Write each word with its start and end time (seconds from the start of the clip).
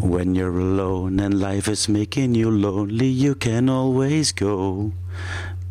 When 0.00 0.34
you're 0.34 0.60
alone 0.60 1.24
and 1.24 1.34
life 1.34 1.70
is 1.70 1.86
making 1.86 2.36
you 2.36 2.50
lonely, 2.58 3.10
you 3.10 3.34
can 3.36 3.68
always 3.68 4.32
go 4.34 4.90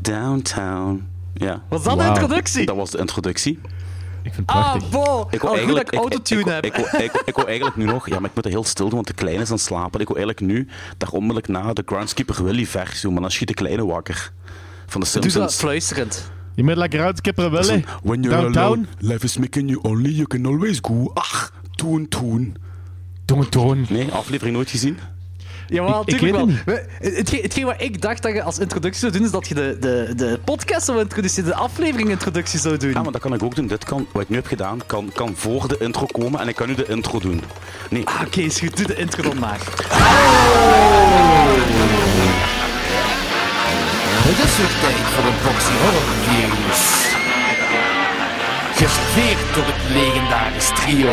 downtown. 0.02 1.08
Ja, 1.34 1.62
Was 1.70 1.84
dat 1.84 1.98
de 1.98 2.04
Wauw. 2.04 2.14
introductie? 2.14 2.66
dat 2.66 2.76
was 2.76 2.90
de 2.90 2.98
introductie. 2.98 3.60
Ik 4.24 4.34
vind 4.34 4.48
het 4.50 4.56
Ah, 4.58 4.72
prachtig. 4.72 4.90
bo. 4.90 5.28
Ik 5.30 5.42
wil 5.42 5.58
goed 5.58 5.68
dat 5.68 5.78
ik 5.82 5.94
autotune 5.94 6.40
ik- 6.42 6.46
ik- 6.48 6.52
heb. 6.54 6.66
Ik, 6.66 6.74
wil- 6.76 7.02
ik, 7.02 7.12
wil- 7.12 7.22
ik 7.26 7.36
wil 7.36 7.48
eigenlijk 7.48 7.78
nu 7.78 7.86
nog, 7.86 8.10
ja, 8.10 8.20
maar 8.20 8.30
ik 8.30 8.36
moet 8.36 8.46
er 8.46 8.52
heel 8.52 8.64
stil 8.64 8.86
doen, 8.86 8.96
want 8.96 9.08
de 9.08 9.14
kleine 9.14 9.42
is 9.42 9.48
aan 9.50 9.56
het 9.56 9.64
slapen. 9.66 10.00
Ik 10.00 10.08
wil 10.08 10.18
eigenlijk 10.18 10.46
nu 10.54 10.68
daar 10.98 11.10
onmiddellijk 11.12 11.48
na 11.48 11.74
de 11.74 11.84
Groundskeeper 11.86 12.44
Willy 12.44 12.66
versie 12.66 13.02
doen, 13.02 13.14
maar 13.14 13.22
dan 13.22 13.32
schiet 13.32 13.48
de 13.48 13.54
kleine 13.54 13.86
wakker. 13.86 14.32
Van 14.86 15.02
de 15.02 15.08
Doe 15.12 15.22
dat 15.22 15.32
Simpsons. 15.32 15.56
fluisterend. 15.56 16.32
Je 16.56 16.64
moet 16.64 16.76
lekker 16.76 17.02
uitskipperen, 17.04 17.52
Willy. 17.52 17.84
When 18.04 18.22
you're 18.22 18.42
Downtown. 18.42 18.66
alone, 18.66 18.86
life 18.98 19.26
is 19.26 19.38
making 19.38 19.70
you 19.70 19.80
only, 19.82 20.10
you 20.10 20.28
can 20.28 20.46
always 20.46 20.78
go. 20.82 21.12
Ach, 21.14 21.54
toen, 21.76 22.08
toen. 22.08 22.56
Toon, 23.30 23.50
toon. 23.50 23.86
Nee, 23.90 24.08
aflevering 24.12 24.56
nooit 24.56 24.70
gezien? 24.70 25.00
Jawel, 25.68 26.02
Ik- 26.06 26.20
wel. 26.20 26.48
het 26.48 26.64
We- 26.66 26.86
Hetgeen, 27.00 27.42
hetgeen 27.42 27.66
wat 27.66 27.76
ik 27.82 28.02
dacht 28.02 28.22
dat 28.24 28.34
je 28.34 28.44
als 28.44 28.60
introductie 28.60 29.00
zou 29.00 29.12
doen, 29.12 29.24
is 29.24 29.32
dat 29.32 29.48
je 29.48 29.54
de, 29.56 29.78
de, 29.80 30.14
de 30.16 30.40
podcast 30.44 30.86
zou 30.86 31.00
introduceren, 31.00 31.50
de 31.50 31.56
aflevering 31.56 32.10
introductie 32.10 32.60
zou 32.60 32.78
doen. 32.78 32.90
Ja, 32.92 33.02
maar 33.02 33.12
dat 33.12 33.22
kan 33.22 33.34
ik 33.34 33.44
ook 33.44 33.56
doen. 33.56 33.68
Dit 33.68 33.84
kan, 33.86 34.08
wat 34.12 34.22
ik 34.22 34.30
nu 34.30 34.36
heb 34.36 34.46
gedaan, 34.48 34.80
kan, 34.86 35.12
kan 35.14 35.34
voor 35.36 35.68
de 35.68 35.76
intro 35.80 36.06
komen 36.06 36.40
en 36.40 36.48
ik 36.48 36.56
kan 36.56 36.68
nu 36.68 36.76
de 36.76 36.86
intro 36.88 37.20
doen. 37.20 37.42
Nee, 37.90 38.06
Ah, 38.06 38.22
Oké, 38.26 38.40
is 38.42 38.60
goed. 38.60 38.78
Doe 38.78 38.86
de 38.88 38.96
intro 38.96 39.22
dan 39.22 39.40
maar. 39.40 39.60
Het 44.28 44.38
is 44.48 44.58
weer 44.58 44.74
tijd 44.82 44.96
voor 45.14 45.24
een 45.24 45.40
boxy 45.44 45.72
horror 45.82 46.10
games. 46.28 46.82
Geserveerd 48.76 49.56
door 49.56 49.64
het 49.68 49.94
legendarisch 49.94 50.72
trio. 50.76 51.12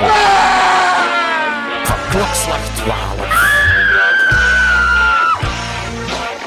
Klokslag 2.10 2.58
12. 2.74 2.94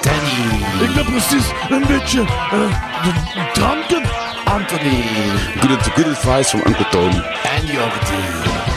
Danny, 0.02 0.89
Ik 0.89 0.95
ben 0.95 1.05
precies 1.05 1.45
een 1.69 1.83
beetje 1.88 2.19
uh, 2.21 3.53
dranken. 3.53 4.02
Anthony 4.45 5.03
good, 5.59 5.81
good 5.93 6.05
advice 6.07 6.49
from 6.49 6.61
Uncle 6.67 6.89
Tony. 6.89 7.23
en 7.43 7.65
Jordi. 7.65 8.23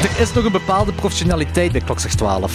Er 0.03 0.21
is 0.21 0.33
nog 0.33 0.45
een 0.45 0.53
bepaalde 0.53 0.93
professionaliteit 0.93 1.73
bij 1.73 1.81
Klokslag 1.81 2.13
12. 2.13 2.53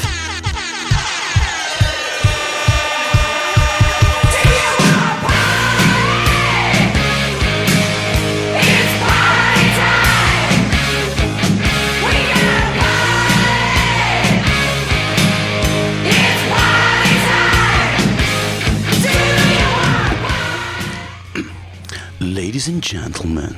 Ladies 22.58 22.74
and 22.74 22.82
gentlemen, 22.82 23.56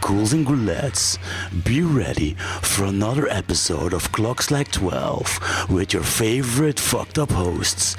ghouls 0.00 0.32
and 0.32 0.44
ghoulettes, 0.44 1.18
be 1.62 1.82
ready 1.82 2.34
for 2.62 2.86
another 2.86 3.28
episode 3.28 3.92
of 3.92 4.10
Clocks 4.10 4.50
Like 4.50 4.72
12 4.72 5.68
with 5.70 5.92
your 5.92 6.02
favorite 6.02 6.80
fucked 6.80 7.16
up 7.16 7.30
hosts, 7.30 7.96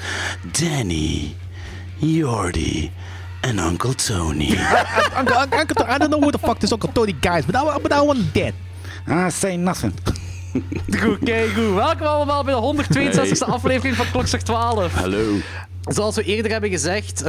Danny, 0.52 1.34
Jordi, 2.00 2.90
and 3.44 3.58
Uncle 3.58 3.94
Tony. 3.94 4.54
Uncle, 5.16 5.38
Uncle, 5.38 5.58
Uncle, 5.58 5.86
I 5.88 5.96
don't 5.96 6.10
know 6.10 6.20
who 6.20 6.30
the 6.30 6.36
fuck 6.38 6.58
this 6.58 6.70
Uncle 6.70 6.90
Tony 6.92 7.12
guy 7.14 7.38
is, 7.38 7.46
but 7.46 7.56
I, 7.56 7.78
but 7.78 7.92
I 7.92 8.02
want 8.02 8.34
dead. 8.34 8.54
ah, 9.08 9.30
say 9.30 9.56
nothing. 9.56 9.94
Goed, 11.00 11.18
kijk 11.24 11.50
goed. 11.50 11.74
Welkom 11.74 12.06
allemaal 12.06 12.44
bij 12.44 12.54
de 12.54 12.60
162e 12.60 13.48
aflevering 13.48 13.96
van 13.96 14.10
Klokslag 14.10 14.42
12. 14.42 14.92
Hallo. 14.94 15.38
Zoals 15.86 16.16
we 16.16 16.22
eerder 16.22 16.50
hebben 16.52 16.70
gezegd 16.70 17.20
eh, 17.22 17.24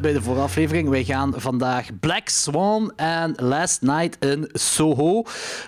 bij 0.00 0.12
de 0.12 0.22
vorige 0.22 0.42
aflevering, 0.42 0.88
wij 0.88 1.04
gaan 1.04 1.32
vandaag 1.36 1.86
Black 2.00 2.28
Swan 2.28 2.92
en 2.96 3.32
Last 3.36 3.82
Night 3.82 4.16
in 4.24 4.48
Soho. 4.52 5.22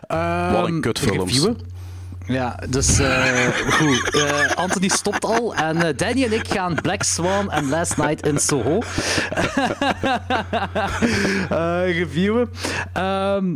ehm, 0.06 0.52
Wat 0.52 0.66
een 0.68 0.80
kutfilms. 0.80 1.48
Ja, 2.26 2.58
dus 2.68 2.98
eh, 2.98 3.46
goed. 3.78 4.10
Eh, 4.14 4.50
Anthony 4.54 4.88
stopt 4.88 5.24
al 5.24 5.54
en 5.54 5.96
Danny 5.96 6.24
en 6.24 6.32
ik 6.32 6.48
gaan 6.48 6.74
Black 6.74 7.02
Swan 7.02 7.50
en 7.50 7.68
Last 7.68 7.96
Night 7.96 8.26
in 8.26 8.38
Soho 8.38 8.78
reviewen. 11.84 12.50
Ehm, 12.92 13.54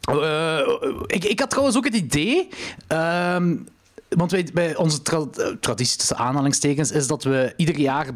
eh, 0.00 0.58
ik, 1.06 1.24
ik 1.24 1.40
had 1.40 1.50
trouwens 1.50 1.76
ook 1.76 1.84
het 1.84 1.94
idee. 1.94 2.48
ehm, 2.86 3.54
want 4.08 4.30
wij, 4.30 4.48
bij 4.52 4.76
onze 4.76 5.00
eh, 5.02 5.46
traditie 5.60 5.98
tussen 5.98 6.16
aanhalingstekens 6.16 6.90
is 6.90 7.06
dat 7.06 7.24
we 7.24 7.52
ieder 7.56 7.78
jaar 7.78 8.06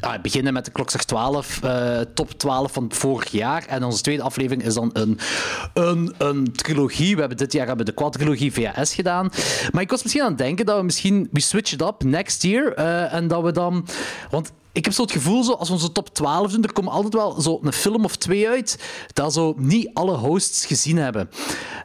ah, 0.00 0.22
beginnen 0.22 0.52
met 0.52 0.64
de 0.64 0.70
klokslag 0.70 1.04
12, 1.04 1.62
eh, 1.62 2.00
top 2.14 2.30
12 2.30 2.72
van 2.72 2.92
vorig 2.92 3.30
jaar. 3.30 3.66
En 3.66 3.84
onze 3.84 4.02
tweede 4.02 4.22
aflevering 4.22 4.64
is 4.64 4.74
dan 4.74 4.90
een, 4.92 5.18
een, 5.74 6.14
een 6.18 6.52
trilogie. 6.52 7.14
We 7.14 7.20
hebben 7.20 7.38
dit 7.38 7.52
jaar 7.52 7.66
hebben 7.66 7.86
de 7.86 7.92
quadrilogie 7.92 8.52
VHS 8.52 8.94
gedaan. 8.94 9.30
Maar 9.72 9.82
ik 9.82 9.90
was 9.90 10.02
misschien 10.02 10.22
aan 10.22 10.28
het 10.28 10.38
denken 10.38 10.66
dat 10.66 10.76
we 10.76 10.84
misschien 10.84 11.28
we 11.32 11.40
switch 11.40 11.72
it 11.72 11.82
up 11.82 12.02
next 12.02 12.42
year. 12.42 12.74
eh, 12.74 13.14
en 13.14 13.28
dat 13.28 13.42
we 13.42 13.52
dan. 13.52 13.86
Want 14.30 14.52
ik 14.78 14.84
heb 14.84 14.94
zo 14.94 15.02
het 15.02 15.12
gevoel, 15.12 15.44
zo, 15.44 15.52
als 15.52 15.68
we 15.68 15.74
onze 15.74 15.92
top 15.92 16.08
12 16.14 16.52
doen, 16.52 16.62
er 16.62 16.72
komt 16.72 16.88
altijd 16.88 17.14
wel 17.14 17.40
zo 17.40 17.58
een 17.62 17.72
film 17.72 18.04
of 18.04 18.16
twee 18.16 18.48
uit 18.48 18.78
dat 19.12 19.32
zo 19.32 19.54
niet 19.56 19.90
alle 19.92 20.16
hosts 20.16 20.66
gezien 20.66 20.96
hebben. 20.96 21.30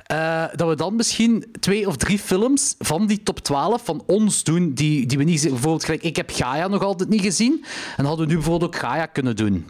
Eh, 0.05 0.43
dat 0.55 0.67
we 0.67 0.75
dan 0.75 0.95
misschien 0.95 1.45
twee 1.59 1.87
of 1.87 1.97
drie 1.97 2.19
films 2.19 2.75
van 2.79 3.07
die 3.07 3.23
top 3.23 3.39
12 3.39 3.85
van 3.85 4.03
ons 4.05 4.43
doen, 4.43 4.73
die, 4.73 5.05
die 5.05 5.17
we 5.17 5.23
niet 5.23 5.33
gezien 5.33 5.51
Bijvoorbeeld, 5.51 5.83
gelijk, 5.83 6.03
ik 6.03 6.15
heb 6.15 6.31
Gaia 6.33 6.67
nog 6.67 6.83
altijd 6.83 7.09
niet 7.09 7.21
gezien. 7.21 7.65
En 7.97 8.05
hadden 8.05 8.25
we 8.25 8.31
nu 8.31 8.37
bijvoorbeeld 8.39 8.75
ook 8.75 8.81
Gaia 8.81 9.05
kunnen 9.05 9.35
doen. 9.35 9.67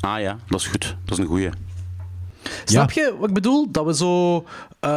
Ah 0.00 0.20
ja, 0.20 0.38
dat 0.48 0.60
is 0.60 0.66
goed. 0.66 0.96
Dat 1.04 1.18
is 1.18 1.24
een 1.24 1.30
goeie. 1.30 1.50
Snap 2.64 2.90
je 2.92 3.14
wat 3.18 3.28
ik 3.28 3.34
bedoel? 3.34 3.70
Dat 3.70 3.84
we 3.84 3.94
zo. 3.94 4.44
eh, 4.80 4.90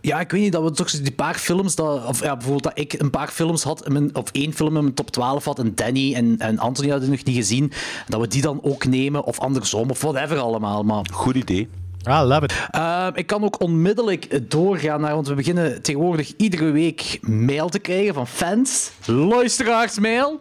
ja, 0.00 0.20
ik 0.20 0.30
weet 0.30 0.40
niet, 0.40 0.52
dat 0.52 0.62
we 0.62 0.70
toch 0.70 0.90
zo 0.90 1.02
die 1.02 1.12
paar 1.12 1.34
films. 1.34 1.74
Dat, 1.74 2.04
of 2.06 2.20
ja, 2.22 2.32
bijvoorbeeld 2.32 2.62
dat 2.74 2.78
ik 2.78 2.92
een 2.92 3.10
paar 3.10 3.28
films 3.28 3.62
had, 3.62 3.86
in 3.86 3.92
mijn, 3.92 4.14
of 4.14 4.24
één 4.32 4.52
film 4.54 4.76
in 4.76 4.82
mijn 4.82 4.94
top 4.94 5.10
12 5.10 5.44
had, 5.44 5.58
en 5.58 5.74
Danny 5.74 6.14
en, 6.14 6.34
en 6.38 6.58
Anthony 6.58 6.90
hadden 6.90 7.10
nog 7.10 7.24
niet 7.24 7.36
gezien. 7.36 7.72
Dat 8.08 8.20
we 8.20 8.26
die 8.28 8.42
dan 8.42 8.58
ook 8.62 8.84
nemen, 8.86 9.24
of 9.24 9.38
andersom, 9.38 9.90
of 9.90 10.00
whatever 10.00 10.38
allemaal. 10.38 10.82
Maar, 10.82 11.06
Goed 11.12 11.34
idee. 11.36 11.68
Ah, 12.02 12.28
love 12.28 12.44
it. 12.44 12.52
eh, 12.70 13.06
ik 13.14 13.26
kan 13.26 13.44
ook 13.44 13.60
onmiddellijk 13.60 14.50
doorgaan 14.50 15.00
naar, 15.00 15.14
want 15.14 15.28
we 15.28 15.34
beginnen 15.34 15.82
tegenwoordig 15.82 16.32
iedere 16.36 16.70
week 16.70 17.18
mail 17.22 17.68
te 17.68 17.78
krijgen 17.78 18.14
van 18.14 18.26
fans, 18.26 18.90
luisteraarsmail. 19.06 20.40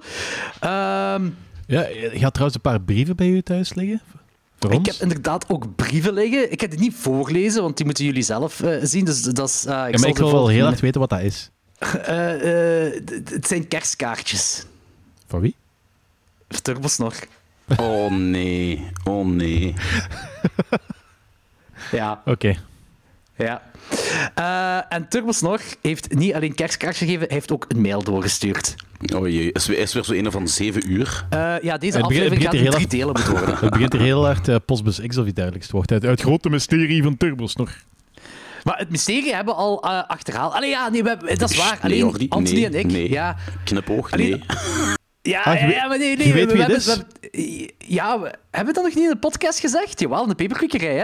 Ehm 0.59 1.25
Ja, 1.68 1.88
je 1.88 2.19
had 2.22 2.34
trouwens 2.34 2.56
een 2.56 2.62
paar 2.62 2.81
brieven 2.81 3.16
bij 3.16 3.28
u 3.28 3.41
thuis 3.41 3.74
liggen. 3.74 4.01
Ik 4.59 4.85
heb 4.85 4.95
inderdaad 4.95 5.50
ook 5.50 5.75
brieven 5.75 6.13
liggen. 6.13 6.51
Ik 6.51 6.62
heb 6.62 6.69
die 6.69 6.79
niet 6.79 6.95
voorgelezen, 6.95 7.62
want 7.62 7.78
die 7.78 7.85
moeten 7.85 8.06
jullie 8.06 8.22
zelf 8.23 8.62
eh, 8.62 8.78
zien. 8.81 9.06
Dus 9.06 9.22
dat 9.22 9.50
is, 9.50 9.63
Ja, 9.63 9.85
ik 9.85 9.91
maar 9.91 10.00
zal 10.00 10.09
ik 10.09 10.18
wil 10.18 10.31
wel 10.31 10.47
heel 10.47 10.68
erg 10.68 10.81
weten 10.81 11.00
wat 11.00 11.09
dat 11.09 11.22
is. 11.22 11.50
Eh, 11.79 12.85
eh, 12.85 13.03
het 13.25 13.47
zijn 13.47 13.68
kerstkaartjes. 13.68 14.66
Van 15.28 15.40
wie? 15.40 15.56
Turbosnor. 16.62 17.13
Oh 17.78 18.12
nee, 18.12 18.91
oh 19.03 19.25
nee. 19.25 19.73
Ja, 21.91 22.22
Oké. 22.25 22.56
ja. 23.35 23.62
Eh, 24.35 24.95
en 24.95 25.07
Turbosnor 25.09 25.62
heeft 25.81 26.13
niet 26.16 26.34
alleen 26.34 26.56
kerstkaartjes 26.56 27.07
gegeven, 27.07 27.28
hij 27.28 27.35
heeft 27.35 27.51
ook 27.51 27.66
een 27.68 27.81
mail 27.81 28.03
doorgestuurd. 28.03 28.75
Oh 29.16 29.28
jee, 29.28 29.52
is, 29.52 29.68
weer- 29.68 29.78
is 29.78 29.94
weer 29.94 30.03
zo 30.03 30.13
een 30.13 30.31
van 30.31 30.47
zeven 30.47 30.91
uur. 30.91 31.25
Eh, 31.30 31.40
ja, 31.40 31.78
deze 31.78 31.97
Het 31.97 32.08
begint- 32.08 32.24
aflevering 32.31 32.41
het 32.41 32.44
gaat 32.44 32.53
in 32.66 32.72
drie 32.72 32.88
delen 32.88 33.08
moeten 33.13 33.31
worden. 33.31 33.56
Het 33.62 33.69
begint 33.69 33.94
er 33.94 34.00
heel 34.00 34.25
hard 34.25 34.47
uh, 34.47 34.56
Postbus 34.66 35.00
X 35.08 35.18
of 35.18 35.25
iets 35.25 35.35
dergelijks 35.35 35.68
te 35.68 35.72
worden. 35.75 35.96
Het, 35.96 36.06
het 36.06 36.22
grote 36.22 36.50
mysterie 36.50 37.03
van 37.03 37.18
Turbos 37.18 37.56
nog. 37.56 37.72
Maar 38.63 38.78
het 38.78 38.90
mysterie 38.90 39.34
hebben 39.36 39.53
we 39.53 39.59
al 39.59 39.84
eh, 39.84 40.03
achterhaald. 40.07 40.53
Allee, 40.53 40.69
ja, 40.69 40.90
nee, 40.90 41.03
we 41.03 41.09
hebben- 41.09 41.38
dat 41.38 41.50
is 41.50 41.57
waar. 41.57 41.80
Nee, 41.83 42.04
Alleen 42.04 42.30
Anthony 42.30 42.60
nee, 42.60 42.66
en 42.66 42.74
ik. 42.74 42.86
nee. 42.86 43.10
Ja, 43.10 43.36
Knipoog, 43.63 44.12
Allee, 44.12 44.30
nee. 44.30 44.42
Ja, 45.21 45.42
Ah, 45.42 45.54
je 45.54 45.60
ja, 45.60 45.68
weet- 45.68 45.88
maar 45.88 45.98
nee, 45.98 46.18
nee. 46.18 46.27
je 46.27 46.33
weet 46.33 46.45
we, 46.51 46.54
wie 46.57 46.66
we 46.66 46.74
het 46.74 46.86
hebben, 46.86 47.06
we 47.21 47.27
hebben- 47.31 47.71
ja, 47.77 48.19
we, 48.19 48.33
hebben 48.51 48.74
we 48.74 48.81
dat 48.81 48.83
nog 48.83 48.95
niet 48.95 49.04
in 49.04 49.10
de 49.10 49.18
podcast 49.18 49.60
gezegd? 49.60 50.00
Jawel, 50.00 50.24
in 50.24 50.30
de 50.30 50.36
peperkwekerij, 50.36 50.95
hè? 50.95 51.04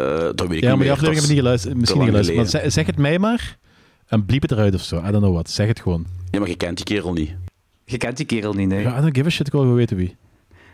Eh, 0.00 0.30
dat 0.34 0.48
weet 0.48 0.56
ik 0.56 0.62
Ja, 0.62 0.68
maar 0.74 0.78
die 0.84 0.92
aflevering 0.92 1.00
hebben 1.02 1.22
we 1.22 1.26
niet 1.28 1.38
geluisterd. 1.38 1.76
Misschien 1.76 1.98
niet 2.00 2.08
geluisterd. 2.08 2.36
Maar 2.38 2.46
zeg, 2.46 2.72
zeg 2.72 2.86
het 2.86 2.96
mij 2.98 3.18
maar. 3.18 3.56
En 4.06 4.24
bliep 4.24 4.42
het 4.42 4.50
eruit 4.50 4.74
of 4.74 4.82
zo. 4.82 4.96
I 4.98 5.00
don't 5.02 5.16
know 5.16 5.32
what. 5.32 5.50
Zeg 5.50 5.66
het 5.66 5.80
gewoon. 5.80 6.06
Ja, 6.30 6.38
maar 6.38 6.48
je 6.48 6.56
kent 6.56 6.76
die 6.76 6.84
kerel 6.84 7.12
niet. 7.12 7.30
Je 7.84 7.96
kent 7.96 8.16
die 8.16 8.26
kerel 8.26 8.52
niet, 8.52 8.68
nee. 8.68 8.82
Ja, 8.82 8.98
I 8.98 9.00
don't 9.00 9.16
give 9.16 9.26
a 9.26 9.30
shit. 9.30 9.46
Ik 9.46 9.52
wil 9.52 9.74
weten 9.74 9.96
wie. 9.96 10.16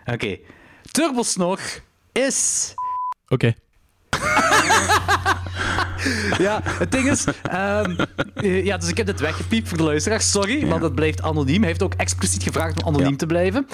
Oké. 0.05 0.39
Turbosnor 0.91 1.61
is... 2.13 2.75
Oké. 3.29 3.55
Ja, 6.39 6.61
het 6.65 6.93
ding 6.93 7.11
is... 7.11 7.25
ehm, 7.43 8.05
eh, 8.35 8.65
ja, 8.65 8.77
dus 8.77 8.89
ik 8.89 8.97
heb 8.97 9.07
dit 9.07 9.21
weggepiept 9.21 9.69
voor 9.69 9.79
de 9.79 9.85
luisteraars. 9.85 10.31
Sorry, 10.31 10.67
maar 10.67 10.81
dat 10.81 10.95
blijft 10.95 11.23
anoniem. 11.23 11.59
Hij 11.59 11.67
heeft 11.67 11.83
ook 11.83 11.95
expliciet 11.95 12.43
gevraagd 12.43 12.83
om 12.83 12.95
anoniem 12.95 13.17
te 13.17 13.27
blijven. 13.27 13.67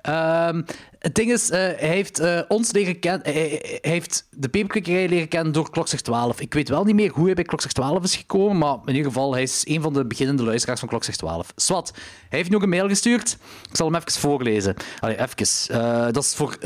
Ehm, 0.00 0.62
het 1.04 1.14
ding 1.14 1.32
is, 1.32 1.50
eh, 1.50 1.58
hij 1.58 1.76
heeft 1.76 2.18
eh, 2.18 2.40
ons 2.48 2.72
leren 2.72 2.98
kennen... 2.98 3.20
Hij, 3.32 3.78
heeft 3.80 4.26
de 4.30 4.48
peperkwekerij 4.48 5.08
leren 5.08 5.28
kennen 5.28 5.52
door 5.52 5.70
Klokzeg 5.70 6.00
12. 6.00 6.40
Ik 6.40 6.54
weet 6.54 6.68
wel 6.68 6.84
niet 6.84 6.94
meer 6.94 7.10
hoe 7.10 7.24
hij 7.24 7.34
bij 7.34 7.44
Klokzeg 7.44 7.72
12 7.72 8.02
is 8.02 8.16
gekomen, 8.16 8.58
maar 8.58 8.78
in 8.84 8.94
ieder 8.94 9.12
geval, 9.12 9.32
hij 9.32 9.42
is 9.42 9.62
een 9.66 9.82
van 9.82 9.92
de 9.92 10.06
beginnende 10.06 10.42
luisteraars 10.42 10.80
van 10.80 10.88
Klokzeg 10.88 11.16
12. 11.16 11.52
Swat, 11.56 11.92
hij 12.28 12.38
heeft 12.38 12.50
nog 12.50 12.62
een 12.62 12.68
mail 12.68 12.88
gestuurd. 12.88 13.36
Ik 13.70 13.76
zal 13.76 13.86
hem 13.86 13.96
even 13.96 14.20
voorlezen. 14.20 14.74
Allee, 15.00 15.20
even. 15.20 15.34
Eh, 15.68 16.12
dat 16.12 16.24
is 16.24 16.34
voor 16.34 16.56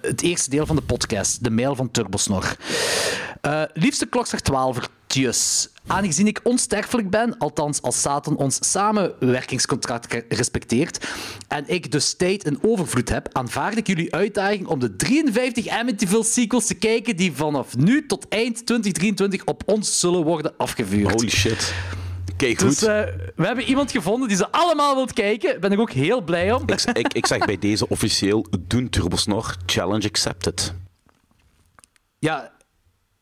het 0.00 0.22
eerste 0.22 0.50
deel 0.50 0.66
van 0.66 0.76
de 0.76 0.82
podcast. 0.82 1.44
De 1.44 1.50
mail 1.50 1.74
van 1.74 1.90
Turbosnor. 1.90 2.56
Eh, 3.46 3.62
liefste 3.74 4.06
Klokzeg 4.06 4.40
12 4.40 4.88
Tjus. 5.06 5.68
Aangezien 5.86 6.26
ik 6.26 6.40
onsterfelijk 6.42 7.10
ben, 7.10 7.38
althans 7.38 7.82
als 7.82 8.00
Satan 8.00 8.36
ons 8.36 8.70
samenwerkingscontract 8.70 10.12
re- 10.12 10.24
respecteert, 10.28 11.08
en 11.48 11.64
ik 11.66 11.90
dus 11.92 12.14
tijd 12.14 12.44
en 12.44 12.58
overvloed 12.62 13.08
heb, 13.08 13.28
aanvaard 13.32 13.76
ik 13.76 13.86
jullie 13.86 14.14
uitdaging 14.14 14.66
om 14.66 14.78
de 14.78 14.96
53 14.96 15.68
Amityville 15.68 16.24
sequels 16.24 16.66
te 16.66 16.74
kijken 16.74 17.16
die 17.16 17.32
vanaf 17.32 17.76
nu 17.76 18.06
tot 18.06 18.28
eind 18.28 18.54
2023 18.66 19.44
op 19.44 19.62
ons 19.66 20.00
zullen 20.00 20.24
worden 20.24 20.54
afgevuurd. 20.56 21.12
Holy 21.12 21.30
shit. 21.30 21.74
Kijk 22.36 22.58
goed. 22.58 22.68
dus 22.68 22.80
we 23.36 23.46
hebben 23.46 23.64
iemand 23.64 23.90
gevonden 23.90 24.28
die 24.28 24.36
ze 24.36 24.50
allemaal 24.50 24.94
wilt 24.94 25.12
kijken. 25.12 25.50
Daar 25.50 25.60
ben 25.60 25.72
ik 25.72 25.78
ook 25.78 25.92
heel 25.92 26.22
blij 26.22 26.52
om. 26.52 26.62
ik, 26.68 26.80
ik, 26.92 27.12
ik 27.12 27.26
zeg 27.26 27.44
bij 27.44 27.58
deze 27.68 27.88
officieel, 27.88 28.46
doen 28.60 28.88
Turbosnor, 28.88 29.56
challenge 29.66 30.08
accepted. 30.08 30.74
Ja, 32.18 32.54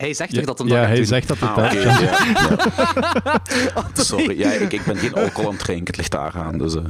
hij 0.04 0.14
zegt 0.14 0.34
toch 0.34 0.44
dat 0.44 0.58
hem 0.58 0.68
ja, 0.68 0.78
dat 0.78 0.86
hij 0.86 0.96
doen? 0.96 1.06
zegt 1.06 1.28
dat 1.28 1.38
het 1.40 1.50
Ah, 1.50 1.72
ja, 1.72 2.00
ja. 2.00 3.90
Sorry, 4.02 4.38
ja, 4.38 4.52
ik, 4.52 4.72
ik 4.72 4.84
ben 4.84 4.96
geen 4.96 5.14
alcohol 5.14 5.44
aan 5.44 5.56
het 5.56 5.64
drinken, 5.64 5.86
het 5.86 5.96
ligt 5.96 6.10
daar 6.10 6.32
aan. 6.34 6.58
Dus, 6.58 6.74
eh. 6.74 6.82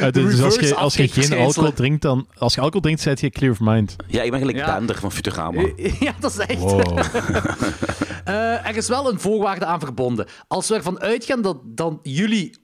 Eh, 0.00 0.12
dus 0.12 0.42
als 0.42 0.54
je, 0.54 0.74
als 0.74 0.96
je 0.96 1.08
geen 1.08 1.38
alcohol 1.38 1.72
drinkt, 1.72 2.02
dan... 2.02 2.26
Als 2.38 2.54
je 2.54 2.60
alcohol 2.60 2.80
drinkt, 2.80 3.00
zijt 3.00 3.20
je 3.20 3.30
clear 3.30 3.52
of 3.52 3.60
mind. 3.60 3.96
Ja, 4.06 4.22
ik 4.22 4.30
ben 4.30 4.40
gelijk 4.40 4.58
Ja. 4.58 4.74
Bender 4.74 4.98
van 4.98 5.12
Futurama. 5.12 5.62
Ja, 6.00 6.14
dat 6.20 6.30
is 6.32 6.38
echt. 6.38 6.58
Wow. 6.60 6.98
Eh, 8.24 8.68
er 8.68 8.76
is 8.76 8.88
wel 8.88 9.10
een 9.12 9.20
voorwaarde 9.20 9.64
aan 9.64 9.80
verbonden. 9.80 10.26
Als 10.48 10.68
we 10.68 10.74
ervan 10.74 11.00
uitgaan 11.00 11.42
dat 11.42 11.56
dan 11.64 11.98
jullie 12.02 12.56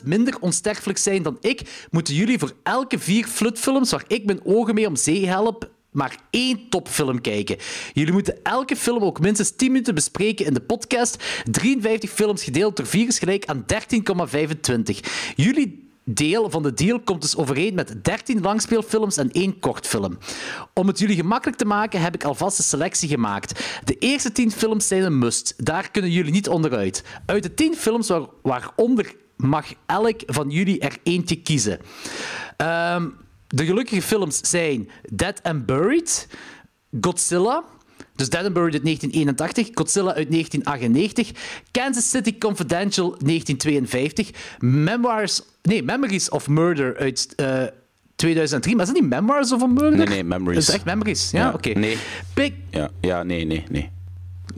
300% 0.00 0.04
minder 0.04 0.36
onsterfelijk 0.40 0.98
zijn 0.98 1.22
dan 1.22 1.36
ik, 1.40 1.86
moeten 1.90 2.14
jullie 2.14 2.38
voor 2.38 2.52
elke 2.62 2.98
vier 2.98 3.26
flutfilms 3.26 3.90
waar 3.90 4.04
ik 4.06 4.24
mijn 4.24 4.40
ogen 4.44 4.74
mee 4.74 4.86
om 4.86 4.96
zee 4.96 5.26
help, 5.26 5.70
maar 5.94 6.16
één 6.30 6.68
topfilm 6.68 7.20
kijken. 7.20 7.56
Jullie 7.92 8.12
moeten 8.12 8.38
elke 8.42 8.76
film 8.76 9.02
ook 9.02 9.20
minstens 9.20 9.50
10 9.56 9.72
minuten 9.72 9.94
bespreken 9.94 10.46
in 10.46 10.54
de 10.54 10.60
podcast. 10.60 11.24
53 11.50 12.10
films 12.10 12.44
gedeeld 12.44 12.76
door 12.76 12.86
4 12.86 13.06
is 13.06 13.18
gelijk 13.18 13.44
aan 13.46 13.64
13,25. 13.66 15.00
Jullie 15.36 15.82
deel 16.04 16.50
van 16.50 16.62
de 16.62 16.74
deal 16.74 17.00
komt 17.00 17.22
dus 17.22 17.36
overeen 17.36 17.74
met 17.74 18.04
13 18.04 18.40
langspeelfilms 18.40 19.16
en 19.16 19.30
één 19.30 19.58
kortfilm. 19.58 20.18
Om 20.74 20.86
het 20.86 20.98
jullie 20.98 21.16
gemakkelijk 21.16 21.58
te 21.58 21.64
maken 21.64 22.00
heb 22.00 22.14
ik 22.14 22.24
alvast 22.24 22.58
een 22.58 22.64
selectie 22.64 23.08
gemaakt. 23.08 23.80
De 23.84 23.98
eerste 23.98 24.32
10 24.32 24.50
films 24.50 24.88
zijn 24.88 25.02
een 25.02 25.18
must. 25.18 25.54
Daar 25.56 25.90
kunnen 25.90 26.10
jullie 26.10 26.32
niet 26.32 26.48
onderuit. 26.48 27.04
Uit 27.26 27.42
de 27.42 27.54
10 27.54 27.74
films 27.74 28.08
waar, 28.08 28.26
waaronder 28.42 29.14
mag 29.36 29.66
elk 29.86 30.20
van 30.26 30.50
jullie 30.50 30.80
er 30.80 30.96
eentje 31.02 31.36
kiezen. 31.36 31.80
Ehm, 32.56 33.08
de 33.48 33.64
gelukkige 33.64 34.02
films 34.02 34.40
zijn 34.40 34.88
Dead 35.12 35.42
and 35.42 35.66
Buried, 35.66 36.28
Godzilla, 37.00 37.64
dus 38.16 38.28
Dead 38.28 38.44
and 38.44 38.52
Buried 38.54 38.74
uit 38.74 38.84
1981, 38.84 39.68
Godzilla 39.74 40.14
uit 40.14 40.30
1998, 40.30 41.30
Kansas 41.70 42.10
City 42.10 42.38
Confidential 42.38 43.08
1952, 43.18 44.30
Memoirs, 44.58 45.40
nee, 45.62 45.82
Memories 45.82 46.28
of 46.28 46.48
Murder 46.48 46.96
uit 46.96 47.32
eh, 47.36 47.62
2003. 48.16 48.76
Maar 48.76 48.86
is 48.86 48.92
dat 48.92 49.00
niet 49.00 49.10
Memoirs 49.10 49.52
of 49.52 49.62
a 49.62 49.66
Murder? 49.66 49.96
Nee, 49.96 50.06
nee, 50.06 50.24
Memories. 50.24 50.54
Dat 50.66 50.68
is 50.68 50.74
echt 50.74 50.84
Memories, 50.84 51.30
ja? 51.30 51.38
Ja, 51.40 51.52
Oké. 51.52 51.68
nee. 51.68 51.96
Pig, 52.34 52.52
Ja, 52.70 52.90
ja, 53.00 53.22
nee, 53.22 53.44
nee, 53.44 53.64
nee. 53.70 53.90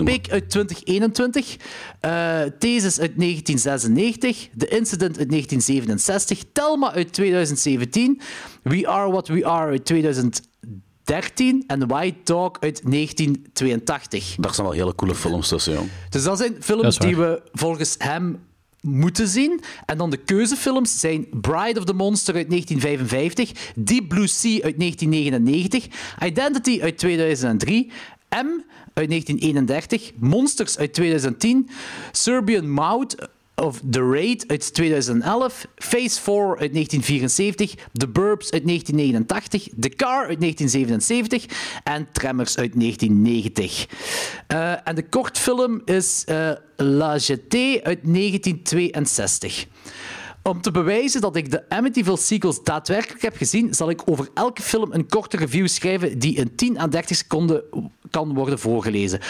Pig 0.05 0.29
uit 0.29 0.51
2021, 0.51 1.57
eh 2.01 2.41
Thesis 2.59 3.01
uit 3.01 3.13
1996, 3.19 4.49
The 4.57 4.69
Incident 4.69 5.19
uit 5.19 5.31
1967, 5.31 6.45
Telma 6.53 6.93
uit 6.93 7.13
2017, 7.13 8.21
We 8.63 8.89
Are 8.89 9.11
What 9.11 9.29
We 9.29 9.47
Are 9.47 9.71
uit 9.71 9.85
2013 9.85 11.65
en 11.67 11.87
White 11.87 12.19
Dog 12.25 12.53
uit 12.61 12.81
1982. 12.85 14.35
Daar 14.39 14.55
zijn 14.55 14.67
wel 14.67 14.77
hele 14.77 14.95
coole 14.95 15.15
films 15.15 15.49
tussen, 15.49 15.73
jong. 15.73 15.89
Dus 16.11 16.23
dat 16.23 16.39
zijn 16.39 16.53
Dat 16.53 16.65
films 16.65 16.99
die 16.99 17.17
we 17.17 17.43
volgens 17.53 17.95
hem 17.99 18.39
moeten 18.87 19.29
zien. 19.29 19.61
En 19.87 19.99
dan 19.99 20.11
de 20.11 20.17
keuzefilms 20.17 21.01
zijn 21.01 21.27
Bride 21.41 21.79
of 21.79 21.85
the 21.85 21.93
Monster 21.93 22.35
uit 22.35 22.51
1955, 22.51 23.73
Deep 23.75 24.09
Blue 24.09 24.27
Sea 24.27 24.63
uit 24.63 24.79
1999, 24.79 25.87
Identity 26.25 26.81
uit 26.83 26.99
2003, 26.99 27.91
M 28.31 28.61
uit 28.97 29.09
1931, 29.09 30.13
Monsters 30.19 30.79
uit 30.79 30.93
2010, 30.93 31.69
Serbian 32.13 32.71
Maud 32.71 33.29
of 33.55 33.81
The 33.91 34.01
Raid 34.01 34.45
uit 34.49 34.75
2011, 34.75 35.67
Phase 35.75 36.21
4 36.21 36.57
uit 36.59 36.73
1974, 36.73 37.75
The 37.93 38.09
Burbs 38.09 38.51
uit 38.51 38.67
1989, 38.67 39.69
The 39.81 39.89
Car 39.89 40.27
uit 40.27 40.41
1977 40.41 41.47
en 41.85 42.09
Tremors 42.13 42.57
uit 42.59 42.81
1990. 42.81 43.87
Eh, 44.47 44.89
en 44.89 44.95
de 44.95 45.09
kortfilm 45.09 45.83
is 45.85 46.25
eh, 46.27 46.51
La 46.77 47.17
Jetée 47.17 47.83
uit 47.83 48.01
1962. 48.03 49.67
Om 50.43 50.61
te 50.61 50.71
bewijzen 50.71 51.21
dat 51.21 51.37
ik 51.37 51.51
de 51.51 51.69
Amityville 51.69 52.17
sequels 52.17 52.63
daadwerkelijk 52.63 53.23
heb 53.23 53.37
gezien, 53.37 53.75
zal 53.75 53.91
ik 53.91 54.03
over 54.05 54.29
elke 54.35 54.63
film 54.63 54.93
een 54.93 55.09
korte 55.09 55.37
review 55.37 55.69
schrijven 55.69 56.19
die 56.19 56.37
in 56.37 56.55
10 56.55 56.79
à 56.79 56.89
30 56.89 57.17
seconden 57.17 57.63
kan 58.11 58.35
worden 58.35 58.59
voorgelezen. 58.59 59.21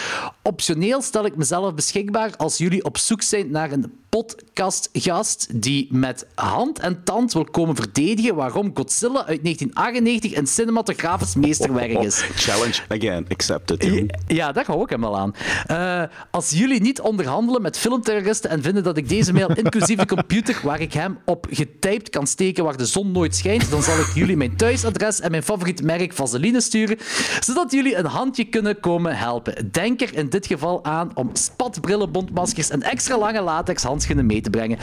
Optioneel 0.41 1.01
stel 1.01 1.25
ik 1.25 1.35
mezelf 1.35 1.73
beschikbaar 1.73 2.35
als 2.37 2.57
jullie 2.57 2.83
op 2.83 2.97
zoek 2.97 3.21
zijn 3.21 3.51
naar 3.51 3.71
een 3.71 3.91
podcastgast 4.09 5.47
die 5.61 5.87
met 5.91 6.25
hand 6.35 6.79
en 6.79 7.03
tand 7.03 7.33
wil 7.33 7.43
komen 7.43 7.75
verdedigen 7.75 8.35
waarom 8.35 8.71
Godzilla 8.73 9.25
uit 9.25 9.43
1998 9.43 10.35
een 10.35 10.47
cinematografisch 10.47 11.35
meesterwerk 11.35 11.99
is. 11.99 12.23
Challenge 12.45 12.81
again, 12.87 13.25
accepted. 13.29 14.05
Ja, 14.27 14.51
daar 14.51 14.65
hou 14.65 14.83
ik 14.83 14.89
hem 14.89 15.01
wel 15.01 15.17
aan. 15.17 15.33
Eh, 15.67 16.03
als 16.31 16.49
jullie 16.49 16.81
niet 16.81 17.01
onderhandelen 17.01 17.61
met 17.61 17.77
filmterroristen 17.77 18.49
en 18.49 18.61
vinden 18.61 18.83
dat 18.83 18.97
ik 18.97 19.09
deze 19.09 19.33
mail 19.33 19.51
inclusief 19.63 19.97
de 19.97 20.05
computer 20.05 20.59
waar 20.63 20.81
ik 20.81 20.93
hem 20.93 21.17
op 21.25 21.47
getypt 21.49 22.09
kan 22.09 22.27
steken 22.27 22.63
waar 22.63 22.77
de 22.77 22.85
zon 22.85 23.11
nooit 23.11 23.35
schijnt, 23.35 23.69
dan 23.69 23.83
zal 23.83 23.99
ik 23.99 24.11
jullie 24.13 24.37
mijn 24.37 24.57
thuisadres 24.57 25.19
en 25.19 25.31
mijn 25.31 25.43
favoriet 25.43 25.83
merk 25.83 26.13
vaseline 26.13 26.61
sturen, 26.61 26.97
zodat 27.39 27.71
jullie 27.71 27.95
een 27.95 28.05
handje 28.05 28.43
kunnen 28.43 28.76
komen 28.79 29.17
helpen. 29.17 29.71
Denk 29.71 30.01
er 30.01 30.15
in 30.17 30.29
dit 30.29 30.47
geval 30.47 30.83
aan 30.83 31.11
om 31.13 31.29
spatbrillen, 31.33 32.11
bondmaskers 32.11 32.69
en 32.69 32.81
extra 32.81 33.17
lange 33.17 33.41
latex 33.41 33.83
handschoenen 33.83 34.25
mee 34.25 34.41
te 34.41 34.49
brengen. 34.49 34.77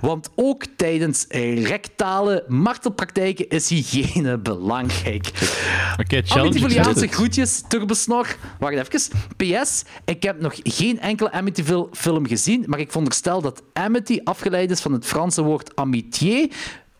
Want 0.00 0.30
ook 0.34 0.64
tijdens 0.76 1.24
rectale 1.28 2.44
martelpraktijken 2.48 3.48
is 3.48 3.68
hygiëne 3.68 4.38
belangrijk. 4.38 5.26
Oké, 6.00 6.22
challenge 6.24 6.64
accepted. 6.64 7.14
groetjes, 7.14 7.62
Turbosnor. 7.68 8.36
Wacht 8.58 8.74
even. 8.74 9.00
PS, 9.36 9.84
ik 10.04 10.22
heb 10.22 10.40
nog 10.40 10.54
geen 10.62 11.00
enkele 11.00 11.32
Amityville 11.32 11.88
film 11.92 12.26
gezien, 12.26 12.64
maar 12.66 12.78
ik 12.78 12.88
veronderstel 12.88 13.40
dat 13.40 13.62
Amity 13.72 14.20
afgeleid 14.24 14.70
is 14.70 14.80
van 14.80 14.92
het 14.92 15.06
Franse 15.06 15.42
woord 15.42 15.76
amitié, 15.76 16.48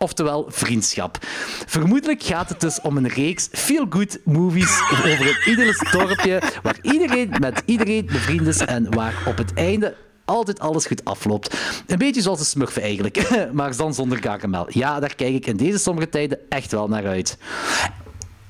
oftewel 0.07 0.47
vriendschap. 0.49 1.19
Vermoedelijk 1.67 2.23
gaat 2.23 2.49
het 2.49 2.61
dus 2.61 2.81
om 2.81 2.97
een 2.97 3.09
reeks 3.09 3.49
feel-good 3.53 4.19
movies 4.25 4.81
over 4.93 5.29
een 5.29 5.51
ieders 5.51 5.91
dorpje 5.91 6.43
waar 6.63 6.79
iedereen 6.83 7.35
met 7.41 7.63
iedereen 7.65 8.07
bevriend 8.07 8.47
is 8.47 8.61
en 8.61 8.95
waar 8.95 9.15
op 9.27 9.37
het 9.37 9.55
einde 9.55 9.95
altijd 10.25 10.61
alles 10.61 10.87
goed 10.87 11.05
afloopt. 11.05 11.57
Een 11.87 11.99
beetje 11.99 12.23
zoals 12.23 12.39
de 12.39 12.45
smurfen 12.45 12.83
eigenlijk, 12.83 13.31
maar 13.53 13.77
dan 13.77 13.95
zonder 13.95 14.21
karamel. 14.21 14.67
Ja, 14.69 15.01
daar 15.01 15.15
kijk 15.15 15.35
ik 15.35 15.47
in 15.47 15.57
deze 15.57 15.79
sommige 15.79 16.09
tijden 16.09 16.39
echt 16.49 16.73
wel 16.73 16.89
naar 16.89 17.07
uit. 17.07 17.39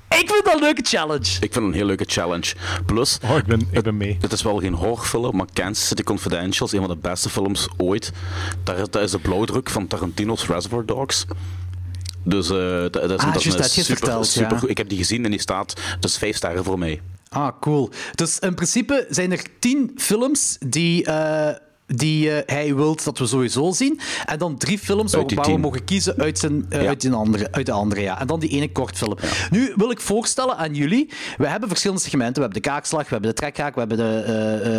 Ik 0.09 0.31
vind 0.31 0.45
dat 0.45 0.55
een 0.55 0.61
leuke 0.61 0.83
challenge. 0.85 1.25
Ik 1.25 1.39
vind 1.39 1.55
het 1.55 1.65
een 1.65 1.73
heel 1.73 1.85
leuke 1.87 2.05
challenge. 2.07 2.55
Plus, 2.87 3.19
Oh, 3.25 3.37
ik 3.37 3.45
ben, 3.45 3.69
ik 3.71 3.83
ben 3.83 3.97
mee. 3.97 4.19
het 4.21 4.33
is 4.33 4.43
wel 4.43 4.59
geen 4.59 4.73
horrorfilm, 4.75 5.37
maar 5.37 5.47
Kansas 5.53 5.87
City 5.87 6.03
Confidential 6.03 6.67
is 6.67 6.73
een 6.73 6.81
van 6.81 6.89
de 6.89 6.97
beste 6.97 7.29
films 7.31 7.69
ooit. 7.77 8.13
Daar, 8.65 8.79
is- 8.79 8.89
dat 8.91 9.03
is 9.03 9.11
de 9.11 9.19
blauwdruk 9.19 9.71
van 9.71 9.87
Tarantino's 9.87 10.47
Reservoir 10.47 10.87
Dogs. 10.87 11.25
Dus 12.23 12.51
eh, 12.51 12.57
dat, 12.57 12.93
dat 12.93 13.11
is, 13.11 13.17
Ah, 13.19 13.33
dat 13.33 13.45
is 13.45 13.53
een 13.53 13.57
dat 13.61 13.71
super, 13.71 13.97
verteld, 13.97 14.33
ja. 14.35 14.43
super 14.43 14.59
goed. 14.59 14.69
Ik 14.71 14.79
heb 14.79 14.89
die 14.89 14.99
gezien 14.99 15.25
en 15.25 15.31
die 15.31 15.41
staat, 15.41 15.81
dus 16.01 16.19
vijf 16.19 16.37
sterren 16.37 16.65
voor 16.65 16.79
mij. 16.79 17.01
Ah, 17.29 17.49
cool. 17.61 17.91
Dus 18.15 18.39
in 18.39 18.55
principe 18.55 19.07
zijn 19.11 19.33
er 19.33 19.43
tien 19.59 19.93
films 19.97 20.57
die 20.67 21.05
eh, 21.05 21.57
die 21.87 22.31
eh, 22.31 22.55
hij 22.57 22.75
wilt 22.75 23.05
dat 23.05 23.19
we 23.19 23.27
sowieso 23.27 23.73
zien. 23.73 24.01
En 24.25 24.39
dan 24.39 24.57
drie 24.57 24.79
films 24.79 25.13
waar, 25.13 25.27
we 25.27 25.57
mogen 25.59 25.85
kiezen 25.85 26.17
uit, 26.19 26.39
zijn, 26.39 26.67
eh, 26.69 26.83
Ja. 26.83 26.89
uit, 26.89 27.01
die 27.01 27.13
andere, 27.13 27.53
uit 27.53 27.67
de 27.67 27.73
andere. 27.73 28.01
Ja. 28.01 28.21
En 28.21 28.27
dan 28.27 28.41
die 28.41 28.51
ene 28.51 28.73
kortfilm. 28.73 29.17
Nu 29.51 29.73
wil 29.77 29.91
ik 29.91 30.01
voorstellen 30.01 30.57
aan 30.57 30.75
jullie. 30.75 31.11
We 31.37 31.47
hebben 31.47 31.69
verschillende 31.69 32.03
segmenten. 32.03 32.35
We 32.35 32.41
hebben 32.41 32.63
de 32.63 32.69
kaakslag, 32.69 33.03
we 33.03 33.09
hebben 33.09 33.31
de 33.31 33.37
trekhaak, 33.37 33.75
we 33.75 33.81
hebben 33.81 33.99
de, 33.99 34.21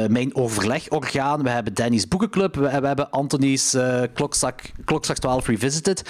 eh, 0.04 0.10
mijn 0.10 0.36
overlegorgaan, 0.36 1.44
we 1.44 1.50
hebben 1.50 1.74
Danny's 1.74 2.08
boekenclub, 2.08 2.56
we, 2.56 2.62
we 2.62 2.88
hebben 2.88 3.10
Anthony's 3.10 3.76
klokzak, 4.14 4.62
klokslag 4.86 5.18
12 5.18 5.48
Revisited. 5.48 6.02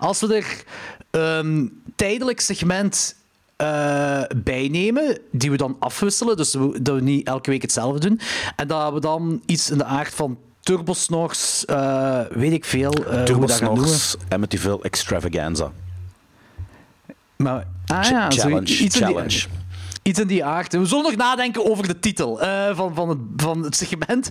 Als 0.00 0.20
we 0.20 0.34
er 0.34 0.64
ehm 1.10 1.66
tijdelijk 1.96 2.40
segment 2.40 3.14
eh, 3.56 4.22
bijnemen, 4.36 5.18
die 5.32 5.50
we 5.50 5.56
dan 5.56 5.76
afwisselen, 5.78 6.36
dus 6.36 6.54
we, 6.54 6.82
dat 6.82 6.94
we 6.94 7.00
niet 7.00 7.26
elke 7.26 7.50
week 7.50 7.62
hetzelfde 7.62 8.08
doen, 8.08 8.20
en 8.56 8.66
dat 8.68 8.92
we 8.92 9.00
dan 9.00 9.42
iets 9.46 9.70
in 9.70 9.78
de 9.78 9.84
aard 9.84 10.14
van 10.14 10.38
Turbosnors, 10.60 11.64
eh 11.64 12.20
weet 12.30 12.52
ik 12.52 12.64
veel, 12.64 12.94
hoe 12.96 13.04
we 13.16 13.22
Turbo 13.22 13.46
dat 13.46 13.56
gaan 13.56 13.64
noemen. 13.68 13.88
Snorks 13.88 14.16
Amityville 14.28 14.78
Extravaganza. 14.82 15.72
Maar, 17.36 17.66
ah, 17.86 18.00
Ch- 18.02 18.08
ja, 18.10 18.30
zo- 18.30 18.40
challenge, 18.40 18.60
iets 18.66 18.80
in 18.80 18.88
die- 19.06 19.14
challenge. 19.14 19.46
Iets 20.02 20.18
in 20.20 20.26
die 20.26 20.44
aard. 20.44 20.72
We 20.72 20.84
zullen 20.86 21.04
nog 21.04 21.16
nadenken 21.16 21.70
over 21.70 21.86
de 21.86 21.98
titel 21.98 22.40
eh, 22.40 22.76
van, 22.76 22.94
van, 22.94 23.08
het, 23.08 23.18
van 23.36 23.62
het 23.62 23.76
segment. 23.76 24.30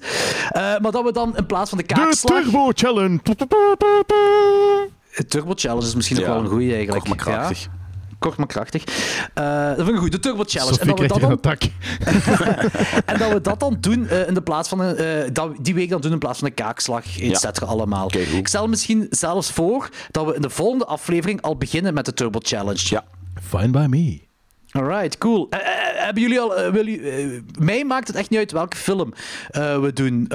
Eh, 0.50 0.62
maar 0.62 0.91
dat 0.91 1.03
we 1.03 1.12
dan 1.12 1.38
in 1.38 1.46
plaats 1.46 1.70
van 1.70 1.77
de 1.77 1.84
De 1.88 1.94
kaakslag... 1.94 2.41
Turbo 2.44 2.72
Challenge. 2.74 3.20
Het 5.10 5.29
Turbo 5.29 5.51
Challenge 5.55 5.86
is 5.88 5.96
misschien 5.96 6.17
ook 6.17 6.24
Ja, 6.25 6.29
wel 6.29 6.39
een 6.41 6.48
goeie 6.48 6.74
eigenlijk. 6.75 7.05
Kort 7.05 7.15
maar 7.25 7.34
krachtig. 7.36 7.62
Ja, 7.63 7.70
kort 8.19 8.38
maar 8.38 8.48
krachtig. 8.48 8.84
Eh, 9.34 9.67
dat 9.67 9.75
vind 9.75 9.89
ik 9.89 9.98
goed. 9.98 10.12
De 10.12 10.19
Turbo 10.19 10.43
Challenge. 10.45 10.79
En 10.79 10.88
dat, 10.88 11.00
we 11.00 11.05
krijgt 11.05 11.13
dat 11.13 11.24
een 11.24 11.29
dan, 11.29 11.38
attack. 11.38 11.63
en 13.12 13.17
dat 13.19 13.31
we 13.31 13.41
dat 13.41 13.60
dan 13.60 13.77
doen 13.79 14.07
eh, 14.07 14.27
in 14.27 14.34
de 14.34 14.41
plaats 14.41 14.69
van 14.69 14.79
een, 14.79 14.95
eh, 14.95 15.29
dat 15.34 15.48
we 15.48 15.62
die 15.62 15.74
week 15.74 15.89
dan 15.89 16.01
doen 16.01 16.12
in 16.12 16.19
plaats 16.19 16.39
van 16.39 16.48
een 16.48 16.53
kaakslag, 16.53 17.19
et 17.19 17.38
cetera, 17.38 17.65
allemaal. 17.65 18.05
Oké, 18.05 18.25
goed. 18.25 18.38
ik 18.38 18.48
stel 18.48 18.67
misschien 18.67 19.07
zelfs 19.10 19.51
voor 19.51 19.89
dat 20.12 20.25
we 20.25 20.36
in 20.36 20.41
de 20.41 20.50
volgende 20.50 20.86
aflevering 20.86 21.41
al 21.41 21.57
beginnen 21.57 21.93
met 21.93 22.05
de 22.05 22.13
Turbo 22.13 22.39
Challenge. 22.41 22.86
Ja. 22.89 23.03
Fine 23.41 23.69
by 23.69 23.86
me. 23.89 24.24
Alright, 24.72 25.17
cool. 25.17 25.48
Hebben 25.95 26.22
jullie 26.22 26.39
al. 26.39 26.72
wil 26.72 26.86
mij 27.60 27.86
maakt 27.86 28.07
het 28.07 28.15
echt 28.15 28.29
niet 28.29 28.39
uit 28.39 28.51
welke 28.51 28.77
film 28.77 29.13
eh, 29.50 29.79
we 29.79 29.93
doen. 29.93 30.31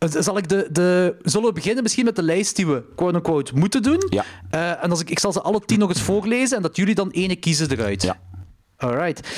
Eh, 0.00 0.08
zal 0.20 0.38
ik 0.38 0.48
de, 0.48 0.68
de, 0.72 1.16
zullen 1.22 1.48
we 1.48 1.54
beginnen 1.54 1.82
misschien 1.82 2.04
met 2.04 2.16
de 2.16 2.22
lijst 2.22 2.56
die 2.56 2.66
we 2.66 2.82
quote-unquote 2.96 3.54
moeten 3.54 3.82
doen? 3.82 4.06
Ja. 4.08 4.24
Eh, 4.50 4.84
en 4.84 4.90
als 4.90 5.00
ik, 5.00 5.10
ik 5.10 5.18
zal 5.18 5.32
ze 5.32 5.40
alle 5.40 5.60
tien 5.60 5.78
nog 5.78 5.88
eens 5.88 6.00
voorlezen 6.00 6.56
en 6.56 6.62
dat 6.62 6.76
jullie 6.76 6.94
dan 6.94 7.10
ene 7.10 7.36
kiezen 7.36 7.70
eruit. 7.70 8.02
Ja. 8.02 8.20
Alright. 8.76 9.28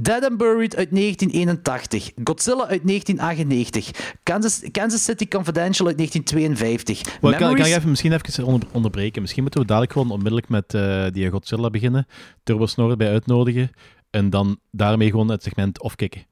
Dead 0.00 0.24
and 0.24 0.36
Buried 0.36 0.76
uit 0.76 0.90
1981. 0.90 2.10
Godzilla 2.24 2.66
uit 2.66 2.86
1998. 2.86 3.90
Kansas, 4.22 4.62
Kansas 4.70 5.04
City 5.04 5.28
Confidential 5.28 5.86
uit 5.86 5.96
1952. 5.96 7.20
Wel, 7.20 7.34
kan, 7.34 7.56
je 7.56 7.74
even 7.74 7.88
misschien 7.90 8.12
even 8.12 8.44
onder- 8.44 8.68
onderbreken? 8.72 9.20
Misschien 9.20 9.42
moeten 9.42 9.60
we 9.60 9.66
dadelijk 9.66 9.92
gewoon 9.92 10.10
onmiddellijk 10.10 10.48
met 10.48 10.74
eh, 10.74 11.04
die 11.12 11.30
Godzilla 11.30 11.70
beginnen. 11.70 12.06
Turbo 12.42 12.66
Snor 12.66 12.96
bij 12.96 13.08
uitnodigen. 13.08 13.70
En 14.10 14.30
dan 14.30 14.58
daarmee 14.70 15.10
gewoon 15.10 15.28
het 15.30 15.42
segment 15.42 15.80
afkicken. 15.80 16.22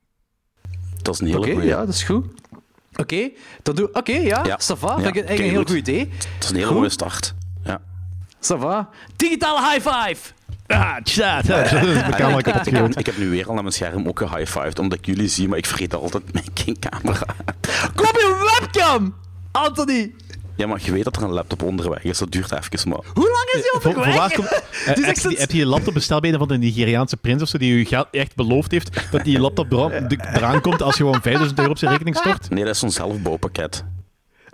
Dat 1.03 1.15
is 1.15 1.21
een 1.21 1.27
hele 1.27 1.39
Oké, 1.39 1.51
goeie. 1.53 1.67
ja, 1.69 1.79
dat 1.79 1.95
is 1.95 2.03
goed. 2.03 2.27
Oké, 2.97 3.31
dan 3.63 3.75
doe 3.75 3.89
Oké, 3.93 4.13
ja, 4.13 4.43
Ja. 4.45 4.59
ça 4.61 4.79
va. 4.79 4.89
Ja, 4.89 4.95
Vind 5.03 5.07
ik 5.17 5.25
eigenlijk 5.25 5.39
een 5.39 5.51
heel 5.51 5.65
goed 5.65 5.71
idee. 5.89 6.09
Dat 6.09 6.43
is 6.45 6.51
een 6.51 6.57
hele 6.57 6.73
mooie 6.73 6.89
start. 6.89 7.35
Ja. 7.65 7.81
Ça 8.41 8.59
va. 8.59 8.89
Digitale 9.17 9.61
high 9.71 9.89
five! 9.89 10.33
Ah. 10.67 10.97
De 11.05 11.23
En 11.23 12.11
camera 12.11 12.39
ik, 12.39 12.47
ik, 12.67 12.97
ik 12.97 13.07
heb 13.07 13.17
nu 13.19 13.31
weer 13.31 13.47
al 13.47 13.53
naar 13.55 13.63
mijn 13.63 13.75
scherm 13.75 14.09
ook 14.09 14.19
gehighfived, 14.19 14.79
omdat 14.79 14.99
ik 14.99 15.07
jullie 15.07 15.29
zie, 15.29 15.49
maar 15.49 15.59
ik 15.59 15.67
vergeet 15.67 15.95
altijd 15.95 16.33
mijn 16.33 16.45
geen 16.55 16.79
camera. 16.91 17.27
Kom 17.95 18.07
op 18.07 18.15
je 18.17 18.59
webcam! 18.61 19.15
Anthony! 19.53 20.15
Ja, 20.63 20.69
maar 20.69 20.81
je 20.85 20.93
weet 20.93 21.05
dat 21.05 21.17
er 21.17 21.23
een 21.23 21.31
laptop 21.33 21.63
onderweg 21.63 22.05
is, 22.05 22.19
dat 22.19 22.31
duurt 22.31 22.53
even, 22.53 22.89
maar... 22.89 22.99
Hoe 23.15 23.25
lang 23.31 23.65
is 23.65 23.71
voor 23.83 23.95
onderweg? 23.95 24.33
komt- 24.33 24.49
eh, 24.87 25.05
heb, 25.05 25.17
je, 25.17 25.29
die- 25.29 25.39
heb 25.39 25.51
je 25.51 25.57
je 25.59 25.67
laptop 25.67 25.95
besteld 25.95 26.21
bij 26.21 26.33
een 26.33 26.39
van 26.39 26.49
de 26.49 26.59
Nigeriaanse 26.59 27.17
prins 27.17 27.43
of 27.43 27.49
zo, 27.49 27.59
die 27.59 27.79
je 27.79 27.85
geld 27.85 28.07
echt 28.11 28.35
beloofd 28.35 28.71
heeft 28.71 29.11
dat 29.11 29.25
die 29.25 29.39
laptop 29.41 29.73
eraan 29.73 30.61
komt 30.61 30.83
als 30.83 30.97
je 30.97 31.03
gewoon 31.05 31.23
5000 31.23 31.59
euro 31.59 31.71
op 31.71 31.79
zijn 31.79 31.91
rekening 31.91 32.17
stort? 32.17 32.51
Nee, 32.51 32.65
dat 32.65 32.75
is 32.75 32.79
zo'n 32.81 32.91
zelfbouwpakket. 32.91 33.85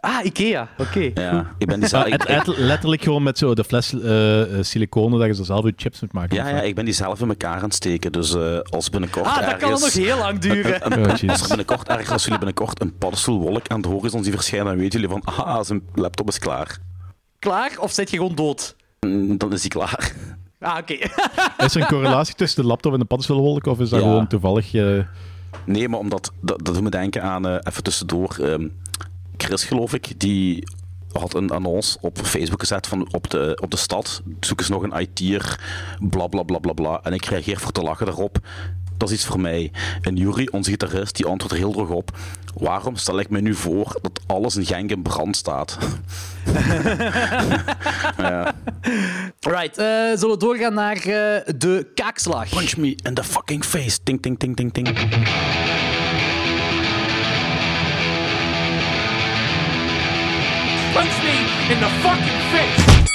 Ah, 0.00 0.24
Ikea. 0.24 0.68
Oké. 0.78 1.10
Ja, 1.14 1.54
ik 1.58 1.66
ben 1.66 1.80
die 1.80 1.98
ik- 2.06 2.24
ik- 2.24 2.46
letterlijk 2.56 3.02
gewoon 3.02 3.22
met 3.22 3.38
zo 3.38 3.54
de 3.54 3.64
fles 3.64 3.92
eh 4.00 4.42
eh, 4.58 4.64
siliconen 4.64 5.18
dat 5.18 5.28
je 5.28 5.34
zo 5.34 5.42
zelf 5.42 5.64
je 5.64 5.72
chips 5.76 6.00
moet 6.00 6.12
maken. 6.12 6.36
ja, 6.36 6.48
ja, 6.48 6.60
ik 6.62 6.74
ben 6.74 6.84
die 6.84 6.94
zelf 6.94 7.20
in 7.20 7.28
elkaar 7.28 7.56
aan 7.56 7.62
het 7.62 7.74
steken, 7.74 8.12
dus 8.12 8.34
eh, 8.34 8.58
als 8.70 8.90
binnenkort 8.90 9.26
Ah, 9.26 9.34
dat 9.34 9.44
ergens... 9.44 9.62
kan 9.62 9.70
nog 9.80 9.92
heel 9.92 10.18
lang 10.18 10.38
duren. 10.38 10.74
Oh, 10.98 11.10
Als 11.10 11.20
er 11.42 11.48
binnenkort 11.48 11.88
ergens, 11.88 12.10
als 12.10 12.22
jullie 12.22 12.38
binnenkort 12.38 12.80
een 12.80 12.96
paddenstoelwolk 12.98 13.68
aan 13.68 13.80
de 13.80 13.88
horizon 13.88 14.22
zien 14.24 14.32
verschijnen, 14.32 14.66
dan 14.68 14.76
weten 14.78 15.00
jullie 15.00 15.16
van, 15.22 15.34
ah, 15.44 15.62
zijn 15.64 15.82
laptop 15.94 16.28
is 16.28 16.38
klaar. 16.38 16.78
Klaar? 17.38 17.70
Of 17.80 17.92
zit 17.92 18.10
je 18.10 18.16
gewoon 18.16 18.34
dood? 18.34 18.76
Mm, 19.00 19.38
Dan 19.38 19.52
is 19.52 19.60
hij 19.60 19.68
klaar. 19.68 20.12
Ah, 20.60 20.76
oké. 20.80 20.92
Is 21.64 21.74
er 21.74 21.80
een 21.80 21.86
correlatie 21.86 22.34
tussen 22.34 22.62
de 22.62 22.68
laptop 22.68 22.92
en 22.92 22.98
de 22.98 23.04
paddenstoelwolk, 23.04 23.66
of 23.66 23.80
is 23.80 23.88
dat 23.88 24.00
Ja. 24.00 24.06
gewoon 24.06 24.26
toevallig... 24.26 24.74
eh, 24.74 24.98
Nee, 25.64 25.88
maar 25.88 25.98
omdat, 25.98 26.32
dat, 26.40 26.64
dat 26.64 26.74
doet 26.74 26.82
me 26.82 26.90
denken 26.90 27.22
aan, 27.22 27.46
eh, 27.48 27.52
even 27.62 27.82
tussendoor, 27.82 28.36
ehm, 28.40 28.68
Chris 29.38 29.64
geloof 29.64 29.94
ik, 29.94 30.20
die 30.20 30.64
had 31.12 31.34
een 31.34 31.50
annonce 31.50 31.98
op 32.00 32.18
Facebook 32.18 32.60
gezet 32.60 32.86
van 32.86 33.12
op 33.12 33.30
de, 33.30 33.58
op 33.62 33.70
de 33.70 33.76
stad, 33.76 34.22
zoek 34.40 34.58
eens 34.58 34.68
nog 34.68 34.82
een 34.82 35.00
IT'er, 35.00 35.60
bla 36.00 36.26
bla 36.26 36.42
bla 36.42 36.58
bla 36.58 36.72
bla. 36.72 37.00
En 37.02 37.12
ik 37.12 37.24
reageer 37.24 37.58
voor 37.58 37.72
te 37.72 37.82
lachen 37.82 38.06
daarop. 38.06 38.38
Dat 38.96 39.08
is 39.08 39.14
iets 39.14 39.26
voor 39.26 39.40
mij. 39.40 39.72
En 40.00 40.16
Jury, 40.16 40.48
onze 40.50 40.70
gitarist, 40.70 41.16
die 41.16 41.26
antwoordt 41.26 41.54
er 41.54 41.60
heel 41.60 41.72
droog 41.72 41.88
op. 41.88 42.16
Waarom 42.54 42.96
stel 42.96 43.18
ik 43.18 43.30
me 43.30 43.40
nu 43.40 43.54
voor 43.54 43.98
dat 44.02 44.20
alles 44.26 44.56
in 44.56 44.66
Genk 44.66 44.90
in 44.90 45.02
brand 45.02 45.36
staat? 45.36 45.78
ja. 48.18 48.54
Right, 49.40 49.78
eh, 49.78 49.86
zullen 50.14 50.30
we 50.30 50.36
doorgaan 50.38 50.74
naar 50.74 50.96
eh, 50.96 51.54
de 51.56 51.90
kaakslag? 51.94 52.48
Punch 52.48 52.76
me 52.76 52.96
in 53.02 53.14
the 53.14 53.24
fucking 53.24 53.64
face. 53.64 53.98
Ting, 54.02 54.22
ting, 54.22 54.38
ting, 54.38 54.56
ting, 54.56 54.72
ting. 54.72 54.88
In 61.70 61.78
the 61.78 61.88
fucking 62.02 62.40
face! 62.52 63.06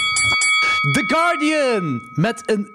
The 0.94 1.04
Guardian 1.08 2.02
met 2.14 2.42
een 2.46 2.68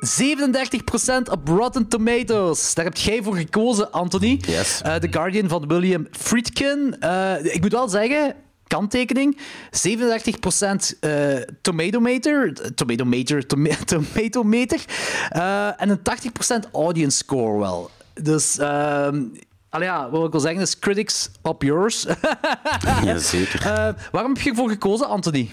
37% 1.29 1.31
op 1.33 1.49
Rotten 1.49 1.89
Tomatoes. 1.89 2.75
Daar 2.75 2.85
heb 2.85 2.97
jij 2.97 3.23
voor 3.23 3.37
gekozen, 3.37 3.91
Anthony. 3.93 4.41
Yes. 4.47 4.81
Eh, 4.83 4.95
The 4.95 5.09
Guardian 5.11 5.49
van 5.49 5.67
William 5.69 6.07
Friedkin. 6.11 6.97
Eh, 7.01 7.35
ik 7.55 7.61
moet 7.61 7.73
wel 7.73 7.89
zeggen, 7.89 8.35
kanttekening, 8.67 9.39
37% 9.71 10.99
eh 11.01 11.37
tomatometer, 11.63 12.53
tomatometer, 12.75 13.47
toma- 13.47 13.85
tomatometer 13.95 14.85
eh, 15.29 15.81
en 15.83 15.89
een 15.91 16.01
80% 16.67 16.71
audience 16.73 17.17
score 17.17 17.59
wel. 17.59 17.91
Dus, 18.23 18.59
ehm 18.59 19.23
allee, 19.71 19.89
ja, 19.89 20.11
wat 20.11 20.25
ik 20.25 20.31
wil 20.31 20.41
zeggen 20.41 20.61
is 20.61 20.79
critics 20.79 21.31
up 21.43 21.63
yours. 21.63 22.07
Ja, 23.05 23.19
zeker. 23.19 23.61
Eh, 23.63 23.89
waarom 24.13 24.33
heb 24.35 24.43
je 24.43 24.51
ervoor 24.51 24.69
gekozen, 24.71 25.09
Anthony? 25.09 25.49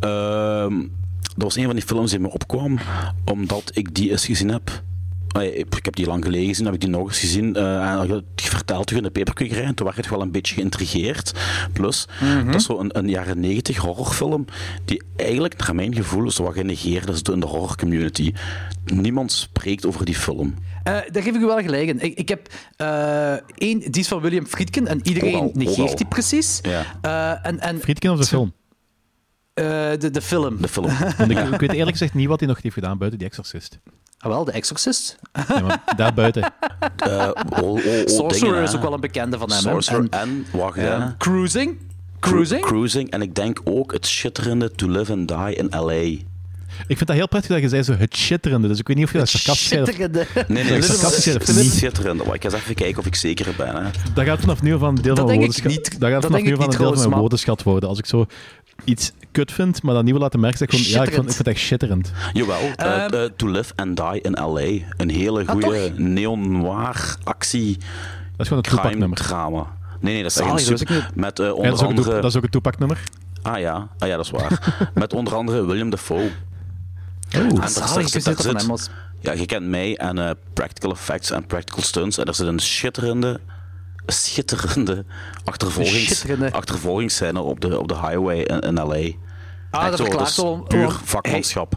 Ehm, 0.00 0.78
dat 1.20 1.44
was 1.44 1.56
een 1.56 1.64
van 1.64 1.74
die 1.74 1.84
films 1.84 2.10
die 2.10 2.20
me 2.20 2.30
opkwam, 2.30 2.78
omdat 3.24 3.70
ik 3.74 3.94
die 3.94 4.10
eens 4.10 4.24
gezien 4.26 4.48
heb. 4.48 4.82
Ja, 5.28 5.42
Ik 5.42 5.84
heb 5.84 5.96
die 5.96 6.06
lang 6.06 6.24
geleden 6.24 6.46
gezien, 6.46 6.64
heb 6.64 6.74
ik 6.74 6.80
die 6.80 6.90
nog 6.90 7.08
eens 7.08 7.18
gezien. 7.18 7.54
eh, 7.54 8.00
en 8.00 8.24
verteld 8.34 8.86
toen 8.86 8.96
in 8.96 9.02
de 9.02 9.10
peperkwekerij, 9.10 9.64
en 9.64 9.74
toen 9.74 9.86
werd 9.86 9.98
ik 9.98 10.06
wel 10.06 10.20
een 10.20 10.30
beetje 10.30 10.54
geïntrigeerd. 10.54 11.32
Plus, 11.72 12.06
dat 12.46 12.54
is 12.54 12.64
zo 12.64 12.78
een, 12.78 12.98
een 12.98 13.08
jaren 13.08 13.40
negentig 13.40 13.76
horrorfilm, 13.76 14.44
die 14.84 15.02
eigenlijk, 15.16 15.56
naar 15.58 15.74
mijn 15.74 15.94
gevoel, 15.94 16.30
zo 16.30 16.42
wat 16.42 16.54
genegeerd 16.54 17.08
is 17.08 17.22
in 17.22 17.40
de 17.40 17.46
horrorcommunity. 17.46 18.32
Niemand 18.84 19.32
spreekt 19.32 19.86
over 19.86 20.04
die 20.04 20.14
film. 20.14 20.54
Eh, 20.82 20.92
daar 20.92 21.22
geef 21.22 21.34
ik 21.34 21.40
u 21.40 21.46
wel 21.46 21.60
gelijk 21.62 21.88
in. 21.88 22.00
Ik, 22.00 22.18
ik 22.18 22.28
heb 22.28 22.48
eh, 22.76 23.32
één, 23.54 23.78
die 23.80 24.00
is 24.00 24.08
van 24.08 24.20
William 24.20 24.46
Friedkin 24.46 24.86
en 24.86 25.00
iedereen 25.02 25.50
negeert 25.52 25.96
die 25.96 26.06
precies. 26.06 26.60
Ja. 26.62 26.84
Eh, 27.02 27.46
en 27.48 27.60
en 27.60 27.80
Friedkin 27.80 28.10
of 28.10 28.18
de 28.18 28.24
film? 28.26 28.52
Eh, 29.56 29.64
de, 29.98 30.10
de 30.10 30.20
film. 30.22 30.60
De 30.60 30.68
film. 30.68 30.86
Want 31.18 31.30
ik, 31.30 31.38
ik 31.38 31.60
weet 31.60 31.72
eerlijk 31.72 31.96
gezegd 31.96 32.14
niet 32.14 32.28
wat 32.28 32.38
hij 32.40 32.48
nog 32.48 32.62
heeft 32.62 32.74
gedaan 32.74 32.98
buiten 32.98 33.18
die 33.18 33.28
Exorcist. 33.28 33.78
Ah, 34.18 34.30
wel, 34.30 34.44
The 34.44 34.52
Exorcist. 34.52 35.18
Ja, 35.48 35.60
maar 35.60 35.82
daar 35.96 36.14
buiten. 36.14 36.42
Eh, 36.96 37.30
oh, 37.50 37.62
oh, 37.62 37.70
oh, 37.70 37.80
Sorcerer 38.04 38.30
dingen, 38.52 38.62
is 38.62 38.74
ook 38.74 38.82
wel 38.82 38.92
een 38.92 39.00
bekende 39.00 39.38
van 39.38 39.50
hem. 39.50 39.60
Sorcerer 39.60 40.06
En, 40.10 40.20
en, 40.20 40.46
wacht, 40.52 40.76
eh. 40.76 41.06
Cruising. 41.18 41.78
Cruising. 42.20 42.60
Cru- 42.60 42.70
Cruising. 42.70 43.10
En 43.10 43.22
ik 43.22 43.34
denk 43.34 43.60
ook 43.64 43.92
het 43.92 44.06
schitterende 44.06 44.70
To 44.70 44.88
Live 44.88 45.12
and 45.12 45.28
Die 45.28 45.54
in 45.54 45.66
L.A. 45.80 46.24
Ik 46.86 46.96
vind 46.96 47.06
dat 47.06 47.16
heel 47.16 47.28
prettig 47.28 47.50
dat 47.50 47.60
je 47.60 47.68
zei 47.68 47.82
zo 47.82 47.92
het 47.92 48.16
shitterende. 48.16 48.68
Dus 48.68 48.78
ik 48.78 48.86
weet 48.88 48.96
niet 48.96 49.06
of 49.06 49.12
je 49.12 49.18
dat 49.18 49.28
sarcastisch 49.28 49.66
Schitterende. 49.66 50.26
Nee, 50.34 50.64
nee, 50.64 50.72
Dat 50.72 50.88
is 50.88 51.24
het 51.24 51.34
het 51.34 51.48
of 51.48 51.56
niet? 51.62 51.72
schitterend. 51.72 52.24
Maar 52.26 52.34
ik 52.34 52.42
ga 52.42 52.48
eens 52.50 52.58
even 52.62 52.74
kijken 52.74 52.98
of 52.98 53.06
ik 53.06 53.14
zeker 53.14 53.46
ben. 53.56 53.74
Hè. 53.84 53.90
Dat 54.14 54.24
gaat 54.24 54.40
vanaf 54.40 54.62
nu 54.62 54.78
van 54.78 54.88
een 54.88 55.02
deel 55.02 55.16
van 55.16 55.26
mijn 55.26 55.38
denk 55.38 55.50
ik 55.52 55.62
woordenschat. 55.62 55.90
niet. 55.92 56.00
Dat 56.00 56.10
gaat 56.10 56.24
vanaf 56.24 56.40
nu 56.42 56.50
van 56.54 56.62
een 56.62 56.68
niet 56.68 56.78
deel 56.78 56.94
van 56.94 57.08
mijn 57.08 57.20
woordenschat 57.20 57.62
worden. 57.62 57.88
Als 57.88 57.98
ik 57.98 58.06
zo 58.06 58.26
iets 58.84 59.12
kut 59.32 59.52
vind, 59.52 59.82
maar 59.82 59.94
dat 59.94 60.02
niet 60.02 60.12
wil 60.12 60.20
laten 60.22 60.40
merken, 60.40 60.58
zeg 60.58 60.68
ik 60.68 60.74
gewoon, 60.74 60.90
ja, 60.92 61.02
ik 61.02 61.14
vind, 61.14 61.26
ik 61.28 61.34
vind 61.34 61.46
het 61.46 61.56
echt 61.56 61.64
shitterend. 61.66 62.12
Jawel, 62.32 62.58
eh, 62.76 63.04
Ehm. 63.04 63.14
eh, 63.14 63.24
To 63.36 63.48
Live 63.50 63.72
and 63.76 63.96
Die 63.96 64.20
in 64.20 64.32
L.A. 64.32 64.84
Een 64.96 65.10
hele 65.10 65.42
Ah, 65.46 65.48
goede 65.52 65.92
neon-noir 65.96 67.16
actie 67.24 67.76
Dat 67.76 68.46
is 68.46 68.48
gewoon 68.48 68.62
een 68.64 68.70
crime 68.70 68.82
toepaknummer. 68.82 69.18
drama. 69.18 69.66
Nee, 70.00 70.12
nee, 70.14 70.22
dat 70.22 70.30
is 70.30 70.36
dat 70.36 70.52
wist 70.52 70.66
super... 70.78 71.10
Met 71.14 71.38
eh, 71.38 71.46
Ja, 71.46 71.52
onder 71.52 71.70
dat, 71.70 71.78
is 71.78 71.84
ook 71.84 71.90
een 71.90 71.96
andere... 71.96 72.20
Dat 72.20 72.30
is 72.30 72.36
ook 72.36 72.42
een 72.42 72.50
Tupac-nummer. 72.50 72.98
Ah 73.42 73.58
ja, 73.58 73.88
ah, 73.98 74.08
ja, 74.08 74.16
dat 74.16 74.24
is 74.24 74.30
waar. 74.30 74.74
Met 74.94 75.12
onder 75.14 75.34
andere 75.34 75.64
William 75.66 75.90
Dafoe. 75.90 76.30
Oh, 77.34 77.66
zalig, 77.66 77.72
daar 77.92 78.00
ik 78.00 78.08
zit- 78.08 78.24
daar 78.24 78.34
dat 78.66 78.80
zit-. 78.80 78.90
Ja, 79.20 79.32
je 79.32 79.46
kent 79.46 79.66
mij 79.66 79.96
en 79.96 80.18
eh, 80.18 80.30
practical 80.52 80.90
effects 80.90 81.30
en 81.30 81.46
practical 81.46 81.82
stunts. 81.82 82.18
En 82.18 82.24
er 82.24 82.34
zit 82.34 82.46
een 82.46 82.58
schitterende, 82.58 83.40
schitterende 84.06 85.04
achtervolgings, 85.44 86.04
Schitterende. 86.18 86.52
achtervolgingsscène 86.52 87.40
op 87.40 87.60
de, 87.60 87.78
op 87.78 87.88
de 87.88 87.94
highway 87.94 88.38
in, 88.38 88.60
in 88.60 88.74
L.A. 88.74 88.84
Ah, 88.84 88.98
Echt 89.00 89.16
dat 89.70 90.00
verklaart 90.00 90.18
dat 90.18 90.28
is 90.28 90.36
wel- 90.36 90.56
puur 90.68 90.90
vakmanschap. 91.04 91.72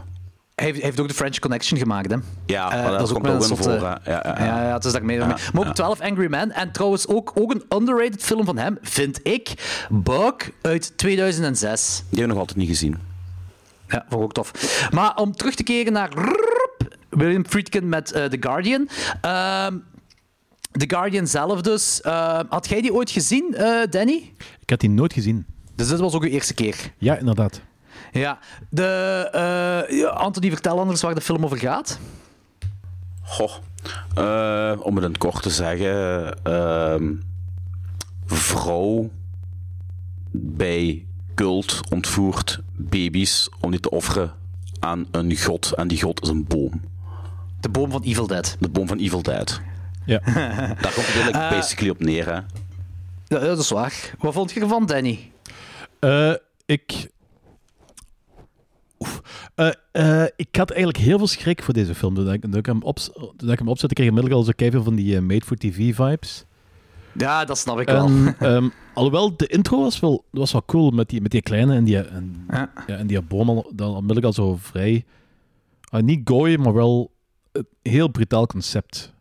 Hij 0.54 0.68
heeft, 0.68 0.80
hij 0.80 0.88
heeft 0.88 1.00
ook 1.00 1.08
de 1.08 1.14
French 1.14 1.38
Connection 1.38 1.78
gemaakt, 1.78 2.10
hè? 2.10 2.16
Ja, 2.46 2.72
Eh, 2.72 2.82
maar 2.82 2.98
dat, 2.98 3.12
komt 3.12 3.22
met 3.22 3.32
ook 3.32 3.40
een 3.40 3.46
soort, 3.46 3.62
voor. 3.62 3.72
eh. 3.72 3.80
Ja, 3.80 4.00
ja, 4.04 4.22
ja. 4.24 4.44
Ja, 4.44 4.62
ja, 4.68 4.74
het 4.74 4.84
is 4.84 4.92
daar 4.92 5.04
mee. 5.04 5.18
Ja, 5.18 5.26
maar 5.26 5.40
ook 5.54 5.64
ja. 5.64 5.72
12 5.72 6.00
Angry 6.00 6.26
Men. 6.30 6.52
En 6.52 6.70
trouwens 6.72 7.06
ook, 7.06 7.32
ook 7.34 7.50
een 7.54 7.64
underrated 7.78 8.22
film 8.22 8.44
van 8.44 8.58
hem, 8.58 8.78
vind 8.82 9.20
ik. 9.22 9.52
Buck 9.90 10.52
uit 10.62 10.92
2006. 10.96 12.02
Die 12.08 12.18
heb 12.18 12.20
ik 12.20 12.26
nog 12.32 12.38
altijd 12.38 12.58
niet 12.58 12.68
gezien. 12.68 12.98
Ja, 13.90 14.04
vond 14.08 14.12
ik 14.12 14.20
ook 14.22 14.32
tof. 14.32 14.88
Maar 14.92 15.16
om 15.16 15.32
terug 15.32 15.54
te 15.54 15.62
keren 15.62 15.92
naar 15.92 16.10
William 17.08 17.46
Friedkin 17.46 17.88
met 17.88 18.12
eh, 18.12 18.24
The 18.24 18.36
Guardian. 18.40 18.88
Ehm 19.20 19.76
The 20.72 20.84
Guardian 20.88 21.26
zelf 21.26 21.60
dus. 21.60 22.00
Ehm, 22.00 22.44
had 22.48 22.68
jij 22.68 22.80
die 22.80 22.94
ooit 22.94 23.10
gezien, 23.10 23.54
eh, 23.54 23.86
Danny? 23.90 24.32
Ik 24.60 24.70
had 24.70 24.80
die 24.80 24.90
nooit 24.90 25.12
gezien. 25.12 25.46
Dus 25.74 25.88
dit 25.88 25.98
was 25.98 26.14
ook 26.14 26.22
uw 26.22 26.30
eerste 26.30 26.54
keer. 26.54 26.76
Ja, 26.98 27.16
inderdaad. 27.16 27.60
Ja. 28.12 28.38
De, 28.68 28.84
eh, 29.32 29.98
ja, 29.98 30.08
Anthony, 30.08 30.50
vertel 30.50 30.78
anders 30.80 31.00
waar 31.02 31.14
de 31.14 31.20
film 31.20 31.44
over 31.44 31.58
gaat. 31.58 31.98
Goh. 33.22 33.52
Eh, 34.14 34.80
om 34.82 34.94
het 34.94 35.04
in 35.04 35.10
het 35.10 35.18
kort 35.18 35.42
te 35.42 35.50
zeggen. 35.50 36.42
ehm, 36.44 37.12
vrouw 38.26 39.10
bij 40.30 41.06
cult 41.40 41.80
ontvoert 41.90 42.60
baby's 42.76 43.48
om 43.60 43.70
die 43.70 43.80
te 43.80 43.90
offeren 43.90 44.32
aan 44.78 45.06
een 45.10 45.36
god. 45.36 45.72
En 45.72 45.88
die 45.88 46.02
god 46.02 46.22
is 46.22 46.28
een 46.28 46.44
boom. 46.46 46.80
De 47.60 47.68
boom 47.68 47.90
van 47.90 48.02
Evil 48.02 48.26
Dead. 48.26 48.56
De 48.58 48.68
boom 48.68 48.88
van 48.88 48.98
Evil 48.98 49.22
Dead. 49.22 49.60
Ja. 50.06 50.18
Daar 50.82 50.92
komt 50.94 51.06
het 51.06 51.14
eigenlijk 51.14 51.34
Eh, 51.34 51.50
basically 51.50 51.90
op 51.90 51.98
neer. 52.00 52.26
Hè. 52.26 52.40
Ja, 53.26 53.38
dat 53.38 53.58
is 53.58 53.70
waar. 53.70 54.14
Wat 54.18 54.32
vond 54.32 54.52
je 54.52 54.60
ervan, 54.60 54.86
Danny? 54.86 55.32
Eh, 55.98 56.34
ik. 56.66 57.10
Oef. 58.98 59.22
Eh, 59.54 59.70
eh, 59.92 60.28
ik 60.36 60.56
had 60.56 60.70
eigenlijk 60.70 61.04
heel 61.04 61.18
veel 61.18 61.26
schrik 61.26 61.62
voor 61.62 61.74
deze 61.74 61.94
film. 61.94 62.14
Toen 62.14 62.32
ik, 62.32 62.40
toen 62.40 62.54
ik 62.54 62.66
hem, 62.66 62.82
op, 62.82 62.98
toen 63.36 63.50
ik 63.50 63.58
hem 63.58 63.68
opzette, 63.68 63.94
kreeg 63.94 64.06
ik 64.06 64.12
onmiddellijk 64.12 64.40
al 64.40 64.52
zo 64.52 64.56
keiveel 64.56 64.82
van 64.82 64.94
die 64.94 65.16
eh, 65.16 65.22
made-for-TV-vibes. 65.22 66.44
Ja, 67.12 67.44
dat 67.44 67.58
snap 67.58 67.80
ik 67.80 67.86
wel. 67.88 68.06
En, 68.06 68.34
ehm, 68.38 68.68
alhoewel, 68.94 69.36
de 69.36 69.46
intro 69.46 69.80
was 69.80 70.00
wel, 70.00 70.24
was 70.30 70.52
wel 70.52 70.64
cool 70.66 70.90
met 70.90 71.08
die, 71.08 71.20
met 71.20 71.30
die 71.30 71.42
kleine 71.42 71.74
en 71.74 71.84
die, 71.84 71.98
en, 71.98 72.44
Ja. 72.50 72.70
ja, 72.86 72.96
en 72.96 73.06
die 73.06 73.22
boom 73.22 73.48
al, 73.48 73.70
dan 73.74 73.88
onmiddellijk 73.90 74.26
al 74.26 74.32
zo 74.32 74.56
vrij... 74.60 75.04
ah, 75.90 76.02
niet 76.02 76.20
gooi, 76.24 76.58
maar 76.58 76.72
wel 76.74 77.10
een 77.52 77.66
heel 77.82 78.08
brutaal 78.08 78.46
concept. 78.46 79.12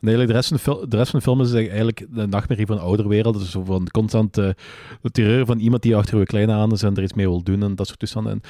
En 0.00 0.08
eigenlijk 0.08 0.28
de, 0.28 0.34
rest 0.36 0.48
van 0.48 0.56
de, 0.56 0.62
fil- 0.62 0.88
de 0.88 0.96
rest 0.96 1.10
van 1.10 1.18
de 1.18 1.24
film 1.24 1.40
is 1.40 1.52
eigenlijk 1.52 2.06
de 2.10 2.26
nachtmerrie 2.26 2.66
van 2.66 2.76
de 2.76 2.82
ouderwereld. 2.82 3.38
Dus 3.38 3.50
zo 3.50 3.64
van 3.64 3.88
constant 3.90 4.38
eh, 4.38 4.48
de 5.02 5.10
terreur 5.10 5.46
van 5.46 5.58
iemand 5.58 5.82
die 5.82 5.96
achter 5.96 6.18
je 6.18 6.24
kleine 6.24 6.52
aan 6.52 6.72
is 6.72 6.82
en 6.82 6.96
er 6.96 7.02
iets 7.02 7.12
mee 7.14 7.28
wil 7.28 7.42
doen 7.42 7.62
en 7.62 7.74
dat 7.74 7.86
soort 7.86 7.98
toestanden. 7.98 8.32
En 8.32 8.40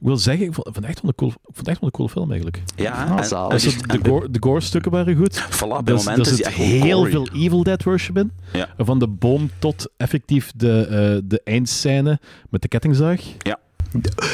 ik 0.00 0.06
wil 0.06 0.16
zeggen, 0.16 0.46
ik 0.46 0.54
vond, 0.54 0.68
vond, 0.72 0.86
echt 0.86 1.00
wel 1.02 1.10
een 1.10 1.16
cool, 1.16 1.30
ik 1.30 1.36
vond 1.42 1.56
het 1.56 1.68
echt 1.68 1.80
wel 1.80 1.88
een 1.88 1.94
coole 1.96 2.10
film 2.10 2.26
eigenlijk. 2.30 2.62
Ja, 2.76 2.92
Ah, 2.92 3.42
en, 3.42 3.48
Dus 3.48 3.62
de, 3.82 3.98
gore, 4.08 4.30
de 4.30 4.38
gore-stukken 4.42 4.90
waren 4.90 5.16
goed. 5.16 5.40
Voilà, 5.42 5.84
bij 5.84 5.94
is- 5.94 6.04
momenten 6.04 6.14
er 6.14 6.20
is 6.20 6.36
die 6.36 6.44
zit 6.44 6.46
heel 6.48 6.96
gory. 6.98 7.10
veel 7.10 7.28
Evil 7.32 7.62
Dead 7.62 7.82
worship 7.82 8.16
in. 8.18 8.32
Ja. 8.52 8.68
Van 8.78 8.98
de 8.98 9.08
boom 9.08 9.50
tot 9.58 9.90
effectief 9.96 10.52
de, 10.56 10.86
eh, 10.86 11.28
de 11.28 11.40
eindscène 11.44 12.18
met 12.50 12.62
de 12.62 12.68
kettingzaag. 12.68 13.20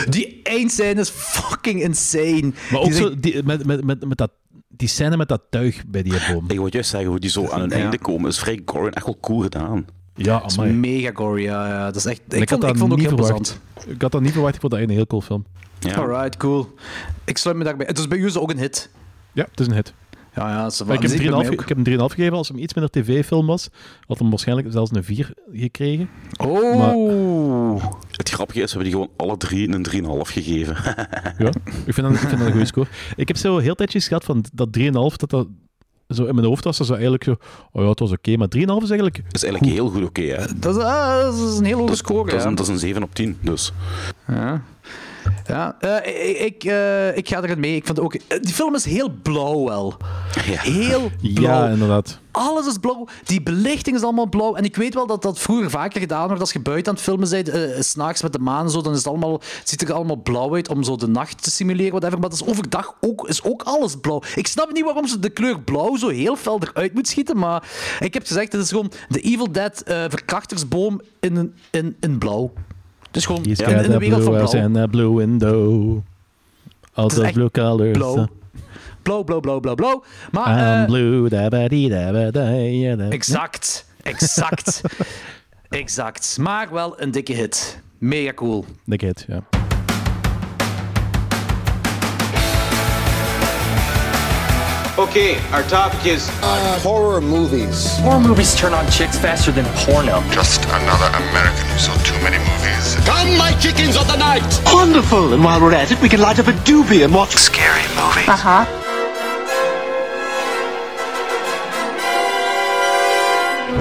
Die 0.08 0.40
eindscène 0.42 1.00
is 1.00 1.08
fucking 1.08 1.82
insane. 1.82 2.52
Maar 2.70 2.80
ook 2.80 2.84
Die 2.86 2.94
zo 2.94 3.18
die, 3.20 3.42
met, 3.42 3.66
met, 3.66 3.84
met, 3.84 4.08
met 4.08 4.18
dat, 4.18 4.30
die 4.68 4.88
scène 4.88 5.16
met 5.16 5.28
dat 5.28 5.42
tuig 5.50 5.82
bij 5.86 6.02
die 6.02 6.12
boom. 6.32 6.44
Ik 6.50 6.56
wil 6.56 6.66
juist 6.70 6.90
zeggen, 6.90 7.10
hoe 7.10 7.18
die 7.18 7.30
zo 7.30 7.48
aan 7.48 7.60
hun 7.60 7.70
Ja. 7.70 7.76
einde 7.76 7.98
komen, 7.98 8.30
is 8.30 8.38
vrij 8.38 8.60
gory 8.64 8.86
en 8.86 8.92
echt 8.92 9.04
wel 9.04 9.18
cool 9.20 9.40
gedaan. 9.40 9.84
Ja, 10.14 10.38
Dat 10.38 10.50
is 10.50 10.58
amai. 10.58 10.72
mega 10.72 11.10
gory, 11.14 11.42
ja, 11.42 11.68
ja. 11.68 11.84
Dat 11.84 11.96
is 11.96 12.04
echt... 12.04 12.20
Ik, 12.28 12.32
Ik 12.32 12.38
had 12.38 12.48
vond, 12.48 12.60
dat 12.60 12.70
ik 12.70 12.76
vond 12.78 12.90
het 12.92 12.92
ook 12.92 12.98
niet 13.10 13.18
heel 13.18 13.26
verwacht. 13.26 13.60
Ik 13.86 14.02
had 14.02 14.12
dat 14.12 14.20
niet 14.20 14.32
verwacht. 14.32 14.54
Ik 14.54 14.60
vond 14.60 14.72
dat 14.72 14.80
een 14.82 14.90
heel 14.90 15.06
cool 15.06 15.22
film. 15.22 15.44
Ja. 15.78 15.94
Alright, 15.94 16.36
cool. 16.36 16.74
Ik 17.24 17.38
sluit 17.38 17.56
me 17.56 17.64
daarbij. 17.64 17.86
Het 17.86 17.98
is 17.98 18.08
bij 18.08 18.18
u 18.18 18.30
ook 18.34 18.50
een 18.50 18.58
hit. 18.58 18.90
Ja, 19.32 19.46
het 19.50 19.60
is 19.60 19.66
een 19.66 19.74
hit. 19.74 19.92
Ja, 20.34 20.48
ja. 20.48 20.70
Maar 20.86 20.94
ik, 20.94 21.02
heb 21.02 21.10
hem 21.10 21.18
bij 21.18 21.26
3,5 21.30 21.36
mij 21.36 21.44
ge- 21.46 21.52
ik 21.52 21.68
heb 21.68 21.76
hem 21.86 21.98
3,5 21.98 22.14
gegeven. 22.14 22.36
Als 22.36 22.48
hem 22.48 22.58
iets 22.58 22.74
minder 22.74 22.92
tv-film 22.92 23.46
was, 23.46 23.68
had 24.06 24.18
hem 24.18 24.30
waarschijnlijk 24.30 24.68
zelfs 24.70 24.90
een 24.94 25.04
4 25.04 25.32
gekregen. 25.52 26.08
Oh. 26.36 27.82
Het 28.10 28.28
grappige 28.30 28.60
is, 28.60 28.72
we 28.72 28.78
hebben 28.82 28.84
die 28.84 28.92
gewoon 28.92 29.28
alle 29.28 29.36
drie 29.36 29.68
een 29.74 29.86
3,5 30.26 30.32
gegeven. 30.32 30.76
Ja, 31.38 31.50
ik 31.86 31.94
vind 31.94 31.96
dat, 32.06 32.12
ik 32.12 32.18
vind 32.18 32.30
dat 32.30 32.40
een 32.40 32.50
goede 32.50 32.66
score. 32.66 32.86
Ik 33.16 33.28
heb 33.28 33.36
zo 33.36 33.58
heel 33.58 33.74
tijdjes 33.74 34.08
gehad 34.08 34.24
van 34.24 34.44
dat 34.52 34.68
3,5, 34.78 34.82
dat 34.92 35.30
dat 35.30 35.46
zo 36.14 36.24
in 36.24 36.34
mijn 36.34 36.46
hoofd 36.46 36.64
was. 36.64 36.78
Dat 36.78 36.86
zo 36.86 36.92
eigenlijk 36.92 37.24
zo, 37.24 37.36
oh 37.72 37.82
ja, 37.82 37.88
het 37.88 37.98
was 37.98 38.12
oké. 38.12 38.36
maar 38.36 38.48
3,5 38.56 38.60
is 38.60 38.66
eigenlijk... 38.66 39.16
Dat 39.16 39.34
is 39.34 39.44
eigenlijk 39.44 39.72
heel 39.74 39.88
goed 39.88 40.04
oké, 40.04 40.22
hè. 40.22 40.46
Dat, 40.56 40.76
is, 40.76 40.82
ah, 40.82 41.22
dat 41.22 41.34
is 41.34 41.58
een 41.58 41.64
hele 41.64 41.80
hoge 41.80 41.96
score, 41.96 42.24
dat, 42.24 42.34
is 42.34 42.42
ja. 42.42 42.48
een, 42.48 42.54
dat 42.54 42.66
is 42.66 42.72
een 42.72 42.78
7 42.78 43.02
op 43.02 43.14
10, 43.14 43.38
dus. 43.40 43.72
Ja. 44.28 44.62
Ja, 45.46 45.76
eh, 45.80 46.30
ik, 46.30 46.38
ik, 46.38 46.64
eh, 46.64 47.16
ik 47.16 47.28
ga 47.28 47.42
erin 47.42 47.60
mee. 47.60 47.76
Ik 47.76 47.86
vind 47.86 48.00
ook, 48.00 48.16
die 48.40 48.54
film 48.54 48.74
is 48.74 48.84
heel 48.84 49.10
blauw 49.22 49.64
wel. 49.64 49.94
Ja. 50.44 50.60
Heel 50.60 51.10
blauw. 51.20 51.42
Ja, 51.42 51.68
inderdaad. 51.68 52.18
Alles 52.30 52.66
is 52.66 52.78
blauw. 52.78 53.06
Die 53.24 53.42
belichting 53.42 53.96
is 53.96 54.02
allemaal 54.02 54.28
blauw. 54.28 54.54
En 54.54 54.64
ik 54.64 54.76
weet 54.76 54.94
wel 54.94 55.06
dat 55.06 55.22
dat 55.22 55.38
vroeger 55.38 55.70
vaker 55.70 56.00
gedaan 56.00 56.26
wordt. 56.26 56.40
Als 56.40 56.52
je 56.52 56.60
buiten 56.60 56.88
aan 56.88 56.94
het 56.94 57.04
filmen 57.04 57.30
bent, 57.30 57.48
eh, 57.48 57.80
s'nachts 57.80 58.22
met 58.22 58.32
de 58.32 58.38
maan 58.38 58.64
en 58.64 58.70
zo, 58.70 58.82
dan 58.82 58.92
is 58.92 58.98
het 58.98 59.06
allemaal, 59.06 59.32
het 59.32 59.68
ziet 59.68 59.82
er 59.82 59.92
allemaal 59.92 60.16
blauw 60.16 60.54
uit 60.54 60.68
om 60.68 60.82
zo 60.82 60.96
de 60.96 61.08
nacht 61.08 61.42
te 61.42 61.50
simuleren. 61.50 61.90
Whatever. 61.90 62.18
Maar 62.18 62.30
dat 62.30 62.40
is 62.40 62.46
overdag 62.46 62.94
ook, 63.00 63.28
is 63.28 63.42
ook 63.42 63.62
alles 63.62 63.96
blauw. 64.00 64.22
Ik 64.34 64.46
snap 64.46 64.72
niet 64.72 64.84
waarom 64.84 65.06
ze 65.06 65.18
de 65.18 65.30
kleur 65.30 65.60
blauw 65.60 65.96
zo 65.96 66.08
heel 66.08 66.36
fel 66.36 66.60
eruit 66.60 66.94
moet 66.94 67.08
schieten. 67.08 67.38
Maar 67.38 67.68
ik 68.00 68.14
heb 68.14 68.26
gezegd, 68.26 68.52
het 68.52 68.62
is 68.62 68.68
gewoon 68.68 68.92
de 69.08 69.20
Evil 69.20 69.52
Dead 69.52 69.82
verkrachtersboom 69.84 71.00
in, 71.20 71.54
in, 71.70 71.96
in 72.00 72.18
blauw. 72.18 72.52
Het 73.12 73.20
is 73.20 73.26
gewoon 73.26 73.42
He's 73.42 73.58
in, 73.58 73.66
got 73.66 73.84
in 73.84 73.90
de 73.90 73.98
wereld 73.98 74.22
van 74.22 74.32
blue 74.32 74.48
blauw. 74.48 74.72
house 74.72 74.88
blue 74.88 75.16
window. 75.16 76.02
All 76.94 77.06
is 77.06 77.32
blue 77.32 77.50
colors. 77.50 77.98
Blauw. 77.98 78.28
Blauw, 79.02 79.22
blauw, 79.22 79.40
blauw, 79.40 79.60
blauw, 79.60 79.74
blauw. 79.74 80.04
Maar, 80.30 80.46
I'm 80.46 80.80
eh, 80.80 80.86
blue, 80.86 81.28
da 81.28 81.48
ba 81.48 81.68
dee 81.68 81.88
da 81.88 82.12
ba 82.12 82.30
da 82.30 82.48
ja, 82.50 82.96
da. 82.96 83.08
Exact. 83.08 83.84
Exact. 84.02 84.80
exact. 85.68 86.36
Maar 86.40 86.72
wel 86.72 87.00
een 87.00 87.10
dikke 87.10 87.32
hit. 87.32 87.80
Mega 87.98 88.32
cool. 88.34 88.64
Dikke 88.84 89.04
hit, 89.06 89.24
ja. 89.28 89.42
Okay, 94.98 95.36
our 95.52 95.64
topic 95.68 96.04
is 96.04 96.28
horror 96.82 97.20
movies. 97.20 97.98
Horror 97.98 98.20
movies 98.20 98.54
turn 98.54 98.72
on 98.72 98.86
chicks 98.86 99.18
faster 99.18 99.52
than 99.52 99.64
porno. 99.84 100.22
Just 100.30 100.64
another 100.64 101.08
American 101.16 101.66
who 101.66 101.78
saw 101.78 101.94
too 102.04 102.22
many 102.22 102.38
movies. 102.38 102.61
Come, 103.04 103.36
my 103.36 103.52
chickens 103.60 103.96
of 103.96 104.06
the 104.06 104.16
night! 104.16 104.42
Wonderful! 104.72 105.32
And 105.34 105.44
while 105.44 105.60
we're 105.60 105.74
at 105.74 105.90
it, 105.90 106.00
we 106.00 106.08
can 106.08 106.20
light 106.20 106.38
up 106.38 106.46
a 106.46 106.52
doobie 106.52 107.04
and 107.04 107.14
watch. 107.14 107.30
Scary 107.30 107.82
movies. 107.96 108.28
Uh-huh. 108.28 108.64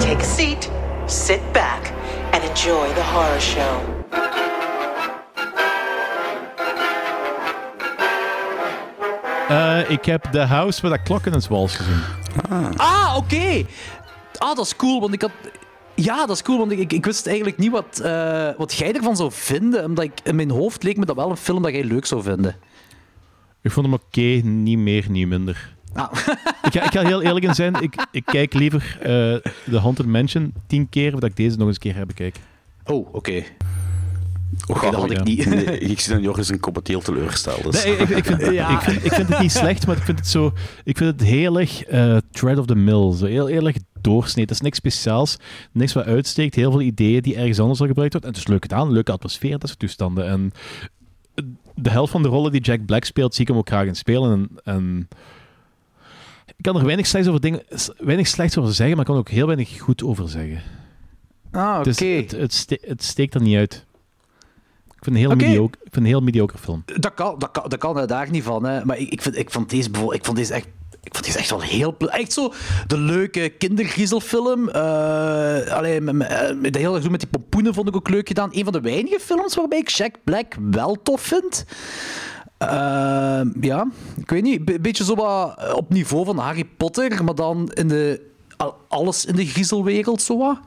Take 0.00 0.20
a 0.20 0.24
seat, 0.24 0.70
sit 1.06 1.40
back, 1.52 1.92
and 2.32 2.42
enjoy 2.44 2.92
the 2.94 3.02
horror 3.02 3.40
show. 3.40 3.80
Eh, 9.48 9.90
ik 9.90 10.04
heb 10.04 10.24
The 10.32 10.40
House 10.40 10.80
met 10.82 10.90
dat 10.90 11.02
klok 11.02 11.26
in 11.26 11.32
het 11.32 11.48
wals 11.48 11.76
gezien. 11.76 12.02
Ah, 12.76 13.16
oké. 13.16 13.64
Ah, 14.38 14.56
dat 14.56 14.66
is 14.66 14.76
cool, 14.76 15.00
want 15.00 15.12
ik 15.12 15.20
had... 15.20 15.30
Ja, 15.94 16.26
dat 16.26 16.36
is 16.36 16.42
cool, 16.42 16.58
want 16.58 16.72
ik, 16.72 16.92
ik, 16.92 17.04
wist 17.04 17.26
eigenlijk 17.26 17.58
niet 17.58 17.70
wat, 17.70 18.00
eh, 18.00 18.48
wat 18.56 18.72
jij 18.72 18.92
ervan 18.92 19.16
zou 19.16 19.30
vinden. 19.32 19.84
Omdat 19.84 20.04
ik, 20.04 20.12
in 20.22 20.36
mijn 20.36 20.50
hoofd 20.50 20.82
leek 20.82 20.96
me 20.96 21.04
dat 21.04 21.16
wel 21.16 21.30
een 21.30 21.36
film 21.36 21.62
dat 21.62 21.72
jij 21.72 21.84
leuk 21.84 22.06
zou 22.06 22.22
vinden. 22.22 22.56
Ik 23.62 23.70
vond 23.70 23.86
hem 23.86 23.94
oké, 23.94 24.46
niet 24.46 24.78
meer, 24.78 25.10
niet 25.10 25.28
minder. 25.28 25.74
Ah. 25.92 26.12
ik, 26.66 26.72
ga, 26.72 26.82
ik 26.82 26.92
ga 26.92 27.06
heel 27.06 27.22
eerlijk 27.22 27.44
in 27.44 27.54
zijn, 27.54 27.74
ik, 27.74 28.06
ik 28.10 28.24
kijk 28.24 28.52
liever 28.54 28.96
eh 29.00 29.52
The 29.70 29.78
Haunted 29.78 30.06
Mansion 30.06 30.54
tien 30.66 30.88
keer, 30.88 31.10
voordat 31.10 31.30
ik 31.30 31.36
deze 31.36 31.56
nog 31.56 31.66
eens 31.66 31.78
een 31.82 31.92
keer 31.92 32.06
bekijken. 32.06 32.42
Oh, 32.84 33.14
oké. 33.14 33.42
Dat 34.66 34.76
had 34.94 35.10
ik 35.18 35.24
niet. 35.24 35.46
Nee, 35.46 35.78
ik 35.78 36.00
zie 36.00 36.12
dat 36.12 36.22
Joris 36.22 36.48
een 36.48 36.60
competeel 36.60 37.00
teleurgesteld 37.00 37.74
is. 37.74 37.84
Nee, 37.84 37.96
ik, 37.96 38.08
ik, 38.08 38.24
vind, 38.24 38.40
Ja. 38.52 38.70
ik, 38.70 38.80
vind, 38.80 39.04
ik 39.04 39.12
vind 39.12 39.28
het 39.28 39.38
niet 39.40 39.52
slecht, 39.52 39.86
maar 39.86 39.96
ik 39.96 40.02
vind 40.02 40.18
het 40.18 40.28
zo... 40.28 40.52
Ik 40.84 40.96
vind 40.96 41.20
het 41.20 41.28
heel 41.28 41.60
erg 41.60 41.82
eh 41.84 42.16
tread 42.30 42.58
of 42.58 42.66
the 42.66 42.74
mill. 42.74 43.12
Zo 43.16 43.26
heel, 43.26 43.46
heel 43.46 43.66
erg 43.66 43.76
doorsnee. 44.00 44.44
Het 44.44 44.54
is 44.54 44.60
niks 44.60 44.76
speciaals, 44.76 45.36
niks 45.72 45.92
wat 45.92 46.04
uitsteekt. 46.04 46.54
Heel 46.54 46.70
veel 46.70 46.80
ideeën 46.80 47.22
die 47.22 47.36
ergens 47.36 47.60
anders 47.60 47.80
al 47.80 47.86
gebruikt 47.86 48.12
worden. 48.12 48.30
En 48.30 48.36
het 48.36 48.46
is 48.46 48.52
leuk 48.52 48.62
gedaan, 48.62 48.92
leuke 48.92 49.12
atmosfeer, 49.12 49.58
dat 49.58 49.68
soort 49.68 49.80
toestanden. 49.80 50.26
En 50.26 50.52
de 51.74 51.90
helft 51.90 52.12
van 52.12 52.22
de 52.22 52.28
rollen 52.28 52.52
die 52.52 52.60
Jack 52.60 52.84
Black 52.86 53.04
speelt, 53.04 53.32
zie 53.34 53.42
ik 53.42 53.48
hem 53.48 53.56
ook 53.58 53.68
graag 53.68 53.86
in 53.86 53.94
spelen. 53.96 54.32
En, 54.32 54.74
en 54.74 55.08
Ik 56.46 56.54
kan 56.62 56.76
er 56.76 56.84
weinig 56.84 57.06
slechts 57.06 57.28
over, 57.28 57.40
dingen, 57.40 57.62
weinig 57.98 58.26
slechts 58.26 58.58
over 58.58 58.74
zeggen, 58.74 58.96
maar 58.96 59.04
ik 59.06 59.10
kan 59.12 59.14
er 59.14 59.20
ook 59.28 59.30
heel 59.36 59.46
weinig 59.46 59.78
goed 59.80 60.02
over 60.02 60.28
zeggen. 60.28 60.60
Ah, 61.50 61.74
oké. 61.74 61.82
Dus 61.84 61.98
het, 61.98 62.30
het, 62.30 62.52
ste- 62.54 62.78
het 62.80 63.02
steekt 63.02 63.34
er 63.34 63.42
niet 63.42 63.56
uit. 63.56 63.84
Ik 65.02 65.08
vind 65.12 65.16
een 65.16 65.28
heel, 65.28 65.36
mediocre, 65.36 65.80
ik 65.84 65.92
vind 65.92 65.96
een 66.04 66.10
heel 66.10 66.20
mediocre 66.20 66.58
film. 66.58 66.82
Dat 66.84 67.14
kan, 67.14 67.38
dat 67.38 67.50
kan, 67.50 67.68
dat 67.68 67.78
kan 67.78 67.98
er 67.98 68.06
daar 68.06 68.30
niet 68.30 68.42
van. 68.42 68.64
Hè. 68.64 68.84
Maar 68.84 68.98
ik, 68.98 69.08
ik, 69.08 69.22
vind, 69.22 69.38
ik, 69.38 69.50
vond 69.50 69.70
deze 69.70 69.88
ik 70.10 70.24
vond 70.24 70.36
deze 70.36 70.54
echt. 70.54 70.66
Ik 71.02 71.12
vond 71.14 71.24
deze 71.24 71.38
echt 71.38 71.50
wel 71.50 71.60
heel... 71.60 71.96
Echt 71.98 72.32
zo 72.32 72.52
de 72.86 72.98
leuke 72.98 73.48
kindergriezelfilm. 73.48 74.68
Eh 74.68 75.66
alleen 75.66 76.22
eh, 76.22 76.72
de 76.72 76.78
hele 76.78 77.10
met 77.10 77.20
die 77.20 77.28
pompoenen 77.28 77.74
vond 77.74 77.88
ik 77.88 77.96
ook 77.96 78.08
leuk 78.08 78.28
gedaan. 78.28 78.48
Een 78.52 78.64
van 78.64 78.72
de 78.72 78.80
weinige 78.80 79.18
films 79.20 79.54
waarbij 79.56 79.78
ik 79.78 79.88
Jack 79.88 80.14
Black 80.24 80.54
wel 80.70 81.02
tof 81.02 81.20
vind. 81.20 81.64
Eh, 82.58 82.68
ja, 83.60 83.86
ik 84.16 84.30
weet 84.30 84.42
niet. 84.42 84.70
Een 84.70 84.82
beetje 84.82 85.04
zo 85.04 85.14
wat 85.14 85.74
op 85.74 85.90
niveau 85.90 86.24
van 86.24 86.38
Harry 86.38 86.64
Potter, 86.64 87.24
maar 87.24 87.34
dan 87.34 87.70
in 87.74 87.88
de, 87.88 88.30
al- 88.56 88.76
alles 88.88 89.24
in 89.24 89.36
de 89.36 89.46
griezelwereld, 89.46 90.22
zo 90.22 90.38
wat. 90.38 90.58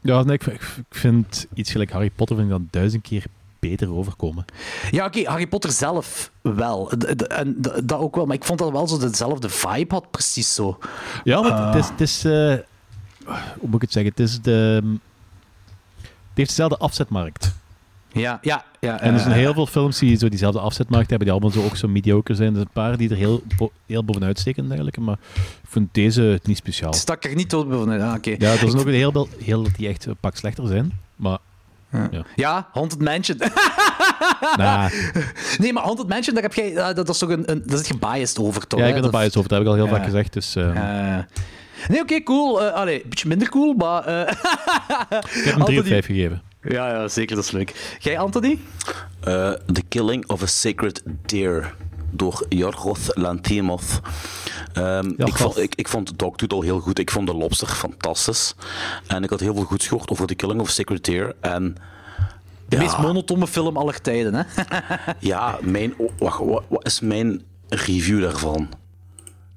Ja, 0.00 0.22
nee, 0.22 0.36
ik 0.36 0.60
vind 0.90 1.46
iets 1.54 1.70
gelijk 1.70 1.90
Harry 1.90 2.10
Potter 2.10 2.36
vind 2.36 2.48
ik 2.48 2.54
dan 2.54 2.68
duizend 2.70 3.02
keer 3.02 3.24
beter 3.60 3.92
overkomen. 3.94 4.44
Ja, 4.90 5.04
oké, 5.06 5.22
Harry 5.28 5.46
Potter 5.46 5.70
zelf 5.72 6.30
wel. 6.42 6.90
En 7.28 7.56
dat 7.84 7.98
ook 7.98 8.14
wel, 8.16 8.26
maar 8.26 8.36
ik 8.36 8.44
vond 8.44 8.58
dat 8.58 8.70
wel 8.72 8.88
zo 8.88 8.98
dezelfde 8.98 9.48
vibe 9.48 9.94
had, 9.94 10.10
precies 10.10 10.54
zo. 10.54 10.78
Ja, 11.24 11.40
maar 11.40 11.50
Ah. 11.52 11.66
het 11.74 11.82
is... 11.84 11.88
Het 11.88 12.00
is 12.00 12.24
eh, 12.24 12.54
hoe 13.58 13.68
moet 13.68 13.74
ik 13.74 13.80
het 13.80 13.92
zeggen? 13.92 14.10
Het 14.10 14.20
is 14.20 14.40
de... 14.40 14.80
Het 16.02 16.38
heeft 16.38 16.48
dezelfde 16.48 16.76
afzetmarkt. 16.76 17.54
Ja, 18.12 18.38
ja, 18.42 18.64
ja. 18.80 19.00
En 19.00 19.14
er 19.14 19.20
zijn 19.20 19.32
heel 19.32 19.54
veel 19.54 19.66
films 19.66 19.98
die 19.98 20.16
zo 20.16 20.28
diezelfde 20.28 20.60
afzetmarkt 20.60 21.10
hebben, 21.10 21.28
die 21.28 21.36
allemaal 21.36 21.60
zo 21.62 21.64
ook 21.68 21.76
zo 21.76 21.88
mediocre 21.88 22.34
zijn. 22.34 22.48
Er 22.48 22.54
zijn 22.54 22.66
een 22.66 22.72
paar 22.72 22.96
die 22.96 23.10
er 23.10 23.16
heel, 23.16 23.42
bo- 23.56 23.72
heel 23.86 24.04
bovenuit 24.04 24.38
steken, 24.38 24.64
eigenlijk. 24.66 24.98
Maar 24.98 25.16
ik 25.62 25.68
vind 25.68 25.88
deze 25.94 26.40
niet 26.42 26.56
speciaal. 26.56 26.90
Het 26.90 26.98
stak 27.00 27.24
er 27.24 27.34
niet 27.34 27.48
tot 27.48 27.68
bovenuit. 27.68 28.02
Ah, 28.02 28.14
oké. 28.14 28.30
Ja, 28.38 28.50
er 28.52 28.58
zijn 28.58 28.78
ook 28.78 28.86
een 28.86 28.92
heel, 28.92 29.28
heel 29.38 29.66
die 29.76 29.88
echt 29.88 30.04
een 30.06 30.16
pak 30.16 30.36
slechter 30.36 30.66
zijn. 30.66 30.98
Maar 31.16 31.38
ja. 31.90 32.24
Ja, 32.36 32.68
Haunted 32.72 33.00
Mansion. 33.02 33.38
Nee, 35.58 35.72
maar 35.72 35.82
Haunted 35.82 36.08
Mansion, 36.08 36.34
daar 36.34 36.42
heb 36.42 36.54
jij, 36.54 36.70
eh, 36.76 36.86
dat, 36.86 36.96
dat 36.96 37.08
is 37.08 37.18
toch 37.18 37.28
een, 37.30 37.50
een, 37.50 37.62
dat 37.66 37.80
is 37.80 37.86
gebiased 37.86 38.38
over, 38.38 38.66
toch? 38.66 38.80
ja, 38.80 38.86
ik 38.86 38.94
ben 38.94 39.04
er 39.04 39.10
biased 39.10 39.36
over. 39.36 39.48
Dat 39.48 39.58
heb 39.58 39.60
ik 39.60 39.66
al 39.74 39.74
heel 39.74 39.84
Ja. 39.86 39.90
vaak 39.90 40.04
gezegd. 40.04 40.32
Dus, 40.32 40.56
eh, 40.56 41.16
Eh, 41.18 41.24
nee, 41.88 42.00
oké, 42.00 42.22
cool. 42.22 42.62
Eh, 42.62 42.72
allee, 42.74 43.02
een 43.02 43.08
beetje 43.08 43.28
minder 43.28 43.48
cool, 43.48 43.74
maar... 43.74 44.04
eh, 44.04 44.20
ik 44.20 44.34
heb 45.08 45.20
hem 45.20 45.20
3 45.44 45.54
Anthony- 45.54 45.78
op 45.78 45.86
5 45.86 46.06
gegeven. 46.06 46.42
Ja, 46.62 46.88
ja, 46.88 47.08
zeker, 47.08 47.36
dat 47.36 47.44
is 47.44 47.50
leuk. 47.50 47.96
Jij, 47.98 48.18
Anthony? 48.18 48.58
Eh, 49.20 49.50
The 49.72 49.82
Killing 49.88 50.28
of 50.28 50.42
a 50.42 50.46
Sacred 50.46 51.02
Deer 51.26 51.74
door 52.10 52.46
Yorgos 52.48 53.10
Lanthimos. 53.14 54.00
Ehm, 54.72 55.12
ik, 55.16 55.36
vond, 55.36 55.58
ik, 55.58 55.74
ik 55.74 55.88
vond 55.88 56.16
heel 56.62 56.80
goed. 56.80 56.98
Ik 56.98 57.10
vond 57.10 57.26
The 57.26 57.34
Lobster 57.34 57.68
fantastisch. 57.68 58.54
En 59.06 59.22
ik 59.22 59.30
had 59.30 59.40
heel 59.40 59.54
veel 59.54 59.64
goed 59.64 59.84
gehoord 59.84 60.10
over 60.10 60.26
The 60.26 60.34
Killing 60.34 60.60
of 60.60 60.70
Deer. 61.04 61.34
En 61.40 61.76
De 62.68 62.76
Ja. 62.76 62.82
meest 62.82 62.98
monotone 62.98 63.46
film 63.46 63.76
aller 63.76 64.00
tijden, 64.00 64.34
hè? 64.34 64.42
ja, 65.18 65.58
mijn, 65.62 65.94
wacht, 66.18 66.38
wat, 66.38 66.62
wat 66.68 66.86
is 66.86 67.00
mijn 67.00 67.42
review 67.68 68.20
daarvan? 68.20 68.68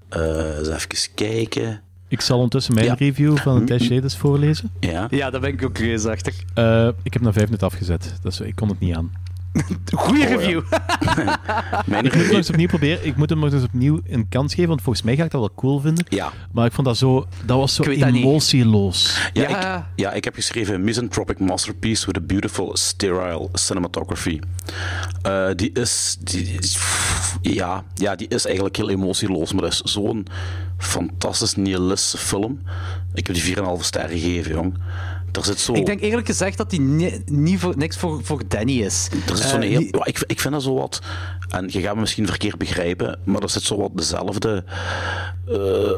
Eh 0.09 0.57
eens 0.57 0.67
even 0.67 1.13
kijken. 1.15 1.81
Ik 2.07 2.21
zal 2.21 2.35
ondertussen 2.35 2.73
mijn 2.73 2.85
Ja. 2.85 2.93
review 2.93 3.37
van 3.37 3.55
het 3.55 3.67
testje 3.67 4.01
eens 4.01 4.17
voorlezen. 4.17 4.71
Ja. 4.79 5.07
ja, 5.09 5.29
daar 5.29 5.41
ben 5.41 5.49
ik 5.53 5.63
ook 5.63 5.77
reusachtig. 5.77 6.35
Eh, 6.53 6.87
ik 7.03 7.13
heb 7.13 7.21
na 7.21 7.33
vijf 7.33 7.45
minuten 7.45 7.67
afgezet. 7.67 8.13
Dus 8.21 8.39
ik 8.39 8.55
kon 8.55 8.67
het 8.69 8.79
niet 8.79 8.95
aan. 8.95 9.11
Goeie 9.95 10.23
Oh, 10.23 10.29
ja. 10.29 10.35
review. 10.35 10.61
Mijn 11.85 12.05
Ik 12.05 12.15
moet 12.15 12.25
hem 12.25 12.35
eens 12.35 12.49
opnieuw 12.49 12.67
proberen. 12.67 13.05
Ik 13.05 13.15
moet 13.15 13.29
hem 13.29 13.39
nog 13.39 13.53
eens 13.53 13.63
opnieuw 13.63 13.99
een 14.07 14.29
kans 14.29 14.53
geven, 14.53 14.69
want 14.69 14.81
volgens 14.81 15.05
mij 15.05 15.15
ga 15.15 15.23
ik 15.23 15.31
dat 15.31 15.39
wel 15.39 15.53
cool 15.55 15.79
vinden. 15.79 16.05
Ja. 16.09 16.31
Maar 16.51 16.65
ik 16.65 16.71
vond 16.71 16.87
dat 16.87 16.97
zo... 16.97 17.27
Dat 17.45 17.57
was 17.57 17.73
zo 17.75 17.83
emotieloos. 17.83 19.29
Ja, 19.33 19.49
Ja. 19.49 19.77
Ik, 19.77 19.83
ja, 19.95 20.11
ik 20.11 20.23
heb 20.23 20.33
geschreven 20.35 20.83
Misanthropic 20.83 21.39
Masterpiece 21.39 22.05
with 22.05 22.17
a 22.17 22.21
beautiful 22.21 22.77
sterile 22.77 23.49
cinematography. 23.53 24.39
Eh, 25.21 25.47
die 25.55 25.71
is... 25.71 26.17
Die, 26.19 26.59
ja, 27.41 27.83
ja, 27.95 28.15
die 28.15 28.27
is 28.27 28.45
eigenlijk 28.45 28.75
heel 28.75 28.89
emotieloos, 28.89 29.53
maar 29.53 29.61
dat 29.61 29.71
is 29.71 29.81
zo'n 29.81 30.27
fantastisch 30.77 31.55
nihilistische 31.55 32.17
film. 32.17 32.59
Ik 33.13 33.27
heb 33.27 33.35
die 33.35 33.55
4,5 33.55 33.61
sterren 33.79 34.19
gegeven, 34.19 34.51
jong. 34.51 34.77
Er 35.37 35.45
zit 35.45 35.59
zo... 35.59 35.73
Ik 35.73 35.85
denk 35.85 36.01
eerlijk 36.01 36.27
gezegd 36.27 36.57
dat 36.57 36.69
die 36.69 36.81
ni- 36.81 37.21
niet 37.25 37.59
voor, 37.59 37.73
niks 37.77 37.97
voor, 37.97 38.23
voor 38.23 38.41
Danny 38.47 38.71
is. 38.81 39.09
Er 39.27 39.35
zit 39.35 39.45
Eh, 39.45 39.49
zo'n 39.51 39.61
heel, 39.61 39.79
die- 39.79 39.97
ja, 39.97 40.05
ik, 40.05 40.23
ik 40.27 40.39
vind 40.39 40.53
dat 40.53 40.63
zo 40.63 40.73
wat, 40.73 41.01
en 41.49 41.65
je 41.71 41.81
gaat 41.81 41.93
me 41.95 41.99
misschien 41.99 42.27
verkeerd 42.27 42.57
begrijpen, 42.57 43.19
maar 43.23 43.41
er 43.41 43.49
zit 43.49 43.61
zo 43.61 43.77
wat 43.77 43.91
dezelfde. 43.97 44.63
eh, 45.47 45.91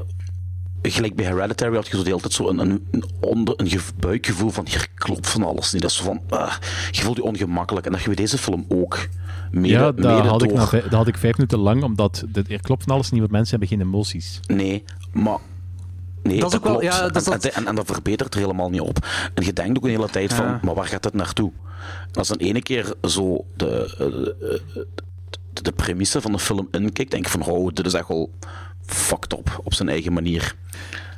gelijk 0.82 1.16
bij 1.16 1.26
Hereditary 1.26 1.76
had 1.76 1.88
je 1.88 1.98
zo 1.98 2.04
de 2.04 2.10
hele 2.10 2.22
tijd 2.22 2.34
zo 2.34 2.50
een, 2.50 2.60
een, 2.60 2.86
een, 2.92 3.04
onder, 3.20 3.54
een 3.58 3.70
gev- 3.70 3.90
buikgevoel 4.00 4.50
van 4.50 4.66
hier 4.70 4.88
klopt 4.96 5.28
van 5.30 5.44
alles 5.44 5.72
niet. 5.74 5.82
Dat 5.82 5.92
is 5.92 5.98
zo 5.98 6.04
van, 6.04 6.22
ah, 6.30 6.54
je 6.92 7.02
voelt 7.02 7.16
je 7.18 7.24
ongemakkelijk. 7.24 7.86
En 7.86 7.92
dat 7.92 8.02
je 8.02 8.08
bij 8.08 8.16
deze 8.16 8.38
film 8.38 8.66
ook. 8.68 9.08
Mede, 9.52 9.68
ja, 9.68 9.80
dat 9.80 9.96
mede 9.96 10.08
had, 10.10 10.44
ik 10.44 10.54
na 10.54 10.70
dat 10.72 10.92
had 10.92 11.08
ik 11.08 11.18
vijf 11.18 11.38
minuten 11.38 11.60
lang, 11.60 11.84
omdat 11.84 12.24
dit, 12.28 12.52
er 12.52 12.62
klopt 12.62 12.84
van 12.84 12.94
alles 12.94 13.10
niet, 13.12 13.20
want 13.20 13.32
mensen 13.32 13.60
hebben 13.60 13.78
geen 13.78 13.88
emoties. 13.88 14.40
Nee, 14.48 14.84
maar. 15.14 15.38
Nee, 16.26 16.40
Dat 16.40 16.50
is 16.52 16.58
ook 16.58 16.64
wel- 16.64 16.78
klopt. 16.78 16.96
ja, 16.96 17.10
dat 17.10 17.26
en, 17.26 17.32
dat- 17.32 17.46
en, 17.46 17.68
en, 17.68 17.76
dat 17.76 17.86
verbetert 17.86 18.34
er 18.34 18.40
helemaal 18.40 18.70
niet 18.70 18.82
op. 18.82 19.06
En 19.34 19.46
je 19.46 19.54
denkt 19.54 19.78
ook 19.78 19.84
een 19.84 19.90
hele 19.90 20.10
tijd 20.10 20.34
van, 20.34 20.46
Ja. 20.46 20.60
maar 20.64 20.74
waar 20.76 20.86
gaat 20.88 21.04
het 21.04 21.14
naartoe? 21.14 21.52
En 22.12 22.14
als 22.14 22.28
dan 22.28 22.38
ene 22.38 22.62
keer 22.62 22.94
zo 23.04 23.46
de, 23.56 23.96
eh, 24.00 24.84
de, 25.54 25.62
de 25.62 25.72
premisse 25.72 26.22
van 26.22 26.32
de 26.32 26.40
film 26.40 26.68
inkijkt, 26.72 27.12
denk 27.12 27.26
ik 27.26 27.32
van, 27.32 27.42
oh, 27.44 27.70
dit 27.74 27.86
is 27.86 27.94
echt 27.94 28.08
wel 28.08 28.32
fucked 28.86 29.34
up 29.34 29.60
op 29.64 29.74
zijn 29.74 29.90
eigen 29.90 30.14
manier. 30.14 30.56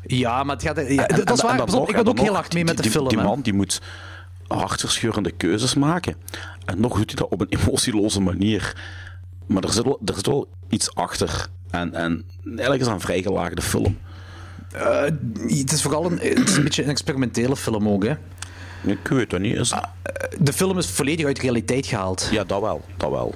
Ja, 0.06 0.44
maar 0.44 0.56
het 0.56 0.66
gaat... 0.66 0.78
Ja, 0.78 1.08
En- 1.08 1.26
dat 1.26 1.38
is 1.38 1.42
waar. 1.44 1.64
pas 1.66 1.74
op, 1.74 1.90
ik 1.90 1.96
en 1.96 2.04
ben 2.04 2.12
ook 2.12 2.20
heel 2.20 2.34
hard 2.34 2.54
mee 2.54 2.64
die- 2.64 2.74
met 2.74 2.84
de 2.84 2.90
film. 2.92 3.08
Die 3.08 3.18
man 3.18 3.42
die 3.42 3.54
moet 3.54 3.82
hartverscheurende 4.48 5.32
keuzes 5.32 5.74
maken. 5.74 6.16
En 6.66 6.80
nog 6.80 6.98
doet 6.98 7.06
hij 7.12 7.16
dat 7.16 7.30
op 7.30 7.42
een 7.42 7.50
emotieloze 7.60 8.22
manier. 8.22 8.76
Maar 9.48 9.64
er 9.64 9.72
zit 9.72 9.84
wel, 9.84 10.00
er 10.06 10.14
zit 10.16 10.26
wel 10.26 10.48
iets 10.70 10.96
achter. 10.96 11.48
En, 11.70 11.94
en 11.94 12.26
eigenlijk 12.46 12.80
is 12.80 12.86
dat 12.86 12.96
een 12.96 13.02
vrij 13.02 13.22
gelaagde 13.22 13.62
film. 13.62 13.98
Eh, 14.72 15.02
het 15.60 15.72
is 15.72 15.82
vooral 15.82 16.06
een, 16.06 16.20
het 16.20 16.50
is 16.50 16.58
een 16.58 16.64
beetje 16.64 16.84
een 16.84 16.90
experimentele 16.90 17.56
film 17.56 17.90
ook, 17.90 18.04
hè. 18.04 18.14
Ik 18.84 19.08
weet 19.08 19.32
het 19.32 19.42
niet. 19.42 19.56
Is... 19.56 19.74
De 20.40 20.54
film 20.54 20.78
is 20.78 20.90
volledig 20.90 21.26
uit 21.26 21.36
de 21.36 21.42
realiteit 21.42 21.86
gehaald. 21.86 22.28
Ja, 22.32 22.44
dat 22.44 22.62
wel. 22.62 22.82
Dat 22.98 23.10
wel. 23.10 23.36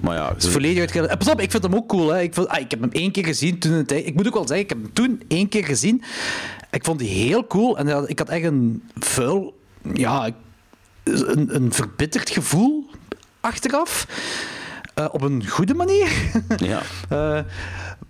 Maar 0.00 0.16
ja, 0.16 0.28
Het 0.32 0.42
is 0.42 0.50
volledig 0.50 0.78
uit 0.78 0.88
de 0.88 0.92
realiteit. 0.92 1.18
Pas 1.18 1.32
op, 1.32 1.40
ik 1.40 1.50
vind 1.50 1.62
hem 1.62 1.74
ook 1.74 1.88
cool. 1.88 2.08
Hè. 2.08 2.20
Ik, 2.20 2.34
vond, 2.34 2.48
ah, 2.48 2.60
ik 2.60 2.70
heb 2.70 2.80
hem 2.80 2.90
één 2.92 3.12
keer 3.12 3.24
gezien 3.24 3.58
toen 3.58 3.84
tijd. 3.84 4.06
Ik 4.06 4.14
moet 4.14 4.26
ook 4.26 4.34
wel 4.34 4.46
zeggen, 4.46 4.64
ik 4.64 4.70
heb 4.70 4.82
hem 4.82 4.92
toen 4.92 5.22
één 5.28 5.48
keer 5.48 5.64
gezien. 5.64 6.02
Ik 6.70 6.84
vond 6.84 6.98
die 6.98 7.08
heel 7.08 7.46
cool. 7.46 7.78
En 7.78 7.86
ja, 7.86 8.04
ik 8.06 8.18
had 8.18 8.28
echt 8.28 8.44
een 8.44 8.82
vuil... 8.98 9.58
Ja, 9.94 10.30
een, 11.04 11.54
een 11.54 11.72
verbitterd 11.72 12.30
gevoel 12.30 12.90
achteraf. 13.40 14.06
Eh, 14.94 15.06
op 15.12 15.22
een 15.22 15.48
goede 15.48 15.74
manier. 15.74 16.12
ja. 16.56 16.82
Eh, 17.08 17.40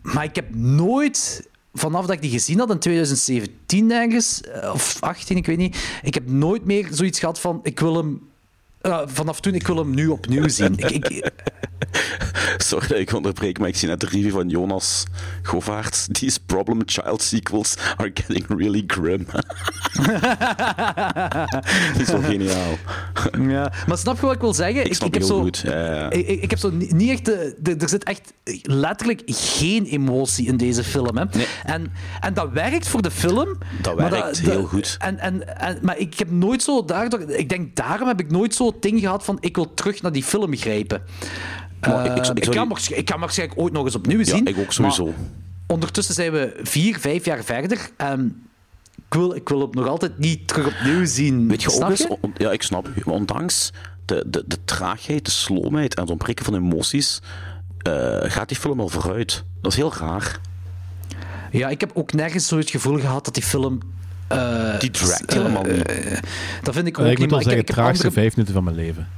maar 0.02 0.24
ik 0.24 0.34
heb 0.34 0.54
nooit, 0.54 1.48
vanaf 1.72 2.06
dat 2.06 2.14
ik 2.14 2.20
die 2.20 2.30
gezien 2.30 2.59
had 2.59 2.70
in 2.70 2.78
2017 2.78 3.92
ergens, 3.92 4.40
eh, 4.40 4.70
of 4.74 4.96
18, 5.00 5.37
ik 5.37 5.46
weet 5.46 5.56
niet, 5.56 5.76
ik 6.02 6.14
heb 6.14 6.30
nooit 6.30 6.64
meer 6.64 6.88
zoiets 6.90 7.18
gehad 7.18 7.40
van, 7.40 7.61
ik 7.62 7.80
wil 7.80 7.96
hem, 7.96 8.28
eh, 8.80 9.00
vanaf 9.06 9.40
toen, 9.40 9.54
ik 9.54 9.66
wil 9.66 9.76
hem 9.76 9.94
nu 9.94 10.06
opnieuw 10.06 10.48
zien. 10.48 10.78
ik, 10.78 11.09
ik, 11.09 11.33
Sorry 12.58 12.88
dat 12.88 12.98
ik 12.98 13.12
onderbreek, 13.12 13.58
maar 13.58 13.68
ik 13.68 13.76
zie 13.76 13.88
net 13.88 14.00
de 14.00 14.06
review 14.06 14.32
van 14.32 14.48
Jonas 14.48 15.04
Govaerts. 15.42 16.06
These 16.12 16.38
problem 16.46 16.82
child 16.84 17.22
sequels 17.22 17.74
are 17.96 18.10
getting 18.14 18.44
really 18.48 18.84
grim. 18.86 19.26
Dat 21.92 22.00
is 22.00 22.08
wel 22.10 22.22
geniaal. 22.22 22.72
ja. 23.54 23.72
Maar 23.86 23.98
snap 23.98 24.20
je 24.20 24.26
wat 24.26 24.34
ik 24.34 24.40
wil 24.40 24.54
zeggen? 24.54 24.84
Ik 24.84 24.94
snap 24.94 25.12
heb 25.12 25.22
heel 25.22 25.30
zo, 25.30 25.40
goed. 25.40 25.58
Ja. 25.58 26.10
Ik, 26.10 26.26
ik, 26.28 26.42
ik 26.42 26.50
heb 26.50 26.58
zo 26.58 26.70
ni- 26.70 26.90
niet 26.94 27.10
echt... 27.10 27.24
De, 27.24 27.56
de- 27.58 27.76
er 27.76 27.88
zit 27.88 28.04
echt 28.04 28.32
letterlijk 28.62 29.22
geen 29.26 29.84
emotie 29.84 30.46
in 30.46 30.56
deze 30.56 30.84
film. 30.84 31.16
Hè. 31.16 31.24
Nee. 31.32 31.46
En, 31.64 31.92
en 32.20 32.34
dat 32.34 32.50
werkt 32.52 32.88
voor 32.88 33.02
de 33.02 33.10
film. 33.10 33.58
Dat 33.82 33.94
werkt 33.94 34.40
heel 34.40 34.64
goed. 34.66 34.96
En, 34.98 35.18
en, 35.18 35.58
en, 35.60 35.78
maar 35.82 35.98
ik 35.98 36.18
heb 36.18 36.30
nooit 36.30 36.62
zo... 36.62 36.84
Daardoor, 36.84 37.20
ik 37.20 37.48
denk, 37.48 37.76
daarom 37.76 38.08
heb 38.08 38.20
ik 38.20 38.30
nooit 38.30 38.54
zo 38.54 38.66
het 38.66 38.82
ding 38.82 39.00
gehad 39.00 39.24
van 39.24 39.36
ik 39.40 39.56
wil 39.56 39.74
terug 39.74 40.02
naar 40.02 40.12
die 40.12 40.24
film 40.24 40.56
grijpen. 40.56 41.02
Maar 41.80 42.04
ik- 42.04 42.10
Eh, 42.10 42.16
ik 42.16 42.38
ik 42.38 42.42
kan 42.50 42.52
die- 42.52 42.68
waarsch- 42.68 42.90
ik 42.90 43.04
kan 43.04 43.20
waarschijnlijk 43.20 43.60
ooit 43.60 43.72
nog 43.72 43.84
eens 43.84 43.94
opnieuw 43.94 44.18
Ja, 44.18 44.24
zien. 44.24 44.46
ik 44.46 44.58
ook 44.58 44.72
sowieso. 44.72 45.04
maar 45.04 45.14
ondertussen 45.66 46.14
zijn 46.14 46.32
we 46.32 46.60
vier, 46.62 46.98
vijf 46.98 47.24
jaar 47.24 47.44
verder. 47.44 47.90
En 47.96 48.42
ik 48.96 49.14
wil, 49.14 49.34
ik 49.34 49.48
wil 49.48 49.60
het 49.60 49.74
nog 49.74 49.86
altijd 49.86 50.18
niet 50.18 50.48
terug 50.48 50.66
opnieuw 50.66 51.04
zien. 51.06 51.48
Weet 51.48 51.62
je 51.62 51.70
Snap 51.70 51.82
ook 51.82 51.90
eens, 51.90 52.06
on- 52.08 52.32
ja, 52.36 52.50
ik 52.50 52.62
snap 52.62 52.88
ondanks 53.04 53.70
de, 54.04 54.24
de, 54.26 54.44
de 54.46 54.56
traagheid, 54.64 55.24
de 55.24 55.30
sloomheid 55.30 55.94
en 55.94 56.00
het 56.02 56.10
ontbreken 56.10 56.44
van 56.44 56.54
emoties, 56.54 57.20
eh, 57.78 57.92
gaat 58.22 58.48
die 58.48 58.56
film 58.58 58.76
wel 58.76 58.88
vooruit. 58.88 59.44
Dat 59.60 59.70
is 59.72 59.76
heel 59.78 59.92
raar. 59.98 60.40
Ja, 61.50 61.68
ik 61.68 61.80
heb 61.80 61.90
ook 61.94 62.12
nergens 62.12 62.46
zo 62.46 62.56
het 62.58 62.70
gevoel 62.70 62.98
gehad 62.98 63.24
dat 63.24 63.34
die 63.34 63.42
film... 63.42 63.78
eh, 64.28 64.78
Die 64.78 64.90
dragt 64.90 65.32
helemaal 65.32 65.62
niet. 65.62 65.84
dat 66.62 66.74
vind 66.74 66.86
ik 66.86 66.98
ook 66.98 67.04
ik 67.04 67.10
niet, 67.10 67.18
moet 67.18 67.18
wel 67.18 67.28
maar 67.28 67.42
zeggen, 67.42 67.60
ik, 67.60 67.66
heb 67.66 67.76
traagste 67.76 68.04
andere... 68.06 68.20
vijf 68.20 68.30
minuten 68.36 68.54
van 68.54 68.64
mijn 68.64 68.76
leven. 68.76 69.08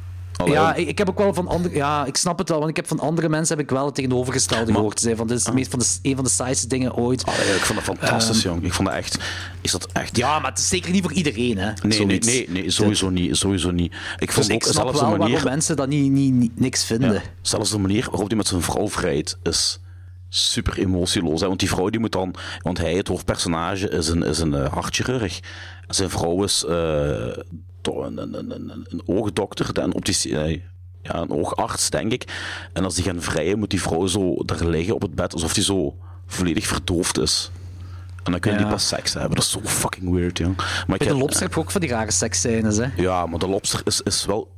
Allee, 0.43 0.55
Ja, 0.55 0.75
ik, 0.75 0.89
ik 0.89 0.99
heb 0.99 1.09
ook 1.09 1.19
wel 1.19 1.35
van 1.35 1.49
andere... 1.49 1.75
Ja, 1.75 2.05
ik 2.05 2.17
snap 2.17 2.39
het 2.39 2.49
wel, 2.49 2.59
want 2.59 2.71
ik 2.71 2.77
heb 2.77 2.87
van 2.87 3.01
andere 3.01 3.29
mensen 3.29 3.57
heb 3.57 3.65
ik 3.65 3.71
wel 3.71 3.85
het 3.87 3.95
tegenovergestelde 3.95 4.73
gehoord. 4.73 4.99
Ze 4.99 5.05
zeiden 5.05 5.27
van, 5.27 5.37
dit 5.37 5.47
is 5.47 5.53
meest 5.53 5.71
van 5.71 5.79
de, 5.79 5.87
een 6.03 6.15
van 6.15 6.25
de 6.25 6.31
saaiste 6.31 6.67
dingen 6.67 6.95
ooit. 6.95 7.25
allee, 7.27 7.55
ik 7.55 7.61
vond 7.61 7.85
dat 7.85 7.97
fantastisch, 7.97 8.43
jong. 8.43 8.63
Ik 8.65 8.73
vond 8.73 8.89
dat 8.89 8.97
echt... 8.97 9.19
Is 9.61 9.71
dat 9.73 9.89
echt... 9.93 10.17
Ja, 10.17 10.39
maar 10.39 10.51
het 10.51 10.59
is 10.59 10.69
zeker 10.69 10.91
niet 10.91 11.03
voor 11.03 11.13
iedereen, 11.13 11.59
hè. 11.59 11.67
Nee, 11.67 11.75
nee, 11.83 11.93
zoiets. 11.93 12.27
nee, 12.27 12.47
nee, 12.51 12.71
sowieso 12.71 13.09
niet. 13.11 13.37
Sowieso 13.37 13.71
niet. 13.71 13.93
Ik 14.19 14.27
Dus 14.27 14.35
vond 14.35 14.49
ik 14.49 14.55
ook 14.55 14.63
snap 14.63 14.75
zelfs 14.75 15.01
wel 15.01 15.11
manier... 15.11 15.29
waarom 15.29 15.51
mensen 15.51 15.77
dat 15.77 15.89
niet, 15.89 16.13
niet, 16.13 16.33
niet- 16.33 16.61
niks 16.61 16.85
vinden. 16.85 17.13
Ja, 17.13 17.21
zelfs 17.43 17.71
de 17.71 17.79
manier 17.79 18.07
waarop 18.11 18.29
hij 18.29 18.37
met 18.37 18.47
zijn 18.47 18.63
vrouw 18.63 18.89
vrijt 18.89 19.39
is 19.43 19.81
super 20.29 20.79
emotieloos. 20.79 21.41
Hè? 21.41 21.47
Want 21.47 21.61
die 21.61 21.69
vrouw 21.69 21.89
die 21.91 22.01
moet 22.01 22.13
dan... 22.13 22.35
Want 22.63 22.79
hij, 22.79 22.95
het 22.95 23.09
hoofdpersonage, 23.09 23.89
is 23.89 24.09
een, 24.09 24.23
is 24.23 24.39
een 24.39 24.55
eh, 24.55 24.73
hartchirurg. 24.73 25.41
Zijn 25.89 26.11
vrouw 26.11 26.43
is 26.45 26.65
eh, 26.65 27.37
toch 27.83 28.05
een, 28.05 28.19
een, 28.19 28.35
een, 28.39 28.51
een, 28.71 28.87
een 28.89 29.03
oogdokter, 29.07 29.79
een, 29.79 29.93
eh, 29.93 30.61
ja, 31.03 31.15
een 31.15 31.31
oogarts, 31.31 31.91
denk 31.91 32.13
ik. 32.13 32.25
En 32.73 32.85
als 32.85 32.95
die 32.95 33.05
gaan 33.05 33.23
vrijen, 33.23 33.59
moet 33.59 33.71
die 33.71 33.83
vrouw 33.83 34.07
zo 34.07 34.35
daar 34.45 34.65
liggen 34.67 34.95
op 34.95 35.03
het 35.03 35.15
bed, 35.15 35.33
alsof 35.33 35.55
die 35.55 35.63
zo 35.65 35.97
volledig 36.27 36.67
verdoofd 36.67 37.19
is. 37.19 37.51
En 38.25 38.31
dan 38.31 38.41
kunnen 38.41 38.61
Ja. 38.61 38.67
die 38.67 38.75
pas 38.75 38.89
seks 38.89 39.13
hebben. 39.13 39.35
Dat 39.35 39.45
is 39.45 39.51
zo 39.51 39.61
fucking 39.65 40.11
weird, 40.11 40.39
jong. 40.39 40.57
Maar 40.57 40.85
Bij 40.87 40.97
ik 41.07 41.09
de 41.09 41.19
lobster 41.19 41.43
heb 41.43 41.59
ook 41.59 41.71
van 41.71 41.81
die 41.81 41.91
rare 41.91 42.11
seksscènes, 42.11 42.77
hè. 42.77 42.87
Ja, 42.97 43.27
maar 43.27 43.39
de 43.39 43.49
lobster 43.49 43.81
is, 43.85 44.01
is 44.01 44.25
wel 44.25 44.51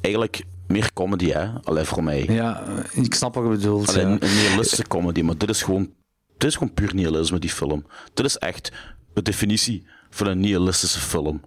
eigenlijk 0.00 0.44
meer 0.66 0.92
comedy, 0.92 1.30
hè? 1.30 1.48
Alleen 1.62 1.86
voor 1.86 2.04
mij. 2.04 2.24
Ja, 2.28 2.62
ik 2.92 3.14
snap 3.14 3.34
wat 3.34 3.44
je 3.44 3.50
bedoelt. 3.50 3.88
Alleen 3.88 4.08
ja. 4.08 4.12
een 4.20 4.34
nihilistische 4.34 4.86
comedy, 4.88 5.22
maar 5.22 5.38
dit 5.38 5.48
is 5.48 5.62
gewoon, 5.62 5.90
dit 6.36 6.50
is 6.50 6.56
gewoon 6.56 6.74
puur 6.74 6.94
nihilisme, 6.94 7.38
die 7.38 7.50
film. 7.50 7.86
Dit 8.14 8.24
is 8.26 8.36
echt 8.38 8.72
de 9.14 9.22
definitie 9.22 9.86
van 10.10 10.26
een 10.26 10.40
nihilistische 10.40 10.98
film. 10.98 11.40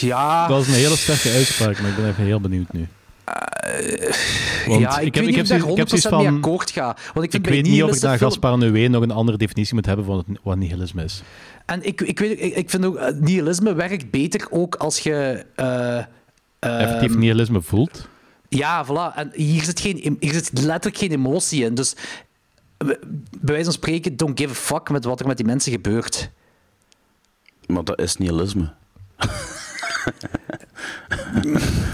Ja, 0.00 0.46
Dat 0.48 0.60
is 0.62 0.68
een 0.68 0.74
hele 0.74 0.96
sterke 0.96 1.30
uitspraak, 1.30 1.80
maar 1.80 1.90
ik 1.90 1.96
ben 1.96 2.08
even 2.08 2.24
heel 2.24 2.40
benieuwd 2.40 2.72
nu. 2.72 2.88
Want 4.66 4.80
ja, 4.80 4.98
ik, 4.98 5.14
weet 5.14 5.26
niet 5.26 5.34
of 5.34 5.40
ik 5.42 5.48
daar 5.48 5.60
100% 5.60 5.70
ik 5.70 5.76
heb 5.76 5.88
zoiets 5.88 6.10
mee 6.10 6.24
van- 6.24 6.36
akkoord 6.36 6.70
ga. 6.70 6.84
Want 6.84 7.24
ik, 7.26 7.30
vind 7.30 7.34
Ik 7.46 7.52
weet 7.52 7.62
niet 7.62 7.82
of 7.82 7.90
ik 7.90 7.96
film- 7.96 8.16
Gaspar 8.18 8.58
Noé 8.58 8.88
nog 8.88 9.02
een 9.02 9.10
andere 9.10 9.38
definitie 9.38 9.74
moet 9.74 9.86
hebben 9.86 10.04
van 10.04 10.16
het- 10.16 10.38
wat 10.42 10.56
nihilisme 10.56 11.04
is. 11.04 11.22
En 11.66 11.86
ik, 11.86 12.00
ik, 12.00 12.18
weet, 12.18 12.40
ik, 12.40 12.54
ik 12.54 12.70
vind 12.70 12.84
ook, 12.84 12.96
eh, 12.96 13.14
nihilisme 13.14 13.74
werkt 13.74 14.10
beter 14.10 14.46
ook 14.50 14.74
als 14.74 14.98
je... 14.98 15.44
eh, 15.54 15.98
Effectief 16.58 17.10
ehm, 17.10 17.18
nihilisme 17.18 17.62
voelt. 17.62 18.08
Ja, 18.48 18.86
voilà. 18.86 19.14
En 19.16 19.30
hier 19.34 19.62
zit, 19.62 19.80
geen, 19.80 20.16
hier 20.20 20.32
zit 20.32 20.50
letterlijk 20.52 20.96
geen 20.96 21.12
emotie 21.12 21.64
in. 21.64 21.74
Dus 21.74 21.94
bij 22.76 22.96
wijze 23.40 23.64
van 23.64 23.72
spreken, 23.72 24.16
don't 24.16 24.38
give 24.40 24.50
a 24.50 24.54
fuck 24.54 24.90
met 24.90 25.04
wat 25.04 25.20
er 25.20 25.26
met 25.26 25.36
die 25.36 25.46
mensen 25.46 25.72
gebeurt. 25.72 26.30
Maar 27.66 27.84
dat 27.84 27.98
is 28.00 28.16
nihilisme. 28.16 28.72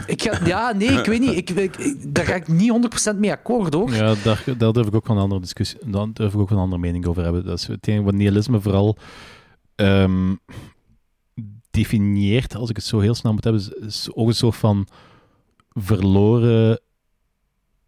Ik 0.07 0.23
ga, 0.23 0.47
ja, 0.47 0.73
nee, 0.73 0.89
ik 0.89 1.07
weet 1.07 1.21
niet. 1.21 1.37
Ik, 1.37 1.51
ik- 1.51 2.15
daar 2.15 2.25
ga 2.25 2.35
ik 2.35 2.49
niet 2.49 2.73
100% 3.15 3.17
mee 3.19 3.31
akkoord, 3.31 3.75
hoor. 3.75 3.95
Ja, 3.95 4.15
daar, 4.25 4.45
daar 4.59 4.73
durf 4.73 4.87
ik 4.87 4.95
ook 4.95 5.07
wel 5.07 5.17
een 5.17 5.23
andere 5.23 5.41
discussie, 5.41 5.79
daar 5.87 6.07
durf 6.13 6.33
ik 6.35 6.41
ook 6.41 6.51
een 6.51 6.57
andere 6.57 6.81
mening 6.81 7.07
over 7.07 7.23
hebben. 7.23 7.45
Dat 7.45 7.59
is 7.59 7.67
het 7.67 7.87
enige 7.89 8.05
wat 8.05 8.15
nihilisme 8.15 8.61
vooral 8.61 8.97
ehm, 9.75 10.35
definieert, 11.71 12.55
als 12.57 12.71
ik 12.71 12.77
het 12.77 12.85
zo 12.85 12.99
heel 13.01 13.15
snel 13.15 13.33
moet 13.33 13.45
hebben, 13.45 13.73
is, 13.87 14.09
ook 14.15 14.29
een 14.29 14.35
soort 14.35 14.57
van 14.57 14.87
verloren 15.71 16.81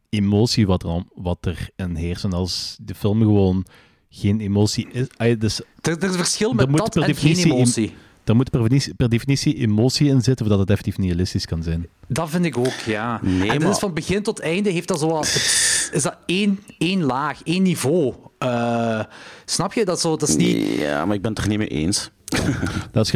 emotie 0.08 0.66
wat 0.66 0.82
er, 0.82 1.02
wat 1.14 1.38
er 1.46 1.68
in 1.76 1.94
heerst. 1.94 2.24
En 2.24 2.32
als 2.32 2.76
de 2.80 2.94
film 2.94 3.18
gewoon 3.20 3.66
geen 4.08 4.40
emotie 4.40 4.88
is... 4.92 5.06
ah, 5.16 5.40
dus 5.40 5.60
Er, 5.60 5.66
er 5.80 6.02
is 6.02 6.08
een 6.08 6.12
verschil 6.12 6.50
Er 6.50 6.70
met 6.70 6.76
dat 6.76 6.96
en 6.96 7.14
geen 7.14 7.36
emotie. 7.36 7.94
Daar 8.24 8.36
moet 8.36 8.50
per 8.50 8.60
definitie, 8.60 8.94
per 8.94 9.08
definitie 9.08 9.54
emotie 9.54 10.08
in 10.08 10.20
zitten, 10.22 10.46
voordat 10.46 10.58
het 10.58 10.70
effectief 10.70 10.98
nihilistisch 10.98 11.46
kan 11.46 11.62
zijn. 11.62 11.86
Dat 12.08 12.30
vind 12.30 12.44
ik 12.44 12.58
ook, 12.58 12.72
ja. 12.86 13.18
Nee, 13.22 13.50
en 13.50 13.60
maar- 13.62 13.70
is 13.70 13.78
van 13.78 13.94
begin 13.94 14.22
tot 14.22 14.40
einde 14.40 14.70
heeft 14.70 14.88
dat 14.88 15.00
zo 15.00 15.08
wat, 15.08 15.32
het- 15.32 15.90
is 15.92 16.02
dat 16.02 16.16
één, 16.26 16.58
één 16.78 17.02
laag, 17.02 17.42
één 17.42 17.62
niveau. 17.62 18.14
Eh, 18.38 19.00
snap 19.44 19.72
je? 19.72 19.84
Dat, 19.84 20.00
zo, 20.00 20.16
dat 20.16 20.28
is 20.28 20.36
niet... 20.36 20.66
Ja, 20.78 21.04
maar 21.06 21.14
ik 21.16 21.22
ben 21.22 21.30
het 21.32 21.40
er 21.42 21.48
niet 21.48 21.58
mee 21.58 21.68
eens. 21.68 22.10
Dat 22.92 23.06
is, 23.06 23.12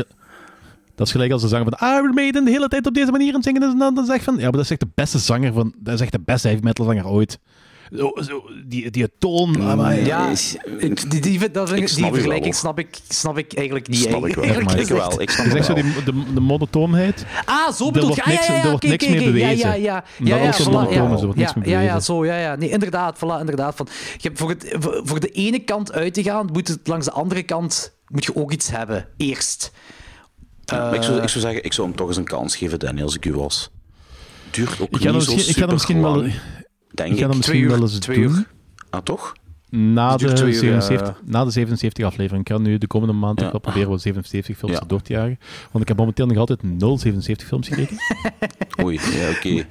dat 0.94 1.06
is 1.06 1.12
gelijk 1.12 1.32
als 1.32 1.42
ze 1.42 1.48
zeggen 1.48 1.74
van 1.78 1.88
Iron 1.88 2.14
Maiden 2.14 2.44
de 2.44 2.50
hele 2.50 2.68
tijd 2.68 2.86
op 2.86 2.94
deze 2.94 3.10
manier 3.10 3.28
aan 3.28 3.34
het 3.34 3.44
zingen 3.44 3.62
is. 3.62 3.72
En 3.72 3.78
dan, 3.78 3.94
dan 3.94 4.04
zeg 4.04 4.16
je 4.16 4.22
van, 4.22 4.34
ja, 4.36 4.42
maar 4.42 4.52
dat 4.52 4.60
is 4.60 4.70
echt 4.70 4.80
de 4.80 4.88
beste 4.94 5.18
zanger 5.18 5.52
van... 5.52 5.74
Dat 5.78 5.94
is 5.94 6.00
echt 6.00 6.12
de 6.12 6.20
beste 6.24 6.48
heavy 6.48 6.62
metal 6.62 6.84
zanger 6.84 7.06
ooit. 7.06 7.38
Zo, 7.96 8.12
zo, 8.20 8.44
die, 8.66 8.90
die 8.90 9.08
toon... 9.18 9.62
amai. 9.62 10.04
Ja, 10.04 10.30
ik- 10.78 11.10
die, 11.10 11.20
die, 11.20 11.50
dat 11.50 11.72
ik- 11.72 11.94
die 11.94 12.04
vergelijking 12.04 12.42
wel. 12.44 12.52
snap 12.52 12.78
ik, 12.78 12.98
snap 13.08 13.38
ik 13.38 13.52
eigenlijk 13.54 13.88
niet. 13.88 13.98
Snap 14.00 14.26
ik 14.26 14.34
wel. 14.34 14.44
eigenlijk 14.44 14.80
Ik 14.80 14.86
gezegd. 14.86 15.08
wel. 15.08 15.20
Ik 15.20 15.30
snap 15.30 15.44
Het 15.46 15.54
is 15.54 15.58
echt 15.58 15.66
zo 15.66 15.74
wel. 15.74 15.82
die, 15.82 16.04
de, 16.04 16.32
de 16.34 16.40
monotoonheid. 16.40 17.24
Ah, 17.44 17.72
zo 17.72 17.90
bedoel 17.90 18.14
je. 18.14 18.20
Ah, 18.22 18.26
niks- 18.26 18.46
ja, 18.46 18.52
ja, 18.52 18.58
er 18.58 18.64
ja, 18.64 18.70
wordt 18.70 18.84
niks 18.84 19.08
meer 19.08 19.24
bewezen. 19.24 19.48
Ja, 19.68 19.72
ja, 19.74 19.74
ja. 19.74 20.04
Ja, 20.18 20.36
ja, 20.36 20.52
zo 20.52 20.70
ja. 20.70 20.88
is, 20.88 20.94
er 20.94 21.08
wordt 21.24 21.36
niks 21.36 21.52
ja, 21.54 21.62
ja, 21.64 21.80
ja, 21.80 22.00
zo, 22.00 22.24
ja, 22.24 22.38
ja. 22.38 22.54
Nee, 22.56 22.68
inderdaad, 22.70 23.16
voilà, 23.18 23.40
inderdaad. 23.40 23.74
Van, 23.76 23.88
je 24.16 24.28
hebt 24.28 24.38
voor, 24.38 24.48
het, 24.48 24.74
voor, 25.04 25.20
de 25.20 25.28
ene 25.30 25.58
kant 25.58 25.92
uit 25.92 26.14
te 26.14 26.22
gaan, 26.22 26.48
moet 26.52 26.68
het 26.68 26.86
langs 26.86 27.04
de 27.04 27.12
andere 27.12 27.42
kant 27.42 27.96
moet 28.08 28.24
je 28.24 28.36
ook 28.36 28.52
iets 28.52 28.70
hebben, 28.70 29.06
eerst. 29.16 29.72
Ja, 30.64 30.76
maar 30.76 30.94
ik, 30.94 31.02
zou, 31.02 31.22
ik 31.22 31.28
zou 31.28 31.44
zeggen, 31.44 31.64
ik 31.64 31.72
zou 31.72 31.86
hem 31.88 31.96
toch 31.96 32.08
eens 32.08 32.16
een 32.16 32.24
kans 32.24 32.56
geven, 32.56 32.78
Danny, 32.78 33.02
als 33.02 33.14
ik 33.16 33.24
u 33.24 33.34
was. 33.34 33.70
Duurt 34.50 34.80
ook 34.80 34.88
Ik 34.88 34.92
niet 34.92 35.02
zo 35.02 35.12
misschien, 35.12 35.38
ik 35.38 35.44
ga 35.44 35.52
super 35.52 35.72
misschien 35.72 36.02
wel... 36.02 36.24
denk 36.94 37.12
Ik 37.12 37.18
ga 37.18 37.26
dat 37.26 37.36
misschien 37.36 37.60
uur, 37.60 37.68
wel 37.68 37.80
eens 37.80 37.98
twee 37.98 38.20
doen. 38.22 38.32
uur. 38.32 38.46
Ah, 38.90 39.00
toch? 39.00 39.32
Na 39.70 40.16
de, 40.16 40.32
twee 40.32 40.48
uur, 40.52 40.58
77, 40.58 41.06
ja. 41.08 41.16
na 41.24 41.44
de 41.44 41.50
77 41.50 42.04
aflevering. 42.04 42.46
Ik 42.48 42.52
ga 42.52 42.58
nu 42.60 42.78
de 42.78 42.86
komende 42.86 43.14
maand 43.14 43.40
Ja. 43.40 43.48
proberen 43.58 43.88
wat 43.88 44.00
77 44.00 44.56
films 44.56 44.74
Ja. 44.74 44.84
door 44.86 45.00
te 45.02 45.12
jagen. 45.12 45.38
Want 45.70 45.82
ik 45.82 45.88
heb 45.88 45.96
momenteel 45.96 46.26
nog 46.26 46.36
altijd 46.36 46.62
0 46.62 46.98
77 46.98 47.46
films 47.48 47.68
gekeken. 47.68 47.96
Oei, 48.84 48.98
ja, 49.16 49.30
oké. 49.30 49.66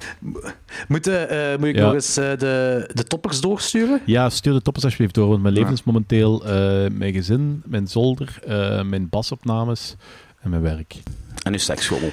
Moet, 0.88 1.06
eh, 1.06 1.52
eh, 1.52 1.58
moet 1.58 1.68
ik 1.68 1.74
Ja. 1.76 1.84
nog 1.84 1.94
eens 1.94 2.16
eh, 2.16 2.24
de, 2.38 2.90
de 2.94 3.04
toppers 3.04 3.40
doorsturen? 3.40 4.00
Ja, 4.06 4.30
stuur 4.30 4.52
de 4.52 4.62
toppers 4.62 4.84
alsjeblieft 4.84 5.14
door. 5.14 5.28
Want 5.28 5.42
mijn 5.42 5.54
leven 5.54 5.68
Ja. 5.68 5.74
is 5.74 5.82
momenteel 5.84 6.44
eh, 6.44 6.50
mijn 6.90 7.12
gezin, 7.12 7.62
mijn 7.64 7.86
zolder, 7.88 8.38
eh, 8.46 8.82
mijn 8.82 9.08
basopnames 9.08 9.96
en 10.40 10.50
mijn 10.50 10.62
werk. 10.62 10.96
En 11.42 11.52
uw 11.52 11.58
seksschommel. 11.58 12.10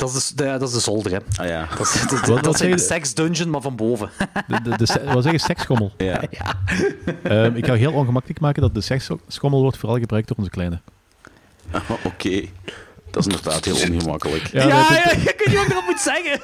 Dat 0.00 0.14
is, 0.14 0.28
de, 0.28 0.44
dat 0.44 0.62
is 0.62 0.72
de 0.74 0.80
zolder, 0.80 1.12
hè. 1.12 1.18
Ah 1.42 1.46
ja. 1.48 1.68
Dat 1.78 1.86
is, 1.86 2.00
dat, 2.10 2.10
Wat- 2.10 2.26
dat 2.26 2.44
wat 2.44 2.54
is 2.54 2.60
een 2.60 2.68
zeg 2.68 2.78
je? 2.78 2.84
sex 2.84 3.14
dungeon, 3.14 3.50
maar 3.50 3.60
van 3.60 3.76
boven. 3.76 4.10
De, 4.46 4.60
de, 4.62 4.70
de, 4.76 5.00
wat 5.12 5.22
zeg 5.22 5.32
je, 5.32 5.38
seksschommel? 5.38 5.92
Ja. 5.98 6.22
Ehm, 7.22 7.54
ik 7.56 7.66
ga 7.66 7.74
heel 7.74 7.92
ongemakkelijk 7.92 8.40
maken 8.40 8.62
dat 8.62 8.74
de 8.74 8.80
seksschommel 8.80 9.60
wordt 9.60 9.76
vooral 9.76 9.98
gebruikt 9.98 10.28
door 10.28 10.36
onze 10.36 10.50
kleine. 10.50 10.80
Ah, 11.70 11.90
Oké. 12.04 12.40
Dat 13.10 13.26
is 13.26 13.34
inderdaad 13.34 13.64
heel 13.64 13.94
ongemakkelijk. 13.94 14.46
Ja, 14.46 14.66
Ja, 14.66 14.66
ja, 14.68 14.88
weet 14.88 15.46
niet 15.46 15.54
wat 15.56 15.64
ik 15.66 15.70
erop 15.70 15.84
moet 15.86 16.00
zeggen. 16.00 16.40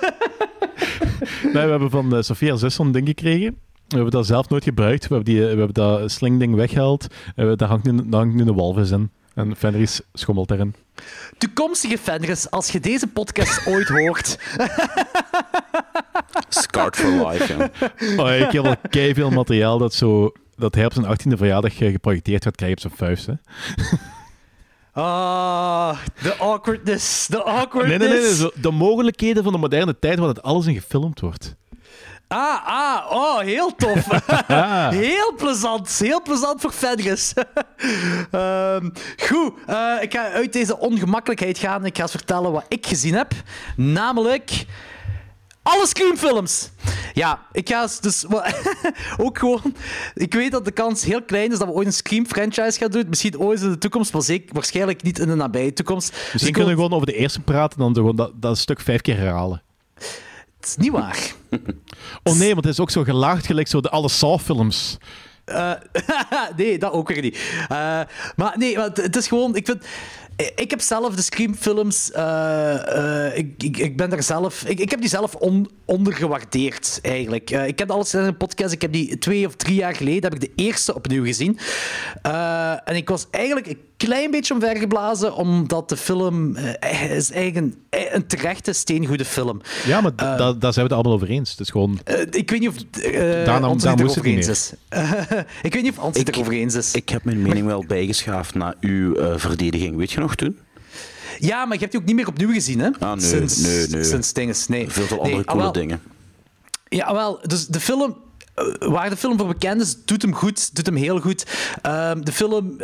Nee, 1.42 1.64
we 1.64 1.70
hebben 1.70 1.90
van 1.90 2.14
uh, 2.14 2.22
Sofia 2.22 2.56
zus 2.56 2.74
zo'n 2.74 2.92
ding 2.92 3.06
gekregen. 3.06 3.56
We 3.88 3.94
hebben 3.94 4.10
dat 4.10 4.26
zelf 4.26 4.48
nooit 4.48 4.64
gebruikt. 4.64 5.08
We 5.08 5.14
hebben, 5.14 5.34
die, 5.34 5.42
we 5.42 5.48
hebben 5.48 5.72
dat 5.74 6.10
slingding 6.10 6.54
weggehaald. 6.54 7.06
En 7.34 7.48
we- 7.48 7.56
daar, 7.56 7.68
hangt 7.68 7.84
nu, 7.84 8.08
daar 8.08 8.20
hangt 8.20 8.34
nu 8.34 8.40
een 8.46 8.54
walvis 8.54 8.90
in. 8.90 9.10
En 9.36 9.56
Fenris 9.56 10.00
schommelt 10.12 10.50
erin. 10.50 10.74
Toekomstige 11.38 11.98
Fenris, 11.98 12.50
als 12.50 12.70
je 12.70 12.80
deze 12.80 13.06
podcast 13.06 13.66
ooit 13.72 13.88
hoort... 13.88 14.38
Scarred 16.48 16.96
for 16.96 17.28
life, 17.28 17.56
ja. 17.56 17.70
Oh, 18.22 18.34
ik 18.34 18.52
heb 18.52 18.66
al 18.66 18.76
veel 19.14 19.30
materiaal 19.30 19.78
dat, 19.78 19.94
zo, 19.94 20.32
dat 20.56 20.74
hij 20.74 20.84
op 20.84 20.92
zijn 20.92 21.06
18e 21.06 21.38
verjaardag 21.38 21.80
eh, 21.80 21.90
geprojecteerd 21.90 22.42
gaat 22.44 22.56
krijgen 22.56 22.76
op 22.76 22.82
zijn 22.82 22.96
vuist. 22.96 23.26
Hè. 23.26 23.32
Ah, 25.02 25.98
de 26.22 26.34
awkwardness, 26.34 27.26
de 27.26 27.42
awkwardness. 27.42 27.98
Nee, 27.98 28.08
nee, 28.08 28.18
nee. 28.18 28.26
nee, 28.26 28.36
zo, 28.36 28.50
de 28.54 28.70
mogelijkheden 28.70 29.42
van 29.42 29.52
de 29.52 29.58
moderne 29.58 29.98
tijd 29.98 30.18
waar 30.18 30.28
het 30.28 30.42
alles 30.42 30.66
in 30.66 30.74
gefilmd 30.74 31.20
wordt. 31.20 31.56
Ah, 32.28 32.66
ah, 32.66 33.10
oh, 33.10 33.38
heel 33.38 33.74
tof. 33.74 34.06
heel 35.06 35.34
plezant, 35.36 35.98
heel 35.98 36.22
plezant 36.22 36.60
voor 36.60 36.72
Fenris. 36.72 37.32
Ehm, 38.30 38.88
goed, 39.16 39.52
eh, 39.66 39.94
ik 40.00 40.12
ga 40.12 40.30
uit 40.30 40.52
deze 40.52 40.78
ongemakkelijkheid 40.78 41.58
gaan 41.58 41.80
en 41.80 41.86
ik 41.86 41.96
ga 41.96 42.02
eens 42.02 42.10
vertellen 42.10 42.52
wat 42.52 42.64
ik 42.68 42.86
gezien 42.86 43.14
heb. 43.14 43.32
Namelijk... 43.76 44.64
Alle 45.62 45.86
Scream-films. 45.86 46.70
Ja, 47.12 47.46
ik 47.52 47.68
ga 47.68 47.82
eens 47.82 48.00
dus 48.00 48.24
ook 49.16 49.38
gewoon. 49.38 49.74
Ik 50.14 50.34
weet 50.34 50.50
dat 50.50 50.64
de 50.64 50.70
kans 50.70 51.04
heel 51.04 51.22
klein 51.22 51.52
is 51.52 51.58
dat 51.58 51.68
we 51.68 51.74
ooit 51.74 51.86
een 51.86 51.92
Scream-franchise 51.92 52.78
gaan 52.78 52.90
doen. 52.90 53.04
Misschien 53.08 53.38
ooit 53.38 53.60
in 53.60 53.70
de 53.70 53.78
toekomst, 53.78 54.12
maar 54.12 54.22
zeker, 54.22 54.54
waarschijnlijk 54.54 55.02
niet 55.02 55.18
in 55.18 55.28
de 55.28 55.34
nabije 55.34 55.72
toekomst. 55.72 56.10
Dus 56.10 56.18
Misschien 56.22 56.46
ik 56.46 56.52
kunnen 56.52 56.74
we 56.74 56.82
gewoon 56.82 56.96
over 56.96 57.06
de 57.06 57.18
eerste 57.18 57.40
praten 57.40 57.78
en 57.78 57.84
dan 57.84 57.94
zo 57.94 58.00
gewoon 58.00 58.16
dat, 58.16 58.32
dat 58.34 58.58
stuk 58.58 58.80
vijf 58.80 59.00
keer 59.00 59.16
herhalen. 59.16 59.62
Is 60.66 60.76
niet 60.76 60.90
waar. 60.90 61.32
Oh 62.22 62.36
nee, 62.38 62.52
want 62.54 62.64
het 62.64 62.74
is 62.74 62.80
ook 62.80 62.90
zo 62.90 63.02
gelaagd 63.02 63.46
gelijk 63.46 63.68
zo 63.68 63.80
de 63.80 63.90
alle 63.90 64.08
Saw-films. 64.08 64.98
Eh, 65.44 65.72
nee, 66.56 66.78
dat 66.78 66.92
ook 66.92 67.08
weer 67.08 67.22
niet. 67.22 67.38
Eh, 67.68 68.00
maar 68.36 68.54
nee, 68.56 68.80
het, 68.80 68.96
het 68.96 69.16
is 69.16 69.28
gewoon... 69.28 69.56
Ik 69.56 69.66
vind... 69.66 69.84
Ik 70.36 70.70
heb 70.70 70.80
zelf 70.80 71.14
de 71.14 71.22
Scream-films... 71.22 72.10
eh, 72.12 73.26
eh, 73.26 73.36
ik, 73.38 73.62
ik, 73.62 73.76
ik 73.76 73.96
ben 73.96 74.10
daar 74.10 74.22
zelf... 74.22 74.62
Ik, 74.66 74.80
ik 74.80 74.90
heb 74.90 75.00
die 75.00 75.08
zelf 75.08 75.34
on, 75.34 75.68
ondergewaardeerd, 75.84 76.98
eigenlijk. 77.02 77.50
Eh, 77.50 77.66
ik 77.66 77.78
heb 77.78 77.90
alles 77.90 78.14
in 78.14 78.20
een 78.20 78.36
podcast... 78.36 78.72
Ik 78.72 78.82
heb 78.82 78.92
die 78.92 79.18
twee 79.18 79.46
of 79.46 79.54
drie 79.54 79.74
jaar 79.74 79.94
geleden... 79.94 80.22
heb 80.22 80.34
ik 80.34 80.40
de 80.40 80.62
eerste 80.62 80.94
opnieuw 80.94 81.24
gezien. 81.24 81.58
Eh, 82.22 82.70
en 82.88 82.96
ik 82.96 83.08
was 83.08 83.26
eigenlijk 83.30 83.66
een 83.66 83.78
klein 83.96 84.30
beetje 84.30 84.54
omvergeblazen, 84.54 85.34
omdat 85.34 85.88
de 85.88 85.96
film... 85.96 86.56
is 87.10 87.30
eigen, 87.30 87.74
eh, 87.90 88.00
mij 88.00 88.14
een 88.14 88.26
terechte 88.26 88.72
steengoede 88.72 89.24
film. 89.24 89.60
Ja, 89.86 90.00
maar 90.00 90.16
da- 90.16 90.36
da- 90.36 90.52
daar 90.52 90.72
zijn 90.72 90.86
we 90.86 90.92
het 90.94 91.02
allemaal 91.02 91.12
over 91.12 91.28
eens. 91.28 91.50
Het 91.50 91.60
is 91.60 91.70
gewoon... 91.70 91.98
Ik 92.30 92.50
weet 92.50 92.60
niet 92.60 92.68
of 92.68 92.74
uh, 92.76 93.12
Daarna- 93.12 93.44
daar 93.44 93.60
het 93.60 93.70
moest 93.70 93.84
erover 93.84 94.14
het 94.14 94.24
niet 94.24 94.36
eens 94.36 94.48
is. 94.48 94.72
ik 95.62 95.72
weet 95.74 95.82
niet 95.82 95.92
of 95.92 95.98
Anthony 95.98 96.24
het 96.24 96.34
erover 96.34 96.52
eens 96.52 96.74
is. 96.74 96.92
Ik 96.92 97.08
heb 97.08 97.24
mijn 97.24 97.42
mening 97.42 97.66
wel 97.66 97.84
bijgeschaafd 97.86 98.54
na 98.54 98.74
uw 98.80 99.14
verdediging. 99.38 99.96
Weet 99.96 100.12
je 100.12 100.20
nog 100.20 100.25
toen? 100.34 100.58
Ja, 101.38 101.64
maar 101.64 101.74
je 101.74 101.80
hebt 101.80 101.90
die 101.90 102.00
ook 102.00 102.06
niet 102.06 102.16
meer 102.16 102.28
opnieuw 102.28 102.52
gezien, 102.52 102.78
hè? 102.78 102.90
Ah, 102.98 103.16
nee, 103.16 103.28
sinds, 103.28 103.56
nee, 103.56 103.86
nee. 103.86 104.04
Sinds 104.04 104.32
dinges. 104.32 104.66
Nee. 104.68 104.90
Veel 104.90 105.06
te 105.06 105.18
andere 105.18 105.44
ah, 105.44 105.54
coole 105.54 105.72
dingen. 105.72 106.02
Ja, 106.88 107.12
wel, 107.14 107.40
dus 107.42 107.66
de 107.66 107.80
film... 107.80 108.16
eh, 108.54 108.88
Waar 108.88 109.10
de 109.10 109.16
film 109.16 109.38
voor 109.38 109.46
bekend 109.46 109.80
is, 109.80 109.96
doet 110.04 110.22
hem 110.22 110.34
goed, 110.34 110.74
doet 110.74 110.86
hem 110.86 110.96
heel 110.96 111.20
goed. 111.20 111.46
Ehm, 111.82 112.20
de, 112.20 112.32
film, 112.32 112.76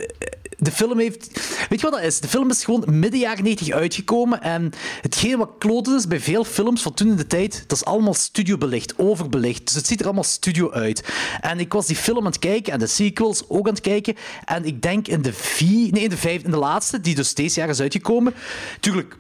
de 0.63 0.73
film 0.73 0.99
heeft... 0.99 1.31
Weet 1.69 1.81
je 1.81 1.91
wat 1.91 1.99
dat 1.99 2.07
is? 2.07 2.21
De 2.21 2.29
film 2.29 2.51
is 2.51 2.65
gewoon 2.65 2.85
midden 2.87 3.21
jaren 3.21 3.45
90 3.45 3.71
uitgekomen. 3.71 4.43
En 4.43 4.73
hetgeen 5.01 5.39
wat 5.39 5.51
kloten 5.59 5.97
is 5.97 6.07
bij 6.07 6.21
veel 6.21 6.45
films 6.45 6.83
van 6.83 6.95
toen 6.95 7.09
in 7.09 7.17
de 7.17 7.27
tijd, 7.27 7.65
dat 7.67 7.79
is 7.79 7.85
allemaal 7.85 8.15
studiobelicht, 8.15 8.99
overbelicht. 8.99 9.65
Dus 9.65 9.75
het 9.75 9.87
ziet 9.87 9.99
er 10.01 10.05
allemaal 10.05 10.25
studio 10.25 10.71
uit. 10.71 11.05
En 11.41 11.61
ik 11.61 11.73
was 11.73 11.87
die 11.87 11.97
film 11.97 12.19
aan 12.19 12.25
het 12.25 12.39
kijken 12.39 12.73
en 12.73 12.79
de 12.79 12.87
sequels 12.87 13.45
ook 13.49 13.67
aan 13.67 13.75
het 13.75 13.83
kijken. 13.83 14.15
En 14.45 14.65
ik 14.65 14.83
denk 14.83 15.09
in 15.09 15.23
de 15.23 15.33
vier... 15.33 15.93
Nee, 15.93 16.03
in 16.03 16.11
de 16.11 16.17
vijf, 16.17 16.43
in 16.43 16.51
de 16.51 16.57
laatste, 16.57 17.01
die 17.01 17.15
dus 17.15 17.35
deze 17.35 17.61
jaar 17.61 17.69
is 17.69 17.81
uitgekomen. 17.81 18.35
Tuurlijk, 18.81 19.17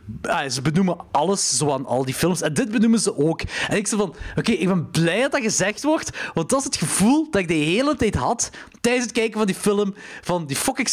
ze 0.48 0.62
benoemen 0.62 0.96
alles 1.10 1.56
zo 1.56 1.70
aan 1.70 1.86
al 1.86 2.04
die 2.04 2.14
films. 2.14 2.40
En 2.40 2.54
dit 2.54 2.70
benoemen 2.70 3.00
ze 3.00 3.16
ook. 3.16 3.40
En 3.68 3.76
ik 3.76 3.86
zei 3.86 4.00
van, 4.00 4.14
oké, 4.36 4.52
ik 4.52 4.66
ben 4.66 4.90
blij 4.90 5.20
dat 5.20 5.32
dat 5.32 5.40
gezegd 5.40 5.82
wordt, 5.82 6.10
want 6.34 6.48
dat 6.48 6.58
is 6.58 6.64
het 6.64 6.76
gevoel 6.76 7.30
dat 7.30 7.40
ik 7.40 7.48
de 7.48 7.54
hele 7.54 7.96
tijd 7.96 8.14
had 8.14 8.50
tijdens 8.80 9.04
het 9.04 9.14
kijken 9.14 9.38
van 9.38 9.46
die 9.46 9.54
film, 9.54 9.94
van 10.22 10.46
die 10.46 10.56
fucking 10.56 10.88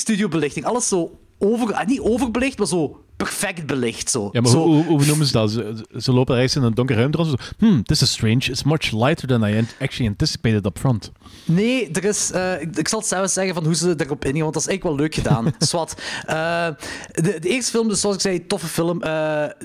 Alles 0.65 0.87
zo 0.87 1.19
over... 1.37 1.73
ah, 1.73 1.87
niet 1.87 1.99
overbelicht, 1.99 2.57
maar 2.57 2.67
zo 2.67 3.03
perfect 3.23 3.65
belicht. 3.65 4.09
Zo. 4.09 4.29
Ja, 4.31 4.41
maar 4.41 4.51
zo, 4.51 4.83
hoe, 4.83 5.05
noemen 5.05 5.25
ze 5.25 5.31
dat? 5.31 5.51
Ze, 5.51 5.85
ze 5.97 6.11
lopen 6.11 6.35
ergens 6.35 6.55
in 6.55 6.63
een 6.63 6.73
donker 6.73 6.95
ruimte 6.95 7.17
rond. 7.17 7.29
Zo, 7.29 7.35
hmm, 7.57 7.83
this 7.83 8.01
is 8.01 8.11
strange. 8.11 8.49
It's 8.49 8.63
much 8.63 8.91
lighter 8.91 9.27
than 9.27 9.43
I 9.43 9.65
actually 9.79 10.09
anticipated 10.09 10.65
up 10.65 10.77
front. 10.79 11.11
Nee, 11.45 11.91
er 11.91 12.03
is, 12.03 12.31
eh, 12.31 12.61
ik, 12.61 12.77
ik 12.77 12.87
zal 12.87 12.99
het 12.99 13.07
zelfs 13.07 13.33
zeggen 13.33 13.53
van 13.53 13.65
hoe 13.65 13.75
ze 13.75 13.93
erop 13.97 14.25
ingaan, 14.25 14.41
want 14.41 14.53
dat 14.53 14.61
is 14.61 14.67
eigenlijk 14.67 14.97
wel 14.97 15.05
leuk 15.05 15.15
gedaan. 15.15 15.53
Swat. 15.69 16.01
Eh, 16.25 16.67
de, 17.11 17.39
de 17.39 17.49
eerste 17.49 17.71
film, 17.71 17.87
dus 17.87 18.01
zoals 18.01 18.15
ik 18.15 18.21
zei, 18.21 18.47
toffe 18.47 18.67
film. 18.67 19.01
Eh, 19.01 19.09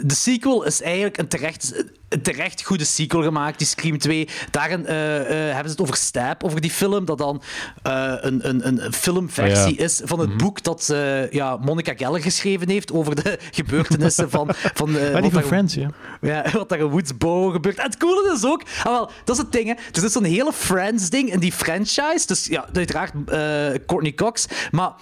de 0.02 0.14
sequel 0.14 0.64
is 0.64 0.82
eigenlijk 0.82 1.18
een 1.18 1.28
terecht, 1.28 1.84
terecht 2.22 2.64
goede 2.64 2.84
sequel 2.84 3.22
gemaakt, 3.22 3.58
die 3.58 3.66
Scream 3.66 3.98
2. 3.98 4.28
Daarin 4.50 4.84
hebben 4.84 5.64
ze 5.64 5.70
het 5.70 5.80
over 5.80 5.96
Stab, 5.96 6.44
over 6.44 6.60
die 6.60 6.70
film, 6.70 7.04
dat 7.04 7.18
dan 7.18 7.42
een, 7.82 8.48
een, 8.48 8.84
een 8.84 8.92
filmversie 8.92 9.72
Oh 9.72 9.78
ja. 9.78 9.84
is 9.84 10.00
van 10.04 10.20
het 10.20 10.36
boek 10.36 10.62
dat 10.62 10.94
ja, 11.30 11.56
Monica 11.56 11.92
Geller 11.96 12.22
geschreven 12.22 12.68
heeft 12.68 12.92
over 12.92 13.22
de 13.22 13.38
gebeurtenissen 13.50 14.30
van... 14.30 14.48
van 14.52 14.96
Ah, 14.96 15.12
wat 15.12 15.22
die 15.22 15.30
van 15.30 15.42
Friends, 15.42 15.74
ja. 15.74 15.90
ja, 16.20 16.44
wat 16.52 16.68
daar 16.68 16.78
in 16.78 16.85
Woodsboro 16.87 17.50
gebeurt. 17.50 17.78
En 17.78 17.85
het 17.85 17.96
coole 17.96 18.33
is 18.35 18.44
ook... 18.44 18.62
Ah, 18.78 18.85
wel, 18.85 19.11
dat 19.24 19.37
is 19.37 19.42
het 19.42 19.52
ding, 19.52 19.66
hè. 19.66 19.74
Dus 19.92 20.02
is 20.02 20.12
zo'n 20.12 20.24
hele 20.24 20.52
Friends-ding 20.52 21.33
in 21.33 21.40
die 21.40 21.52
franchise. 21.52 22.26
Dus 22.26 22.46
ja, 22.46 22.68
uiteraard 22.72 23.12
eh, 23.14 23.87
Courtney 23.87 24.12
Cox. 24.14 24.46
Maar... 24.70 24.92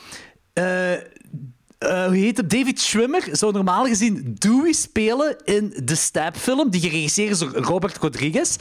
eh, 0.53 2.05
hoe 2.07 2.17
heet 2.17 2.37
het? 2.37 2.51
David 2.51 2.81
Schwimmer 2.81 3.29
zou 3.33 3.53
normaal 3.53 3.87
gezien 3.87 4.37
Dewey 4.39 4.73
spelen 4.73 5.37
in 5.45 5.73
de 5.85 5.95
Stab-film, 5.95 6.71
die 6.71 6.81
geregisseerd 6.81 7.31
is 7.31 7.39
door 7.39 7.55
Robert 7.55 7.97
Rodriguez. 7.97 8.57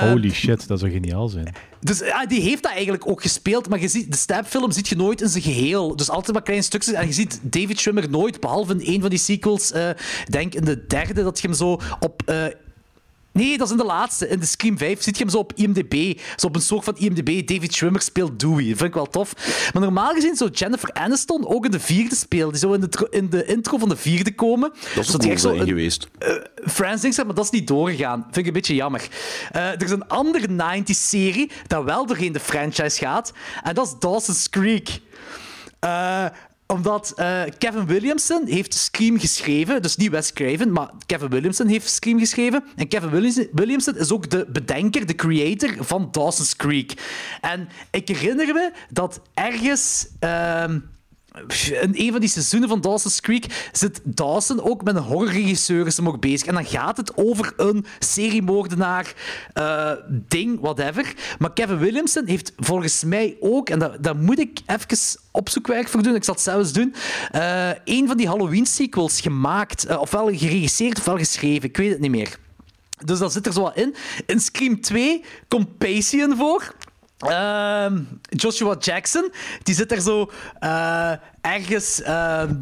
Holy 0.00 0.30
shit, 0.30 0.68
dat 0.68 0.78
zou 0.78 0.90
geniaal 0.90 1.28
zijn. 1.28 1.54
Dus 1.80 1.98
ja, 1.98 2.26
die 2.26 2.40
heeft 2.40 2.62
dat 2.62 2.72
eigenlijk 2.72 3.08
ook 3.08 3.22
gespeeld, 3.22 3.68
maar 3.68 3.80
je 3.80 3.88
ziet, 3.88 4.10
de 4.12 4.16
Stab-film 4.16 4.72
ziet 4.72 4.88
je 4.88 4.96
nooit 4.96 5.20
in 5.20 5.28
zijn 5.28 5.42
geheel. 5.42 5.96
Dus 5.96 6.10
altijd 6.10 6.32
maar 6.32 6.42
kleine 6.42 6.64
stukjes. 6.64 6.94
En 6.94 7.06
je 7.06 7.12
ziet 7.12 7.38
David 7.42 7.78
Schwimmer 7.78 8.10
nooit, 8.10 8.40
behalve 8.40 8.72
in 8.72 8.94
een 8.94 9.00
van 9.00 9.10
die 9.10 9.18
sequels, 9.18 9.72
ik 9.72 10.30
denk 10.30 10.54
in 10.54 10.64
de 10.64 10.86
derde, 10.86 11.22
dat 11.22 11.40
je 11.40 11.46
hem 11.46 11.56
zo 11.56 11.80
op... 12.00 12.22
eh, 12.26 12.44
Nee, 13.32 13.58
dat 13.58 13.66
is 13.66 13.72
in 13.72 13.78
de 13.78 13.84
laatste. 13.84 14.28
In 14.28 14.40
de 14.40 14.46
Scream 14.46 14.78
5 14.78 15.02
zit 15.02 15.16
je 15.16 15.22
hem 15.22 15.32
zo 15.32 15.38
op 15.38 15.52
IMDb. 15.54 16.18
Zo 16.36 16.46
op 16.46 16.54
een 16.54 16.62
soort 16.62 16.84
van 16.84 16.96
IMDb. 16.96 17.46
David 17.48 17.74
Schwimmer 17.74 18.00
speelt 18.02 18.40
Dewey. 18.40 18.68
Dat 18.68 18.76
vind 18.76 18.82
ik 18.88 18.94
wel 18.94 19.06
tof. 19.06 19.32
Maar 19.72 19.82
normaal 19.82 20.12
gezien 20.14 20.36
zou 20.36 20.50
Jennifer 20.50 20.92
Aniston 20.92 21.46
ook 21.48 21.64
in 21.64 21.70
de 21.70 21.80
vierde 21.80 22.14
spelen. 22.14 22.48
Die 22.48 22.58
zou 22.58 22.74
in 22.74 22.80
de, 22.80 23.06
in 23.10 23.30
de 23.30 23.44
intro 23.44 23.78
van 23.78 23.88
de 23.88 23.96
vierde 23.96 24.34
komen. 24.34 24.72
Dat 24.94 25.04
is 25.08 25.28
echt 25.28 25.40
zo 25.40 25.50
een- 25.50 25.66
geweest. 25.66 26.08
Friends 26.66 27.02
ding, 27.02 27.16
maar 27.16 27.34
dat 27.34 27.44
is 27.44 27.50
niet 27.50 27.66
doorgegaan. 27.66 28.22
Vind 28.22 28.36
ik 28.36 28.46
een 28.46 28.52
beetje 28.52 28.74
jammer. 28.74 29.08
Eh, 29.52 29.66
er 29.66 29.82
is 29.82 29.90
een 29.90 30.08
andere 30.08 30.46
90s-serie 30.48 31.50
dat 31.66 31.84
wel 31.84 32.06
doorheen 32.06 32.32
de 32.32 32.40
franchise 32.40 32.98
gaat. 32.98 33.32
En 33.62 33.74
dat 33.74 33.86
is 33.86 33.94
Dawson's 33.98 34.50
Creek. 34.50 35.00
Eh, 35.80 36.24
omdat 36.70 37.12
eh, 37.16 37.42
Kevin 37.58 37.86
Williamson 37.86 38.46
heeft 38.46 38.74
Scream 38.74 39.18
geschreven. 39.18 39.82
Dus 39.82 39.96
niet 39.96 40.10
Wes 40.10 40.32
Craven, 40.32 40.72
maar 40.72 40.90
Kevin 41.06 41.28
Williamson 41.28 41.66
heeft 41.66 41.90
Scream 41.90 42.18
geschreven. 42.18 42.64
En 42.76 42.88
Kevin 42.88 43.10
Williams- 43.10 43.46
Williamson 43.52 43.96
is 43.96 44.12
ook 44.12 44.30
de 44.30 44.46
bedenker, 44.48 45.06
de 45.06 45.14
creator 45.14 45.84
van 45.84 46.08
Dawson's 46.10 46.56
Creek. 46.56 46.92
En 47.40 47.68
ik 47.90 48.08
herinner 48.08 48.54
me 48.54 48.72
dat 48.90 49.20
ergens... 49.34 50.08
ehm, 50.18 50.78
in 51.82 51.90
een 51.92 52.10
van 52.10 52.20
die 52.20 52.28
seizoenen 52.28 52.68
van 52.68 52.80
Dawson's 52.80 53.20
Creek 53.20 53.68
zit 53.72 54.00
Dawson 54.04 54.62
ook 54.62 54.82
met 54.82 54.96
een 54.96 55.02
horrorregisseur 55.02 55.86
is 55.86 55.96
hem 55.96 56.08
ook 56.08 56.20
bezig. 56.20 56.46
En 56.48 56.54
dan 56.54 56.66
gaat 56.66 56.96
het 56.96 57.16
over 57.16 57.52
een 57.56 57.86
seriemoordenaar 57.98 59.14
eh, 59.52 59.92
ding, 60.08 60.60
whatever. 60.60 61.14
Maar 61.38 61.52
Kevin 61.52 61.78
Williamson 61.78 62.26
heeft 62.26 62.52
volgens 62.56 63.04
mij 63.04 63.36
ook, 63.40 63.68
en 63.70 63.98
daar 64.00 64.16
moet 64.16 64.38
ik 64.38 64.60
even 64.66 65.18
opzoekwerk 65.30 65.88
voor 65.88 66.02
doen, 66.02 66.14
ik 66.14 66.24
zal 66.24 66.34
het 66.34 66.42
zelfs 66.42 66.72
doen, 66.72 66.94
eh 67.30 67.70
een 67.84 68.06
van 68.06 68.16
die 68.16 68.28
Halloween-sequels 68.28 69.20
gemaakt. 69.20 69.86
eh, 69.86 70.00
ofwel 70.00 70.26
geregisseerd 70.26 70.98
ofwel 70.98 71.18
geschreven, 71.18 71.68
ik 71.68 71.76
weet 71.76 71.90
het 71.90 72.00
niet 72.00 72.10
meer. 72.10 72.38
Dus 73.04 73.18
dat 73.18 73.32
zit 73.32 73.46
er 73.46 73.52
zo 73.52 73.62
wat 73.62 73.76
in. 73.76 73.94
In 74.26 74.40
Scream 74.40 74.80
2 74.80 75.24
komt 75.48 75.78
Pacey 75.78 76.20
in 76.20 76.36
voor. 76.36 76.74
Ehm, 77.28 78.06
Joshua 78.30 78.76
Jackson, 78.78 79.30
die 79.62 79.74
zit 79.74 79.92
er 79.92 80.00
zo 80.00 80.30
eh, 80.60 81.12
ergens, 81.40 82.00
ehm, 82.00 82.54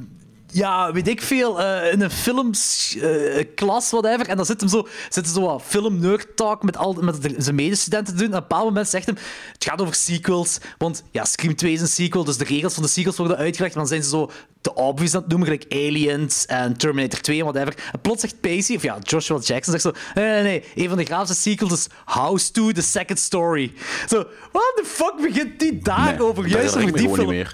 ja, 0.53 0.93
weet 0.93 1.09
ik 1.09 1.23
veel, 1.23 1.61
eh, 1.63 1.93
in 1.93 2.01
een 2.01 2.11
filmklas, 2.11 3.91
whatever. 3.91 4.29
En 4.29 4.37
dan 4.37 4.47
zit 4.47 4.61
hem 4.61 4.69
zo, 4.71 4.89
zit 5.09 5.27
er 5.27 5.33
zo 5.33 5.41
wat 5.41 5.63
film-nerd-talk 5.67 6.63
met, 6.63 6.77
al, 6.77 6.93
met 6.93 7.23
de- 7.23 7.35
zijn 7.39 7.55
medestudenten 7.55 8.15
te 8.17 8.19
doen. 8.23 8.31
En 8.33 8.37
op 8.37 8.43
een 8.43 8.49
bepaald 8.49 8.65
moment 8.69 8.89
zegt 8.89 9.07
hem, 9.07 9.17
het 9.53 9.65
gaat 9.65 9.81
over 9.81 9.95
sequels. 9.95 10.59
Want 10.79 11.03
ja, 11.11 11.25
Scream 11.25 11.57
2 11.57 11.73
is 11.73 11.81
een 11.81 11.89
sequel, 11.89 12.25
dus 12.25 12.37
de 12.37 12.45
regels 12.45 12.75
van 12.75 12.83
de 12.83 12.89
sequels 12.89 13.17
worden 13.17 13.37
uitgelegd. 13.37 13.75
Maar 13.75 13.85
dan 13.85 13.93
zijn 13.93 14.03
ze 14.05 14.09
zo 14.11 14.31
de 14.61 14.75
obvious 14.75 15.15
aan 15.15 15.21
het 15.21 15.29
noemen, 15.31 15.49
gelijk 15.49 15.73
Aliens 15.73 16.47
en 16.47 16.77
Terminator 16.77 17.21
2 17.21 17.39
en 17.39 17.45
whatever. 17.45 17.75
En 17.93 18.01
plots 18.01 18.21
zegt 18.21 18.41
Pacey, 18.41 18.77
of 18.77 18.83
ja, 18.83 18.99
Joshua 19.03 19.39
Jackson 19.39 19.79
zegt 19.79 19.83
zo, 19.83 19.93
nee, 20.15 20.31
nee, 20.31 20.43
nee, 20.43 20.65
een 20.75 20.89
van 20.89 20.99
de 20.99 21.05
graafste 21.05 21.35
sequels 21.35 21.73
is 21.73 21.87
House 22.05 22.51
2, 22.51 22.73
The 22.73 22.83
Second 22.83 23.19
Story. 23.19 23.73
Zo, 24.09 24.17
what 24.53 24.73
the 24.77 24.85
fuck 24.87 25.15
begint 25.23 25.59
die 25.59 25.79
daarover? 25.79 26.43
Nee, 26.43 26.53
Juist 26.53 26.75
dat 26.75 26.83
over 26.83 26.97
die 26.97 27.09
film. 27.15 27.47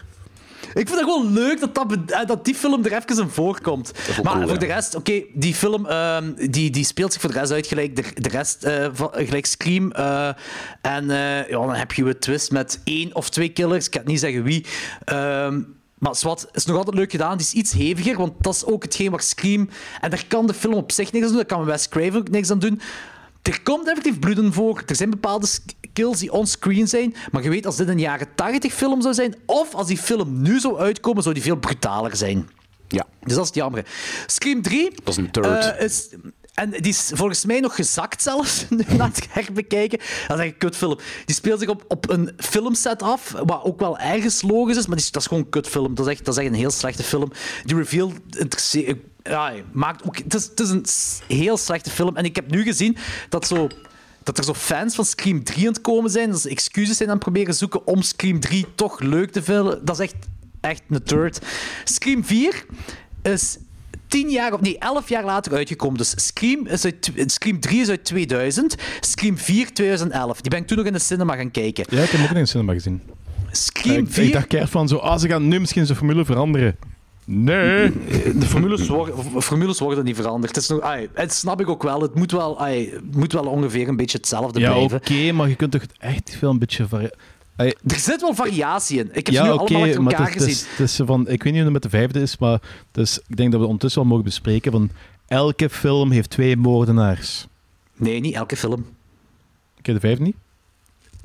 Ik 0.75 0.89
vind 0.89 1.01
het 1.01 1.11
gewoon 1.11 1.33
leuk 1.33 1.61
dat, 1.61 1.75
dat, 1.75 1.97
eh, 2.07 2.27
dat 2.27 2.45
die 2.45 2.55
film 2.55 2.85
er 2.85 2.93
even 2.93 3.23
in 3.23 3.29
voorkomt. 3.29 3.93
Maar 4.23 4.35
cool, 4.35 4.49
voor 4.49 4.59
de 4.59 4.67
rest, 4.67 4.95
oké, 4.95 5.23
die 5.33 5.55
film 5.55 5.87
ehm, 5.87 6.33
die, 6.51 6.71
die 6.71 6.85
speelt 6.85 7.13
zich 7.13 7.21
voor 7.21 7.33
de 7.33 7.39
rest 7.39 7.53
uit 7.53 7.67
gelijk 7.67 7.97
de, 7.97 8.05
de 8.15 8.29
rest, 8.29 8.65
eh, 8.65 8.89
van, 8.93 9.11
gelijk 9.13 9.47
Scream. 9.47 9.93
eh, 9.93 10.29
en 10.81 11.07
ja, 11.07 11.47
dan 11.49 11.75
heb 11.75 11.93
je 11.93 12.05
een 12.05 12.19
twist 12.19 12.51
met 12.51 12.81
één 12.85 13.15
of 13.15 13.31
twee 13.31 13.49
killers. 13.49 13.85
Ik 13.85 13.91
kan 13.91 14.03
niet 14.05 14.21
zeggen 14.21 14.43
wie. 14.43 14.67
Ehm, 15.05 15.61
maar 15.99 16.15
Swat 16.15 16.49
is 16.53 16.65
nog 16.65 16.77
altijd 16.77 16.97
leuk 16.97 17.11
gedaan. 17.11 17.37
Die 17.37 17.47
is 17.47 17.53
iets 17.53 17.73
heviger, 17.73 18.17
want 18.17 18.33
dat 18.41 18.55
is 18.55 18.65
ook 18.65 18.83
hetgeen 18.83 19.11
wat 19.11 19.25
Scream... 19.25 19.69
En 20.01 20.11
daar 20.11 20.25
kan 20.29 20.47
de 20.47 20.55
film 20.55 20.75
op 20.75 20.93
zich 20.93 21.13
niks 21.13 21.25
aan 21.25 21.31
doen. 21.31 21.47
Daar 21.47 21.57
kan 21.57 21.65
Wes 21.65 21.89
Craven 21.89 22.17
ook 22.17 22.31
niks 22.31 22.51
aan 22.51 22.59
doen. 22.59 22.81
Er 23.51 23.63
komt 23.63 23.89
effectief 23.89 24.19
bloed 24.19 24.39
in 24.39 24.53
voor. 24.53 24.83
Er 24.87 24.97
zijn 24.97 25.11
bepaalde 25.11 25.47
kills 25.93 26.19
die 26.19 26.33
onscreen 26.33 26.89
zijn. 26.89 27.15
Maar 27.33 27.43
je 27.43 27.49
weet, 27.51 27.67
als 27.67 27.77
dit 27.77 27.89
een 27.89 27.99
jaren 27.99 28.27
80 28.35 28.73
film 28.75 29.03
zou 29.03 29.15
zijn, 29.15 29.35
of 29.47 29.75
als 29.75 29.87
die 29.87 29.99
film 29.99 30.43
nu 30.43 30.61
zou 30.61 30.79
uitkomen, 30.79 31.23
zou 31.23 31.35
die 31.35 31.43
veel 31.45 31.57
brutaler 31.57 32.17
zijn. 32.17 32.49
Ja, 32.89 33.07
Dus 33.21 33.33
dat 33.35 33.43
is 33.43 33.47
het 33.49 33.55
jammer. 33.55 33.87
Scream 34.27 34.63
3... 34.63 34.91
dat 34.91 35.09
is 35.09 35.17
een 35.17 35.31
third. 35.31 35.47
eh, 35.77 35.85
is, 35.85 36.09
en 36.55 36.71
die 36.71 36.81
is 36.93 37.11
volgens 37.15 37.45
mij 37.45 37.61
nog 37.61 37.75
gezakt 37.75 38.23
zelfs, 38.23 38.65
nu 38.71 38.85
na 38.97 39.07
het 39.07 39.27
herbekijken. 39.31 39.99
Dat 40.29 40.39
is 40.39 40.45
echt 40.45 40.53
een 40.53 40.59
kutfilm. 40.59 40.99
Die 41.25 41.35
speelt 41.35 41.61
zich 41.61 41.69
op, 41.69 41.85
op 41.89 42.11
een 42.11 42.31
filmset 42.37 43.03
af, 43.03 43.31
wat 43.45 43.63
ook 43.65 43.81
wel 43.81 43.99
ergens 43.99 44.43
logisch 44.43 44.77
is, 44.77 44.87
maar 44.87 44.97
die, 44.97 45.05
is- 45.05 45.11
dat 45.11 45.23
is 45.23 45.29
gewoon 45.29 45.43
een 45.43 45.51
kutfilm. 45.51 45.95
Dat 45.95 46.07
is, 46.07 46.13
echt, 46.13 46.25
dat 46.25 46.37
is 46.37 46.43
echt 46.43 46.53
een 46.53 46.59
heel 46.59 46.71
slechte 46.71 47.03
film. 47.03 47.31
Die 47.65 47.77
reveal. 47.77 48.13
Ja, 49.31 49.53
maakt 49.73 50.07
ook, 50.07 50.19
het, 50.19 50.35
is, 50.35 50.45
het 50.45 50.61
is 50.61 50.71
een 50.71 50.85
heel 51.37 51.57
slechte 51.57 51.91
film. 51.91 52.17
En 52.17 52.25
ik 52.25 52.37
heb 52.37 52.51
nu 52.51 52.63
gezien 52.63 52.97
dat 53.29 53.47
zo 53.47 53.69
dat 54.23 54.39
er 54.39 54.45
zo 54.45 54.55
fans 54.55 54.95
van 54.95 55.05
Scream 55.05 55.45
3 55.45 55.67
aan 55.67 55.73
het 55.73 55.81
komen 55.81 56.11
zijn, 56.11 56.31
dat 56.31 56.41
ze 56.41 56.49
excuses 56.49 56.97
zijn 56.97 57.09
aan 57.09 57.15
het 57.15 57.25
proberen 57.25 57.55
zoeken 57.55 57.87
om 57.87 58.03
Scream 58.03 58.41
3 58.41 58.67
toch 58.75 59.01
leuk 59.01 59.31
te 59.31 59.43
vinden. 59.43 59.85
Dat 59.85 60.01
is 60.01 60.05
echt, 60.05 60.15
echt 60.61 60.83
een 60.89 61.03
turd. 61.03 61.41
Scream 61.85 62.25
4 62.25 62.65
is 63.23 63.59
10 64.07 64.31
jaar, 64.31 64.53
of 64.53 64.61
nee, 64.61 64.79
11 64.79 65.09
jaar 65.09 65.25
later 65.25 65.55
uitgekomen. 65.55 65.99
Dus 65.99 66.15
Scream, 66.17 66.67
is 66.67 66.85
uit, 66.85 67.13
Scream 67.27 67.61
3 67.61 67.81
is 67.81 67.89
uit 67.89 68.05
2000, 68.05 68.75
Scream 69.01 69.39
4 69.39 69.73
2011. 69.73 70.41
Die 70.41 70.51
ben 70.51 70.61
ik 70.61 70.67
toen 70.67 70.77
nog 70.77 70.87
in 70.87 70.93
de 70.93 70.99
cinema 70.99 71.37
gaan 71.37 71.51
kijken. 71.51 71.85
Ja, 71.89 72.03
ik 72.03 72.11
heb 72.11 72.21
hem 72.21 72.23
ook 72.23 72.37
in 72.37 72.43
de 72.43 72.49
cinema 72.49 72.73
gezien. 72.73 73.03
Scream 73.51 74.05
ik, 74.05 74.13
4... 74.13 74.25
ik 74.25 74.33
dacht 74.33 74.47
keihard 74.47 74.73
van 74.73 74.89
zo, 74.89 74.97
ah, 74.97 75.19
ze 75.19 75.29
gaan 75.29 75.49
nu 75.49 75.61
misschien 75.61 75.87
zijn 75.87 75.99
formule 75.99 76.25
veranderen. 76.25 76.77
Nee. 77.25 77.93
De 78.39 78.47
formules 78.47 78.89
worden, 78.89 79.43
formules 79.43 79.79
worden 79.79 80.05
niet 80.05 80.17
veranderd. 80.17 80.55
Het, 80.55 80.65
is 80.65 80.69
nog, 80.71 80.81
ai, 80.81 81.09
het 81.13 81.33
snap 81.33 81.61
ik 81.61 81.69
ook 81.69 81.83
wel. 81.83 82.01
Het 82.01 82.15
moet 82.15 82.33
wel, 82.33 82.61
ai, 82.61 82.91
het 82.91 83.15
moet 83.17 83.33
wel 83.33 83.45
ongeveer 83.47 83.89
een 83.89 83.97
beetje 83.97 84.19
hetzelfde 84.19 84.61
Ja, 84.61 84.79
oké, 84.79 84.99
blijven. 84.99 85.35
maar 85.37 85.49
je 85.49 85.55
kunt 85.55 85.73
toch 85.73 85.83
echt 85.99 86.37
veel 86.39 86.51
een 86.51 86.59
beetje... 86.59 86.89
vari- 86.89 87.11
Ai, 87.57 87.73
Er 87.87 87.97
zit 87.99 88.21
wel 88.21 88.35
variatie 88.35 88.99
in. 88.99 89.09
Ik 89.13 89.27
heb 89.27 89.35
ja, 89.35 89.45
nu 89.45 89.51
oké, 89.51 89.75
allemaal 89.75 90.03
maar 90.03 90.13
elkaar 90.13 90.33
gezien. 90.33 90.67
het 90.71 90.81
is 90.81 91.01
van, 91.05 91.21
ik 91.29 91.43
weet 91.43 91.53
niet 91.53 91.63
hoe 91.63 91.63
het 91.63 91.73
met 91.73 91.83
de 91.83 91.89
vijfde 91.89 92.21
is, 92.21 92.39
maar 92.39 92.61
dus, 92.93 93.19
ik 93.29 93.37
denk 93.37 93.51
dat 93.53 93.61
we 93.61 93.67
ondertussen 93.67 94.01
wel 94.01 94.11
mogen 94.11 94.25
bespreken 94.25 94.73
van 94.73 94.91
elke 95.27 95.71
film 95.71 96.11
heeft 96.11 96.31
twee 96.31 96.57
moordenaars. 96.57 97.47
Nee, 97.97 98.21
niet 98.21 98.35
elke 98.35 98.57
film. 98.57 98.87
Oké, 99.79 99.93
de 99.93 100.01
vijfde 100.01 100.23
niet? 100.25 100.37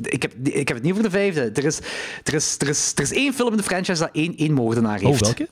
Ik 0.01 0.21
heb, 0.21 0.33
ik 0.43 0.67
heb 0.67 0.77
het 0.77 0.81
niet 0.83 0.91
over 0.91 1.03
de 1.03 1.09
vijfde. 1.09 1.41
Er 1.41 1.65
is, 1.65 1.79
er 2.23 2.33
is, 2.33 2.55
er 2.59 2.67
is, 2.67 2.91
er 2.95 3.01
is 3.03 3.11
één 3.13 3.33
film 3.33 3.51
in 3.51 3.57
de 3.57 3.63
franchise 3.63 3.99
dat 3.99 4.09
één, 4.13 4.37
één 4.37 4.53
moordenaar 4.53 4.99
heeft. 4.99 5.13
Oh, 5.21 5.27
welke? 5.27 5.47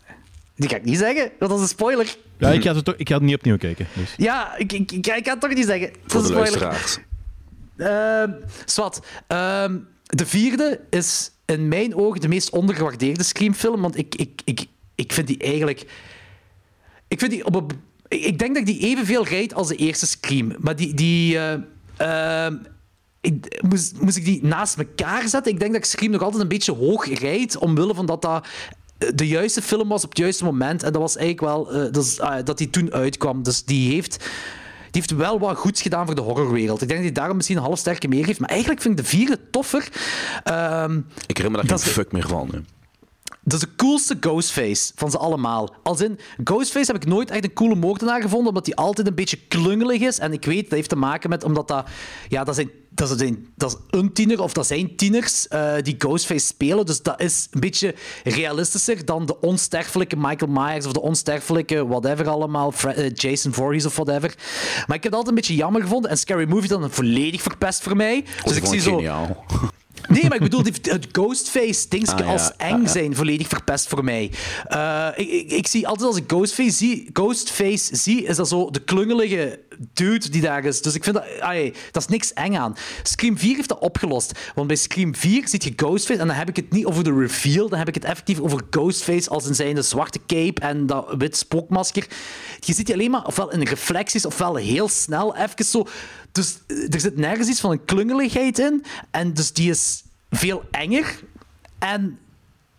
Die 0.58 0.70
ga 0.70 0.76
ik 0.76 0.84
niet 0.84 0.98
zeggen, 0.98 1.32
want 1.40 1.52
dat 1.52 1.60
is 1.60 1.62
een 1.62 1.68
spoiler. 1.70 2.16
Ja, 2.38 2.50
ik 2.50 2.62
ga 2.62 2.76
het, 2.76 2.86
toch, 2.86 2.96
ik 2.98 3.08
ga 3.08 3.14
het 3.14 3.24
niet 3.24 3.36
opnieuw 3.36 3.58
kijken. 3.58 3.88
Dus. 3.94 4.14
Ja, 4.18 4.58
ik, 4.58 4.74
ik, 4.74 4.92
ik, 4.92 5.08
ik 5.08 5.26
ga 5.26 5.32
het 5.32 5.42
toch 5.42 5.54
niet 5.54 5.66
zeggen. 5.66 5.90
Dat 5.92 6.12
Voor 6.12 6.22
is 6.22 6.28
de 6.28 6.34
een 6.34 6.46
spoiler. 6.46 6.68
luisteraars. 6.70 7.06
Ehm, 7.78 8.32
Swat. 8.66 9.02
Ehm, 9.28 9.78
de 10.04 10.26
vierde 10.26 10.80
is 10.90 11.32
in 11.46 11.68
mijn 11.68 11.96
ogen 11.96 12.22
de 12.22 12.28
meest 12.28 12.50
ondergewaardeerde 12.50 13.24
Scream-film. 13.24 13.82
Want 13.82 13.98
ik, 13.98 14.16
ik, 14.16 14.42
ik, 14.44 14.66
ik 14.96 15.14
vind 15.14 15.28
die 15.28 15.38
eigenlijk. 15.38 15.86
Ik 17.08 17.20
vind 17.20 17.32
die 17.32 17.46
op 17.46 17.56
een. 17.56 17.68
Ik 18.08 18.40
denk 18.40 18.56
dat 18.56 18.68
ik 18.68 18.80
die 18.80 18.90
evenveel 18.90 19.26
rijd 19.26 19.54
als 19.54 19.68
de 19.68 19.76
eerste 19.76 20.08
Scream. 20.08 20.56
Maar 20.60 20.76
die. 20.76 20.94
die 20.94 21.38
eh, 21.38 22.46
ehm, 22.46 22.56
ik, 23.22 23.62
moest, 23.68 24.02
moest 24.02 24.18
ik 24.18 24.26
die 24.26 24.46
naast 24.46 24.78
elkaar 24.78 25.28
zetten? 25.28 25.52
Ik 25.52 25.60
denk 25.60 25.72
dat 25.72 25.82
ik 25.82 25.88
Scream 25.90 26.12
nog 26.12 26.22
altijd 26.22 26.42
een 26.42 26.48
beetje 26.48 26.72
hoog 26.74 27.20
rijd. 27.20 27.58
Omwille 27.58 27.94
van 27.96 28.06
dat 28.06 28.22
dat 28.22 28.48
de 29.16 29.28
juiste 29.28 29.62
film 29.62 29.88
was 29.88 30.04
op 30.04 30.10
het 30.10 30.18
juiste 30.18 30.44
moment. 30.44 30.84
En 30.84 30.92
dat 30.92 31.02
was 31.02 31.16
eigenlijk 31.18 31.54
wel 31.54 31.72
eh, 31.74 31.92
dat, 31.92 32.04
is, 32.04 32.20
ah, 32.20 32.46
dat 32.46 32.58
die 32.58 32.70
toen 32.70 32.94
uitkwam. 32.94 33.44
Dus 33.44 33.64
die 33.64 33.94
heeft. 33.94 34.18
Die 34.92 35.02
heeft 35.06 35.16
wel 35.22 35.40
wat 35.40 35.58
goeds 35.58 35.82
gedaan 35.82 36.06
voor 36.06 36.16
de 36.16 36.22
horrorwereld. 36.22 36.82
Ik 36.82 36.88
denk 36.88 37.00
dat 37.00 37.10
hij 37.10 37.12
daarom 37.18 37.36
misschien 37.36 37.58
een 37.58 37.64
half 37.64 37.80
sterke 37.80 38.08
meer 38.08 38.26
heeft. 38.26 38.40
Maar 38.40 38.50
eigenlijk 38.50 38.82
vind 38.82 39.00
ik 39.00 39.06
de 39.06 39.10
vierde 39.10 39.40
toffer. 39.52 39.88
Ehm, 40.44 40.98
Ik 41.28 41.38
herinner 41.38 41.52
me 41.52 41.58
daar 41.68 41.78
Dat 41.78 41.84
geen 41.84 41.94
fuck 41.94 42.12
meer 42.12 42.28
van. 42.28 42.50
hè. 42.52 42.60
Dat 43.50 43.62
is 43.62 43.68
de 43.68 43.76
coolste 43.76 44.18
Ghostface 44.20 44.92
van 44.96 45.12
ze 45.12 45.18
allemaal. 45.18 45.76
Als 45.84 46.02
in, 46.02 46.20
Ghostface 46.44 46.92
heb 46.92 47.02
ik 47.02 47.08
nooit 47.08 47.32
echt 47.32 47.44
een 47.44 47.54
coole 47.54 47.76
moordenaar 47.76 48.22
gevonden, 48.22 48.48
omdat 48.48 48.66
hij 48.66 48.76
altijd 48.76 49.08
een 49.08 49.16
beetje 49.16 49.38
klungelig 49.48 50.02
is. 50.02 50.20
En 50.20 50.34
ik 50.34 50.46
weet, 50.46 50.64
dat 50.64 50.72
heeft 50.72 50.90
te 50.90 50.96
maken 50.96 51.30
met, 51.30 51.44
omdat 51.44 51.68
dat... 51.68 51.88
Ja, 52.28 52.44
dat, 52.44 52.56
zijn, 52.56 52.70
dat, 52.90 53.12
is 53.12 53.28
een, 53.28 53.48
dat 53.56 53.72
is 53.72 54.00
een 54.00 54.14
tiener, 54.14 54.42
of 54.42 54.54
dat 54.54 54.68
zijn 54.68 54.96
tieners, 54.96 55.48
eh, 55.48 55.74
die 55.82 55.96
Ghostface 55.98 56.46
spelen. 56.46 56.86
Dus 56.86 57.02
dat 57.02 57.22
is 57.22 57.48
een 57.52 57.60
beetje 57.60 57.96
realistischer 58.24 59.06
dan 59.06 59.26
de 59.26 59.40
onsterfelijke 59.40 60.16
Michael 60.18 60.52
Myers, 60.52 60.86
of 60.86 60.92
de 60.92 61.02
onsterfelijke 61.02 61.88
whatever 61.88 62.28
allemaal, 62.30 62.72
Fre- 62.72 62.90
eh, 62.92 63.12
Jason 63.14 63.54
Voorhees 63.54 63.86
of 63.86 63.96
whatever. 63.96 64.36
Maar 64.88 64.98
ik 64.98 65.04
heb 65.04 65.12
het 65.12 65.14
altijd 65.14 65.28
een 65.28 65.36
beetje 65.36 65.56
jammer 65.56 65.82
gevonden. 65.82 66.12
En 66.12 66.18
Scary 66.18 66.48
Movie 66.50 66.70
dan 66.70 66.92
volledig 66.92 67.42
verpest 67.42 67.82
voor 67.84 67.96
mij. 67.96 68.22
Dus 68.22 68.44
Dat 68.44 68.56
ik 68.56 68.66
zie 68.66 68.80
zo... 68.82 69.02
Nee, 70.08 70.24
maar 70.24 70.36
ik 70.36 70.42
bedoel, 70.42 70.64
het 70.64 71.08
Ghostface-dingetje 71.12 72.24
Ah, 72.24 72.30
als 72.32 72.52
eng 72.58 72.74
Ah, 72.74 72.82
ja. 72.82 72.88
zijn 72.88 73.16
volledig 73.16 73.48
verpest 73.48 73.88
voor 73.88 74.04
mij. 74.04 74.32
Eh, 74.68 75.08
ik, 75.16 75.30
ik, 75.30 75.52
ik 75.52 75.68
zie 75.68 75.88
altijd 75.88 76.08
als 76.08 76.18
ik 76.18 76.24
Ghostface 76.28 76.72
zie, 76.72 77.10
Ghostface 77.14 77.96
zie, 77.96 78.24
is 78.24 78.36
dat 78.36 78.48
zo 78.48 78.70
de 78.70 78.80
klungelige 78.80 79.60
dude 79.94 80.30
die 80.30 80.42
daar 80.42 80.66
is. 80.66 80.82
Dus 80.82 80.94
ik 80.96 81.04
vind 81.04 81.16
dat, 81.16 81.26
ai, 81.40 81.74
dat 81.92 82.02
is 82.02 82.08
niks 82.08 82.34
eng 82.34 82.56
aan. 82.56 82.76
Scream 83.04 83.38
4 83.38 83.56
heeft 83.56 83.70
dat 83.70 83.80
opgelost. 83.80 84.32
Want 84.56 84.68
bij 84.68 84.76
Scream 84.76 85.16
4 85.16 85.48
ziet 85.48 85.64
je 85.64 85.74
Ghostface, 85.76 86.20
en 86.22 86.28
dan 86.28 86.36
heb 86.36 86.50
ik 86.50 86.56
het 86.56 86.72
niet 86.72 86.86
over 86.86 87.04
de 87.04 87.14
reveal, 87.20 87.70
dan 87.70 87.80
heb 87.80 87.88
ik 87.88 87.94
het 87.96 88.06
effectief 88.06 88.40
over 88.40 88.62
Ghostface 88.70 89.30
als 89.30 89.46
in 89.48 89.56
zijn 89.56 89.84
zwarte 89.84 90.20
cape 90.28 90.62
en 90.62 90.86
dat 90.86 91.14
wit 91.18 91.38
spookmasker. 91.38 92.08
Je 92.60 92.74
ziet 92.74 92.86
die 92.86 92.96
alleen 92.96 93.12
maar 93.12 93.26
ofwel 93.26 93.52
in 93.52 93.62
reflecties, 93.64 94.26
ofwel 94.26 94.56
heel 94.56 94.88
snel 94.90 95.36
even 95.36 95.66
zo. 95.66 95.86
Dus 96.32 96.58
eh, 96.68 96.94
er 96.94 97.00
zit 97.00 97.18
nergens 97.18 97.48
iets 97.48 97.60
van 97.60 97.72
een 97.72 97.86
klungeligheid 97.86 98.60
in. 98.60 98.86
En 99.12 99.34
dus 99.34 99.54
die 99.54 99.70
is 99.70 100.04
veel 100.30 100.64
enger 100.72 101.20
en 101.80 102.20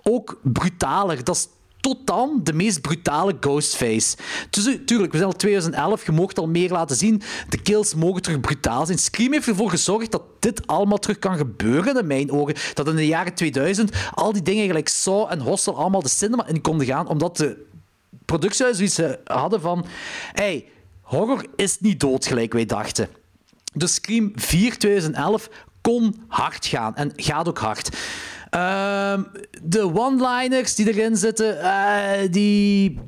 ook 0.02 0.40
brutaler. 0.42 1.24
Dat 1.24 1.36
is 1.36 1.48
tot 1.80 2.06
dan 2.06 2.40
de 2.42 2.52
meest 2.52 2.80
brutale 2.80 3.36
Ghostface. 3.40 4.16
Dus, 4.50 4.66
eh, 4.66 4.74
tuurlijk, 4.74 5.12
we 5.12 5.18
zijn 5.18 5.30
al 5.30 5.36
2011, 5.36 6.06
je 6.06 6.12
mocht 6.12 6.38
al 6.38 6.48
meer 6.48 6.70
laten 6.70 6.96
zien. 6.96 7.22
De 7.48 7.62
kills 7.62 7.94
mogen 7.94 8.22
terug 8.22 8.40
brutaal 8.40 8.86
zijn. 8.86 8.98
Scream 8.98 9.32
heeft 9.32 9.48
ervoor 9.48 9.70
gezorgd 9.70 10.10
dat 10.10 10.22
dit 10.38 10.66
allemaal 10.66 10.98
terug 10.98 11.18
kan 11.18 11.36
gebeuren, 11.36 11.98
in 11.98 12.06
mijn 12.06 12.30
ogen. 12.30 12.54
Dat 12.74 12.88
in 12.88 12.96
de 12.96 13.06
jaren 13.06 13.34
2000 13.34 13.92
al 14.14 14.32
die 14.32 14.42
dingen 14.42 14.66
gelijk 14.66 14.88
Saw 14.88 15.26
en 15.30 15.40
Hostel 15.40 15.76
allemaal 15.76 16.02
de 16.02 16.08
cinema 16.08 16.46
in 16.46 16.60
konden 16.60 16.86
gaan, 16.86 17.08
omdat 17.08 17.36
de 17.36 17.66
productiehuizen 18.24 18.88
zoiets 18.88 19.20
eh, 19.24 19.36
hadden 19.36 19.60
van... 19.60 19.86
Hey, 20.32 20.66
horror 21.00 21.44
is 21.56 21.80
niet 21.80 22.00
dood, 22.00 22.26
gelijk 22.26 22.52
wij 22.52 22.66
dachten. 22.66 23.08
Dus 23.78 23.94
Scream 23.94 24.32
4 24.34 24.78
2011 24.78 25.48
kon 25.80 26.24
hard 26.28 26.66
gaan 26.66 26.96
en 26.96 27.12
gaat 27.16 27.48
ook 27.48 27.58
hard. 27.58 27.96
Ehm, 28.50 29.22
de 29.62 29.94
one-liners 29.94 30.74
die 30.74 30.88
erin 30.88 31.16
zitten, 31.16 31.60
eh, 31.60 32.30
die. 32.30 32.98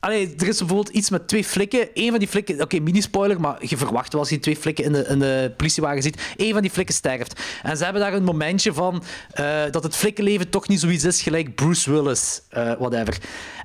Er 0.00 0.48
is 0.48 0.58
bijvoorbeeld 0.58 0.88
iets 0.88 1.10
met 1.10 1.28
twee 1.28 1.44
flikken. 1.44 1.88
Eén 1.94 2.10
van 2.10 2.18
die 2.18 2.28
flikken, 2.28 2.60
oké, 2.60 2.78
mini-spoiler, 2.78 3.40
maar 3.40 3.56
je 3.60 3.76
verwacht 3.76 4.12
wel 4.12 4.20
als 4.20 4.30
je 4.30 4.38
twee 4.38 4.56
flikken 4.56 4.84
in 4.84 4.92
de, 4.92 5.04
in 5.06 5.18
de 5.18 5.52
politiewagen 5.56 6.02
ziet. 6.02 6.34
Eén 6.36 6.52
van 6.52 6.62
die 6.62 6.70
flikken 6.70 6.94
sterft. 6.94 7.40
En 7.62 7.76
ze 7.76 7.84
hebben 7.84 8.02
daar 8.02 8.12
een 8.12 8.24
momentje 8.24 8.72
van 8.72 9.02
eh, 9.30 9.62
dat 9.70 9.82
het 9.82 9.96
flikkenleven 9.96 10.48
toch 10.48 10.68
niet 10.68 10.80
zoiets 10.80 11.04
is 11.04 11.22
gelijk 11.22 11.54
Bruce 11.54 11.90
Willis, 11.90 12.42
eh, 12.48 12.72
whatever. 12.78 13.18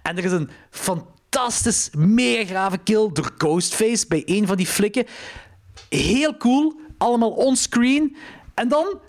En 0.04 0.18
er 0.18 0.24
is 0.24 0.32
een 0.32 0.50
fantastisch, 0.70 1.90
mega 1.92 2.46
grave 2.46 2.78
kill 2.78 3.10
door 3.14 3.32
Ghostface 3.38 4.06
bij 4.08 4.24
één 4.26 4.48
van 4.48 4.58
die 4.58 4.68
flikken. 4.68 5.06
Heel 5.96 6.38
cool, 6.38 6.80
allemaal 6.98 7.32
onscreen. 7.32 8.16
En 8.54 8.68
dan 8.68 9.00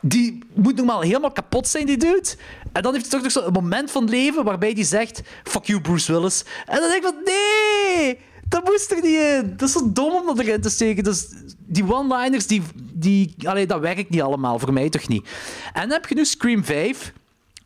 die 0.00 0.38
moet 0.54 0.76
normaal 0.76 1.00
helemaal 1.00 1.32
kapot 1.32 1.68
zijn, 1.68 1.86
die 1.86 1.96
dude. 1.96 2.28
En 2.72 2.82
dan 2.82 2.92
heeft 2.92 3.10
hij 3.10 3.20
toch 3.20 3.34
nog 3.34 3.44
zo'n 3.44 3.52
moment 3.52 3.90
van 3.90 4.08
leven 4.08 4.44
waarbij 4.44 4.70
hij 4.70 4.84
zegt: 4.84 5.22
Fuck 5.44 5.64
you, 5.64 5.80
Bruce 5.80 6.12
Willis. 6.12 6.44
En 6.66 6.80
dan 6.80 6.88
denk 6.88 7.04
ik 7.04 7.10
van: 7.14 7.22
Nee, 7.24 8.18
dat 8.48 8.64
moest 8.64 8.90
er 8.90 8.96
niet 9.02 9.20
in. 9.20 9.54
Dat 9.56 9.68
is 9.68 9.74
zo 9.74 9.92
dom 9.92 10.14
om 10.14 10.26
dat 10.26 10.38
erin 10.38 10.60
te 10.60 10.70
steken. 10.70 11.04
Dus 11.04 11.26
die 11.58 11.92
one-liners, 11.92 12.46
die, 12.46 12.62
die, 12.92 13.34
allee, 13.44 13.66
dat 13.66 13.80
werkt 13.80 14.10
niet 14.10 14.22
allemaal. 14.22 14.58
Voor 14.58 14.72
mij 14.72 14.88
toch 14.88 15.08
niet. 15.08 15.28
En 15.72 15.80
dan 15.80 15.90
heb 15.90 16.06
je 16.06 16.14
nu 16.14 16.24
Scream 16.24 16.64
5. 16.64 17.12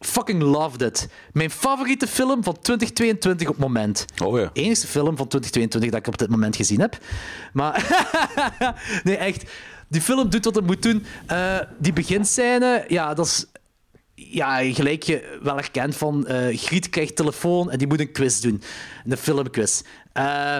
Fucking 0.01 0.43
loved 0.43 0.83
it. 0.83 1.09
Mijn 1.33 1.51
favoriete 1.51 2.07
film 2.07 2.45
van 2.45 2.53
2022 2.61 3.49
op 3.49 3.55
het 3.55 3.65
moment. 3.65 4.05
Oh 4.25 4.39
ja. 4.39 4.51
Enigste 4.53 4.87
film 4.87 5.17
van 5.17 5.29
2022 5.29 5.91
dat 5.91 6.01
ik 6.01 6.07
op 6.07 6.19
dit 6.19 6.29
moment 6.29 6.57
gezien 6.57 6.81
heb. 6.81 6.99
Maar 7.53 7.87
nee, 9.05 9.17
echt. 9.17 9.51
Die 9.89 10.01
film 10.01 10.31
doet 10.31 10.45
wat 10.45 10.55
het 10.55 10.67
moet 10.67 10.83
doen. 10.83 11.05
Eh, 11.27 11.59
die 11.79 11.93
beginscène, 11.93 12.85
ja, 12.89 13.15
dat 13.15 13.27
is 13.27 13.47
ja, 14.15 14.73
gelijk 14.73 15.03
je 15.03 15.39
wel 15.43 15.55
herkent 15.55 15.97
van 15.97 16.27
eh 16.27 16.59
Griet 16.59 16.89
krijgt 16.89 17.17
telefoon 17.17 17.71
en 17.71 17.79
die 17.79 17.87
moet 17.87 18.01
een 18.01 18.13
quiz 18.13 18.41
doen. 18.41 18.63
Een 19.05 19.17
filmquiz. 19.17 19.83
Eh 20.13 20.57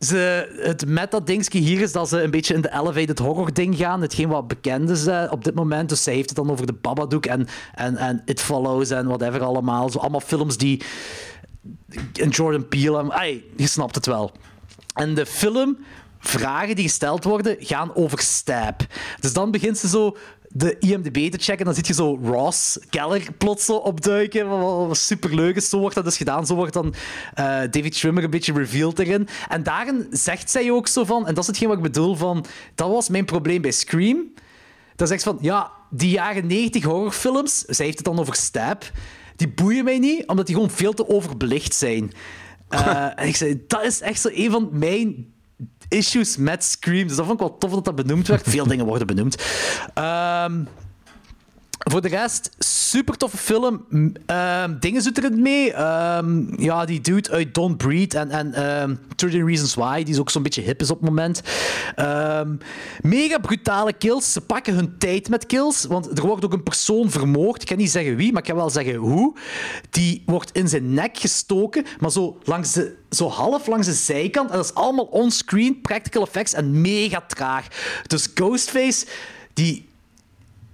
ze, 0.00 0.48
het 0.60 0.86
meta-dingetje 0.86 1.58
hier 1.58 1.80
is 1.80 1.92
dat 1.92 2.08
ze 2.08 2.22
een 2.22 2.30
beetje 2.30 2.54
in 2.54 2.60
de 2.60 2.72
elevated 2.72 3.18
horror-ding 3.18 3.76
gaan. 3.76 4.00
Hetgeen 4.00 4.28
wat 4.28 4.48
bekend 4.48 4.90
is 4.90 5.06
eh, 5.06 5.24
op 5.30 5.44
dit 5.44 5.54
moment. 5.54 5.88
Dus 5.88 6.02
zij 6.02 6.14
heeft 6.14 6.28
het 6.28 6.38
dan 6.38 6.50
over 6.50 6.66
de 6.66 6.72
Babadook 6.72 7.26
en, 7.26 7.46
en, 7.74 7.96
en 7.96 8.22
It 8.24 8.40
Follows 8.40 8.90
en 8.90 9.06
whatever 9.06 9.42
allemaal. 9.42 9.90
Zo 9.90 9.98
allemaal 9.98 10.20
films 10.20 10.56
die... 10.56 10.82
En 12.12 12.28
Jordan 12.28 12.68
Peele... 12.68 13.12
en- 13.12 13.42
je 13.56 13.66
snapt 13.66 13.94
het 13.94 14.06
wel. 14.06 14.32
En 14.94 15.14
de 15.14 15.26
film, 15.26 15.78
vragen 16.18 16.74
die 16.74 16.84
gesteld 16.84 17.24
worden, 17.24 17.56
gaan 17.58 17.94
over 17.94 18.18
Stab. 18.18 18.86
Dus 19.20 19.32
dan 19.32 19.50
begint 19.50 19.78
ze 19.78 19.88
zo 19.88 20.16
de 20.52 20.76
IMDb 20.78 21.30
te 21.30 21.38
checken. 21.38 21.58
En 21.58 21.64
dan 21.64 21.74
zie 21.74 21.86
je 21.86 21.92
zo 21.92 22.18
Ross 22.22 22.78
Keller 22.88 23.32
plots 23.38 23.64
zo 23.64 23.76
opduiken. 23.76 24.48
Wat, 24.48 24.96
superleuk 24.96 25.56
is. 25.56 25.68
Zo 25.68 25.78
wordt 25.78 25.94
dat 25.94 26.04
dus 26.04 26.16
gedaan. 26.16 26.46
Zo 26.46 26.54
wordt 26.54 26.72
dan 26.72 26.94
eh, 27.34 27.44
David 27.44 27.96
Schwimmer 27.96 28.24
een 28.24 28.30
beetje 28.30 28.52
revealed 28.52 28.98
erin. 28.98 29.28
En 29.48 29.62
daarin 29.62 30.06
zegt 30.10 30.50
zij 30.50 30.70
ook 30.70 30.88
zo 30.88 31.04
van... 31.04 31.26
En 31.26 31.34
dat 31.34 31.42
is 31.42 31.46
hetgeen 31.46 31.68
wat 31.68 31.76
ik 31.76 31.82
bedoel 31.82 32.14
van... 32.14 32.44
Dat 32.74 32.90
was 32.90 33.08
mijn 33.08 33.24
probleem 33.24 33.62
bij 33.62 33.70
Scream. 33.70 34.32
Dan 34.96 35.06
zegt 35.06 35.22
ze 35.22 35.28
van... 35.28 35.38
Ja, 35.40 35.70
die 35.90 36.10
jaren 36.10 36.46
90 36.46 36.84
horrorfilms... 36.84 37.58
Zij 37.58 37.84
heeft 37.84 37.98
het 37.98 38.06
dan 38.06 38.18
over 38.18 38.34
Stab. 38.34 38.90
Die 39.36 39.48
boeien 39.48 39.84
mij 39.84 39.98
niet, 39.98 40.26
omdat 40.26 40.46
die 40.46 40.54
gewoon 40.54 40.70
veel 40.70 40.92
te 40.92 41.08
overbelicht 41.08 41.74
zijn. 41.74 42.12
Eh, 42.68 43.06
en 43.20 43.26
ik 43.26 43.36
zei, 43.36 43.64
dat 43.66 43.84
is 43.84 44.00
echt 44.00 44.20
zo 44.20 44.28
een 44.32 44.50
van 44.50 44.68
mijn 44.72 45.32
issues 45.90 46.36
met 46.36 46.64
Scream. 46.64 47.06
Dus 47.06 47.16
dat 47.16 47.26
vond 47.26 47.40
ik 47.40 47.46
wel 47.46 47.58
tof 47.58 47.70
dat 47.70 47.84
dat 47.84 47.94
benoemd 47.94 48.28
werd. 48.28 48.48
Veel 48.48 48.66
dingen 48.66 48.86
worden 48.86 49.06
benoemd. 49.06 49.42
Ehm, 49.94 50.64
voor 51.88 52.00
de 52.00 52.08
rest, 52.08 52.50
super 52.58 53.16
toffe 53.16 53.36
film. 53.36 53.84
M- 53.88 54.08
ehm, 54.26 54.78
dingen 54.78 55.02
zit 55.02 55.18
erin 55.18 55.42
mee. 55.42 55.72
Ehm, 55.72 56.62
ja, 56.62 56.84
die 56.84 57.00
dude 57.00 57.30
uit 57.30 57.54
Don't 57.54 57.76
Breathe 57.76 58.18
en, 58.18 58.30
en 58.30 59.00
13 59.16 59.46
Reasons 59.46 59.74
Why, 59.74 60.02
die 60.02 60.14
is 60.14 60.20
ook 60.20 60.30
zo'n 60.30 60.42
beetje 60.42 60.62
hip 60.62 60.80
is 60.80 60.90
op 60.90 61.00
het 61.00 61.08
moment. 61.08 61.42
Mega 63.02 63.38
brutale 63.38 63.92
kills. 63.92 64.32
Ze 64.32 64.40
pakken 64.40 64.74
hun 64.74 64.98
tijd 64.98 65.28
met 65.28 65.46
kills, 65.46 65.84
want 65.84 66.18
er 66.18 66.26
wordt 66.26 66.44
ook 66.44 66.52
een 66.52 66.62
persoon 66.62 67.10
vermoord. 67.10 67.62
Ik 67.62 67.68
kan 67.68 67.76
niet 67.76 67.90
zeggen 67.90 68.16
wie, 68.16 68.32
maar 68.32 68.42
ik 68.42 68.48
kan 68.48 68.56
wel 68.56 68.70
zeggen 68.70 68.94
hoe. 68.94 69.36
Die 69.90 70.22
wordt 70.26 70.50
in 70.52 70.68
zijn 70.68 70.94
nek 70.94 71.18
gestoken, 71.18 71.84
maar 72.00 72.10
zo, 72.10 72.38
langs 72.44 72.72
de, 72.72 72.94
zo 73.10 73.28
half 73.28 73.66
langs 73.66 73.86
de 73.86 73.92
zijkant. 73.92 74.50
En 74.50 74.56
dat 74.56 74.64
is 74.64 74.74
allemaal 74.74 75.04
onscreen, 75.04 75.80
practical 75.80 76.22
effects 76.22 76.52
en 76.52 76.80
mega 76.80 77.24
traag. 77.26 77.66
Dus 78.06 78.28
Ghostface, 78.34 79.06
die 79.54 79.88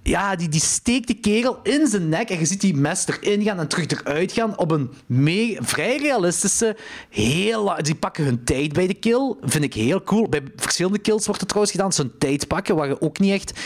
ja, 0.07 0.35
die, 0.35 0.49
die 0.49 0.59
steekt 0.61 1.07
die 1.07 1.19
kerel 1.19 1.59
in 1.63 1.87
zijn 1.87 2.09
nek 2.09 2.29
en 2.29 2.39
je 2.39 2.45
ziet 2.45 2.61
die 2.61 2.75
mes 2.75 3.07
erin 3.07 3.43
gaan 3.43 3.59
en 3.59 3.67
terug 3.67 3.87
eruit 3.87 4.31
gaan 4.31 4.57
op 4.57 4.71
een 4.71 4.91
me- 5.05 5.57
vrij 5.61 5.97
realistische, 5.97 6.77
heel 7.09 7.75
Die 7.81 7.95
pakken 7.95 8.23
hun 8.23 8.43
tijd 8.43 8.73
bij 8.73 8.87
de 8.87 8.93
kill. 8.93 9.35
Vind 9.41 9.63
ik 9.63 9.73
heel 9.73 10.03
cool. 10.03 10.29
Bij 10.29 10.41
verschillende 10.55 10.99
kills 10.99 11.25
wordt 11.25 11.39
het 11.39 11.49
trouwens 11.49 11.75
gedaan, 11.75 11.93
zo'n 11.93 12.11
tijd 12.19 12.47
pakken, 12.47 12.75
waar 12.75 12.87
je 12.87 13.01
ook 13.01 13.19
niet 13.19 13.33
echt 13.33 13.59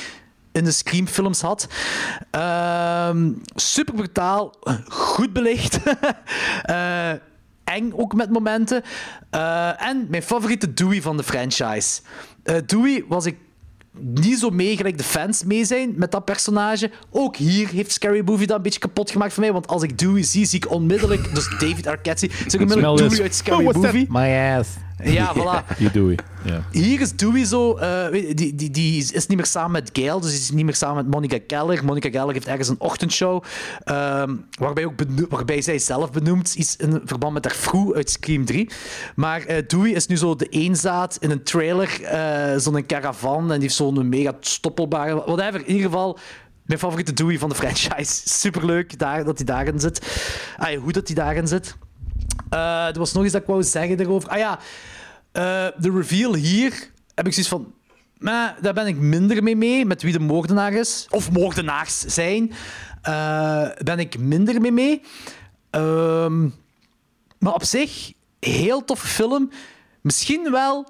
in 0.51 0.63
de 0.63 0.71
Scream-films 0.71 1.41
had. 1.41 1.67
Ehm, 2.31 3.31
super 3.55 3.93
brutaal, 3.93 4.53
goed 4.89 5.33
belicht. 5.33 5.79
Eh, 6.61 7.11
eng 7.63 7.91
ook 7.95 8.13
met 8.13 8.29
momenten. 8.29 8.83
Eh, 9.29 9.87
en 9.87 10.07
mijn 10.09 10.23
favoriete 10.23 10.73
Dewey 10.73 11.01
van 11.01 11.17
de 11.17 11.23
franchise. 11.23 12.01
Eh, 12.43 12.55
Dewey 12.65 13.05
was 13.07 13.25
ik 13.25 13.37
niet 13.99 14.39
zo 14.39 14.49
mee 14.49 14.77
gelijk 14.77 14.97
de 14.97 15.03
fans 15.03 15.43
mee 15.43 15.65
zijn 15.65 15.93
met 15.95 16.11
dat 16.11 16.25
personage. 16.25 16.91
Ook 17.09 17.35
hier 17.35 17.67
heeft 17.67 17.91
Scary 17.91 18.21
Movie 18.25 18.47
dat 18.47 18.57
een 18.57 18.63
beetje 18.63 18.79
kapot 18.79 19.11
gemaakt 19.11 19.33
voor 19.33 19.43
mij. 19.43 19.53
Want 19.53 19.67
als 19.67 19.83
ik 19.83 19.97
Dewey 19.97 20.23
zie, 20.23 20.45
zie 20.45 20.59
ik 20.59 20.71
onmiddellijk... 20.71 21.35
Dus 21.35 21.49
David 21.49 21.87
Arquette 21.87 22.19
zie, 22.19 22.29
ik 22.29 22.61
onmiddellijk 22.61 22.97
Dewey 22.97 23.09
this. 23.09 23.21
uit 23.21 23.35
Scary 23.35 23.65
Oh? 23.65 23.73
Movie. 23.73 24.05
My 24.09 24.57
ass. 24.57 24.69
Ja, 25.03 25.33
voilà. 25.35 25.77
Ja. 26.43 26.63
Hier 26.71 27.01
is 27.01 27.15
Dewey 27.15 27.45
zo... 27.45 27.77
eh, 27.77 28.11
die, 28.35 28.55
die, 28.55 28.71
die 28.71 28.97
is 29.13 29.27
niet 29.27 29.37
meer 29.37 29.45
samen 29.45 29.71
met 29.71 29.89
Gail, 29.93 30.19
dus 30.19 30.29
die 30.31 30.39
is 30.39 30.51
niet 30.51 30.65
meer 30.65 30.75
samen 30.75 30.95
met 30.95 31.13
Monica 31.13 31.37
Geller. 31.47 31.85
Monica 31.85 32.09
Geller 32.09 32.33
heeft 32.33 32.47
ergens 32.47 32.67
een 32.67 32.79
ochtendshow, 32.79 33.43
ehm, 33.83 34.35
waarbij, 34.59 34.85
ook 34.85 34.93
waarbij 35.29 35.61
zij 35.61 35.79
zelf 35.79 36.11
benoemt, 36.11 36.55
iets 36.55 36.75
in 36.75 37.01
verband 37.05 37.33
met 37.33 37.45
haar 37.45 37.55
vrouw 37.55 37.95
uit 37.95 38.09
Scream 38.09 38.45
3. 38.45 38.69
Maar 39.15 39.41
eh, 39.45 39.67
Dewey 39.67 39.91
is 39.91 40.07
nu 40.07 40.17
zo 40.17 40.35
de 40.35 40.45
eenzaad 40.45 41.17
in 41.19 41.31
een 41.31 41.43
trailer, 41.43 42.03
eh, 42.03 42.57
zo'n 42.57 42.85
caravan, 42.85 43.41
en 43.43 43.53
die 43.53 43.61
heeft 43.61 43.75
zo'n 43.75 44.09
mega 44.09 44.33
stoppelbare... 44.39 45.15
Whatever, 45.15 45.59
in 45.59 45.67
ieder 45.67 45.89
geval... 45.89 46.19
Mijn 46.65 46.79
favoriete 46.79 47.13
Dewey 47.13 47.39
van 47.39 47.49
de 47.49 47.55
franchise. 47.55 48.21
Superleuk 48.39 48.99
daar, 48.99 49.23
dat 49.23 49.37
hij 49.37 49.45
daarin 49.45 49.79
zit. 49.79 50.01
Ah, 50.57 50.79
hoe 50.79 50.91
dat 50.91 51.07
hij 51.07 51.15
daarin 51.15 51.47
zit. 51.47 51.75
Eh, 52.51 52.87
er 52.87 52.99
was 52.99 53.13
nog 53.13 53.23
iets 53.23 53.33
dat 53.33 53.41
ik 53.41 53.47
wou 53.47 53.63
zeggen 53.63 53.97
daarover. 53.97 54.29
Ah 54.29 54.37
ja, 54.37 54.59
eh, 55.31 55.81
de 55.81 55.91
reveal 55.91 56.33
hier 56.35 56.89
heb 57.15 57.25
ik 57.27 57.33
zoiets 57.33 57.51
van. 57.51 57.73
Maar 58.17 58.57
daar 58.61 58.73
ben 58.73 58.87
ik 58.87 58.97
minder 58.97 59.43
mee 59.43 59.55
mee, 59.55 59.85
met 59.85 60.01
wie 60.01 60.11
de 60.13 60.19
moordenaar 60.19 60.73
is. 60.73 61.07
Of 61.09 61.31
moordenaars 61.31 61.99
zijn. 61.99 62.51
eh, 63.01 63.67
ben 63.83 63.99
ik 63.99 64.17
minder 64.19 64.61
mee 64.61 64.71
mee. 64.71 65.01
Ehm, 65.69 66.41
maar 67.39 67.53
op 67.53 67.63
zich, 67.63 68.11
heel 68.39 68.85
toffe 68.85 69.07
film. 69.07 69.49
Misschien 70.01 70.51
wel 70.51 70.87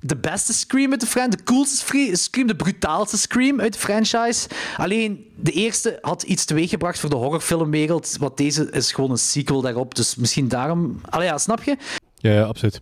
de 0.00 0.16
beste 0.16 0.52
Scream 0.52 0.90
uit 0.90 1.00
de 1.00 1.06
franchise. 1.06 1.36
De 1.36 1.42
coolste 1.52 2.16
Scream, 2.16 2.46
de 2.46 2.56
brutaalste 2.56 3.18
Scream 3.18 3.60
uit 3.60 3.72
de 3.72 3.78
franchise. 3.78 4.48
Alleen, 4.76 5.26
de 5.36 5.52
eerste 5.52 5.98
had 6.00 6.22
iets 6.22 6.44
teweeggebracht 6.44 6.98
voor 6.98 7.10
de 7.10 7.16
horrorfilmwereld. 7.16 8.16
Wat 8.18 8.36
deze 8.36 8.70
is 8.70 8.92
gewoon 8.92 9.10
een 9.10 9.18
sequel 9.18 9.60
daarop. 9.60 9.94
Dus 9.94 10.14
misschien 10.14 10.48
daarom... 10.48 11.00
Allee, 11.08 11.26
ja, 11.26 11.38
snap 11.38 11.62
je? 11.62 11.76
Ja, 12.14 12.32
ja, 12.32 12.42
absoluut. 12.42 12.80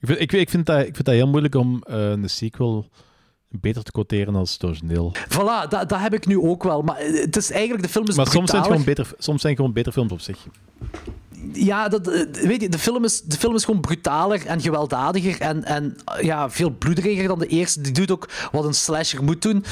Ik 0.00 0.06
vind, 0.06 0.20
ik, 0.20 0.32
ik, 0.32 0.50
vind 0.50 0.66
dat, 0.66 0.78
ik 0.80 0.94
vind 0.94 1.04
dat 1.04 1.14
heel 1.14 1.28
moeilijk 1.28 1.54
om 1.54 1.82
eh, 1.86 2.10
een 2.10 2.30
sequel 2.30 2.88
beter 3.60 3.82
te 3.82 3.90
quoteren 3.90 4.34
als 4.34 4.52
het 4.52 4.64
origineel. 4.64 5.12
Voilà, 5.28 5.68
dat, 5.68 5.88
dat 5.88 5.98
heb 5.98 6.14
ik 6.14 6.26
nu 6.26 6.38
ook 6.38 6.62
wel. 6.62 6.82
Maar 6.82 6.98
het 6.98 7.36
is 7.36 7.50
eigenlijk, 7.50 7.82
de 7.82 7.88
film 7.88 8.08
is 8.08 8.16
Maar 8.16 8.26
soms 8.26 8.50
zijn, 8.50 8.62
het 8.62 8.70
gewoon 8.70 8.86
beter, 8.86 9.12
soms 9.18 9.40
zijn 9.40 9.52
het 9.52 9.60
gewoon 9.60 9.72
beter 9.72 9.92
films 9.92 10.12
op 10.12 10.20
zich. 10.20 10.46
Ja, 11.52 11.88
dat, 11.88 12.08
eh, 12.08 12.22
weet 12.32 12.60
je, 12.60 12.68
de 12.68 12.78
film, 12.78 13.04
is, 13.04 13.20
de 13.20 13.36
film 13.36 13.54
is 13.54 13.64
gewoon 13.64 13.80
brutaler 13.80 14.46
en 14.46 14.60
gewelddadiger 14.60 15.40
en, 15.40 15.64
en 15.64 15.96
eh, 16.04 16.24
ja, 16.24 16.50
veel 16.50 16.70
bloederiger 16.70 17.28
dan 17.28 17.38
de 17.38 17.46
eerste. 17.46 17.80
Die 17.80 17.92
doet 17.92 18.10
ook 18.10 18.28
wat 18.52 18.64
een 18.64 18.74
slasher 18.74 19.24
moet 19.24 19.42
doen. 19.42 19.64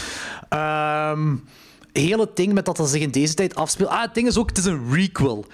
Heel 1.93 2.19
het 2.19 2.37
ding 2.37 2.53
met 2.53 2.65
dat 2.65 2.77
dat 2.77 2.91
zich 2.91 3.01
in 3.01 3.11
deze 3.11 3.35
tijd 3.35 3.55
afspeelt. 3.55 3.91
Ah, 3.91 4.03
het 4.03 4.15
ding 4.15 4.27
is 4.27 4.39
ook, 4.39 4.49
het 4.49 4.59
is 4.59 4.65
een 4.65 4.93
requel. 4.93 5.47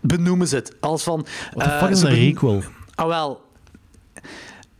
Benoemen 0.00 0.48
ze 0.48 0.54
het. 0.54 0.72
Als 0.80 1.02
van... 1.02 1.26
Wat 1.52 1.64
eh, 1.64 1.90
is 1.90 2.02
een 2.02 2.14
requel? 2.14 2.62
Ah, 2.94 3.06
wel. 3.06 3.42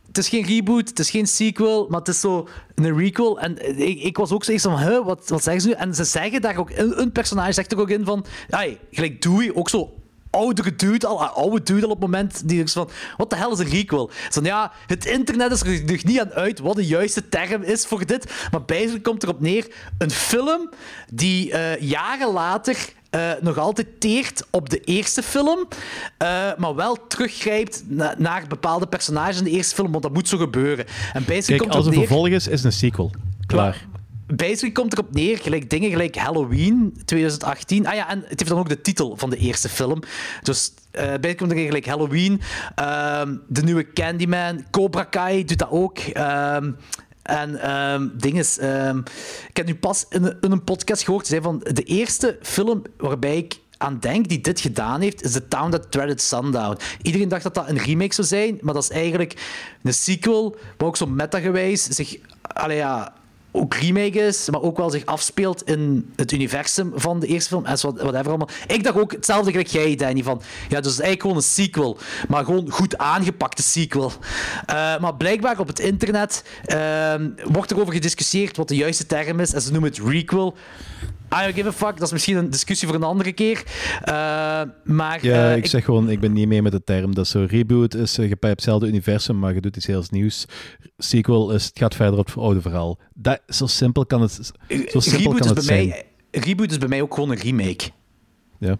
Het 0.07 0.17
is 0.17 0.29
geen 0.29 0.45
reboot, 0.45 0.89
het 0.89 0.99
is 0.99 1.09
geen 1.09 1.27
sequel, 1.27 1.87
maar 1.89 1.99
het 1.99 2.07
is 2.07 2.19
zo 2.19 2.47
een 2.75 2.97
requel. 2.97 3.39
En 3.39 3.79
ik, 3.87 4.01
ik 4.01 4.17
was 4.17 4.31
ook 4.31 4.43
zo 4.43 4.51
eens 4.51 4.61
van, 4.61 4.77
huh, 4.77 5.05
wat, 5.05 5.29
wat 5.29 5.43
zeggen 5.43 5.61
ze 5.61 5.67
nu? 5.67 5.73
En 5.73 5.95
ze 5.95 6.03
zeggen 6.03 6.41
daar 6.41 6.57
ook, 6.57 6.69
een, 6.69 7.01
een 7.01 7.11
personage 7.11 7.53
zegt 7.53 7.71
er 7.71 7.79
ook 7.79 7.89
in 7.89 8.05
van, 8.05 8.25
ai, 8.49 8.77
gelijk 8.91 9.21
Dewey, 9.21 9.51
ook 9.53 9.69
zo 9.69 9.93
oudere 10.35 10.75
dude 10.75 11.07
al, 11.07 11.23
ah, 11.23 11.37
oude 11.37 11.63
dude 11.63 11.85
al 11.85 11.91
op 11.91 12.01
het 12.01 12.11
moment, 12.11 12.47
die 12.47 12.63
is 12.63 12.73
van, 12.73 12.89
wat 13.17 13.29
de 13.29 13.35
hel 13.35 13.51
is 13.51 13.59
een 13.59 13.69
requel? 13.69 14.09
Zo, 14.29 14.39
ja, 14.43 14.71
het 14.87 15.05
internet 15.05 15.51
is 15.51 15.61
er 15.61 15.83
nog 15.85 16.03
niet 16.03 16.19
aan 16.19 16.31
uit 16.31 16.59
wat 16.59 16.75
de 16.75 16.85
juiste 16.85 17.29
term 17.29 17.61
is 17.63 17.85
voor 17.85 18.05
dit, 18.05 18.33
maar 18.51 18.63
basically 18.65 18.99
komt 19.01 19.23
erop 19.23 19.41
neer, 19.41 19.67
een 19.97 20.11
film 20.11 20.69
die 21.13 21.51
eh, 21.51 21.81
jaren 21.81 22.31
later 22.31 22.77
eh, 23.09 23.31
nog 23.41 23.57
altijd 23.57 23.87
teert 23.99 24.43
op 24.49 24.69
de 24.69 24.79
eerste 24.79 25.23
film, 25.23 25.67
eh, 26.17 26.27
maar 26.57 26.75
wel 26.75 27.07
teruggrijpt 27.07 27.83
na- 27.87 28.15
naar 28.17 28.45
bepaalde 28.47 28.87
personages 28.87 29.37
in 29.37 29.43
de 29.43 29.49
eerste 29.49 29.75
film, 29.75 29.91
want 29.91 30.03
dat 30.03 30.13
moet 30.13 30.27
zo 30.27 30.37
gebeuren. 30.37 30.85
En 31.13 31.25
Kijk, 31.25 31.57
komt 31.57 31.75
als 31.75 31.85
er 31.85 31.91
neer... 31.91 31.99
vervolg 31.99 32.27
is, 32.27 32.47
is 32.47 32.63
een 32.63 32.71
sequel. 32.71 33.11
Klaar. 33.45 33.85
Basically 34.27 34.71
komt 34.71 34.93
erop 34.93 35.13
neer, 35.13 35.37
gelijk 35.37 35.69
dingen 35.69 35.89
gelijk 35.89 36.15
Halloween 36.15 36.97
2018. 37.05 37.87
Ah 37.87 37.95
ja, 37.95 38.09
en 38.09 38.19
het 38.19 38.39
heeft 38.39 38.47
dan 38.47 38.59
ook 38.59 38.69
de 38.69 38.81
titel 38.81 39.17
van 39.17 39.29
de 39.29 39.37
eerste 39.37 39.69
film. 39.69 39.99
Dus 40.43 40.73
eh 40.91 41.01
basically 41.03 41.35
komt 41.35 41.49
er 41.49 41.55
neer 41.57 41.65
gelijk 41.65 41.85
Halloween. 41.85 42.41
ehm, 42.75 43.35
de 43.47 43.61
nieuwe 43.63 43.93
Candyman. 43.93 44.65
Cobra 44.71 45.03
Kai 45.03 45.45
doet 45.45 45.57
dat 45.57 45.69
ook. 45.71 45.97
ehm, 45.99 46.71
en 47.21 47.61
ehm 47.61 48.07
ding 48.13 48.37
is, 48.39 48.57
ik 49.47 49.57
heb 49.57 49.65
nu 49.65 49.75
pas 49.75 50.05
in, 50.09 50.35
een- 50.41 50.63
podcast 50.63 51.03
gehoord, 51.03 51.25
ze 51.25 51.31
zei 51.31 51.43
van 51.43 51.59
de 51.73 51.83
eerste 51.83 52.37
film 52.41 52.81
waarbij 52.97 53.37
ik 53.37 53.59
aan 53.77 53.97
denk 53.99 54.27
die 54.27 54.41
dit 54.41 54.59
gedaan 54.59 55.01
heeft, 55.01 55.23
is 55.23 55.31
The 55.31 55.47
Town 55.47 55.71
That 55.71 55.91
Dreaded 55.91 56.21
Sundown. 56.21 56.77
Iedereen 57.01 57.29
dacht 57.29 57.43
dat 57.43 57.53
dat 57.53 57.69
een 57.69 57.77
remake 57.77 58.13
zou 58.13 58.27
zijn, 58.27 58.57
maar 58.61 58.73
dat 58.73 58.83
is 58.83 58.89
eigenlijk 58.89 59.33
een 59.83 59.93
sequel, 59.93 60.55
maar 60.77 60.87
ook 60.87 60.97
zo 60.97 61.05
metagewijs 61.05 61.83
zich, 61.83 62.17
allee 62.41 62.77
ja, 62.77 63.13
ook 63.55 63.73
remake 63.73 64.19
is, 64.19 64.49
maar 64.49 64.61
ook 64.61 64.77
wel 64.77 64.89
zich 64.89 65.05
afspeelt 65.05 65.63
in 65.63 66.11
het 66.15 66.31
universum 66.31 66.91
van 66.95 67.19
de 67.19 67.27
eerste 67.27 67.49
film 67.49 67.65
en 67.65 67.77
zo, 67.77 67.93
whatever 67.93 68.27
allemaal. 68.27 68.49
Ik 68.67 68.83
dacht 68.83 68.97
ook 68.97 69.11
hetzelfde 69.11 69.51
gelijk 69.51 69.67
jij, 69.67 69.95
Danny, 69.95 70.23
van 70.23 70.41
ja, 70.69 70.81
dus 70.81 70.91
eigenlijk 70.91 71.21
gewoon 71.21 71.35
een 71.35 71.43
sequel, 71.43 71.97
maar 72.27 72.45
gewoon 72.45 72.69
goed 72.69 72.97
aangepakte 72.97 73.63
sequel. 73.63 74.11
Eh, 74.65 74.99
maar 74.99 75.15
blijkbaar 75.15 75.59
op 75.59 75.67
het 75.67 75.79
internet 75.79 76.43
ehm, 76.65 77.29
wordt 77.43 77.71
er 77.71 77.79
over 77.79 77.93
gediscussieerd 77.93 78.57
wat 78.57 78.67
de 78.67 78.75
juiste 78.75 79.05
term 79.05 79.39
is 79.39 79.53
en 79.53 79.61
ze 79.61 79.71
noemen 79.71 79.89
het 79.89 79.99
requel. 80.07 80.55
I 81.33 81.43
don't 81.43 81.55
give 81.55 81.67
a 81.67 81.71
fuck, 81.71 81.97
dat 81.97 82.01
is 82.01 82.11
misschien 82.11 82.37
een 82.37 82.49
discussie 82.49 82.87
voor 82.87 82.97
een 82.97 83.03
andere 83.03 83.33
keer. 83.33 83.63
Eh, 84.01 84.61
maar 84.83 85.25
Ja, 85.25 85.51
eh, 85.51 85.57
ik 85.57 85.65
zeg 85.65 85.85
gewoon, 85.85 86.09
ik 86.09 86.19
ben 86.19 86.33
niet 86.33 86.47
mee 86.47 86.61
met 86.61 86.71
de 86.71 86.83
term. 86.83 87.15
Dat 87.15 87.25
is 87.25 87.31
zo, 87.31 87.45
reboot 87.49 87.93
is, 87.93 88.17
eh, 88.17 88.29
je 88.29 88.37
hetzelfde 88.39 88.87
universum, 88.87 89.39
maar 89.39 89.53
je 89.53 89.61
doet 89.61 89.75
iets 89.75 89.85
heel 89.85 90.03
nieuws. 90.09 90.45
Sequel 90.97 91.51
is, 91.51 91.65
het 91.65 91.79
gaat 91.79 91.95
verder 91.95 92.19
op 92.19 92.25
het 92.25 92.37
oude 92.37 92.61
verhaal. 92.61 92.99
Dat, 93.13 93.41
zo 93.47 93.65
simpel 93.65 94.05
kan 94.05 94.21
het, 94.21 94.31
zo 94.31 94.99
simpel 94.99 95.17
reboot, 95.17 95.39
kan 95.39 95.41
is 95.41 95.45
het 95.45 95.53
bij 95.55 95.63
zijn. 95.63 95.87
mij, 95.87 96.05
reboot 96.31 96.71
is 96.71 96.77
bij 96.77 96.87
mij 96.87 97.01
ook 97.01 97.13
gewoon 97.13 97.31
een 97.31 97.37
remake. 97.37 97.89
Ja. 98.59 98.77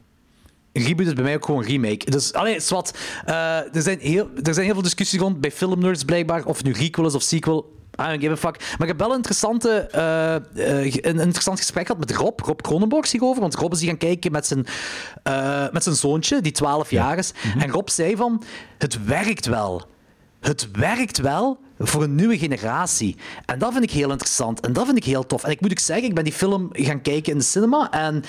Reboot 0.74 1.06
is 1.06 1.14
bij 1.14 1.24
mij 1.24 1.36
ook 1.36 1.46
gewoon 1.46 1.64
remake. 1.64 2.12
Dus, 2.12 2.34
allee, 2.34 2.60
zwart. 2.60 2.98
Er, 3.26 3.82
zijn 3.82 4.00
heel, 4.00 4.30
er 4.44 4.54
zijn 4.54 4.66
heel 4.66 4.74
veel 4.74 4.84
discussies 4.84 5.20
rond 5.20 5.42
bij 5.42 5.52
filmnerds 5.52 6.04
blijkbaar, 6.04 6.46
of 6.46 6.58
het 6.58 6.66
nu 6.66 6.72
requel 6.72 7.06
is 7.06 7.16
of 7.16 7.22
sequel. 7.22 7.75
I 8.00 8.08
don't 8.08 8.22
give 8.22 8.32
a 8.32 8.38
fuck. 8.38 8.60
Maar 8.60 8.82
ik 8.82 8.88
heb 8.88 9.00
wel 9.00 9.10
een, 9.10 9.16
interessante, 9.16 9.70
eh, 9.92 10.36
eh, 10.36 10.94
een, 10.94 11.20
interessant 11.20 11.60
gesprek 11.60 11.86
gehad 11.88 12.00
met 12.08 12.18
Rob, 12.18 12.40
Rob 12.40 12.62
Cronenborg 12.62 13.12
hierover. 13.12 13.42
Want 13.42 13.56
Rob 13.56 13.74
is 13.74 13.80
hier 13.80 13.90
gaan 13.90 13.98
kijken 13.98 14.32
met 14.32 14.48
zijn, 14.48 14.66
eh, 15.24 15.66
met 15.72 15.84
zijn 15.84 15.96
zoontje, 15.96 16.42
die 16.42 16.52
12 16.52 16.90
jaar 16.90 17.18
is. 17.18 17.34
En 17.58 17.70
Rob 17.70 17.88
zei 17.88 18.16
van, 18.16 18.44
het 18.78 19.06
werkt 19.06 19.46
wel. 19.46 19.88
Het 20.40 20.72
werkt 20.72 21.18
wel 21.18 21.60
voor 21.80 22.04
een 22.04 22.16
nieuwe 22.16 22.38
generatie. 22.38 23.16
En 23.46 23.60
dat 23.60 23.72
vind 23.72 23.84
ik 23.84 23.92
heel 23.92 24.12
interessant. 24.12 24.60
En 24.60 24.74
dat 24.74 24.86
vind 24.86 24.98
ik 24.98 25.04
heel 25.04 25.26
tof. 25.26 25.44
En 25.44 25.52
ik 25.52 25.62
moet 25.62 25.72
ook 25.72 25.80
zeggen, 25.80 26.08
ik 26.08 26.16
ben 26.16 26.24
die 26.24 26.34
film 26.34 26.70
gaan 26.72 27.02
kijken 27.02 27.32
in 27.32 27.38
de 27.38 27.44
cinema. 27.44 27.92
En 27.92 28.24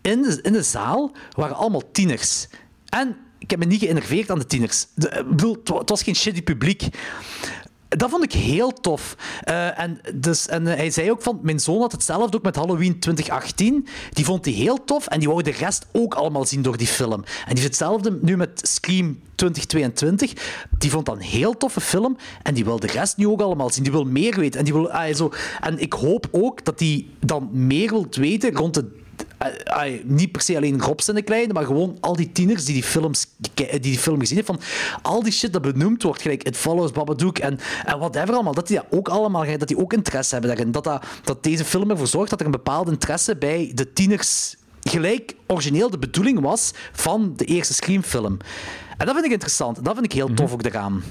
in 0.00 0.22
de, 0.22 0.38
in 0.42 0.52
de 0.52 0.62
zaal 0.62 1.12
waren 1.36 1.56
allemaal 1.56 1.90
tieners. 1.92 2.48
En 2.88 3.16
ik 3.38 3.50
heb 3.50 3.58
me 3.58 3.64
niet 3.64 3.80
geënerveerd 3.80 4.30
aan 4.30 4.38
de 4.38 4.46
tieners. 4.46 4.86
De, 4.94 5.08
ik 5.08 5.28
bedoel, 5.28 5.56
het 5.64 5.88
was 5.88 6.02
geen 6.02 6.16
shitty 6.16 6.42
publiek. 6.42 6.88
Dat 7.96 8.10
vond 8.10 8.24
ik 8.24 8.32
heel 8.32 8.72
tof. 8.72 9.16
Eh, 9.40 9.78
en, 9.78 10.00
dus, 10.14 10.48
en 10.48 10.66
eh, 10.66 10.76
hij 10.76 10.90
zei 10.90 11.10
ook 11.10 11.22
van, 11.22 11.38
mijn 11.42 11.60
zoon 11.60 11.80
had 11.80 11.92
hetzelfde 11.92 12.36
ook 12.36 12.42
met 12.42 12.56
Halloween 12.56 12.98
2018. 12.98 13.86
Die 14.12 14.24
vond 14.24 14.44
hij 14.44 14.54
heel 14.54 14.84
tof 14.84 15.06
en 15.06 15.18
die 15.18 15.28
wou 15.28 15.42
de 15.42 15.50
rest 15.50 15.86
ook 15.92 16.14
allemaal 16.14 16.46
zien 16.46 16.62
door 16.62 16.76
die 16.76 16.86
film. 16.86 17.12
En 17.22 17.54
die 17.54 17.62
heeft 17.62 17.62
hetzelfde 17.62 18.18
nu 18.22 18.36
met 18.36 18.60
Scream 18.62 19.18
2022. 19.34 20.32
Die 20.78 20.90
vond 20.90 21.06
dat 21.06 21.14
een 21.14 21.22
heel 21.22 21.56
toffe 21.56 21.80
film 21.80 22.16
en 22.42 22.54
die 22.54 22.64
wil 22.64 22.80
de 22.80 22.86
rest 22.86 23.16
nu 23.16 23.26
ook 23.26 23.40
allemaal 23.40 23.70
zien. 23.70 23.82
Die 23.82 23.92
wil 23.92 24.04
meer 24.04 24.36
weten. 24.36 24.58
En, 24.58 24.64
die 24.64 24.74
wil, 24.74 24.90
ah, 24.90 25.14
zo. 25.14 25.32
en 25.60 25.78
ik 25.78 25.92
hoop 25.92 26.28
ook 26.30 26.64
dat 26.64 26.80
hij 26.80 27.06
dan 27.18 27.48
meer 27.52 27.90
wilt 27.90 28.16
weten 28.16 28.54
rond 28.54 28.74
de 28.74 28.99
eh, 29.40 30.04
niet 30.04 30.32
per 30.32 30.40
se 30.40 30.56
alleen 30.56 30.80
Robs 30.80 31.08
en 31.08 31.14
de 31.14 31.22
Kleine, 31.22 31.52
maar 31.52 31.64
gewoon 31.64 31.96
al 32.00 32.16
die 32.16 32.32
tieners 32.32 32.64
die 32.64 32.74
die, 32.74 32.82
films, 32.82 33.26
die 33.54 33.80
die 33.80 33.98
film 33.98 34.20
gezien 34.20 34.36
hebben, 34.36 34.54
van 34.54 34.64
al 35.02 35.22
die 35.22 35.32
shit 35.32 35.52
dat 35.52 35.62
benoemd 35.62 36.02
wordt, 36.02 36.22
gelijk 36.22 36.42
It 36.42 36.56
Follows, 36.56 36.92
Babadook 36.92 37.38
en, 37.38 37.58
en 37.84 37.98
whatever 37.98 38.34
allemaal, 38.34 38.54
dat 38.54 38.66
die 38.66 38.76
dat 38.76 38.86
ook 38.90 39.08
allemaal, 39.08 39.58
dat 39.58 39.68
die 39.68 39.78
ook 39.78 39.92
interesse 39.92 40.32
hebben 40.32 40.50
daarin. 40.50 40.72
Dat, 40.72 40.84
dat, 40.84 41.04
dat 41.24 41.42
deze 41.42 41.64
film 41.64 41.90
ervoor 41.90 42.06
zorgt 42.06 42.30
dat 42.30 42.40
er 42.40 42.46
een 42.46 42.52
bepaald 42.52 42.88
interesse 42.88 43.36
bij 43.36 43.72
de 43.74 43.92
tieners 43.92 44.56
gelijk 44.82 45.34
origineel 45.46 45.90
de 45.90 45.98
bedoeling 45.98 46.40
was 46.40 46.70
van 46.92 47.32
de 47.36 47.44
eerste 47.44 47.74
Scream-film. 47.74 48.36
En 48.96 49.06
dat 49.06 49.14
vind 49.14 49.24
ik 49.24 49.32
interessant. 49.32 49.84
Dat 49.84 49.94
vind 49.94 50.04
ik 50.04 50.12
heel 50.12 50.34
tof 50.34 50.52
ook 50.52 50.64
eraan. 50.64 51.02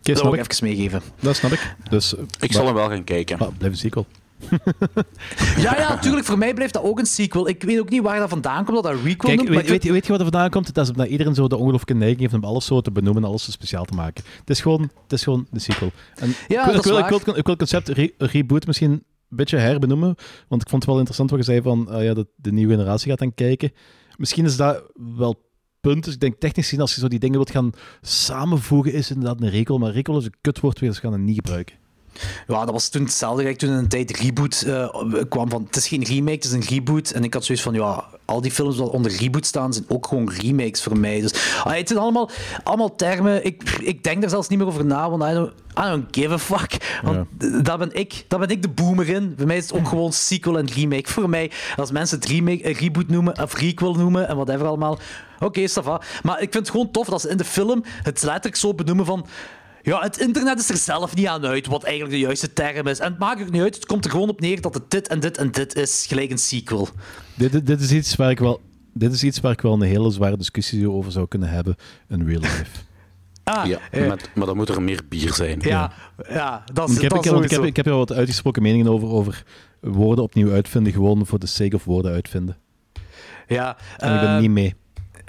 Okay, 0.00 0.14
dat 0.14 0.22
wil 0.22 0.34
ik 0.34 0.52
even 0.52 0.68
meegeven. 0.68 1.02
Dat 1.20 1.36
snap 1.36 1.52
ik. 1.52 1.76
Dus, 1.90 2.14
ik 2.40 2.52
zal 2.52 2.64
hem 2.64 2.74
wel 2.74 2.88
gaan 2.88 3.04
kijken. 3.04 3.38
Maar, 3.38 3.52
blijf 3.52 3.72
een 3.72 3.78
sequel. 3.78 4.06
ja, 5.64 5.76
ja, 5.76 5.88
natuurlijk. 5.88 6.26
Voor 6.26 6.38
mij 6.38 6.54
blijft 6.54 6.72
dat 6.72 6.82
ook 6.82 6.98
een 6.98 7.06
sequel. 7.06 7.48
Ik 7.48 7.62
weet 7.62 7.80
ook 7.80 7.90
niet 7.90 8.02
waar 8.02 8.18
dat 8.18 8.28
vandaan 8.28 8.64
komt, 8.64 8.82
dat 8.82 8.92
dat 8.92 9.02
requel 9.02 9.34
Kijk, 9.34 9.36
noemt, 9.36 9.48
weet, 9.48 9.68
weet, 9.68 9.82
je, 9.82 9.92
weet 9.92 10.06
je 10.06 10.12
wat 10.12 10.20
er 10.20 10.26
vandaan 10.30 10.50
komt? 10.50 10.74
Dat 10.74 10.84
is 10.84 10.90
omdat 10.90 11.06
iedereen 11.06 11.34
zo 11.34 11.48
de 11.48 11.56
ongelooflijke 11.56 11.94
neiging 11.94 12.20
heeft 12.20 12.34
om 12.34 12.44
alles 12.44 12.66
zo 12.66 12.80
te 12.80 12.90
benoemen 12.90 13.22
en 13.22 13.28
alles 13.28 13.44
zo 13.44 13.50
speciaal 13.50 13.84
te 13.84 13.94
maken. 13.94 14.24
Het 14.40 14.50
is 14.50 14.60
gewoon, 14.60 14.82
het 15.02 15.12
is 15.12 15.22
gewoon 15.22 15.46
de 15.50 15.58
sequel. 15.58 15.90
En 16.14 16.34
ja, 16.48 16.66
ik, 16.66 16.74
dat 16.74 16.84
wil, 16.84 16.98
ik, 16.98 17.08
wil, 17.08 17.18
ik, 17.18 17.24
wil, 17.24 17.36
ik 17.36 17.46
wil 17.46 17.54
het 17.58 17.68
concept 17.68 17.88
re 17.88 18.12
reboot 18.18 18.66
misschien 18.66 18.90
een 18.90 19.36
beetje 19.36 19.56
herbenoemen, 19.56 20.14
want 20.48 20.62
ik 20.62 20.68
vond 20.68 20.82
het 20.82 20.90
wel 20.90 20.96
interessant 20.96 21.30
wat 21.30 21.38
je 21.38 21.44
zei 21.44 21.62
van 21.62 21.88
uh, 21.90 22.04
ja, 22.04 22.14
dat 22.14 22.26
de 22.36 22.52
nieuwe 22.52 22.74
generatie 22.74 23.10
gaat 23.10 23.18
dan 23.18 23.34
kijken. 23.34 23.72
Misschien 24.16 24.44
is 24.44 24.56
dat 24.56 24.82
wel 25.16 25.46
punt. 25.80 26.04
Dus 26.04 26.14
ik 26.14 26.20
denk 26.20 26.40
technisch 26.40 26.64
gezien, 26.64 26.80
als 26.80 26.94
je 26.94 27.00
zo 27.00 27.08
die 27.08 27.18
dingen 27.18 27.36
wilt 27.36 27.50
gaan 27.50 27.72
samenvoegen, 28.00 28.92
is 28.92 29.10
inderdaad 29.10 29.40
een 29.40 29.50
rekel. 29.50 29.78
Maar 29.78 29.92
rekel 29.92 30.18
is 30.18 30.24
een 30.24 30.34
kutwoord 30.40 30.78
weer, 30.78 30.90
dus 30.90 30.98
gaan 30.98 31.12
het 31.12 31.20
niet 31.20 31.34
gebruiken. 31.34 31.76
Ja, 32.46 32.64
dat 32.64 32.70
was 32.70 32.88
toen 32.88 33.02
hetzelfde. 33.02 33.56
toen 33.56 33.70
in 33.70 33.76
een 33.76 33.88
tijd 33.88 34.16
reboot 34.16 34.64
uh, 34.66 34.88
kwam 35.28 35.50
van... 35.50 35.64
Het 35.66 35.76
is 35.76 35.88
geen 35.88 36.04
remake, 36.04 36.34
het 36.34 36.44
is 36.44 36.52
een 36.52 36.66
reboot. 36.68 37.10
En 37.10 37.24
ik 37.24 37.34
had 37.34 37.44
zoiets 37.44 37.64
van, 37.64 37.74
ja, 37.74 38.04
al 38.24 38.40
die 38.40 38.50
films 38.50 38.76
die 38.76 38.90
onder 38.90 39.16
reboot 39.16 39.46
staan, 39.46 39.72
zijn 39.72 39.84
ook 39.88 40.06
gewoon 40.06 40.30
remakes 40.30 40.82
voor 40.82 40.98
mij. 40.98 41.20
Dus 41.20 41.32
ah, 41.64 41.76
het 41.76 41.88
zijn 41.88 42.00
allemaal, 42.00 42.30
allemaal 42.64 42.94
termen. 42.94 43.44
Ik, 43.44 43.62
ik 43.80 44.04
denk 44.04 44.22
er 44.22 44.30
zelfs 44.30 44.48
niet 44.48 44.58
meer 44.58 44.68
over 44.68 44.84
na, 44.84 45.10
want 45.10 45.22
I 45.22 45.34
don't, 45.34 45.52
I 45.78 45.90
don't 45.90 46.06
give 46.10 46.32
a 46.32 46.38
fuck. 46.38 47.00
Want 47.02 47.26
ja. 47.38 47.60
dat, 47.62 47.78
ben 47.78 47.90
ik, 47.92 48.24
dat 48.28 48.40
ben 48.40 48.48
ik 48.48 48.62
de 48.62 48.68
boomer 48.68 49.08
in. 49.08 49.34
Voor 49.36 49.46
mij 49.46 49.56
is 49.56 49.68
het 49.68 49.78
ook 49.78 49.88
gewoon 49.88 50.12
sequel 50.12 50.58
en 50.58 50.72
remake. 50.72 51.10
Voor 51.10 51.28
mij, 51.28 51.50
als 51.76 51.90
mensen 51.90 52.18
het 52.18 52.28
remake, 52.28 52.72
reboot 52.72 53.08
noemen, 53.08 53.42
of 53.42 53.54
requel 53.54 53.94
noemen 53.94 54.28
en 54.28 54.36
whatever 54.36 54.66
allemaal... 54.66 54.98
Oké, 55.40 55.60
okay, 55.60 55.98
Maar 56.22 56.40
ik 56.40 56.52
vind 56.52 56.54
het 56.54 56.70
gewoon 56.70 56.90
tof 56.90 57.06
dat 57.06 57.20
ze 57.20 57.28
in 57.28 57.36
de 57.36 57.44
film 57.44 57.84
het 58.02 58.22
letterlijk 58.22 58.56
zo 58.56 58.74
benoemen 58.74 59.06
van... 59.06 59.26
Ja, 59.82 60.00
het 60.00 60.18
internet 60.18 60.58
is 60.58 60.70
er 60.70 60.76
zelf 60.76 61.14
niet 61.14 61.26
aan 61.26 61.46
uit 61.46 61.66
wat 61.66 61.84
eigenlijk 61.84 62.14
de 62.14 62.20
juiste 62.20 62.52
term 62.52 62.86
is. 62.86 62.98
En 62.98 63.10
het 63.10 63.18
maakt 63.18 63.40
ook 63.42 63.50
niet 63.50 63.62
uit. 63.62 63.74
Het 63.74 63.86
komt 63.86 64.04
er 64.04 64.10
gewoon 64.10 64.28
op 64.28 64.40
neer 64.40 64.60
dat 64.60 64.74
het 64.74 64.90
dit 64.90 65.08
en 65.08 65.20
dit 65.20 65.36
en 65.36 65.50
dit 65.50 65.74
is, 65.74 66.06
gelijk 66.08 66.30
een 66.30 66.38
sequel. 66.38 66.88
Dit, 67.34 67.66
dit, 67.66 67.80
is, 67.80 67.92
iets 67.92 68.16
waar 68.16 68.30
ik 68.30 68.38
wel, 68.38 68.60
dit 68.94 69.12
is 69.12 69.24
iets 69.24 69.40
waar 69.40 69.52
ik 69.52 69.60
wel 69.60 69.72
een 69.72 69.80
hele 69.80 70.10
zware 70.10 70.36
discussie 70.36 70.90
over 70.90 71.12
zou 71.12 71.28
kunnen 71.28 71.48
hebben 71.48 71.76
in 72.08 72.26
real 72.26 72.40
life. 72.40 72.64
Ah, 73.44 73.66
ja, 73.66 73.78
eh, 73.90 74.06
maar, 74.08 74.18
maar 74.34 74.46
dan 74.46 74.56
moet 74.56 74.68
er 74.68 74.82
meer 74.82 75.00
bier 75.08 75.32
zijn. 75.32 75.58
Ja, 75.60 75.92
ja. 76.28 76.64
dat 76.72 76.88
is 76.88 76.96
ik 76.96 77.02
heb, 77.02 77.10
dat 77.10 77.26
ik, 77.26 77.44
ik, 77.44 77.50
heb, 77.50 77.64
ik 77.64 77.76
heb 77.76 77.86
er 77.86 77.96
wat 77.96 78.12
uitgesproken 78.12 78.62
meningen 78.62 78.88
over, 78.88 79.08
over 79.08 79.42
woorden 79.80 80.24
opnieuw 80.24 80.52
uitvinden, 80.52 80.92
gewoon 80.92 81.26
voor 81.26 81.38
de 81.38 81.46
sake 81.46 81.74
of 81.74 81.84
woorden 81.84 82.12
uitvinden. 82.12 82.56
Ja, 83.46 83.76
en 83.96 84.14
ik 84.14 84.20
ben 84.20 84.34
uh, 84.34 84.40
niet 84.40 84.50
mee. 84.50 84.74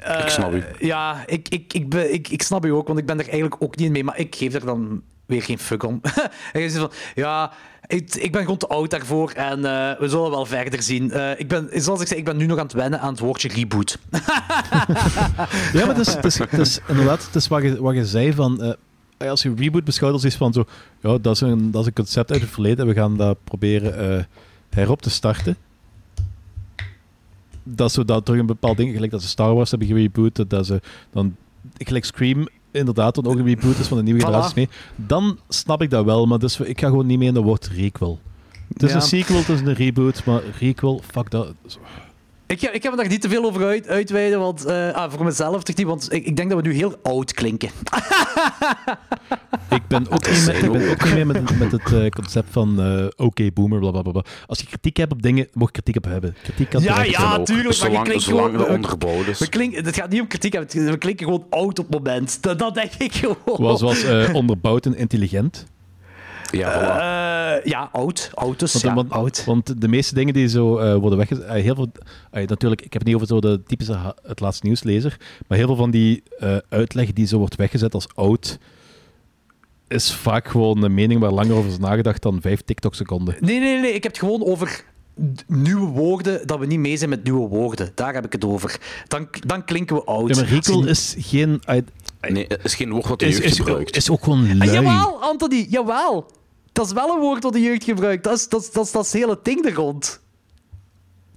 Uh, 0.07 0.19
ik 0.19 0.29
snap 0.29 0.53
u. 0.53 0.63
Ja, 0.79 1.23
ik, 1.25 1.49
ik, 1.49 1.73
ik, 1.73 1.89
ben, 1.89 2.13
ik, 2.13 2.27
ik 2.27 2.41
snap 2.41 2.65
u 2.65 2.69
ook, 2.69 2.87
want 2.87 2.99
ik 2.99 3.05
ben 3.05 3.19
er 3.19 3.29
eigenlijk 3.29 3.63
ook 3.63 3.75
niet 3.75 3.85
in 3.85 3.91
mee, 3.91 4.03
maar 4.03 4.19
ik 4.19 4.35
geef 4.35 4.53
er 4.53 4.65
dan 4.65 5.01
weer 5.25 5.43
geen 5.43 5.59
fuck 5.59 5.83
om. 5.83 6.01
en 6.53 6.71
van, 6.71 6.91
ja, 7.15 7.51
ik, 7.87 8.15
ik 8.15 8.31
ben 8.31 8.41
gewoon 8.41 8.57
te 8.57 8.67
oud 8.67 8.89
daarvoor 8.89 9.31
en 9.31 9.59
uh, 9.59 9.99
we 9.99 10.09
zullen 10.09 10.29
wel 10.29 10.45
verder 10.45 10.81
zien. 10.81 11.11
Uh, 11.13 11.39
ik 11.39 11.47
ben, 11.47 11.69
zoals 11.73 12.01
ik 12.01 12.07
zei, 12.07 12.19
ik 12.19 12.25
ben 12.25 12.37
nu 12.37 12.45
nog 12.45 12.57
aan 12.57 12.63
het 12.63 12.73
wennen 12.73 12.99
aan 12.99 13.11
het 13.11 13.19
woordje 13.19 13.47
reboot. 13.47 13.97
ja, 15.73 15.85
maar 15.85 15.95
het 15.95 16.07
is, 16.07 16.13
het 16.13 16.25
is, 16.25 16.37
het 16.37 16.53
is 16.53 16.79
inderdaad, 16.87 17.25
het 17.25 17.35
is 17.35 17.47
wat 17.47 17.61
je, 17.61 17.81
wat 17.81 17.95
je 17.95 18.05
zei 18.05 18.33
van... 18.33 18.75
Uh, 19.17 19.29
als 19.29 19.41
je 19.41 19.53
reboot 19.55 19.83
beschouwt 19.83 20.13
als 20.13 20.25
iets 20.25 20.35
van 20.35 20.53
zo... 20.53 20.65
Ja, 21.01 21.17
dat 21.17 21.35
is 21.35 21.41
een, 21.41 21.71
dat 21.71 21.81
is 21.81 21.87
een 21.87 21.93
concept 21.93 22.31
uit 22.31 22.41
het 22.41 22.49
verleden 22.49 22.79
en 22.79 22.87
we 22.87 22.99
gaan 22.99 23.17
dat 23.17 23.37
proberen 23.43 24.27
herop 24.69 25.01
te 25.01 25.09
starten 25.09 25.57
dat 27.75 27.91
ze 27.91 28.05
dat 28.05 28.25
terug 28.25 28.39
een 28.39 28.45
bepaald 28.45 28.77
ding, 28.77 28.93
gelijk 28.93 29.11
dat 29.11 29.21
ze 29.21 29.27
Star 29.27 29.53
Wars 29.55 29.69
hebben 29.69 29.87
gereboot, 29.87 30.49
dat 30.49 30.65
ze 30.65 30.81
dan 31.11 31.35
gelijk 31.77 32.05
Scream 32.05 32.47
inderdaad 32.71 33.15
dan 33.15 33.25
ook 33.27 33.37
een 33.37 33.45
reboot 33.45 33.77
is 33.79 33.87
van 33.87 33.97
de 33.97 34.03
nieuwe 34.03 34.19
generatie 34.19 34.53
mee, 34.55 34.69
dan 34.95 35.37
snap 35.49 35.81
ik 35.81 35.89
dat 35.89 36.05
wel, 36.05 36.25
maar 36.25 36.39
dus 36.39 36.59
ik 36.59 36.79
ga 36.79 36.87
gewoon 36.87 37.05
niet 37.05 37.17
mee 37.17 37.27
in 37.27 37.33
de 37.33 37.41
woord 37.41 37.67
requel. 37.67 38.19
Het 38.73 38.83
is 38.83 38.89
Ja. 38.89 38.95
een 38.95 39.01
sequel, 39.01 39.37
het 39.37 39.49
is 39.49 39.59
een 39.61 39.73
reboot, 39.73 40.25
maar 40.25 40.41
requel, 40.59 41.01
fuck 41.11 41.31
dat. 41.31 41.53
Ik, 42.49 42.61
ik 42.61 42.83
heb 42.83 42.91
er 42.91 42.97
daar 42.97 43.07
niet 43.07 43.21
te 43.21 43.29
veel 43.29 43.45
over 43.45 43.65
uit, 43.65 43.87
uitweiden, 43.87 44.39
want 44.39 44.65
eh, 44.65 44.93
ah, 44.93 45.11
voor 45.11 45.25
mezelf 45.25 45.63
toch 45.63 45.75
niet, 45.75 45.85
want 45.85 46.13
ik, 46.13 46.25
ik 46.25 46.35
denk 46.35 46.49
dat 46.49 46.61
we 46.61 46.67
nu 46.67 46.73
heel 46.73 46.95
oud 47.01 47.33
klinken. 47.33 47.69
Ik 49.69 49.87
ben 49.87 50.11
ook 50.11 50.29
niet 50.29 50.45
mee, 50.45 50.55
ik 50.55 50.71
ben 50.71 50.89
ook 50.89 51.03
niet 51.03 51.13
mee 51.13 51.25
met, 51.25 51.59
met 51.59 51.71
het 51.71 51.93
eh, 51.93 52.09
concept 52.09 52.47
van 52.51 52.81
eh, 52.81 53.05
oké, 53.15 53.51
boomer, 53.53 53.79
bla 53.79 53.91
bla 53.91 54.01
bla, 54.01 54.11
bla. 54.11 54.23
Als 54.45 54.59
je 54.59 54.65
kritiek 54.65 54.97
hebt 54.97 55.11
op 55.11 55.21
dingen, 55.21 55.47
mag 55.53 55.67
je 55.67 55.81
kritiek 55.81 55.95
op 55.95 56.11
hebben. 56.11 56.35
Kritiek 56.43 56.69
kan 56.69 56.81
Ja, 56.81 57.03
ja, 57.03 57.43
tuurlijk, 57.43 57.47
maar 57.47 57.63
je 57.67 57.73
Zolang, 57.73 58.03
klinkt 58.03 58.23
zolang 58.23 58.51
gewoon... 58.51 58.67
de 58.67 58.73
onderbouwd 58.73 59.27
is. 59.27 59.39
We 59.39 59.49
klinken, 59.49 59.85
het 59.85 59.95
gaat 59.95 60.09
niet 60.09 60.21
om 60.21 60.27
kritiek, 60.27 60.53
hebben, 60.53 60.91
we 60.91 60.97
klinken 60.97 61.25
gewoon 61.25 61.45
oud 61.49 61.79
op 61.79 61.91
het 61.91 62.03
moment. 62.03 62.41
Dat, 62.41 62.59
dat 62.59 62.73
denk 62.73 62.93
ik 62.93 63.13
gewoon. 63.13 63.37
Was, 63.43 63.81
was 63.81 64.03
eh, 64.03 64.29
onderbouwd 64.33 64.85
en 64.85 64.95
intelligent. 64.95 65.65
Ja, 66.51 66.71
voilà. 66.73 66.99
Eh, 67.63 67.71
ja, 67.71 67.89
oud. 67.91 68.31
Dus, 68.59 68.71
Want, 68.73 68.85
ja, 68.85 68.93
want, 68.93 69.09
oud. 69.11 69.45
want 69.45 69.81
de 69.81 69.87
meeste 69.87 70.15
dingen 70.15 70.33
die 70.33 70.47
zo 70.47 70.77
eh, 70.77 70.95
worden 70.95 71.17
weggezet, 71.17 71.43
eh, 71.45 71.61
heel 71.63 71.75
veel, 71.75 71.91
natuurlijk, 72.31 72.81
ik 72.81 72.93
heb 72.93 73.01
het 73.01 73.05
niet 73.05 73.15
over 73.15 73.27
zo 73.27 73.39
de 73.39 73.61
typische 73.67 74.15
het 74.27 74.39
laatste 74.39 74.65
nieuwslezer, 74.65 75.17
maar 75.47 75.57
heel 75.57 75.67
veel 75.67 75.75
van 75.75 75.91
die 75.91 76.23
eh, 76.39 76.57
uitleg 76.69 77.13
die 77.13 77.27
zo 77.27 77.37
wordt 77.37 77.55
weggezet 77.55 77.93
als 77.93 78.07
oud, 78.15 78.57
is 79.87 80.13
vaak 80.13 80.47
gewoon 80.47 80.83
een 80.83 80.93
mening 80.93 81.19
waar 81.19 81.31
langer 81.31 81.55
over 81.55 81.69
is 81.71 81.77
nagedacht 81.77 82.21
dan 82.21 82.41
vijf 82.41 82.61
TikTok-seconden. 82.61 83.35
Nee, 83.39 83.59
nee, 83.59 83.79
nee, 83.79 83.93
ik 83.93 84.03
heb 84.03 84.11
het 84.11 84.21
gewoon 84.21 84.43
over 84.45 84.83
nieuwe 85.47 85.87
woorden, 85.87 86.47
dat 86.47 86.59
we 86.59 86.65
niet 86.65 86.79
mee 86.79 86.97
zijn 86.97 87.09
met 87.09 87.23
nieuwe 87.23 87.47
woorden. 87.47 87.91
Daar 87.95 88.13
heb 88.13 88.25
ik 88.25 88.31
het 88.31 88.45
over. 88.45 88.79
Dan, 89.07 89.27
dan 89.45 89.65
klinken 89.65 89.95
we 89.95 90.03
oud. 90.03 90.29
Ja, 90.29 90.35
maar 90.41 90.49
recall 90.51 90.87
is 90.87 91.15
geen... 91.17 91.61
uit- 91.65 91.89
Nee, 92.29 92.45
het 92.47 92.63
is 92.63 92.75
geen 92.75 92.91
woord 92.91 93.07
wat 93.07 93.19
de 93.19 93.25
Is, 93.25 93.33
jeugd 93.37 93.45
is, 93.49 93.57
gebruikt. 93.57 93.95
is 93.95 94.09
ook 94.09 94.23
gewoon 94.23 94.49
Ah, 94.49 94.55
lui. 94.57 94.71
jawel, 94.71 95.21
Anthony, 95.21 95.67
jawel. 95.69 96.31
Dat 96.71 96.85
is 96.85 96.91
wel 96.93 97.09
een 97.13 97.19
woord 97.19 97.41
dat 97.41 97.53
de 97.53 97.61
jeugd 97.61 97.83
gebruikt. 97.83 98.23
Dat 98.23 98.37
is, 98.37 98.49
dat 98.49 98.61
is, 98.61 98.71
dat 98.71 98.85
is, 98.85 98.91
dat 98.91 99.05
is 99.05 99.11
het 99.11 99.21
hele 99.21 99.39
ding 99.43 99.65
er 99.65 99.73
rond. 99.73 100.19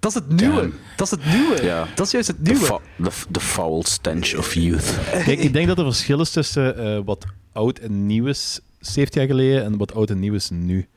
Dat 0.00 0.10
is 0.10 0.14
het 0.16 0.28
nieuwe. 0.40 0.70
Dat 0.96 1.06
is 1.06 1.10
het 1.10 1.24
nieuwe. 1.34 1.62
Ja. 1.64 1.86
Dat 1.94 2.06
is 2.06 2.12
juist 2.12 2.28
het 2.28 2.42
nieuwe. 2.42 2.64
fo- 2.64 2.80
the, 3.02 3.10
the 3.30 3.40
foul 3.40 3.82
stench 3.84 4.34
of 4.36 4.54
youth. 4.54 4.98
Kijk, 5.24 5.38
ik 5.38 5.52
denk 5.52 5.66
dat 5.66 5.78
er 5.78 5.84
verschil 5.84 6.20
is 6.20 6.30
tussen 6.30 6.76
eh, 6.78 7.00
wat 7.04 7.24
oud 7.52 7.78
en 7.78 8.06
nieuw 8.06 8.26
is 8.26 8.60
70 8.80 9.14
jaar 9.20 9.30
geleden 9.30 9.64
en 9.64 9.76
wat 9.76 9.94
oud 9.94 10.10
en 10.10 10.18
nieuw 10.18 10.34
is 10.34 10.50
nu. 10.50 10.88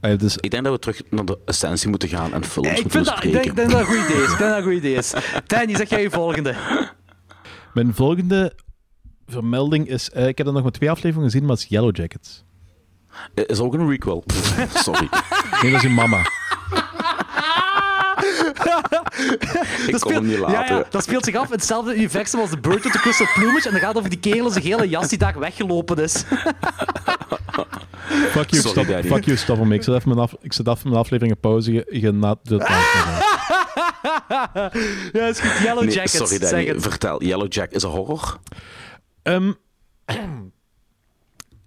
Ah, 0.00 0.18
dus 0.18 0.36
Ik 0.36 0.50
denk 0.50 0.64
dat 0.64 0.72
we 0.72 0.78
terug 0.78 1.02
naar 1.10 1.24
de 1.24 1.38
essentie 1.44 1.88
moeten 1.88 2.08
gaan 2.08 2.32
en 2.32 2.44
films 2.44 2.68
ik 2.68 2.74
moeten 2.82 2.90
vind 2.90 3.04
dat, 3.04 3.24
ik 3.24 3.32
denk, 3.32 3.56
denk 3.56 3.70
dat 3.70 3.80
een 3.80 3.86
goed 3.86 4.04
idee 4.04 4.22
is. 4.22 4.32
Ik 4.32 4.38
denk 4.38 4.50
dat 4.50 4.56
een 4.58 4.62
goed 4.62 4.72
idee 4.72 4.94
is. 4.94 5.12
Danny, 5.46 5.76
zeg 5.76 5.88
jij 5.88 6.02
je 6.02 6.10
volgende. 6.10 6.54
Mijn 7.74 7.94
volgende 7.94 8.52
vermelding 9.26 9.88
is... 9.88 10.10
eh, 10.10 10.26
ik 10.28 10.38
heb 10.38 10.46
er 10.46 10.52
nog 10.52 10.62
maar 10.62 10.72
twee 10.72 10.90
afleveringen 10.90 11.30
gezien, 11.30 11.46
maar 11.46 11.54
het 11.56 11.64
is 11.64 11.70
Yellow 11.70 11.96
Jackets. 11.96 12.44
Is 13.34 13.60
ook 13.60 13.74
een 13.74 13.88
requel. 13.88 14.24
Sorry. 14.74 15.08
Nee, 15.62 15.70
dat 15.72 15.82
is 15.82 15.88
je 15.88 15.88
mama. 15.88 16.18
Ik 19.86 20.00
kon 20.00 20.12
hem 20.12 20.26
niet 20.26 20.38
laten. 20.38 20.54
Ja, 20.54 20.64
ja, 20.78 20.84
dat 20.90 21.02
speelt 21.02 21.24
zich 21.24 21.34
af 21.34 21.46
in 21.46 21.52
hetzelfde 21.52 21.94
universum 21.94 22.40
als 22.40 22.50
The 22.50 22.58
Bird 22.58 22.82
with 22.82 22.92
the 22.92 22.98
Crystal 22.98 23.26
Plumage. 23.34 23.66
En 23.66 23.70
dan 23.70 23.80
gaat 23.80 23.88
het 23.88 23.98
over 23.98 24.10
die 24.10 24.18
kerel 24.18 24.50
zijn 24.50 24.64
gele 24.64 24.88
jas 24.88 25.08
die 25.08 25.18
daar 25.18 25.38
weggelopen 25.38 25.96
is. 25.96 26.24
Fuck 28.30 28.50
you, 28.50 28.62
Sorry, 28.62 28.84
stop, 28.84 29.04
fuck 29.12 29.24
you, 29.24 29.36
stop 29.36 29.58
ermee. 29.58 29.78
Ik 29.78 29.84
zet 29.84 29.94
even 29.94 30.08
mijn, 30.08 30.20
af, 30.20 30.34
ik 30.40 30.52
zet 30.52 30.66
even 30.66 30.80
mijn 30.88 31.00
aflevering 31.00 31.34
op 31.36 31.40
pauze. 31.40 31.72
Je, 31.72 31.86
je 31.90 32.12
na, 32.12 32.36
de 32.42 32.56
ja, 35.12 35.26
is 35.26 35.40
goed. 35.40 35.62
Yellow 35.62 35.84
Nee, 35.84 35.94
Jackets. 35.94 36.16
sorry 36.16 36.38
zeg 36.38 36.50
Danny, 36.50 36.66
het. 36.66 36.82
vertel. 36.82 37.22
Yellow 37.22 37.52
Jack 37.52 37.70
is 37.70 37.82
een 37.82 37.90
horror? 37.90 38.38
Ehm, 39.22 39.52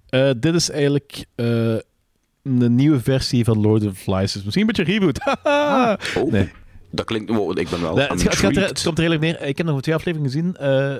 eh, 0.09 0.29
dit 0.37 0.53
is 0.55 0.69
eigenlijk 0.69 1.25
eh, 1.35 1.75
een 2.43 2.75
nieuwe 2.75 2.99
versie 2.99 3.43
van 3.43 3.61
Lord 3.61 3.85
of 3.85 3.93
the 3.93 3.99
Flies. 3.99 4.31
Dus 4.33 4.43
misschien 4.43 4.67
een 4.69 4.73
beetje 4.75 4.93
reboot. 4.93 5.19
Oh, 6.23 6.31
Nee. 6.31 6.51
dat 6.91 7.05
klinkt... 7.05 7.29
wow, 7.31 7.57
ik 7.57 7.69
ben 7.69 7.81
wel 7.81 7.95
Nee, 7.95 8.07
het, 8.07 8.21
gaat- 8.21 8.31
het, 8.31 8.39
gaat 8.41 8.55
er- 8.55 8.67
het 8.67 8.83
komt 8.83 8.97
er 8.99 9.03
eigenlijk 9.05 9.39
neer. 9.39 9.49
Ik 9.49 9.57
heb 9.57 9.65
nog 9.67 9.81
twee 9.81 9.95
afleveringen 9.95 10.31
gezien. 10.31 10.55
eh, 10.55 10.95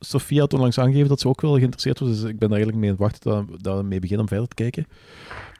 Sofia 0.00 0.40
had 0.40 0.52
onlangs 0.54 0.78
aangegeven 0.78 1.08
dat 1.08 1.20
ze 1.20 1.28
ook 1.28 1.40
wel 1.40 1.54
geïnteresseerd 1.56 1.98
was. 1.98 2.08
Dus 2.08 2.18
ik 2.22 2.38
ben 2.38 2.48
er 2.48 2.54
eigenlijk 2.54 2.76
mee 2.76 2.90
aan 2.90 2.96
het 2.96 3.04
wachten 3.04 3.30
dat, 3.48 3.62
dat 3.62 3.76
we 3.76 3.82
mee 3.84 3.98
beginnen 4.00 4.22
om 4.24 4.28
verder 4.28 4.48
te 4.48 4.54
kijken. 4.54 4.86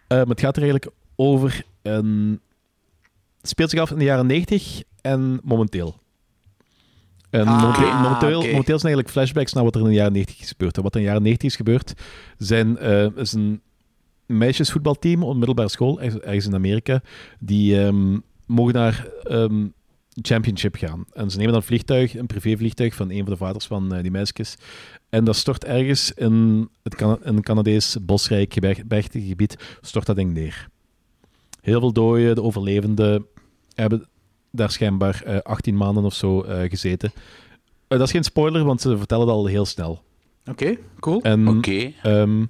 Maar 0.08 0.26
het 0.26 0.40
gaat 0.40 0.56
er 0.56 0.62
eigenlijk 0.62 0.92
over... 1.16 1.64
Een... 1.82 2.40
Het 3.40 3.48
speelt 3.48 3.70
zich 3.70 3.80
af 3.80 3.90
in 3.90 3.98
de 3.98 4.04
jaren 4.04 4.26
90 4.26 4.82
en 5.00 5.40
momenteel. 5.42 6.00
En 7.34 7.46
Ah, 7.46 7.60
momenteel, 7.60 7.92
momenteel, 7.92 8.38
oké. 8.38 8.50
momenteel 8.50 8.78
zijn 8.78 8.94
eigenlijk 8.94 9.08
flashbacks 9.08 9.52
naar 9.52 9.64
wat 9.64 9.74
er 9.74 9.80
in 9.80 9.86
de 9.86 9.92
jaren 9.92 10.12
90 10.12 10.40
is 10.40 10.48
gebeurd. 10.48 10.76
En 10.76 10.82
wat 10.82 10.94
er 10.94 11.00
in 11.00 11.06
de 11.06 11.10
jaren 11.10 11.24
90 11.26 11.48
is 11.50 11.56
gebeurd, 11.56 11.94
zijn, 12.38 12.78
eh, 12.78 13.16
is 13.16 13.32
een 13.32 13.60
meisjesvoetbalteam 14.26 15.22
op 15.22 15.36
middelbare 15.36 15.68
school, 15.68 16.00
ergens 16.00 16.46
in 16.46 16.54
Amerika, 16.54 17.02
die 17.38 17.80
ehm, 17.80 18.18
mogen 18.46 18.74
naar 18.74 19.08
ehm, 19.22 19.66
championship 20.22 20.76
gaan. 20.76 21.04
En 21.12 21.30
ze 21.30 21.36
nemen 21.36 21.52
dan 21.52 21.60
een 21.60 21.66
vliegtuig, 21.66 22.16
een 22.16 22.26
privévliegtuig 22.26 22.94
van 22.94 23.10
een 23.10 23.22
van 23.22 23.32
de 23.32 23.36
vaders 23.36 23.66
van 23.66 23.94
eh, 23.94 24.02
die 24.02 24.10
meisjes. 24.10 24.56
En 25.08 25.24
dat 25.24 25.36
stort 25.36 25.64
ergens 25.64 26.12
in 26.12 26.68
het 26.82 27.04
in 27.22 27.42
Canadees 27.42 27.96
bosrijk 28.02 28.52
gebergtig 28.52 29.26
gebied, 29.26 29.78
stort 29.80 30.06
dat 30.06 30.16
ding 30.16 30.32
neer. 30.32 30.68
Heel 31.60 31.80
veel 31.80 31.92
doden, 31.92 32.34
de 32.34 32.42
overlevenden 32.42 33.26
hebben 33.74 34.08
daar 34.54 34.70
schijnbaar 34.70 35.22
eh, 35.24 35.36
18 35.42 35.76
maanden 35.76 36.04
of 36.04 36.14
zo 36.14 36.42
eh, 36.42 36.70
gezeten. 36.70 37.12
Eh, 37.88 37.98
dat 37.98 38.06
is 38.06 38.10
geen 38.12 38.24
spoiler, 38.24 38.64
want 38.64 38.80
ze 38.80 38.96
vertellen 38.98 39.26
het 39.26 39.34
al 39.36 39.46
heel 39.46 39.64
snel. 39.66 40.02
Oké, 40.50 40.76
cool. 41.00 41.22
En 41.22 41.48
Oké. 41.48 41.92
ehm, 42.02 42.44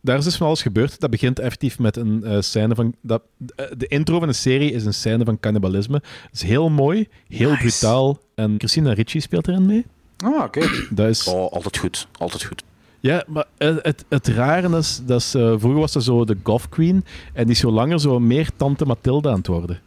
daar 0.00 0.18
is 0.18 0.24
dus 0.24 0.36
van 0.36 0.46
alles 0.46 0.62
gebeurd. 0.62 1.00
Dat 1.00 1.10
begint 1.10 1.38
effectief 1.38 1.78
met 1.78 1.96
een 1.96 2.24
eh, 2.24 2.40
scène 2.40 2.74
van... 2.74 2.94
Dat, 3.00 3.22
eh, 3.56 3.66
de 3.76 3.86
intro 3.86 4.18
van 4.18 4.28
de 4.28 4.34
serie 4.34 4.72
is 4.72 4.84
een 4.84 4.94
scène 4.94 5.24
van 5.24 5.40
cannibalisme. 5.40 5.96
Het 6.22 6.32
is 6.32 6.42
heel 6.42 6.68
mooi, 6.70 7.08
heel 7.28 7.50
Nice. 7.50 7.60
brutaal. 7.62 8.18
En 8.34 8.54
Christina 8.58 8.92
Ricci 8.92 9.20
speelt 9.20 9.48
erin 9.48 9.66
mee. 9.66 9.86
Ah, 10.24 10.42
oké. 10.42 10.60
Dat 10.90 11.08
is... 11.08 11.26
Oh, 11.26 11.52
altijd 11.52 11.78
goed. 11.78 12.08
Altijd 12.18 12.44
goed. 12.44 12.62
Ja, 13.00 13.24
maar 13.26 13.44
het, 13.58 13.78
het, 13.82 14.04
het 14.08 14.28
rare 14.28 14.78
is, 14.78 15.00
dat 15.04 15.20
is, 15.20 15.34
eh, 15.34 15.42
vroeger 15.58 15.80
was 15.80 15.92
ze 15.92 16.02
zo 16.02 16.24
de 16.24 16.36
goth 16.42 16.68
queen 16.68 17.04
en 17.32 17.44
die 17.44 17.52
is 17.54 17.58
zo 17.60 17.70
langer 17.70 18.00
zo 18.00 18.20
meer 18.20 18.48
tante 18.56 18.84
Mathilde 18.86 19.28
aan 19.28 19.36
het 19.36 19.46
worden. 19.46 19.80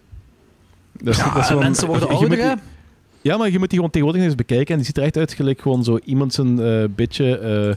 Dus, 1.03 1.17
dat 1.17 1.35
is 1.37 1.47
Ja, 1.47 1.55
mensen 1.55 1.87
worden 1.87 2.09
je 2.09 2.15
ouder, 2.15 2.37
hè? 2.37 2.53
Ja, 3.21 3.37
maar 3.37 3.49
je 3.51 3.59
moet 3.59 3.69
die 3.69 3.75
gewoon 3.77 3.91
tegenwoordig 3.91 4.23
eens 4.25 4.35
bekijken 4.35 4.67
en 4.67 4.75
die 4.75 4.85
ziet 4.85 4.97
er 4.97 5.03
echt 5.03 5.17
uit 5.17 5.33
gelijk 5.33 5.61
gewoon 5.61 5.83
zo 5.83 5.97
iemand 5.97 6.33
zijn 6.33 6.59
eh, 6.59 6.83
beetje 6.95 7.37
eh, 7.37 7.73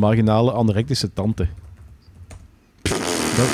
marginale 0.00 0.52
anorectische 0.52 1.12
tante. 1.12 1.48
Dat, 3.36 3.48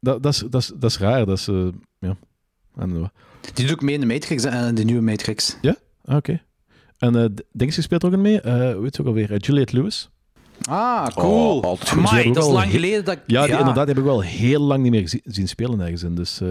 dat, 0.00 0.22
dat, 0.22 0.34
is, 0.34 0.38
dat, 0.50 0.60
is, 0.62 0.72
dat 0.78 0.90
is 0.90 0.98
raar, 0.98 1.26
dat 1.26 1.38
is... 1.38 1.48
eh, 1.48 1.66
ja. 1.98 2.16
En, 2.76 3.10
Die 3.54 3.64
doet 3.66 3.72
ook 3.72 3.82
mee 3.82 3.94
in 3.94 4.00
de 4.00 4.06
Matrix, 4.06 4.42
hè, 4.42 4.72
de 4.72 4.84
nieuwe 4.84 5.02
Matrix. 5.02 5.56
ah, 5.62 6.16
Oké. 6.16 6.40
En 6.98 7.16
eh 7.16 7.24
Dings 7.52 7.82
speelt 7.82 8.02
er 8.02 8.08
ook 8.08 8.14
in 8.14 8.20
mee, 8.20 8.40
Eh 8.40 8.52
hoe 8.74 8.82
heet 8.82 8.94
ze 8.94 9.00
ook 9.00 9.06
alweer? 9.06 9.36
Juliette 9.36 9.76
Lewis. 9.76 10.08
Ah, 10.68 11.06
cool. 11.06 11.60
Oh. 11.60 11.80
Amai, 11.90 12.32
dat 12.32 12.44
is 12.44 12.52
lang 12.52 12.70
geleden 12.70 13.04
dat 13.04 13.14
ik... 13.14 13.20
Ja, 13.26 13.46
die, 13.46 13.58
inderdaad, 13.58 13.86
die 13.86 13.94
heb 13.94 13.98
ik 13.98 14.10
wel 14.10 14.20
heel 14.20 14.60
lang 14.60 14.82
niet 14.82 14.92
meer 14.92 15.00
gezien, 15.00 15.20
zien 15.24 15.48
spelen 15.48 15.80
ergens 15.80 16.02
in. 16.02 16.14
Dus, 16.14 16.40
eh, 16.40 16.48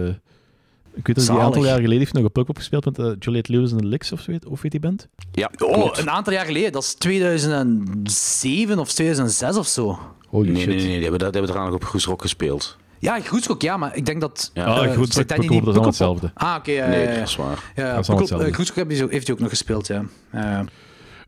ik 0.94 1.06
weet 1.06 1.16
dat 1.16 1.26
hij 1.26 1.36
een 1.36 1.42
aantal 1.42 1.64
jaar 1.64 1.80
geleden 1.80 1.98
heeft 1.98 2.12
nog 2.12 2.24
op 2.24 2.32
Pukpop 2.32 2.56
gespeeld 2.56 2.84
met 2.84 2.98
eh, 2.98 3.10
Juliette 3.18 3.52
Lewis 3.52 3.70
en 3.70 3.76
de 3.76 3.86
Licks, 3.86 4.12
of 4.12 4.26
weet- 4.26 4.46
of 4.46 4.62
weet 4.62 4.70
die 4.70 4.80
band? 4.80 5.08
Ja, 5.32 5.50
Oh, 5.58 5.72
klopt. 5.72 5.98
een 5.98 6.10
aantal 6.10 6.32
jaar 6.32 6.44
geleden. 6.46 6.72
Dat 6.72 6.82
is 6.82 6.94
2007 6.94 8.78
of 8.78 8.92
2006 8.92 9.56
of 9.56 9.66
zo. 9.66 9.98
Holy 10.28 10.50
Nee, 10.50 10.56
shit. 10.62 10.66
nee, 10.68 10.76
nee, 10.76 10.86
die 10.94 11.02
hebben, 11.02 11.18
die 11.18 11.28
hebben 11.30 11.50
er 11.50 11.56
aan 11.60 11.72
op 11.72 11.84
Goes 11.84 12.04
Rock 12.04 12.22
gespeeld. 12.22 12.76
Ja, 13.00 13.20
Groetschok, 13.20 13.62
ja, 13.62 13.76
maar 13.76 13.96
ik 13.96 14.06
denk 14.06 14.20
dat... 14.20 14.50
Ja. 14.54 14.64
Ah, 14.64 14.70
eh, 14.84 14.96
goed, 14.96 15.14
Pukkelpop, 15.14 15.28
Danny 15.28 15.46
dat 15.46 15.50
niet 15.54 15.60
is 15.60 15.66
allemaal 15.68 15.86
hetzelfde. 15.86 16.30
Ah, 16.34 16.54
oké. 16.58 16.70
Nee, 16.70 17.06
dat 17.18 17.28
is 17.28 17.36
waar. 17.36 17.72
Ja, 17.76 17.94
Dat 17.94 17.98
is 18.02 18.08
eh, 18.30 18.38
Groetschok 18.52 18.76
heeft 19.10 19.26
hij 19.26 19.32
ook- 19.34 19.40
nog 19.40 19.48
gespeeld, 19.48 19.86
ja. 19.86 20.04
Ja. 20.32 20.58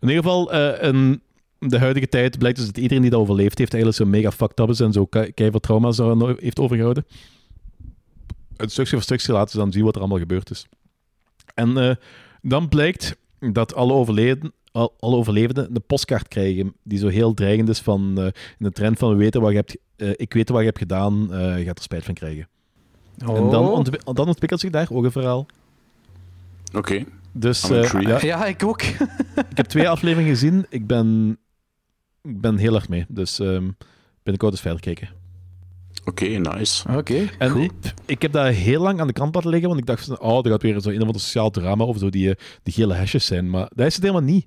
In 0.01 0.09
ieder 0.09 0.23
geval, 0.23 0.53
eh, 0.53 0.89
in 0.89 1.23
de 1.59 1.79
huidige 1.79 2.09
tijd 2.09 2.39
blijkt 2.39 2.57
dus 2.59 2.67
dat 2.67 2.77
iedereen 2.77 3.03
die 3.03 3.11
dat 3.11 3.21
overleefd 3.21 3.59
heeft 3.59 3.73
eigenlijk 3.75 4.03
zo 4.03 4.09
mega 4.11 4.31
fucked 4.33 4.61
up 4.61 4.69
is 4.69 4.81
en 4.81 4.93
zo 4.93 5.07
ke- 5.07 5.33
keiveel 5.35 5.61
trauma's 5.61 5.99
heeft 6.39 6.59
overgehouden. 6.59 7.07
Een 8.61 8.71
stukje 8.71 8.93
voor 8.93 9.03
stukje 9.03 9.33
laten 9.33 9.51
ze 9.51 9.57
dan 9.57 9.73
zien 9.73 9.85
wat 9.85 9.95
er 9.95 10.01
allemaal 10.01 10.19
gebeurd 10.19 10.51
is. 10.51 10.67
En 11.55 11.77
eh, 11.79 11.95
dan 12.43 12.69
blijkt 12.69 13.17
dat 13.53 13.75
alle, 13.75 13.93
overleden, 13.93 14.53
al- 14.73 14.95
alle 14.99 15.17
overlevenden 15.17 15.69
een 15.75 15.83
postkaart 15.87 16.29
krijgen 16.29 16.75
die 16.83 16.99
zo 16.99 17.09
heel 17.09 17.35
dreigend 17.35 17.69
is 17.69 17.79
van 17.81 18.19
eh, 18.19 18.25
in 18.25 18.33
de 18.59 18.71
trend 18.73 18.99
van 18.99 19.11
we 19.11 19.17
weten 19.17 19.41
wat 19.41 19.51
je 19.51 19.57
hebt, 19.57 19.77
eh, 19.97 20.11
ik 20.17 20.33
weet 20.33 20.49
wat 20.49 20.59
je 20.59 20.65
hebt 20.67 20.79
gedaan, 20.79 21.33
eh, 21.35 21.59
je 21.59 21.65
gaat 21.65 21.77
er 21.79 21.85
spijt 21.85 22.05
van 22.05 22.15
krijgen. 22.15 22.49
En 23.19 23.27
dan, 23.27 23.69
Oh. 23.69 23.85
dan 24.15 24.27
ontwikkelt 24.29 24.61
zich 24.61 24.71
daar 24.71 24.89
ook 24.91 25.05
een 25.05 25.13
verhaal. 25.13 25.47
Oké. 26.75 27.05
Dus 27.33 27.71
eh, 27.71 27.91
ja, 28.01 28.19
Ja, 28.23 28.47
ik 28.47 28.65
ook. 28.65 28.83
ik 28.83 28.99
heb 29.57 29.67
twee 29.67 29.89
afleveringen 29.89 30.31
gezien. 30.35 30.67
Ik 30.69 30.87
ben, 30.87 31.39
ik 32.23 32.41
ben 32.41 32.57
heel 32.57 32.75
erg 32.75 32.89
mee. 32.89 33.05
Dus 33.09 33.39
ehm 33.39 33.69
binnenkort 34.23 34.53
eens 34.53 34.61
verder 34.61 34.81
kijken. 34.81 35.09
Oké, 36.05 36.25
nice. 36.25 36.89
Oké, 36.97 37.29
En 37.39 37.51
goed. 37.51 37.63
ik, 37.63 37.73
ik 38.07 38.23
heb 38.23 38.33
dat 38.33 38.47
heel 38.55 38.83
lang 38.83 39.01
aan 39.01 39.07
de 39.07 39.13
kant 39.13 39.35
laten 39.35 39.51
liggen, 39.51 39.69
want 39.69 39.81
ik 39.81 39.87
dacht 39.87 40.05
van, 40.05 40.21
oh, 40.21 40.45
er 40.45 40.51
gaat 40.51 40.63
weer 40.63 40.81
zo 40.81 40.89
een 40.89 41.01
of 41.01 41.07
ander 41.07 41.21
sociaal 41.21 41.51
drama 41.51 41.85
of 41.85 41.99
zo, 41.99 42.11
die, 42.11 42.31
eh, 42.31 42.37
die 42.63 42.73
gele 42.75 42.95
hesjes 42.95 43.27
zijn. 43.27 43.51
Maar 43.51 43.71
dat 43.75 43.87
is 43.87 43.95
het 43.95 44.03
helemaal 44.03 44.31
niet. 44.33 44.47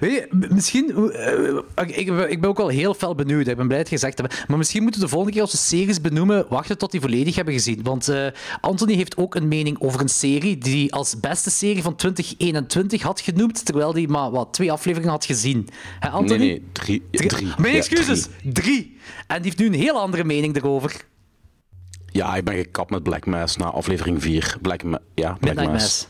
Weet 0.00 0.12
je, 0.12 0.46
misschien... 0.50 1.12
eh, 1.12 1.84
ik, 1.86 1.96
ik, 1.96 2.06
ben- 2.06 2.30
ik 2.30 2.40
ben 2.40 2.50
ook 2.50 2.56
wel 2.56 2.68
heel 2.68 2.94
fel 2.94 3.14
benieuwd. 3.14 3.46
Ik 3.46 3.56
ben 3.56 3.66
blij 3.66 3.78
dat 3.78 3.88
je 3.88 3.94
gezegd 3.94 4.18
hebt. 4.18 4.48
Maar 4.48 4.58
misschien 4.58 4.82
moeten 4.82 5.00
we 5.00 5.06
de 5.06 5.12
volgende 5.12 5.34
keer 5.34 5.42
als 5.44 5.52
we 5.52 5.58
series 5.76 6.00
benoemen, 6.00 6.46
wachten 6.48 6.78
tot 6.78 6.90
die 6.90 7.00
volledig 7.00 7.34
hebben 7.34 7.54
gezien. 7.54 7.82
Want 7.82 8.08
eh, 8.08 8.26
Anthony 8.60 8.94
heeft 8.94 9.16
ook 9.16 9.34
een 9.34 9.48
mening 9.48 9.80
over 9.80 10.00
een 10.00 10.08
serie 10.08 10.58
die 10.58 10.80
hij 10.80 10.90
als 10.90 11.20
beste 11.20 11.50
serie 11.50 11.82
van 11.82 11.96
2021 11.96 13.02
had 13.02 13.20
genoemd, 13.20 13.64
terwijl 13.64 13.92
hij 13.94 14.06
maar 14.06 14.30
wat, 14.30 14.52
twee 14.52 14.72
afleveringen 14.72 15.10
had 15.12 15.24
gezien. 15.24 15.68
Hè, 16.00 16.08
Anthony? 16.08 16.38
Nee, 16.38 16.48
nee, 16.48 16.62
drie. 16.72 17.02
Drie. 17.10 17.28
drie. 17.28 17.48
Mijn 17.58 17.72
Ja, 17.72 17.78
excuses, 17.78 18.22
drie. 18.42 18.52
drie. 18.52 18.96
En 19.26 19.36
die 19.42 19.44
heeft 19.44 19.58
nu 19.58 19.66
een 19.66 19.72
heel 19.84 20.00
andere 20.00 20.24
mening 20.24 20.56
erover. 20.56 21.04
Ja, 22.12 22.36
ik 22.36 22.44
ben 22.44 22.54
gekapt 22.54 22.90
met 22.90 23.02
Black 23.02 23.26
Mass 23.26 23.56
na 23.56 23.64
aflevering 23.64 24.22
4. 24.22 24.56
Black 24.62 24.82
Ma 24.82 24.98
ja, 25.14 25.32
Black 25.32 25.40
Midnight 25.54 25.72
Mass. 25.72 25.82
Mass. 25.82 26.06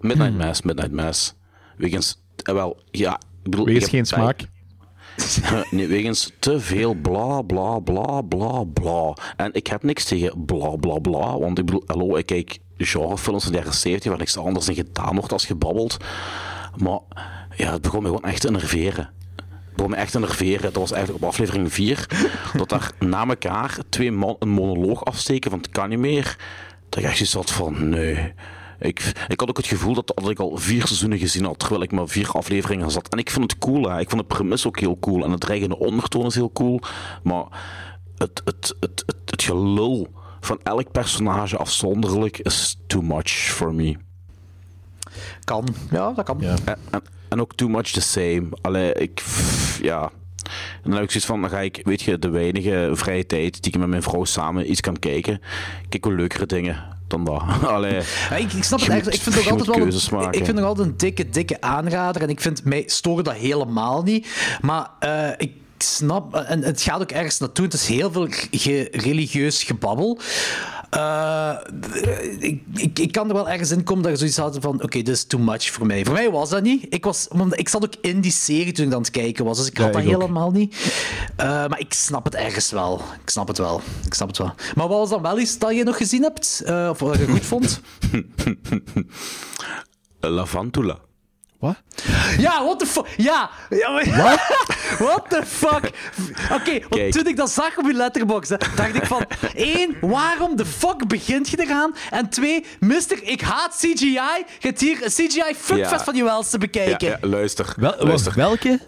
Midnight 0.00 0.36
Mass, 0.36 0.62
Midnight 0.62 0.92
Mass. 0.92 1.34
Wegens, 1.76 2.23
eh, 2.42 2.54
wel, 2.54 2.82
ja, 2.90 3.14
ik 3.42 3.50
bedoel... 3.50 3.64
Wegens 3.64 3.84
ik 3.84 3.90
geen 3.90 4.06
smaak. 4.06 4.46
nee, 5.70 5.86
wegens 5.86 6.32
te 6.38 6.60
veel 6.60 6.94
bla 6.94 7.42
bla 7.42 7.78
bla 7.78 8.20
bla 8.20 8.64
bla. 8.64 9.16
En 9.36 9.52
ik 9.52 9.66
heb 9.66 9.82
niks 9.82 10.04
tegen 10.04 10.44
bla 10.44 10.76
bla 10.76 10.98
bla, 10.98 11.38
want 11.38 11.58
ik 11.58 11.64
bedoel, 11.64 11.82
hallo, 11.86 12.16
ik 12.16 12.26
kijk 12.26 12.58
genrefilms 12.78 13.42
van 13.42 13.52
de 13.52 13.58
jaren 13.58 13.74
70 13.74 14.10
waar 14.10 14.18
niks 14.18 14.36
anders 14.36 14.68
in 14.68 14.74
gedaan 14.74 15.14
wordt 15.14 15.32
als 15.32 15.46
gebabbeld. 15.46 15.96
Maar 16.76 17.00
ja, 17.56 17.72
het 17.72 17.82
begon 17.82 18.02
me 18.02 18.06
gewoon 18.08 18.24
echt 18.24 18.40
te 18.40 18.48
enerveren. 18.48 19.12
Het 19.36 19.76
begon 19.76 19.90
me 19.90 19.96
echt 19.96 20.12
te 20.12 20.18
enerveren. 20.18 20.62
Dat 20.62 20.74
was 20.74 20.92
eigenlijk 20.92 21.24
op 21.24 21.30
aflevering 21.30 21.72
4, 21.72 22.06
dat 22.56 22.68
daar 22.68 22.92
na 22.98 23.26
elkaar 23.26 23.78
twee 23.88 24.12
man 24.12 24.36
een 24.38 24.48
monoloog 24.48 25.04
afsteken 25.04 25.50
van 25.50 25.58
het 25.58 25.68
kan 25.68 25.88
niet 25.88 25.98
meer. 25.98 26.36
Dat 26.88 26.98
ik 26.98 27.04
echt 27.04 27.16
zoiets 27.16 27.34
had 27.34 27.50
van, 27.50 27.88
nee. 27.88 28.34
Ik, 28.78 29.12
ik 29.28 29.40
had 29.40 29.48
ook 29.48 29.56
het 29.56 29.66
gevoel 29.66 29.94
dat, 29.94 30.12
dat 30.14 30.30
ik 30.30 30.38
al 30.38 30.56
vier 30.56 30.86
seizoenen 30.86 31.18
gezien 31.18 31.44
had, 31.44 31.58
terwijl 31.58 31.82
ik 31.82 31.92
maar 31.92 32.08
vier 32.08 32.30
afleveringen 32.30 32.90
zat. 32.90 33.08
En 33.08 33.18
ik 33.18 33.30
vond 33.30 33.50
het 33.50 33.60
cool, 33.60 33.88
hè. 33.88 34.00
ik 34.00 34.10
vond 34.10 34.28
de 34.28 34.34
premise 34.34 34.66
ook 34.66 34.80
heel 34.80 34.98
cool. 34.98 35.24
En 35.24 35.30
het 35.30 35.40
dreigende 35.40 35.78
ondertoon 35.78 36.26
is 36.26 36.34
heel 36.34 36.52
cool. 36.52 36.80
Maar 37.22 37.44
het, 38.16 38.42
het, 38.44 38.74
het, 38.80 39.02
het, 39.06 39.30
het 39.30 39.42
gelul 39.42 40.08
van 40.40 40.60
elk 40.62 40.90
personage 40.90 41.56
afzonderlijk 41.56 42.38
is 42.38 42.78
too 42.86 43.02
much 43.02 43.30
for 43.30 43.74
me. 43.74 43.96
Kan. 45.44 45.74
Ja, 45.90 46.12
dat 46.12 46.24
kan. 46.24 46.36
Ja. 46.40 46.56
En, 46.64 46.78
en, 46.90 47.02
en 47.28 47.40
ook 47.40 47.54
too 47.54 47.68
much 47.68 47.90
the 47.90 48.00
same. 48.00 48.48
Allee, 48.60 48.92
ik... 48.92 49.14
pff, 49.14 49.82
ja. 49.82 50.10
En 50.82 50.90
dan 50.90 50.92
heb 50.92 51.02
ik 51.02 51.10
zoiets 51.10 51.28
van, 51.28 51.40
dan 51.40 51.50
ga 51.50 51.60
ik, 51.60 51.80
weet 51.84 52.02
je, 52.02 52.18
de 52.18 52.28
weinige 52.28 52.90
vrije 52.92 53.26
tijd 53.26 53.62
die 53.62 53.72
ik 53.72 53.78
met 53.78 53.88
mijn 53.88 54.02
vrouw 54.02 54.24
samen 54.24 54.70
iets 54.70 54.80
kan 54.80 54.98
kijken, 54.98 55.40
kijk 55.88 56.04
wel 56.04 56.14
leukere 56.14 56.46
dingen 56.46 56.93
dan 57.08 57.24
dat. 57.24 57.42
Allee, 57.66 58.00
Ja, 58.30 58.36
ik, 58.36 58.52
ik 58.52 58.64
snap 58.64 58.80
het 58.80 58.88
moet- 59.04 59.14
Ik 59.14 59.20
vind 59.20 59.34
het 59.34 59.44
je 59.44 59.50
altijd 59.50 59.76
wel 59.76 59.86
een, 59.86 59.92
maken. 60.10 60.38
ik 60.38 60.44
vind 60.44 60.56
nog 60.58 60.66
altijd 60.66 60.86
een 60.88 60.96
dikke, 60.96 61.28
dikke 61.28 61.60
aanrader. 61.60 62.22
En 62.22 62.28
ik 62.28 62.40
vind 62.40 62.64
mij 62.64 62.82
storen 62.86 63.24
dat 63.24 63.34
helemaal 63.34 64.02
niet. 64.02 64.26
Maar 64.60 64.90
eh, 64.98 65.28
ik 65.36 65.52
snap, 65.78 66.34
en 66.34 66.62
het 66.62 66.82
gaat 66.82 67.00
ook 67.00 67.10
ergens 67.10 67.38
naartoe. 67.38 67.64
Het 67.64 67.74
is 67.74 67.86
heel 67.86 68.12
veel 68.12 68.26
ge- 68.50 68.88
religieus 68.92 69.62
gebabbel. 69.62 70.18
Eh, 70.94 71.54
ik, 72.38 72.62
ik, 72.74 72.98
ik 72.98 73.12
kan 73.12 73.28
er 73.28 73.34
wel 73.34 73.48
ergens 73.48 73.70
in 73.70 73.84
komen 73.84 74.02
dat 74.02 74.12
je 74.12 74.18
zoiets 74.18 74.36
had 74.36 74.56
van: 74.60 74.74
oké, 74.82 74.98
dit 75.02 75.08
is 75.08 75.24
too 75.24 75.40
much 75.40 75.70
voor 75.70 75.86
mij. 75.86 76.04
Voor 76.04 76.14
mij 76.14 76.30
was 76.30 76.50
dat 76.50 76.62
niet. 76.62 76.86
Ik, 76.88 77.04
was, 77.04 77.26
want 77.30 77.58
ik 77.58 77.68
zat 77.68 77.84
ook 77.84 77.94
in 78.00 78.20
die 78.20 78.32
serie 78.32 78.72
toen 78.72 78.86
ik 78.86 78.92
aan 78.92 78.98
het 79.00 79.10
kijken 79.10 79.44
was, 79.44 79.58
dus 79.58 79.66
ik 79.66 79.76
had 79.76 79.86
Ja, 79.86 79.92
dat 79.92 80.02
ik 80.02 80.08
ook. 80.14 80.20
helemaal 80.20 80.50
niet. 80.50 80.76
Eh, 81.36 81.46
maar 81.46 81.80
ik 81.80 81.92
snap 81.92 82.24
het 82.24 82.34
ergens 82.34 82.70
wel. 82.70 83.00
Ik 83.22 83.30
snap 83.30 83.48
het 83.48 83.58
wel. 83.58 83.80
Ik 84.06 84.14
snap 84.14 84.28
het 84.28 84.38
wel. 84.38 84.52
Maar 84.74 84.88
wat 84.88 84.98
was 84.98 85.10
dan 85.10 85.22
wel 85.22 85.38
iets 85.38 85.58
dat 85.58 85.74
je 85.76 85.84
nog 85.84 85.96
gezien 85.96 86.22
hebt? 86.22 86.62
Eh, 86.64 86.86
of 86.90 86.98
wat 86.98 87.18
je 87.18 87.26
goed 87.28 87.44
vond? 87.46 87.80
Lavantula. 90.20 90.98
Wat? 91.64 91.76
Ja, 92.38 92.64
what 92.64 92.78
the 92.78 92.86
fuck? 92.86 93.06
Ja. 93.16 93.50
ja 93.70 93.90
maar- 93.90 94.06
what 95.06 95.24
the 95.28 95.42
fuck? 95.46 95.90
Oké, 96.52 96.78
want 96.88 97.12
toen 97.12 97.26
ik 97.26 97.36
dat 97.36 97.50
zag 97.50 97.78
op 97.78 97.86
je 97.86 97.92
letterbox, 97.92 98.48
hè, 98.48 98.56
dacht 98.76 98.94
ik 98.94 99.06
van... 99.06 99.24
één, 99.54 99.96
waarom 100.00 100.56
de 100.56 100.66
fuck 100.66 101.06
begint 101.08 101.48
je 101.48 101.60
eraan? 101.62 101.94
En 102.10 102.28
twee, 102.28 102.64
mister, 102.80 103.22
ik 103.22 103.40
haat 103.40 103.74
CGI. 103.76 104.04
Je 104.04 104.44
hebt 104.58 104.80
hier 104.80 105.02
een 105.02 105.10
CGI 105.10 105.54
fuckfest 105.56 105.90
Ja. 105.90 106.04
van 106.04 106.14
je 106.14 106.24
wels 106.24 106.46
te 106.50 106.56
Ja, 106.56 106.58
bekijken. 106.58 107.08
ja, 107.08 107.18
luister. 107.28 107.74
Wel, 107.76 107.94
luister. 107.98 108.32
welke? 108.34 108.80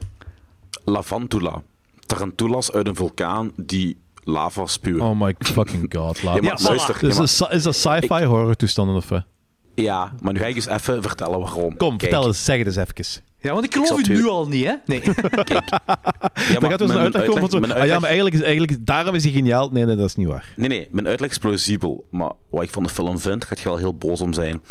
Lavantula. 0.84 1.62
Tarantulas 2.06 2.72
uit 2.72 2.86
een 2.86 2.94
vulkaan 2.96 3.52
die 3.56 4.00
lava 4.24 4.66
spuwen. 4.66 5.00
Oh 5.02 5.20
my 5.20 5.34
fucking 5.38 5.94
god. 5.96 6.22
Laat 6.22 6.34
Ja, 6.34 6.40
maar 6.42 6.62
luister. 6.62 7.02
is, 7.04 7.36
dat- 7.38 7.52
is 7.52 7.62
dat 7.62 7.74
sci-fi 7.74 8.24
horror 8.24 8.54
toestanden 8.56 8.96
of 8.96 9.08
wat? 9.08 9.24
Ja, 9.84 10.12
maar 10.20 10.32
nu 10.32 10.38
ga 10.38 10.46
ik 10.46 10.54
eens 10.54 10.66
even 10.66 11.02
vertellen 11.02 11.38
waarom. 11.40 11.76
Kom, 11.76 11.88
Kijk, 11.88 12.00
vertel 12.00 12.26
eens, 12.26 12.44
zeg 12.44 12.58
het 12.58 12.66
eens 12.66 12.76
even. 12.76 13.22
Ja, 13.38 13.52
want 13.52 13.64
ik 13.64 13.72
geloof 13.72 13.88
zal 13.88 13.98
u 13.98 14.02
nu 14.08 14.28
al 14.28 14.48
niet, 14.48 14.64
hè? 14.64 14.74
Nee. 14.86 15.02
Ja, 16.48 16.52
Dan 16.52 16.60
maar 16.60 16.70
gaat 16.70 16.78
dus 16.78 16.90
een 16.90 16.98
uitleg 16.98 17.24
komen 17.24 17.40
van 17.40 17.50
zo, 17.50 17.60
mijn 17.60 17.72
ah 17.72 17.86
ja, 17.86 17.98
maar 17.98 18.08
eigenlijk 18.08 18.36
is, 18.36 18.42
eigenlijk, 18.42 18.86
daarom 18.86 19.14
is 19.14 19.22
hij 19.24 19.32
geniaal. 19.32 19.68
Nee, 19.72 19.84
nee, 19.84 19.96
dat 19.96 20.06
is 20.06 20.14
niet 20.16 20.26
waar. 20.26 20.52
Nee, 20.56 20.68
nee, 20.68 20.88
mijn 20.90 21.06
uitleg 21.06 21.30
is 21.30 21.38
plausibel. 21.38 22.06
Maar 22.10 22.32
wat 22.50 22.62
ik 22.62 22.70
van 22.70 22.82
de 22.82 22.88
film 22.88 23.18
vind, 23.18 23.44
gaat 23.44 23.58
je 23.58 23.68
wel 23.68 23.76
heel 23.76 23.94
boos 23.94 24.20
om 24.20 24.32
zijn. 24.32 24.62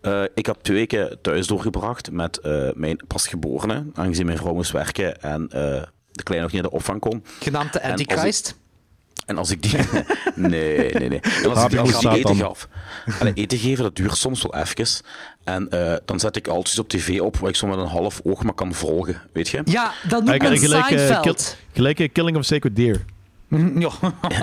Eh, 0.00 0.22
ik 0.34 0.46
heb 0.46 0.56
twee 0.62 0.76
weken 0.76 1.18
thuis 1.22 1.46
doorgebracht 1.46 2.10
met 2.10 2.38
eh, 2.38 2.68
mijn 2.74 3.00
pasgeborene, 3.06 3.86
aangezien 3.94 4.26
mijn 4.26 4.38
vrouw 4.38 4.54
moest 4.54 4.70
werken 4.72 5.22
en 5.22 5.48
eh, 5.48 5.82
de 6.12 6.22
kleine 6.22 6.44
nog 6.44 6.52
niet 6.54 6.62
naar 6.62 6.70
de 6.70 6.76
opvang 6.76 7.00
kon. 7.00 7.24
Genaamd 7.40 7.72
de 7.72 7.78
ik- 7.78 7.84
Antichrist. 7.90 8.58
En 9.26 9.38
als 9.38 9.50
ik 9.50 9.62
die... 9.62 9.76
nee, 10.34 10.92
nee, 10.94 11.08
nee. 11.08 11.20
En 11.20 11.50
als 11.50 11.62
ik 11.64 11.70
die 11.70 11.78
als 11.78 11.92
Moes 11.92 12.04
ik 12.04 12.10
die 12.10 12.18
eten 12.18 12.36
gaf... 12.36 12.68
Allee, 13.20 13.32
eten 13.34 13.58
geven, 13.58 13.82
dat 13.84 13.96
duurt 13.96 14.16
soms 14.16 14.42
wel 14.42 14.54
even. 14.54 15.04
En 15.44 15.68
eh, 15.70 15.96
dan 16.04 16.20
zet 16.20 16.36
ik 16.36 16.48
altijd 16.48 16.78
op 16.78 16.88
tv 16.88 17.20
op 17.20 17.36
waar 17.36 17.48
ik 17.50 17.56
zo 17.56 17.66
met 17.66 17.78
een 17.78 17.86
half 17.86 18.20
oog 18.24 18.42
maar 18.42 18.54
kan 18.54 18.74
volgen, 18.74 19.20
weet 19.32 19.48
je? 19.48 19.60
Ja, 19.64 19.92
dat 20.08 20.24
noemt 20.24 20.42
men 20.42 20.58
Gelijk, 20.58 20.84
Seinfeld. 20.86 21.22
kill- 21.22 21.56
gelijk 21.72 22.00
eh, 22.00 22.08
Killing 22.12 22.36
of 22.36 22.44
Sacred 22.44 22.76
Deer. 22.76 23.04
Ja. 23.74 23.90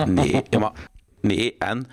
Nee, 0.06 0.42
ja, 0.50 0.58
maar... 0.58 0.72
Nee, 1.20 1.54
en... 1.58 1.86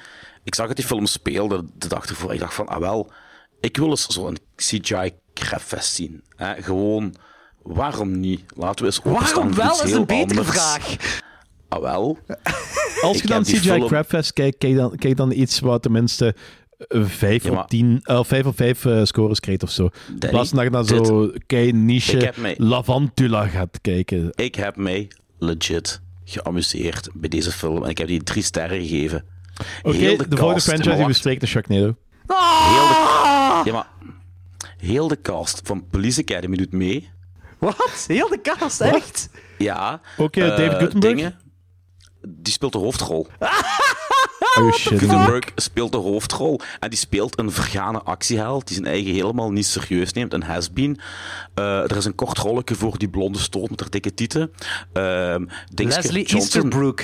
Ik 0.44 0.56
zag 0.56 0.68
dat 0.68 0.76
die 0.76 0.86
film 0.86 1.06
speelde 1.06 1.66
de 1.78 1.88
dag 1.88 2.06
ervoor. 2.06 2.34
Ik 2.34 2.40
dacht 2.40 2.54
van, 2.54 2.68
ah 2.68 2.80
wel... 2.80 3.12
Ik 3.60 3.78
wil 3.78 3.90
eens 3.90 4.08
zo'n 4.08 4.38
CGI-crapfest 4.56 5.94
zien. 5.94 6.24
Hè? 6.36 6.62
Gewoon... 6.64 7.16
Waarom 7.64 8.20
niet? 8.20 8.44
Laten 8.56 8.86
we 8.86 8.92
eens 8.92 9.00
Waarom 9.04 9.54
wel 9.56 9.84
is 9.84 9.92
een 9.92 10.06
betere 10.06 10.40
anders. 10.40 10.58
vraag. 10.58 10.96
Ah 11.70 11.82
wel. 11.82 12.18
Als 13.02 13.16
Ik 13.16 13.22
je 13.22 13.28
dan 13.28 13.44
CGI 13.44 13.58
film- 13.60 13.88
Crabfest 13.88 14.34
kijkt, 14.34 14.58
kijk 14.58 14.76
dan, 14.76 14.96
kijk 14.96 15.18
dan 15.18 15.32
iets 15.32 15.60
wat 15.60 15.82
tenminste 15.82 16.36
eh, 16.88 17.04
5 17.06 17.44
Ja, 17.44 17.52
maar- 17.52 17.64
op 17.64 17.70
10, 17.70 18.00
eh, 18.04 18.24
5 18.24 18.46
op 18.46 18.56
5 18.56 18.86
eh, 18.86 19.04
scores 19.04 19.40
kreeg 19.40 19.62
of 19.62 19.70
zo. 19.72 19.90
In 20.22 20.30
plaats 20.30 20.50
van 20.50 20.58
dat 20.58 20.66
je 20.68 20.72
naar 20.72 21.04
zo 21.04 21.32
kei 21.48 21.72
niche 21.72 22.34
Lavantula 22.58 23.48
gaat 23.48 23.80
kijken. 23.82 24.32
Ik 24.36 24.56
heb 24.56 24.76
mij 24.76 25.08
legit 25.40 26.02
geamuseerd 26.26 27.10
bij 27.14 27.30
deze 27.30 27.52
film. 27.52 27.84
En 27.84 27.90
ik 27.90 27.98
heb 27.98 28.08
die 28.08 28.24
drie 28.24 28.44
sterren 28.44 28.80
gegeven. 28.80 29.26
Oké, 29.84 29.96
Heel 29.98 30.18
de, 30.18 30.28
de 30.28 30.38
volgende 30.38 30.54
cast, 30.54 30.66
franchise 30.68 30.96
die 30.96 31.04
maar 31.06 31.14
spreken 31.16 31.42
is 31.42 31.50
Sharknado. 31.50 31.96
Heel 32.28 32.88
de, 32.88 33.62
ja, 33.66 33.72
maar 33.74 33.88
heel 34.78 35.08
de 35.08 35.22
cast 35.22 35.62
van 35.64 35.88
Police 35.90 36.22
Academy 36.22 36.58
doet 36.58 36.72
mee. 36.72 37.10
Wat? 37.60 38.06
Heel 38.08 38.28
de 38.30 38.40
cast, 38.42 38.82
echt? 38.82 39.30
Ja. 39.58 40.02
Eh, 40.18 40.26
eh, 40.26 40.32
David 40.58 40.78
Guttenberg? 40.78 41.16
dingen. 41.16 41.36
Die 42.28 42.54
speelt 42.54 42.72
de 42.72 42.78
hoofdrol. 42.78 43.28
Oh 44.60 44.74
shit. 44.74 45.00
Guttenberg 45.00 45.44
speelt 45.56 45.92
de 45.92 45.98
hoofdrol. 45.98 46.60
En 46.80 46.90
die 46.90 47.00
speelt 47.00 47.40
een 47.40 47.52
vergane 47.52 48.02
actieheld 48.02 48.68
die 48.68 48.76
zijn 48.76 48.88
eigen 48.88 49.14
helemaal 49.14 49.52
niet 49.52 49.66
serieus 49.66 50.14
neemt. 50.14 50.34
Een 50.34 50.44
has-been. 50.44 51.00
Eh, 51.54 51.84
er 51.84 51.98
is 51.98 52.06
een 52.06 52.16
kort 52.16 52.38
rolletje 52.38 52.76
voor 52.76 52.98
die 52.98 53.10
blonde 53.10 53.40
stoot 53.40 53.70
met 53.70 53.80
haar 53.80 53.90
dikke 53.90 54.14
tieten. 54.14 54.52
Ehm 54.94 55.46
Leslie 55.76 56.26
Johnson. 56.26 56.40
Easterbrook. 56.40 57.04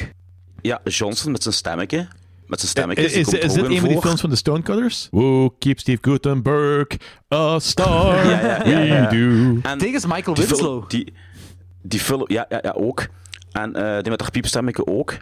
Ja, 0.61 0.81
Johnson 0.83 1.31
met 1.31 1.43
zijn 1.43 1.55
stemmetje. 1.55 2.07
Met 2.47 2.59
zijn 2.59 2.71
stemmetje. 2.71 3.03
Is, 3.03 3.13
is, 3.13 3.27
is 3.27 3.53
dit 3.53 3.65
een 3.65 3.79
van 3.79 3.89
die 3.89 4.01
films 4.01 4.21
van 4.21 4.29
de 4.29 4.35
Stonecutters? 4.35 5.07
Who 5.11 5.49
keep 5.59 5.79
Steve 5.79 5.97
Guttenberg 6.01 6.87
a 7.33 7.59
star? 7.59 8.25
Ja, 8.29 8.41
ja, 8.41 8.63
ja, 8.65 8.79
ja. 8.79 9.09
We 9.09 9.15
do. 9.15 9.69
En 9.69 9.77
Tegen 9.77 9.95
is 9.95 10.05
Michael 10.05 10.35
Winslow. 10.35 10.89
Die, 10.89 11.13
die 11.81 11.99
film, 11.99 12.23
ja, 12.27 12.45
ja, 12.49 12.59
ja, 12.61 12.71
ook. 12.71 13.07
En 13.51 13.75
eh, 13.75 14.01
die 14.01 14.09
met 14.11 14.21
haar 14.21 14.31
piepstemmetje 14.31 14.87
ook. 14.87 15.17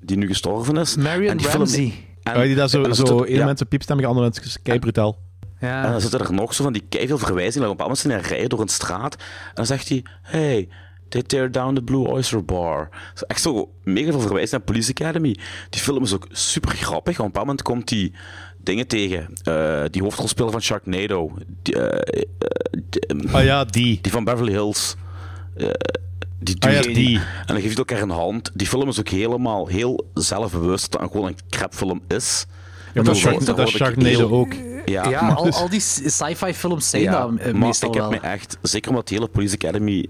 Die 0.00 0.16
nu 0.16 0.26
gestorven 0.26 0.76
is. 0.76 0.96
Marion 0.96 1.30
en 1.30 1.36
die 1.36 1.46
film- 1.46 1.62
Ramsey. 1.62 1.92
en- 2.22 2.36
Oh, 2.36 2.42
die 2.42 2.54
daar 2.54 2.68
zo, 2.68 2.82
en 2.82 2.94
zo 2.94 3.18
er- 3.20 3.26
ene 3.26 3.36
ja, 3.38 3.44
mensen 3.44 3.66
piepstemmig, 3.68 4.06
andere 4.06 4.30
mensen 4.36 4.62
kei 4.62 4.78
brutaal. 4.78 5.18
En 5.58 5.68
Ja. 5.68 5.90
dan 5.90 6.00
zitten 6.00 6.20
er 6.20 6.32
nog 6.32 6.54
zo 6.54 6.62
van 6.62 6.72
die 6.72 6.84
keiveel 6.88 7.18
verwijzingen. 7.18 7.68
Op 7.68 7.70
een 7.72 7.76
bepaald 7.86 7.98
moment 7.98 7.98
zijn 7.98 8.12
hij 8.20 8.30
rijden 8.30 8.48
door 8.48 8.60
een 8.60 8.68
straat. 8.68 9.14
En 9.14 9.54
dan 9.54 9.66
zegt 9.66 9.88
hij... 9.88 10.04
Hey, 10.22 10.68
they 11.08 11.22
tear 11.22 11.50
down 11.50 11.74
the 11.74 11.82
Blue 11.82 12.06
Oyster 12.08 12.44
Bar. 12.44 12.88
Echt 13.26 13.40
zo 13.42 13.72
mega 13.84 14.10
veel 14.10 14.20
verwijzingen 14.20 14.50
naar 14.64 14.74
Police 14.74 14.90
Academy. 14.90 15.36
Die 15.70 15.80
film 15.80 16.02
is 16.02 16.14
ook 16.14 16.26
super 16.30 16.70
grappig. 16.70 17.12
Op 17.12 17.18
een 17.18 17.26
bepaald 17.26 17.46
moment 17.46 17.62
komt 17.62 17.90
hij 17.90 18.12
dingen 18.58 18.86
tegen. 18.86 19.28
Eh, 19.42 19.82
die 19.90 20.02
hoofdrolspeler 20.02 20.50
van 20.50 20.62
Sharknado. 20.62 21.32
Die, 21.62 21.82
eh, 21.82 22.22
die, 22.90 23.30
Ah 23.32 23.44
ja, 23.44 23.64
die. 23.64 23.98
die 24.02 24.12
van 24.12 24.24
Beverly 24.24 24.52
Hills. 24.52 24.96
Die 26.38 26.56
Ah 26.58 26.72
ja, 26.72 26.80
duurt- 26.80 26.94
die. 26.94 27.16
En 27.18 27.24
dan 27.46 27.56
geeft 27.56 27.66
hij 27.66 27.76
elkaar 27.76 28.00
een 28.02 28.10
hand. 28.10 28.50
Die 28.54 28.66
film 28.66 28.88
is 28.88 28.98
ook 28.98 29.08
helemaal 29.08 29.66
heel 29.66 30.06
zelfbewust 30.14 30.90
dat 30.92 31.00
het 31.00 31.10
gewoon 31.10 31.26
een 31.26 31.36
crapfilm 31.50 32.00
is. 32.08 32.46
Ja, 32.94 33.02
maar 33.02 33.14
Shark, 33.16 33.44
dat 33.46 33.58
is 33.58 33.70
Sharknado 33.70 34.28
ook. 34.30 34.52
Ja, 34.84 35.08
Ja, 35.08 35.22
maar, 35.22 35.34
al, 35.36 35.50
al 35.50 35.68
die 35.68 35.80
sci-fi 36.06 36.54
films 36.54 36.90
zijn 36.90 37.02
ja, 37.02 37.10
dat 37.26 37.36
eh, 37.38 37.44
maar 37.52 37.54
meestal 37.66 37.88
ik 37.88 37.94
heb 37.94 38.02
wel. 38.02 38.12
me 38.12 38.18
echt, 38.26 38.58
zeker 38.62 38.90
omdat 38.90 39.08
die 39.08 39.16
hele 39.18 39.30
Police 39.30 39.54
Academy 39.54 40.08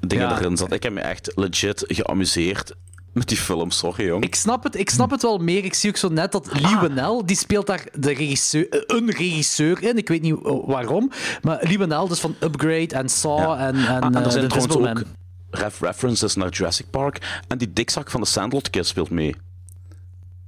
dingen 0.00 0.28
Ja. 0.28 0.38
erin 0.38 0.56
zat, 0.56 0.72
ik 0.72 0.82
heb 0.82 0.92
me 0.92 1.00
echt 1.00 1.32
legit 1.34 1.84
geamuseerd 1.88 2.74
met 3.12 3.28
die 3.28 3.36
film. 3.36 3.70
Sorry, 3.70 4.06
jong. 4.06 4.24
Ik 4.24 4.34
snap, 4.34 4.62
het, 4.62 4.76
ik 4.78 4.90
snap 4.90 5.10
het 5.10 5.22
wel 5.22 5.38
meer. 5.38 5.64
Ik 5.64 5.74
zie 5.74 5.90
ook 5.90 5.96
zo 5.96 6.08
net 6.08 6.32
dat 6.32 6.48
Lee 6.60 6.78
Winnell, 6.80 7.22
die 7.24 7.36
speelt 7.36 7.66
daar 7.66 7.84
de 7.98 8.12
regisseur, 8.12 8.68
eh, 8.68 8.80
een 8.96 9.10
regisseur 9.10 9.82
in. 9.82 9.96
Ik 9.96 10.08
weet 10.08 10.22
niet 10.22 10.34
eh, 10.44 10.52
waarom. 10.66 11.10
Maar 11.42 11.58
Lee 11.62 11.78
Winnell, 11.78 12.06
dus 12.08 12.20
van 12.20 12.34
Upgrade 12.40 12.86
en 12.94 13.08
Saw 13.08 13.38
Ja. 13.38 13.58
en, 13.58 13.74
en, 13.74 14.00
Ah, 14.02 14.24
en 14.24 14.30
zijn 14.30 14.48
The 14.48 14.48
trouwens 14.48 14.54
Invisible 14.76 14.88
ook. 14.90 15.02
Ref 15.50 15.80
references 15.80 16.34
naar 16.34 16.48
Jurassic 16.48 16.86
Park. 16.90 17.40
En 17.48 17.58
die 17.58 17.72
dikzak 17.72 18.10
van 18.10 18.20
de 18.20 18.26
Sandlot 18.26 18.70
Kids 18.70 18.88
speelt 18.88 19.10
mee. 19.10 19.34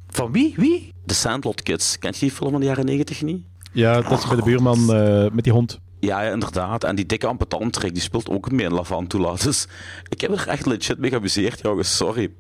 Van 0.09 0.33
wie? 0.33 0.55
Wie? 0.57 0.93
De 1.05 1.15
Sandlot 1.15 1.63
Kids. 1.63 1.99
Kent 1.99 2.15
je 2.15 2.21
die 2.21 2.35
film 2.35 2.51
van 2.51 2.61
de 2.61 2.67
jaren 2.67 2.85
90 2.85 3.23
niet? 3.23 3.43
Ja, 3.73 4.01
dat 4.01 4.19
is 4.19 4.27
bij 4.27 4.37
de 4.37 4.43
buurman 4.43 4.95
eh, 4.95 5.31
met 5.33 5.45
die 5.45 5.53
hond. 5.53 5.79
Ja, 6.01 6.23
ja, 6.23 6.33
inderdaad. 6.33 6.85
En 6.85 6.97
die 6.97 7.07
dikke 7.07 7.27
ampetantrek, 7.27 7.93
die 7.93 8.03
speelt 8.03 8.29
ook 8.29 8.51
mee 8.51 8.67
in 8.67 8.73
Lavantula. 8.73 9.35
Dus 9.45 9.67
ik 10.09 10.21
heb 10.21 10.31
er 10.31 10.49
echt 10.49 10.67
legit 10.67 10.99
mee 10.99 11.11
geamuseerd, 11.11 11.61
jongens. 11.63 11.97
Sorry. 11.97 12.31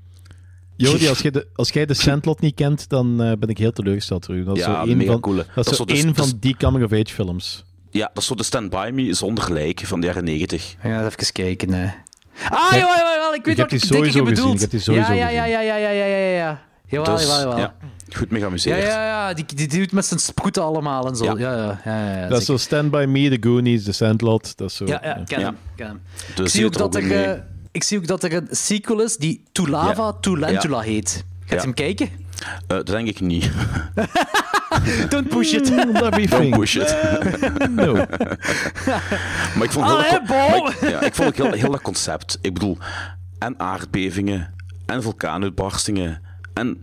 Jody, 0.76 1.08
als 1.08 1.18
jij 1.20 1.30
de, 1.30 1.46
als 1.54 1.70
jij 1.70 1.86
de 1.86 1.94
Sandlot 1.94 2.40
niet 2.40 2.54
kent, 2.54 2.88
dan 2.88 3.22
eh, 3.22 3.32
ben 3.38 3.48
ik 3.48 3.58
heel 3.58 3.72
teleurgesteld 3.72 4.24
voor 4.24 4.34
u. 4.34 4.44
Dat 4.44 4.56
is 4.56 4.64
Ja, 4.64 4.80
zo 4.82 4.86
één 4.88 4.96
mega 4.96 5.10
van, 5.12 5.20
coole. 5.20 5.46
dat 5.54 5.70
is 5.70 5.76
zo 5.76 5.84
één 5.84 6.14
van 6.14 6.32
die 6.40 6.56
coming-of-age 6.56 7.14
films. 7.14 7.64
Ja, 7.90 8.06
dat 8.14 8.22
is 8.22 8.26
zo 8.26 8.34
de 8.34 8.42
Stand 8.42 8.70
By 8.70 8.90
Me 8.94 9.14
zonder 9.14 9.52
lijk 9.52 9.80
van 9.84 10.00
de 10.00 10.06
jaren 10.06 10.24
90. 10.24 10.76
Ja, 10.82 11.06
even 11.06 11.32
kijken. 11.32 11.72
eh. 11.82 11.90
Ah, 12.50 12.72
jawel, 12.72 12.96
jawel, 12.96 13.12
jawel, 13.14 13.34
ik 13.34 13.44
weet 13.44 13.56
wat 13.58 13.68
die 13.70 13.78
ik 13.78 13.84
sowieso 13.84 14.02
gezien, 14.24 14.24
bedoelt. 14.24 14.54
ik 14.54 14.60
heb 14.60 14.70
die 14.70 14.80
sowieso 14.80 15.12
ja, 15.12 15.28
ja, 15.28 15.44
ja, 15.44 15.60
ja, 15.60 15.60
ja, 15.76 15.76
ja, 15.76 15.90
ja, 15.90 16.04
ja, 16.16 16.36
ja. 16.36 16.60
Jawel, 16.86 17.14
Dus, 17.16 17.22
jawel, 17.26 17.38
jawel. 17.40 17.58
ja, 17.58 17.74
goed 18.16 18.30
mee 18.30 18.38
Ja, 18.40 18.44
geamuseerd. 18.46 18.82
ja, 18.82 19.04
ja, 19.04 19.34
die, 19.34 19.44
die, 19.54 19.68
die 19.68 19.78
doet 19.78 19.92
met 19.92 20.06
zijn 20.06 20.20
sproeten 20.20 20.62
allemaal 20.62 21.06
en 21.08 21.16
zo. 21.16 21.24
Ja, 21.24 21.34
Ja. 21.38 21.52
ja, 21.54 21.56
ja. 21.56 21.80
ja, 21.84 22.20
ja, 22.22 22.28
dat 22.28 22.40
is 22.40 22.46
zo. 22.46 22.56
Stand 22.56 22.90
By 22.90 23.04
Me, 23.08 23.28
The 23.38 23.48
Goonies, 23.48 23.84
The 23.84 23.92
Sandlot. 23.92 24.56
Dat 24.56 24.70
is 24.70 24.76
zo. 24.76 24.86
Ja, 24.86 25.00
ja, 25.02 25.22
ken 25.26 25.40
Ja. 25.40 25.46
hem, 25.46 25.56
ken 25.76 25.86
hem. 25.86 26.00
Dus 26.34 26.44
Ik 26.46 26.50
zie, 26.52 26.64
ook 26.66 26.76
dat 26.76 26.94
er, 26.94 27.24
eh, 27.24 27.38
ik 27.72 27.84
zie 27.84 27.98
ook 27.98 28.06
dat 28.06 28.22
er 28.24 28.32
een 28.34 28.48
sequel 28.50 29.02
is 29.02 29.16
die 29.16 29.42
To 29.52 29.66
Lava, 29.68 30.02
Ja. 30.02 30.12
To 30.20 30.36
Lentula 30.38 30.80
heet. 30.80 31.24
Gaat 31.40 31.48
je 31.48 31.54
Ja. 31.54 31.62
hem 31.62 31.74
kijken? 31.74 32.08
Eh, 32.38 32.46
dat 32.66 32.86
denk 32.86 33.08
ik 33.08 33.20
niet. 33.20 33.50
Don't 35.08 35.28
push 35.28 35.52
it. 35.52 35.70
Me 35.70 36.26
Don't 36.28 36.50
push 36.50 36.76
it. 36.76 36.96
No. 37.70 37.92
maar 39.56 39.64
ik 39.64 39.70
vond, 39.70 39.86
heel 39.86 39.96
Allee, 39.96 40.20
maar 40.28 40.68
ik, 40.68 40.90
ja, 40.90 41.00
ik 41.00 41.14
vond 41.14 41.36
heel, 41.36 41.52
heel 41.52 41.70
dat 41.70 41.82
concept. 41.82 42.38
Ik 42.40 42.54
bedoel, 42.54 42.78
en 43.38 43.60
aardbevingen, 43.60 44.54
en 44.86 45.02
vulkaanuitbarstingen, 45.02 46.22
en 46.54 46.80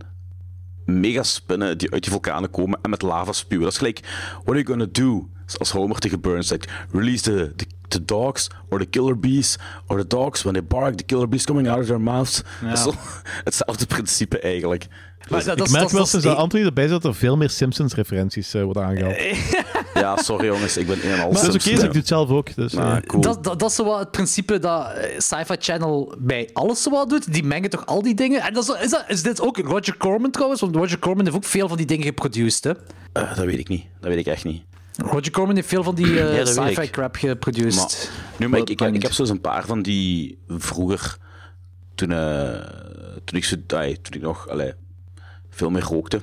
megaspinnen 0.84 1.78
die 1.78 1.92
uit 1.92 2.02
die 2.02 2.12
vulkanen 2.12 2.50
komen 2.50 2.78
en 2.82 2.90
met 2.90 3.02
lava 3.02 3.32
spuwen. 3.32 3.64
Dat 3.64 3.72
is 3.72 3.78
gelijk, 3.78 4.00
what 4.32 4.48
are 4.48 4.62
you 4.62 4.64
gonna 4.64 4.86
do? 4.92 5.28
Als 5.58 5.70
Homer 5.70 5.98
tegen 5.98 6.20
Burns 6.20 6.48
zegt, 6.48 6.70
release 6.92 7.22
the, 7.22 7.52
the, 7.56 7.66
the 7.88 8.04
dogs, 8.04 8.50
or 8.68 8.78
the 8.78 8.86
killer 8.86 9.18
bees, 9.18 9.58
or 9.86 9.98
the 9.98 10.06
dogs, 10.06 10.42
when 10.42 10.54
they 10.54 10.64
bark, 10.64 10.96
the 10.96 11.04
killer 11.04 11.28
bees 11.28 11.44
coming 11.44 11.68
out 11.68 11.78
of 11.78 11.86
their 11.86 12.00
mouths. 12.00 12.42
Dat 12.60 12.86
is 12.86 12.94
hetzelfde 13.44 13.86
principe 13.86 14.38
eigenlijk. 14.40 14.86
Maar 15.30 15.44
dat- 15.44 15.52
Ik 15.52 15.58
dat- 15.58 15.68
merk 15.70 15.82
dat- 15.82 15.90
wel 15.90 16.00
dat- 16.00 16.08
sinds 16.08 16.24
dat 16.26 16.36
Anthony 16.36 16.64
erbij 16.64 16.84
zit 16.88 16.92
dat 16.92 17.04
er 17.04 17.14
veel 17.14 17.36
meer 17.36 17.50
Simpsons-referenties 17.50 18.54
eh, 18.54 18.62
worden 18.62 18.84
aangehaald. 18.84 19.16
Ja, 19.94 20.16
sorry 20.16 20.46
jongens, 20.46 20.76
ik 20.76 20.86
ben 20.86 21.04
een 21.04 21.10
en 21.12 21.20
al 21.20 21.32
dat 21.32 21.42
is 21.42 21.48
oké, 21.48 21.60
Simpsons. 21.60 21.82
ik 21.82 21.90
doe 21.90 21.98
het 21.98 22.06
zelf 22.08 22.30
ook. 22.30 22.54
Dus, 22.54 22.76
Ah, 22.76 22.96
eh, 22.96 23.02
cool. 23.02 23.22
Dat, 23.22 23.44
dat, 23.44 23.58
dat 23.58 23.70
is 23.70 23.76
zo 23.76 23.84
wat 23.84 23.98
het 23.98 24.10
principe 24.10 24.58
dat 24.58 24.92
eh, 24.92 25.18
Sci-Fi 25.18 25.54
Channel 25.58 26.14
bij 26.18 26.50
alles 26.52 26.82
zo 26.82 26.90
wat 26.90 27.08
doet. 27.10 27.32
Die 27.32 27.44
mengen 27.44 27.70
toch 27.70 27.86
al 27.86 28.02
die 28.02 28.14
dingen. 28.14 28.40
En 28.42 28.54
dat 28.54 28.62
is, 28.68 28.84
is, 28.84 28.90
dat, 28.90 29.04
is 29.08 29.22
dit 29.22 29.40
ook 29.40 29.58
Roger 29.58 29.96
Corman 29.96 30.30
trouwens? 30.30 30.60
Want 30.60 30.76
Roger 30.76 30.98
Corman 30.98 31.24
heeft 31.24 31.36
ook 31.36 31.44
veel 31.44 31.68
van 31.68 31.76
die 31.76 31.86
dingen 31.86 32.04
geproduced. 32.04 32.64
Hè? 32.64 32.72
Eh, 33.12 33.36
dat 33.36 33.44
weet 33.44 33.58
ik 33.58 33.68
niet. 33.68 33.84
Dat 34.00 34.08
weet 34.10 34.18
ik 34.18 34.26
echt 34.26 34.44
niet. 34.44 34.62
Roger 34.96 35.30
Corman 35.30 35.54
heeft 35.54 35.68
veel 35.68 35.82
van 35.82 35.94
die 35.94 36.20
eh, 36.20 36.36
Ja, 36.36 36.44
sci-fi 36.44 36.90
crap 36.90 37.16
geproduced. 37.16 37.76
Maar, 37.76 38.36
nu, 38.36 38.48
maar 38.48 38.60
ik, 38.60 38.70
ik, 38.70 38.80
ik 38.80 39.02
heb 39.02 39.12
zo'n 39.12 39.28
een 39.30 39.40
paar 39.40 39.66
van 39.66 39.82
die 39.82 40.38
vroeger, 40.48 41.16
toen, 41.94 42.12
eh, 42.12 42.50
toen, 43.24 43.38
ik, 43.38 43.44
zo, 43.44 43.56
ai, 43.66 44.00
toen 44.00 44.12
ik 44.14 44.20
nog 44.22 44.48
allee, 44.48 44.72
veel 45.56 45.70
meer 45.70 45.82
rookte, 45.82 46.20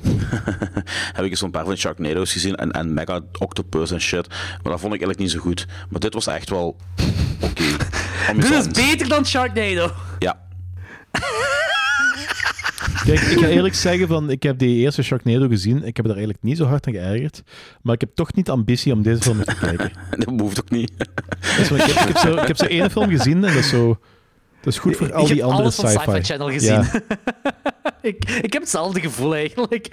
heb 1.15 1.25
ik 1.25 1.37
zo'n 1.37 1.51
paar 1.51 1.65
van 1.65 1.77
Sharknado's 1.77 2.31
gezien 2.31 2.55
en, 2.55 2.71
en 2.71 2.93
Mega 2.93 3.21
Octopus 3.39 3.91
en 3.91 4.01
shit. 4.01 4.27
Maar 4.27 4.71
dat 4.71 4.79
vond 4.79 4.93
ik 4.93 5.01
eigenlijk 5.01 5.19
niet 5.19 5.31
zo 5.31 5.39
goed. 5.39 5.65
Maar 5.89 5.99
dit 5.99 6.13
was 6.13 6.27
echt 6.27 6.49
wel 6.49 6.75
oké. 7.41 7.63
Dit 8.35 8.51
is 8.51 8.67
beter 8.67 9.07
dan 9.07 9.25
Sharknado. 9.25 9.91
Ja, 10.19 10.39
Kijk, 13.05 13.19
ik 13.19 13.39
ga 13.39 13.47
eerlijk 13.47 13.75
zeggen, 13.75 14.07
van, 14.07 14.29
ik 14.29 14.43
heb 14.43 14.57
die 14.57 14.75
eerste 14.75 15.03
Sharknado 15.03 15.47
gezien. 15.47 15.83
Ik 15.83 15.95
heb 15.95 16.05
er 16.05 16.11
eigenlijk 16.11 16.43
niet 16.43 16.57
zo 16.57 16.65
hard 16.65 16.87
aan 16.87 16.93
geërgerd. 16.93 17.43
Maar 17.81 17.93
ik 17.93 18.01
heb 18.01 18.15
toch 18.15 18.33
niet 18.33 18.45
de 18.45 18.51
ambitie 18.51 18.93
om 18.93 19.01
deze 19.01 19.21
film 19.21 19.43
te 19.43 19.55
kijken. 19.55 19.91
dat 20.09 20.39
hoeft 20.39 20.59
ook 20.61 20.69
niet. 20.69 20.91
Dus, 21.57 21.71
ik, 21.71 21.81
heb, 21.81 22.07
ik, 22.07 22.07
heb 22.07 22.17
zo, 22.17 22.37
ik 22.37 22.47
heb 22.47 22.57
zo 22.57 22.65
één 22.65 22.91
film 22.91 23.09
gezien 23.09 23.35
en 23.35 23.41
dat 23.41 23.51
is 23.51 23.69
zo... 23.69 23.99
Dat 24.63 24.73
is 24.73 24.79
goed 24.79 24.95
voor 24.95 25.13
al 25.13 25.21
ik 25.21 25.27
die 25.27 25.35
heb 25.35 25.45
andere 25.45 25.63
alles 25.63 25.75
van 25.75 25.89
sci-fi. 25.89 26.03
Sci-Fi 26.03 26.23
Channel 26.23 26.49
gezien. 26.49 26.73
Ja. 26.73 27.01
ik, 28.11 28.29
ik 28.41 28.53
heb 28.53 28.61
hetzelfde 28.61 28.99
gevoel 28.99 29.35
eigenlijk. 29.35 29.87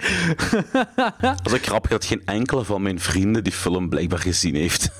Dat 1.21 1.45
is 1.45 1.53
ook 1.53 1.65
grappig 1.65 1.91
dat 1.91 2.05
geen 2.05 2.21
enkele 2.25 2.63
van 2.63 2.81
mijn 2.81 2.99
vrienden 2.99 3.43
die 3.43 3.53
film 3.53 3.89
blijkbaar 3.89 4.19
gezien 4.19 4.55
heeft. 4.55 4.91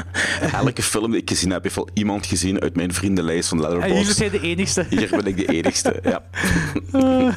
Elke 0.52 0.82
film 0.82 1.10
die 1.10 1.20
ik 1.20 1.28
gezien 1.28 1.50
heb, 1.50 1.62
heeft 1.62 1.74
wel 1.74 1.88
iemand 1.94 2.26
gezien 2.26 2.60
uit 2.60 2.76
mijn 2.76 2.94
vriendenlijst 2.94 3.48
van 3.48 3.58
En 3.58 3.64
jullie 3.64 3.80
Letterboxd. 3.80 4.16
zijn 4.16 4.30
de 4.30 4.40
enigste. 4.40 4.86
Hier 4.88 5.08
ben 5.10 5.26
ik 5.26 5.36
de 5.36 5.46
enigste. 5.46 6.00
Ja. 6.02 6.22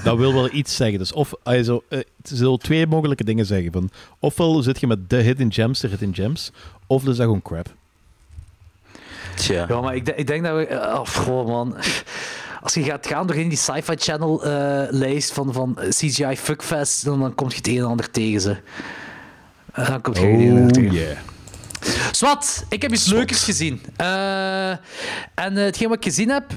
Dat 0.03 0.17
wil 0.17 0.33
wel 0.33 0.53
iets 0.53 0.75
zeggen. 0.75 0.99
Dus 0.99 1.11
of, 1.11 1.33
also, 1.43 1.83
eh, 1.89 1.97
het 1.97 2.31
zullen 2.33 2.59
twee 2.59 2.87
mogelijke 2.87 3.23
dingen 3.23 3.45
zeggen. 3.45 3.71
Van, 3.71 3.89
ofwel 4.19 4.61
zit 4.61 4.79
je 4.79 4.87
met 4.87 5.09
de 5.09 5.17
hidden 5.17 5.53
gems, 5.53 5.79
de 5.79 5.87
hidden 5.87 6.13
gems, 6.15 6.51
of 6.87 7.01
is 7.01 7.07
dat 7.07 7.25
gewoon 7.25 7.41
crap. 7.41 7.75
Tja. 9.35 9.65
Ja, 9.67 9.81
maar 9.81 9.95
ik, 9.95 10.09
ik 10.09 10.27
denk 10.27 10.43
dat 10.43 10.55
we... 10.55 10.67
eh, 10.67 10.99
Oh, 10.99 11.07
goh, 11.07 11.47
man. 11.47 11.75
Als 12.61 12.73
je 12.73 12.83
gaat 12.83 13.07
gaan 13.07 13.27
doorheen 13.27 13.49
die 13.49 13.57
Sci-Fi 13.57 13.93
Channel 13.95 14.43
eh, 14.43 14.51
lijst 14.89 15.33
van, 15.33 15.53
van 15.53 15.77
CGI 15.89 16.35
Fuckfest, 16.37 17.05
dan, 17.05 17.19
dan 17.19 17.35
kom 17.35 17.49
je 17.49 17.55
het 17.55 17.67
een 17.67 17.77
en 17.77 17.83
ander 17.85 18.11
tegen 18.11 18.41
ze. 18.41 18.57
Dan 19.73 20.01
komt 20.01 20.17
je 20.17 20.25
het 20.25 20.39
een 20.39 20.47
en 20.47 20.57
ander 20.57 20.71
tegen. 20.73 20.91
yeah. 20.93 21.17
Swat, 22.11 22.65
ik 22.69 22.81
heb 22.81 22.91
iets 22.91 23.05
leukers 23.07 23.43
gezien. 23.43 23.81
Eh, 23.95 24.69
en 25.35 25.55
hetgeen 25.55 25.87
wat 25.87 25.97
ik 25.97 26.03
gezien 26.03 26.29
heb, 26.29 26.51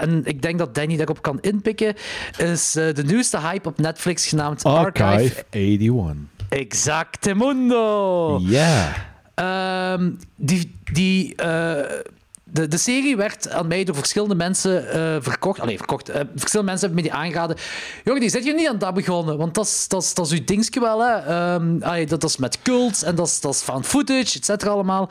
en 0.00 0.22
ik 0.24 0.42
denk 0.42 0.58
dat 0.58 0.74
Danny 0.74 0.96
daarop 0.96 1.22
kan 1.22 1.38
inpikken, 1.40 1.94
is 2.36 2.72
de 2.72 3.02
nieuwste 3.06 3.40
hype 3.40 3.68
op 3.68 3.78
Netflix 3.78 4.26
genaamd 4.26 4.64
Archive. 4.64 5.04
Archive 5.04 5.44
81. 5.50 6.16
Exactemundo. 6.48 8.38
Ja. 8.42 8.92
Ehm, 9.40 10.10
die, 10.36 10.76
die, 10.92 11.34
eh, 11.34 12.02
de, 12.44 12.68
de 12.68 12.76
serie 12.76 13.16
werd 13.16 13.50
aan 13.50 13.66
mij 13.66 13.84
door 13.84 13.94
verschillende 13.94 14.34
mensen 14.34 14.90
eh, 14.90 15.16
verkocht. 15.20 15.60
Allee, 15.60 15.76
verkocht. 15.76 16.08
Eh, 16.08 16.20
verschillende 16.34 16.70
mensen 16.70 16.88
hebben 16.88 17.04
me 17.04 17.10
die 17.10 17.20
aangeraden. 17.20 17.56
Die 18.04 18.28
zit 18.28 18.44
je 18.44 18.54
niet 18.54 18.68
aan 18.68 18.78
dat 18.78 18.94
begonnen, 18.94 19.38
want 19.38 19.54
dat 19.54 19.64
is, 19.64 19.88
dat 19.88 20.02
is, 20.02 20.14
dat 20.14 20.26
is 20.26 20.32
uw 20.32 20.44
dingetje 20.44 20.80
wel. 20.80 21.04
Hè. 21.04 21.54
Allee, 21.80 22.06
dat, 22.06 22.20
dat 22.20 22.30
is 22.30 22.36
met 22.36 22.62
cults 22.62 23.02
en 23.02 23.14
dat 23.14 23.26
is, 23.26 23.40
dat 23.40 23.62
footage, 23.82 24.38
et 24.38 24.44
cetera 24.44 24.70
allemaal. 24.70 25.08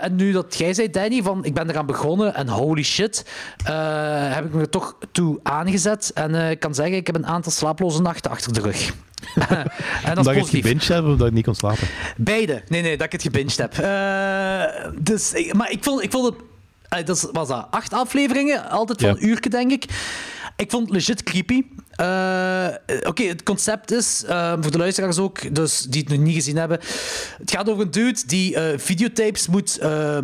En 0.00 0.16
nu 0.16 0.32
dat 0.32 0.54
jij 0.54 0.74
zei, 0.74 0.90
Danny, 0.90 1.22
van 1.22 1.44
ik 1.44 1.54
ben 1.54 1.70
eraan 1.70 1.86
begonnen 1.86 2.34
en 2.34 2.48
holy 2.48 2.82
shit, 2.82 3.24
heb 4.32 4.44
ik 4.44 4.52
me 4.52 4.60
er 4.60 4.68
toch 4.68 4.96
toe 5.12 5.40
aangezet. 5.42 6.10
En 6.14 6.34
ik 6.34 6.60
kan 6.60 6.74
zeggen, 6.74 6.96
ik 6.96 7.06
heb 7.06 7.16
een 7.16 7.26
aantal 7.26 7.52
slaaploze 7.52 8.02
nachten 8.02 8.30
achter 8.30 8.52
de 8.52 8.60
rug. 8.60 8.92
En 9.34 10.14
dat 10.14 10.16
Omdat 10.16 10.18
is 10.18 10.24
je 10.24 10.30
het 10.30 10.38
positief. 10.38 10.62
gebinged 10.62 10.88
hebt 10.88 11.02
of 11.04 11.06
omdat 11.12 11.28
je 11.28 11.34
niet 11.34 11.44
kon 11.44 11.54
slapen. 11.54 11.88
Beide. 12.16 12.62
Nee, 12.68 12.82
nee, 12.82 12.96
dat 12.96 13.06
ik 13.06 13.12
het 13.12 13.22
gebinged 13.22 13.56
heb. 13.56 13.78
Eh, 13.78 14.90
dus, 14.98 15.32
ik- 15.32 15.54
maar 15.54 15.70
ik 15.70 15.84
vond, 15.84 16.02
ik 16.02 16.10
vond 16.10 16.24
het... 16.26 16.34
eh, 16.88 17.04
dat 17.06 17.28
was 17.32 17.48
dat 17.48 17.66
acht 17.70 17.92
afleveringen, 17.92 18.70
altijd 18.70 19.00
van 19.00 19.08
Ja. 19.10 19.14
een 19.16 19.28
uurtje, 19.28 19.50
denk 19.50 19.70
ik. 19.72 19.84
Ik 20.56 20.70
vond 20.70 20.82
het 20.86 20.94
legit 20.94 21.22
creepy. 21.22 21.62
Eh, 21.96 22.68
Oké, 23.06 23.22
het 23.22 23.42
concept 23.42 23.90
is, 23.92 24.24
eh, 24.26 24.52
voor 24.60 24.70
de 24.70 24.78
luisteraars 24.78 25.18
ook, 25.18 25.54
dus 25.54 25.80
die 25.80 26.00
het 26.00 26.10
nog 26.10 26.18
niet 26.18 26.34
gezien 26.34 26.56
hebben. 26.56 26.78
Het 27.38 27.50
gaat 27.50 27.68
over 27.70 27.82
een 27.82 27.90
dude 27.90 28.20
die 28.26 28.54
eh, 28.56 28.78
videotapes 28.78 29.46
moet 29.48 29.78
eh, 29.78 30.18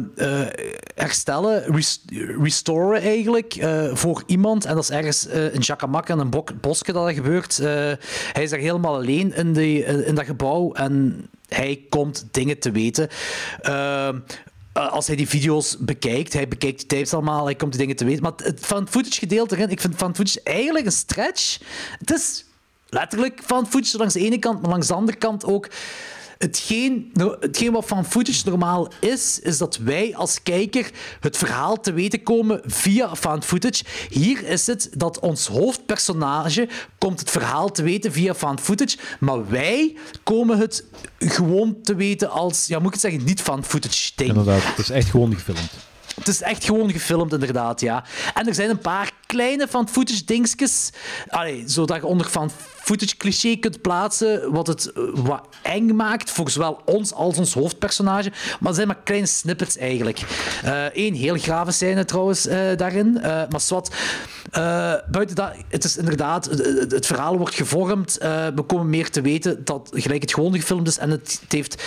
herstellen, 0.95 1.63
res- 1.75 2.05
restoren 2.43 3.01
eigenlijk, 3.03 3.59
voor 3.93 4.23
iemand. 4.27 4.65
En 4.65 4.75
dat 4.75 4.83
is 4.83 4.91
ergens 4.91 5.27
in 5.27 5.61
Jacamac 5.61 6.09
en 6.09 6.19
een 6.19 6.31
bosje 6.61 6.93
dat 6.93 7.05
dat 7.07 7.15
gebeurt. 7.15 7.57
Hij 7.57 8.43
is 8.43 8.51
daar 8.51 8.59
helemaal 8.59 8.95
alleen 8.95 9.35
in, 9.35 9.53
die, 9.53 9.85
in 9.85 10.15
dat 10.15 10.25
gebouw 10.25 10.73
en 10.73 11.27
hij 11.49 11.85
komt 11.89 12.27
dingen 12.31 12.59
te 12.59 12.71
weten. 12.71 13.09
Ehm, 13.61 14.19
eh, 14.73 14.93
als 14.93 15.07
hij 15.07 15.17
die 15.17 15.29
video's 15.29 15.77
bekijkt, 15.79 16.33
hij 16.33 16.49
bekijkt 16.49 16.79
die 16.79 16.87
tapes 16.87 17.15
allemaal, 17.15 17.45
hij 17.45 17.55
komt 17.55 17.71
die 17.71 17.81
dingen 17.81 17.97
te 17.97 18.05
weten. 18.05 18.23
Maar 18.23 18.33
het 18.37 18.67
van 18.67 18.89
footage 18.89 19.19
gedeelte 19.19 19.57
erin, 19.57 19.71
ik 19.71 19.81
vind 19.81 19.97
van 19.97 20.15
footage 20.15 20.41
eigenlijk 20.43 20.87
een 20.87 20.93
stretch. 20.93 21.59
Het 21.99 22.11
is 22.11 22.45
letterlijk 22.89 23.41
van 23.45 23.67
footage 23.67 23.97
langs 23.97 24.15
de 24.15 24.21
ene 24.21 24.39
kant, 24.39 24.61
maar 24.61 24.71
langs 24.71 24.87
de 24.87 24.95
andere 24.95 25.19
kant 25.19 25.45
ook. 25.45 25.69
Hetgeen, 26.41 27.13
wat 27.71 27.87
van 27.87 28.05
footage 28.05 28.49
normaal 28.49 28.93
is, 29.01 29.41
is 29.43 29.59
dat 29.59 29.77
wij 29.77 30.17
als 30.17 30.43
kijker 30.43 30.91
het 31.21 31.37
verhaal 31.37 31.81
te 31.81 31.93
weten 31.93 32.23
komen 32.23 32.61
via 32.65 33.17
found 33.17 33.45
footage. 33.45 33.85
Hier 34.09 34.47
is 34.47 34.67
het 34.67 34.91
dat 34.97 35.19
ons 35.19 35.47
hoofdpersonage 35.47 36.69
komt 36.99 37.21
het 37.21 37.31
verhaal 37.31 37.71
te 37.71 37.83
weten 37.83 38.13
via 38.13 38.35
found 38.35 38.61
footage, 38.61 38.99
maar 39.19 39.49
wij 39.49 39.97
komen 40.23 40.59
het 40.59 40.85
gewoon 41.19 41.77
te 41.83 41.95
weten 41.95 42.31
als, 42.31 42.67
ja, 42.67 42.79
moet 42.79 42.87
ik 42.87 42.93
het 42.93 43.01
zeggen, 43.01 43.25
niet 43.25 43.41
found 43.41 43.67
footage. 43.67 44.13
Inderdaad, 44.17 44.63
het 44.65 44.79
is 44.79 44.91
echt 44.91 45.11
gewoon 45.11 45.35
gefilmd. 45.35 45.71
Het 46.15 46.29
is 46.29 46.43
echt 46.43 46.65
gewoon 46.65 46.91
gefilmd, 46.91 47.33
inderdaad, 47.33 47.81
ja. 47.81 48.05
En 48.35 48.47
er 48.47 48.55
zijn 48.55 48.71
een 48.71 48.79
paar 48.79 49.11
kleine 49.27 49.69
van 49.69 49.89
footage 49.89 50.25
dingetjes, 50.25 50.91
zodat 51.67 51.97
je 51.97 52.07
onder 52.07 52.29
van 52.29 52.51
footage 52.83 53.17
cliché 53.17 53.57
kunt 53.57 53.81
plaatsen, 53.83 54.53
wat 54.53 54.67
het 54.67 54.93
eh, 54.93 55.03
wat 55.15 55.47
eng 55.63 55.95
maakt 55.97 56.31
voor 56.31 56.51
zowel 56.51 56.81
ons 56.85 57.13
als 57.13 57.39
ons 57.39 57.55
hoofdpersonage. 57.55 58.31
Maar 58.31 58.69
het 58.69 58.75
zijn 58.75 58.87
maar 58.87 59.01
kleine 59.05 59.27
snippets 59.27 59.77
eigenlijk. 59.77 60.21
Eén 60.93 61.15
heel 61.15 61.37
grave 61.39 61.71
scène 61.71 62.05
trouwens 62.05 62.47
eh, 62.47 62.77
daarin, 62.77 63.19
eh, 63.23 63.43
maar 63.49 63.61
zwart. 63.61 63.95
Eh, 64.51 64.95
buiten 65.11 65.37
dat, 65.37 65.53
het 65.69 65.85
is 65.85 65.97
inderdaad, 65.97 66.45
het, 66.89 67.07
verhaal 67.07 67.39
wordt 67.39 67.55
gevormd. 67.55 68.19
eh, 68.19 68.47
we 68.55 68.63
komen 68.63 68.91
meer 68.91 69.11
te 69.11 69.21
weten 69.21 69.65
dat 69.65 69.89
gelijk 69.93 70.23
het 70.23 70.35
gewoon 70.35 70.55
gefilmd 70.55 70.89
is 70.89 70.99
en 70.99 71.11
het, 71.11 71.39
het 71.43 71.53
heeft. 71.53 71.83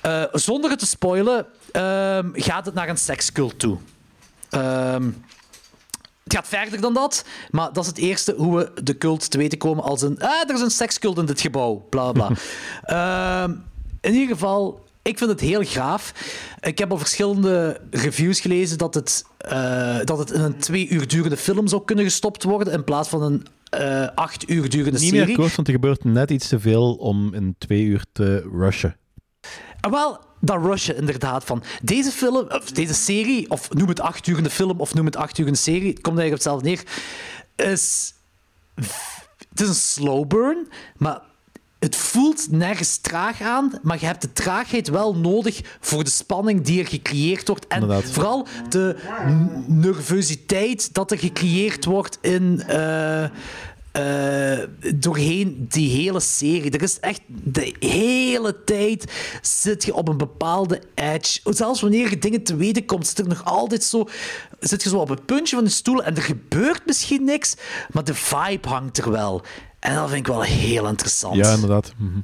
eh, 0.00 0.22
zonder 0.32 0.70
het 0.70 0.78
te 0.78 0.86
spoilen, 0.86 1.46
ehm, 1.72 2.28
gaat 2.32 2.64
het 2.66 2.74
naar 2.74 2.88
een 2.88 2.96
sekscult 2.98 3.58
toe. 3.58 3.76
Ehm, 4.50 5.10
het 6.24 6.34
gaat 6.34 6.48
verder 6.48 6.80
dan 6.80 6.94
dat, 6.94 7.24
maar 7.50 7.72
dat 7.72 7.82
is 7.84 7.88
het 7.90 7.98
eerste 7.98 8.34
hoe 8.36 8.56
we 8.58 8.82
de 8.82 8.98
cult 8.98 9.30
te 9.30 9.38
weten 9.38 9.58
komen 9.58 9.84
als 9.84 10.02
een... 10.02 10.20
Ah, 10.20 10.48
er 10.48 10.54
is 10.54 10.60
een 10.60 10.70
sekscult 10.70 11.18
in 11.18 11.26
dit 11.26 11.40
gebouw, 11.40 11.86
bla 11.90 12.12
bla. 12.12 12.30
Ehm, 12.82 13.54
in 14.00 14.12
ieder 14.12 14.34
geval, 14.34 14.84
ik 15.02 15.18
vind 15.18 15.30
het 15.30 15.40
heel 15.40 15.64
gaaf. 15.64 16.12
Ik 16.60 16.78
heb 16.78 16.90
al 16.90 16.98
verschillende 16.98 17.80
reviews 17.90 18.40
gelezen 18.40 18.78
dat 18.78 18.94
het, 18.94 19.24
eh, 19.38 19.98
dat 20.04 20.18
het 20.18 20.30
in 20.30 20.40
een 20.40 20.58
twee 20.58 20.88
uur 20.88 21.08
durende 21.08 21.36
film 21.36 21.66
zou 21.68 21.84
kunnen 21.84 22.04
gestopt 22.04 22.42
worden 22.42 22.72
in 22.72 22.84
plaats 22.84 23.08
van 23.08 23.22
een 23.22 23.46
eh, 23.70 24.08
acht 24.14 24.50
uur 24.50 24.68
durende 24.68 24.98
Niet 24.98 25.08
serie. 25.08 25.26
meer 25.26 25.36
kort, 25.36 25.54
want 25.54 25.68
er 25.68 25.74
gebeurt 25.74 26.04
net 26.04 26.30
iets 26.30 26.48
te 26.48 26.60
veel 26.60 26.94
om 26.94 27.34
in 27.34 27.54
twee 27.58 27.82
uur 27.82 28.04
te 28.12 28.48
rushen. 28.52 28.96
Ah, 29.80 29.92
Wel, 29.92 30.20
dat 30.40 30.62
rushen 30.62 30.96
inderdaad 30.96 31.44
van. 31.44 31.62
Deze 31.82 32.10
film, 32.10 32.46
of 32.48 32.70
deze 32.70 32.94
serie, 32.94 33.50
of 33.50 33.72
noem 33.72 33.88
het 33.88 34.00
acht 34.00 34.26
uur 34.26 34.50
film, 34.50 34.80
of 34.80 34.94
noem 34.94 35.06
het 35.06 35.16
acht 35.16 35.38
uur 35.38 35.56
serie, 35.56 35.92
het 35.92 36.00
komt 36.00 36.18
eigenlijk 36.18 36.48
op 36.48 36.54
hetzelfde 36.62 36.68
neer, 36.68 37.72
is... 37.72 38.14
Het 39.50 39.60
is 39.60 39.68
een 39.68 39.74
slow 39.74 40.26
burn, 40.26 40.68
maar 40.96 41.20
het 41.78 41.96
voelt 41.96 42.50
nergens 42.50 42.96
traag 42.96 43.40
aan, 43.40 43.72
maar 43.82 44.00
je 44.00 44.06
hebt 44.06 44.22
de 44.22 44.32
traagheid 44.32 44.88
wel 44.88 45.16
nodig 45.16 45.60
voor 45.80 46.04
de 46.04 46.10
spanning 46.10 46.62
die 46.64 46.80
er 46.80 46.86
gecreëerd 46.86 47.48
wordt. 47.48 47.66
En 47.66 47.80
Inderdaad. 47.80 48.10
vooral 48.10 48.46
de 48.68 48.96
nervositeit 49.66 50.94
dat 50.94 51.10
er 51.10 51.18
gecreëerd 51.18 51.84
wordt 51.84 52.18
in... 52.20 52.62
eh, 52.66 53.24
eh, 53.92 54.58
doorheen 54.94 55.66
die 55.68 55.90
hele 56.02 56.20
serie. 56.20 56.70
Er 56.70 56.82
is 56.82 57.00
echt 57.00 57.20
de 57.28 57.74
hele 57.78 58.64
tijd 58.64 59.12
zit 59.42 59.84
je 59.84 59.94
op 59.94 60.08
een 60.08 60.16
bepaalde 60.16 60.82
edge. 60.94 61.40
Zelfs 61.44 61.80
wanneer 61.80 62.10
je 62.10 62.18
dingen 62.18 62.42
te 62.42 62.56
weten 62.56 62.84
komt, 62.86 63.06
zit 63.06 63.18
er 63.18 63.28
nog 63.28 63.44
altijd 63.44 63.84
zo, 63.84 64.08
zit 64.60 64.82
je 64.82 64.88
zo 64.88 64.98
op 64.98 65.08
het 65.08 65.26
puntje 65.26 65.54
van 65.56 65.64
de 65.64 65.70
stoel 65.70 66.02
en 66.04 66.16
er 66.16 66.22
gebeurt 66.22 66.86
misschien 66.86 67.24
niks, 67.24 67.54
maar 67.92 68.04
de 68.04 68.14
vibe 68.14 68.68
hangt 68.68 68.98
er 68.98 69.10
wel. 69.10 69.42
En 69.78 69.94
dat 69.94 70.08
vind 70.08 70.20
ik 70.20 70.32
wel 70.32 70.42
heel 70.42 70.88
interessant. 70.88 71.36
Ja, 71.36 71.52
inderdaad. 71.54 71.92
Mhm. 71.96 72.18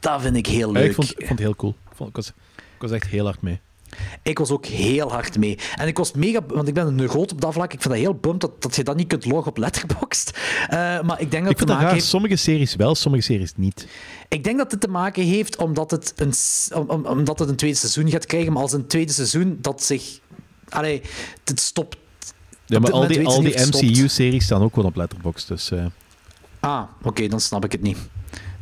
Dat 0.00 0.20
vind 0.22 0.36
ik 0.36 0.46
heel 0.46 0.66
Ja, 0.72 0.72
leuk. 0.80 0.88
ik 0.88 0.94
vond, 0.94 1.10
ik 1.10 1.16
vond 1.16 1.28
het 1.28 1.38
heel 1.38 1.56
cool. 1.56 1.74
Ik, 2.06 2.16
was, 2.16 2.26
ik 2.56 2.80
was 2.80 2.90
echt 2.90 3.06
heel 3.06 3.24
hard 3.24 3.42
mee. 3.42 3.60
Ik 4.22 4.38
was 4.38 4.50
ook 4.50 4.66
heel 4.66 5.10
hard 5.10 5.38
mee. 5.38 5.58
En 5.76 5.86
ik 5.86 5.96
was 5.96 6.12
mega... 6.12 6.40
Want 6.46 6.68
ik 6.68 6.74
ben 6.74 6.86
een 6.86 6.94
neurot 6.94 7.32
op 7.32 7.40
dat 7.40 7.52
vlak. 7.52 7.72
Ik 7.72 7.80
vind 7.82 7.94
dat 7.94 8.02
heel 8.02 8.14
bump 8.14 8.40
dat, 8.40 8.62
dat 8.62 8.76
je 8.76 8.84
dat 8.84 8.96
niet 8.96 9.06
kunt 9.06 9.24
loggen 9.24 9.50
op 9.50 9.58
Letterboxd. 9.58 10.38
Uh, 10.62 10.68
maar 11.02 11.20
ik 11.20 11.30
denk 11.30 11.42
dat 11.42 11.52
ik 11.52 11.58
het 11.58 11.68
dat 11.68 11.80
raar. 11.80 11.92
heeft... 11.92 12.04
Sommige 12.04 12.36
series 12.36 12.76
wel, 12.76 12.94
sommige 12.94 13.24
series 13.24 13.52
niet. 13.56 13.86
Ik 14.28 14.44
denk 14.44 14.58
dat 14.58 14.70
het 14.70 14.80
te 14.80 14.88
maken 14.88 15.22
heeft 15.22 15.56
omdat 15.56 15.90
het 15.90 16.12
een, 16.16 16.32
om, 16.88 17.06
omdat 17.06 17.38
het 17.38 17.48
een 17.48 17.56
tweede 17.56 17.76
seizoen 17.76 18.10
gaat 18.10 18.26
krijgen. 18.26 18.52
Maar 18.52 18.62
als 18.62 18.72
een 18.72 18.86
tweede 18.86 19.12
seizoen 19.12 19.58
dat 19.60 19.82
zich... 19.82 20.18
Allee, 20.68 21.02
het 21.44 21.60
stopt... 21.60 21.96
Ja, 22.66 22.78
maar 22.78 22.92
al 22.92 23.06
die, 23.06 23.26
al 23.26 23.42
die. 23.42 23.66
MCU-series 23.66 24.44
staan 24.44 24.62
ook 24.62 24.74
gewoon 24.74 24.88
op 24.88 24.96
Letterboxd. 24.96 25.48
Dus, 25.48 25.70
eh, 25.70 25.84
Ah, 26.60 26.82
oké, 27.02 27.28
dan 27.28 27.40
snap 27.40 27.64
ik 27.64 27.72
het 27.72 27.82
niet. 27.82 27.98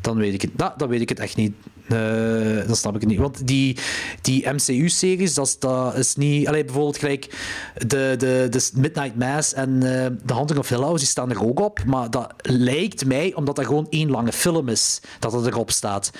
Dan 0.00 0.16
weet 0.16 0.34
ik 0.34 0.42
het, 0.42 0.50
da, 0.54 0.74
dan 0.76 0.88
weet 0.88 1.00
ik 1.00 1.08
het 1.08 1.20
echt 1.20 1.36
niet. 1.36 1.54
Eh, 1.88 2.66
dan 2.66 2.76
snap 2.76 2.94
ik 2.94 3.06
niet. 3.06 3.18
Want 3.18 3.46
die, 3.46 3.76
die 4.20 4.48
MCU-series, 4.48 5.34
dat, 5.34 5.56
dat 5.58 5.94
is 5.94 6.16
niet... 6.16 6.48
Allee, 6.48 6.64
bijvoorbeeld 6.64 6.98
gelijk 6.98 7.36
de, 7.76 8.14
de, 8.18 8.46
de 8.50 8.70
Midnight 8.74 9.16
Mass 9.16 9.54
en 9.54 9.82
eh 9.82 10.06
The 10.26 10.34
Haunting 10.34 10.58
of 10.58 10.68
Hill 10.68 10.80
House, 10.80 10.98
die 10.98 11.06
staan 11.06 11.30
er 11.30 11.44
ook 11.44 11.60
op. 11.60 11.84
Maar 11.84 12.10
dat 12.10 12.34
lijkt 12.42 13.06
mij, 13.06 13.34
omdat 13.34 13.56
dat 13.56 13.66
gewoon 13.66 13.86
één 13.90 14.10
lange 14.10 14.32
film 14.32 14.68
is, 14.68 15.00
dat 15.18 15.32
het 15.32 15.46
erop 15.46 15.70
staat. 15.70 16.10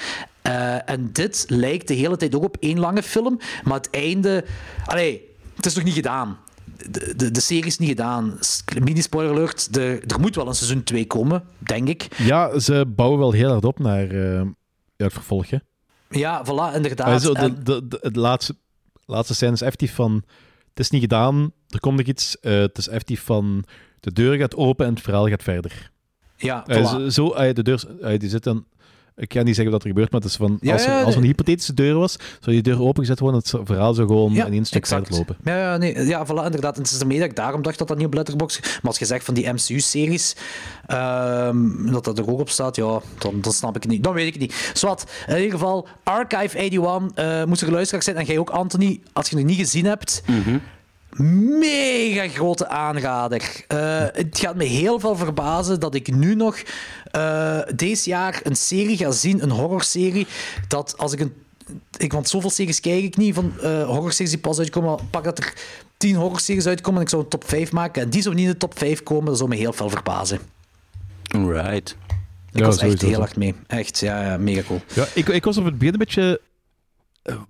Eh, 0.43 0.91
en 0.91 1.11
dit 1.13 1.45
lijkt 1.49 1.89
de 1.89 1.95
hele 1.95 2.17
tijd 2.17 2.35
ook 2.35 2.45
op 2.45 2.57
één 2.61 2.79
lange 2.79 3.03
film. 3.03 3.39
Maar 3.65 3.77
het 3.77 3.91
einde... 3.91 4.45
Allee, 4.85 5.29
het 5.57 5.67
is 5.67 5.75
nog 5.75 5.85
niet 5.85 5.95
gedaan. 5.95 6.39
De, 7.17 7.31
de, 7.31 7.41
serie 7.41 7.67
is 7.67 7.79
niet 7.79 7.89
gedaan. 7.89 8.39
Mini-spoiler 8.83 9.33
alert, 9.33 9.75
de, 9.75 10.03
er 10.07 10.21
moet 10.21 10.35
wel 10.35 10.47
een 10.47 10.55
seizoen 10.55 10.83
2 10.83 11.07
komen, 11.07 11.45
denk 11.59 11.89
ik. 11.89 12.09
ja, 12.17 12.59
ze 12.59 12.85
bouwen 12.97 13.19
wel 13.19 13.33
heel 13.33 13.51
hard 13.51 13.65
op 13.65 13.79
naar 13.79 14.09
ja, 14.99 15.05
het 15.05 15.13
vervolg. 15.13 15.51
hè. 15.51 15.57
Ja, 16.11 16.45
voilà, 16.45 16.75
inderdaad. 16.75 17.07
Ah, 17.07 17.17
zo, 17.21 17.33
de, 17.35 17.63
de, 17.63 17.89
de, 17.89 17.99
het 18.03 18.17
laatste, 18.17 18.57
laatste 19.07 19.35
scène 19.35 19.53
is 19.53 19.61
effectief 19.61 19.95
van... 19.95 20.23
Het 20.69 20.79
is 20.87 20.91
niet 20.91 21.01
gedaan, 21.03 21.53
er 21.69 21.81
komt 21.81 21.97
nog 21.97 22.07
iets. 22.07 22.41
eh, 22.41 22.59
het 22.59 22.79
is 22.79 22.89
effectief 22.89 23.23
van... 23.25 23.65
De 24.01 24.13
deur 24.13 24.37
gaat 24.37 24.57
open 24.57 24.87
en 24.87 24.93
het 24.95 25.03
verhaal 25.03 25.29
gaat 25.29 25.43
verder. 25.43 25.91
ja, 26.37 26.67
Eh, 26.67 26.77
voilà. 26.79 26.83
zo, 26.89 27.09
zo, 27.09 27.33
eh, 27.33 27.55
de 27.55 27.63
deur, 27.63 28.01
eh, 28.01 28.19
die 28.19 28.29
zit 28.29 28.45
dan... 28.45 28.67
Ik 29.19 29.33
ga 29.33 29.43
niet 29.43 29.55
zeggen 29.55 29.73
wat 29.73 29.83
er 29.83 29.89
gebeurt, 29.89 30.11
maar 30.11 30.21
het 30.21 30.31
is 30.31 30.37
van... 30.37 30.59
Ja, 30.61 30.73
als, 30.73 30.87
er, 30.87 31.05
als 31.05 31.15
er 31.15 31.21
een 31.21 31.27
hypothetische 31.27 31.75
deur 31.75 31.95
was, 31.95 32.13
zou 32.13 32.57
die 32.57 32.63
deur 32.63 32.83
opengezet 32.83 33.19
worden 33.19 33.43
en 33.45 33.59
het 33.59 33.67
verhaal 33.67 33.95
zou 33.95 34.07
gewoon 34.07 34.33
ja, 34.33 34.47
in 34.47 34.53
één 34.53 34.65
stuk 34.65 34.83
exact. 34.83 35.07
verder 35.07 35.19
lopen. 35.19 35.53
Ja, 35.53 35.59
ja, 35.59 35.77
nee, 35.77 36.07
ja, 36.07 36.27
voilà, 36.27 36.45
inderdaad. 36.45 36.77
En 36.77 36.83
het 36.83 36.91
is 36.91 37.01
ermee 37.01 37.19
dat 37.19 37.29
ik 37.29 37.37
daarom 37.37 37.63
dacht 37.63 37.79
dat 37.79 37.89
dat 37.89 37.97
niet 37.97 38.07
op 38.07 38.15
Letterboxd... 38.15 38.61
Maar 38.63 38.91
als 38.91 38.99
je 38.99 39.05
zegt 39.05 39.25
van 39.25 39.35
die 39.35 39.53
MCU-series, 39.53 40.37
ehm, 40.87 41.91
dat 41.93 42.05
dat 42.05 42.19
er 42.19 42.31
ook 42.31 42.41
op 42.41 42.51
staat, 42.51 42.77
ja, 42.77 43.01
dan, 43.19 43.41
dan 43.41 43.53
snap 43.53 43.77
ik 43.77 43.83
het 43.83 43.93
niet. 43.93 44.05
Dan 44.05 44.13
weet 44.13 44.27
ik 44.27 44.33
het 44.33 44.43
niet. 44.43 44.71
Zwat, 44.73 45.11
in 45.27 45.37
ieder 45.37 45.51
geval, 45.51 45.89
Archive 46.03 46.59
81, 46.59 47.25
eh 47.25 47.45
moest 47.45 47.63
er 47.63 47.71
luisteraar 47.71 48.03
zijn. 48.03 48.17
En 48.17 48.25
jij 48.25 48.39
ook, 48.39 48.51
Anthony, 48.51 49.01
als 49.13 49.29
je 49.29 49.37
het 49.37 49.45
nog 49.45 49.57
niet 49.57 49.65
gezien 49.67 49.85
hebt... 49.85 50.23
Mega 51.17 52.29
grote 52.29 52.69
aanrader. 52.69 53.65
Eh, 53.69 53.79
het 54.13 54.39
gaat 54.39 54.57
me 54.57 54.65
heel 54.65 55.01
veel 55.01 55.17
verbazen 55.17 55.81
dat 55.81 55.95
ik 55.95 56.15
nu 56.15 56.35
nog 56.35 56.63
eh, 57.11 57.61
deze 57.75 58.09
jaar 58.09 58.41
een 58.43 58.57
serie 58.57 58.97
ga 58.97 59.11
zien, 59.11 59.43
een 59.43 59.51
horrorserie, 59.51 60.27
dat 60.69 60.99
als 60.99 61.13
ik 61.13 61.21
een 61.21 61.33
ik, 61.97 62.13
want 62.13 62.29
zoveel 62.29 62.51
series 62.51 62.81
kijk 62.81 63.05
ik 63.05 63.17
niet 63.17 63.35
van 63.35 63.53
eh 63.61 63.87
horrorseries 63.87 64.31
die 64.31 64.41
pas 64.41 64.59
uitkomen. 64.59 64.91
maar 64.91 65.05
Pak 65.11 65.25
dat 65.25 65.39
er 65.39 65.55
tien 65.97 66.15
horrorseries 66.15 66.67
uitkomen 66.67 66.99
en 66.99 67.05
ik 67.05 67.11
zou 67.11 67.23
een 67.23 67.29
top 67.29 67.45
5 67.45 67.73
maken. 67.73 68.03
En 68.03 68.11
die 68.11 68.23
zou 68.23 68.35
niet 68.35 68.45
in 68.45 68.51
de 68.51 68.57
top 68.57 68.79
5 68.79 69.03
komen, 69.03 69.25
dat 69.25 69.37
zou 69.37 69.49
me 69.49 69.57
heel 69.57 69.73
veel 69.73 69.91
verbazen. 69.91 70.39
Right. 71.23 71.97
Ik 72.53 72.59
Ja, 72.59 72.67
was 72.67 72.79
echt 72.79 73.03
heel 73.03 73.19
hard 73.19 73.37
mee. 73.37 73.55
Echt, 73.67 73.99
ja, 73.99 74.23
ja 74.23 74.37
mega 74.37 74.63
cool. 74.63 74.81
Ja, 74.95 75.07
ik, 75.15 75.29
ik 75.29 75.45
was 75.45 75.57
op 75.57 75.65
het 75.65 75.79
begin 75.79 75.93
een 75.93 75.99
beetje... 75.99 76.41
eh, 77.23 77.41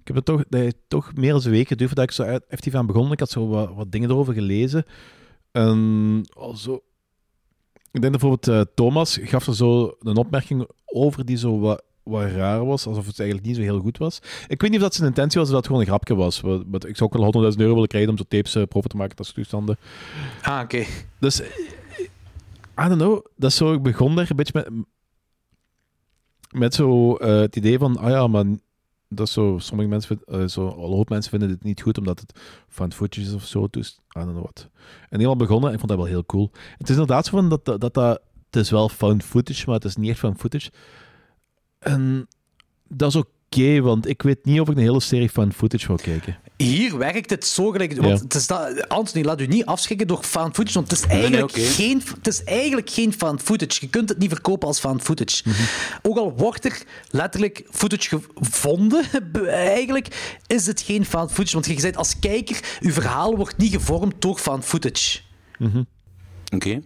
ik 0.00 0.08
heb 0.08 0.16
het 0.16 0.24
toch, 0.24 0.42
toch 0.88 1.12
meer 1.14 1.32
dan 1.32 1.42
een 1.44 1.50
week 1.50 1.68
geduurd 1.68 1.90
voordat 1.90 2.08
ik 2.08 2.14
zo 2.14 2.22
effectief 2.22 2.74
aan 2.74 2.86
begon. 2.86 3.12
Ik 3.12 3.20
had 3.20 3.30
zo 3.30 3.48
wat, 3.48 3.70
wat 3.74 3.92
dingen 3.92 4.10
erover 4.10 4.34
gelezen. 4.34 4.84
En 5.52 6.20
al 6.36 6.56
zo... 6.56 6.82
Ik 7.92 8.00
denk 8.00 8.12
dat 8.12 8.20
bijvoorbeeld 8.20 8.48
eh, 8.48 8.74
Thomas 8.74 9.18
gaf 9.22 9.46
er 9.46 9.54
zo 9.54 9.94
een 10.00 10.16
opmerking 10.16 10.68
over 10.84 11.24
die 11.24 11.36
zo 11.36 11.58
wat, 11.58 11.82
wat 12.02 12.30
raar 12.30 12.64
was, 12.66 12.86
alsof 12.86 13.06
het 13.06 13.18
eigenlijk 13.18 13.48
niet 13.48 13.56
zo 13.56 13.62
heel 13.62 13.78
goed 13.80 13.98
was. 13.98 14.18
Ik 14.48 14.60
weet 14.60 14.70
niet 14.70 14.78
of 14.78 14.84
dat 14.84 14.94
zijn 14.94 15.08
intentie 15.08 15.38
was 15.40 15.48
of 15.48 15.54
dat 15.54 15.62
het 15.62 15.66
gewoon 15.66 15.80
een 15.80 15.86
grapje 15.88 16.14
was. 16.14 16.40
Wat- 16.40 16.62
wat- 16.66 16.86
Ik 16.86 16.96
zou 16.96 17.10
ook 17.10 17.16
wel 17.16 17.24
100.000 17.24 17.60
euro 17.60 17.72
willen 17.74 17.88
krijgen 17.88 18.10
om 18.10 18.16
zo 18.16 18.24
tapes 18.28 18.52
proper 18.52 18.90
te 18.90 18.96
maken, 18.96 19.16
dat 19.16 19.24
soort 19.26 19.36
toestanden. 19.38 19.78
Ah, 20.42 20.60
oké. 20.62 20.84
Dus, 21.20 21.40
eh, 21.40 21.48
I 22.84 22.88
don't 22.88 23.00
know. 23.00 23.26
Dat 23.36 23.50
is 23.50 23.56
zo, 23.56 23.72
ik 23.72 23.82
begon 23.82 24.14
daar 24.14 24.30
een 24.30 24.36
beetje 24.36 24.52
met, 24.54 24.68
met 26.50 26.74
zo 26.74 27.16
het 27.24 27.56
idee 27.56 27.78
van, 27.78 27.96
ah 27.96 28.10
ja, 28.10 28.26
maar 28.26 28.44
dat 29.14 29.26
is 29.26 29.32
zo, 29.32 29.56
sommige 29.60 29.88
mensen, 29.88 30.20
eh, 30.24 30.46
zo, 30.46 30.66
een 30.66 30.74
hoop 30.74 31.08
mensen 31.08 31.30
vinden 31.30 31.48
dit 31.48 31.62
niet 31.62 31.82
goed 31.82 31.98
omdat 31.98 32.20
het 32.20 32.40
van 32.68 32.92
footage 32.92 33.26
is 33.26 33.34
of 33.34 33.46
zo. 33.46 33.66
Dus, 33.70 33.90
I 33.90 33.98
don't 34.18 34.30
know 34.30 34.42
what. 34.42 34.68
En 35.00 35.08
helemaal 35.16 35.36
begonnen 35.36 35.68
en 35.68 35.72
ik 35.74 35.78
vond 35.80 35.90
dat 35.90 36.00
wel 36.00 36.10
heel 36.10 36.24
cool. 36.26 36.50
Het 36.78 36.88
is 36.88 36.94
inderdaad 36.94 37.24
zo 37.26 37.30
van 37.36 37.48
dat, 37.48 37.64
dat, 37.64 37.80
dat, 37.80 37.94
dat- 37.94 38.20
het 38.50 38.62
is 38.62 38.70
wel 38.70 38.88
found 38.88 39.24
footage, 39.24 39.62
maar 39.66 39.74
het 39.74 39.84
is 39.84 39.96
niet 39.96 40.10
echt 40.10 40.18
found 40.18 40.38
footage. 40.38 40.70
En 41.78 42.28
dat 42.88 43.08
is 43.14 43.16
oké, 43.16 43.80
want 43.80 44.08
ik 44.08 44.22
weet 44.22 44.44
niet 44.44 44.60
of 44.60 44.68
ik 44.68 44.76
een 44.76 44.82
hele 44.82 45.00
serie 45.00 45.28
found 45.28 45.54
footage 45.54 45.86
wil 45.86 45.96
kijken. 45.96 46.38
Hier 46.62 46.98
werkt 46.98 47.30
het 47.30 47.46
zo 47.46 47.70
gelijk. 47.70 47.96
Want 47.96 48.18
Ja. 48.18 48.24
het 48.24 48.34
is 48.34 48.46
dat, 48.46 48.88
Anthony, 48.88 49.24
laat 49.24 49.40
u 49.40 49.46
niet 49.46 49.64
afschrikken 49.66 50.06
door 50.06 50.22
found 50.22 50.54
footage. 50.54 50.74
Want 50.78 50.90
het 50.90 50.98
is 51.00 51.06
nee, 51.06 51.18
eigenlijk, 51.20 51.52
geen, 51.52 52.02
het 52.16 52.26
is 52.26 52.44
eigenlijk 52.44 52.90
geen 52.90 53.12
found 53.12 53.42
footage. 53.42 53.78
Je 53.80 53.88
kunt 53.88 54.08
het 54.08 54.18
niet 54.18 54.30
verkopen 54.30 54.68
als 54.68 54.78
found 54.80 55.02
footage. 55.02 55.42
Mhm. 55.48 55.62
Ook 56.02 56.16
al 56.16 56.32
wordt 56.36 56.64
er 56.64 56.82
letterlijk 57.10 57.62
footage 57.70 58.20
gevonden, 58.34 59.04
eigenlijk 59.46 60.36
is 60.46 60.66
het 60.66 60.80
geen 60.80 61.04
found 61.04 61.30
footage. 61.32 61.54
Want 61.54 61.66
je 61.66 61.80
zegt 61.80 61.96
als 61.96 62.18
kijker, 62.18 62.60
uw 62.80 62.92
verhaal 62.92 63.36
wordt 63.36 63.56
niet 63.56 63.72
gevormd 63.72 64.14
door 64.18 64.38
found 64.38 64.64
footage. 64.64 65.20
Oké. 66.54 66.80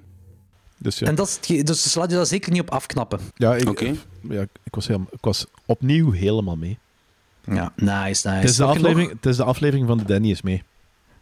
Dus 0.78 0.98
ja, 0.98 1.06
En 1.06 1.14
dat 1.14 1.28
is 1.28 1.34
het 1.36 1.46
ge- 1.46 1.62
dus 1.62 1.94
laat 1.94 2.10
je 2.10 2.16
daar 2.16 2.26
zeker 2.26 2.52
niet 2.52 2.60
op 2.60 2.70
afknappen. 2.70 3.20
ja, 3.34 3.54
ik, 3.56 3.68
Oké. 3.68 3.94
ja, 4.20 4.40
ik, 4.42 4.74
was 4.74 4.86
helemaal, 4.86 5.08
ik 5.10 5.24
was 5.24 5.46
opnieuw 5.66 6.10
helemaal 6.10 6.56
mee. 6.56 6.78
Ja, 7.46 7.72
nice, 7.76 8.28
nice. 8.28 8.28
Het 8.28 8.48
is, 8.48 8.56
de 8.56 8.64
aflevering, 8.64 9.10
het 9.10 9.26
is 9.26 9.36
de 9.36 9.44
aflevering 9.44 9.86
van 9.86 9.98
de 9.98 10.04
Danny 10.04 10.30
is 10.30 10.42
mee. 10.42 10.62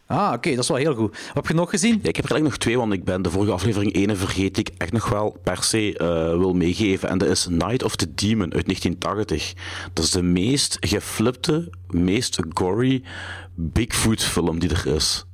Ah, 0.07 0.31
oké, 0.33 0.49
dat 0.49 0.59
is 0.59 0.67
wel 0.67 0.77
heel 0.77 0.95
goed. 0.95 1.11
Wat 1.11 1.33
heb 1.33 1.47
je 1.47 1.53
nog 1.53 1.69
gezien? 1.69 1.99
Ja, 2.01 2.09
ik 2.09 2.15
heb 2.15 2.25
er 2.25 2.31
eigenlijk 2.31 2.43
nog 2.43 2.57
twee, 2.57 2.77
want 2.77 2.93
ik 2.93 3.03
ben 3.03 3.21
de 3.21 3.31
vorige 3.31 3.51
aflevering 3.51 3.93
ene 3.93 4.15
vergeten 4.15 4.53
die 4.53 4.73
ik 4.73 4.73
echt 4.77 4.91
nog 4.91 5.09
wel 5.09 5.37
per 5.43 5.63
se 5.63 5.97
eh, 5.97 6.07
wil 6.37 6.53
meegeven. 6.53 7.09
En 7.09 7.17
dat 7.17 7.29
is 7.29 7.47
Night 7.47 7.83
of 7.83 7.95
the 7.95 8.13
Demon 8.13 8.53
uit 8.53 8.65
1980. 8.65 9.53
Dat 9.93 10.05
is 10.05 10.11
de 10.11 10.21
meest 10.21 10.77
geflipte, 10.79 11.69
meest 11.89 12.39
gory 12.53 13.03
Bigfoot-film 13.55 14.59
die 14.59 14.69
er 14.69 14.95
is. 14.95 15.25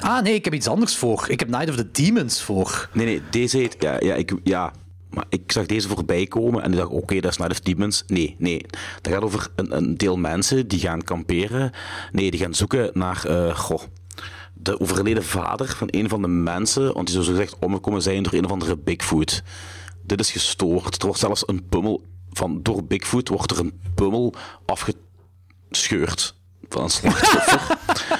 Ah, 0.00 0.22
nee, 0.22 0.34
ik 0.34 0.44
heb 0.44 0.54
iets 0.54 0.68
anders 0.68 0.96
voor. 0.96 1.24
Ik 1.28 1.40
heb 1.40 1.48
Night 1.48 1.68
of 1.68 1.76
the 1.76 1.90
Demons 1.90 2.42
voor. 2.42 2.88
Nee, 2.92 3.06
nee, 3.06 3.22
deze 3.30 3.56
heet... 3.58 3.76
Ja, 3.78 3.96
ja, 4.00 4.14
ik, 4.14 4.32
ja, 4.44 4.72
maar 5.14 5.24
ik 5.28 5.52
zag 5.52 5.66
deze 5.66 5.88
voorbij 5.88 6.26
komen 6.26 6.62
en 6.62 6.70
ik 6.72 6.76
dacht, 6.78 6.90
oké, 6.90 7.20
dat 7.20 7.30
is 7.30 7.36
Night 7.36 7.52
of 7.52 7.58
the 7.60 7.74
Demons. 7.74 8.04
Nee, 8.06 8.36
nee. 8.38 8.60
Dat 9.00 9.12
gaat 9.12 9.22
over 9.22 9.48
een, 9.56 9.76
een 9.76 9.96
deel 9.96 10.16
mensen 10.16 10.68
die 10.68 10.78
gaan 10.80 11.02
kamperen. 11.02 11.70
Nee, 12.12 12.30
die 12.30 12.40
gaan 12.40 12.54
zoeken 12.54 12.90
naar... 12.92 13.24
eh, 13.26 13.56
goh, 13.58 13.82
de 14.54 14.80
overleden 14.80 15.24
vader 15.24 15.66
van 15.76 15.88
een 15.90 16.08
van 16.08 16.22
de 16.22 16.28
mensen, 16.28 16.92
want 16.94 17.06
die 17.06 17.14
zou 17.14 17.24
zo 17.24 17.30
gezegd 17.32 17.56
omgekomen 17.60 18.02
zijn 18.02 18.22
door 18.22 18.32
een 18.32 18.44
of 18.44 18.50
andere 18.50 18.76
Bigfoot. 18.76 19.42
Dit 20.02 20.20
is 20.20 20.30
gestoord. 20.30 20.98
Er 21.00 21.06
wordt 21.06 21.20
zelfs 21.20 21.42
een 21.48 21.68
pummel 21.68 22.02
van 22.32 22.62
door 22.62 22.84
Bigfoot 22.84 23.28
wordt 23.28 23.50
er 23.50 23.58
een 23.58 23.80
pummel 23.94 24.34
afgescheurd 25.70 26.34
van 26.68 26.82
een 26.82 26.90
slachtoffer. 26.90 27.78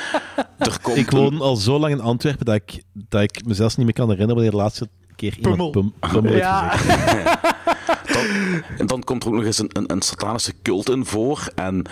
er 0.59 0.79
komt 0.83 0.97
Ik 0.97 1.13
een- 1.13 1.19
woon 1.19 1.41
al 1.41 1.57
zo 1.57 1.79
lang 1.79 1.93
in 1.93 2.01
Antwerpen 2.01 2.45
dat 2.47 2.55
ik, 2.55 2.83
dat 2.93 3.23
ik 3.23 3.45
mezelf 3.47 3.77
niet 3.77 3.87
meer 3.87 3.95
kan 3.95 4.09
herinneren 4.11 4.35
wanneer 4.35 4.51
de 4.53 4.63
laatste 4.65 4.89
keer 5.17 5.37
iemand 5.39 5.57
Pummel. 5.57 5.71
pum, 5.71 6.11
pummel 6.11 6.31
heeft 6.33 6.43
Ja. 6.45 6.69
gezegd. 6.77 7.39
En 8.79 8.87
dan 8.87 9.03
komt 9.05 9.23
er 9.23 9.29
ook 9.29 9.35
nog 9.35 9.45
eens 9.45 9.59
een, 9.59 9.71
een, 9.73 9.93
een 9.93 10.03
satanische 10.03 10.53
cult 10.63 10.91
in 10.91 11.05
voor. 11.07 11.49
En 11.55 11.85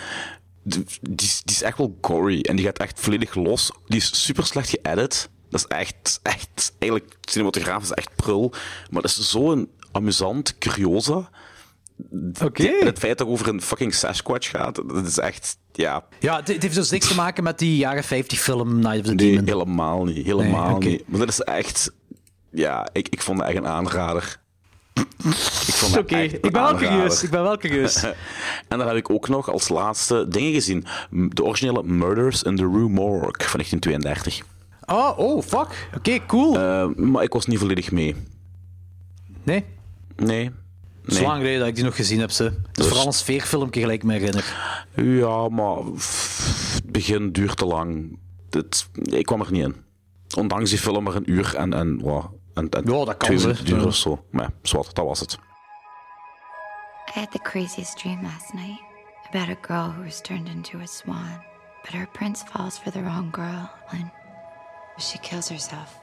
die, 0.63 0.83
die, 1.01 1.27
is- 1.27 1.41
die 1.45 1.55
is 1.55 1.61
echt 1.61 1.77
wel 1.77 1.97
gory. 2.01 2.41
En 2.41 2.55
die 2.55 2.65
gaat 2.65 2.77
echt 2.79 2.99
volledig 2.99 3.35
los. 3.35 3.71
Die 3.87 3.99
is 3.99 4.23
super 4.23 4.45
slecht 4.45 4.69
geëdit. 4.69 5.29
Dat 5.49 5.59
is 5.59 5.77
echt, 5.77 6.19
echt, 6.23 6.73
eigenlijk, 6.79 7.15
cinematografisch 7.21 7.91
echt 7.91 8.09
prul. 8.15 8.53
Maar 8.89 9.01
dat 9.01 9.11
is 9.11 9.29
zo'n 9.29 9.69
amusant, 9.91 10.57
curiosa. 10.57 11.29
Oké. 12.43 12.63
En 12.63 12.85
het 12.85 12.99
feit 12.99 13.17
dat 13.17 13.27
het 13.27 13.35
over 13.35 13.47
een 13.47 13.61
fucking 13.61 13.93
Sasquatch 13.93 14.49
gaat, 14.49 14.75
dat 14.75 15.05
is 15.07 15.17
echt, 15.17 15.57
ja, 15.71 16.03
Ja, 16.19 16.35
het, 16.35 16.47
het 16.47 16.61
heeft 16.61 16.75
dus 16.75 16.89
niks 16.89 17.07
te 17.07 17.15
maken 17.15 17.43
met 17.43 17.59
die 17.59 17.77
jaren 17.77 18.03
50 18.03 18.39
film 18.39 18.75
Night 18.79 18.99
of 18.99 19.05
the 19.05 19.13
nee, 19.13 19.29
Demon. 19.29 19.45
helemaal 19.47 20.03
niet. 20.05 20.25
Helemaal 20.25 20.77
Nee, 20.77 20.89
niet. 20.89 21.03
Maar 21.07 21.19
dat 21.19 21.29
is 21.29 21.39
echt, 21.39 21.91
ja, 22.53 22.87
ik, 22.91 23.07
ik 23.09 23.21
vond 23.21 23.39
het 23.39 23.47
echt 23.47 23.57
een 23.57 23.67
aanrader. 23.67 24.41
Ik 24.93 25.73
vond 25.73 25.93
dat 25.93 26.03
Oké, 26.03 26.15
echt 26.15 26.33
ik 26.33 26.41
ben 26.41 26.51
wel 26.51 26.61
aanrader. 26.61 26.87
curieus. 26.87 27.23
Ik 27.23 27.29
ben 27.29 27.43
wel 27.43 27.57
curieus. 27.57 28.03
En 28.69 28.77
dan 28.77 28.87
heb 28.87 28.95
ik 28.95 29.09
ook 29.09 29.27
nog 29.29 29.51
als 29.51 29.69
laatste 29.69 30.25
dingen 30.29 30.53
gezien. 30.53 30.85
De 31.11 31.43
originele 31.43 31.83
Murders 31.83 32.43
in 32.43 32.55
the 32.55 32.63
Rue 32.63 32.89
Morgue 32.89 33.21
van 33.45 33.59
1932. 33.59 34.41
Oh, 34.85 35.17
oh, 35.19 35.41
fuck. 35.43 35.89
Oké, 35.97 36.25
cool. 36.25 36.59
Eh, 36.59 36.87
maar 36.95 37.23
ik 37.23 37.33
was 37.33 37.45
niet 37.45 37.59
volledig 37.59 37.91
mee. 37.91 38.15
nee. 39.43 39.65
Nee. 40.15 40.51
Is 41.05 41.19
lang 41.19 41.37
geleden 41.37 41.59
dat 41.59 41.67
ik 41.67 41.75
die 41.75 41.83
nog 41.83 41.95
gezien 41.95 42.19
heb. 42.19 42.31
Ze. 42.31 42.43
Het 42.43 42.53
is 42.53 42.59
Dus- 42.71 42.87
vooral 42.87 43.05
een 43.07 43.13
sfeerfilmpje, 43.13 43.79
gelijk 43.81 44.03
me 44.03 44.13
herinner. 44.13 44.55
Ja, 44.95 45.49
maar 45.49 45.77
het 45.77 46.91
begin 46.91 47.31
duurt 47.31 47.57
te 47.57 47.65
lang. 47.65 48.17
Het, 48.49 48.87
ik 48.93 49.25
kwam 49.25 49.41
er 49.41 49.51
niet 49.51 49.63
in. 49.63 49.75
Ondanks 50.37 50.69
die 50.69 50.79
film 50.79 51.03
maar 51.03 51.15
een 51.15 51.31
uur 51.31 51.55
en, 51.55 51.73
en, 51.73 51.99
wow, 51.99 52.32
en, 52.53 52.69
en 52.69 52.83
Ja, 52.85 53.05
dat 53.05 53.05
kan 53.05 53.17
twee 53.17 53.37
ze. 53.37 53.45
minuten 53.47 53.65
duurde 53.65 53.85
of 53.85 53.95
zo. 53.95 54.25
Maar 54.31 54.43
ja, 54.43 54.49
zwart, 54.61 54.95
dat 54.95 55.05
was 55.05 55.19
het. 55.19 55.37
I 57.15 57.19
had 57.19 57.31
the 57.31 57.39
craziest 57.39 57.97
dream 57.97 58.21
last 58.23 58.53
night 58.53 58.79
about 59.31 59.49
a 59.49 59.57
girl 59.61 59.91
who 59.91 60.03
was 60.03 60.21
turned 60.21 60.47
into 60.47 60.77
a 60.79 60.85
swan. 60.85 61.43
But 61.83 61.91
her 61.93 62.07
prince 62.11 62.43
falls 62.51 62.77
for 62.77 62.91
the 62.91 63.01
wrong 63.01 63.31
girl 63.31 63.69
and 63.89 64.09
she 64.97 65.17
kills 65.19 65.49
herself. 65.49 66.01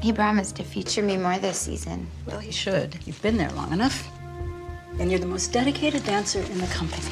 He 0.00 0.12
promised 0.12 0.56
to 0.56 0.62
feature 0.64 1.02
me 1.02 1.16
more 1.16 1.38
this 1.38 1.56
season. 1.58 2.08
Well, 2.26 2.38
he 2.40 2.50
should. 2.52 2.98
You've 3.06 3.22
been 3.22 3.36
there 3.36 3.50
long 3.56 3.72
enough. 3.72 4.06
And 5.00 5.10
you're 5.10 5.20
the 5.20 5.26
most 5.26 5.52
dedicated 5.52 6.04
dancer 6.04 6.40
in 6.40 6.58
the 6.58 6.66
company. 6.66 7.02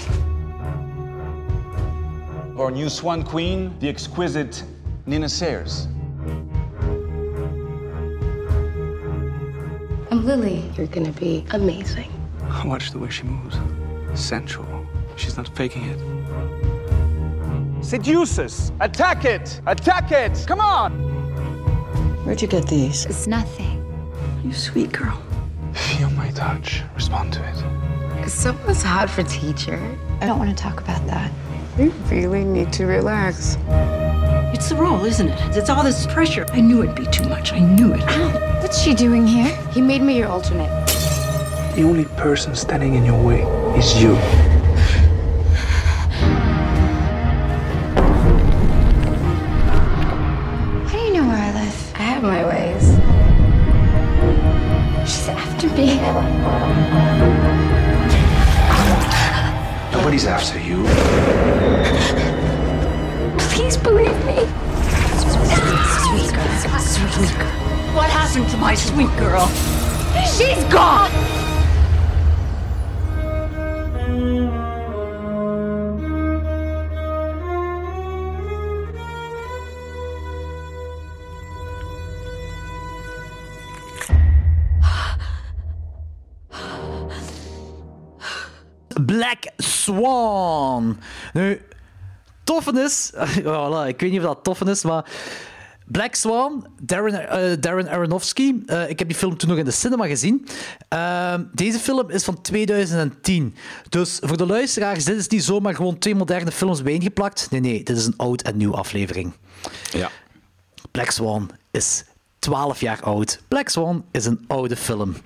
Our 2.58 2.70
new 2.70 2.88
swan 2.90 3.22
queen, 3.22 3.72
the 3.80 3.88
exquisite 3.88 4.62
Nina 5.04 5.28
Sayers. 5.28 5.88
I'm 10.10 10.24
Lily. 10.24 10.70
You're 10.76 10.86
gonna 10.86 11.10
be 11.10 11.44
amazing. 11.50 12.12
Watch 12.64 12.92
the 12.92 13.00
way 13.00 13.10
she 13.10 13.24
moves. 13.24 13.56
Sensual. 14.14 14.86
She's 15.16 15.36
not 15.36 15.48
faking 15.56 15.82
it. 15.86 15.98
Seduces! 17.84 18.70
Attack 18.80 19.24
it! 19.24 19.60
Attack 19.66 20.12
it! 20.12 20.44
Come 20.46 20.60
on! 20.60 20.92
Where'd 22.24 22.40
you 22.40 22.46
get 22.46 22.68
these? 22.68 23.04
It's 23.06 23.26
nothing. 23.26 23.84
You 24.44 24.52
sweet 24.52 24.92
girl. 24.92 25.20
Feel 25.72 26.10
my 26.10 26.30
touch. 26.30 26.82
Respond 26.94 27.32
to 27.32 27.42
it. 27.48 28.28
Someone's 28.28 28.84
hot 28.84 29.10
for 29.10 29.24
teacher. 29.24 29.80
I 30.20 30.26
don't 30.26 30.38
want 30.38 30.56
to 30.56 30.62
talk 30.62 30.80
about 30.80 31.04
that. 31.08 31.32
We 31.76 31.88
really 32.08 32.44
need 32.44 32.72
to 32.74 32.86
relax. 32.86 33.56
It's 34.52 34.68
the 34.68 34.76
role, 34.76 35.04
isn't 35.04 35.28
it? 35.28 35.56
It's 35.56 35.70
all 35.70 35.82
this 35.82 36.06
pressure. 36.06 36.46
I 36.52 36.60
knew 36.60 36.82
it'd 36.82 36.94
be 36.94 37.06
too 37.06 37.28
much. 37.28 37.52
I 37.52 37.58
knew 37.58 37.94
it. 37.94 38.02
What's 38.62 38.80
she 38.80 38.94
doing 38.94 39.26
here? 39.26 39.56
He 39.72 39.80
made 39.80 40.02
me 40.02 40.16
your 40.18 40.28
alternate. 40.28 40.68
The 41.74 41.82
only 41.84 42.04
person 42.04 42.54
standing 42.54 42.94
in 42.94 43.04
your 43.04 43.20
way 43.22 43.42
is 43.78 44.00
you. 44.00 44.14
How 50.84 50.92
do 50.92 50.98
you 50.98 51.14
know 51.14 51.26
where 51.26 51.38
I 51.38 51.52
live? 51.54 51.92
I 51.94 52.02
have 52.02 52.22
my 52.22 52.44
ways. 52.44 52.84
She's 55.10 55.28
after 55.28 55.68
me. 55.68 55.96
Nobody's 59.92 60.26
after 60.26 60.58
you. 60.60 60.86
Please 63.52 63.76
believe 63.76 64.24
me. 64.24 64.36
Sweet 65.18 66.34
girl. 66.34 66.80
Sweet 66.80 67.38
girl. 67.38 67.52
What 67.94 68.08
happened 68.08 68.48
to 68.48 68.56
my 68.56 68.74
sweet 68.74 69.14
girl? 69.18 69.46
She's 70.24 70.64
gone. 70.72 71.10
Black 88.98 89.46
Swan. 89.60 90.98
Nu, 91.34 91.58
toffen 92.44 92.76
is... 92.76 93.12
Voilà, 93.42 93.86
ik 93.86 94.00
weet 94.00 94.10
niet 94.10 94.20
of 94.20 94.26
dat 94.26 94.38
toffen 94.44 94.68
is, 94.68 94.82
maar... 94.82 95.04
Black 95.86 96.14
Swan, 96.14 96.66
Darren, 96.82 97.28
eh, 97.28 97.56
Darren 97.60 97.88
Aronofsky. 97.88 98.54
Eh, 98.66 98.88
ik 98.88 98.98
heb 98.98 99.08
die 99.08 99.16
film 99.16 99.36
toen 99.36 99.48
nog 99.48 99.58
in 99.58 99.64
de 99.64 99.70
cinema 99.70 100.06
gezien. 100.06 100.46
Ehm, 100.88 101.42
deze 101.52 101.78
film 101.78 102.10
is 102.10 102.24
van 102.24 102.40
2010. 102.40 103.54
Dus 103.88 104.18
voor 104.22 104.36
de 104.36 104.46
luisteraars, 104.46 105.04
dit 105.04 105.18
is 105.18 105.28
niet 105.28 105.44
zomaar 105.44 105.74
gewoon 105.74 105.98
twee 105.98 106.14
moderne 106.14 106.52
films 106.52 106.82
bijeengeplakt. 106.82 107.46
Nee, 107.50 107.60
nee, 107.60 107.82
dit 107.82 107.96
is 107.96 108.06
een 108.06 108.16
oud 108.16 108.42
en 108.42 108.56
nieuw 108.56 108.74
aflevering. 108.74 109.32
Ja. 109.90 110.10
Black 110.90 111.10
Swan 111.10 111.50
is 111.70 112.04
12 112.38 112.80
jaar 112.80 113.00
oud. 113.02 113.40
Black 113.48 113.68
Swan 113.68 114.04
is 114.10 114.24
een 114.24 114.44
oude 114.46 114.76
film. 114.76 115.12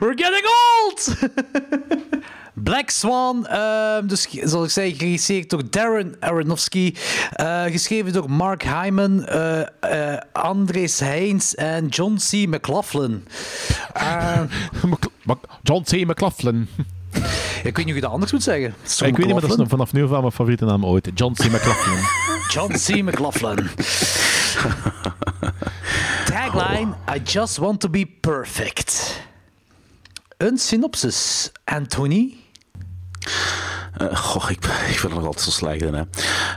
We're 0.00 0.16
getting 0.16 0.46
old! 0.82 1.08
Black 2.62 2.90
Swan, 2.90 3.46
ehm, 3.46 4.06
dus 4.06 4.28
zoals 4.42 4.64
ik 4.66 4.70
zei, 4.72 4.94
geregisseerd 4.94 5.50
door 5.50 5.62
Darren 5.70 6.16
Aronofsky. 6.20 6.94
eh, 7.32 7.62
geschreven 7.64 8.12
door 8.12 8.30
Mark 8.30 8.62
Hyman, 8.62 9.24
eh, 9.26 10.16
Andres 10.32 11.00
Heins 11.00 11.54
en 11.54 11.86
John 11.86 12.14
C. 12.30 12.32
McLaughlin. 12.46 13.24
Eh, 13.92 14.40
John 15.62 15.82
C. 15.82 16.06
McLaughlin. 16.06 16.68
ik 17.12 17.22
weet 17.62 17.76
niet 17.76 17.84
hoe 17.84 17.94
je 17.94 18.00
dat 18.00 18.10
anders 18.10 18.32
moet 18.32 18.42
zeggen. 18.42 18.74
ik 18.84 18.98
weet 18.98 19.16
niet, 19.16 19.32
maar 19.32 19.40
dat 19.48 19.58
is 19.58 19.66
vanaf 19.68 19.92
nu 19.92 20.08
van 20.08 20.20
mijn 20.20 20.32
favoriete 20.32 20.64
naam 20.64 20.86
ooit. 20.86 21.10
John 21.14 21.32
C. 21.32 21.44
McLaughlin. 21.44 21.98
John 22.54 22.72
C. 22.72 23.02
McLaughlin. 23.02 23.68
Tagline: 26.24 26.94
I 27.16 27.20
just 27.24 27.56
want 27.56 27.80
to 27.80 27.88
be 27.88 28.06
perfect. 28.20 29.20
Een 30.36 30.58
synopsis. 30.58 31.52
Anthony. 31.64 32.34
Eh, 33.96 34.16
goh, 34.16 34.50
ik, 34.50 34.64
ik 34.92 34.98
vind 34.98 35.14
nog 35.14 35.24
altijd 35.24 35.44
zo 35.44 35.50
slecht. 35.50 35.80
Hè. 35.80 36.02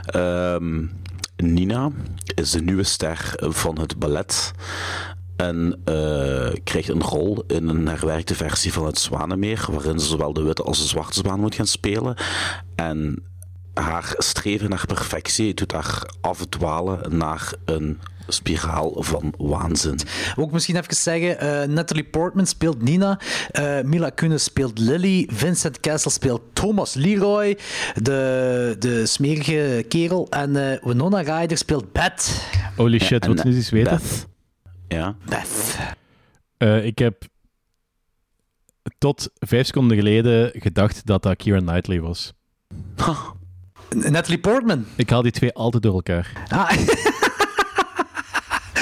Ehm, 0.04 0.86
Nina 1.36 1.90
is 2.34 2.50
de 2.50 2.62
nieuwe 2.62 2.82
ster 2.82 3.34
van 3.38 3.78
het 3.78 3.98
ballet. 3.98 4.52
En 5.36 5.80
eh, 5.84 6.52
krijgt 6.64 6.88
een 6.88 7.02
rol 7.02 7.44
in 7.46 7.68
een 7.68 7.88
herwerkte 7.88 8.34
versie 8.34 8.72
van 8.72 8.86
het 8.86 8.98
Zwanenmeer, 8.98 9.66
waarin 9.70 10.00
ze 10.00 10.06
zowel 10.06 10.32
de 10.32 10.42
witte 10.42 10.62
als 10.62 10.78
de 10.78 10.86
zwarte 10.86 11.18
zwaan 11.18 11.40
moet 11.40 11.54
gaan 11.54 11.66
spelen. 11.66 12.16
En 12.74 13.22
haar 13.74 14.14
streven 14.16 14.70
naar 14.70 14.86
perfectie 14.86 15.54
doet 15.54 15.72
haar 15.72 16.10
afdwalen 16.20 17.16
naar 17.16 17.52
een 17.64 18.00
spiraal 18.28 18.94
van 18.98 19.34
waanzin. 19.38 19.98
Ook 20.36 20.52
misschien 20.52 20.76
even 20.76 20.96
zeggen, 20.96 21.38
eh, 21.38 21.68
Natalie 21.68 22.04
Portman 22.04 22.46
speelt 22.46 22.82
Nina, 22.82 23.20
eh, 23.50 23.80
Mila 23.80 24.10
Kunis 24.10 24.44
speelt 24.44 24.78
Lily, 24.78 25.28
Vincent 25.32 25.80
Castle 25.80 26.10
speelt 26.10 26.42
Thomas 26.52 26.94
Leroy, 26.94 27.58
de, 27.94 28.76
de 28.78 29.06
smerige 29.06 29.84
kerel, 29.88 30.26
en 30.30 30.72
eh, 30.72 30.82
Winona 30.82 31.20
Ryder 31.20 31.56
speelt 31.56 31.92
Beth. 31.92 32.46
Holy 32.76 32.98
shit, 32.98 33.26
wat 33.26 33.44
is 33.44 33.56
iets 33.56 33.70
weten? 33.70 33.96
Beth. 33.96 34.26
Ja. 34.88 35.16
Beth. 35.24 35.76
Eh, 36.56 36.84
ik 36.84 36.98
heb 36.98 37.22
tot 38.98 39.30
vijf 39.38 39.66
seconden 39.66 39.96
geleden 39.96 40.50
gedacht 40.54 41.06
dat 41.06 41.22
dat 41.22 41.36
Keira 41.36 41.58
Knightley 41.58 42.00
was. 42.00 42.32
Natalie 43.88 44.38
Portman. 44.38 44.84
Ik 44.96 45.10
haal 45.10 45.22
die 45.22 45.32
twee 45.32 45.52
altijd 45.52 45.82
door 45.82 45.94
elkaar. 45.94 46.32
Ah. 46.48 46.70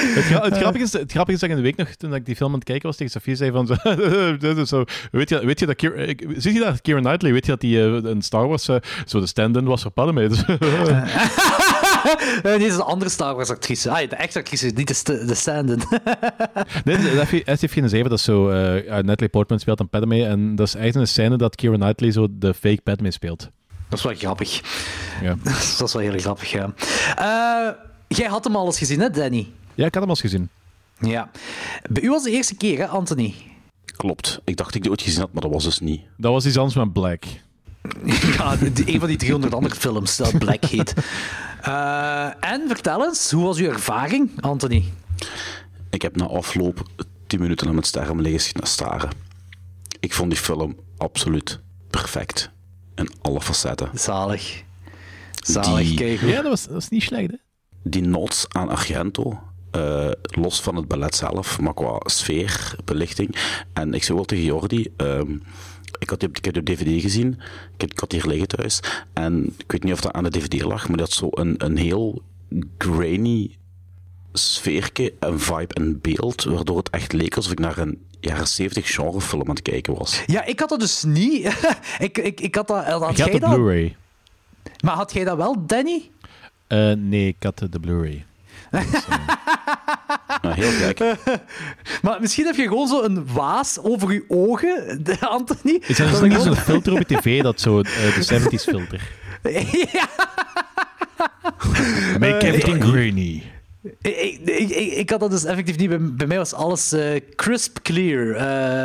Het, 0.01 0.23
gra- 0.23 0.41
het, 0.43 0.57
grappige 0.57 0.83
is, 0.83 0.93
het 0.93 1.11
grappige 1.11 1.33
is 1.35 1.39
dat 1.39 1.49
ik 1.49 1.55
een 1.55 1.61
week 1.61 1.75
nog, 1.75 1.87
toen 1.89 2.15
ik 2.15 2.25
die 2.25 2.35
film 2.35 2.49
aan 2.49 2.55
het 2.55 2.63
kijken 2.63 2.87
was, 2.87 2.95
tegen 2.97 3.11
Sofie 3.11 3.35
zei 3.35 3.51
van 3.51 3.67
zo, 3.67 3.75
zo 4.65 4.83
weet, 5.11 5.29
je, 5.29 5.45
weet 5.45 5.59
je 5.59 5.65
dat 5.65 5.79
zie 6.37 6.53
je 6.53 6.59
dat 6.59 6.81
Keira 6.81 7.01
Knightley, 7.01 7.31
weet 7.31 7.45
je 7.45 7.51
dat 7.51 7.61
die 7.61 7.79
eh, 7.83 8.11
in 8.11 8.21
Star 8.21 8.47
Wars 8.47 8.67
eh, 8.67 8.75
zo 9.05 9.19
de 9.19 9.27
stand-in 9.27 9.65
was 9.65 9.81
voor 9.81 9.91
Padme? 9.91 10.27
Dus, 10.29 10.43
Eh, 10.45 11.03
Dit 12.57 12.61
is 12.61 12.73
een 12.73 12.81
andere 12.81 13.11
Star 13.11 13.35
Wars 13.35 13.49
actrice. 13.49 13.89
Ah, 13.89 14.09
de 14.09 14.15
echte 14.15 14.39
actrice, 14.39 14.71
niet 14.75 14.87
de, 14.87 14.93
st- 14.93 15.05
de 15.27 15.35
stand-in. 15.35 15.81
nee, 16.85 16.97
dat 17.15 17.27
heeft- 17.27 17.45
dat 18.03 18.11
is 18.11 18.23
zo, 18.23 18.49
eh, 18.49 18.85
ja, 18.85 19.01
Natalie 19.01 19.29
Portman 19.29 19.59
speelt 19.59 19.79
een 19.79 19.89
Padme 19.89 20.25
en 20.25 20.55
dat 20.55 20.67
is 20.67 20.75
eigenlijk 20.75 21.05
een 21.07 21.13
scène 21.13 21.37
dat 21.37 21.55
Keira 21.55 21.77
Knightley 21.77 22.11
zo 22.11 22.27
de 22.31 22.53
fake 22.53 22.81
Padme 22.83 23.11
speelt. 23.11 23.49
Dat 23.89 23.99
is 23.99 24.05
wel 24.05 24.13
grappig. 24.15 24.61
Ja. 25.21 25.35
Dat 25.79 25.87
is 25.87 25.93
wel 25.93 26.01
heel 26.01 26.19
grappig, 26.19 26.51
ja. 26.51 26.73
Eh, 27.15 27.73
jij 28.07 28.27
had 28.27 28.43
hem 28.43 28.55
al 28.55 28.65
eens 28.65 28.77
gezien, 28.77 28.99
hè, 28.99 29.09
Danny? 29.09 29.47
Ja, 29.75 29.85
ik 29.85 29.93
had 29.93 30.03
hem 30.03 30.03
al 30.03 30.09
eens 30.09 30.21
gezien. 30.21 30.49
Ja. 30.99 31.31
Bij 31.89 32.03
u 32.03 32.09
was 32.09 32.23
de 32.23 32.31
eerste 32.31 32.55
keer, 32.55 32.77
hè, 32.77 32.87
Anthony? 32.87 33.33
Klopt. 33.95 34.39
Ik 34.43 34.57
dacht 34.57 34.67
dat 34.69 34.75
ik 34.75 34.81
die 34.81 34.91
ooit 34.91 35.01
gezien 35.01 35.19
had, 35.19 35.33
maar 35.33 35.41
dat 35.41 35.51
was 35.51 35.63
dus 35.63 35.79
niet. 35.79 36.01
Dat 36.17 36.31
was 36.31 36.45
iets 36.45 36.57
anders 36.57 36.75
met 36.75 36.93
Black. 36.93 37.23
Ja, 38.37 38.57
een 38.85 38.99
van 38.99 39.07
die 39.07 39.17
300 39.17 39.53
andere 39.53 39.75
films 39.75 40.17
dat 40.17 40.37
Black 40.37 40.65
heet. 40.65 40.93
Eh, 41.61 42.25
en 42.51 42.63
vertel 42.67 43.05
eens, 43.05 43.31
hoe 43.31 43.43
was 43.43 43.57
uw 43.57 43.67
ervaring, 43.69 44.29
Anthony? 44.41 44.83
Ik 45.89 46.01
heb 46.01 46.15
na 46.15 46.25
afloop 46.25 46.85
10 47.27 47.39
minuten 47.39 47.67
aan 47.67 47.75
het 47.75 47.85
sterren 47.85 48.21
liggen 48.21 48.67
staren. 48.67 49.09
Ik 49.99 50.13
vond 50.13 50.31
die 50.31 50.39
film 50.39 50.75
absoluut 50.97 51.59
perfect. 51.89 52.49
In 52.95 53.09
alle 53.21 53.41
facetten. 53.41 53.89
Zalig. 53.93 54.63
Zalig, 55.43 55.87
Die- 55.87 55.95
kijk. 55.97 56.21
Ja, 56.21 56.35
dat 56.41 56.51
was, 56.51 56.63
dat 56.63 56.73
was 56.73 56.89
niet 56.89 57.03
slecht, 57.03 57.31
hè? 57.31 57.37
Die 57.83 58.01
nods 58.01 58.45
aan 58.49 58.69
Argento 58.69 59.39
eh, 59.71 60.11
los 60.21 60.61
van 60.61 60.75
het 60.75 60.87
ballet 60.87 61.15
zelf, 61.15 61.59
maar 61.59 61.73
qua 61.73 61.97
sfeer, 62.03 62.75
belichting. 62.85 63.35
En 63.73 63.93
ik 63.93 64.03
zei 64.03 64.17
wel 64.17 64.25
tegen 64.25 64.43
Jordi, 64.43 64.87
ehm, 64.97 65.31
ik, 65.99 66.09
had 66.09 66.19
die, 66.19 66.29
op- 66.29 66.37
ik 66.37 66.57
op 66.57 66.65
DVD 66.65 67.01
gezien, 67.01 67.33
ik, 67.73 67.81
heb, 67.81 67.91
ik 67.91 67.99
had 67.99 68.11
hier 68.11 68.25
liggen 68.25 68.47
thuis, 68.47 68.79
en 69.13 69.53
ik 69.57 69.71
weet 69.71 69.83
niet 69.83 69.93
of 69.93 70.01
dat 70.01 70.13
aan 70.13 70.23
de 70.23 70.29
DVD 70.29 70.61
lag, 70.61 70.87
maar 70.87 70.97
dat 70.97 71.07
had 71.07 71.17
zo 71.17 71.27
een, 71.31 71.55
een 71.65 71.77
heel 71.77 72.21
grainy 72.77 73.55
sfeerke 74.33 75.13
en 75.19 75.39
vibe 75.39 75.73
en 75.73 75.99
beeld, 76.01 76.43
waardoor 76.43 76.77
het 76.77 76.89
echt 76.89 77.13
leek 77.13 77.35
alsof 77.35 77.51
ik 77.51 77.59
naar 77.59 77.77
een 77.77 78.05
jaren 78.19 78.47
70 78.47 78.93
genrefilm 78.95 79.41
aan 79.41 79.55
het 79.55 79.61
kijken 79.61 79.93
was. 79.97 80.23
Ja, 80.25 80.45
ik 80.45 80.59
had 80.59 80.69
dat 80.69 80.79
dus 80.79 81.03
niet. 81.03 81.45
ik, 81.99 82.17
ik, 82.17 82.41
ik 82.41 82.55
had 82.55 82.67
dat... 82.67 82.85
Had 82.85 83.11
Ik 83.11 83.17
had 83.17 83.31
de? 83.31 83.39
Blu-ray. 83.39 83.95
Maar 84.83 84.95
had 84.95 85.13
jij 85.13 85.23
dat 85.23 85.37
wel, 85.37 85.65
Danny? 85.65 86.09
Eh, 86.67 86.91
nee, 86.93 87.27
ik 87.27 87.43
had 87.43 87.57
de, 87.57 87.79
Blu-ray. 88.71 88.85
Nou, 90.41 90.55
heel 90.55 90.71
gek. 90.71 91.15
Maar 92.01 92.21
misschien 92.21 92.45
heb 92.45 92.55
je 92.55 92.67
gewoon 92.67 92.87
zo 92.87 93.03
een 93.03 93.33
waas 93.33 93.79
over 93.81 94.13
je 94.13 94.23
ogen, 94.27 95.03
Anthony. 95.19 95.81
Is 95.87 95.99
er 95.99 96.11
Dat 96.11 96.21
niet 96.21 96.41
zo'n 96.41 96.55
filter 96.55 96.93
op 96.93 96.97
je 97.07 97.15
tv, 97.15 97.41
dat 97.41 97.61
zo 97.61 97.79
eh, 97.79 97.85
de 98.15 98.39
70s 98.41 98.63
filter? 98.63 99.01
ja. 99.91 100.07
Make 102.19 102.37
everything 102.47 102.83
grainy. 102.83 103.43
Ik, 104.01 104.15
ik, 104.45 104.69
ik, 104.69 104.91
ik- 104.93 105.09
had 105.09 105.19
dat 105.19 105.31
dus 105.31 105.43
effectief 105.43 105.77
niet. 105.77 105.89
Bij, 105.89 105.99
bij 106.01 106.27
mij 106.27 106.37
was 106.37 106.53
alles 106.53 106.91
eh, 106.91 107.19
crisp 107.35 107.77
clear. 107.81 108.35
Eh, 108.35 108.83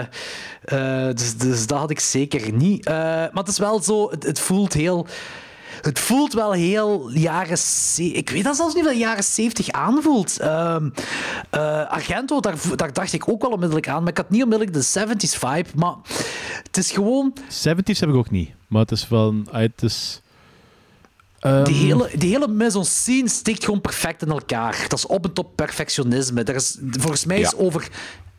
eh, 1.09 1.17
dus, 1.17 1.37
dus 1.37 1.67
dat 1.67 1.79
had 1.79 1.91
ik 1.91 2.01
zeker 2.01 2.53
niet. 2.53 2.87
Eh, 2.87 2.95
maar 2.95 3.31
het 3.33 3.49
is 3.49 3.59
wel 3.59 3.83
zo, 3.83 4.11
het, 4.11 4.23
het 4.23 4.39
voelt 4.41 4.73
heel. 4.73 5.07
Het 5.87 5.99
voelt 5.99 6.33
wel 6.33 6.53
heel 6.53 7.11
jaren... 7.11 7.59
Ik 7.97 8.31
weet 8.31 8.45
dat 8.45 8.57
zelfs 8.57 8.75
niet 8.75 8.83
of 8.85 8.91
dat 8.91 8.99
jaren 8.99 9.25
70 9.25 9.71
aanvoelt. 9.71 10.39
Eh, 10.41 10.77
Argento, 11.89 12.41
daar, 12.41 12.55
daar 12.77 12.93
dacht 12.93 13.13
ik 13.13 13.29
ook 13.29 13.43
wel 13.43 13.51
onmiddellijk 13.51 13.89
aan. 13.89 14.01
Maar 14.03 14.11
ik 14.11 14.17
had 14.17 14.31
niet 14.31 14.43
onmiddellijk 14.43 14.77
de 14.77 15.07
70s 15.07 15.39
vibe. 15.39 15.69
Maar 15.75 15.95
het 16.63 16.77
is 16.77 16.91
gewoon... 16.91 17.35
70s 17.39 17.99
heb 17.99 18.09
ik 18.09 18.15
ook 18.15 18.31
niet. 18.31 18.51
Maar 18.69 18.81
het 18.81 18.91
is 18.91 19.05
van... 19.05 19.47
ah, 19.51 19.61
Het 19.61 19.83
is... 19.83 20.21
ehm, 21.39 21.65
Die 21.65 21.75
hele, 21.75 22.11
die 22.17 22.31
hele 22.31 22.49
mise 22.49 22.79
en 22.79 22.85
scène 22.85 23.29
stikt 23.29 23.65
gewoon 23.65 23.81
perfect 23.81 24.23
in 24.23 24.31
elkaar. 24.31 24.85
Dat 24.89 24.99
is 24.99 25.07
op 25.07 25.25
en 25.25 25.33
top 25.33 25.57
perfectionisme. 25.57 26.43
Er 26.45 26.55
is, 26.55 26.79
volgens 26.91 27.25
mij 27.25 27.41
is 27.41 27.51
Ja. 27.51 27.57
over 27.57 27.89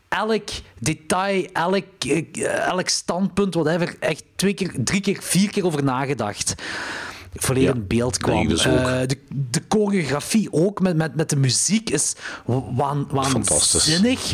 elk 0.08 0.50
detail, 0.80 1.46
elk, 1.54 1.86
eh, 2.08 2.68
elk 2.68 2.90
standpunt, 2.90 3.54
whatever, 3.54 3.96
echt 4.00 4.24
twee 4.36 4.54
keer, 4.54 4.72
drie 4.78 5.02
keer, 5.02 5.18
vier 5.22 5.50
keer 5.50 5.66
over 5.66 5.84
nagedacht. 5.84 6.56
Volledig 7.40 7.76
in 7.76 7.88
beeld 7.88 8.18
kwam. 8.18 8.48
dus 8.48 8.68
ook. 8.68 8.78
Eh, 8.78 9.00
de, 9.08 9.18
de 9.50 9.62
choreografie 9.70 10.48
ook 10.52 10.82
met, 10.82 10.96
met, 10.96 11.16
met 11.16 11.30
de 11.30 11.36
muziek 11.36 11.90
is 11.90 12.16
waan, 12.76 13.08
waanzinnig. 13.12 14.34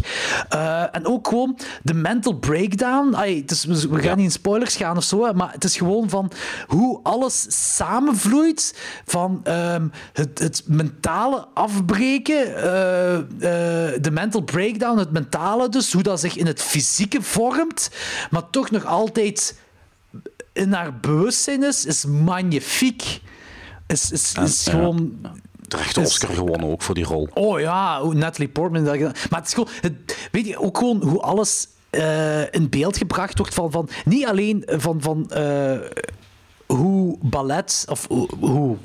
Eh, 0.50 0.96
en 0.96 1.06
ook 1.06 1.28
gewoon 1.28 1.58
de 1.84 1.94
mental 1.94 2.34
breakdown. 2.34 3.10
We 3.10 4.02
gaan 4.02 4.18
niet 4.18 4.26
in 4.26 4.32
spoilers 4.32 4.76
gaan 4.76 4.98
of 4.98 5.04
zo, 5.04 5.34
maar 5.34 5.52
het 5.52 5.64
is 5.64 5.78
gewoon 5.78 6.10
van 6.10 6.32
hoe 6.68 7.00
alles 7.04 7.46
samenvloeit. 7.76 8.76
Van 9.06 9.40
ehm, 9.44 9.88
het, 10.14 10.40
het 10.40 10.64
mentale 10.66 11.48
afbreken, 11.54 12.56
eh, 12.56 12.64
de 14.02 14.12
mental 14.12 14.42
breakdown, 14.42 14.98
het 14.98 15.12
mentale 15.12 15.70
dus, 15.70 15.94
hoe 15.94 16.04
dat 16.04 16.20
zich 16.20 16.36
in 16.36 16.46
het 16.46 16.62
fysieke 16.62 17.22
vormt, 17.22 17.90
maar 18.30 18.50
toch 18.50 18.72
nog 18.72 18.86
altijd 18.86 19.56
in 20.54 20.74
haar 20.74 21.00
bewustzijn 21.00 21.64
is, 21.64 21.86
is 21.86 22.06
magnifiek. 22.06 23.22
Is, 23.88 24.12
is, 24.12 24.34
is 24.34 24.64
ja. 24.64 24.72
gewoon... 24.72 25.12
Terecht 25.68 25.96
de 25.96 26.02
is- 26.02 26.08
Oscar 26.08 26.36
gewonnen 26.36 26.70
ook 26.70 26.82
voor 26.82 26.96
die 26.96 27.04
rol. 27.04 27.30
Oh 27.34 27.60
ja, 27.60 28.02
hoe 28.02 28.14
Natalie 28.14 28.50
Portman 28.50 28.84
dat. 28.84 29.00
Maar 29.00 29.40
het 29.40 29.48
is 29.48 29.54
gewoon, 29.54 29.70
het, 29.82 30.18
weet 30.32 30.46
je, 30.48 30.60
ook 30.60 30.78
gewoon 30.78 31.04
hoe 31.04 31.22
alles 31.22 31.68
eh, 31.90 32.54
in 32.54 32.70
beeld 32.70 32.98
gebracht 32.98 33.38
wordt 33.38 33.54
van, 33.54 33.72
van 33.72 33.90
niet 34.06 34.26
alleen 34.26 34.64
van, 34.68 35.02
van 35.02 35.30
eh, 35.30 35.80
hoe 36.66 37.18
ballet 37.22 37.86
of 37.90 38.08
hoe, 38.08 38.30
hoe 38.40 38.78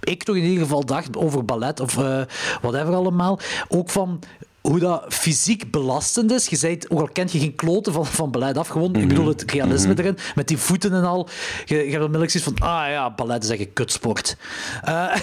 ik 0.00 0.22
toch 0.22 0.36
in 0.36 0.42
ieder 0.44 0.62
geval 0.62 0.84
dacht 0.84 1.16
over 1.16 1.44
ballet 1.44 1.80
of 1.80 1.98
eh 1.98 2.22
whatever 2.60 2.94
allemaal, 2.94 3.38
ook 3.68 3.90
van 3.90 4.20
hoe 4.68 4.78
dat 4.78 5.04
fysiek 5.08 5.70
belastend 5.70 6.32
is. 6.32 6.46
Je 6.46 6.56
zei, 6.56 6.78
ook 6.88 7.00
al 7.00 7.08
kent 7.12 7.32
je 7.32 7.38
geen 7.38 7.54
kloten 7.54 7.92
van, 7.92 8.06
van 8.06 8.30
ballet 8.30 8.58
af, 8.58 8.68
gewoon, 8.68 8.94
ik 8.94 9.08
bedoel 9.08 9.26
het 9.26 9.50
realisme 9.50 9.98
erin, 9.98 10.16
met 10.34 10.48
die 10.48 10.58
voeten 10.58 10.92
en 10.92 11.04
al. 11.04 11.28
Je, 11.64 11.74
je 11.74 11.82
hebt 11.82 11.94
onmiddellijk 11.94 12.30
zoiets 12.30 12.50
van, 12.50 12.68
ah 12.68 12.88
ja, 12.88 13.14
ballet 13.14 13.44
is 13.44 13.50
echt 13.50 13.60
een 13.60 13.72
kutsport. 13.72 14.36
Eh, 14.82 15.16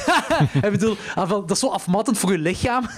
ik 0.64 0.72
bedoel, 0.72 0.98
ah, 1.16 1.30
dat 1.30 1.52
is 1.52 1.60
zo 1.60 1.68
afmattend 1.68 2.18
voor 2.18 2.32
je 2.32 2.38
lichaam. 2.38 2.86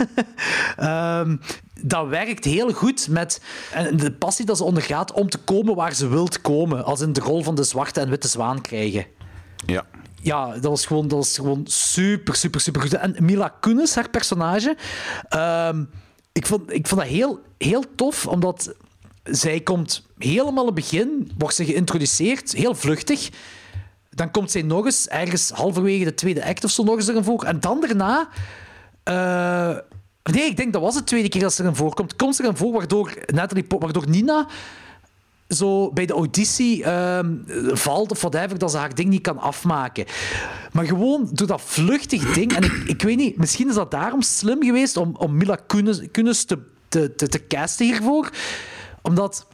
Ehm, 0.78 1.38
dat 1.82 2.08
werkt 2.08 2.46
heel 2.46 2.72
goed 2.72 3.08
met 3.10 3.42
en 3.72 3.98
de 3.98 4.12
passie 4.12 4.46
dat 4.46 4.58
ze 4.58 4.64
ondergaat 4.64 5.12
om 5.12 5.30
te 5.30 5.38
komen 5.38 5.76
waar 5.76 5.94
ze 5.94 6.08
wilt 6.08 6.42
komen. 6.42 6.86
Als 6.86 7.02
in 7.02 7.14
de 7.14 7.20
rol 7.20 7.44
van 7.44 7.56
de 7.56 7.64
zwarte 7.64 8.00
en 8.00 8.10
witte 8.10 8.28
zwaan 8.28 8.62
krijgen. 8.62 9.06
Ja. 9.66 9.86
Ja, 10.22 10.52
dat 10.54 10.64
was 10.64 10.86
gewoon, 10.86 11.08
dat 11.08 11.18
was 11.18 11.36
gewoon 11.36 11.62
super, 11.66 12.36
super, 12.36 12.62
super 12.62 12.82
goed. 12.82 12.94
En 12.94 13.16
Mila 13.20 13.54
Kunis, 13.60 13.96
haar 13.96 14.10
personage, 14.10 14.78
ehm, 15.30 15.84
ik, 16.38 16.46
vond, 16.46 16.74
ik 16.74 16.88
vond 16.88 17.02
dat 17.02 17.10
heel, 17.10 17.40
heel 17.58 17.84
tof, 17.96 18.28
omdat 18.28 18.74
zij 19.24 19.60
komt 19.60 20.06
helemaal 20.18 20.66
het 20.66 20.76
begin, 20.76 21.32
wordt 21.38 21.56
ze 21.56 21.66
geïntroduceerd, 21.66 22.54
heel 22.54 22.76
vluchtig. 22.76 23.30
Dan 24.10 24.32
komt 24.32 24.52
zij 24.52 24.62
nog 24.62 24.86
eens, 24.86 25.08
ergens 25.08 25.50
halverwege 25.50 26.04
de 26.04 26.14
tweede 26.14 26.46
act 26.46 26.64
of 26.64 26.72
zo, 26.72 26.84
nog 26.84 26.96
eens 26.96 27.08
erin 27.08 27.24
voor. 27.24 27.44
En 27.44 27.60
dan 27.60 27.82
daarna... 27.82 28.30
eh, 29.04 29.78
nee, 30.34 30.46
ik 30.46 30.58
denk 30.58 30.74
dat 30.74 30.82
was 30.82 30.94
de 30.96 31.04
tweede 31.04 31.30
keer 31.30 31.42
dat 31.42 31.54
ze 31.54 31.62
erin 31.62 31.76
voorkomt. 31.76 32.16
Komt 32.16 32.36
ze 32.36 32.44
erin 32.44 32.58
voor, 32.58 32.72
waardoor, 32.72 33.14
Natalie, 33.26 33.66
waardoor 33.68 34.10
Nina 34.10 34.48
zo 35.48 35.92
bij 35.92 36.06
de 36.06 36.14
auditie 36.14 36.84
ehm, 36.84 37.36
valt 37.76 38.12
of 38.12 38.22
whatever, 38.22 38.58
dat 38.58 38.72
ze 38.72 38.78
haar 38.78 38.96
ding 38.96 39.10
niet 39.10 39.22
kan 39.22 39.38
afmaken. 39.38 40.06
Maar 40.72 40.86
gewoon 40.86 41.30
door 41.32 41.48
dat 41.48 41.62
vluchtig 41.62 42.34
ding, 42.34 42.54
en 42.54 42.64
ik, 42.64 42.74
ik 42.86 43.02
weet 43.02 43.18
niet, 43.18 43.38
misschien 43.38 43.70
is 43.70 43.76
dat 43.76 43.92
daarom 43.92 44.22
slim 44.22 44.64
geweest 44.64 44.98
om, 44.98 45.16
om 45.18 45.38
Mila 45.38 45.56
Kunis, 46.12 46.44
te, 46.44 46.60
te, 46.88 47.16
te, 47.16 47.28
te 47.28 47.48
casten 47.48 47.86
hiervoor. 47.86 48.30
Omdat, 49.02 49.48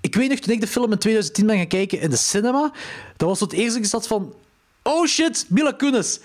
ik 0.00 0.14
weet 0.14 0.28
nog, 0.28 0.38
toen 0.38 0.54
ik 0.54 0.60
de 0.60 0.66
film 0.66 0.92
in 0.92 0.98
2010 0.98 1.46
ben 1.46 1.56
gaan 1.56 1.66
kijken 1.66 2.00
in 2.00 2.10
de 2.10 2.16
cinema, 2.16 2.72
dat 3.16 3.28
was 3.28 3.40
het 3.40 3.52
eerste 3.52 3.84
zat 3.84 4.06
van, 4.06 4.34
oh 4.82 5.06
shit, 5.06 5.46
Mila 5.48 5.72
Kunis. 5.72 6.20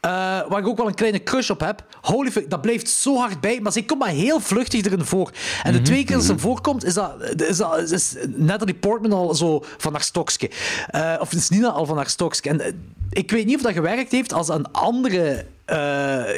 Eh, 0.00 0.10
waar 0.48 0.58
ik 0.58 0.66
ook 0.66 0.76
wel 0.76 0.86
een 0.86 0.94
kleine 0.94 1.22
crush 1.22 1.50
op 1.50 1.60
heb. 1.60 1.84
Holy 2.00 2.30
fuck, 2.30 2.50
dat 2.50 2.60
blijft 2.60 2.88
zo 2.88 3.16
hard 3.16 3.40
bij. 3.40 3.60
Maar 3.60 3.72
ze 3.72 3.84
komt 3.84 4.00
maar 4.00 4.08
heel 4.08 4.40
vluchtig 4.40 4.84
erin 4.84 5.04
voor. 5.04 5.30
En 5.62 5.72
de 5.72 5.82
twee 5.82 6.04
keer 6.04 6.16
dat 6.16 6.24
ze 6.24 6.38
voorkomt, 6.38 6.84
is, 6.84 6.94
dat, 6.94 7.40
is, 7.40 7.56
dat, 7.56 7.90
is 7.90 8.14
Natalie 8.28 8.74
Portman 8.74 9.12
al 9.12 9.34
zo 9.34 9.64
van 9.78 9.92
haar 9.92 10.02
stokje. 10.02 10.50
Eh, 10.86 11.16
of 11.20 11.32
is 11.32 11.48
Nina 11.48 11.68
al 11.68 11.86
van 11.86 11.96
haar 11.96 12.08
stokje. 12.08 12.50
En 12.50 12.60
eh, 12.60 12.72
ik 13.10 13.30
weet 13.30 13.46
niet 13.46 13.56
of 13.56 13.62
dat 13.62 13.72
gewerkt 13.72 14.12
heeft 14.12 14.32
als 14.32 14.48
een 14.48 14.72
andere 14.72 15.46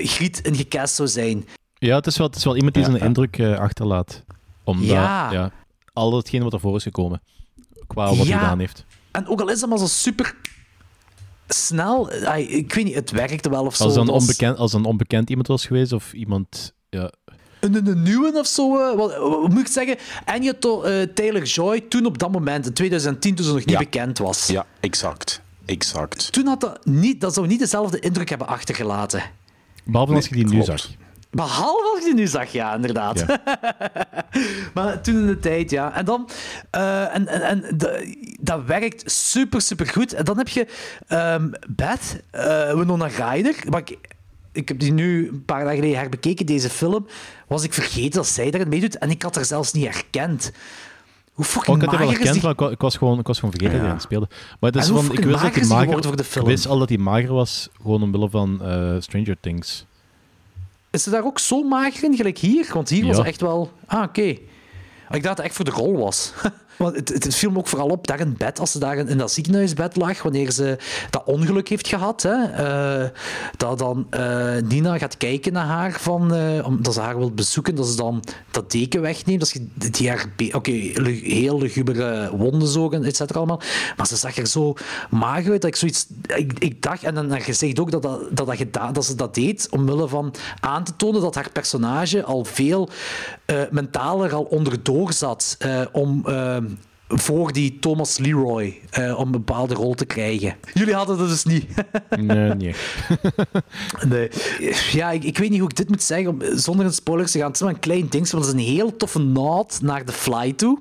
Griet 0.03 0.39
ingecast 0.41 0.95
zou 0.95 1.09
zijn. 1.09 1.49
Ja, 1.75 1.97
het 1.97 2.07
is 2.07 2.17
wel, 2.19 2.27
het 2.27 2.37
is 2.37 2.45
wel 2.45 2.57
iemand 2.57 2.75
die 2.75 2.83
Ja, 2.83 2.89
zijn 2.89 3.01
ja. 3.01 3.07
indruk 3.07 3.59
achterlaat. 3.59 4.23
Omdat, 4.65 4.87
Ja. 4.87 5.33
ja. 5.33 5.51
al 5.93 6.17
hetgeen 6.17 6.43
wat 6.43 6.53
ervoor 6.53 6.77
is 6.77 6.83
gekomen. 6.83 7.23
Qua 7.87 8.09
wat 8.09 8.17
hij 8.17 8.27
gedaan 8.27 8.59
heeft. 8.59 8.85
En 9.13 9.27
ook 9.29 9.41
al 9.41 9.51
is 9.51 9.61
dat 9.61 9.69
maar 9.69 9.79
zo 9.79 9.87
super 9.87 10.35
snel, 11.49 12.11
eh, 12.11 12.55
ik 12.57 12.75
weet 12.75 12.85
niet, 12.85 12.95
het 12.95 13.11
werkte 13.11 13.51
wel 13.51 13.65
of 13.65 13.77
zo. 13.77 13.85
Als 13.85 13.97
een, 13.97 14.07
was- 14.07 14.21
onbekend, 14.21 14.59
als 14.59 14.73
een 14.73 14.85
onbekend 14.85 15.31
iemand 15.31 15.47
was 15.49 15.67
geweest, 15.67 15.93
of 15.93 16.13
iemand... 16.13 16.75
Ja, 16.91 17.13
Een, 17.61 17.87
een 17.87 18.03
nieuwe 18.03 18.33
of 18.39 18.47
zo, 18.47 18.79
eh, 18.79 18.97
wat, 18.97 19.17
wat 19.17 19.49
moet 19.49 19.61
ik 19.61 19.67
zeggen? 19.67 19.97
Anya 20.25 20.53
to, 20.59 20.83
eh, 20.83 21.03
Taylor-Joy, 21.15 21.81
toen 21.81 22.07
op 22.07 22.19
dat 22.19 22.33
moment, 22.33 22.67
in 22.67 22.73
2010, 22.73 23.35
toen 23.35 23.45
ze 23.45 23.51
nog 23.53 23.61
niet 23.61 23.71
Ja. 23.71 23.79
bekend 23.79 24.19
was. 24.19 24.47
Ja, 24.47 24.67
exact. 24.81 25.41
Exact. 25.65 26.33
Toen 26.33 26.47
had 26.47 26.61
dat 26.61 26.87
niet, 26.87 27.21
dat 27.21 27.35
zou 27.35 27.47
niet 27.47 27.59
dezelfde 27.59 27.99
indruk 28.01 28.29
hebben 28.29 28.47
achtergelaten. 28.47 29.23
behalve 29.85 30.15
als 30.15 30.27
je 30.29 30.35
die 30.35 30.45
nu 30.45 30.51
klopt. 30.51 30.67
zag. 30.67 30.89
Behalve 31.35 31.91
als 31.91 31.99
ik 31.99 32.05
die 32.05 32.15
nu 32.15 32.27
zag, 32.27 32.53
ja, 32.53 32.75
inderdaad. 32.75 33.25
Ja. 33.27 33.41
maar 34.75 35.01
toen 35.01 35.15
in 35.15 35.27
de 35.27 35.39
tijd, 35.39 35.71
ja. 35.71 35.95
En 35.95 36.05
dan... 36.05 36.29
eh, 36.71 37.15
en 37.15 37.29
en, 37.29 37.43
en 37.43 37.77
de- 37.77 38.37
dat 38.41 38.65
werkt 38.65 39.11
super, 39.11 39.61
super 39.61 39.87
goed. 39.87 40.13
En 40.13 40.25
dan 40.25 40.39
heb 40.39 40.49
je 40.49 40.67
ehm 41.07 41.51
Beth, 41.69 42.21
eh 42.31 42.75
Winona 42.75 43.07
Ryder. 43.07 43.55
Maar 43.69 43.81
ik, 43.81 43.99
ik 44.53 44.69
heb 44.69 44.79
die 44.79 44.93
nu 44.93 45.29
een 45.29 45.45
paar 45.45 45.61
dagen 45.65 45.77
geleden 45.79 45.99
herbekeken, 45.99 46.47
deze 46.47 46.71
film. 46.71 47.07
Was 47.47 47.63
ik 47.65 47.73
vergeten 47.73 48.11
dat 48.11 48.27
zij 48.27 48.51
daarin 48.51 48.69
meedoet. 48.71 48.99
En 48.99 49.11
ik 49.11 49.23
had 49.23 49.35
haar 49.35 49.45
zelfs 49.45 49.73
niet 49.73 49.85
herkend. 49.85 50.53
Hoe 51.33 51.45
Oh, 51.45 51.51
fucking 51.51 51.77
ik 51.77 51.83
had 51.83 51.91
hem 51.91 51.99
wel 52.01 52.09
herkend, 52.09 52.33
die... 52.35 52.43
maar 52.43 52.53
ik 52.53 52.59
wa- 52.61 52.71
ik 52.71 52.81
was 52.81 52.97
gewoon, 52.97 53.19
ik 53.19 53.27
was 53.27 53.39
gewoon 53.39 53.51
vergeten 53.51 53.73
dat 53.75 53.83
hij 53.83 53.91
aan 53.91 53.97
het 53.99 54.07
speelde. 54.07 54.29
Maar 54.61 54.71
het 54.73 54.83
is 54.83 54.89
van, 54.89 55.05
ik 55.05 55.11
wist 55.11 55.23
dat 55.23 55.31
mager 55.33 55.41
hij 55.53 55.61
is 55.61 55.67
die 55.67 55.69
mager, 55.69 55.85
geworden 55.85 56.09
voor 56.09 56.17
de 56.17 56.25
film? 56.25 56.45
ik 56.45 56.51
wist 56.51 56.67
al 56.67 56.79
dat 56.79 56.89
hij 56.89 56.99
mager 56.99 57.33
was, 57.33 57.69
gewoon 57.83 58.03
omwille 58.03 58.31
van 58.31 58.63
eh, 58.63 58.95
Stranger 58.99 59.37
Things. 59.41 59.87
Is 60.93 61.03
ze 61.03 61.11
daar 61.11 61.25
ook 61.25 61.39
zo 61.39 61.63
mager 61.63 62.05
in, 62.05 62.17
gelijk 62.17 62.39
hier? 62.39 62.71
Want 62.73 62.89
hier 62.89 63.07
was 63.07 63.25
echt 63.25 63.41
wel... 63.41 63.73
Ah, 63.87 64.03
oké. 64.03 64.23
Ik 64.23 65.23
dacht 65.23 65.23
dat 65.23 65.37
het 65.37 65.47
echt 65.47 65.55
voor 65.55 65.65
de 65.65 65.71
rol 65.71 65.97
was. 65.99 66.33
Want 66.77 66.97
het, 66.97 67.09
het 67.09 67.35
viel 67.35 67.51
me 67.51 67.59
ook 67.59 67.69
vooral 67.69 67.89
op 67.89 68.07
daar 68.07 68.21
in 68.21 68.35
bed, 68.39 68.61
als 68.61 68.73
ze 68.73 68.79
daar 68.79 68.97
in, 68.97 69.19
dat 69.19 69.33
ziekenhuisbed 69.33 69.97
lag, 69.97 70.23
wanneer 70.23 70.51
ze 70.51 70.79
dat 71.11 71.23
ongeluk 71.25 71.69
heeft 71.69 71.89
gehad. 71.89 72.23
Hè, 72.23 72.45
eh, 72.45 73.09
dat 73.57 73.79
dan 73.79 74.07
eh, 74.11 74.57
Nina 74.69 74.99
gaat 74.99 75.17
kijken 75.17 75.53
naar 75.53 75.67
haar, 75.67 75.93
van, 75.93 76.35
eh, 76.35 76.67
omdat 76.67 76.95
ze 76.95 77.01
haar 77.01 77.19
wil 77.19 77.31
bezoeken, 77.31 77.75
dat 77.75 77.87
ze 77.87 77.97
dan 77.97 78.23
dat 78.51 78.71
deken 78.71 79.01
wegneemt. 79.01 79.41
Dat 79.41 79.49
ze 79.49 79.67
die 79.91 80.09
haar 80.09 80.31
Oké, 80.53 80.71
heel 80.71 81.59
lugubere 81.59 82.37
wonden 82.37 82.69
zogen, 82.69 83.05
et 83.05 83.17
cetera 83.17 83.39
allemaal. 83.39 83.61
Maar 83.97 84.07
ze 84.07 84.17
zag 84.17 84.37
er 84.37 84.47
zo 84.47 84.75
mager 85.11 85.51
uit 85.51 85.61
dat 85.61 85.71
ik 85.71 85.77
zoiets... 85.77 86.07
Ik, 86.37 86.53
ik 86.59 86.83
dacht, 86.83 87.03
en 87.03 87.15
dan 87.15 87.41
zegt 87.51 87.79
ook 87.79 87.91
dat, 87.91 88.03
dat, 88.03 88.37
dat, 88.37 88.57
dat, 88.71 88.95
dat 88.95 89.05
ze 89.05 89.15
dat 89.15 89.35
deed 89.35 89.69
omwille 89.71 90.09
van 90.09 90.35
aan 90.61 90.85
te 90.85 90.97
tonen 90.97 91.21
dat 91.21 91.35
haar 91.35 91.51
personage 91.53 92.25
al 92.25 92.45
veel 92.45 92.89
eh, 93.53 93.71
mentaler 93.71 94.35
al 94.35 94.43
onderdoor 94.43 95.13
zat 95.13 95.57
eh, 95.59 95.81
om... 95.93 96.23
eh, 96.27 96.57
voor 97.15 97.53
die 97.53 97.79
Thomas 97.79 98.19
Leroy 98.19 98.81
om 99.17 99.25
een 99.25 99.31
bepaalde 99.31 99.75
rol 99.75 99.95
te 99.95 100.05
krijgen. 100.05 100.57
Jullie 100.75 100.95
hadden 100.95 101.19
dat 101.19 101.29
dus 101.29 101.45
niet. 101.45 101.67
Nee. 102.17 102.75
Nee. 104.09 104.31
Ja, 104.93 105.11
ik, 105.11 105.25
ik 105.25 105.39
weet 105.39 105.51
niet 105.51 105.61
hoe 105.61 105.69
ik 105.69 105.77
dit 105.77 105.89
moet 105.89 106.03
zeggen 106.03 106.29
om, 106.29 106.41
zonder 106.59 106.87
in 106.87 106.93
spoilers 106.93 107.33
te 107.33 107.39
gaan. 107.39 107.47
Het 107.47 107.57
is 107.57 107.63
maar 107.63 107.73
een 107.73 107.79
klein 107.81 108.09
ding, 108.09 108.31
want 108.31 108.45
het 108.45 108.55
is 108.55 108.61
een 108.61 108.73
heel 108.75 108.97
toffe 108.97 109.19
nod 109.19 109.79
naar 109.83 110.05
The 110.05 110.13
Fly 110.13 110.53
toe. 110.53 110.79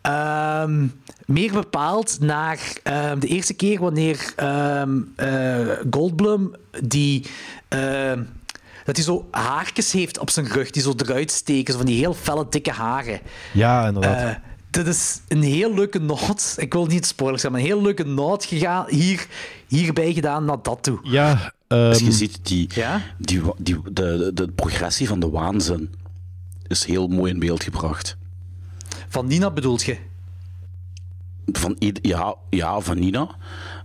Ehm, 0.00 0.86
meer 1.26 1.52
bepaald 1.52 2.20
naar 2.20 2.58
ehm, 2.82 3.18
de 3.18 3.26
eerste 3.26 3.54
keer 3.54 3.80
wanneer 3.80 4.32
ehm, 4.36 5.00
eh, 5.16 5.68
Goldblum 5.90 6.52
die... 6.84 7.26
dat 8.88 8.96
hij 8.96 9.04
zo 9.04 9.26
haartjes 9.30 9.92
heeft 9.92 10.18
op 10.18 10.30
zijn 10.30 10.46
rug, 10.46 10.70
die 10.70 10.82
zo 10.82 10.94
eruit 10.96 11.30
steken, 11.30 11.72
zo 11.72 11.78
van 11.78 11.86
die 11.88 11.98
heel 11.98 12.14
felle, 12.14 12.46
dikke 12.50 12.70
haren. 12.72 13.20
Ja, 13.52 13.86
inderdaad. 13.86 14.36
Eh, 14.36 14.42
dit 14.70 14.86
is 14.86 15.20
een 15.28 15.42
heel 15.42 15.74
leuke 15.74 15.98
noot. 15.98 16.54
Ik 16.58 16.72
wil 16.72 16.86
niet 16.86 17.06
spoilers 17.06 17.40
zijn, 17.40 17.52
maar 17.52 17.60
een 17.60 17.66
heel 17.66 17.82
leuke 17.82 18.04
noot 18.04 18.44
gegaan, 18.44 18.84
hier, 18.88 19.26
hierbij 19.66 20.12
gedaan 20.12 20.44
naar 20.44 20.62
dat 20.62 20.82
toe. 20.82 20.98
ja, 21.02 21.52
Als 21.68 21.96
ehm, 21.96 22.04
je 22.04 22.12
ziet, 22.12 22.38
die, 22.42 22.70
Ja? 22.74 23.00
die, 23.18 23.42
die, 23.58 23.80
de, 23.84 23.92
de, 23.92 24.30
de 24.34 24.48
progressie 24.52 25.08
van 25.08 25.20
de 25.20 25.30
waanzin 25.30 25.94
is 26.66 26.84
heel 26.84 27.08
mooi 27.08 27.32
in 27.32 27.38
beeld 27.38 27.62
gebracht. 27.62 28.16
Van 29.08 29.26
Nina 29.26 29.50
bedoelt 29.50 29.82
je? 29.82 29.96
Van, 31.52 31.76
ied- 31.78 31.98
ja, 32.02 32.34
ja, 32.50 32.80
van 32.80 32.98
Nina, 32.98 33.28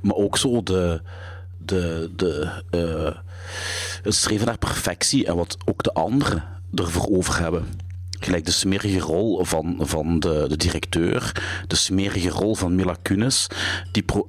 maar 0.02 0.16
ook 0.16 0.38
zo 0.38 0.64
de, 0.64 1.02
de, 1.58 2.12
de, 2.16 2.62
eh, 2.70 3.20
het 4.02 4.16
streven 4.16 4.46
naar 4.46 4.58
perfectie 4.58 5.26
en 5.26 5.36
wat 5.36 5.58
ook 5.66 5.84
de 5.84 5.94
anderen 5.94 6.44
ervoor 6.76 7.08
over 7.10 7.40
hebben. 7.40 7.66
Gelijk 8.20 8.46
de 8.46 8.52
smerige 8.52 9.00
rol 9.00 9.46
van, 9.46 9.76
van 9.80 10.20
de, 10.20 10.46
de 10.48 10.58
directeur, 10.58 11.44
de 11.68 11.76
smerige 11.76 12.30
rol 12.30 12.56
van 12.56 12.76
Mila 12.76 12.96
Kunis. 13.02 13.48
Die 13.92 14.04
pro, 14.04 14.26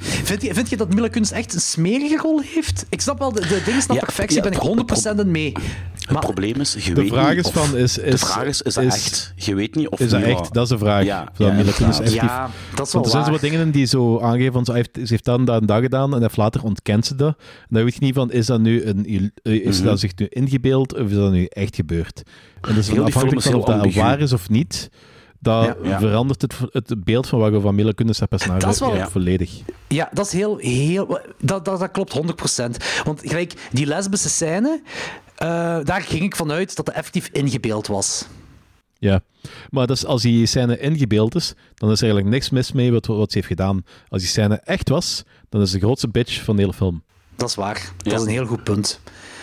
Vind 0.00 0.42
je, 0.42 0.54
vind 0.54 0.70
je 0.70 0.76
dat 0.76 0.94
Mila 0.94 1.08
Kunis 1.08 1.30
echt 1.30 1.54
een 1.54 1.60
smerige 1.60 2.16
rol 2.16 2.40
heeft? 2.44 2.86
Ik 2.88 3.00
snap 3.00 3.18
wel, 3.18 3.32
de, 3.32 3.40
de 3.40 3.62
dingen 3.64 3.82
naar 3.86 3.96
Ja, 3.96 4.02
perfectie 4.02 4.36
ja, 4.36 4.42
ben 4.42 4.52
ik 4.52 4.58
pro- 4.58 5.14
100% 5.14 5.18
in 5.20 5.30
mee. 5.30 5.52
het 6.06 6.20
probleem 6.20 6.60
is, 6.60 6.74
je 6.84 6.94
de 6.94 7.00
weet 7.00 7.10
vraag 7.10 7.28
niet 7.28 7.38
is 7.38 7.44
of- 7.46 7.52
van, 7.68 7.76
is, 7.76 7.92
de 7.94 8.02
is, 8.02 8.20
vraag 8.20 8.44
is, 8.44 8.62
is 8.62 8.74
dat 8.74 8.84
is- 8.84 8.94
echt? 8.94 9.32
Je 9.36 9.54
weet 9.54 9.74
niet 9.74 9.88
of 9.88 10.00
Is 10.00 10.10
dat 10.10 10.22
echt? 10.22 10.52
Dat 10.52 10.62
is 10.62 10.68
de 10.68 10.78
vraag. 10.78 11.04
Ja, 11.04 11.28
ja, 11.36 11.52
Mila 11.52 11.72
Kunis 11.72 11.76
inderdaad. 11.78 12.00
effectief. 12.00 12.20
Ja, 12.22 12.50
dat 12.74 12.86
is 12.86 12.92
wel 12.92 13.02
Want 13.02 13.04
er 13.04 13.10
zijn 13.10 13.24
zo 13.24 13.30
wat 13.30 13.40
dingen 13.40 13.60
in 13.60 13.70
die 13.70 13.86
zo 13.86 14.20
aangeven, 14.20 14.52
van, 14.52 14.64
ze 14.64 14.72
heeft, 14.72 14.90
ze 14.94 15.00
heeft 15.06 15.24
dat 15.24 15.38
en 15.38 15.44
dat 15.44 15.60
en 15.60 15.66
dat 15.66 15.80
gedaan 15.80 16.14
en 16.14 16.20
heeft 16.20 16.36
later 16.36 16.62
ontkent 16.62 17.06
ze 17.06 17.14
dat. 17.14 17.34
En 17.38 17.66
dan 17.68 17.84
weet 17.84 17.94
je 17.94 18.00
niet 18.04 18.14
van, 18.14 18.32
is 18.32 18.46
dat 18.46 18.60
nu 18.60 18.84
een, 18.84 19.32
is 19.42 19.76
Mhm. 19.78 19.86
dat 19.86 20.00
zich 20.00 20.12
nu 20.16 20.26
ingebeeld 20.28 20.94
of 20.94 21.08
is 21.08 21.14
dat 21.16 21.32
nu 21.32 21.44
echt 21.44 21.76
gebeurd? 21.76 22.22
En 22.68 22.74
dus 22.74 22.86
Heel 22.86 22.94
die 22.96 23.04
afhankelijk 23.04 23.42
van 23.42 23.52
is 23.52 23.58
of 23.58 23.66
heel 23.66 23.82
dat 23.82 23.94
waar 23.94 24.20
is 24.20 24.32
of 24.32 24.48
niet, 24.48 24.88
dat 25.40 25.64
Ja. 25.64 25.76
Ja. 25.82 25.98
verandert 25.98 26.42
het, 26.42 26.54
het 26.72 27.04
beeld 27.04 27.26
van 27.28 27.38
wat 27.38 27.50
we 27.52 27.60
van 27.60 27.74
Mila 27.74 27.92
Kunis 27.92 28.18
personage 28.28 28.60
Dat 28.60 28.72
is 28.74 28.78
wel- 28.80 28.88
eigenlijk 28.90 29.18
volledig. 29.24 29.60
Ja, 29.88 30.08
dat 30.12 30.26
is 30.26 30.32
heel... 30.32 30.56
heel 30.56 31.20
dat, 31.40 31.64
dat, 31.64 31.80
dat 31.80 31.90
klopt 31.90 32.12
100%. 32.16 32.76
Want 33.04 33.20
gelijk, 33.24 33.52
die 33.72 33.86
lesbische 33.86 34.28
scène, 34.28 34.82
eh, 35.36 35.46
daar 35.82 36.00
ging 36.02 36.22
ik 36.22 36.36
vanuit 36.36 36.76
dat 36.76 36.86
het 36.86 36.96
effectief 36.96 37.28
ingebeeld 37.32 37.86
was. 37.86 38.26
Ja, 38.98 39.20
maar 39.70 39.86
dus 39.86 40.04
als 40.06 40.22
die 40.22 40.46
scène 40.46 40.78
ingebeeld 40.78 41.34
is, 41.34 41.54
dan 41.74 41.90
is 41.90 41.98
er 41.98 42.04
eigenlijk 42.04 42.34
niks 42.34 42.50
mis 42.50 42.72
mee 42.72 42.92
wat, 42.92 43.06
wat 43.06 43.30
ze 43.30 43.36
heeft 43.36 43.48
gedaan. 43.50 43.84
Als 44.08 44.20
die 44.22 44.30
scène 44.30 44.54
echt 44.64 44.88
was, 44.88 45.22
dan 45.48 45.60
is 45.60 45.70
ze 45.70 45.78
de 45.78 45.84
grootste 45.84 46.08
bitch 46.08 46.44
van 46.44 46.56
de 46.56 46.62
hele 46.62 46.74
film. 46.74 47.02
Dat 47.36 47.48
is 47.48 47.54
waar. 47.54 47.92
Dat 47.96 48.12
is 48.12 48.20
een 48.20 48.28
heel 48.28 48.46
goed 48.46 48.64
punt. 48.64 49.00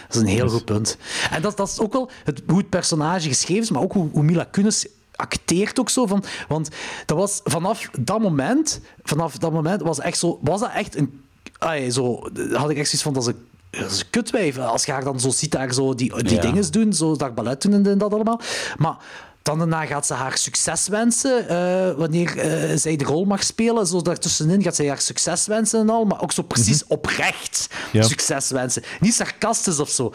Dat 0.07 0.15
is 0.15 0.21
een 0.21 0.27
heel 0.37 0.43
Dus- 0.43 0.53
goed 0.53 0.65
punt. 0.65 0.97
En 1.31 1.41
dat, 1.41 1.57
dat 1.57 1.67
is 1.67 1.79
ook 1.79 1.93
wel 1.93 2.09
het, 2.23 2.41
hoe 2.47 2.57
het 2.57 2.69
personage 2.69 3.27
geschreven 3.27 3.63
is, 3.63 3.71
maar 3.71 3.81
ook 3.81 3.93
hoe, 3.93 4.09
hoe 4.11 4.23
Mila 4.23 4.43
Kunis 4.43 4.87
acteert 5.15 5.79
ook 5.79 5.89
zo. 5.89 6.05
Van, 6.05 6.23
want 6.47 6.69
dat 7.05 7.17
was 7.17 7.39
vanaf 7.43 7.89
dat 7.99 8.19
moment, 8.19 8.79
vanaf 9.03 9.37
dat 9.37 9.51
moment 9.51 9.81
was, 9.81 9.99
echt 9.99 10.17
zo, 10.17 10.39
was 10.41 10.59
dat 10.59 10.71
echt 10.75 10.95
een... 10.95 11.21
ai, 11.59 11.91
zo, 11.91 12.13
had 12.53 12.69
ik 12.69 12.77
echt 12.77 12.89
zoiets 12.89 13.01
van, 13.01 13.13
dat 13.13 13.27
een, 13.27 13.45
dat 13.69 13.91
is 13.91 13.99
een 13.99 14.09
kutwijf. 14.09 14.57
Als 14.57 14.85
je 14.85 14.91
haar 14.91 15.03
dan 15.03 15.19
zo 15.19 15.29
ziet, 15.29 15.51
daar 15.51 15.73
zo 15.73 15.95
die, 15.95 16.23
die 16.23 16.35
Ja. 16.35 16.41
dingen 16.41 16.71
doen, 16.71 16.93
zo 16.93 17.15
dat 17.15 17.35
ballet 17.35 17.61
doen 17.61 17.85
en 17.85 17.97
dat 17.97 18.13
allemaal. 18.13 18.39
Maar... 18.77 18.95
Dan 19.43 19.57
daarna 19.57 19.85
gaat 19.85 20.05
ze 20.05 20.13
haar 20.13 20.37
succes 20.37 20.87
wensen, 20.87 21.47
eh, 21.49 21.91
wanneer 21.97 22.37
eh, 22.37 22.77
zij 22.77 22.95
de 22.95 23.03
rol 23.03 23.25
mag 23.25 23.43
spelen. 23.43 23.87
Zo 23.87 24.01
daartussenin 24.01 24.63
gaat 24.63 24.75
zij 24.75 24.87
haar 24.87 25.01
succes 25.01 25.45
wensen 25.47 25.79
en 25.79 25.89
al, 25.89 26.05
maar 26.05 26.21
ook 26.21 26.31
zo 26.31 26.41
precies 26.41 26.85
oprecht 26.87 27.67
Ja. 27.91 28.01
succes 28.01 28.49
wensen. 28.49 28.83
Niet 28.99 29.13
sarcastisch 29.13 29.79
of 29.79 29.89
zo. 29.89 30.13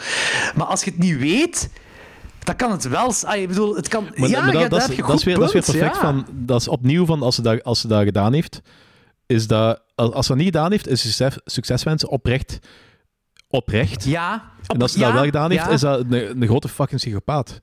Maar 0.56 0.66
als 0.66 0.84
je 0.84 0.90
het 0.90 0.98
niet 0.98 1.18
weet, 1.18 1.68
dan 2.48 2.56
kan 2.56 2.70
het 2.70 2.88
wel... 2.88 3.12
Ah, 3.22 3.40
ik 3.40 3.48
bedoel, 3.48 3.76
het 3.76 3.88
kan... 3.88 4.08
Maar, 4.16 4.28
ja, 4.28 4.44
maar 4.44 4.52
dat, 4.52 4.70
dat, 4.70 4.88
is, 4.88 4.96
dat, 4.96 5.18
is 5.18 5.24
weer, 5.24 5.34
dat 5.34 5.46
is 5.46 5.52
weer 5.52 5.62
perfect. 5.62 5.94
ja. 5.94 6.00
Van, 6.00 6.26
dat 6.30 6.60
is 6.60 6.68
opnieuw 6.68 7.06
van 7.06 7.22
als 7.22 7.34
ze 7.34 7.42
dat, 7.42 7.64
als 7.64 7.80
ze 7.80 7.88
dat 7.88 8.02
gedaan 8.02 8.32
heeft, 8.32 8.60
is 9.26 9.46
dat 9.46 9.80
als 9.94 10.26
ze 10.26 10.32
dat 10.32 10.36
niet 10.36 10.54
gedaan 10.54 10.70
heeft, 10.70 10.88
is 10.88 11.00
succes, 11.00 11.38
succeswensen 11.44 12.08
oprecht. 12.08 12.58
Oprecht. 13.48 14.04
Ja. 14.04 14.50
En 14.66 14.82
als 14.82 14.92
ze 14.92 14.98
ja, 14.98 15.04
dat 15.04 15.14
wel 15.14 15.24
gedaan 15.24 15.50
heeft, 15.50 15.64
ja. 15.64 15.70
is 15.70 15.80
dat 15.80 16.00
een, 16.00 16.40
een 16.42 16.48
grote 16.48 16.68
fucking 16.68 17.00
psychopaat. 17.00 17.60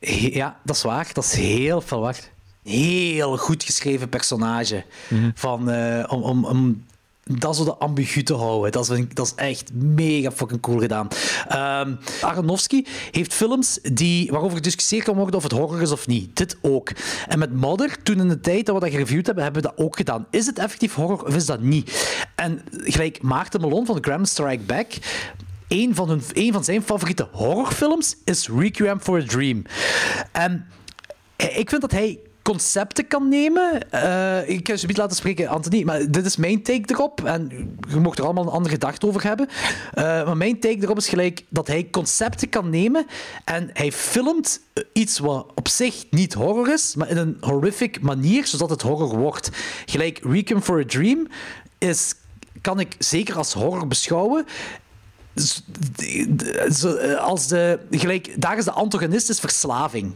Ja, 0.00 0.60
dat 0.64 0.76
is 0.76 0.82
waar. 0.82 1.10
Dat 1.12 1.24
is 1.24 1.32
heel 1.32 1.80
verwacht. 1.80 2.30
Heel 2.62 3.36
goed 3.36 3.64
geschreven 3.64 4.08
personage. 4.08 4.84
Mhm. 5.08 5.30
Van, 5.34 5.70
eh, 5.70 6.04
om, 6.12 6.22
om, 6.22 6.44
om 6.44 6.84
dat 7.24 7.56
zo 7.56 7.64
de 7.64 7.76
ambigu 7.76 8.22
te 8.22 8.34
houden. 8.34 8.72
Dat 8.72 8.90
is, 8.90 9.04
dat 9.14 9.26
is 9.26 9.34
echt 9.34 9.72
mega 9.74 10.30
fucking 10.30 10.60
cool 10.60 10.78
gedaan. 10.78 11.08
Ehm 11.48 11.94
Aronofsky 12.20 12.84
heeft 13.10 13.34
films 13.34 13.78
die, 13.82 14.30
waarover 14.30 14.56
gediscussieerd 14.56 15.04
kan 15.04 15.16
worden 15.16 15.34
of 15.34 15.42
het 15.42 15.52
horror 15.52 15.82
is 15.82 15.92
of 15.92 16.06
niet. 16.06 16.36
Dit 16.36 16.56
ook. 16.60 16.90
En 17.28 17.38
met 17.38 17.52
Mother, 17.52 18.02
toen 18.02 18.20
in 18.20 18.28
de 18.28 18.40
tijd 18.40 18.66
dat 18.66 18.74
we 18.74 18.80
dat 18.80 18.90
gereviewd 18.90 19.26
hebben, 19.26 19.44
hebben 19.44 19.62
we 19.62 19.68
dat 19.68 19.78
ook 19.78 19.96
gedaan. 19.96 20.26
Is 20.30 20.46
het 20.46 20.58
effectief 20.58 20.94
horror 20.94 21.24
of 21.26 21.34
is 21.34 21.46
dat 21.46 21.60
niet? 21.60 22.16
En 22.34 22.62
gelijk 22.70 23.22
Maarten 23.22 23.60
Malone 23.60 23.86
van 23.86 23.98
Graham 24.00 24.24
Strike 24.24 24.62
Back 24.62 24.92
een 25.68 25.94
van, 25.94 26.08
hun, 26.08 26.22
een 26.32 26.52
van 26.52 26.64
zijn 26.64 26.82
favoriete 26.82 27.28
horrorfilms 27.32 28.16
is 28.24 28.48
Requiem 28.48 29.00
for 29.00 29.20
a 29.20 29.24
Dream. 29.26 29.62
En 30.32 30.66
ik 31.36 31.68
vind 31.68 31.80
dat 31.80 31.90
hij 31.90 32.18
concepten 32.42 33.06
kan 33.08 33.28
nemen. 33.28 33.90
Eh, 33.90 34.48
ik 34.48 34.62
kan 34.64 34.76
je 34.80 34.86
niet 34.86 34.96
laten 34.96 35.16
spreken, 35.16 35.48
Anthony, 35.48 35.82
maar 35.82 36.10
dit 36.10 36.26
is 36.26 36.36
mijn 36.36 36.62
take 36.62 36.82
erop. 36.86 37.24
En 37.24 37.48
je 37.88 37.96
mocht 37.96 38.18
er 38.18 38.24
allemaal 38.24 38.44
een 38.44 38.50
andere 38.50 38.74
gedachte 38.74 39.06
over 39.06 39.22
hebben. 39.22 39.48
Eh, 39.94 40.04
maar 40.04 40.36
mijn 40.36 40.60
take 40.60 40.78
erop 40.80 40.96
is 40.96 41.08
gelijk 41.08 41.44
dat 41.48 41.66
hij 41.66 41.88
concepten 41.90 42.48
kan 42.48 42.70
nemen 42.70 43.06
en 43.44 43.70
hij 43.72 43.92
filmt 43.92 44.60
iets 44.92 45.18
wat 45.18 45.46
op 45.54 45.68
zich 45.68 46.04
niet 46.10 46.32
horror 46.34 46.72
is, 46.72 46.94
maar 46.94 47.08
in 47.08 47.16
een 47.16 47.36
horrific 47.40 48.00
manier, 48.00 48.46
zodat 48.46 48.70
het 48.70 48.82
horror 48.82 49.16
wordt. 49.18 49.50
Gelijk 49.86 50.20
Requiem 50.22 50.62
for 50.62 50.80
a 50.80 50.84
Dream 50.86 51.26
is, 51.78 52.14
kan 52.60 52.80
ik 52.80 52.94
zeker 52.98 53.36
als 53.36 53.52
horror 53.52 53.86
beschouwen. 53.86 54.46
Z- 55.34 55.60
d- 55.96 56.74
zo, 56.74 56.94
eh, 56.94 57.16
als 57.18 57.46
de, 57.48 57.78
gelijk, 57.90 58.40
daar 58.40 58.58
is 58.58 58.64
de 58.64 58.70
antagonist 58.70 59.28
is 59.28 59.40
verslaving. 59.40 60.14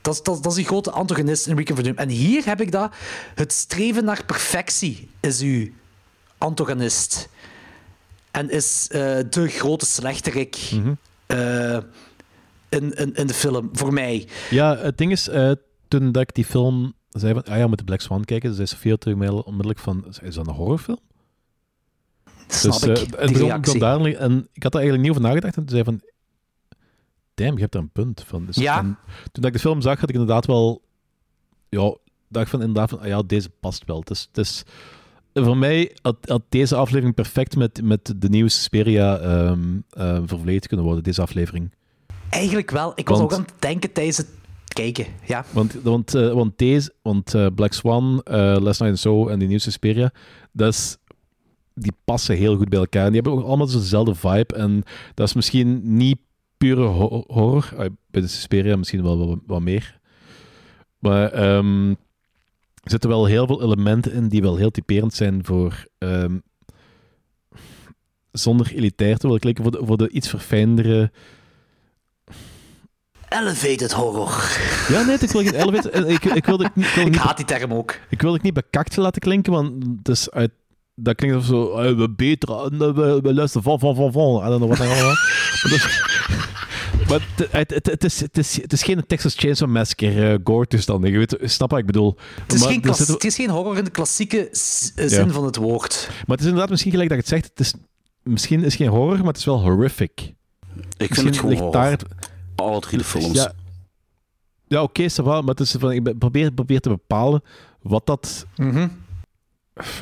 Dat 0.00 0.14
is, 0.14 0.22
dat, 0.22 0.42
dat 0.42 0.52
is 0.52 0.58
die 0.58 0.66
grote 0.66 0.90
antagonist 0.90 1.46
in 1.46 1.56
Requiem 1.56 1.76
for. 1.76 1.94
En 1.94 2.08
hier 2.08 2.44
heb 2.44 2.60
ik 2.60 2.72
dat. 2.72 2.94
Het 3.34 3.52
streven 3.52 4.04
naar 4.04 4.24
perfectie 4.24 5.08
is 5.20 5.40
uw 5.40 5.68
antagonist. 6.38 7.28
En 8.30 8.50
is 8.50 8.88
eh, 8.90 9.18
de 9.30 9.48
grote 9.48 9.86
slechterik 9.86 10.70
eh, 11.26 11.78
in, 12.68 12.94
in, 12.94 13.14
in 13.14 13.26
de 13.26 13.34
film, 13.34 13.68
voor 13.72 13.92
mij. 13.92 14.28
Ja, 14.50 14.76
het 14.76 14.98
ding 14.98 15.12
is, 15.12 15.28
eh, 15.28 15.50
toen 15.88 16.12
dat 16.12 16.22
ik 16.22 16.34
die 16.34 16.44
film 16.44 16.94
zei 17.10 17.32
van, 17.32 17.44
ah 17.44 17.56
ja, 17.56 17.62
we 17.62 17.68
moeten 17.68 17.86
Black 17.86 18.00
Swan 18.00 18.24
kijken, 18.24 18.54
zei 18.54 18.66
Sofia 18.66 18.96
terug 18.96 19.16
mij 19.16 19.28
onmiddellijk 19.28 19.78
van, 19.78 20.04
is 20.22 20.34
dat 20.34 20.46
een 20.46 20.54
horrorfilm? 20.54 21.00
Snap 22.46 22.80
dus, 22.80 23.02
ik, 23.02 23.12
eh, 23.14 23.24
en 23.26 23.78
daar, 23.78 24.00
en 24.00 24.48
ik 24.52 24.62
had 24.62 24.74
er 24.74 24.80
eigenlijk 24.80 25.00
niet 25.02 25.10
over 25.10 25.22
nagedacht 25.22 25.56
en 25.56 25.64
toen 25.64 25.76
zei 25.76 25.84
van, 25.84 26.00
damn, 27.40 27.54
je 27.54 27.60
hebt 27.60 27.72
daar 27.72 27.82
een 27.82 27.90
punt 27.92 28.24
van. 28.26 28.46
Dus, 28.46 28.56
Ja. 28.56 28.78
en 28.78 28.98
toen 29.32 29.44
ik 29.44 29.52
de 29.52 29.58
film 29.58 29.80
zag, 29.80 30.00
had 30.00 30.08
ik 30.08 30.14
inderdaad 30.14 30.46
wel, 30.46 30.82
ja, 31.68 31.96
dacht 32.28 32.50
van 32.50 32.60
inderdaad 32.60 32.90
van, 32.90 33.00
ah 33.00 33.06
ja, 33.06 33.22
deze 33.22 33.50
past 33.60 33.84
wel. 33.86 33.98
Het 34.00 34.10
is, 34.10 34.28
het 34.32 34.38
is, 34.38 34.62
voor 35.34 35.56
mij 35.56 35.96
had, 36.02 36.16
had 36.20 36.42
deze 36.48 36.76
aflevering 36.76 37.14
perfect 37.14 37.56
met, 37.56 37.82
met 37.82 38.14
de 38.16 38.28
nieuwe 38.28 38.48
Suspiria 38.48 39.18
ehm 39.18 39.78
eh, 39.90 40.20
vervleed 40.24 40.66
kunnen 40.66 40.86
worden, 40.86 41.04
deze 41.04 41.22
aflevering. 41.22 41.70
Eigenlijk 42.30 42.70
wel. 42.70 42.92
Ik 42.94 43.08
was 43.08 43.18
Want- 43.18 43.32
ook 43.32 43.38
aan 43.38 43.44
het 43.44 43.54
denken 43.62 43.92
tijdens 43.92 44.16
het 44.16 44.28
kijken. 44.68 45.06
Ja. 45.26 45.44
Want, 45.52 45.72
want, 45.82 46.14
uh, 46.14 46.32
want 46.32 46.58
deze, 46.58 46.94
want 47.02 47.34
uh, 47.34 47.46
Black 47.54 47.72
Swan, 47.72 48.24
uh, 48.30 48.34
Last 48.34 48.80
Night 48.80 48.82
and 48.82 48.98
So 48.98 49.28
en 49.28 49.38
die 49.38 49.46
nieuwe 49.48 49.62
Suspiria, 49.62 50.12
dat 50.52 50.72
is, 50.72 50.96
die 51.74 51.92
passen 52.04 52.36
heel 52.36 52.56
goed 52.56 52.68
bij 52.68 52.78
elkaar. 52.78 53.04
En 53.06 53.12
die 53.12 53.20
hebben 53.20 53.40
ook 53.40 53.46
allemaal 53.48 53.66
dezelfde 53.66 54.14
vibe. 54.14 54.54
En 54.54 54.82
dat 55.14 55.28
is 55.28 55.34
misschien 55.34 55.96
niet 55.96 56.18
pure 56.60 56.82
ho 56.82 57.24
horror. 57.26 57.68
bij 58.10 58.20
de 58.20 58.28
Suspiria 58.28 58.76
misschien 58.76 59.02
wel 59.02 59.26
wat, 59.26 59.38
wat 59.46 59.60
meer. 59.60 60.00
Maar 60.98 61.54
um, 61.56 61.90
er 62.74 62.90
zitten 62.90 63.10
wel 63.10 63.24
heel 63.24 63.46
veel 63.46 63.62
elementen 63.62 64.12
in 64.12 64.28
die 64.28 64.42
wel 64.42 64.56
heel 64.56 64.70
typerend 64.70 65.14
zijn 65.14 65.44
voor. 65.44 65.84
Um, 65.98 66.42
zonder 68.32 68.74
elitair 68.74 69.16
te 69.16 69.26
willen 69.26 69.40
klikken, 69.40 69.64
voor 69.64 69.72
de, 69.72 69.80
voor 69.86 69.96
de 69.96 70.08
iets 70.08 70.28
verfijndere. 70.28 71.12
Elevated 73.28 73.92
horror. 73.92 74.58
Ja, 74.88 75.02
nee, 75.02 75.18
ik 75.18 75.30
wil 75.30 75.42
geen 75.42 75.54
elevated. 75.54 76.08
Ik, 76.08 76.24
ik, 76.24 76.44
wilde, 76.44 76.64
ik, 76.64 76.84
ik, 76.84 76.94
wil 76.94 77.06
ik 77.06 77.14
haat 77.14 77.36
die 77.36 77.46
term 77.46 77.72
ook. 77.72 77.98
Ik 78.08 78.22
wil 78.22 78.32
het 78.32 78.42
niet 78.42 78.54
bekakt 78.54 78.96
laten 78.96 79.20
klinken, 79.20 79.52
want 79.52 79.84
dus 80.04 80.30
uit, 80.30 80.52
dat 80.94 81.14
klinkt 81.14 81.36
of 81.36 81.44
zo. 81.44 81.82
Uh, 81.82 81.96
we 81.96 82.10
beter, 82.10 82.48
uh, 82.48 82.68
we, 82.68 83.20
we 83.22 83.34
luisteren 83.34 83.62
van, 83.62 83.78
van, 83.78 83.94
van, 83.94 84.12
van. 84.12 84.46
I 84.46 84.48
don't 84.48 84.62
know 84.62 84.72
what 84.72 84.88
allemaal. 84.88 85.14
Maar 87.08 87.20
het, 87.50 87.70
het, 87.70 87.86
het, 87.86 88.04
is, 88.04 88.20
het, 88.20 88.38
is, 88.38 88.62
het 88.62 88.72
is 88.72 88.82
geen 88.82 89.06
Texas 89.06 89.34
Chainsaw 89.34 89.68
Massacre 89.68 90.32
uh, 90.32 90.38
gore 90.44 90.66
toestand. 90.66 91.06
Je 91.06 91.18
weet, 91.18 91.36
snap 91.40 91.70
wat 91.70 91.78
ik 91.78 91.86
bedoel. 91.86 92.16
Het 92.42 92.52
is, 92.52 92.60
maar, 92.60 92.68
geen, 92.68 92.82
het 92.82 93.24
is 93.24 93.34
geen 93.34 93.50
horror 93.50 93.78
in 93.78 93.84
de 93.84 93.90
klassieke 93.90 94.48
zin 94.52 95.26
ja. 95.26 95.28
van 95.28 95.44
het 95.44 95.56
woord. 95.56 96.06
Maar 96.08 96.36
het 96.36 96.40
is 96.40 96.44
inderdaad 96.44 96.70
misschien 96.70 96.90
gelijk 96.90 97.08
dat 97.08 97.18
je 97.18 97.24
het 97.24 97.42
zegt. 97.42 97.50
Het 97.50 97.60
is, 97.60 97.74
misschien 98.22 98.58
is 98.58 98.64
het 98.64 98.74
geen 98.74 98.88
horror, 98.88 99.16
maar 99.16 99.26
het 99.26 99.36
is 99.36 99.44
wel 99.44 99.60
horrific. 99.60 100.20
Ik 100.20 100.34
misschien 100.98 101.14
vind 101.14 101.28
het 101.28 101.36
gewoon 101.36 101.54
horror. 101.54 101.72
Daar... 101.72 101.98
Alle 102.54 102.80
drie 102.80 102.98
de 102.98 103.04
films. 103.04 103.34
Ja, 103.34 103.52
ja 104.66 104.82
oké, 104.82 105.04
okay, 105.18 105.40
maar 105.40 105.54
het 105.54 105.60
is 105.60 105.74
van, 105.78 105.92
ik 105.92 106.18
probeer, 106.18 106.52
probeer 106.52 106.80
te 106.80 106.88
bepalen 106.88 107.42
wat 107.82 108.06
dat... 108.06 108.46
Mm 108.56 108.70
-hmm. 108.70 109.08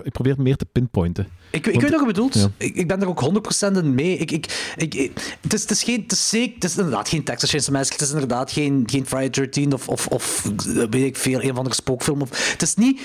Ik 0.02 0.12
probeer 0.12 0.32
het 0.32 0.42
meer 0.42 0.56
te 0.56 0.64
pinpointen. 0.64 1.28
Ik, 1.50 1.66
ik 1.66 1.80
weet 1.80 1.90
nog 1.90 1.90
wat 1.90 2.00
je 2.00 2.06
bedoelt. 2.06 2.34
Ja. 2.34 2.50
Ik, 2.56 2.74
ik 2.74 2.88
ben 2.88 3.00
er 3.00 3.08
ook 3.08 3.30
100% 3.68 3.72
in 3.76 3.94
mee. 3.94 4.16
Ik, 4.16 4.30
ik, 4.30 4.74
ik, 4.76 5.10
het, 5.40 5.52
is, 5.52 5.60
het, 5.62 5.70
is 5.70 5.82
geen, 5.82 6.02
het, 6.02 6.12
is 6.12 6.28
zeker, 6.28 6.54
het 6.54 6.64
is 6.64 6.76
inderdaad 6.76 7.08
geen 7.08 7.24
Texas 7.24 7.50
Chainsaw 7.50 7.74
Massacre. 7.74 8.04
Het 8.04 8.14
is 8.14 8.20
inderdaad 8.20 8.52
geen, 8.52 8.82
geen 8.86 9.06
Friday 9.06 9.30
13 9.30 9.72
of, 9.72 9.88
of, 9.88 10.06
of 10.06 10.50
weet 10.90 10.94
ik 10.94 11.16
veel, 11.16 11.42
een 11.42 11.54
van 11.54 11.64
de 11.64 11.74
spookfilm. 11.74 12.20
Of, 12.22 12.52
het 12.52 12.62
is 12.62 12.74
niet... 12.74 13.00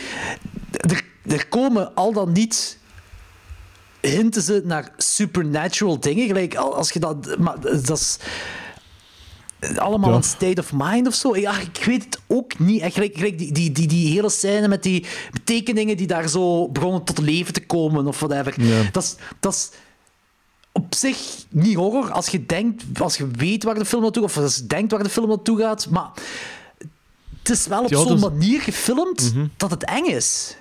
Er, 0.72 1.04
er 1.28 1.48
komen 1.48 1.96
al 1.96 2.14
dan 2.14 2.32
niet 2.32 2.78
hinten 4.02 4.42
ze 4.42 4.62
naar 4.66 4.92
supernatural 4.98 6.00
dingen. 6.00 6.28
Gelijk 6.28 6.56
als 6.56 6.92
je 6.92 7.00
dat... 7.00 7.38
Maar 7.38 7.60
dat 7.60 7.90
is 7.90 8.18
allemaal 9.78 10.10
ja. 10.10 10.16
een 10.16 10.24
state 10.24 10.62
of 10.62 10.72
mind 10.74 11.08
of 11.08 11.14
zo. 11.14 11.38
Ja, 11.38 11.60
ik 11.60 11.84
weet 11.86 12.04
het 12.04 12.20
ook 12.28 12.60
niet. 12.60 12.82
Echt, 12.82 12.94
gelijk, 12.94 13.16
gelijk 13.16 13.38
die, 13.38 13.52
die, 13.52 13.72
die, 13.72 13.88
die 13.88 14.12
hele 14.12 14.30
scène 14.30 14.68
met 14.68 14.84
die 14.84 15.06
tekeningen 15.44 15.98
die 15.98 16.08
daar 16.08 16.28
zo 16.30 16.70
begonnen 16.70 17.04
tot 17.04 17.20
leven 17.20 17.54
te 17.54 17.66
komen 17.66 18.08
of 18.08 18.20
whatever. 18.20 18.62
Ja. 18.64 18.82
Dat 18.92 19.04
is... 19.04 19.16
Dat 19.40 19.54
is 19.54 19.70
op 20.76 20.96
zich 20.96 21.18
niet 21.50 21.76
horror 21.76 22.12
als 22.12 22.28
je 22.28 22.46
denkt, 22.46 22.84
als 23.00 23.18
je 23.18 23.28
weet 23.28 23.64
waar 23.64 23.76
de 23.76 23.86
film 23.86 24.02
naartoe 24.02 24.24
gaat, 24.24 24.38
of 24.38 24.44
als 24.44 24.56
je 24.56 24.68
denkt 24.68 24.92
waar 24.92 25.04
de 25.04 25.10
film 25.10 25.28
naartoe 25.28 25.60
gaat, 25.60 25.90
maar 25.90 26.10
het 27.40 27.50
is 27.50 27.68
wel 27.68 27.84
op 27.84 27.94
zo'n 27.94 28.08
dus- 28.08 28.22
manier 28.22 28.62
gefilmd 28.62 29.34
Mhm. 29.34 29.48
dat 29.58 29.72
het 29.72 29.84
eng 29.86 30.06
is. 30.06 30.56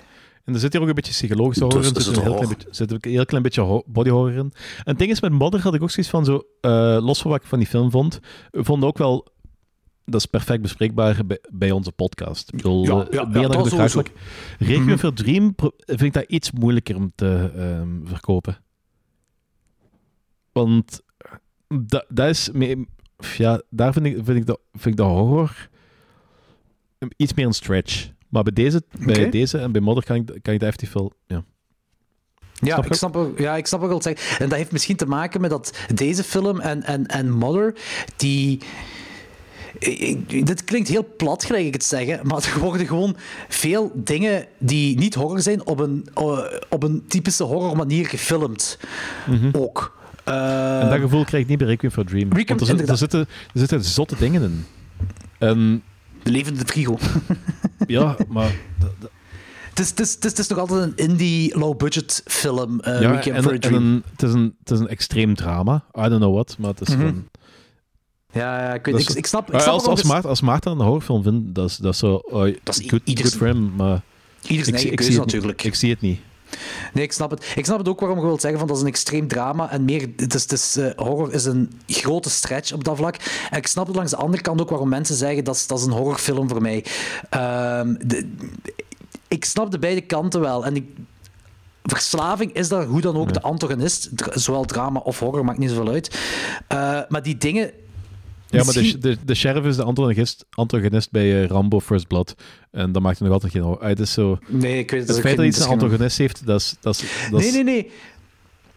En 0.44 0.54
er 0.54 0.60
zit 0.60 0.72
hier 0.72 0.82
ook 0.82 0.88
een 0.88 0.94
beetje 0.94 1.12
psychologisch 1.12 1.58
horror 1.58 1.80
Dus 1.80 1.88
in. 1.88 1.94
Er 1.94 2.00
is 2.00 2.06
zit 2.06 2.16
een 2.16 2.22
heel 2.22 2.34
klein 2.34 2.56
zit 2.70 2.92
ook 2.92 3.04
een 3.04 3.10
heel 3.10 3.24
klein 3.24 3.42
beetje 3.42 3.84
body 3.86 4.10
horror 4.10 4.32
in. 4.32 4.38
En 4.38 4.52
het 4.84 4.98
ding 4.98 5.10
is, 5.10 5.20
met 5.20 5.32
Mother 5.32 5.60
had 5.60 5.74
ik 5.74 5.82
ook 5.82 5.90
zoiets 5.90 6.12
van 6.12 6.24
zo... 6.24 6.42
eh, 6.60 6.98
los 7.00 7.22
van 7.22 7.30
wat 7.30 7.40
ik 7.40 7.46
van 7.46 7.58
die 7.58 7.68
film 7.68 7.90
vond, 7.90 8.20
we 8.50 8.64
vonden 8.64 8.88
ook 8.88 8.98
wel... 8.98 9.30
Dat 10.04 10.20
is 10.20 10.26
perfect 10.26 10.62
bespreekbaar 10.62 11.26
bij, 11.26 11.38
bij 11.50 11.70
onze 11.70 11.92
podcast. 11.92 12.48
Ik 12.48 12.56
bedoel, 12.56 12.84
Ja, 12.84 13.06
eh, 13.06 13.12
ja, 13.12 13.24
meer 13.24 13.40
ja, 13.40 13.48
dan 13.48 13.78
eigenlijk. 13.78 14.12
Requiem 14.58 14.98
for 14.98 15.12
Dream 15.12 15.54
vind 15.86 16.02
ik 16.02 16.12
dat 16.12 16.24
iets 16.28 16.50
moeilijker 16.50 16.96
om 16.96 17.12
te 17.14 17.50
ehm, 17.56 17.88
verkopen. 18.04 18.58
Want 20.52 21.00
dat, 21.68 22.04
dat 22.08 22.28
is... 22.28 22.50
ja, 23.36 23.62
daar 23.70 23.92
vind 23.92 24.06
ik, 24.06 24.14
vind, 24.24 24.38
ik 24.38 24.46
dat, 24.46 24.60
vind 24.72 24.86
ik 24.86 24.96
dat 24.96 25.08
horror 25.08 25.70
iets 27.16 27.34
meer 27.34 27.46
een 27.46 27.52
stretch. 27.52 28.10
Maar 28.32 28.42
bij 28.42 28.52
deze, 28.52 28.82
bij 29.04 29.30
deze 29.30 29.58
en 29.58 29.72
bij 29.72 29.80
Mother 29.80 30.04
kan 30.04 30.16
ik, 30.16 30.26
kan 30.26 30.54
ik 30.54 30.60
dat 30.60 30.68
effectief 30.68 30.92
wel... 30.92 31.12
Ja. 31.26 31.44
Ja, 32.54 32.72
Snap 32.74 32.86
ik 32.86 32.94
snap, 32.94 33.16
ook- 33.16 33.38
ja, 33.38 33.56
ik 33.56 33.66
snap 33.66 33.80
wat 33.80 34.04
je. 34.04 34.10
En 34.38 34.48
dat 34.48 34.58
heeft 34.58 34.72
misschien 34.72 34.96
te 34.96 35.06
maken 35.06 35.40
met 35.40 35.50
dat 35.50 35.78
deze 35.94 36.22
film 36.24 36.60
en, 36.60 36.82
en, 36.82 37.06
en 37.06 37.30
Mother, 37.30 37.74
die... 38.16 38.58
ik- 39.78 40.46
dit 40.46 40.64
klinkt 40.64 40.88
heel 40.88 41.06
plat, 41.16 41.44
gelijk 41.44 41.64
ik 41.66 41.72
het 41.72 41.84
zeggen, 41.84 42.26
maar 42.26 42.44
er 42.54 42.60
worden 42.60 42.86
gewoon 42.86 43.16
veel 43.48 43.92
dingen 43.94 44.46
die 44.58 44.98
niet 44.98 45.14
horror 45.14 45.40
zijn 45.40 45.66
op 45.66 45.78
een, 45.80 46.06
eh, 46.14 46.38
op 46.68 46.82
een 46.82 47.04
typische 47.08 47.44
horror 47.44 47.76
manier 47.76 48.06
gefilmd. 48.06 48.78
Ook. 49.52 49.96
Eh, 50.24 50.34
Mhm. 50.34 50.80
En 50.80 50.88
dat 50.90 51.00
gevoel 51.00 51.24
krijg 51.24 51.42
ik 51.42 51.48
niet 51.48 51.58
bij 51.58 51.66
Requiem 51.66 51.90
for 51.92 52.04
Dream. 52.04 52.32
Requiem- 52.32 52.58
er, 52.58 52.66
zit- 52.66 52.88
er, 52.88 52.96
zitten, 52.96 53.20
er 53.20 53.26
zitten 53.52 53.84
zotte 53.84 54.16
dingen 54.18 54.42
in. 54.42 54.64
En 55.38 55.82
De 56.22 56.30
levende 56.30 56.64
frigo. 56.66 56.98
ja, 57.86 58.16
maar... 58.28 58.54
Het 59.68 59.78
is, 59.80 59.88
het, 59.90 60.00
is, 60.00 60.14
het, 60.14 60.24
is, 60.24 60.30
het 60.30 60.38
is 60.38 60.48
nog 60.48 60.58
altijd 60.58 60.82
een 60.82 60.96
indie 61.08 61.58
low-budget 61.58 62.22
film, 62.24 62.80
eh 62.80 63.00
ja, 63.00 63.22
en, 63.22 63.42
for 63.42 63.50
a 63.50 63.54
en 63.54 63.60
Dream. 63.60 63.74
een, 63.74 64.02
het, 64.10 64.22
is 64.22 64.32
een, 64.32 64.56
het 64.58 64.70
is 64.70 64.78
een 64.78 64.88
extreem 64.88 65.34
drama. 65.34 65.84
I 65.98 66.00
don't 66.00 66.16
know 66.16 66.34
what, 66.34 66.56
maar 66.58 66.70
het 66.70 66.80
is 66.80 66.88
gewoon... 66.88 67.28
Ja, 68.32 68.62
ja, 68.62 68.74
ik, 68.74 68.84
weet, 68.84 69.16
ik, 69.16 69.26
snap, 69.26 69.52
ik 69.52 69.60
snap 69.60 69.74
als, 69.74 69.84
als, 69.86 70.02
Maarten, 70.02 70.28
als 70.30 70.40
Maarten 70.40 70.72
een 70.72 70.78
horrorfilm 70.78 71.22
vindt, 71.22 71.54
dat 71.54 71.68
is, 71.70 71.76
dat 71.76 71.92
is 71.92 71.98
zo... 71.98 72.14
oh, 72.14 72.54
Dat 72.62 72.78
is 72.78 72.88
good, 72.90 73.00
ieders- 73.04 73.28
good 73.28 73.38
for 73.40 73.46
him, 73.46 73.74
maar... 73.74 74.02
Ieder 74.42 74.64
zijn 74.64 74.76
ik, 74.76 74.82
eigen 74.82 74.96
keuze 74.96 75.18
natuurlijk. 75.18 75.64
Ik 75.64 75.74
zie 75.74 75.90
het 75.90 76.00
niet. 76.00 76.20
Nee, 76.94 77.04
ik 77.04 77.12
snap 77.12 77.30
het. 77.30 77.52
Ik 77.56 77.64
snap 77.64 77.78
het 77.78 77.88
ook 77.88 78.00
waarom 78.00 78.18
je 78.18 78.24
wilt 78.24 78.40
zeggen 78.40 78.58
van 78.58 78.68
dat 78.68 78.76
is 78.76 78.82
een 78.82 78.88
extreem 78.88 79.28
drama 79.28 79.70
en 79.70 79.84
meer. 79.84 80.08
Het 80.16 80.34
is, 80.34 80.42
het 80.42 80.52
is, 80.52 80.76
eh, 80.76 80.90
horror 80.96 81.32
is 81.32 81.44
een 81.44 81.70
grote 81.86 82.30
stretch 82.30 82.72
op 82.72 82.84
dat 82.84 82.96
vlak. 82.96 83.16
En 83.50 83.58
ik 83.58 83.66
snap 83.66 83.86
het 83.86 83.96
langs 83.96 84.10
de 84.10 84.16
andere 84.16 84.42
kant 84.42 84.60
ook 84.60 84.68
waarom 84.70 84.88
mensen 84.88 85.14
zeggen 85.16 85.44
dat 85.44 85.54
is, 85.54 85.66
dat 85.66 85.78
is 85.78 85.84
een 85.84 85.90
horrorfilm 85.92 86.48
voor 86.48 86.62
mij. 86.62 86.84
Ehm, 87.30 87.94
de- 88.06 88.30
ik 89.28 89.44
snap 89.44 89.70
de 89.70 89.78
beide 89.78 90.00
kanten 90.00 90.40
wel. 90.40 90.64
En 90.64 90.76
ik, 90.76 90.84
verslaving 91.82 92.52
is 92.52 92.68
daar 92.68 92.84
hoe 92.84 93.00
dan 93.00 93.16
ook 93.16 93.32
de 93.32 93.42
antagonist. 93.42 94.10
Zowel 94.30 94.64
drama 94.64 95.00
of 95.00 95.18
horror, 95.18 95.44
maakt 95.44 95.58
niet 95.58 95.70
zoveel 95.70 95.88
uit. 95.92 96.18
Eh, 96.68 97.00
maar 97.08 97.22
die 97.22 97.38
dingen. 97.38 97.70
Ja, 98.52 98.64
maar 98.64 98.74
de, 98.74 98.98
de, 98.98 99.16
de 99.24 99.34
sheriff 99.34 99.66
is 99.66 99.76
de 99.76 99.82
antagonist, 99.82 100.44
antagonist 100.50 101.10
bij 101.10 101.42
eh, 101.42 101.48
Rambo 101.48 101.80
First 101.80 102.06
Blood. 102.06 102.34
En 102.70 102.92
dat 102.92 103.02
maakt 103.02 103.18
het 103.18 103.28
nog 103.28 103.42
altijd 103.42 103.52
geen 103.52 103.76
Het 103.88 104.00
is 104.00 104.12
zo... 104.12 104.38
Nee, 104.46 104.78
ik 104.78 104.90
weet 104.90 105.08
het. 105.08 105.20
Feit 105.20 105.36
dat 105.36 105.46
iets 105.46 105.58
het, 105.58 105.66
een 105.66 105.72
antagonist 105.72 106.18
heeft, 106.18 106.46
dat 106.46 106.60
is... 106.60 106.76
Dat 106.80 106.94
is, 106.94 107.28
dat 107.30 107.40
is 107.40 107.52
Nee, 107.52 107.64
nee, 107.64 107.74
nee. 107.74 107.90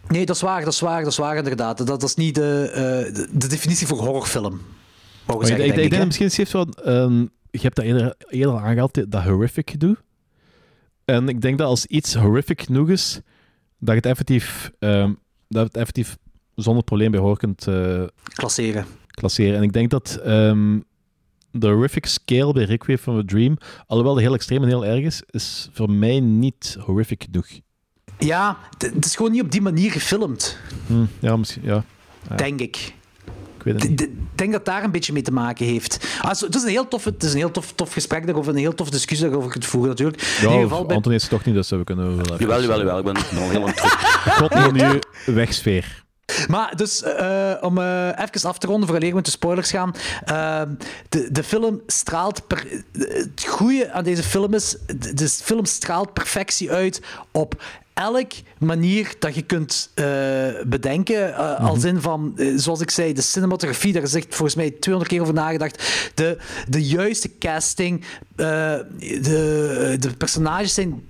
Nee, 0.08 0.26
dat 0.26 0.36
is 0.36 0.42
waar, 0.42 0.64
dat 0.64 0.74
is 0.74 0.80
waar, 0.80 1.04
dat 1.04 1.12
is 1.12 1.18
waar 1.18 1.38
inderdaad. 1.38 1.78
Dat, 1.78 1.88
dat 1.88 2.04
is 2.04 2.16
niet 2.16 2.36
de, 2.36 2.70
eh, 2.74 3.16
de, 3.16 3.28
de 3.32 3.48
definitie 3.48 3.88
voor 3.88 3.98
horrorfilm. 3.98 4.54
Mogen 4.54 4.64
Maar 5.26 5.38
we 5.38 5.42
ik, 5.42 5.48
zeggen, 5.48 5.66
ik, 5.66 5.72
ik 5.72 5.76
denk 5.76 5.84
ik, 5.86 5.90
denk 5.90 6.12
dat 6.12 6.20
misschien 6.20 6.46
heeft 6.46 6.52
zo... 6.52 6.90
ehm, 6.92 7.20
je 7.52 7.62
hebt 7.62 7.76
dat 7.76 7.86
eerder, 7.86 8.16
eerder 8.30 8.58
aangehaald, 8.58 9.12
dat 9.12 9.24
horrific 9.24 9.70
gedoe. 9.70 9.98
En 11.06 11.30
ik 11.30 11.42
denk 11.42 11.58
dat 11.58 11.68
als 11.68 11.86
iets 11.86 12.16
horrific 12.16 12.62
genoeg 12.62 12.90
is, 12.90 13.20
dat 13.80 13.90
je 13.90 13.96
het 13.96 14.06
effectief, 14.06 14.72
ehm, 14.80 15.14
dat 15.48 15.66
het 15.66 15.78
effectief 15.78 16.18
zonder 16.56 16.84
probleem 16.84 17.12
bij 17.12 17.20
horror 17.20 17.38
kunt 17.38 17.68
eh, 17.68 18.04
Klasseren. 18.24 18.86
Klasseren. 19.16 19.56
En 19.56 19.64
ik 19.64 19.74
denk 19.74 19.90
dat 19.90 20.20
ehm, 20.24 20.80
de 21.52 21.68
horrific 21.68 22.06
scale 22.06 22.54
bij 22.54 22.64
Requiem 22.64 22.98
from 22.98 23.18
a 23.18 23.24
Dream, 23.26 23.58
alhoewel 23.88 24.18
heel 24.18 24.34
extreem 24.34 24.62
en 24.62 24.68
heel 24.68 24.86
erg 24.86 25.04
is, 25.04 25.22
is 25.30 25.70
voor 25.74 25.90
mij 25.92 26.20
niet 26.20 26.78
horrific 26.80 27.24
genoeg. 27.26 27.48
Ja, 28.20 28.58
het- 28.78 29.06
is 29.06 29.16
gewoon 29.16 29.32
niet 29.32 29.42
op 29.42 29.52
die 29.52 29.62
manier 29.62 29.92
gefilmd, 29.92 30.58
Hm, 30.88 31.06
ja, 31.20 31.38
misschien, 31.38 31.64
ja. 31.66 31.84
Ja, 32.30 32.36
denk 32.36 32.60
ik. 32.60 32.94
ik 33.58 33.64
weet 33.64 33.74
het 33.74 33.84
Ik 33.84 33.90
niet. 33.90 34.00
d- 34.00 34.38
denk 34.38 34.52
dat 34.52 34.66
daar 34.66 34.84
een 34.84 34.92
beetje 34.92 35.14
mee 35.14 35.22
te 35.22 35.32
maken 35.32 35.66
heeft. 35.66 36.08
Ah, 36.22 36.34
zo- 36.34 36.46
het 36.46 36.56
is 36.56 36.64
een 36.64 36.70
heel 36.70 36.88
tof, 36.88 37.04
het 37.04 37.24
is 37.24 37.32
een 37.32 37.38
heel 37.38 37.52
tof, 37.52 37.74
tof 37.74 37.94
gesprek 37.94 38.26
daarover, 38.26 38.52
een 38.54 38.60
heel 38.60 38.74
tof 38.76 38.90
discussie 38.90 39.28
daarover 39.28 39.52
kunt 39.52 39.66
voeren 39.66 39.90
natuurlijk. 39.90 40.22
In 40.22 40.28
Ja, 40.48 40.54
ieder 40.54 40.68
geval 40.70 40.86
bij, 40.86 40.96
Anton 40.96 41.14
is 41.14 41.22
het 41.22 41.32
toch 41.32 41.46
niet, 41.46 41.56
dus 41.56 41.70
we 41.70 41.84
kunnen 41.84 42.06
wel 42.16 42.26
even... 42.26 42.38
Jawel, 42.40 42.62
jawel, 42.62 42.78
jawel. 42.78 42.98
Ik 42.98 43.04
ben 43.04 43.14
ben 43.14 43.42
al 43.44 43.50
heel 43.50 43.60
lang 43.60 43.74
terug. 43.74 43.94
God 44.38 44.54
je 44.54 45.00
wegsfeer. 45.26 46.05
Maar 46.48 46.76
dus, 46.76 47.04
eh, 47.04 47.54
om 47.62 47.78
eh, 47.78 48.08
even 48.08 48.50
af 48.50 48.58
te 48.58 48.68
ronden, 48.68 48.88
voordat 48.88 49.10
we 49.10 49.16
met 49.16 49.26
de 49.26 49.32
spoilers 49.32 49.70
gaan. 49.70 49.94
de, 51.10 51.32
de 51.32 51.44
film 51.44 51.82
straalt... 51.88 52.48
Per, 52.48 52.68
het 52.98 53.46
goede 53.48 53.92
aan 53.92 54.04
deze 54.04 54.24
film 54.24 54.54
is, 54.54 54.76
de, 54.88 55.14
de 55.14 55.30
film 55.30 55.66
straalt 55.66 56.14
perfectie 56.14 56.72
uit 56.72 57.02
op 57.32 57.64
elk 57.96 58.32
manier 58.58 59.14
dat 59.20 59.36
je 59.36 59.42
kunt 59.42 59.92
eh, 59.94 60.06
bedenken. 60.68 61.36
eh, 61.36 61.66
Als 61.66 61.84
in 61.84 62.02
van, 62.02 62.34
eh, 62.38 62.54
zoals 62.56 62.82
ik 62.82 62.92
zei, 62.92 63.14
de 63.14 63.22
cinematografie, 63.22 63.94
daar 63.94 64.04
is 64.04 64.14
echt 64.14 64.36
volgens 64.36 64.56
mij 64.56 64.72
200 64.72 65.14
keer 65.14 65.22
over 65.22 65.34
nagedacht. 65.34 65.84
De, 66.16 66.38
de 66.70 66.84
juiste 66.84 67.38
casting, 67.38 68.04
eh, 68.36 68.46
de, 68.98 69.96
de 70.00 70.10
personages 70.18 70.74
zijn 70.74 71.04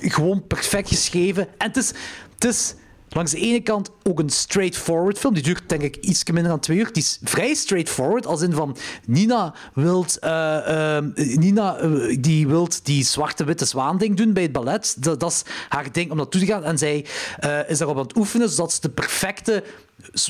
gewoon 0.00 0.46
perfect 0.46 0.88
geschreven. 0.88 1.48
En 1.58 1.66
het 1.66 1.76
is... 1.76 1.92
Het 2.34 2.44
is 2.44 2.74
langs 3.14 3.30
de 3.30 3.38
ene 3.38 3.60
kant 3.60 3.90
ook 4.02 4.18
een 4.18 4.30
straightforward 4.30 5.18
film. 5.18 5.34
Die 5.34 5.42
duurt 5.42 5.68
denk 5.68 5.82
ik 5.82 5.96
iets 5.96 6.24
minder 6.24 6.50
dan 6.50 6.60
twee 6.60 6.78
uur. 6.78 6.92
Die 6.92 7.02
is 7.02 7.18
vrij 7.22 7.54
straightforward, 7.54 8.26
als 8.26 8.42
in 8.42 8.52
van 8.52 8.76
Nina 9.06 9.54
wilt, 9.74 10.18
ehm, 10.18 11.10
Nina, 11.14 11.76
eh, 11.76 12.16
die, 12.20 12.48
wilt 12.48 12.84
die 12.84 13.04
zwarte-witte 13.04 13.64
zwaan 13.64 13.98
ding 13.98 14.16
doen 14.16 14.32
bij 14.32 14.42
het 14.42 14.52
ballet. 14.52 14.96
Dat, 14.98 15.20
dat 15.20 15.30
is 15.30 15.42
haar 15.68 15.92
ding 15.92 16.10
om 16.10 16.16
naartoe 16.16 16.40
te 16.40 16.46
gaan. 16.46 16.64
En 16.64 16.78
zij 16.78 17.06
is 17.68 17.78
daarop 17.78 17.96
aan 17.96 18.02
het 18.02 18.16
oefenen, 18.16 18.48
zodat 18.48 18.72
ze 18.72 18.80
de 18.80 18.90
perfecte 18.90 19.64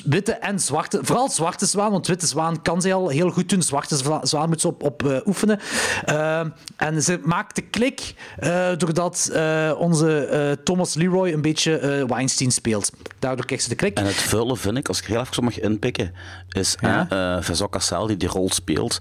witte 0.05 0.33
en 0.33 0.59
zwarte, 0.61 0.99
vooral 1.03 1.29
zwarte 1.29 1.67
zwaan, 1.67 1.91
want 1.91 2.07
witte 2.07 2.27
zwaan 2.27 2.63
kan 2.63 2.81
zij 2.83 2.95
al 2.95 3.09
heel 3.09 3.31
goed 3.31 3.49
doen. 3.49 3.63
Zwarte 3.63 3.97
zwa- 3.97 4.25
zwaan 4.27 4.49
moet 4.49 4.61
ze 4.61 4.69
op, 4.69 4.83
op 4.83 5.07
eh, 5.07 5.17
oefenen. 5.27 5.61
Eh, 6.05 6.41
en 6.77 7.03
ze 7.03 7.21
maakt 7.25 7.55
de 7.57 7.63
klik 7.63 8.15
eh, 8.39 8.69
doordat 8.77 9.31
eh, 9.33 9.73
onze 9.79 10.25
eh, 10.27 10.51
Thomas 10.65 10.95
Leroy 10.95 11.33
een 11.33 11.43
beetje 11.43 11.77
eh, 11.79 12.05
Weinstein 12.07 12.51
speelt. 12.51 12.91
Daardoor 13.19 13.45
krijgt 13.47 13.65
ze 13.65 13.71
de 13.71 13.75
klik. 13.77 13.99
En 13.99 14.05
het 14.07 14.15
vullen 14.15 14.57
vind 14.57 14.77
ik, 14.77 14.89
als 14.89 14.99
ik 15.01 15.05
heel 15.07 15.21
even 15.21 15.35
zo 15.35 15.43
mag 15.43 15.61
inpikken, 15.61 16.13
is 16.49 16.77
Ja? 16.81 17.41
Cassel 17.71 18.07
die 18.07 18.17
die 18.17 18.29
rol 18.29 18.51
speelt. 18.51 18.99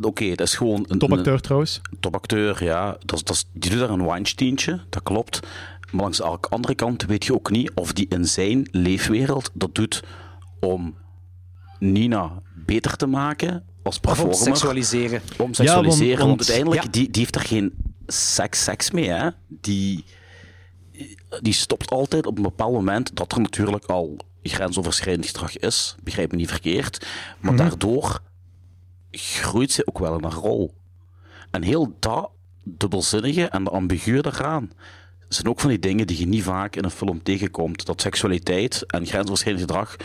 Oké, 0.00 0.28
dat 0.34 0.46
is 0.46 0.54
gewoon 0.54 0.84
een 0.88 0.98
Topacteur 0.98 1.40
trouwens. 1.40 1.80
Topacteur, 2.00 2.64
ja. 2.64 2.96
Dat, 3.04 3.16
is- 3.18 3.24
dat, 3.24 3.36
is- 3.36 3.44
die 3.52 3.70
doet 3.70 3.80
daar 3.80 3.90
een 3.90 4.06
Weinsteintje, 4.06 4.80
dat 4.90 5.02
klopt. 5.02 5.40
Maar 5.90 6.02
langs 6.02 6.16
de 6.18 6.24
andere 6.24 6.74
kant 6.74 7.02
weet 7.04 7.24
je 7.24 7.34
ook 7.34 7.50
niet 7.50 7.70
of 7.74 7.92
die 7.92 8.06
in 8.08 8.24
zijn 8.24 8.68
leefwereld 8.70 9.50
dat 9.54 9.74
doet 9.74 10.02
om 10.60 10.94
Nina 11.78 12.42
beter 12.54 12.96
te 12.96 13.06
maken 13.06 13.64
als 13.82 13.96
Of 14.00 14.02
om 14.04 14.08
performer. 14.12 14.36
seksualiseren. 14.36 15.22
Om 15.38 15.54
seksualiseren, 15.54 16.08
want- 16.08 16.18
want, 16.18 16.28
want- 16.28 16.48
uiteindelijk, 16.48 16.82
Ja. 16.84 16.90
die, 16.90 17.10
die 17.10 17.20
heeft 17.22 17.34
er 17.34 17.40
geen 17.40 17.72
seks, 18.06 18.62
seks 18.64 18.90
mee, 18.90 19.08
hè. 19.08 19.28
Die, 19.48 20.04
die 21.40 21.52
stopt 21.52 21.90
altijd 21.90 22.26
op 22.26 22.36
een 22.36 22.42
bepaald 22.42 22.72
moment 22.72 23.16
dat 23.16 23.32
er 23.32 23.40
natuurlijk 23.40 23.84
al 23.84 24.16
grensoverschrijdend 24.42 25.26
gedrag 25.26 25.56
is. 25.58 25.94
Begrijp 26.02 26.30
me 26.30 26.36
niet 26.36 26.48
verkeerd. 26.50 27.06
Maar 27.40 27.52
Mhm. 27.52 27.62
daardoor 27.62 28.20
groeit 29.10 29.72
ze 29.72 29.86
ook 29.86 29.98
wel 29.98 30.16
in 30.16 30.22
haar 30.24 30.32
rol. 30.32 30.74
En 31.50 31.62
heel 31.62 31.96
dat 32.00 32.30
dubbelzinnige 32.64 33.48
en 33.48 33.64
de 33.64 33.70
ambigu 33.70 34.18
eraan 34.18 34.70
zijn 35.28 35.48
ook 35.48 35.60
van 35.60 35.68
die 35.70 35.78
dingen 35.78 36.06
die 36.06 36.18
je 36.18 36.26
niet 36.26 36.42
vaak 36.42 36.76
in 36.76 36.84
een 36.84 36.90
film 36.90 37.22
tegenkomt. 37.22 37.86
Dat 37.86 38.00
seksualiteit 38.00 38.84
en 38.86 39.06
grensoverschrijdend 39.06 39.66
gedrag 39.66 39.96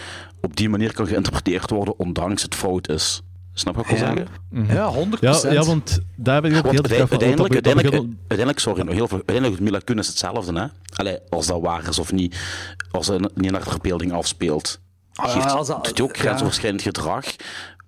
op 0.42 0.56
die 0.56 0.70
manier 0.70 0.94
kan 0.94 1.08
geïnterpreteerd 1.08 1.70
worden, 1.70 2.00
ondanks 2.00 2.42
het 2.42 2.56
fout 2.56 2.90
is. 2.90 3.22
Snap 3.54 3.76
je 3.76 3.82
wat 3.82 3.92
ik 3.92 3.98
wil 3.98 4.08
Ja. 4.08 4.16
zeggen? 4.16 4.76
Ja, 4.76 4.88
100%. 4.94 5.42
Ja, 5.44 5.52
ja, 5.52 5.64
want 5.64 6.00
daar 6.16 6.42
ben 6.42 6.52
ik 6.52 6.58
ook 6.58 6.64
Want 6.64 6.88
heel 6.88 7.00
uiteindelijk, 7.00 7.14
van- 7.14 7.22
uiteindelijk, 7.22 7.54
uiteindelijk, 7.54 8.20
uiteindelijk, 8.20 8.60
sorry, 8.60 8.82
nog 8.84 8.94
heel 8.94 9.08
veel, 9.08 9.18
uiteindelijk 9.18 9.60
Mila 9.60 9.80
Kunis 9.80 10.08
hetzelfde, 10.08 10.60
hè? 10.60 10.66
Allee, 10.96 11.18
als 11.30 11.48
dat 11.48 11.62
waar 11.62 11.88
is 11.90 12.00
of 12.00 12.12
niet, 12.12 12.38
als 12.92 13.06
ze 13.06 13.30
niet 13.36 13.52
naar 13.52 13.64
de 13.64 13.70
verbeelding 13.70 14.12
afspeelt. 14.14 14.80
Ah, 15.14 15.30
Geeft, 15.32 15.52
als 15.52 15.68
dat- 15.68 15.86
doet 15.86 16.02
ook 16.02 16.16
ja. 16.16 16.22
grensoverschrijdend 16.22 16.82
gedrag, 16.82 17.26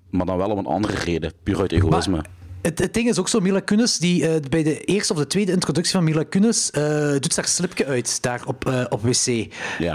maar 0.10 0.26
dan 0.26 0.38
wel 0.38 0.49
om 0.49 0.57
een 0.57 0.65
andere 0.65 0.95
reden, 0.97 1.34
puur 1.43 1.60
uit 1.60 1.72
egoïsme. 1.72 2.22
Het, 2.64 2.80
het 2.80 2.94
ding 2.94 3.10
is 3.10 3.19
ook 3.19 3.30
zo, 3.30 3.40
Mila 3.40 3.60
Kunis, 3.60 3.98
die 3.98 4.27
eh, 4.27 4.41
bij 4.49 4.64
de 4.64 4.80
eerste 4.84 5.14
of 5.14 5.19
de 5.19 5.27
tweede 5.27 5.52
introductie 5.52 5.94
van 5.94 6.03
Mila 6.03 6.23
Kunis 6.23 6.72
eh, 6.72 7.11
doet 7.11 7.35
haar 7.35 7.48
slipje 7.48 7.85
uit 7.85 8.22
daar 8.22 8.41
op, 8.45 8.68
eh, 8.68 8.85
op 8.90 9.02
wc. 9.02 9.26
Ja. 9.80 9.94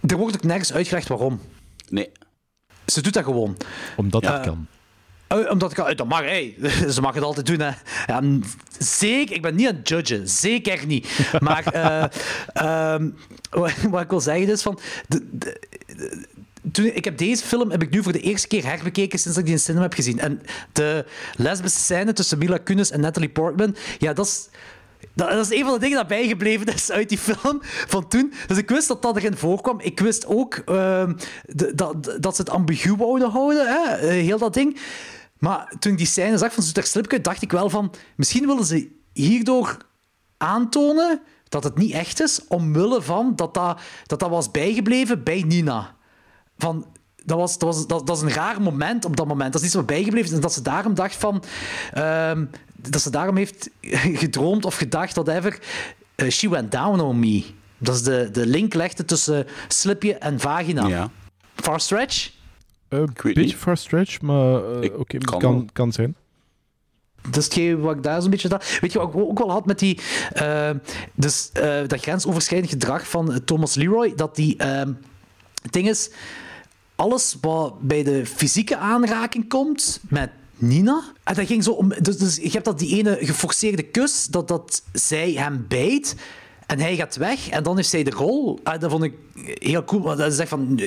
Eh, 0.00 0.10
er 0.10 0.16
wordt 0.16 0.34
ook 0.36 0.42
nergens 0.42 0.72
uitgelegd 0.72 1.08
waarom. 1.08 1.40
Nee. 1.88 2.10
Ze 2.86 3.02
doet 3.02 3.12
dat 3.14 3.24
gewoon. 3.24 3.56
Omdat 3.96 4.22
Ja. 4.22 4.32
dat 4.36 4.46
kan. 4.46 4.66
Oh, 5.28 5.50
omdat 5.50 5.70
ik 5.70 5.78
al- 5.78 5.96
dat 5.96 6.08
mag, 6.08 6.20
hey. 6.20 6.54
ze 6.94 7.00
mag 7.00 7.14
het 7.14 7.24
altijd 7.24 7.46
doen. 7.46 7.60
Hè. 7.60 7.70
Ja, 8.06 8.22
zeker, 8.78 9.34
ik 9.36 9.42
ben 9.42 9.54
niet 9.54 9.68
aan 9.68 9.74
het 9.76 9.88
judgen, 9.88 10.28
zeker 10.28 10.86
niet. 10.86 11.08
Maar 11.40 11.66
eh, 11.66 12.04
ehm, 12.94 13.10
wat, 13.50 13.72
wat 13.90 14.02
ik 14.02 14.10
wil 14.10 14.20
zeggen 14.20 14.48
is 14.50 14.62
van. 14.62 14.78
De, 15.08 15.28
de- 15.30 15.60
de- 15.86 16.26
toen, 16.72 16.84
ik 16.84 17.04
heb 17.04 17.18
deze 17.18 17.44
film 17.44 17.70
heb 17.70 17.82
ik 17.82 17.90
nu 17.90 18.02
voor 18.02 18.12
de 18.12 18.20
eerste 18.20 18.48
keer 18.48 18.64
herbekeken 18.64 19.18
sinds 19.18 19.38
ik 19.38 19.44
die 19.44 19.52
in 19.54 19.60
cinema 19.60 19.82
heb 19.82 19.94
gezien. 19.94 20.18
En 20.18 20.42
de 20.72 21.04
lesbische 21.36 21.78
scène 21.80 22.12
tussen 22.12 22.38
Mila 22.38 22.58
Kunis 22.58 22.90
en 22.90 23.00
Natalie 23.00 23.28
Portman, 23.28 23.76
ja, 23.98 24.12
dat 24.12 24.26
is. 24.26 24.48
Dat, 25.14 25.50
is 25.50 25.58
een 25.58 25.64
van 25.64 25.72
de 25.72 25.80
dingen 25.80 25.96
dat 25.96 26.06
bijgebleven 26.06 26.66
is 26.66 26.90
uit 26.90 27.08
die 27.08 27.18
film 27.18 27.58
van 27.62 28.08
toen. 28.08 28.32
Dus 28.46 28.58
ik 28.58 28.68
wist 28.68 28.88
dat 28.88 29.02
dat 29.02 29.16
erin 29.16 29.36
voorkwam. 29.36 29.80
Ik 29.80 30.00
wist 30.00 30.26
ook 30.26 30.54
ehm, 30.54 31.12
dat, 31.74 32.16
dat 32.20 32.36
ze 32.36 32.42
het 32.42 32.50
ambigu 32.50 32.96
wouden 32.96 33.30
houden, 33.30 33.66
hè? 33.66 33.94
eh, 33.96 34.08
heel 34.08 34.38
dat 34.38 34.54
ding. 34.54 34.80
Maar 35.38 35.72
toen 35.78 35.92
ik 35.92 35.98
die 35.98 36.06
scène 36.06 36.38
zag 36.38 36.52
van 36.52 36.62
Zoeter 36.62 36.84
Slipke, 36.84 37.20
dacht 37.20 37.42
ik 37.42 37.52
wel 37.52 37.70
van... 37.70 37.94
Misschien 38.16 38.46
willen 38.46 38.64
ze 38.64 38.90
hierdoor 39.12 39.76
aantonen 40.36 41.20
dat 41.48 41.64
het 41.64 41.78
niet 41.78 41.92
echt 41.92 42.20
is, 42.20 42.40
omwille 42.48 43.02
van 43.02 43.32
dat, 43.36 43.54
dat, 43.54 43.80
dat 44.06 44.30
was 44.30 44.50
bijgebleven 44.50 45.22
bij 45.22 45.42
Nina. 45.46 45.96
Van, 46.58 46.86
dat, 47.24 47.38
was, 47.38 47.58
dat, 47.58 47.74
was, 47.74 47.86
dat, 47.86 48.06
dat 48.06 48.16
is 48.16 48.22
een 48.22 48.30
raar 48.32 48.62
moment 48.62 49.04
op 49.04 49.16
dat 49.16 49.26
moment. 49.26 49.52
Dat 49.52 49.60
is 49.60 49.66
iets 49.66 49.76
wat 49.76 49.86
bijgebleven 49.86 50.28
is. 50.28 50.34
En 50.34 50.40
dat 50.40 50.52
ze 50.52 50.62
daarom 50.62 50.94
dacht 50.94 51.16
van... 51.16 51.42
ehm, 51.92 52.44
dat 52.76 53.00
ze 53.00 53.10
daarom 53.10 53.36
heeft 53.36 53.70
gedroomd 54.24 54.64
of 54.64 54.76
gedacht, 54.76 55.14
whatever... 55.14 55.58
eh, 56.14 56.28
she 56.28 56.48
went 56.48 56.72
down 56.72 57.00
on 57.00 57.18
me. 57.18 57.44
Dat 57.78 57.94
is 57.94 58.02
de, 58.02 58.28
de 58.32 58.46
link 58.46 58.74
legde 58.74 59.04
tussen 59.04 59.46
slipje 59.68 60.14
en 60.14 60.40
vagina. 60.40 60.86
Ja. 60.86 61.10
Far 61.54 61.80
stretch? 61.80 62.30
Een 62.88 63.00
weet 63.06 63.22
beetje 63.22 63.40
niet. 63.42 63.54
far 63.54 63.76
stretch, 63.76 64.20
maar 64.20 64.80
eh, 64.80 64.98
oké, 64.98 65.18
kan 65.18 65.38
kan, 65.38 65.68
kan, 65.72 65.92
zijn. 65.92 66.14
Dat 67.22 67.36
is 67.36 67.44
hetgeen 67.44 67.80
wat 67.80 67.96
ik 67.96 68.02
daar 68.02 68.22
zo'n 68.22 68.30
beetje. 68.30 68.60
Weet 68.80 68.92
je 68.92 68.98
wat 68.98 69.08
ik 69.08 69.16
ook 69.16 69.38
wel 69.38 69.50
had 69.50 69.66
met 69.66 69.78
die... 69.78 70.00
eh, 70.32 70.70
dus 71.14 71.50
eh, 71.52 71.80
dat 71.86 72.00
grensoverschrijdend 72.00 72.72
gedrag 72.72 73.08
van 73.08 73.32
eh, 73.32 73.38
Thomas 73.38 73.74
Leroy, 73.74 74.12
dat 74.16 74.36
die... 74.36 74.56
ehm, 74.56 74.92
het 75.62 75.72
ding 75.72 75.88
is, 75.88 76.10
alles 76.96 77.36
wat 77.40 77.80
bij 77.80 78.02
de 78.02 78.26
fysieke 78.26 78.76
aanraking 78.76 79.48
komt 79.48 80.00
met 80.08 80.30
Nina, 80.56 81.02
en 81.24 81.34
dat 81.34 81.46
ging 81.46 81.64
zo 81.64 81.70
om... 81.70 81.88
Dus, 81.88 82.18
dus 82.18 82.36
je 82.36 82.50
hebt 82.50 82.64
dat 82.64 82.78
die 82.78 82.96
ene 82.98 83.18
geforceerde 83.20 83.82
kus, 83.82 84.26
dat, 84.26 84.48
dat 84.48 84.82
zij 84.92 85.32
hem 85.32 85.64
bijt... 85.68 86.16
En 86.66 86.80
hij 86.80 86.96
gaat 86.96 87.16
weg 87.16 87.48
en 87.48 87.62
dan 87.62 87.76
heeft 87.76 87.88
zij 87.88 88.02
de 88.02 88.10
rol. 88.10 88.58
Ah, 88.62 88.80
dat 88.80 88.90
vond 88.90 89.02
ik 89.02 89.14
heel 89.54 89.84
cool. 89.84 90.02
Want 90.02 90.18
dat 90.18 90.32
is 90.32 90.38
echt 90.38 90.48
van, 90.48 90.80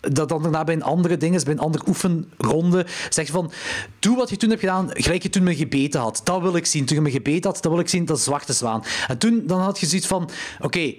dat 0.00 0.28
dan 0.28 0.42
daarna 0.42 0.64
bij 0.64 0.74
een 0.74 0.82
andere 0.82 1.16
ding 1.16 1.34
is, 1.34 1.42
bij 1.42 1.52
een 1.52 1.58
andere 1.58 1.84
oefenronde, 1.88 2.86
zegt 3.08 3.30
van, 3.30 3.50
doe 3.98 4.16
wat 4.16 4.30
je 4.30 4.36
toen 4.36 4.48
hebt 4.48 4.60
gedaan, 4.60 4.88
gelijk 4.92 5.22
je 5.22 5.30
toen 5.30 5.42
me 5.42 5.56
gebeten 5.56 6.00
had. 6.00 6.20
Dat 6.24 6.40
wil 6.40 6.56
ik 6.56 6.66
zien. 6.66 6.84
Toen 6.84 6.96
je 6.96 7.02
me 7.02 7.10
gebeten 7.10 7.50
had, 7.50 7.62
dat 7.62 7.72
wil 7.72 7.80
ik 7.80 7.88
zien, 7.88 8.04
dat 8.04 8.18
is 8.18 8.24
zwarte 8.24 8.52
zwaan. 8.52 8.82
En 9.08 9.18
toen 9.18 9.42
dan 9.46 9.60
had 9.60 9.80
je 9.80 9.86
zoiets 9.86 10.06
van, 10.06 10.30
oké, 10.60 10.94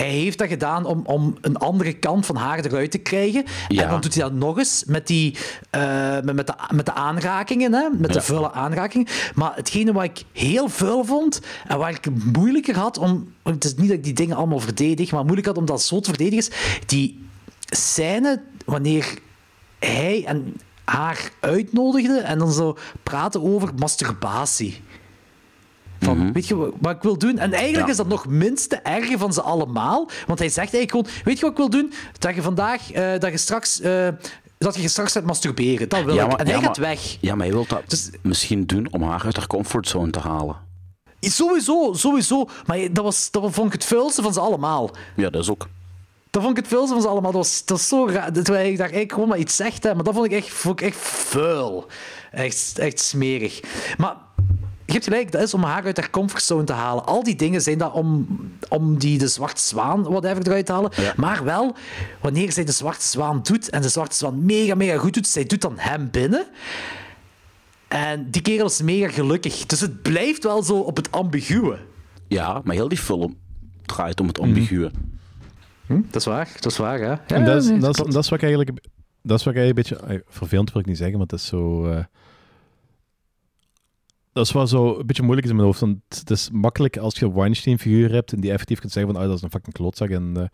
hij 0.00 0.10
heeft 0.10 0.38
dat 0.38 0.48
gedaan 0.48 0.84
om, 0.84 1.02
om 1.04 1.36
een 1.40 1.56
andere 1.56 1.92
kant 1.92 2.26
van 2.26 2.36
haar 2.36 2.64
eruit 2.64 2.90
te 2.90 2.98
krijgen. 2.98 3.44
Ja. 3.68 3.82
En 3.82 3.88
dan 3.88 4.00
doet 4.00 4.14
hij 4.14 4.22
dat 4.22 4.32
nog 4.32 4.58
eens 4.58 4.84
met, 4.86 5.06
die, 5.06 5.36
eh, 5.70 6.12
met, 6.22 6.32
met, 6.34 6.46
de, 6.46 6.54
met 6.74 6.86
de 6.86 6.92
aanrakingen, 6.94 7.72
hè? 7.72 7.88
met 7.92 8.12
de 8.12 8.18
Ja. 8.18 8.24
vuile 8.24 8.52
aanrakingen. 8.52 9.06
Maar 9.34 9.52
hetgene 9.56 9.92
wat 9.92 10.04
ik 10.04 10.22
heel 10.32 10.68
vuil 10.68 11.04
vond 11.04 11.40
en 11.66 11.78
waar 11.78 11.90
ik 11.90 12.06
moeilijker 12.32 12.76
had 12.76 12.98
om... 12.98 13.32
Het 13.42 13.64
is 13.64 13.74
niet 13.74 13.88
dat 13.88 13.96
ik 13.96 14.04
die 14.04 14.12
dingen 14.12 14.36
allemaal 14.36 14.60
verdedig, 14.60 15.10
maar 15.12 15.22
moeilijk 15.24 15.46
had 15.46 15.56
om 15.56 15.64
dat 15.66 15.82
zo 15.82 16.00
te 16.00 16.08
verdedigen, 16.08 16.38
is 16.38 16.50
die 16.86 17.26
scène 17.70 18.42
wanneer 18.64 19.18
hij 19.78 20.24
en 20.26 20.56
haar 20.84 21.30
uitnodigde 21.40 22.18
en 22.18 22.38
dan 22.38 22.52
zo 22.52 22.76
praten 23.02 23.42
over 23.42 23.70
masturbatie. 23.76 24.80
Van, 26.00 26.32
weet 26.32 26.46
je 26.48 26.72
wat, 26.80 26.96
ik 26.96 27.02
wil 27.02 27.18
doen? 27.18 27.38
En 27.38 27.52
eigenlijk 27.52 27.84
Ja. 27.84 27.90
is 27.90 27.96
dat 27.96 28.08
nog 28.08 28.26
minste 28.26 28.76
erge 28.76 29.18
van 29.18 29.32
ze 29.32 29.42
allemaal. 29.42 30.08
Want 30.26 30.38
hij 30.38 30.48
zegt 30.48 30.74
eigenlijk 30.74 30.90
gewoon, 30.90 31.22
weet 31.24 31.34
je 31.34 31.40
wat 31.40 31.50
ik 31.50 31.56
wil 31.56 31.70
doen? 31.70 31.92
Dat 32.18 32.34
je 32.34 32.42
vandaag, 32.42 32.92
eh, 32.92 33.18
dat 33.18 33.30
je 33.30 33.36
straks... 33.36 33.80
eh, 33.80 34.08
dat 34.58 34.74
je 34.76 34.88
straks 34.88 35.12
gaat 35.12 35.24
masturberen, 35.24 35.88
dat 35.88 36.04
wil 36.04 36.14
Ja, 36.14 36.24
ik. 36.24 36.32
En 36.32 36.46
hij 36.46 36.54
gaat 36.54 36.78
maar- 36.78 36.88
weg. 36.88 37.16
Ja, 37.20 37.34
maar 37.34 37.46
je 37.46 37.52
wilt 37.52 37.68
dat 37.68 37.82
Dus- 37.86 38.10
misschien 38.22 38.66
doen 38.66 38.88
om 38.90 39.02
haar 39.02 39.22
uit 39.24 39.36
haar 39.36 39.46
comfortzone 39.46 40.10
te 40.10 40.18
halen. 40.20 40.56
Sowieso, 41.20 41.92
sowieso. 41.92 42.48
Maar 42.66 42.92
dat, 42.92 43.04
was, 43.04 43.30
dat 43.30 43.42
vond 43.50 43.66
ik 43.66 43.72
het 43.72 43.84
vuilste 43.84 44.22
van 44.22 44.32
ze 44.32 44.40
allemaal. 44.40 44.90
Ja, 45.16 45.30
dat 45.30 45.42
is 45.42 45.50
ook. 45.50 45.68
Dat 46.30 46.42
vond 46.42 46.56
ik 46.58 46.62
het 46.64 46.72
vuilste 46.72 46.92
van 46.94 47.02
ze 47.02 47.08
allemaal. 47.08 47.32
Dat 47.32 47.40
was, 47.40 47.64
dat 47.64 47.80
zo 47.80 48.06
raar. 48.08 48.32
Terwijl 48.32 48.66
ik 48.70 48.76
daar 48.76 48.80
eigenlijk 48.86 49.12
gewoon 49.12 49.28
maar 49.28 49.38
iets 49.38 49.56
zegt, 49.56 49.82
hè. 49.82 49.94
maar 49.94 50.04
dat 50.04 50.14
vond 50.14 50.26
ik 50.26 50.32
echt, 50.32 50.48
vond 50.48 50.80
ik 50.80 50.86
echt 50.86 50.96
vuil. 50.98 51.86
Echt, 52.30 52.78
echt 52.78 53.00
smerig. 53.00 53.60
Maar 53.98 54.14
je 54.92 54.98
hebt 54.98 55.08
gelijk, 55.08 55.32
dat 55.32 55.42
is 55.42 55.54
om 55.54 55.62
haar 55.62 55.84
uit 55.84 55.96
haar 55.96 56.10
comfortzone 56.10 56.64
te 56.64 56.72
halen. 56.72 57.06
Al 57.06 57.22
die 57.22 57.36
dingen 57.36 57.62
zijn 57.62 57.78
dat 57.78 57.92
om, 57.92 58.26
om 58.68 58.98
die 58.98 59.18
de 59.18 59.28
zwarte 59.28 59.62
zwaan 59.62 60.02
whatever 60.02 60.46
eruit 60.46 60.66
te 60.66 60.72
halen. 60.72 60.90
Ja. 60.96 61.12
Maar 61.16 61.44
wel, 61.44 61.76
wanneer 62.20 62.52
zij 62.52 62.64
de 62.64 62.72
zwarte 62.72 63.04
zwaan 63.06 63.40
doet 63.42 63.70
en 63.70 63.82
de 63.82 63.88
zwarte 63.88 64.16
zwaan 64.16 64.44
mega, 64.44 64.74
mega 64.74 64.98
goed 64.98 65.14
doet, 65.14 65.26
zij 65.26 65.44
doet 65.44 65.60
dan 65.60 65.74
hem 65.76 66.10
binnen. 66.10 66.46
En 67.88 68.30
die 68.30 68.42
kerel 68.42 68.66
is 68.66 68.82
mega 68.82 69.08
gelukkig. 69.08 69.66
Dus 69.66 69.80
het 69.80 70.02
blijft 70.02 70.44
wel 70.44 70.62
zo 70.62 70.78
op 70.78 70.96
het 70.96 71.12
ambiguë. 71.12 71.76
Ja, 72.28 72.60
maar 72.64 72.74
heel 72.74 72.88
die 72.88 72.98
film 72.98 73.36
draait 73.86 74.20
om 74.20 74.26
het 74.26 74.40
ambiguë. 74.40 74.90
Hm, 75.86 76.00
dat 76.10 76.16
is 76.20 76.24
waar, 76.24 76.48
dat 76.60 76.72
is 76.72 76.78
waar, 76.78 76.98
hè? 76.98 77.06
Ja, 77.06 77.20
en 77.26 77.44
dat 77.44 77.62
is, 77.62 77.68
nee, 77.68 77.78
dat, 77.78 78.06
is, 78.06 78.12
dat 78.14 78.24
is 78.24 78.28
wat 78.30 78.38
ik 78.38 78.44
eigenlijk... 78.44 78.78
Dat 79.22 79.38
is 79.38 79.44
wat 79.44 79.54
ik 79.54 79.60
eigenlijk 79.60 79.90
een 79.90 79.96
beetje... 79.98 80.14
eh, 80.14 80.20
Vervelend 80.28 80.72
wil 80.72 80.80
ik 80.80 80.86
niet 80.86 80.96
zeggen, 80.96 81.18
maar 81.18 81.26
het 81.26 81.38
is 81.38 81.46
zo... 81.46 81.86
eh, 81.86 82.04
dat 84.32 84.46
is 84.46 84.52
wel 84.52 84.66
zo 84.66 84.98
een 84.98 85.06
beetje 85.06 85.22
moeilijk 85.22 85.46
is 85.46 85.52
in 85.52 85.56
mijn 85.56 85.68
hoofd. 85.68 85.80
Want 85.80 85.98
het 86.08 86.30
is 86.30 86.50
makkelijk 86.52 86.96
als 86.96 87.18
je 87.18 87.24
een 87.24 87.32
Weinstein-figuur 87.32 88.12
hebt 88.12 88.32
en 88.32 88.40
die 88.40 88.50
effectief 88.50 88.78
kunt 88.80 88.92
zeggen 88.92 89.12
van 89.12 89.22
ah, 89.22 89.28
dat 89.28 89.36
is 89.36 89.42
een 89.42 89.50
fucking 89.50 89.74
klootzak. 89.74 90.10
En, 90.10 90.32
eh, 90.36 90.44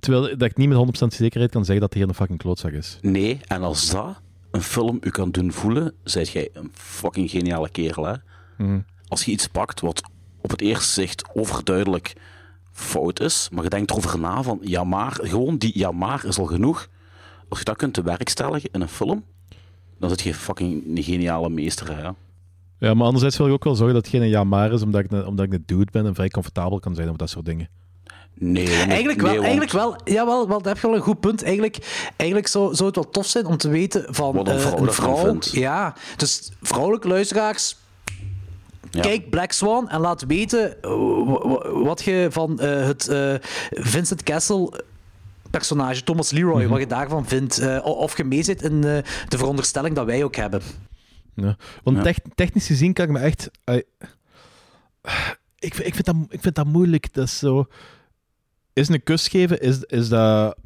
terwijl 0.00 0.38
dat 0.38 0.50
ik 0.50 0.56
niet 0.56 0.68
met 0.68 0.76
100% 0.76 1.14
zekerheid 1.14 1.50
kan 1.50 1.64
zeggen 1.64 1.80
dat 1.80 1.94
hij 1.94 2.02
een 2.02 2.14
fucking 2.14 2.38
klootzak 2.38 2.72
is. 2.72 2.98
Nee, 3.00 3.40
en 3.46 3.62
als 3.62 3.90
dat 3.90 4.20
een 4.50 4.62
film 4.62 4.98
u 5.00 5.10
kan 5.10 5.30
doen 5.30 5.52
voelen, 5.52 5.94
zijt 6.04 6.28
jij 6.28 6.48
een 6.52 6.70
fucking 6.72 7.30
geniale 7.30 7.70
kerel, 7.70 8.04
hè? 8.04 8.14
Mhm. 8.58 8.80
Als 9.08 9.24
je 9.24 9.30
iets 9.30 9.46
pakt 9.46 9.80
wat 9.80 10.02
op 10.40 10.50
het 10.50 10.60
eerste 10.60 10.92
zicht 10.92 11.24
overduidelijk 11.34 12.12
fout 12.72 13.20
is, 13.20 13.48
maar 13.52 13.64
je 13.64 13.70
denkt 13.70 13.90
erover 13.90 14.18
na 14.18 14.42
van, 14.42 14.58
ja 14.62 14.84
maar, 14.84 15.18
gewoon 15.22 15.58
die 15.58 15.78
ja 15.78 15.92
maar 15.92 16.24
is 16.24 16.38
al 16.38 16.44
genoeg. 16.44 16.88
Als 17.48 17.58
je 17.58 17.64
dat 17.64 17.76
kunt 17.76 17.94
te 17.94 18.02
werk 18.02 18.28
stellen 18.28 18.60
in 18.72 18.80
een 18.80 18.88
film, 18.88 19.24
dan 19.98 20.10
zit 20.10 20.20
je 20.20 20.34
fucking 20.34 20.96
een 20.96 21.02
geniale 21.02 21.50
meester, 21.50 21.96
hè? 21.96 22.10
Ja, 22.80 22.94
maar 22.94 23.04
anderzijds 23.06 23.36
wil 23.36 23.46
ik 23.46 23.52
ook 23.52 23.64
wel 23.64 23.74
zorgen 23.74 23.94
dat 23.94 24.04
het 24.06 24.14
geen 24.14 24.28
ja 24.28 24.44
maar 24.44 24.72
is, 24.72 24.82
omdat 24.82 25.04
ik, 25.04 25.12
een, 25.12 25.26
omdat 25.26 25.44
ik 25.46 25.52
een 25.52 25.62
dude 25.66 25.90
ben 25.92 26.06
en 26.06 26.14
vrij 26.14 26.28
comfortabel 26.28 26.80
kan 26.80 26.94
zijn 26.94 27.08
op 27.08 27.18
dat 27.18 27.30
soort 27.30 27.44
dingen. 27.44 27.68
Nee, 28.34 28.76
want- 28.76 28.88
Eigenlijk 28.90 29.20
wel, 29.20 29.30
nee, 29.30 29.40
want- 29.40 29.48
eigenlijk 29.48 29.72
wel. 29.72 29.96
Jawel, 30.14 30.48
wel, 30.48 30.56
dat 30.62 30.64
heb 30.66 30.76
je 30.78 30.86
wel 30.86 30.96
een 30.96 31.02
goed 31.02 31.20
punt. 31.20 31.42
Eigenlijk, 31.42 31.76
eigenlijk 32.16 32.48
zou, 32.50 32.74
zou 32.74 32.86
het 32.86 32.96
wel 32.96 33.10
tof 33.10 33.26
zijn 33.26 33.46
om 33.46 33.56
te 33.56 33.68
weten 33.68 34.14
van 34.14 34.34
Wat 34.34 34.48
een 34.48 34.54
eh, 34.54 34.60
vrouw 34.60 34.78
een 34.78 34.84
daarvan 34.84 35.16
vrouw. 35.18 35.24
vindt. 35.30 35.50
Ja, 35.52 35.94
dus 36.16 36.50
vrouwelijke 36.62 37.08
luisteraars. 37.08 37.76
Ja. 38.90 39.00
Kijk 39.00 39.30
Black 39.30 39.52
Swan 39.52 39.88
en 39.88 40.00
laat 40.00 40.24
weten 40.26 40.82
eh, 40.82 40.90
wa- 41.26 41.48
wa- 41.48 41.70
wat 41.82 42.02
je 42.02 42.26
van 42.30 42.58
eh, 42.60 42.84
het 42.86 43.08
eh, 43.08 43.34
Vincent 43.70 44.22
Castle 44.22 44.82
personage, 45.50 46.02
Thomas 46.04 46.30
Leroy, 46.30 46.60
Mhm. 46.62 46.70
wat 46.70 46.80
je 46.80 46.86
daarvan 46.86 47.26
vindt. 47.26 47.58
eh, 47.58 47.78
of 47.84 48.16
je 48.16 48.24
mee 48.24 48.42
zit 48.42 48.62
in 48.62 48.84
eh, 48.84 48.98
de 49.28 49.38
veronderstelling 49.38 49.94
dat 49.94 50.06
wij 50.06 50.24
ook 50.24 50.36
hebben. 50.36 50.60
Ja. 51.34 51.56
Want 51.82 51.96
Ja. 51.96 52.02
tech- 52.02 52.18
technisch 52.34 52.66
gezien 52.66 52.92
kan 52.92 53.04
ik 53.04 53.10
me 53.10 53.18
echt... 53.18 53.50
ik, 55.58 55.74
vind- 55.74 55.86
ik, 55.86 55.94
vind 55.94 56.04
dat, 56.04 56.16
ik 56.28 56.40
vind 56.40 56.54
dat 56.54 56.66
moeilijk. 56.66 57.12
Dat 57.14 57.24
is 57.24 57.38
zo... 57.38 57.66
Is 58.72 58.88
een 58.88 59.02
kus 59.02 59.28
geven, 59.28 59.60
is, 59.60 59.78
is 59.84 60.08
dat 60.08 60.56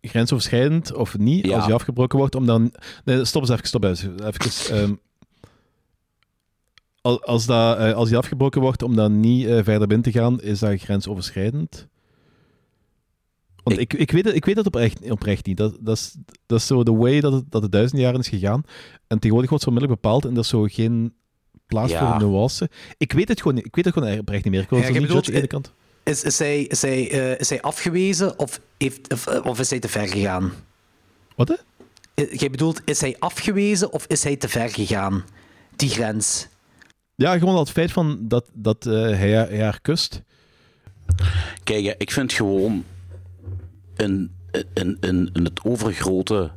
grensoverschrijdend 0.00 0.92
of 0.94 1.18
niet? 1.18 1.46
Ja. 1.46 1.56
Als 1.56 1.66
je 1.66 1.72
afgebroken 1.72 2.18
wordt, 2.18 2.34
om 2.34 2.46
dan... 2.46 2.74
Nee, 3.04 3.24
stop 3.24 3.42
eens 3.42 3.50
even, 3.50 3.66
stop 3.66 3.84
even. 3.84 4.26
even 4.26 4.76
ehm, 4.76 4.94
als, 7.00 7.22
als, 7.22 7.46
dat, 7.46 7.78
eh, 7.78 7.92
als 7.92 8.08
die 8.08 8.18
afgebroken 8.18 8.60
wordt 8.60 8.82
om 8.82 8.96
dan 8.96 9.20
niet 9.20 9.46
eh, 9.46 9.52
verder 9.64 9.86
binnen 9.86 10.12
te 10.12 10.18
gaan, 10.18 10.40
is 10.40 10.58
dat 10.58 10.80
grensoverschrijdend? 10.80 11.86
Want 13.68 13.80
ik, 13.80 13.94
ik, 13.94 14.10
weet, 14.10 14.24
het, 14.24 14.34
ik 14.34 14.44
weet 14.44 14.56
het 14.56 14.66
oprecht, 14.66 15.10
oprecht 15.10 15.46
niet. 15.46 15.56
Dat, 15.56 15.76
dat, 15.80 15.96
is, 15.96 16.16
dat 16.46 16.58
is 16.58 16.66
zo 16.66 16.82
de 16.82 16.92
way 16.92 17.20
dat 17.20 17.32
het, 17.32 17.44
dat 17.50 17.62
het 17.62 17.72
duizend 17.72 18.00
jaren 18.00 18.20
is 18.20 18.28
gegaan. 18.28 18.62
En 19.06 19.16
tegenwoordig 19.18 19.48
wordt 19.50 19.64
zo 19.64 19.70
onmiddellijk 19.70 20.02
bepaald 20.02 20.24
en 20.24 20.32
er 20.32 20.38
is 20.38 20.48
zo 20.48 20.62
geen 20.70 21.14
plaats 21.66 21.92
Ja. 21.92 22.18
voor 22.18 22.28
nuance. 22.28 22.70
Ik 22.96 23.12
weet 23.12 23.28
het 23.28 23.42
gewoon. 23.42 23.58
Ik 23.58 23.74
weet 23.76 23.84
het 23.84 23.94
gewoon 23.94 24.18
oprecht 24.18 24.44
niet 24.44 24.52
meer. 24.52 24.62
Ik 24.62 24.68
wil 24.70 24.78
Ja, 24.78 24.84
het 24.84 24.94
je 24.94 24.98
niet 25.00 25.08
bedoelt, 25.08 25.26
aan 25.26 25.32
de 25.32 25.38
ene 25.38 25.46
kant. 25.48 25.72
Is, 26.02 26.22
is, 26.22 26.38
hij, 26.38 26.62
is, 26.62 26.82
hij, 26.82 27.10
eh, 27.10 27.38
is 27.40 27.48
hij 27.48 27.60
afgewezen 27.62 28.38
of, 28.38 28.60
heeft, 28.78 29.12
of, 29.12 29.26
eh, 29.26 29.44
of 29.44 29.60
is 29.60 29.70
hij 29.70 29.78
te 29.78 29.88
ver 29.88 30.08
gegaan? 30.08 30.52
Wat? 31.36 31.48
hè? 31.48 31.54
Eh, 32.14 32.32
Jij 32.38 32.50
bedoelt, 32.50 32.80
is 32.84 33.00
hij 33.00 33.16
afgewezen 33.18 33.92
of 33.92 34.06
is 34.06 34.22
hij 34.24 34.36
te 34.36 34.48
ver 34.48 34.68
gegaan? 34.68 35.24
Die 35.76 35.88
grens. 35.88 36.48
Ja, 37.14 37.38
gewoon 37.38 37.58
het 37.58 37.70
feit 37.70 37.92
van 37.92 38.18
dat, 38.20 38.50
dat 38.52 38.86
eh, 38.86 38.92
hij, 38.92 39.34
haar- 39.36 39.48
hij 39.48 39.62
haar 39.62 39.80
kust. 39.80 40.22
Kijk, 41.64 41.94
ik 41.98 42.10
vind 42.10 42.32
gewoon 42.32 42.84
in, 43.98 44.30
in, 44.74 44.96
in, 45.00 45.30
in 45.32 45.44
het 45.44 45.60
overgrote 45.64 46.50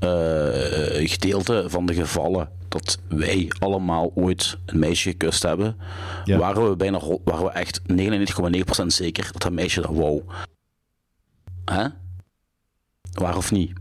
eh, 0.00 1.08
gedeelte 1.08 1.64
van 1.68 1.86
de 1.86 1.94
gevallen 1.94 2.48
dat 2.68 2.98
wij 3.08 3.50
allemaal 3.58 4.12
ooit 4.14 4.58
een 4.66 4.78
meisje 4.78 5.10
gekust 5.10 5.42
hebben, 5.42 5.76
Ja. 6.24 6.38
waren 6.38 6.68
we 6.70 6.76
bijna 6.76 7.00
waren 7.24 7.44
we 7.44 7.50
echt 7.50 7.80
99,9% 8.80 8.86
zeker 8.86 9.28
dat 9.32 9.42
dat 9.42 9.52
meisje 9.52 9.80
dat 9.80 9.90
wou. 9.94 10.22
Hè? 11.64 11.86
Waar 13.12 13.36
of 13.36 13.52
niet? 13.52 13.72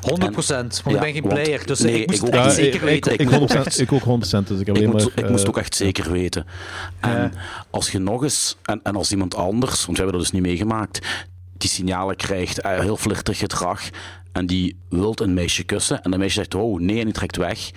100 0.00 0.32
procent, 0.32 0.82
want 0.82 0.96
Ja, 0.96 1.04
ik 1.04 1.12
ben 1.12 1.22
geen 1.22 1.30
want- 1.32 1.42
player, 1.42 1.66
dus 1.66 1.80
nee, 1.80 2.00
ik 2.00 2.06
moest 2.06 2.18
ik 2.22 2.26
het 2.26 2.36
ook 2.36 2.44
echt 2.44 2.54
zeker 2.54 2.74
ik, 2.74 2.80
weten. 2.80 3.12
Ik, 3.12 3.20
Ik 3.20 3.30
ik, 3.30 3.40
ook 3.40 3.48
100%, 3.50 3.54
echt. 3.54 3.80
ik 3.80 3.92
ook 3.92 4.02
100%, 4.04 4.04
dus 4.04 4.60
ik 4.60 4.66
heb 4.66 4.76
Ik, 4.76 4.76
alleen 4.76 4.88
moet, 4.90 5.14
maar... 5.14 5.24
ik 5.24 5.30
moest 5.30 5.42
eh, 5.42 5.48
ook 5.48 5.58
echt 5.58 5.74
zeker 5.74 6.12
weten. 6.12 6.46
En 7.00 7.32
als 7.70 7.90
je 7.90 7.98
nog 7.98 8.22
eens, 8.22 8.56
en, 8.62 8.80
en 8.82 8.96
als 8.96 9.10
iemand 9.12 9.34
anders, 9.34 9.84
want 9.84 9.98
we 9.98 10.02
hebben 10.02 10.12
dat 10.12 10.22
dus 10.22 10.30
niet 10.30 10.42
meegemaakt, 10.50 11.06
die 11.60 11.70
signalen 11.70 12.16
krijgt, 12.16 12.60
eh, 12.60 12.80
heel 12.80 12.96
flirtig 12.96 13.38
gedrag, 13.38 13.82
en 14.32 14.46
die 14.46 14.76
wilt 14.88 15.20
een 15.20 15.34
meisje 15.34 15.62
kussen, 15.64 16.02
en 16.02 16.10
dat 16.10 16.20
meisje 16.20 16.34
zegt, 16.34 16.54
oh 16.54 16.80
nee, 16.80 16.98
en 16.98 17.04
die 17.04 17.14
trekt 17.14 17.36
weg, 17.36 17.70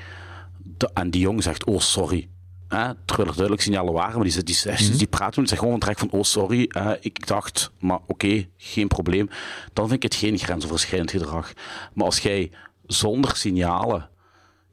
en 0.93 1.09
die 1.09 1.21
jongen 1.21 1.43
zegt, 1.43 1.63
oh 1.65 1.79
sorry. 1.79 2.29
Hè, 2.67 2.93
terwijl 3.05 3.27
er 3.29 3.33
duidelijk 3.35 3.61
signalen 3.61 3.93
waren, 3.93 4.13
maar 4.15 4.23
die, 4.23 4.31
zegt- 4.31 4.45
die, 4.45 4.55
zegt- 4.55 4.97
die 4.97 5.07
praat 5.07 5.33
toen, 5.33 5.47
zegt 5.47 5.59
gewoon 5.59 5.73
een 5.73 5.79
trek 5.79 5.99
van, 5.99 6.09
oh 6.11 6.23
sorry, 6.23 6.63
eh, 6.67 6.91
ik 6.99 7.27
dacht, 7.27 7.71
maar 7.79 7.99
oké, 8.07 8.47
geen 8.57 8.87
probleem. 8.87 9.29
Dan 9.73 9.87
vind 9.87 10.03
ik 10.03 10.11
het 10.11 10.19
geen 10.21 10.37
grensoverschrijdend 10.37 11.11
gedrag. 11.11 11.53
Maar 11.93 12.05
als 12.05 12.19
jij 12.19 12.51
zonder 12.85 13.35
signalen 13.35 14.09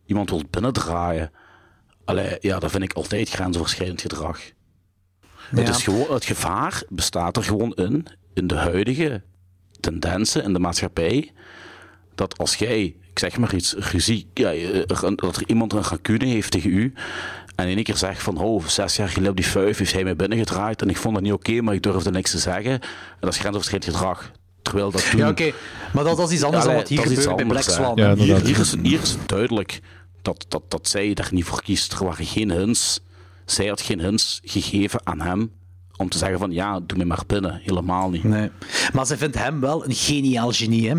iemand 0.07 0.31
wilt 0.31 0.51
binnendraaien, 0.51 1.31
Allee, 2.05 2.37
ja, 2.41 2.59
dat 2.59 2.71
vind 2.71 2.83
ik 2.83 2.93
altijd 2.93 3.29
grensoverschrijdend 3.31 4.01
gedrag. 4.01 4.41
Het, 5.51 5.69
is 5.69 5.83
gewoon, 5.83 6.07
het 6.15 6.25
gevaar 6.25 6.83
bestaat 6.89 7.37
er 7.37 7.43
gewoon 7.45 7.73
in, 7.75 8.07
in 8.37 8.47
de 8.47 8.55
huidige 8.55 9.23
tendensen 9.81 10.43
in 10.43 10.53
de 10.53 10.59
maatschappij, 10.59 11.33
dat 12.15 12.39
als 12.39 12.55
jij, 12.55 12.83
ik 13.11 13.19
zeg 13.19 13.39
maar 13.39 13.55
iets, 13.55 13.75
ruzie, 13.75 14.31
ja, 14.35 14.55
er- 14.55 14.87
dat 15.17 15.37
er 15.37 15.43
iemand 15.47 15.73
een 15.73 15.83
rancune 15.83 16.25
heeft 16.25 16.51
tegen 16.51 16.71
u, 16.71 16.93
en 17.55 17.69
in 17.69 17.75
één 17.75 17.85
keer 17.85 17.97
zegt 17.97 18.23
van, 18.23 18.39
oh, 18.39 18.67
zes 18.67 18.97
jaar 18.97 19.09
geleden 19.09 19.31
op 19.31 19.37
die 19.37 19.47
vuif 19.47 19.79
heeft 19.79 19.93
hij 19.93 20.05
mij 20.05 20.17
binnengedraaid 20.17 20.83
en 20.83 20.89
ik 20.89 20.97
vond 20.97 21.15
dat 21.15 21.23
niet 21.23 21.33
oké, 21.33 21.61
maar 21.61 21.75
ik 21.75 21.83
durfde 21.83 22.11
niks 22.11 22.31
te 22.31 22.39
zeggen. 22.39 22.73
En 22.73 22.81
dat 23.21 23.33
is 23.33 23.39
grensoverschrijdend 23.39 23.95
gedrag. 23.97 24.31
Terwijl 24.63 24.91
dat 24.91 25.11
toen... 25.11 25.21
Ja, 25.21 25.29
oké. 25.29 25.53
Maar 25.93 26.05
dat, 26.05 26.17
dat 26.17 26.29
is 26.29 26.35
iets 26.35 26.43
anders 26.43 26.65
Ja, 26.65 26.69
dan 26.71 26.79
wat 26.79 26.89
hier 26.89 27.01
gebeurt 27.01 27.37
bij 27.37 27.45
Black. 27.45 27.63
Swan. 27.63 27.97
Ja. 27.97 28.15
Hier, 28.15 28.45
hier, 28.45 28.59
is, 28.59 28.75
hier 28.83 29.01
is 29.01 29.17
duidelijk 29.27 29.81
dat, 30.23 30.45
dat, 30.49 30.63
dat 30.69 30.89
zij 30.89 31.15
daar 31.15 31.29
niet 31.31 31.45
voor 31.45 31.63
kiest. 31.63 31.93
Er 31.93 32.05
waren 32.05 32.27
geen 32.27 32.51
hints. 32.51 33.01
Zij 33.45 33.67
had 33.67 33.81
geen 33.81 34.01
hints 34.01 34.41
gegeven 34.45 35.01
aan 35.05 35.21
hem 35.21 35.53
om 35.97 36.09
te 36.09 36.19
zeggen 36.19 36.39
van 36.39 36.53
ja, 36.53 36.81
doe 36.87 36.99
me 36.99 37.05
maar 37.05 37.23
binnen. 37.27 37.61
Helemaal 37.63 38.11
niet. 38.11 38.25
Nee. 38.25 38.51
Maar 38.93 39.07
ze 39.07 39.17
vindt 39.17 39.39
hem 39.39 39.61
wel 39.61 39.85
een 39.85 39.95
geniaal 39.95 40.53
genie, 40.53 40.89
hè? 40.89 40.97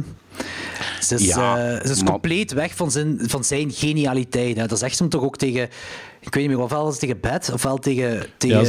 Ze 1.01 1.15
is, 1.15 1.25
Ja, 1.25 1.57
eh, 1.57 1.85
ze 1.85 1.91
is 1.91 2.01
maar- 2.01 2.11
compleet 2.11 2.51
weg 2.53 2.75
van 2.75 2.91
zijn, 2.91 3.19
van 3.21 3.43
zijn 3.43 3.71
genialiteit. 3.71 4.57
Hè. 4.57 4.67
Dat 4.67 4.79
zegt 4.79 4.95
ze 4.95 5.01
hem 5.03 5.11
toch 5.11 5.23
ook 5.23 5.37
tegen... 5.37 5.69
Ik 6.19 6.33
weet 6.33 6.47
niet 6.47 6.55
meer, 6.55 6.63
ofwel 6.65 6.91
tegen 6.91 7.19
Beth, 7.19 7.51
ofwel 7.53 7.77
tegen, 7.77 8.25
tegen 8.37 8.57
Ja, 8.57 8.65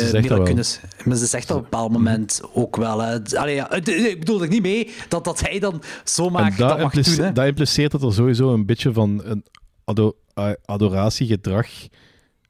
ze. 0.63 0.79
Maar 1.05 1.17
ze 1.17 1.27
zegt 1.27 1.49
dat 1.49 1.57
op 1.57 1.63
een 1.65 1.71
bepaald 1.71 1.93
moment 1.93 2.41
ook 2.53 2.77
wel. 2.77 2.99
Hè. 3.01 3.19
Allee, 3.37 3.55
ja, 3.55 3.67
het- 3.71 3.89
ik 3.89 4.19
bedoel 4.19 4.43
er 4.43 4.49
niet 4.49 4.63
mee 4.63 4.91
dat, 5.09 5.25
dat 5.25 5.41
hij 5.41 5.59
dan 5.59 5.83
zomaar 6.05 6.57
dat, 6.57 6.69
dat, 6.69 6.79
mag 6.79 6.93
doen. 6.93 7.25
Hè. 7.25 7.33
dat 7.33 7.47
impliceert 7.47 7.91
dat 7.93 8.03
er 8.03 8.13
sowieso 8.13 8.53
een 8.53 8.67
beetje 8.67 8.93
van 8.93 9.21
een 9.25 9.45
ado- 9.85 10.17
a- 10.41 10.57
adoratiegedrag 10.65 11.69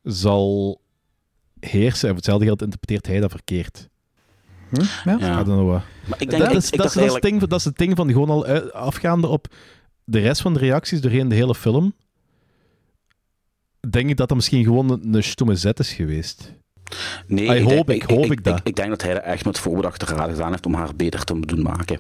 zal 0.02 0.80
heersen. 1.60 2.02
En 2.02 2.08
voor 2.08 2.16
hetzelfde 2.16 2.44
geld 2.44 2.62
interpreteert 2.62 3.06
hij 3.06 3.20
dat 3.20 3.30
verkeerd. 3.30 3.88
Ja. 5.04 5.16
I 5.16 5.18
don't 5.20 5.44
know 5.44 5.68
what. 5.68 5.82
Maar 6.06 6.20
ik 6.20 6.30
denk, 6.30 6.42
dat, 6.42 6.50
ik, 6.50 6.56
is, 6.56 6.70
ik 6.70 6.76
dat, 6.78 6.86
is, 6.86 6.86
dat, 6.86 6.86
is 6.86 6.92
het 6.92 6.96
eigenlijk... 7.02 7.24
ding, 7.24 7.40
dat 7.40 7.58
is 7.58 7.64
het 7.64 7.76
ding 7.76 7.96
van 7.96 8.08
gewoon 8.08 8.30
al 8.30 8.44
uit- 8.44 8.72
afgaande 8.72 9.26
op 9.26 9.46
de 10.04 10.18
rest 10.18 10.40
van 10.40 10.52
de 10.54 10.58
reacties 10.58 11.00
doorheen 11.00 11.28
de 11.28 11.34
hele 11.34 11.54
film. 11.54 11.94
Denk 13.90 14.10
ik 14.10 14.16
dat 14.16 14.28
dat 14.28 14.36
misschien 14.36 14.64
gewoon 14.64 14.90
een, 14.90 15.14
een 15.14 15.22
stomme 15.22 15.54
zet 15.56 15.78
is 15.78 15.92
geweest. 15.92 16.52
Nee, 17.26 17.60
I 17.60 17.62
hoop 17.62 17.86
denk- 17.86 18.02
ik, 18.02 18.10
hoop 18.10 18.32
ik 18.32 18.44
dat. 18.44 18.60
Ik, 18.64 18.76
denk 18.76 18.88
dat 18.88 19.02
hij 19.02 19.14
dat 19.14 19.22
echt 19.22 19.44
met 19.44 19.58
voorbedachte 19.58 20.04
raad 20.04 20.30
gedaan 20.30 20.50
heeft 20.50 20.66
om 20.66 20.74
haar 20.74 20.96
beter 20.96 21.24
te 21.24 21.40
doen 21.40 21.62
maken. 21.62 21.98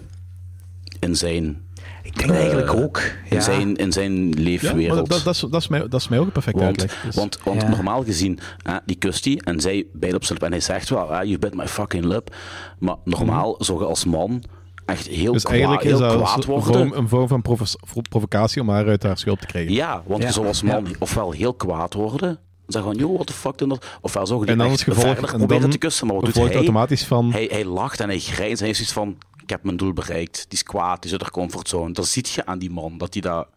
In 1.00 1.16
zijn, 1.16 1.67
Ik 2.08 2.18
denk 2.18 2.30
eigenlijk 2.30 2.72
eh, 2.72 2.82
ook. 2.82 3.00
in 3.28 3.36
Ja. 3.36 3.40
zijn, 3.40 3.76
in 3.76 3.92
zijn 3.92 4.28
Ja, 4.28 4.34
leefwereld. 4.42 4.86
maar 4.88 4.96
dat, 5.08 5.22
dat, 5.24 5.34
is, 5.34 5.40
dat, 5.50 5.60
is 5.60 5.68
mij, 5.68 5.88
dat 5.88 6.00
is 6.00 6.08
mij 6.08 6.18
ook 6.18 6.26
een 6.26 6.32
perfecte 6.32 6.60
Want, 6.64 6.80
uitleg. 6.80 7.02
Dus- 7.04 7.14
want, 7.14 7.38
want 7.44 7.62
Ja. 7.62 7.68
normaal 7.68 8.04
gezien, 8.04 8.38
hè, 8.62 8.76
die 8.86 8.96
kust 8.96 9.24
hij 9.24 9.40
en 9.44 9.60
zij 9.60 9.86
beide 9.92 10.16
op 10.16 10.24
zijn 10.24 10.38
lip. 10.38 10.46
En 10.48 10.52
hij 10.54 10.60
zegt 10.64 10.88
wel, 10.88 11.12
ah, 11.14 11.24
you 11.24 11.38
bit 11.38 11.54
my 11.54 11.66
fucking 11.68 12.04
lip. 12.04 12.34
Maar 12.78 12.96
normaal 13.04 13.54
zou 13.58 13.78
je 13.78 13.84
als 13.86 14.04
man 14.04 14.42
echt 14.86 15.06
heel, 15.06 15.32
dus 15.32 15.44
eigenlijk 15.44 15.82
is 15.82 15.90
heel 15.90 15.98
dat 15.98 16.16
kwaad 16.16 16.36
een 16.44 16.50
worden. 16.50 16.72
vorm, 16.72 16.92
een 16.92 17.08
vorm 17.08 17.28
van 17.28 17.42
provo- 17.42 18.00
provocatie 18.08 18.62
om 18.62 18.68
haar 18.68 18.86
uit 18.88 19.02
haar 19.02 19.18
schuld 19.18 19.40
te 19.40 19.46
krijgen. 19.46 19.72
Ja, 19.72 20.02
want 20.06 20.20
Ja. 20.20 20.26
je 20.26 20.32
zou 20.32 20.46
als 20.46 20.62
man 20.62 20.86
ofwel 20.98 21.30
heel 21.30 21.54
kwaad 21.54 21.94
worden. 21.94 22.38
Zeggen 22.66 22.90
van, 22.92 23.00
joh, 23.00 23.14
what 23.14 23.26
the 23.26 23.32
fuck 23.32 23.58
doen 23.58 23.68
dat? 23.68 23.86
Ofwel 24.00 24.26
zo 24.26 24.42
En 24.42 24.58
dan 24.58 24.70
als 24.70 24.82
gevolg 24.82 25.04
verder 25.06 25.30
en 25.30 25.36
proberen 25.36 25.62
dan 25.62 25.70
te 25.70 25.78
kussen. 25.78 26.06
Maar 26.06 26.16
wat 26.16 26.24
doet 26.24 26.34
hij? 26.34 26.54
automatisch 26.54 27.04
van... 27.04 27.32
hij? 27.32 27.48
Hij 27.50 27.64
lacht 27.64 28.00
en 28.00 28.08
hij 28.08 28.18
grijnt 28.18 28.52
en 28.58 28.58
hij 28.58 28.68
is 28.68 28.76
zoiets 28.76 28.92
van, 28.92 29.16
ik 29.48 29.54
heb 29.54 29.64
mijn 29.64 29.76
doel 29.76 29.92
bereikt. 29.92 30.44
Die 30.48 30.58
is 30.58 30.62
kwaad, 30.62 30.96
die 30.96 31.04
is 31.04 31.12
uit 31.12 31.20
haar 31.20 31.30
comfortzone. 31.30 31.92
Dat 31.92 32.06
ziet 32.06 32.28
je 32.28 32.46
aan 32.46 32.58
die 32.58 32.70
man, 32.70 32.98
dat 32.98 33.12
hij 33.12 33.22
dat 33.22 33.48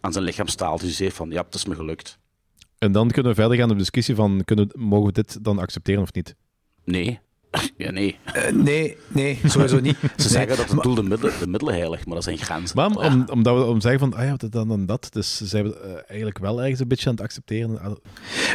aan 0.00 0.12
zijn 0.12 0.24
lichaam 0.24 0.46
staalt. 0.46 0.80
Dus 0.80 0.88
hij 0.88 1.06
zegt 1.06 1.16
van, 1.16 1.30
ja, 1.30 1.42
het 1.42 1.54
is 1.54 1.64
me 1.64 1.74
gelukt. 1.74 2.18
En 2.78 2.92
dan 2.92 3.10
kunnen 3.10 3.32
we 3.32 3.40
verder 3.40 3.56
gaan 3.56 3.68
op 3.68 3.72
de 3.72 3.78
discussie 3.78 4.14
van, 4.14 4.42
kunnen, 4.44 4.68
mogen 4.72 5.06
we 5.06 5.12
dit 5.12 5.44
dan 5.44 5.58
accepteren 5.58 6.02
of 6.02 6.12
niet? 6.12 6.34
Nee, 6.84 7.20
Ja, 7.76 7.90
nee. 7.90 8.16
Eh, 8.24 8.52
nee, 8.52 8.96
nee, 9.08 9.38
sowieso 9.44 9.80
niet. 9.80 9.96
Ze 10.02 10.08
Nee. 10.16 10.28
zeggen 10.28 10.56
dat 10.56 10.70
het 10.70 10.82
doel 10.82 10.94
de 10.94 11.02
middelen, 11.02 11.34
de 11.38 11.46
middelen 11.46 11.74
heiligt, 11.74 12.06
maar 12.06 12.14
dat 12.14 12.24
zijn 12.24 12.38
grenzen. 12.38 12.76
Maar 12.76 12.86
om, 12.86 12.96
om, 12.96 13.24
omdat 13.30 13.56
we 13.56 13.64
om 13.64 13.80
zeggen 13.80 14.00
van, 14.00 14.14
ah 14.14 14.24
ja, 14.24 14.34
wat 14.36 14.52
dan 14.52 14.70
en 14.70 14.86
dat. 14.86 15.08
Dus 15.12 15.40
zijn 15.40 15.64
we 15.64 15.76
eh, 15.80 15.90
eigenlijk 16.06 16.38
wel 16.38 16.62
ergens 16.62 16.80
een 16.80 16.88
beetje 16.88 17.08
aan 17.08 17.14
het 17.14 17.24
accepteren. 17.24 17.80
Ah, 17.80 17.92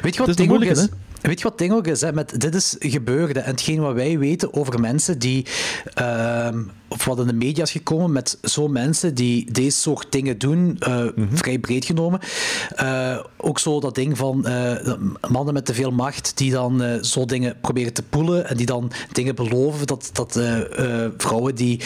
Weet 0.01 0.15
je 0.15 0.25
wat 0.25 0.37
ding 0.37 0.51
ook 0.51 0.63
is? 0.63 0.87
Weet 1.21 1.37
je 1.41 1.43
wat 1.49 1.57
ding 1.57 1.73
ook 1.73 1.87
is? 1.87 2.01
Hè? 2.01 2.13
Met, 2.13 2.39
dit 2.41 2.55
is 2.55 2.75
gebeurd. 2.79 3.35
hè. 3.35 3.41
En 3.41 3.49
hetgeen 3.51 3.79
wat 3.79 3.93
wij 3.93 4.17
weten 4.19 4.53
over 4.53 4.79
mensen 4.79 5.19
die... 5.19 5.45
ehm, 5.93 6.61
of 6.89 7.05
wat 7.05 7.19
in 7.19 7.27
de 7.27 7.33
media 7.33 7.63
is 7.63 7.71
gekomen 7.71 8.11
met 8.11 8.37
zo'n 8.41 8.71
mensen 8.71 9.15
die 9.15 9.51
deze 9.51 9.77
soort 9.77 10.11
dingen 10.11 10.37
doen, 10.37 10.75
eh, 10.79 11.05
vrij 11.33 11.59
breed 11.59 11.85
genomen. 11.85 12.19
Eh, 12.75 13.19
ook 13.37 13.59
zo 13.59 13.79
dat 13.79 13.95
ding 13.95 14.17
van 14.17 14.45
eh, 14.45 14.93
mannen 15.29 15.53
met 15.53 15.65
te 15.65 15.73
veel 15.73 15.91
macht 15.91 16.37
die 16.37 16.51
dan 16.51 16.99
zo 17.01 17.25
dingen 17.25 17.57
proberen 17.61 17.93
te 17.93 18.03
poelen 18.03 18.49
en 18.49 18.57
die 18.57 18.65
dan 18.65 18.91
dingen 19.11 19.35
beloven 19.35 19.87
dat, 19.87 20.09
dat 20.13 20.39
vrouwen 21.17 21.55
die, 21.55 21.81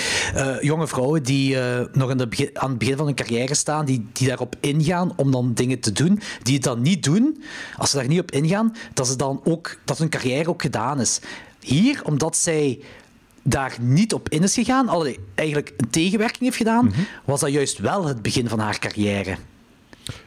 jonge 0.62 0.88
vrouwen 0.88 1.24
die 1.24 1.58
nog 1.92 2.16
de 2.16 2.28
begin, 2.28 2.50
aan 2.54 2.70
het 2.70 2.78
begin 2.78 2.98
van 2.98 3.06
hun 3.06 3.16
carrière 3.16 3.56
staan, 3.56 3.86
die, 3.86 4.06
die 4.14 4.28
daarop 4.28 4.56
ingaan 4.60 5.14
om 5.16 5.32
dan 5.32 5.54
dingen 5.54 5.80
te 5.80 5.92
doen, 5.92 6.20
die 6.44 6.54
het 6.54 6.64
dan 6.64 6.82
niet 6.82 7.04
doen, 7.04 7.44
als 7.78 7.90
ze 7.90 7.98
daar 7.98 8.08
niet 8.08 8.20
op 8.20 8.32
ingaan, 8.32 8.76
dat, 8.94 9.08
ze 9.08 9.16
dan 9.16 9.42
ook, 9.44 9.78
dat 9.86 9.98
hun 9.98 10.10
carrière 10.10 10.50
ook 10.50 10.62
gedaan 10.62 11.00
is. 11.00 11.20
Hier, 11.60 12.02
omdat 12.04 12.38
zij 12.38 12.80
daar 13.44 13.76
niet 13.80 14.14
op 14.14 14.30
in 14.30 14.44
is 14.44 14.54
gegaan, 14.54 14.88
allee, 14.88 15.20
eigenlijk 15.36 15.74
een 15.78 15.90
tegenwerking 15.90 16.42
heeft 16.44 16.58
gedaan, 16.58 16.94
was 17.26 17.40
dat 17.40 17.52
juist 17.52 17.78
wel 17.78 18.06
het 18.06 18.22
begin 18.22 18.48
van 18.50 18.60
haar 18.60 18.80
carrière. 18.80 19.36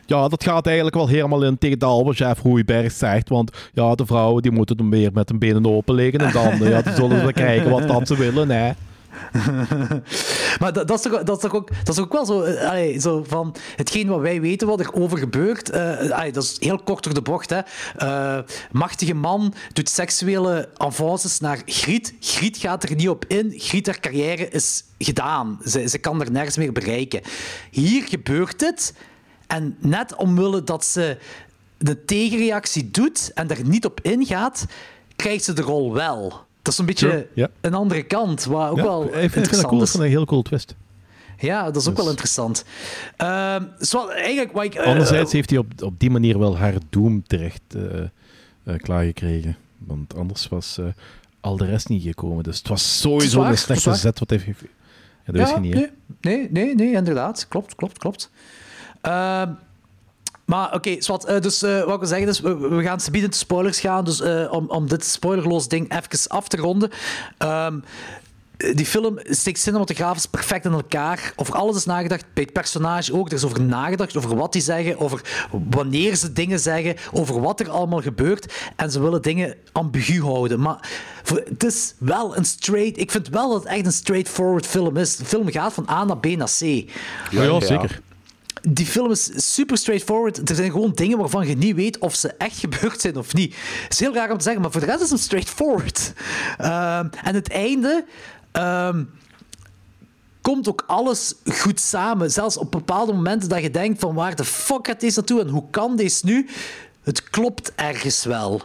Ja, 0.06 0.28
dat 0.28 0.44
gaat 0.44 0.66
eigenlijk 0.66 0.97
wel 0.97 1.09
helemaal 1.09 1.44
in 1.44 1.59
tegen 1.59 1.78
dat 1.78 2.02
wat 2.02 2.16
chef 2.16 2.43
Roeiberg 2.43 2.93
zegt. 2.93 3.28
Want 3.28 3.51
ja, 3.72 3.94
de 3.94 4.06
vrouwen 4.06 4.43
die 4.43 4.51
moeten 4.51 4.76
dan 4.76 4.90
weer 4.90 5.10
met 5.12 5.28
hun 5.28 5.38
benen 5.38 5.66
open 5.66 5.94
liggen. 5.94 6.20
En 6.20 6.32
dan 6.32 6.68
ja, 6.68 6.82
die 6.82 6.94
zullen 6.94 7.26
ze 7.26 7.32
krijgen 7.43 7.70
wat 7.70 7.88
dat 7.88 8.06
ze 8.06 8.16
willen. 8.16 8.48
Nee. 8.48 8.72
Maar 10.60 10.72
dat, 10.72 10.88
dat, 10.88 11.06
is 11.06 11.24
dat, 11.24 11.44
is 11.44 11.51
ook, 11.51 11.70
ook 12.01 12.12
wel 12.12 12.26
zo, 12.26 12.43
eh, 12.43 12.68
allee, 12.68 13.01
zo 13.01 13.24
van 13.28 13.55
hetgeen 13.76 14.09
wat 14.09 14.20
wij 14.20 14.40
weten 14.40 14.66
wat 14.66 14.80
er 14.80 14.93
over 14.93 15.18
gebeurt. 15.18 15.70
eh, 15.70 16.32
dat 16.32 16.43
is 16.43 16.56
heel 16.59 16.78
kort 16.78 17.05
door 17.05 17.14
de 17.14 17.22
bocht. 17.22 17.51
Hè. 17.51 17.60
Eh, 17.97 18.38
machtige 18.70 19.14
man 19.14 19.55
doet 19.72 19.88
seksuele 19.88 20.68
avances 20.76 21.40
naar 21.40 21.62
Griet. 21.66 22.14
Griet 22.20 22.56
gaat 22.56 22.82
er 22.82 22.94
niet 22.94 23.09
op 23.09 23.24
in. 23.28 23.52
Griet, 23.56 23.86
haar 23.86 24.01
carrière 24.01 24.48
is 24.48 24.84
gedaan. 24.98 25.59
Ze, 25.64 25.88
ze 25.88 25.98
kan 25.98 26.20
er 26.20 26.30
nergens 26.30 26.56
meer 26.56 26.72
bereiken. 26.72 27.20
Hier 27.70 28.02
gebeurt 28.02 28.60
het. 28.60 28.94
En 29.47 29.76
net 29.80 30.14
omwille 30.14 30.64
dat 30.64 30.84
ze 30.84 31.18
de 31.78 32.05
tegenreactie 32.05 32.90
doet 32.90 33.30
en 33.34 33.51
er 33.51 33.64
niet 33.64 33.84
op 33.84 34.01
ingaat, 34.01 34.66
krijgt 35.16 35.44
ze 35.44 35.52
de 35.52 35.62
rol 35.62 35.93
wel. 35.93 36.45
Dat 36.66 36.74
is 36.74 36.80
een 36.80 36.86
beetje 36.86 37.28
Sure, 37.34 37.51
een 37.60 37.74
andere 37.74 38.02
kant, 38.02 38.44
wat 38.44 38.70
ook 38.70 38.76
Ja, 38.76 38.82
wel 38.82 39.05
ik 39.05 39.10
vind, 39.10 39.24
ik 39.24 39.30
vind 39.30 39.34
dat 39.34 39.43
interessant 39.43 39.68
cool. 39.68 39.82
Is. 39.82 39.94
een 39.94 40.02
heel 40.02 40.24
cool 40.24 40.43
twist. 40.43 40.74
Ja, 41.38 41.64
dat 41.64 41.76
is 41.76 41.88
ook 41.88 41.97
wel 41.97 42.09
interessant. 42.09 42.64
Zo, 43.80 44.09
eigenlijk, 44.09 44.52
wat 44.52 44.64
ik, 44.64 44.74
eh, 44.74 44.86
Anderzijds 44.86 45.32
heeft 45.32 45.51
hij 45.51 45.59
op, 45.59 45.66
op 45.82 46.01
die 46.01 46.10
manier 46.10 46.38
wel 46.38 46.56
haar 46.56 46.74
doom 46.90 47.22
terecht 47.26 47.62
eh, 47.74 48.01
eh, 48.02 48.09
klaargekregen. 48.76 49.56
Want 49.78 50.14
anders 50.14 50.48
was 50.48 50.78
al 51.40 51.56
de 51.56 51.64
rest 51.64 51.88
niet 51.88 52.02
gekomen. 52.02 52.44
Dus 52.44 52.59
het 52.59 52.68
was 52.68 53.01
sowieso 53.01 53.43
een 53.43 53.52
is 53.52 53.60
slechte 53.60 53.94
zet 53.94 54.18
wat 54.18 54.30
hij 54.30 54.40
heeft. 54.44 54.62
Ja, 55.24 55.32
dat 55.32 55.48
je 55.48 55.60
niet, 55.60 55.74
nee, 55.74 55.90
nee, 56.20 56.48
nee, 56.51 56.74
nee, 56.74 56.93
inderdaad. 56.93 57.47
Klopt, 57.48 57.74
klopt, 57.74 57.98
klopt. 57.98 58.30
Ehm, 59.01 59.52
maar 60.47 60.74
oké, 60.74 60.97
zwart, 60.98 61.24
eh, 61.24 61.40
dus 61.40 61.62
eh, 61.62 61.85
wat 61.85 61.93
ik 61.93 61.98
wil 61.98 62.09
zeggen 62.09 62.28
is, 62.28 62.40
we, 62.40 62.56
we 62.56 62.82
gaan 62.82 62.98
into 63.12 63.36
spoilers 63.36 63.81
gaan, 63.81 64.05
dus 64.05 64.20
eh, 64.20 64.52
om, 64.52 64.68
om 64.68 64.89
dit 64.89 65.05
spoilerloos 65.05 65.68
ding 65.68 65.93
even 65.97 66.28
af 66.28 66.48
te 66.48 66.56
ronden. 66.56 66.90
Ehm, 67.39 67.78
die 68.56 68.86
film 68.86 69.18
steekt 69.23 69.59
cinematografisch 69.59 70.27
perfect 70.27 70.64
in 70.64 70.73
elkaar. 70.73 71.32
Over 71.36 71.55
alles 71.55 71.77
is 71.77 71.85
nagedacht, 71.85 72.24
bij 72.35 72.43
het 72.43 72.52
personage 72.52 73.14
ook. 73.14 73.28
Er 73.28 73.35
is 73.35 73.44
over 73.44 73.60
nagedacht, 73.60 74.16
over 74.16 74.36
wat 74.36 74.52
die 74.52 74.62
zeggen, 74.62 74.98
over 75.01 75.20
wanneer 75.70 76.14
ze 76.14 76.32
dingen 76.32 76.59
zeggen, 76.59 76.97
over 77.12 77.40
wat 77.40 77.60
er 77.60 77.70
allemaal 77.70 78.01
gebeurt. 78.01 78.55
En 78.77 78.90
ze 78.90 79.01
willen 79.01 79.23
dingen 79.23 79.55
ambigu 79.73 80.23
houden. 80.23 80.60
Maar 80.60 80.89
voor- 81.23 81.43
het 81.48 81.64
is 81.64 81.94
wel 81.98 82.36
een 82.36 82.44
straight... 82.44 82.98
Ik 82.98 83.10
vind 83.10 83.28
wel 83.28 83.51
dat 83.51 83.62
het 83.62 83.73
echt 83.73 83.86
een 83.86 83.93
straightforward 83.93 84.66
film 84.66 84.97
is. 84.97 85.16
De 85.16 85.24
film 85.24 85.51
gaat 85.51 85.73
van 85.73 85.89
A 85.90 86.05
naar 86.05 86.18
B 86.18 86.27
naar 86.27 86.51
C. 86.59 86.60
Ja, 86.60 87.43
ja, 87.43 87.60
zeker. 87.60 88.01
Die 88.68 88.86
film 88.86 89.10
is 89.10 89.30
super 89.55 89.76
straightforward. 89.76 90.51
Er 90.51 90.55
zijn 90.55 90.70
gewoon 90.70 90.93
dingen 90.93 91.18
waarvan 91.18 91.47
je 91.47 91.56
niet 91.56 91.74
weet 91.74 91.98
of 91.98 92.14
ze 92.14 92.34
echt 92.38 92.59
gebeurd 92.59 93.01
zijn 93.01 93.16
of 93.16 93.34
niet. 93.34 93.55
Het 93.82 93.93
is 93.93 94.01
heel 94.01 94.14
raar 94.14 94.30
om 94.30 94.36
te 94.36 94.43
zeggen, 94.43 94.62
maar 94.62 94.70
voor 94.70 94.80
de 94.80 94.86
rest 94.86 95.01
is 95.01 95.10
het 95.10 95.20
straightforward. 95.20 96.12
Ehm, 96.59 97.09
en 97.24 97.34
het 97.34 97.51
einde 97.51 98.05
ehm, 98.52 99.05
komt 100.40 100.68
ook 100.68 100.84
alles 100.86 101.34
goed 101.44 101.80
samen. 101.80 102.30
Zelfs 102.30 102.56
op 102.56 102.70
bepaalde 102.70 103.12
momenten 103.12 103.48
dat 103.48 103.62
je 103.62 103.70
denkt 103.70 104.01
van 104.01 104.14
waar 104.14 104.36
de 104.36 104.44
fuck 104.44 104.86
gaat 104.86 105.01
deze 105.01 105.16
naartoe 105.16 105.40
en 105.40 105.48
hoe 105.48 105.70
kan 105.70 105.97
deze 105.97 106.26
nu? 106.26 106.48
Het 107.02 107.30
klopt 107.30 107.72
ergens 107.74 108.24
wel. 108.24 108.60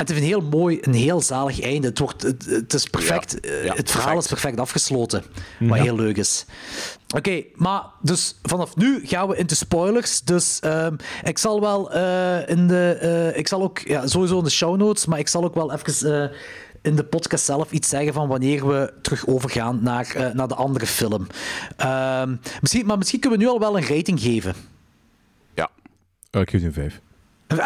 En 0.00 0.06
het 0.06 0.08
heeft 0.08 0.20
een 0.20 0.26
heel 0.26 0.48
mooi, 0.48 0.78
een 0.80 0.94
heel 0.94 1.20
zalig 1.20 1.60
einde. 1.60 1.88
Het, 1.88 1.98
wordt, 1.98 2.22
het, 2.22 2.44
het 2.44 2.74
is 2.74 2.84
perfect. 2.86 3.36
Ja, 3.40 3.50
ja, 3.50 3.74
het 3.74 3.90
verhaal 3.90 4.14
perfect. 4.14 4.24
is 4.24 4.40
perfect 4.40 4.60
afgesloten. 4.60 5.24
Wat 5.58 5.78
heel 5.78 5.96
leuk 5.96 6.16
is. 6.16 6.44
Oké, 7.16 7.42
maar 7.54 7.82
dus 8.02 8.38
vanaf 8.42 8.76
nu 8.76 9.06
gaan 9.06 9.28
we 9.28 9.36
into 9.36 9.54
spoilers. 9.54 10.20
Dus 10.20 10.60
ehm, 10.60 10.96
ik 11.24 11.38
zal 11.38 11.60
wel 11.60 11.92
eh, 11.92 12.48
in 12.48 12.66
de. 12.68 12.92
eh, 13.00 13.38
ik 13.38 13.48
zal 13.48 13.62
ook 13.62 13.78
ja, 13.78 14.06
sowieso 14.06 14.38
in 14.38 14.44
de 14.44 14.50
show 14.50 14.76
notes, 14.76 15.06
maar 15.06 15.18
ik 15.18 15.28
zal 15.28 15.44
ook 15.44 15.54
wel 15.54 15.72
even. 15.72 16.22
eh, 16.30 16.36
in 16.82 16.96
de 16.96 17.04
podcast 17.04 17.44
zelf 17.44 17.72
iets 17.72 17.88
zeggen 17.88 18.12
van 18.12 18.28
wanneer 18.28 18.66
we 18.68 18.92
terug 19.02 19.26
overgaan 19.26 19.82
naar, 19.82 20.14
eh, 20.14 20.32
naar 20.34 20.48
de 20.48 20.54
andere 20.54 20.86
film. 20.86 21.26
Ehm, 21.76 22.36
misschien, 22.60 22.86
maar 22.86 22.98
misschien 22.98 23.20
kunnen 23.20 23.38
we 23.38 23.44
nu 23.44 23.50
al 23.50 23.58
wel 23.60 23.76
een 23.76 23.86
rating 23.86 24.20
geven. 24.20 24.54
Ja. 25.54 25.70
Oh, 26.30 26.40
ik 26.40 26.50
geef 26.50 26.58
die 26.60 26.68
een 26.68 26.74
5. 26.74 27.00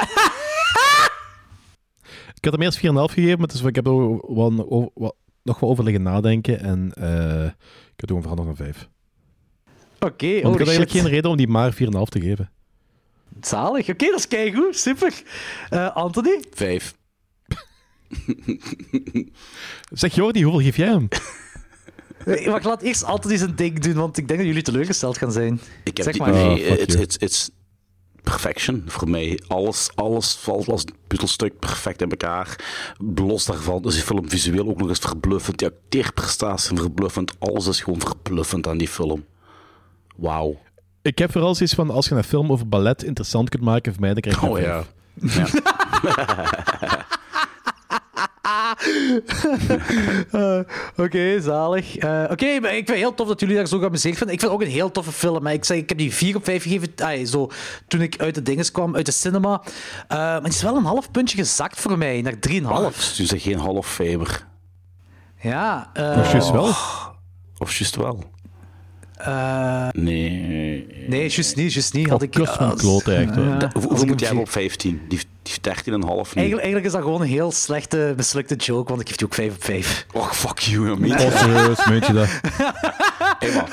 ik 2.35 2.45
had 2.45 2.53
hem 2.53 2.62
eerst 2.62 2.79
4,5 2.79 2.83
gegeven, 3.15 3.39
maar 3.39 3.49
dus 3.49 3.62
ik 3.62 3.75
heb 3.75 3.87
er 3.87 3.97
wel, 4.35 4.35
wel- 4.69 4.91
wel- 4.95 5.16
nog 5.43 5.61
wel 5.61 5.71
over 5.71 5.85
liggen 5.85 6.03
nadenken. 6.03 6.61
En 6.61 6.93
eh, 6.93 7.45
ik 7.95 8.01
heb 8.01 8.09
hem 8.09 8.21
veranderd 8.23 8.49
naar 8.49 8.57
5. 8.57 8.89
Oké, 10.05 10.27
Want 10.27 10.39
ik 10.39 10.43
holy 10.43 10.59
had 10.59 10.59
eigenlijk 10.67 10.91
geen 10.91 11.09
reden 11.09 11.31
om 11.31 11.37
die 11.37 11.49
maar 11.49 11.73
4,5 11.73 11.79
te 12.09 12.21
geven. 12.21 12.51
Zalig. 13.41 13.89
Oké, 13.89 14.07
dat 14.07 14.19
is 14.19 14.29
keigoed. 14.29 14.77
Super. 14.79 15.23
Eh, 15.71 15.95
Anthony? 15.97 16.45
Vijf. 16.55 16.95
Zeg 19.93 20.15
Jordi, 20.15 20.43
hoeveel 20.43 20.61
geef 20.63 20.77
jij 20.77 20.87
hem? 20.89 21.09
Eh, 22.25 22.47
Wacht, 22.47 22.65
laat 22.65 22.83
eerst 22.83 23.05
Anthony 23.05 23.37
zijn 23.37 23.55
ding 23.57 23.79
doen, 23.79 23.95
want 23.95 24.17
ik 24.17 24.27
denk 24.29 24.39
dat 24.39 24.49
jullie 24.49 24.63
teleurgesteld 24.63 25.19
gaan 25.19 25.33
zijn. 25.33 25.61
Ik 25.85 25.97
heb 25.97 26.05
zeg 26.07 26.13
die, 26.15 26.23
maar. 26.23 26.33
nee, 26.33 26.71
Oh, 26.71 26.79
it's, 26.79 26.93
you. 26.93 27.03
it's, 27.03 27.17
it's 27.17 27.51
perfection 28.23 28.83
voor 28.87 29.09
mij. 29.11 29.41
Alles, 29.47 29.91
alles 29.95 30.35
valt 30.35 30.69
als 30.69 30.83
een 30.83 30.95
puzzelstuk 31.07 31.59
perfect 31.59 32.03
in 32.03 32.11
elkaar. 32.11 32.65
Los 33.15 33.45
daarvan 33.45 33.85
is 33.85 33.95
die 33.95 34.03
film 34.03 34.31
visueel 34.31 34.69
ook 34.69 34.79
nog 34.79 34.89
eens 34.89 34.99
verbluffend. 34.99 35.59
Die 35.59 35.69
acteerprestaties 35.69 36.67
zijn 36.67 36.79
verbluffend. 36.79 37.33
Alles 37.39 37.67
is 37.67 37.81
gewoon 37.81 38.01
verbluffend 38.01 38.67
aan 38.67 38.79
die 38.79 38.89
film. 38.89 39.25
Wauw. 40.16 40.59
Ik 41.03 41.19
heb 41.19 41.32
vooral 41.32 41.55
zoiets 41.55 41.74
van, 41.74 41.91
als 41.91 42.09
je 42.09 42.15
een 42.15 42.24
film 42.24 42.53
over 42.53 42.69
ballet 42.69 43.03
interessant 43.03 43.49
kunt 43.49 43.62
maken 43.62 43.93
voor 43.93 44.01
mij, 44.01 44.12
dan 44.12 44.20
krijg 44.20 44.41
je 44.41 44.49
Oh 44.49 44.59
ja. 44.61 44.82
Eh, 45.23 45.45
Oké, 51.05 51.41
zalig. 51.41 51.97
Eh, 51.97 52.24
Oké, 52.31 52.61
maar 52.61 52.70
ik 52.70 52.74
vind 52.77 52.89
het 52.89 52.97
heel 52.97 53.15
tof 53.15 53.28
dat 53.28 53.41
jullie 53.41 53.57
daar 53.57 53.66
zo 53.66 53.78
geamuseerd 53.78 54.16
vinden. 54.16 54.35
Ik 54.35 54.41
vind 54.41 54.53
het 54.53 54.61
ook 54.61 54.66
een 54.66 54.74
heel 54.74 54.91
toffe 54.91 55.12
film. 55.12 55.43
Maar 55.43 55.53
ik, 55.53 55.65
zeg, 55.65 55.77
ik 55.77 55.89
heb 55.89 55.99
die 55.99 56.12
4 56.15 56.36
op 56.36 56.45
5 56.45 56.62
gegeven 56.62 57.27
zo, 57.27 57.51
toen 57.89 58.01
ik 58.01 58.20
uit 58.20 58.35
de 58.35 58.43
dinges 58.43 58.70
kwam, 58.70 58.97
uit 58.97 59.07
de 59.07 59.12
cinema. 59.12 59.62
Eh, 60.09 60.16
maar 60.19 60.43
het 60.43 60.53
is 60.53 60.62
wel 60.62 60.77
een 60.77 60.85
half 60.85 61.11
puntje 61.11 61.36
gezakt 61.36 61.81
voor 61.81 61.99
mij, 61.99 62.20
naar 62.23 62.35
3,5. 62.39 63.16
Dus 63.16 63.32
geen 63.36 63.59
half 63.59 63.86
fiber. 63.86 64.47
Ja. 65.41 65.91
eh, 65.93 66.16
Maar 66.16 66.31
juist 66.31 66.51
wel. 66.51 66.66
Of 67.59 67.74
juist 67.77 67.97
wel? 67.97 68.24
Eh, 69.25 69.89
Nee. 69.93 70.87
nee, 71.09 71.29
juist 71.29 71.57
niet, 71.57 71.73
juist 71.73 71.95
niet. 71.95 72.09
Had 72.09 72.23
ik, 72.23 72.31
kust 72.31 72.53
van 72.53 72.77
kloten, 72.77 73.17
echt. 73.17 73.35
Ja, 73.35 73.71
als 73.75 73.85
Hoeveel 73.85 74.07
moet 74.07 74.21
hem 74.21 74.29
jij 74.33 74.39
op 74.39 74.45
geef- 74.45 74.53
15? 74.53 75.01
Die, 75.09 75.21
die 75.43 75.55
13,5 75.61 75.75
nu. 75.85 76.01
Eigenlijk, 76.03 76.35
eigenlijk 76.37 76.85
is 76.85 76.93
dat 76.93 77.03
gewoon 77.03 77.21
een 77.21 77.27
heel 77.29 77.53
slechte, 77.53 78.15
mislukte 78.17 78.55
joke, 78.55 78.89
want 78.89 79.01
ik 79.01 79.07
geef 79.09 79.17
die 79.17 79.27
ook 79.27 79.35
5 79.35 79.55
op 79.55 79.65
5. 79.65 80.07
Och, 80.13 80.37
fuck 80.37 80.59
you, 80.59 80.99
man. 81.01 81.11
Oh, 81.21 81.37
serieus, 81.39 81.87
meent 81.87 82.07
je 82.07 82.13
dat? 82.13 82.29
Hey, 83.39 83.53
man. 83.55 83.65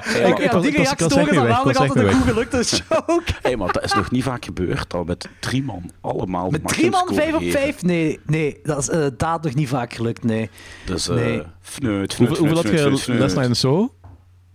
Hey, 0.00 0.30
ik- 0.30 0.36
die 0.36 0.46
reactie 0.46 0.60
is 0.60 0.62
niet 0.64 0.74
echt 0.76 1.02
altijd 1.02 1.80
een 1.80 2.04
niet 2.04 2.14
goed 2.14 2.22
gelukte 2.24 2.62
joke. 2.88 3.22
Hey, 3.42 3.56
man, 3.56 3.68
dat 3.72 3.84
is 3.84 3.92
nog 3.92 4.10
niet 4.10 4.22
vaak 4.22 4.44
gebeurd. 4.44 4.90
Dat 4.90 5.06
met 5.06 5.28
drie 5.40 5.62
man 5.62 5.90
allemaal 6.00 6.50
Met 6.50 6.68
drie 6.68 6.90
man 6.90 7.00
score 7.00 7.14
5 7.20 7.34
op 7.34 7.40
geven. 7.40 7.60
5? 7.60 7.82
Nee, 7.82 8.20
nee, 8.26 8.58
dat 8.62 8.78
is 8.78 8.88
inderdaad 8.88 9.42
nog 9.44 9.54
niet 9.54 9.68
vaak 9.68 9.92
gelukt, 9.94 10.24
nee. 10.24 10.50
Dus 10.84 11.08
eh 11.08 11.14
Nee. 11.14 11.42
fneut, 11.60 12.14
fneut, 12.14 12.14
Hoeveel, 12.16 12.36
hoeveel 12.36 12.56
had 12.56 12.66
fneut, 12.66 12.80
fneut, 12.80 12.96
je 12.98 13.02
fneut. 13.04 13.20
Les 13.20 13.34
Night 13.34 13.56
Zo? 13.56 13.94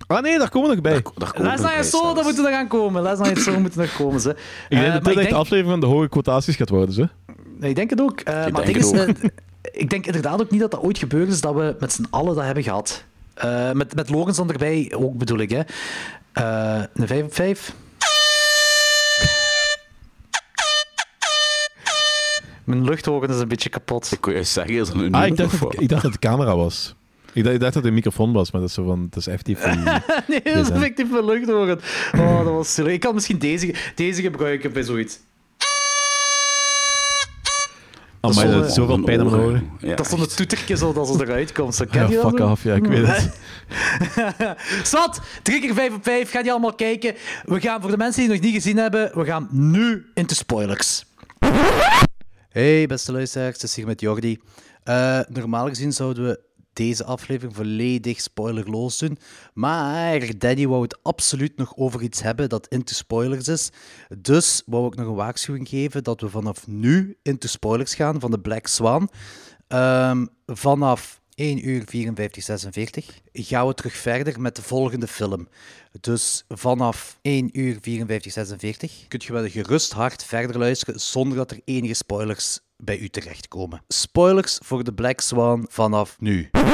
Ah 0.09 0.21
nee, 0.21 0.37
daar 0.37 0.49
komen 0.49 0.69
we 0.69 0.75
nog 0.75 0.83
bij. 0.83 0.93
Daar 1.15 1.33
komen 1.33 1.55
we 1.55 1.61
naar 1.61 1.77
je 1.77 1.83
zo, 1.83 2.13
dat 2.13 2.23
moeten 2.23 2.45
er 2.45 2.51
gaan 2.51 2.67
komen. 2.67 3.01
Les 3.01 3.19
naar 3.19 3.29
je 3.29 3.41
zo 3.41 3.59
moeten 3.59 3.81
er 3.81 3.93
komen, 3.97 4.19
ze. 4.21 4.29
Ik 4.29 4.37
Eh, 4.69 4.79
denk 4.79 4.93
dat 4.93 5.03
maar 5.03 5.13
dit 5.13 5.21
echt 5.21 5.29
de 5.29 5.35
aflevering 5.35 5.69
van 5.69 5.89
de 5.89 5.95
hoge 5.95 6.09
quotaties 6.09 6.55
gaat 6.55 6.69
worden, 6.69 6.93
ze. 6.93 7.09
Nee, 7.57 7.69
ik 7.69 7.75
denk 7.75 7.89
het 7.89 8.01
ook. 8.01 8.19
Eh, 8.19 8.33
maar 8.33 8.51
denk 8.51 8.65
het 8.67 8.75
is, 8.77 8.85
ook. 8.85 8.95
eh, 9.07 9.29
ik 9.71 9.89
denk 9.89 10.05
inderdaad 10.05 10.41
ook 10.41 10.49
niet 10.51 10.59
dat 10.59 10.71
dat 10.71 10.81
ooit 10.81 10.97
gebeurd 10.97 11.27
is 11.29 11.41
dat 11.41 11.53
we 11.53 11.75
met 11.79 11.93
z'n 11.93 12.05
allen 12.09 12.35
dat 12.35 12.43
hebben 12.43 12.63
gehad. 12.63 13.03
Uh, 13.45 13.71
met, 13.71 13.95
met 13.95 14.07
dan 14.35 14.49
erbij 14.49 14.93
ook 14.95 15.17
bedoel 15.17 15.37
ik, 15.37 15.49
hè. 15.49 15.61
Uh, 16.77 16.83
een 16.93 17.07
5 17.07 17.23
op 17.23 17.33
5. 17.33 17.73
Mijn 22.63 22.83
luchthogen 22.83 23.29
is 23.29 23.39
een 23.39 23.47
beetje 23.47 23.69
kapot. 23.69 24.11
Ik 24.11 24.21
kon 24.21 24.33
je 24.33 24.43
zeggen, 24.43 24.73
is 24.73 24.89
een 24.89 25.13
ah, 25.13 25.25
ik 25.25 25.37
dacht, 25.37 25.59
dat, 25.59 25.73
ik 25.81 25.89
dacht 25.89 26.01
dat 26.01 26.11
het 26.11 26.21
de 26.21 26.27
camera 26.27 26.55
was. 26.55 26.95
Ik 27.33 27.43
dacht, 27.43 27.55
ik 27.55 27.61
dacht 27.61 27.73
dat 27.73 27.73
het 27.73 27.85
een 27.85 27.93
microfoon 27.93 28.33
was, 28.33 28.51
maar 28.51 28.61
dat 28.61 28.69
is 28.69 28.75
zo 28.75 28.85
van, 28.85 29.01
het 29.01 29.15
is 29.15 29.27
effectief. 29.27 29.65
nee, 30.27 30.41
dat 30.43 30.65
is 30.65 30.69
effectief 30.69 31.11
mijn 31.11 31.25
luchthogen. 31.25 31.79
Oh, 32.17 32.43
dat 32.43 32.53
was 32.53 32.73
silly. 32.73 32.91
Ik 32.91 32.99
kan 32.99 33.13
misschien 33.13 33.39
deze, 33.39 33.75
deze 33.95 34.21
gebruiken 34.21 34.73
bij 34.73 34.83
zoiets. 34.83 35.19
Oh, 38.21 38.35
maar 38.35 38.47
dat 38.51 38.65
is 38.65 38.73
zoveel 38.73 39.01
pijn 39.01 39.19
aan 39.19 39.29
mijn 39.29 39.41
oren. 39.41 39.69
Ja, 39.79 39.95
dat 39.95 40.05
is 40.05 40.11
zo'n 40.11 40.27
toetertje 40.27 40.77
zo 40.77 40.93
dat 40.93 41.07
ze 41.07 41.21
eruit 41.21 41.51
komt. 41.51 41.75
Zo, 41.75 41.85
ken 41.85 42.01
ja, 42.01 42.09
je 42.09 42.19
fuck 42.19 42.39
off, 42.39 42.63
ja, 42.63 42.75
ik 42.75 42.85
weet 42.85 43.07
het. 43.07 43.39
Zat! 44.87 45.21
3 45.43 45.61
keer 45.61 45.73
5 45.73 45.93
op 45.93 46.03
5. 46.03 46.31
Ga 46.31 46.41
die 46.41 46.51
allemaal 46.51 46.75
kijken. 46.75 47.15
We 47.45 47.59
gaan, 47.59 47.81
voor 47.81 47.91
de 47.91 47.97
mensen 47.97 48.21
die 48.21 48.31
het 48.31 48.41
nog 48.41 48.51
niet 48.51 48.61
gezien 48.61 48.77
hebben, 48.77 49.11
we 49.13 49.25
gaan 49.25 49.47
nu 49.51 50.05
into 50.13 50.35
spoilers. 50.35 51.05
Hey, 52.49 52.87
beste 52.87 53.11
luisteraars, 53.11 53.53
het 53.53 53.63
is 53.63 53.75
hier 53.75 53.85
met 53.85 54.01
Jordi. 54.01 54.39
Uh, 54.85 55.19
normaal 55.27 55.67
gezien 55.67 55.93
zouden 55.93 56.27
we 56.27 56.48
deze 56.79 57.03
aflevering 57.05 57.55
volledig 57.55 58.21
spoilerloos 58.21 58.97
doen. 58.97 59.17
Maar 59.53 60.37
Danny 60.37 60.67
wou 60.67 60.81
het 60.81 61.03
absoluut 61.03 61.57
nog 61.57 61.77
over 61.77 62.01
iets 62.01 62.21
hebben 62.21 62.49
dat 62.49 62.67
into 62.67 62.93
spoilers 62.93 63.47
is. 63.47 63.69
Dus 64.17 64.63
wou 64.65 64.87
ik 64.87 64.95
nog 64.95 65.07
een 65.07 65.13
waarschuwing 65.13 65.69
geven 65.69 66.03
dat 66.03 66.21
we 66.21 66.29
vanaf 66.29 66.67
nu 66.67 67.17
into 67.23 67.47
spoilers 67.47 67.95
gaan 67.95 68.19
van 68.19 68.31
de 68.31 68.39
Black 68.39 68.67
Swan. 68.67 69.09
Um, 69.67 70.29
vanaf 70.45 71.21
1 71.35 71.67
uur 71.67 71.83
54, 71.85 72.43
46 72.43 73.21
gaan 73.31 73.67
we 73.67 73.73
terug 73.73 73.95
verder 73.95 74.41
met 74.41 74.55
de 74.55 74.61
volgende 74.61 75.07
film. 75.07 75.47
Dus 76.01 76.45
vanaf 76.47 77.17
1 77.21 77.59
uur 77.59 77.77
54, 77.81 78.31
46 78.31 79.07
kun 79.07 79.21
je 79.23 79.33
wel 79.33 79.49
gerust 79.49 79.91
hard 79.91 80.23
verder 80.23 80.57
luisteren 80.57 80.99
zonder 80.99 81.37
dat 81.37 81.51
er 81.51 81.61
enige 81.65 81.93
spoilers 81.93 82.59
bij 82.83 82.99
u 82.99 83.07
terechtkomen. 83.07 83.81
Spoilers 83.87 84.59
voor 84.63 84.83
de 84.83 84.93
Black 84.93 85.19
Swan 85.21 85.65
vanaf 85.69 86.15
nu. 86.19 86.49
Oké, 86.51 86.65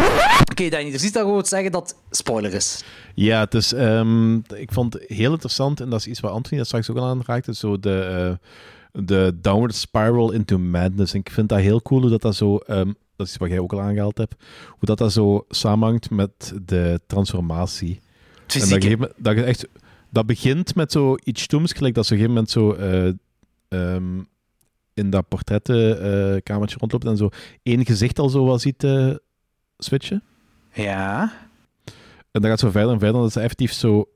okay, 0.51 0.69
Danny, 0.69 0.93
er 0.93 0.99
ziet 0.99 1.13
daar 1.13 1.23
gewoon 1.23 1.45
zeggen 1.45 1.71
dat 1.71 1.95
spoiler 2.09 2.53
is. 2.53 2.83
Ja, 3.13 3.39
het 3.39 3.53
is, 3.53 3.73
um, 3.73 4.43
ik 4.55 4.71
vond 4.71 4.93
het 4.93 5.03
heel 5.07 5.31
interessant 5.31 5.79
en 5.79 5.89
dat 5.89 5.99
is 5.99 6.07
iets 6.07 6.19
waar 6.19 6.31
Anthony 6.31 6.57
dat 6.57 6.67
straks 6.67 6.89
ook 6.89 6.97
al 6.97 7.05
aan 7.05 7.21
raakte. 7.25 7.53
Zo 7.53 7.79
de, 7.79 8.37
uh, 8.93 9.03
de 9.05 9.37
downward 9.41 9.75
spiral 9.75 10.31
into 10.31 10.57
madness. 10.57 11.13
En 11.13 11.19
ik 11.19 11.29
vind 11.29 11.49
dat 11.49 11.59
heel 11.59 11.81
cool 11.81 12.01
hoe 12.01 12.09
dat, 12.09 12.21
dat 12.21 12.35
zo 12.35 12.59
um, 12.67 12.95
dat 13.15 13.27
is 13.27 13.37
wat 13.37 13.49
jij 13.49 13.59
ook 13.59 13.73
al 13.73 13.81
aangehaald 13.81 14.17
hebt, 14.17 14.35
hoe 14.69 14.79
dat, 14.79 14.97
dat 14.97 15.11
zo 15.11 15.45
samenhangt 15.49 16.09
met 16.09 16.53
de 16.65 16.99
transformatie. 17.07 17.99
En 18.53 18.69
dat, 18.69 18.83
je, 18.83 19.13
dat 19.17 19.35
echt... 19.35 19.67
Dat 20.09 20.25
begint 20.25 20.75
met 20.75 20.91
zo 20.91 21.15
iets 21.23 21.41
stoems, 21.41 21.71
gelijk 21.71 21.95
dat 21.95 22.05
ze 22.05 22.13
op 22.13 22.19
een 22.19 22.25
gegeven 22.25 22.45
moment 22.59 22.79
zo... 22.89 23.15
Uh, 23.69 23.93
um, 23.95 24.27
in 24.95 25.09
dat 25.09 25.27
portrettenkamertje 25.27 26.77
rondloopt 26.79 27.05
en 27.05 27.17
zo 27.17 27.29
één 27.63 27.85
gezicht 27.85 28.19
al 28.19 28.29
zo 28.29 28.45
wel 28.45 28.59
ziet 28.59 28.83
uh, 28.83 29.15
switchen. 29.77 30.23
Ja. 30.73 31.33
En 32.31 32.41
dan 32.41 32.49
gaat 32.49 32.59
zo 32.59 32.69
verder 32.69 32.93
en 32.93 32.99
verder, 32.99 33.21
dat 33.21 33.29
is 33.29 33.35
effectief 33.35 33.73
zo... 33.73 34.09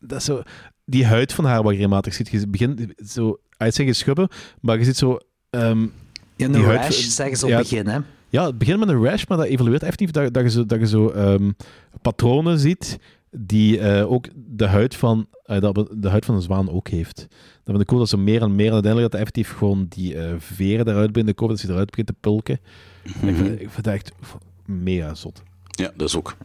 Dat 0.00 0.18
is 0.18 0.24
zo... 0.24 0.42
Die 0.84 1.06
huid 1.06 1.32
van 1.32 1.44
haar 1.44 1.62
wat 1.62 1.72
regelmatig 1.72 2.14
ziet. 2.14 2.28
Je 2.28 2.48
begint 2.48 2.92
zo 3.06 3.38
uit 3.56 3.74
zijn 3.74 3.86
geschubben, 3.86 4.28
maar 4.60 4.78
je 4.78 4.84
ziet 4.84 4.96
zo... 4.96 5.18
Um, 5.50 5.92
ja, 6.36 6.46
een 6.46 6.62
rash, 6.62 6.76
huid, 6.76 6.94
zeggen 6.94 7.36
ze 7.36 7.44
op 7.44 7.52
het 7.52 7.68
ja, 7.68 7.76
begin, 7.76 7.86
hè? 7.86 7.98
Ja, 8.28 8.46
het 8.46 8.58
begint 8.58 8.78
met 8.78 8.88
een 8.88 9.04
rash, 9.04 9.24
maar 9.26 9.38
dat 9.38 9.46
evolueert 9.46 9.82
effectief 9.82 10.10
dat, 10.10 10.34
dat 10.34 10.42
je 10.42 10.50
zo, 10.50 10.66
dat 10.66 10.80
je 10.80 10.86
zo 10.86 11.12
um, 11.16 11.56
patronen 12.02 12.58
ziet 12.58 12.98
die 13.30 13.78
uh, 13.78 14.12
ook 14.12 14.26
de 14.34 14.66
huid, 14.66 14.96
van, 14.96 15.26
uh, 15.46 15.60
dat 15.60 15.88
de 15.96 16.08
huid 16.08 16.24
van 16.24 16.34
een 16.34 16.42
zwaan 16.42 16.70
ook 16.70 16.88
heeft. 16.88 17.26
Dat 17.64 17.74
vind 17.74 17.80
ik 17.80 17.86
cool 17.86 18.00
dat 18.00 18.08
ze 18.08 18.16
meer 18.16 18.42
en 18.42 18.54
meer 18.54 18.72
uiteindelijk 18.72 19.12
dat 19.12 19.20
effectief 19.20 19.52
gewoon 19.52 19.86
die 19.88 20.14
uh, 20.14 20.34
veren 20.38 20.88
eruit 20.88 21.12
binnen 21.12 21.34
komen, 21.34 21.54
dat 21.54 21.64
ze 21.64 21.72
eruit 21.72 21.90
begint 21.90 22.06
te 22.06 22.14
pulken. 22.20 22.60
Mm 23.02 23.12
-hmm. 23.12 23.28
ik, 23.28 23.36
vind, 23.36 23.60
ik 23.60 23.70
vind 23.70 23.84
dat 23.84 23.94
echt 23.94 24.12
mega 24.64 25.14
zot. 25.14 25.42
Ja, 25.66 25.92
dat 25.96 26.08
is 26.08 26.16
ook. 26.16 26.36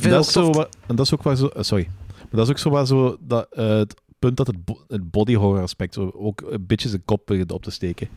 En 0.00 0.10
dat, 0.10 0.26
is 0.26 0.32
zo 0.32 0.50
waar, 0.50 0.68
en 0.86 0.96
dat 0.96 1.06
is 1.06 1.14
ook 1.14 1.22
waar 1.22 1.36
zo... 1.36 1.50
sorry. 1.54 1.88
Maar 2.16 2.28
dat 2.30 2.44
is 2.44 2.50
ook 2.50 2.58
zo 2.58 2.70
waar 2.70 2.86
zo... 2.86 3.16
Dat, 3.20 3.46
het 3.50 3.94
punt 4.18 4.36
dat 4.36 4.46
het, 4.46 4.64
bo 4.64 4.84
het 4.88 5.10
body 5.10 5.34
horror 5.34 5.62
aspect 5.62 5.94
zo 5.94 6.10
ook 6.14 6.40
een 6.40 6.66
beetje 6.66 6.88
zijn 6.88 7.04
kop 7.04 7.22
begint 7.26 7.52
op 7.52 7.62
te 7.62 7.70
steken. 7.70 8.08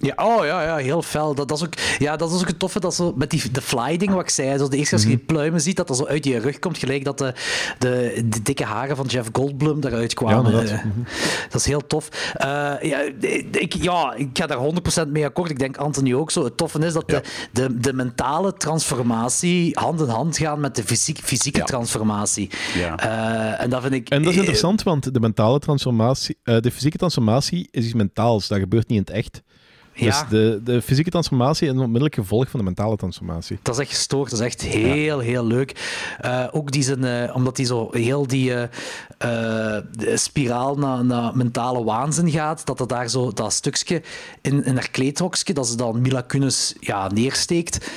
Ja, 0.00 0.14
oh 0.16 0.44
ja, 0.44 0.62
ja, 0.62 0.76
heel 0.76 1.02
fel. 1.02 1.34
Dat, 1.34 1.48
dat, 1.48 1.56
is 1.56 1.64
ook, 1.64 1.74
ja, 1.98 2.16
dat 2.16 2.32
is 2.32 2.40
ook 2.40 2.46
het 2.46 2.58
toffe 2.58 2.80
dat 2.80 2.94
zo 2.94 3.12
met 3.16 3.30
die 3.30 3.50
de 3.50 3.62
fly-ding 3.62 4.12
wat 4.12 4.22
ik 4.22 4.30
zei. 4.30 4.58
Zo 4.58 4.68
de 4.68 4.76
eerste 4.76 4.94
als 4.94 5.02
je 5.02 5.08
die 5.08 5.18
pluimen 5.18 5.60
ziet, 5.60 5.76
dat 5.76 5.88
dat 5.88 5.96
zo 5.96 6.06
uit 6.06 6.24
je 6.24 6.38
rug 6.38 6.58
komt, 6.58 6.78
gelijk 6.78 7.04
dat 7.04 7.18
de, 7.18 7.34
de, 7.78 8.22
de 8.24 8.42
dikke 8.42 8.64
haren 8.64 8.96
van 8.96 9.06
Jeff 9.06 9.28
Goldblum 9.32 9.84
eruit 9.84 10.14
kwamen. 10.14 10.52
Ja, 10.52 10.60
dat. 10.60 10.80
dat 11.50 11.60
is 11.60 11.66
heel 11.66 11.86
tof. 11.86 12.08
Uh, 12.40 12.46
ja, 12.82 13.00
ik, 13.50 13.74
ja, 13.80 14.14
ik 14.14 14.28
ga 14.32 14.46
daar 14.46 14.58
100% 15.06 15.08
mee 15.08 15.24
akkoord. 15.24 15.50
Ik 15.50 15.58
denk 15.58 15.76
Anthony 15.76 16.14
ook 16.14 16.30
zo. 16.30 16.44
Het 16.44 16.56
toffe 16.56 16.78
is 16.78 16.92
dat 16.92 17.04
ja. 17.06 17.20
de, 17.52 17.62
de, 17.66 17.78
de 17.78 17.92
mentale 17.92 18.52
transformatie 18.52 19.78
hand 19.78 20.00
in 20.00 20.08
hand 20.08 20.38
gaan 20.38 20.60
met 20.60 20.76
de 20.76 20.84
fysiek, 20.84 21.18
fysieke 21.18 21.62
transformatie. 21.62 22.50
Uh, 22.76 23.60
en 23.60 23.70
dat 23.70 23.82
vind 23.82 23.94
ik... 23.94 24.08
En 24.08 24.22
dat 24.22 24.32
is 24.32 24.38
interessant, 24.38 24.82
want 24.82 25.14
de 25.14 25.20
mentale 25.20 25.58
transformatie, 25.58 26.36
de 26.42 26.70
fysieke 26.70 26.98
transformatie 26.98 27.68
is 27.70 27.84
iets 27.84 27.94
mentaals. 27.94 28.48
Dat 28.48 28.58
gebeurt 28.58 28.88
niet 28.88 28.98
in 28.98 29.04
het 29.04 29.24
echt. 29.24 29.42
Ja. 29.98 30.20
Dus 30.20 30.28
de, 30.28 30.60
de 30.64 30.82
fysieke 30.82 31.10
transformatie 31.10 31.68
een 31.68 31.78
onmiddellijk 31.78 32.14
gevolg 32.14 32.50
van 32.50 32.58
de 32.58 32.64
mentale 32.64 32.96
transformatie. 32.96 33.58
Dat 33.62 33.74
is 33.74 33.80
echt 33.80 33.90
gestoord. 33.90 34.30
Dat 34.30 34.40
is 34.40 34.46
echt 34.46 34.62
heel, 34.62 35.18
heel 35.18 35.46
leuk. 35.46 35.98
Uh, 36.24 36.46
ook 36.50 36.70
die 36.72 36.82
zijn, 36.82 37.04
uh, 37.04 37.36
omdat 37.36 37.56
hij 37.56 37.66
zo 37.66 37.88
heel 37.90 38.26
die 38.26 38.50
uh, 38.50 39.76
spiraal 40.14 40.78
naar, 40.78 41.04
naar 41.04 41.36
mentale 41.36 41.84
waanzin 41.84 42.30
gaat, 42.30 42.66
dat 42.66 42.80
er 42.80 42.86
daar 42.86 43.08
zo 43.08 43.32
dat 43.32 43.52
stukje 43.52 44.02
in, 44.42 44.64
in 44.64 44.74
haar 44.74 44.90
kleedhokje, 44.90 45.54
dat 45.54 45.66
ze 45.66 45.76
dan 45.76 46.00
Mila 46.00 46.20
Kunis 46.20 46.74
ja, 46.80 47.08
neersteekt. 47.08 47.90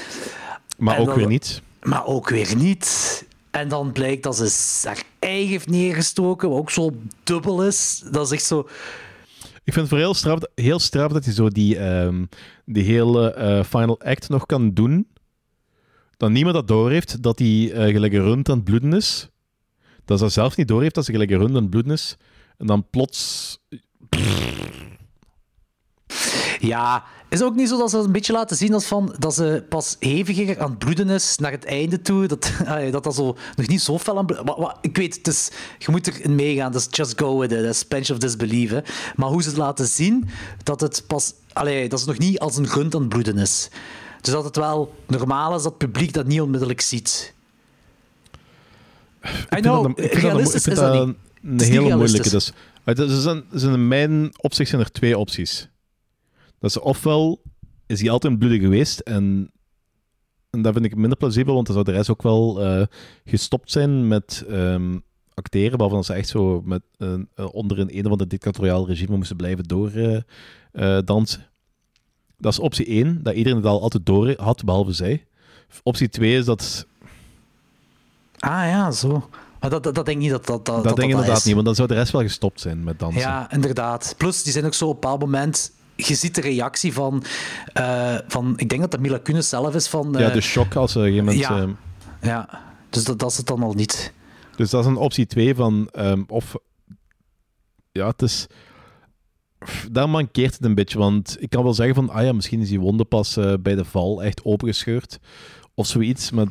Maar 0.78 0.96
en 0.96 1.02
ook 1.02 1.08
dan, 1.08 1.18
weer 1.18 1.28
niet. 1.28 1.62
Maar 1.84 2.06
ook 2.06 2.30
weer 2.30 2.56
niet. 2.56 3.24
En 3.52 3.68
dan 3.68 3.92
blijkt 3.92 4.24
dat 4.24 4.38
ze 4.38 4.88
haar 4.88 5.04
ei 5.20 5.48
heeft 5.48 5.70
neergestoken, 5.70 6.50
wat 6.50 6.58
ook 6.58 6.72
zo 6.72 6.92
dubbel 7.24 7.66
is. 7.66 8.04
Dat 8.12 8.26
is 8.26 8.32
echt 8.32 8.46
zo... 8.46 8.68
Ik 9.64 9.74
vind 9.74 9.76
het 9.76 9.88
voor 9.88 9.98
heel 9.98 10.14
straf, 10.14 10.40
heel 10.56 10.80
straf 10.80 11.12
dat 11.12 11.26
hij 11.26 11.34
zo 11.34 11.48
die, 11.50 11.80
um, 11.80 12.30
die 12.66 12.84
hele 12.84 13.36
uh, 13.38 13.64
final 13.64 14.02
act 14.02 14.30
nog 14.30 14.46
kan 14.46 14.74
doen. 14.74 15.08
Dat 16.18 16.30
niemand 16.30 16.56
dat 16.56 16.68
doorheeft 16.68 17.24
dat 17.24 17.40
hij 17.40 17.48
uh, 17.48 17.94
gelijk 17.94 18.14
een 18.14 18.24
rund 18.24 18.50
aan 18.50 18.56
het 18.56 18.64
bloeden 18.64 18.94
is. 18.94 19.30
Dat 20.06 20.20
ze 20.20 20.30
zelf 20.30 20.58
niet 20.58 20.68
doorheeft 20.68 20.96
dat 20.96 21.06
ze 21.06 21.12
gelijk 21.12 21.30
rund 21.30 21.50
aan 21.50 21.56
het 21.56 21.70
bloeden 21.70 21.92
is. 21.92 22.18
En 22.58 22.68
dan 22.68 22.90
plots... 22.90 23.58
Ja, 26.62 27.04
is 27.30 27.42
ook 27.42 27.56
niet 27.56 27.70
zo 27.70 27.78
dat 27.78 27.90
ze 27.90 27.98
een 27.98 28.12
beetje 28.12 28.34
laten 28.34 28.58
zien 28.58 28.74
als 28.74 28.86
van, 28.86 29.16
dat 29.20 29.34
ze 29.34 29.64
pas 29.70 29.96
heviger 30.00 30.60
aan 30.60 30.70
het 30.70 30.80
bloeden 30.80 31.10
is 31.10 31.38
naar 31.38 31.52
het 31.52 31.66
einde 31.66 32.02
toe. 32.02 32.28
Dat 32.28 32.52
dat, 32.92 33.04
dat 33.04 33.16
zo 33.16 33.38
nog 33.56 33.68
niet 33.68 33.82
zo 33.82 34.00
fel 34.00 34.18
aan. 34.18 34.28
Ik 34.82 34.98
weet, 34.98 35.16
het 35.16 35.28
is, 35.28 35.52
je 35.78 35.92
moet 35.92 36.08
erin 36.08 36.36
meegaan. 36.36 36.72
Dat 36.72 36.82
is 36.82 36.98
just 36.98 37.20
go 37.20 37.40
with 37.40 37.52
it. 37.52 37.90
Is 37.90 38.12
of 38.12 38.18
disbelief. 38.18 38.70
Hè. 38.70 38.80
Maar 39.16 39.30
hoe 39.30 39.42
ze 39.42 39.50
het 39.50 39.58
laten 39.58 39.88
zien, 39.88 40.30
dat 40.64 40.82
het 40.82 41.04
pas... 41.08 41.34
Allee, 41.54 41.90
dat 41.90 42.00
ze 42.00 42.08
nog 42.08 42.18
niet 42.18 42.40
als 42.40 42.58
een 42.58 42.68
grunt 42.68 42.96
aan 42.96 43.02
het 43.02 43.10
bloeden 43.10 43.38
is. 43.38 43.70
Dus 44.22 44.34
dat 44.34 44.44
het 44.44 44.56
wel 44.56 44.96
normaal 45.08 45.56
is 45.56 45.64
dat 45.64 45.74
het 45.80 45.92
publiek 45.92 46.14
dat 46.14 46.26
niet 46.26 46.42
onmiddellijk 46.42 46.82
ziet. 46.82 47.34
Ik 49.22 49.58
I 49.58 49.62
know, 49.62 49.84
dat, 49.84 50.06
ik 50.06 50.12
vind 50.12 50.24
realistisch 50.24 50.64
dat, 50.64 50.74
ik 50.74 50.80
vind 50.80 50.94
dat, 50.94 51.16
dat 51.42 51.68
een 51.68 51.72
hele 51.72 51.96
moeilijke. 51.96 52.30
Dus, 52.30 52.52
er 52.84 53.22
zijn, 53.22 53.44
er 53.52 53.60
zijn 53.60 53.74
in 53.74 53.88
mijn 53.88 54.32
opzicht 54.38 54.70
zijn 54.70 54.82
er 54.82 54.92
twee 54.92 55.18
opties. 55.18 55.70
Dat 56.62 56.72
ze 56.72 56.82
ofwel 56.82 57.42
is 57.86 58.02
hij 58.02 58.10
altijd 58.10 58.40
bloedig 58.40 58.62
geweest 58.62 59.00
en, 59.00 59.52
en 60.50 60.62
dat 60.62 60.74
vind 60.74 60.86
ik 60.86 60.96
minder 60.96 61.18
plausibel, 61.18 61.54
want 61.54 61.66
dan 61.66 61.76
zou 61.76 61.88
de 61.88 61.92
rest 61.92 62.10
ook 62.10 62.22
wel 62.22 62.66
uh, 62.66 62.86
gestopt 63.26 63.72
zijn 63.72 64.08
met 64.08 64.46
um, 64.50 65.04
acteren, 65.34 65.78
behalve 65.78 65.96
dat 65.96 66.06
ze 66.06 66.14
echt 66.14 66.28
zo 66.28 66.62
met, 66.66 66.82
uh, 66.98 67.20
onder 67.52 67.80
een 67.80 67.98
een 67.98 68.06
of 68.06 68.12
ander 68.12 68.28
dictatoriaal 68.28 68.88
regime 68.88 69.18
moesten 69.18 69.36
blijven 69.36 69.64
doordansen. 69.64 70.26
Uh, 70.74 71.46
dat 72.38 72.52
is 72.52 72.60
optie 72.60 72.86
1, 72.86 73.24
dat 73.24 73.34
iedereen 73.34 73.58
het 73.58 73.68
al 73.68 73.82
altijd 73.82 74.06
door 74.06 74.34
had, 74.38 74.64
behalve 74.64 74.92
zij. 74.92 75.26
Optie 75.84 76.10
2 76.10 76.38
is 76.38 76.46
dat... 76.46 76.86
Ah 78.40 78.50
ja, 78.50 78.92
zo. 78.92 79.30
Maar 79.60 79.70
dat, 79.70 79.84
dat, 79.84 79.96
dat 79.96 80.06
denk 80.06 80.18
ik 80.18 80.24
niet 80.24 80.32
dat 80.32 80.46
dat 80.46 80.66
Dat, 80.66 80.76
dat, 80.76 80.84
dat 80.84 80.96
denk 80.96 81.10
ik 81.10 81.16
inderdaad 81.16 81.38
is. 81.38 81.44
niet, 81.44 81.54
want 81.54 81.66
dan 81.66 81.76
zou 81.76 81.88
de 81.88 81.94
rest 81.94 82.12
wel 82.12 82.22
gestopt 82.22 82.60
zijn 82.60 82.84
met 82.84 83.00
dansen. 83.00 83.22
Ja, 83.22 83.52
inderdaad. 83.52 84.16
Plus, 84.18 84.44
die 84.44 84.52
zijn 84.52 84.66
ook 84.66 84.74
zo 84.74 84.86
op 84.86 84.94
een 84.94 85.00
bepaald 85.00 85.20
moment 85.20 85.72
je 86.08 86.16
ziet 86.16 86.36
de 86.36 86.42
reactie 86.42 86.94
van, 86.94 87.24
uh, 87.78 88.18
van 88.28 88.54
ik 88.58 88.70
denk 88.70 88.82
dat 88.82 88.92
dat 88.92 89.00
Mila 89.00 89.18
Kunis 89.18 89.50
zelf 89.50 89.76
is 89.76 89.88
van... 89.88 90.16
Uh, 90.16 90.22
ja, 90.22 90.30
de 90.30 90.42
shock 90.42 90.76
als 90.76 90.96
er 90.96 91.10
iemand... 91.10 91.38
Ja, 91.38 91.62
uh, 91.62 91.70
ja. 92.22 92.62
dus 92.90 93.04
dat, 93.04 93.20
dat 93.20 93.32
is 93.32 93.38
het 93.38 93.48
dan 93.48 93.64
al 93.64 93.74
niet. 93.74 94.14
Dus 94.56 94.70
dat 94.70 94.84
is 94.84 94.90
een 94.90 94.98
optie 94.98 95.26
2 95.26 95.56
van... 95.56 95.90
Um, 95.98 96.24
of... 96.28 96.56
Ja, 97.92 98.08
het 98.08 98.22
is... 98.22 98.48
daar 99.92 100.10
mankeert 100.10 100.54
het 100.54 100.66
een 100.66 100.76
beetje. 100.76 100.98
Want 100.98 101.38
ik 101.40 101.50
kan 101.50 101.64
wel 101.64 101.74
zeggen 101.74 101.96
van, 101.96 102.10
ah 102.10 102.24
ja, 102.24 102.34
misschien 102.34 102.62
is 102.62 102.70
die 102.70 102.80
wonde 102.80 103.06
pas 103.06 103.38
eh, 103.38 103.54
bij 103.60 103.76
de 103.76 103.86
val 103.86 104.24
echt 104.24 104.46
opengescheurd. 104.46 105.20
Of 105.74 105.88
zoiets, 105.88 106.32
maar... 106.32 106.48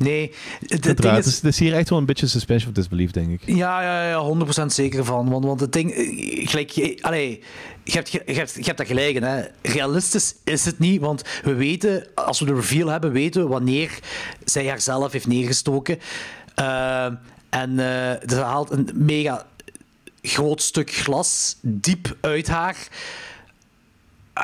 Nee, 0.00 0.32
het, 0.66 0.82
ding 0.82 1.16
is, 1.16 1.26
is... 1.26 1.34
het 1.34 1.44
is 1.44 1.58
hier 1.58 1.74
echt 1.74 1.88
wel 1.88 1.98
een 1.98 2.06
beetje 2.06 2.26
suspension 2.26 2.70
of 2.70 2.76
disbelief, 2.76 3.10
denk 3.10 3.30
ik. 3.30 3.40
Ja, 3.44 3.82
ja, 3.82 4.08
ja, 4.08 4.46
100% 4.62 4.66
zeker 4.66 5.04
van. 5.04 5.28
Want, 5.28 5.44
want 5.44 5.60
het 5.60 5.72
ding, 5.72 5.92
eh, 5.92 6.48
gelijk, 6.48 6.70
je, 6.70 6.98
allee, 7.00 7.42
je, 7.84 7.92
hebt, 7.92 8.10
je, 8.10 8.22
hebt, 8.26 8.54
je 8.54 8.64
hebt 8.64 8.78
dat 8.78 8.86
gelijk 8.86 9.14
in, 9.14 9.22
hè. 9.22 9.42
Realistisch 9.62 10.34
is 10.44 10.64
het 10.64 10.78
niet, 10.78 11.00
want 11.00 11.22
we 11.42 11.54
weten, 11.54 12.06
als 12.14 12.40
we 12.40 12.46
de 12.46 12.54
reveal 12.54 12.88
hebben, 12.88 13.12
weten 13.12 13.42
we 13.42 13.48
wanneer 13.48 13.98
zij 14.44 14.68
haarzelf 14.68 15.12
heeft 15.12 15.26
neergestoken. 15.26 15.98
Eh, 16.54 17.04
en 17.50 17.78
eh 17.78 18.28
ze 18.28 18.40
haalt 18.40 18.70
een 18.70 18.90
mega 18.94 19.46
groot 20.22 20.62
stuk 20.62 20.90
glas 20.90 21.56
diep 21.60 22.16
uit 22.20 22.48
haar. 22.48 22.88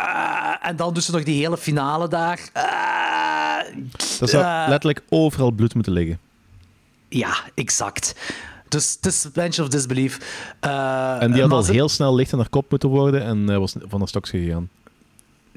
Ah, 0.01 0.55
en 0.68 0.77
dan 0.77 1.01
ze 1.01 1.12
nog 1.12 1.23
die 1.23 1.40
hele 1.40 1.56
finale 1.56 2.09
daar. 2.09 2.40
Ah, 2.52 3.74
Dat 4.18 4.31
zou 4.31 4.44
ah. 4.44 4.64
letterlijk 4.68 5.02
overal 5.09 5.51
bloed 5.51 5.74
moeten 5.74 5.93
liggen. 5.93 6.18
Ja, 7.09 7.35
exact. 7.55 8.14
Dus 8.68 8.93
het 8.97 9.06
is 9.06 9.20
suspension 9.20 9.66
of 9.66 9.73
disbelief. 9.73 10.18
Eh, 10.60 11.23
En 11.23 11.32
die 11.32 11.43
had 11.43 11.51
al 11.51 11.62
ze- 11.62 11.73
heel 11.73 11.89
snel 11.89 12.14
licht 12.14 12.32
aan 12.32 12.39
haar 12.39 12.48
kop 12.48 12.70
moeten 12.70 12.89
worden 12.89 13.23
en 13.23 13.51
eh, 13.51 13.56
was 13.59 13.74
van 13.89 13.98
haar 13.98 14.09
stokje 14.09 14.39
gegaan. 14.40 14.68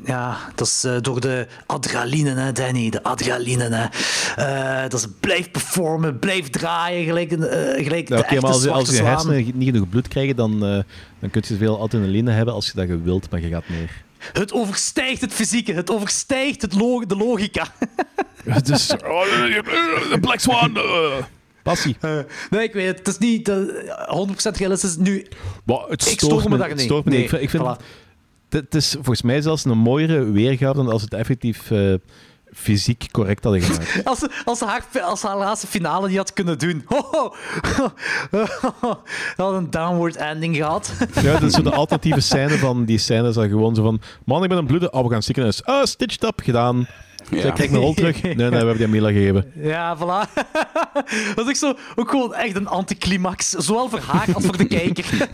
Ja, 0.06 0.38
dat 0.56 0.68
is 0.68 0.84
eh, 0.84 0.96
door 1.02 1.20
de 1.22 1.48
adrenaline, 1.66 2.34
hè, 2.34 2.52
Danny. 2.52 2.90
De 2.90 3.04
adrenaline, 3.04 3.70
hè. 3.76 3.86
Eh, 4.36 4.90
dat 4.90 4.94
is 5.00 5.06
blijf 5.20 5.52
performen, 5.52 6.20
blijf 6.20 6.50
draaien, 6.50 7.06
gelijk, 7.06 7.32
eh, 7.32 7.84
gelijk 7.84 8.08
de 8.08 8.18
Oké, 8.18 8.40
maar 8.40 8.52
als, 8.52 8.64
je- 8.64 8.72
als 8.72 8.90
je 8.90 9.04
hersenen 9.04 9.52
niet 9.54 9.70
genoeg 9.72 9.90
bloed 9.90 10.08
krijgen, 10.08 10.36
dan, 10.36 10.52
eh, 10.66 10.80
dan 11.20 11.30
kun 11.30 11.44
je 11.48 11.58
veel 11.58 11.80
adrenaline 11.82 12.32
hebben 12.32 12.54
als 12.54 12.66
je 12.66 12.72
dat 12.88 13.00
wilt, 13.04 13.30
maar 13.32 13.42
je 13.42 13.48
gaat 13.48 13.70
neer. 13.70 14.04
Het 14.34 14.54
overstijgt 14.54 15.22
het 15.22 15.34
fysieke, 15.34 15.74
het 15.74 15.92
overstijgt 15.92 16.62
het 16.62 16.72
de 17.08 17.16
logica. 17.18 17.68
Het 18.44 18.70
is... 18.70 18.88
De 20.12 20.18
Black 20.22 20.40
Swan! 20.40 20.78
eh, 20.78 21.16
passie. 21.64 21.98
nee, 22.50 22.64
ik 22.64 22.74
weet 22.74 22.88
het. 22.88 22.98
Het 22.98 23.08
is 23.08 23.18
niet 23.18 23.50
eh, 23.50 23.58
100% 24.54 24.58
realistisch. 24.58 24.96
Nu, 24.98 25.26
Maar 25.64 25.78
het 25.88 25.92
ik 26.06 26.20
stoort 26.20 26.20
stoor 26.20 26.44
me 26.44 26.50
me, 26.50 26.58
daar 26.58 26.70
niet. 26.70 26.82
stoort 26.82 27.06
me 27.06 27.12
niet. 27.12 27.20
Nee, 27.20 27.24
Ik 27.24 27.30
vind, 27.30 27.42
ik 27.44 27.50
vind 27.50 27.64
voilà. 27.64 27.84
het, 28.50 28.62
het 28.64 28.76
is 28.76 28.92
volgens 28.94 29.22
mij 29.22 29.42
zelfs 29.42 29.66
een 29.66 29.78
mooiere 29.78 30.32
weergave 30.32 30.76
dan 30.76 30.90
als 30.90 31.02
het 31.02 31.14
effectief 31.14 31.72
eh, 31.72 31.94
fysiek 32.60 33.12
correct 33.12 33.44
hadden 33.44 33.62
gemaakt. 33.62 34.06
Als 34.06 34.20
ze, 34.20 34.30
als, 34.46 34.58
ze 34.58 34.66
haar, 34.66 34.86
als 35.02 35.20
ze 35.20 35.28
haar 35.28 35.38
laatste 35.38 35.68
finale 35.68 36.08
niet 36.08 36.18
had 36.18 36.34
kunnen 36.34 36.60
doen. 36.60 36.84
Ho, 36.86 37.08
ho. 37.12 37.34
had 39.38 39.54
een 39.54 39.70
downward 39.70 40.16
ending 40.16 40.56
gehad. 40.56 40.92
Ja, 41.24 41.32
dat 41.32 41.44
is 41.44 41.54
zo 41.54 41.62
de 41.62 41.72
alternatieve 41.72 42.20
scène 42.20 42.58
van 42.58 42.86
die 42.86 42.98
scène 42.98 43.28
is 43.28 43.36
dan 43.36 43.50
gewoon 43.50 43.76
zo 43.76 43.84
van 43.84 44.02
man, 44.26 44.44
ik 44.44 44.50
ben 44.50 44.58
een 44.58 44.66
bloeden, 44.66 44.94
oh, 44.94 45.04
we 45.04 45.12
gaan 45.12 45.24
ziekenhuis. 45.24 45.64
Ah, 45.64 45.86
stitched 45.86 46.24
up, 46.24 46.40
gedaan. 46.44 46.88
Ja. 47.32 47.54
Mijn 47.58 47.76
rol 47.76 47.94
terug. 47.94 48.22
Nee, 48.24 48.36
nee, 48.36 48.50
we 48.50 48.56
hebben 48.56 48.76
die 48.76 48.86
aan 48.86 48.92
Mila 48.92 49.12
gegeven. 49.12 49.52
Ja, 49.56 49.98
voilà. 49.98 50.34
dat 51.36 51.46
is 51.46 51.48
echt 51.48 51.58
zo, 51.60 51.74
ook 51.96 52.10
gewoon 52.10 52.34
echt 52.34 52.56
een 52.56 52.68
anticlimax. 52.68 53.50
Zowel 53.50 53.90
voor 53.90 54.00
haar 54.00 54.28
als 54.34 54.46
voor 54.46 54.58
de 54.58 54.68
kijker. 54.68 55.06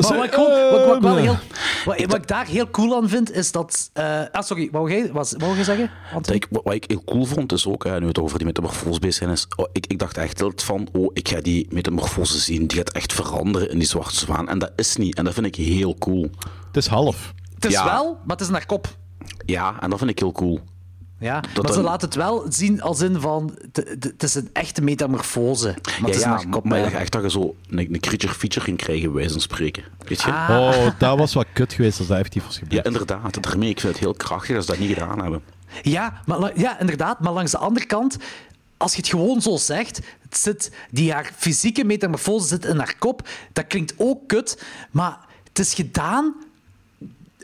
maar 0.00 0.16
wat 0.16 0.24
ik, 0.24 0.32
wat, 0.32 0.48
ik- 0.48 0.86
wat 0.86 0.96
ik 0.96 1.02
wel 1.02 1.16
heel, 1.16 1.36
wat, 1.84 2.00
wat 2.04 2.14
ik 2.14 2.26
daar 2.28 2.46
heel 2.46 2.70
cool 2.70 2.96
aan 2.96 3.08
vind, 3.08 3.32
is 3.32 3.52
dat... 3.52 3.90
eh, 3.92 4.20
ah, 4.32 4.42
sorry, 4.42 4.68
wou 4.72 4.90
jij, 4.90 5.12
was, 5.12 5.34
wou 5.38 5.54
jij 5.54 5.64
zeggen? 5.64 5.90
Anthony? 6.14 6.36
Ik, 6.36 6.46
wat, 6.50 6.64
wat 6.64 6.74
ik 6.74 6.84
heel 6.86 7.02
cool 7.04 7.24
vond, 7.24 7.52
is 7.52 7.66
ook, 7.66 7.84
hè, 7.84 7.92
nu 7.94 8.00
we 8.00 8.06
het 8.06 8.18
over 8.18 8.36
die 8.38 8.46
metamorfose 8.46 9.00
bezig 9.00 9.14
zijn, 9.14 9.30
is, 9.30 9.46
oh, 9.56 9.66
ik, 9.72 9.86
ik 9.86 9.98
dacht 9.98 10.16
echt 10.16 10.42
altijd 10.42 10.62
van, 10.62 10.88
oh, 10.92 11.10
ik 11.12 11.28
ga 11.28 11.40
die 11.40 11.66
metamorfose 11.70 12.38
zien, 12.38 12.66
die 12.66 12.78
gaat 12.78 12.90
echt 12.92 13.12
veranderen 13.12 13.70
in 13.70 13.78
die 13.78 13.88
zwarte 13.88 14.16
zwaan. 14.16 14.48
En 14.48 14.58
dat 14.58 14.72
is 14.76 14.96
niet, 14.96 15.16
en 15.18 15.24
dat 15.24 15.34
vind 15.34 15.46
ik 15.46 15.54
heel 15.56 15.94
cool. 15.98 16.30
Het 16.66 16.76
is 16.76 16.86
half. 16.86 17.32
Het 17.54 17.64
is 17.64 17.72
Ja. 17.72 17.84
wel, 17.84 18.12
maar 18.26 18.36
het 18.36 18.40
is 18.40 18.48
naar 18.48 18.66
kop. 18.66 18.96
Ja, 19.46 19.76
en 19.80 19.90
dat 19.90 19.98
vind 19.98 20.10
ik 20.10 20.18
heel 20.18 20.32
cool. 20.32 20.60
Ja, 21.18 21.40
Dat 21.40 21.62
maar 21.62 21.72
ze 21.72 21.78
dan- 21.78 21.84
laten 21.90 22.08
het 22.08 22.16
wel 22.16 22.44
zien 22.48 22.82
als 22.82 23.00
in 23.00 23.20
van... 23.20 23.54
Het 23.72 24.22
is 24.22 24.34
een 24.34 24.50
echte 24.52 24.82
metamorfose. 24.82 25.66
Maar 25.66 26.00
ja, 26.00 26.06
het 26.06 26.14
is 26.14 26.20
ja, 26.20 26.28
naar 26.28 26.48
kop. 26.48 26.64
maar 26.64 26.78
je 26.78 26.84
echt 26.84 27.12
dat 27.12 27.22
je 27.22 27.30
zo 27.30 27.54
een, 27.70 27.78
een 27.78 28.00
creature 28.00 28.32
feature 28.34 28.64
ging 28.64 28.76
krijgen, 28.76 29.04
bij 29.06 29.14
wijze 29.14 29.32
van 29.32 29.40
spreken. 29.40 29.84
Weet 30.06 30.22
je? 30.22 30.32
Ah. 30.32 30.48
Oh, 30.50 30.86
dat 30.98 31.18
was 31.18 31.34
wat 31.34 31.46
kut 31.52 31.72
geweest 31.72 31.98
als 31.98 32.08
dat 32.08 32.16
effectief 32.16 32.44
was 32.44 32.58
gebeurd. 32.58 32.84
Ja, 32.84 32.90
inderdaad. 32.92 33.42
Daarmee, 33.42 33.68
ik 33.68 33.80
vind 33.80 33.92
het 33.92 34.02
heel 34.02 34.14
krachtig 34.14 34.54
dat 34.54 34.64
ze 34.64 34.70
dat 34.70 34.80
niet 34.80 34.92
gedaan 34.92 35.22
hebben. 35.22 35.42
Ja, 35.82 36.20
maar, 36.26 36.58
ja, 36.58 36.80
inderdaad. 36.80 37.20
Maar 37.20 37.32
langs 37.32 37.50
de 37.50 37.58
andere 37.58 37.86
kant, 37.86 38.16
als 38.76 38.92
je 38.92 38.98
het 38.98 39.08
gewoon 39.08 39.40
zo 39.42 39.56
zegt, 39.56 40.00
het 40.22 40.36
zit, 40.36 40.72
die 40.90 41.12
haar 41.12 41.30
fysieke 41.36 41.84
metamorfose 41.84 42.46
zit 42.46 42.64
in 42.64 42.78
haar 42.78 42.94
kop, 42.98 43.28
dat 43.52 43.66
klinkt 43.66 43.94
ook 43.96 44.28
kut, 44.28 44.62
maar 44.90 45.18
het 45.48 45.58
is 45.58 45.74
gedaan 45.74 46.34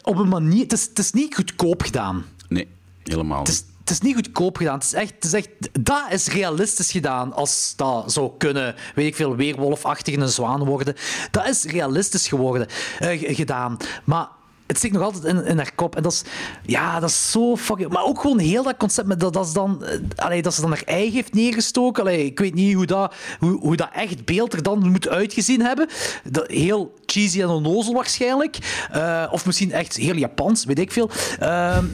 op 0.02 0.16
een 0.16 0.28
manier... 0.28 0.62
Het 0.62 0.72
is, 0.72 0.86
het 0.86 0.98
is 0.98 1.12
niet 1.12 1.34
goedkoop 1.34 1.82
gedaan. 1.82 2.24
Nee, 2.48 2.68
helemaal 3.02 3.38
Het 3.38 3.48
is, 3.48 3.64
het 3.80 3.90
is 3.90 4.00
niet 4.00 4.14
goedkoop 4.14 4.56
gedaan. 4.56 4.74
Het 4.74 4.84
is 4.84 4.92
echt, 4.92 5.14
het 5.14 5.24
is 5.24 5.32
echt, 5.32 5.48
dat 5.80 6.02
is 6.10 6.28
realistisch 6.28 6.90
gedaan 6.90 7.32
als 7.32 7.72
dat 7.76 8.12
zou 8.12 8.30
kunnen, 8.38 8.74
weet 8.94 9.06
ik 9.06 9.16
veel, 9.16 9.36
weerwolfachtig 9.36 10.16
een 10.16 10.28
zwaan 10.28 10.64
worden. 10.64 10.94
Dat 11.30 11.48
is 11.48 11.64
realistisch 11.64 12.28
geworden, 12.28 12.66
eh, 12.98 13.34
gedaan. 13.34 13.76
Maar 14.04 14.28
het 14.70 14.80
zit 14.80 14.92
nog 14.92 15.02
altijd 15.02 15.24
in, 15.24 15.44
in 15.44 15.56
haar 15.56 15.72
kop. 15.74 15.96
En 15.96 16.02
dat 16.02 16.12
is, 16.12 16.22
ja, 16.62 17.00
dat 17.00 17.08
is 17.08 17.30
zo 17.30 17.56
fucking... 17.56 17.92
Maar 17.92 18.04
ook 18.04 18.20
gewoon 18.20 18.38
heel 18.38 18.62
dat 18.62 18.76
concept 18.76 19.08
met 19.08 19.20
dat, 19.20 19.32
dat, 19.32 19.46
is 19.46 19.52
dan, 19.52 19.84
eh, 19.84 19.98
allee, 20.16 20.42
dat 20.42 20.54
ze 20.54 20.60
dan 20.60 20.70
haar 20.70 20.82
ei 20.84 21.10
heeft 21.10 21.34
neergestoken. 21.34 22.02
Allee, 22.02 22.24
ik 22.24 22.38
weet 22.38 22.54
niet 22.54 22.74
hoe 22.74 22.86
dat, 22.86 23.14
hoe, 23.38 23.58
hoe 23.60 23.76
dat 23.76 23.88
echt 23.92 24.24
beeld 24.24 24.52
er 24.52 24.62
dan 24.62 24.90
moet 24.90 25.08
uitgezien 25.08 25.60
hebben. 25.60 25.88
Dat, 26.24 26.50
heel 26.50 26.94
cheesy 27.10 27.40
en 27.42 27.48
onnozel 27.48 27.94
waarschijnlijk. 27.94 28.58
Eh, 28.90 29.26
of 29.30 29.46
misschien 29.46 29.72
echt 29.72 29.96
heel 29.96 30.14
Japans, 30.14 30.64
weet 30.64 30.78
ik 30.78 30.92
veel. 30.92 31.10
Ehm, 31.38 31.84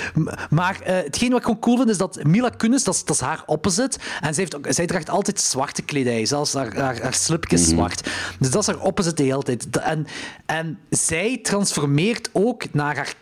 maar 0.58 0.80
eh, 0.80 0.94
hetgeen 0.96 1.28
wat 1.28 1.38
ik 1.38 1.44
gewoon 1.44 1.60
cool 1.60 1.76
vind, 1.76 1.88
is 1.88 1.98
dat 1.98 2.24
Mila 2.24 2.48
Kunis, 2.48 2.84
dat 2.84 2.94
is, 2.94 3.04
dat 3.04 3.16
is 3.16 3.22
haar 3.22 3.42
opposite. 3.46 3.98
En 4.20 4.34
zij, 4.34 4.48
heeft 4.50 4.74
zij 4.76 4.86
draagt 4.86 5.10
altijd 5.10 5.40
zwarte 5.40 5.82
kledij. 5.82 6.26
Zelfs 6.26 6.54
haar, 6.54 6.76
haar, 6.76 7.02
haar 7.02 7.14
slipje 7.14 7.56
is 7.56 7.68
zwart. 7.68 8.10
Dus 8.38 8.50
dat 8.50 8.60
is 8.60 8.66
haar 8.66 8.80
opposite 8.80 9.14
de 9.14 9.22
hele 9.22 9.42
tijd. 9.42 9.78
En, 9.78 10.06
en 10.46 10.78
zij 10.90 11.38
transformeert 11.42 12.28
ook 12.32 12.72
naar 12.72 12.96
haar 12.96 13.14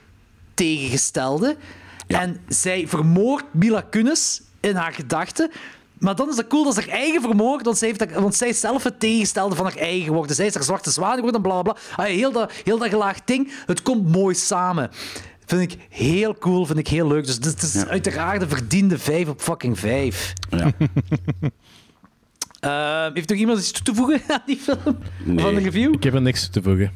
tegengestelde. 0.54 1.56
En 2.06 2.40
zij 2.48 2.88
vermoordt 2.88 3.44
Mila 3.50 3.80
Kunis 3.80 4.42
in 4.60 4.74
haar 4.74 4.92
gedachten. 4.92 5.50
Maar 5.98 6.16
dan 6.16 6.28
is 6.28 6.36
dat 6.36 6.46
cool 6.46 6.64
dat 6.64 6.74
ze 6.74 6.80
haar 6.80 6.88
eigen 6.88 7.20
vermoord, 7.20 7.64
want 7.64 7.78
zij, 7.78 7.88
heeft 7.88 7.98
dat, 7.98 8.12
want 8.12 8.34
zij 8.34 8.48
is 8.48 8.60
zelf 8.60 8.82
het 8.82 9.00
tegenstelde 9.00 9.54
van 9.54 9.64
haar 9.64 9.76
eigen 9.76 10.04
geworden. 10.04 10.36
Zij 10.36 10.46
is 10.46 10.54
haar 10.54 10.62
zwarte 10.62 10.90
zwaan 10.90 11.14
geworden, 11.14 11.42
bla 11.42 11.62
bla 11.62 11.72
bla. 11.72 12.04
Heel 12.04 12.32
dat, 12.32 12.52
heel 12.64 12.78
dat 12.78 12.88
gelaagd 12.88 13.26
ding, 13.26 13.52
het 13.66 13.82
komt 13.82 14.08
mooi 14.12 14.34
samen. 14.34 14.90
Vind 15.46 15.72
ik 15.72 15.78
heel 15.88 16.38
cool, 16.38 16.66
vind 16.66 16.78
ik 16.78 16.88
heel 16.88 17.06
leuk. 17.06 17.26
Dus 17.26 17.38
dit 17.38 17.62
is 17.62 17.86
uiteraard 17.86 18.42
een 18.42 18.48
verdiende 18.48 18.98
5 18.98 19.28
op 19.28 19.40
fucking 19.40 19.78
5. 19.78 20.32
Ja. 20.50 20.72
heeft 23.14 23.28
nog 23.28 23.38
iemand 23.38 23.58
iets 23.58 23.70
toe 23.70 23.82
te 23.82 23.94
voegen 23.94 24.20
aan 24.34 24.42
die 24.46 24.56
film? 24.56 24.98
Van 25.36 25.54
de 25.54 25.60
review? 25.60 25.94
Ik 25.94 26.02
heb 26.02 26.14
er 26.14 26.22
niks 26.22 26.42
toe 26.42 26.50
te 26.50 26.62
voegen. 26.62 26.92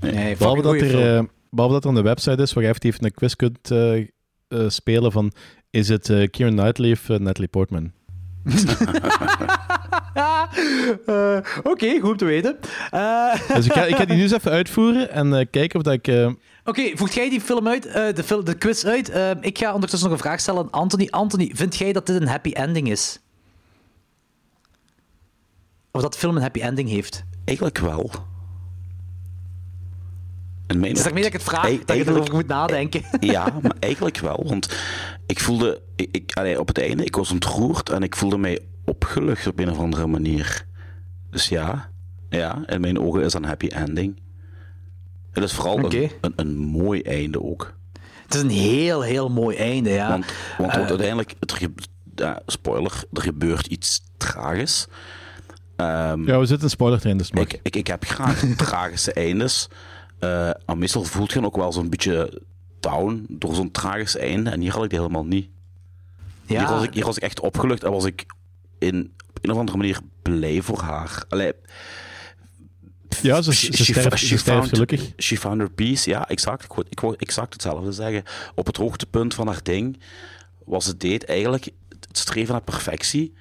Nee, 0.00 0.36
Behalve 0.36 0.62
dat, 0.62 0.74
er, 0.74 1.16
eh, 1.16 1.24
behalve 1.50 1.74
dat 1.74 1.84
er 1.84 1.96
een 1.96 2.02
website 2.02 2.42
is 2.42 2.52
waar 2.52 2.62
je 2.62 2.68
effectief 2.68 2.96
een 3.00 3.14
quiz 3.14 3.34
kunt 3.34 3.70
eh, 3.70 4.06
spelen 4.68 5.12
van 5.12 5.32
is 5.70 5.88
het 5.88 6.06
Kieran 6.30 6.56
Knightley 6.56 6.92
of 6.92 7.08
Natalie 7.08 7.48
Portman? 7.48 7.92
Eh, 11.06 11.38
Oké, 11.62 12.00
goed 12.00 12.18
te 12.18 12.24
weten. 12.24 12.56
Eh, 12.90 13.32
Dus 13.54 13.66
ik 13.66 13.72
ga, 13.72 13.84
ik 13.84 13.96
ga 13.96 14.04
die 14.04 14.16
nu 14.16 14.22
eens 14.22 14.32
even 14.32 14.50
uitvoeren 14.50 15.10
en 15.12 15.34
eh, 15.38 15.46
kijken 15.50 15.78
of 15.78 15.84
dat 15.84 15.94
ik... 15.94 16.08
eh, 16.08 16.30
Oké, 16.64 16.90
voegt 16.94 17.14
jij 17.14 17.30
die 17.30 17.40
film 17.40 17.68
uit, 17.68 17.86
eh, 17.86 18.14
de, 18.14 18.40
de 18.44 18.54
quiz 18.54 18.84
uit? 18.84 19.12
Ik 19.40 19.58
ga 19.58 19.74
ondertussen 19.74 20.08
nog 20.08 20.18
een 20.18 20.24
vraag 20.24 20.40
stellen 20.40 20.62
aan 20.62 20.70
Anthony. 20.70 21.06
Anthony, 21.10 21.50
vind 21.54 21.76
jij 21.76 21.92
dat 21.92 22.06
dit 22.06 22.20
een 22.20 22.28
happy 22.28 22.50
ending 22.50 22.90
is? 22.90 23.20
Of 25.90 26.02
dat 26.02 26.12
de 26.12 26.18
film 26.18 26.36
een 26.36 26.42
happy 26.42 26.60
ending 26.60 26.88
heeft? 26.88 27.24
Eigenlijk 27.44 27.78
wel. 27.78 28.10
Het 30.66 30.96
is 30.96 31.02
daarmee 31.02 31.22
dat 31.22 31.32
ik 31.32 31.38
het 31.38 31.48
vraag, 31.48 31.62
dat 31.62 31.70
je 31.72 31.84
eigenlijk- 31.86 32.08
erover 32.16 32.34
moet 32.34 32.46
nadenken. 32.46 33.02
Ja, 33.20 33.52
maar 33.62 33.74
eigenlijk 33.80 34.18
wel. 34.18 34.44
Want 34.48 34.76
ik 35.30 35.40
voelde... 35.40 35.82
Ik, 35.96 36.08
ik, 36.12 36.32
allee, 36.34 36.60
op 36.60 36.68
het 36.68 36.78
einde, 36.80 37.04
ik 37.04 37.16
was 37.16 37.30
ontroerd 37.30 37.90
en 37.90 38.02
ik 38.02 38.16
voelde 38.16 38.38
mij 38.38 38.58
opgelucht 38.84 39.46
op 39.46 39.58
een 39.58 39.70
of 39.70 39.78
andere 39.78 40.06
manier. 40.06 40.66
Dus 41.30 41.48
ja, 41.48 41.90
ja 42.28 42.62
in 42.66 42.80
mijn 42.80 43.00
ogen 43.00 43.22
is 43.22 43.32
dat 43.32 43.42
een 43.42 43.48
happy 43.48 43.66
ending. 43.66 44.20
Het 45.32 45.44
is 45.44 45.52
vooral 45.52 45.78
een, 45.78 45.84
een, 46.20 46.32
een 46.36 46.56
mooi 46.56 47.00
einde 47.02 47.42
ook. 47.42 47.74
Het 48.24 48.34
is 48.34 48.40
een 48.40 48.50
heel, 48.50 49.02
heel 49.02 49.28
mooi 49.30 49.56
einde, 49.56 49.90
ja. 49.90 50.08
Want, 50.08 50.24
want, 50.58 50.72
want 50.72 50.82
Eh, 50.84 50.88
uiteindelijk, 50.88 51.34
het 51.40 51.52
ge- 51.52 51.72
ja, 52.14 52.40
spoiler, 52.46 53.04
er 53.12 53.22
gebeurt 53.22 53.66
iets 53.66 54.00
tragisch. 54.16 54.86
Ehm, 55.76 56.26
ja, 56.26 56.38
we 56.38 56.46
zitten 56.46 56.64
in 56.64 56.70
spoiler 56.70 57.00
train, 57.00 57.16
dus 57.16 57.30
ik, 57.30 57.60
ik, 57.62 57.76
ik 57.76 57.86
heb 57.86 58.04
graag 58.04 58.44
tragische 58.56 59.12
eindes. 59.26 59.68
Eh, 60.18 60.48
en 60.48 60.78
meestal 60.78 61.04
voelt 61.04 61.32
je 61.32 61.44
ook 61.44 61.56
wel 61.56 61.72
zo'n 61.72 61.90
beetje 61.90 62.42
down 62.80 63.26
door 63.28 63.54
zo'n 63.54 63.70
tragisch 63.70 64.16
einde. 64.16 64.50
En 64.50 64.60
hier 64.60 64.72
had 64.72 64.84
ik 64.84 64.90
die 64.90 64.98
helemaal 64.98 65.24
niet. 65.26 65.48
Ja. 66.46 66.58
Hier, 66.58 66.68
was 66.74 66.82
ik, 66.84 66.94
hier 66.94 67.04
was 67.04 67.16
ik 67.16 67.22
echt 67.22 67.40
opgelucht 67.40 67.84
en 67.84 67.90
was 67.90 68.04
ik 68.04 68.26
in, 68.78 69.12
op 69.28 69.38
een 69.44 69.50
of 69.50 69.56
andere 69.58 69.76
manier 69.78 69.98
blij 70.22 70.62
voor 70.62 70.80
haar. 70.80 71.24
Allee, 71.28 71.52
Ja, 73.22 73.42
ze- 73.42 73.52
ze 73.52 73.72
sterft- 73.84 74.18
sterft 74.18 74.42
found, 74.44 74.68
gelukkig. 74.68 75.12
She 75.16 75.36
found 75.36 75.58
her 75.60 75.70
peace, 75.70 76.10
ja, 76.10 76.28
exact. 76.28 76.64
Ik 76.64 76.72
wou, 76.72 76.86
ik 76.88 77.00
wou 77.00 77.14
exact 77.18 77.52
hetzelfde 77.52 77.92
zeggen. 77.92 78.22
Op 78.54 78.66
het 78.66 78.76
hoogtepunt 78.76 79.34
van 79.34 79.46
haar 79.46 79.62
ding 79.62 80.00
was 80.64 80.86
het 80.86 81.00
deed 81.00 81.24
eigenlijk 81.24 81.68
het 82.08 82.18
streven 82.18 82.52
naar 82.52 82.62
perfectie 82.62 83.34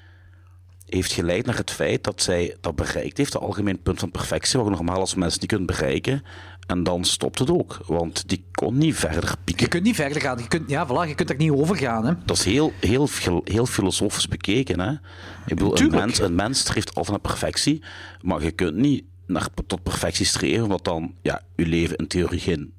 heeft 0.86 1.12
geleid 1.12 1.46
naar 1.46 1.56
het 1.58 1.72
feit 1.72 2.04
dat 2.04 2.22
zij 2.22 2.56
dat 2.62 2.76
bereikt 2.76 3.18
heeft, 3.18 3.34
het 3.34 3.42
algemeen 3.42 3.82
punt 3.82 4.00
van 4.00 4.12
perfectie, 4.12 4.60
wat 4.60 4.70
normaal 4.70 5.00
als 5.00 5.16
mensen 5.16 5.40
niet 5.40 5.50
kunt 5.50 5.66
bereiken. 5.66 6.24
En 6.70 6.84
dan 6.84 7.04
stopt 7.04 7.40
het 7.40 7.50
ook, 7.50 7.80
want 7.86 8.30
die 8.30 8.44
kon 8.52 8.78
niet 8.78 8.96
verder 8.96 9.36
pieken. 9.44 9.64
Je 9.64 9.70
kunt 9.70 9.84
niet 9.84 9.96
verder 9.96 10.22
gaan. 10.22 10.38
Je 10.38 10.48
kunt, 10.48 10.70
ja, 10.70 10.88
voilà, 10.88 11.08
je 11.08 11.16
kunt 11.16 11.30
er 11.30 11.36
niet 11.36 11.52
over 11.52 11.76
gaan. 11.76 12.06
Hè. 12.06 12.14
Dat 12.26 12.38
is 12.38 12.44
heel, 12.44 12.74
heel, 12.80 13.10
heel, 13.44 13.66
filosofisch 13.66 14.28
bekeken. 14.28 14.80
Hè? 14.80 14.92
Ik 14.92 15.00
bedoel, 15.46 15.80
een 15.80 15.90
mens, 15.92 16.20
een 16.20 16.36
mens 16.36 16.60
streeft 16.60 16.96
altijd 16.96 17.10
naar 17.10 17.34
perfectie, 17.34 17.84
maar 18.22 18.44
je 18.44 18.52
kunt 18.52 18.76
niet 18.76 19.04
naar, 19.26 19.48
tot 19.68 19.84
perfectie 19.84 20.26
streven, 20.26 20.68
wat 20.68 20.84
dan 20.84 21.14
ja, 21.22 21.42
je 21.56 21.66
leven 21.66 21.96
in 21.96 22.08
theorie 22.08 22.40
geen 22.40 22.74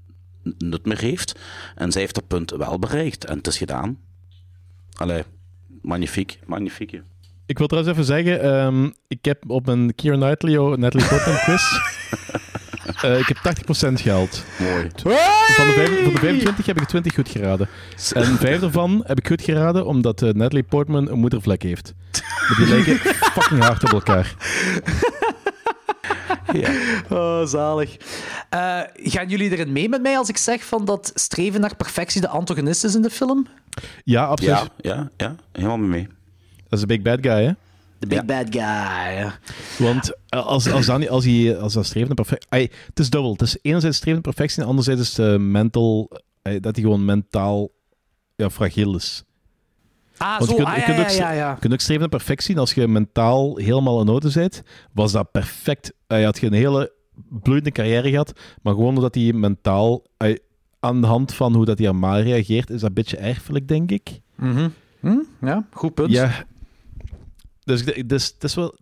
nut 0.58 0.86
meer 0.86 1.00
heeft. 1.00 1.38
En 1.74 1.92
zij 1.92 2.00
heeft 2.00 2.14
dat 2.14 2.26
punt 2.26 2.50
wel 2.50 2.78
bereikt 2.78 3.24
en 3.24 3.36
het 3.36 3.46
is 3.46 3.58
gedaan. 3.58 3.98
Allee, 4.92 5.22
magnifiek, 5.82 6.38
magnifiek. 6.46 6.90
hè. 6.90 7.00
Ik 7.46 7.58
wil 7.58 7.66
trouwens 7.66 7.94
even 7.94 8.06
zeggen, 8.06 8.42
ehm, 8.42 8.90
ik 9.08 9.24
heb 9.24 9.50
op 9.50 9.68
een 9.68 9.94
Keira 9.94 10.16
Knightley, 10.16 10.76
Natalie 10.76 11.08
Portman 11.08 11.36
quiz, 11.36 11.62
eh, 13.02 13.18
ik 13.18 13.27
heb 13.28 13.36
80% 13.36 13.93
gehaald. 14.01 14.44
Mooi. 14.59 14.90
Van 15.55 15.66
de, 15.66 15.72
vijf- 15.72 16.02
van 16.05 16.12
de 16.12 16.18
25 16.18 16.66
heb 16.66 16.81
ik 16.81 16.89
20 16.89 17.14
goed 17.14 17.28
geraden. 17.28 17.68
En 18.12 18.24
vijf 18.36 18.60
daarvan 18.60 19.02
heb 19.06 19.18
ik 19.18 19.27
goed 19.27 19.43
geraden 19.43 19.86
omdat 19.86 20.22
eh, 20.22 20.32
Natalie 20.32 20.62
Portman 20.62 21.10
een 21.10 21.18
moedervlek 21.18 21.62
heeft. 21.62 21.94
Maar 22.48 22.56
die 22.56 22.66
lijken 22.66 22.97
fucking 23.35 23.62
hard 23.62 23.82
op 23.85 23.93
elkaar. 23.93 24.35
Oh, 27.09 27.47
zalig. 27.47 27.97
Eh, 28.48 28.81
gaan 28.94 29.28
jullie 29.28 29.51
erin 29.51 29.72
mee 29.72 29.89
met 29.89 30.02
mij 30.02 30.18
als 30.18 30.28
ik 30.28 30.36
zeg 30.36 30.64
van 30.64 30.85
dat 30.85 31.10
streven 31.14 31.60
naar 31.60 31.77
perfectie 31.77 32.20
de 32.20 32.28
antagonist 32.28 32.85
is 32.85 32.94
in 32.94 33.02
de 33.02 33.10
film? 33.10 33.47
Ja, 34.05 34.24
absoluut. 34.24 34.56
Ja, 34.56 34.68
ja, 34.97 35.09
ja, 35.16 35.35
helemaal 35.52 35.77
mee 35.78 35.89
mee. 35.89 36.09
Dat 36.68 36.78
is 36.78 36.81
een 36.81 36.86
big 36.86 37.02
bad 37.02 37.18
guy, 37.20 37.44
hè? 37.44 37.52
De 38.01 38.06
big 38.06 38.24
bad 38.24 38.47
guy. 38.51 39.32
Want 39.78 40.16
eh, 40.28 40.47
als, 40.47 40.70
als, 40.70 40.86
dan, 40.86 41.09
als, 41.09 41.24
hij, 41.24 41.59
als 41.59 41.72
dat 41.72 41.86
streven 41.86 42.09
naar 42.09 42.27
perfectie... 42.27 42.70
Het 42.86 42.98
is 42.98 43.10
dubbel. 43.10 43.32
Het 43.32 43.43
is 43.43 43.59
enerzijds 43.62 43.97
streven 43.97 44.20
naar 44.22 44.35
perfectie 44.35 44.62
en 44.62 44.68
anderzijds 44.68 45.01
is 45.01 45.18
eh, 45.18 45.36
mental... 45.36 46.10
eh, 46.43 46.60
dat 46.60 46.74
hij 46.74 46.85
gewoon 46.85 47.05
mentaal 47.05 47.70
ja, 48.36 48.51
fragiel 48.51 48.97
is. 48.97 49.24
Ah, 50.16 50.39
Want 50.39 50.51
zo. 50.51 50.56
je 50.56 50.62
kunt, 50.62 50.68
ah, 50.68 50.74
je 50.74 50.81
ja, 50.81 50.86
kunt 50.86 50.97
ja, 50.98 51.05
ook, 51.12 51.18
ja, 51.18 51.31
ja. 51.31 51.51
je 51.51 51.59
kunt 51.59 51.72
ook 51.72 51.81
streven 51.81 52.01
naar 52.01 52.10
perfectie. 52.10 52.55
En 52.55 52.60
als 52.60 52.74
je 52.74 52.89
mentaal 52.89 53.56
helemaal 53.56 54.01
in 54.01 54.09
orde 54.09 54.31
bent, 54.35 54.62
was 54.93 55.12
dat 55.12 55.31
perfect. 55.31 55.93
Hij 56.06 56.22
had 56.22 56.39
je 56.39 56.47
een 56.47 56.52
hele 56.52 56.93
bloeiende 57.28 57.70
carrière 57.70 58.10
gehad, 58.10 58.32
maar 58.62 58.74
gewoon 58.74 58.97
omdat 58.97 59.14
hij 59.14 59.32
mentaal... 59.32 60.02
aan 60.81 61.01
de 61.01 61.06
hand 61.06 61.35
van 61.35 61.55
hoe 61.55 61.64
dat 61.64 61.78
hij 61.78 61.89
aan 61.89 62.16
reageert, 62.16 62.70
is 62.70 62.81
dat 62.81 62.89
een 62.89 62.94
beetje 62.94 63.16
erfelijk, 63.16 63.68
denk 63.68 63.90
ik. 63.90 64.20
Mhm. 64.35 64.68
Hm? 65.01 65.18
Ja, 65.40 65.66
goed 65.70 65.94
punt. 65.94 66.10
Ja. 66.10 66.44
Dus, 67.65 67.85
dus 68.07 68.27
het 68.35 68.45
is 68.45 68.55
wel... 68.55 68.77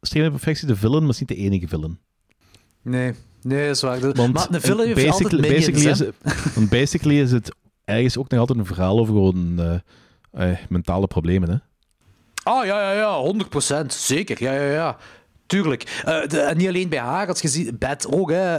Streven 0.00 0.30
perfectie, 0.30 0.66
de 0.66 0.76
villain, 0.76 1.00
maar 1.02 1.10
is 1.10 1.18
niet 1.18 1.28
de 1.28 1.34
enige 1.36 1.68
villain. 1.68 1.98
Nee, 2.82 3.12
nee, 3.42 3.66
dat 3.66 3.76
is 3.76 3.82
waar. 3.82 4.00
De- 4.00 4.12
Want 4.12 4.32
maar 4.34 4.50
de 4.50 4.60
film 4.60 4.78
heeft 4.80 5.10
altijd 5.10 5.40
basically, 5.40 5.40
minions, 5.40 5.66
basically, 5.66 5.84
hè. 5.84 5.90
is 5.90 5.98
het, 5.98 6.54
want 6.54 6.68
basically 6.70 7.20
is 7.20 7.32
het 7.32 7.54
ergens 7.84 8.16
ook 8.18 8.28
nog 8.30 8.40
altijd 8.40 8.58
een 8.58 8.66
verhaal 8.66 8.98
over 8.98 9.14
gewoon 9.14 9.60
eh, 10.32 10.50
eh, 10.50 10.58
mentale 10.68 11.06
problemen. 11.06 11.50
Hè? 11.50 11.56
Ah, 12.42 12.66
ja, 12.66 12.92
ja, 12.92 12.98
ja, 12.98 13.32
100%. 13.82 13.86
Zeker, 13.86 14.42
ja, 14.42 14.52
ja, 14.52 14.70
ja. 14.72 14.96
Tuurlijk. 15.46 16.02
Eh, 16.04 16.26
de- 16.28 16.40
en 16.40 16.56
niet 16.56 16.68
alleen 16.68 16.88
bij 16.88 16.98
haar, 16.98 17.28
als 17.28 17.40
je 17.40 17.48
ziet, 17.48 17.78
Beth 17.78 18.06
ook, 18.12 18.30
hè. 18.30 18.58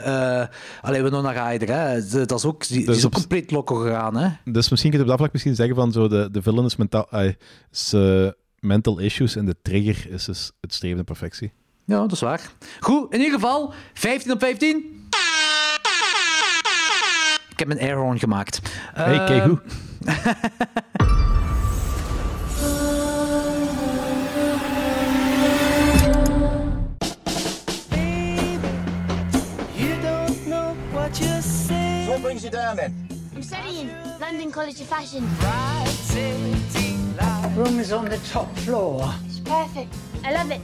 alleen 0.81 1.03
we 1.03 1.09
nog 1.09 1.23
naar 1.23 1.51
Ryder, 1.51 1.75
hè. 1.75 2.07
De- 2.09 2.25
Dat 2.25 2.37
is 2.39 2.45
ook, 2.45 2.67
die, 2.67 2.77
die 2.77 2.85
Dus 2.85 2.97
is 2.97 3.05
ook 3.05 3.11
op- 3.13 3.19
compleet 3.19 3.51
loco 3.51 3.75
gegaan, 3.75 4.15
hè. 4.17 4.29
Dus 4.51 4.69
misschien 4.69 4.89
kun 4.91 4.99
je 4.99 5.05
op 5.05 5.09
dat 5.11 5.19
vlak 5.19 5.31
misschien 5.33 5.55
zeggen 5.55 5.75
van 5.75 5.91
zo 5.91 6.07
de, 6.07 6.29
de 6.31 6.41
villain 6.41 6.65
is, 6.65 6.75
mentaal, 6.75 7.07
is 7.71 7.93
eh, 7.93 8.27
mental 8.63 8.99
issues 8.99 9.35
en 9.35 9.45
de 9.45 9.55
trigger 9.61 10.11
is 10.11 10.25
dus 10.25 10.51
het 10.61 10.73
streven 10.73 10.95
naar 10.95 11.05
perfectie. 11.05 11.51
Ja, 11.85 11.97
dat 11.99 12.11
is 12.11 12.19
waar. 12.19 12.41
Goed, 12.79 13.13
in 13.13 13.19
ieder 13.19 13.33
geval, 13.39 13.73
15 13.93 14.31
op 14.31 14.39
15. 14.39 15.01
Ik 17.49 17.59
heb 17.59 17.69
een 17.69 17.79
airhorn 17.79 18.19
gemaakt. 18.19 18.59
Hey, 18.93 19.17
Eh, 19.19 19.25
kijk 19.25 19.43
hoe. 19.43 19.59
So 31.13 32.09
what 32.09 32.21
brings 32.21 32.41
you 32.43 32.49
down 32.51 32.75
then? 32.75 33.07
I'm 33.35 33.41
studying 33.43 33.89
London 34.19 34.51
College 34.51 34.81
of 34.81 34.87
Fashion. 34.87 35.23
Room 37.55 37.79
is 37.79 37.91
on 37.91 38.05
the 38.05 38.17
top 38.29 38.53
floor. 38.57 39.13
It's 39.25 39.39
perfect. 39.39 39.93
I 40.23 40.33
love 40.33 40.51
it. 40.51 40.61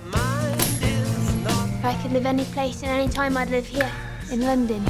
If 1.80 1.86
I 1.86 1.98
could 2.02 2.12
live 2.12 2.26
any 2.26 2.46
place 2.46 2.82
and 2.84 2.92
any 2.92 3.08
time, 3.08 3.38
I'd 3.38 3.50
live 3.50 3.68
here 3.68 3.92
in 4.32 4.42
London 4.42 4.84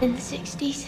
in 0.00 0.14
the 0.14 0.20
60s. 0.20 0.86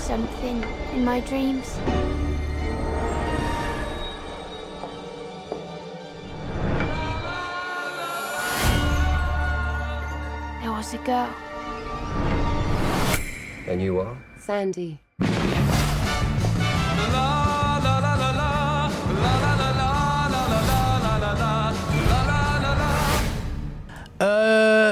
Something 0.00 0.64
in 0.94 1.04
my 1.04 1.20
dreams. 1.20 1.76
There 10.62 10.72
was 10.72 10.94
a 10.94 10.98
girl. 11.04 11.28
And 13.68 13.80
you 13.82 14.00
are? 14.00 14.16
Sandy. 14.38 14.98
Eh, 15.20 15.26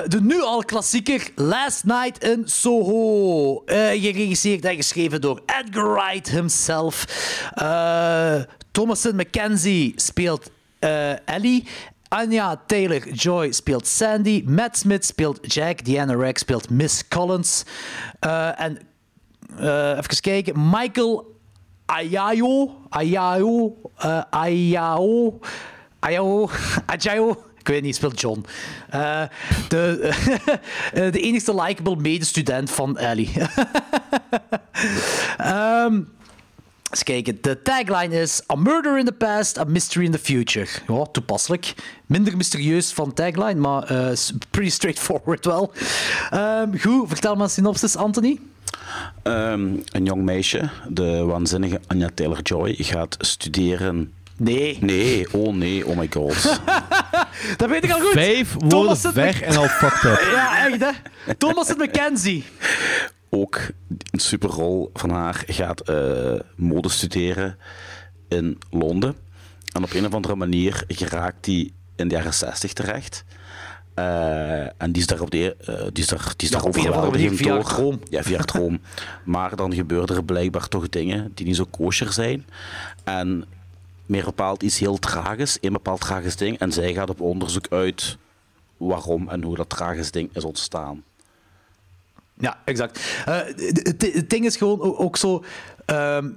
de 0.09 0.21
nu 0.21 0.43
al 0.43 0.65
klassieker 0.65 1.31
Last 1.35 1.85
Night 1.85 2.25
in 2.25 2.43
Soho. 2.47 3.63
Eh, 3.65 4.03
geregisseerd 4.03 4.65
en 4.65 4.77
geschreven 4.77 5.21
door 5.21 5.43
Edgar 5.47 5.93
Wright 5.93 6.29
himself. 6.29 7.05
Eh 7.55 8.43
Thomason 8.71 9.17
McKenzie 9.17 9.93
speelt 9.97 10.51
eh, 10.79 11.29
Ellie. 11.29 11.65
Anya 12.09 12.61
Taylor-Joy 12.67 13.53
speelt 13.53 13.87
Sandy. 13.87 14.43
Matt 14.47 14.77
Smith 14.79 15.05
speelt 15.05 15.53
Jack. 15.53 15.85
Diana 15.85 16.17
Rex 16.17 16.41
speelt 16.41 16.71
Miss 16.71 17.09
Collins. 17.09 17.65
En 18.57 18.79
even 19.59 20.21
kijken. 20.21 20.71
Michael 20.71 21.25
Ayayo. 21.87 22.71
Ayayo. 22.89 23.77
Ayao. 24.31 25.41
Ayao. 26.01 26.51
Ajayo. 26.87 27.48
Ik 27.69 27.74
weet 27.74 27.82
niet, 27.82 27.95
speelt 27.95 28.20
John. 28.20 28.45
Eh, 28.90 29.23
de, 29.69 29.99
eh, 30.93 31.12
de 31.12 31.20
enigste 31.20 31.55
likable 31.55 31.97
medestudent 31.97 32.70
van 32.70 32.99
Ellie. 32.99 33.31
Ehm 35.39 36.01
eens 36.90 37.03
kijken. 37.03 37.39
De 37.40 37.62
tagline 37.62 38.20
is: 38.20 38.43
A 38.51 38.55
murder 38.55 38.99
in 38.99 39.05
the 39.05 39.12
past, 39.12 39.59
a 39.59 39.65
mystery 39.65 40.05
in 40.05 40.11
the 40.11 40.19
future. 40.19 40.66
Ja, 40.86 41.05
toepasselijk. 41.12 41.74
Minder 42.07 42.36
mysterieus 42.36 42.93
van 42.93 43.15
tagline, 43.15 43.55
maar 43.61 44.16
s- 44.16 44.32
pretty 44.51 44.70
straightforward 44.70 45.45
wel. 45.45 45.73
Ehm, 46.31 46.77
goed, 46.78 47.09
vertel 47.09 47.35
maar 47.35 47.45
een 47.45 47.51
synopsis, 47.51 47.97
Anthony. 47.97 48.39
Ehm, 49.23 49.69
een 49.93 50.05
jong 50.05 50.23
meisje, 50.23 50.70
de 50.89 51.24
waanzinnige 51.24 51.81
Anya 51.86 52.09
Taylor-Joy, 52.15 52.74
gaat 52.78 53.16
studeren... 53.20 54.12
Nee. 54.39 54.78
Nee, 54.81 55.32
oh 55.32 55.55
nee, 55.55 55.86
oh 55.86 55.97
my 55.97 56.09
god. 56.10 56.60
Dat 57.56 57.69
weet 57.69 57.85
ik 57.85 57.90
al 57.90 58.01
goed. 58.01 58.12
Vijf 58.12 58.52
woorden 58.52 58.69
Thomas 58.69 59.12
weg 59.12 59.40
en 59.40 59.56
al 59.56 59.69
fucked 59.69 60.05
up. 60.05 60.20
Ja, 60.35 60.66
echt 60.66 60.81
hè. 60.81 61.35
Thomas 61.35 61.66
zit 61.66 61.78
McKenzie. 61.78 62.44
Ook 63.31 63.60
een 64.10 64.20
superrol 64.20 64.90
van 64.94 65.10
haar 65.10 65.43
gaat 65.47 65.81
eh, 65.81 66.35
mode 66.56 66.89
studeren 66.89 67.59
in 68.28 68.59
Londen. 68.70 69.16
En 69.73 69.82
op 69.82 69.93
een 69.94 70.06
of 70.06 70.15
andere 70.15 70.35
manier 70.35 70.85
geraakt 70.86 71.44
die 71.44 71.73
in 71.97 72.09
de 72.09 72.15
jaren 72.15 72.35
60 72.35 72.73
terecht. 72.73 73.24
Eh, 73.94 74.82
en 74.82 74.93
die 74.93 75.02
is 75.02 75.06
daar, 75.06 75.20
op 75.20 75.31
de, 75.31 75.56
eh, 75.56 75.74
die 75.93 76.02
is 76.02 76.06
daar, 76.06 76.32
die 76.36 76.48
is 76.48 76.55
Ja, 76.55 76.59
daar 76.59 76.66
op 76.66 76.77
een 76.77 76.81
of 76.81 76.94
andere 76.94 77.10
manier 77.10 77.31
overweldigend 77.31 77.39
via 77.39 77.55
door. 77.55 77.65
Chrome. 77.65 77.98
Ja, 78.10 78.23
via 78.23 78.40
Chrome. 78.44 78.81
maar 79.24 79.56
dan 79.56 79.74
gebeuren 79.74 80.16
er 80.16 80.24
blijkbaar 80.24 80.69
toch 80.69 80.89
dingen 80.89 81.31
die 81.35 81.47
niet 81.47 81.56
zo 81.56 81.66
kosher 81.70 82.12
zijn. 82.12 82.47
En 83.05 83.44
meer 84.09 84.25
bepaald 84.25 84.63
iets 84.63 84.79
heel 84.79 84.99
tragisch, 84.99 85.59
een 85.61 85.73
bepaald 85.73 86.01
tragisch 86.01 86.37
ding. 86.37 86.59
En 86.59 86.73
zij 86.73 86.93
gaat 86.93 87.11
op 87.11 87.21
onderzoek 87.21 87.67
uit 87.71 88.17
waarom 88.77 89.29
en 89.29 89.43
hoe 89.43 89.57
dat 89.57 89.69
tragisch 89.69 90.11
ding 90.11 90.31
is 90.33 90.45
ontstaan. 90.45 91.05
Ja, 92.35 92.59
exact. 92.65 93.23
Uh, 93.29 93.37
het 93.99 94.31
ding 94.31 94.45
is 94.45 94.57
gewoon 94.57 94.81
ook 94.97 95.17
zo. 95.17 95.45
Ehm, 95.85 96.31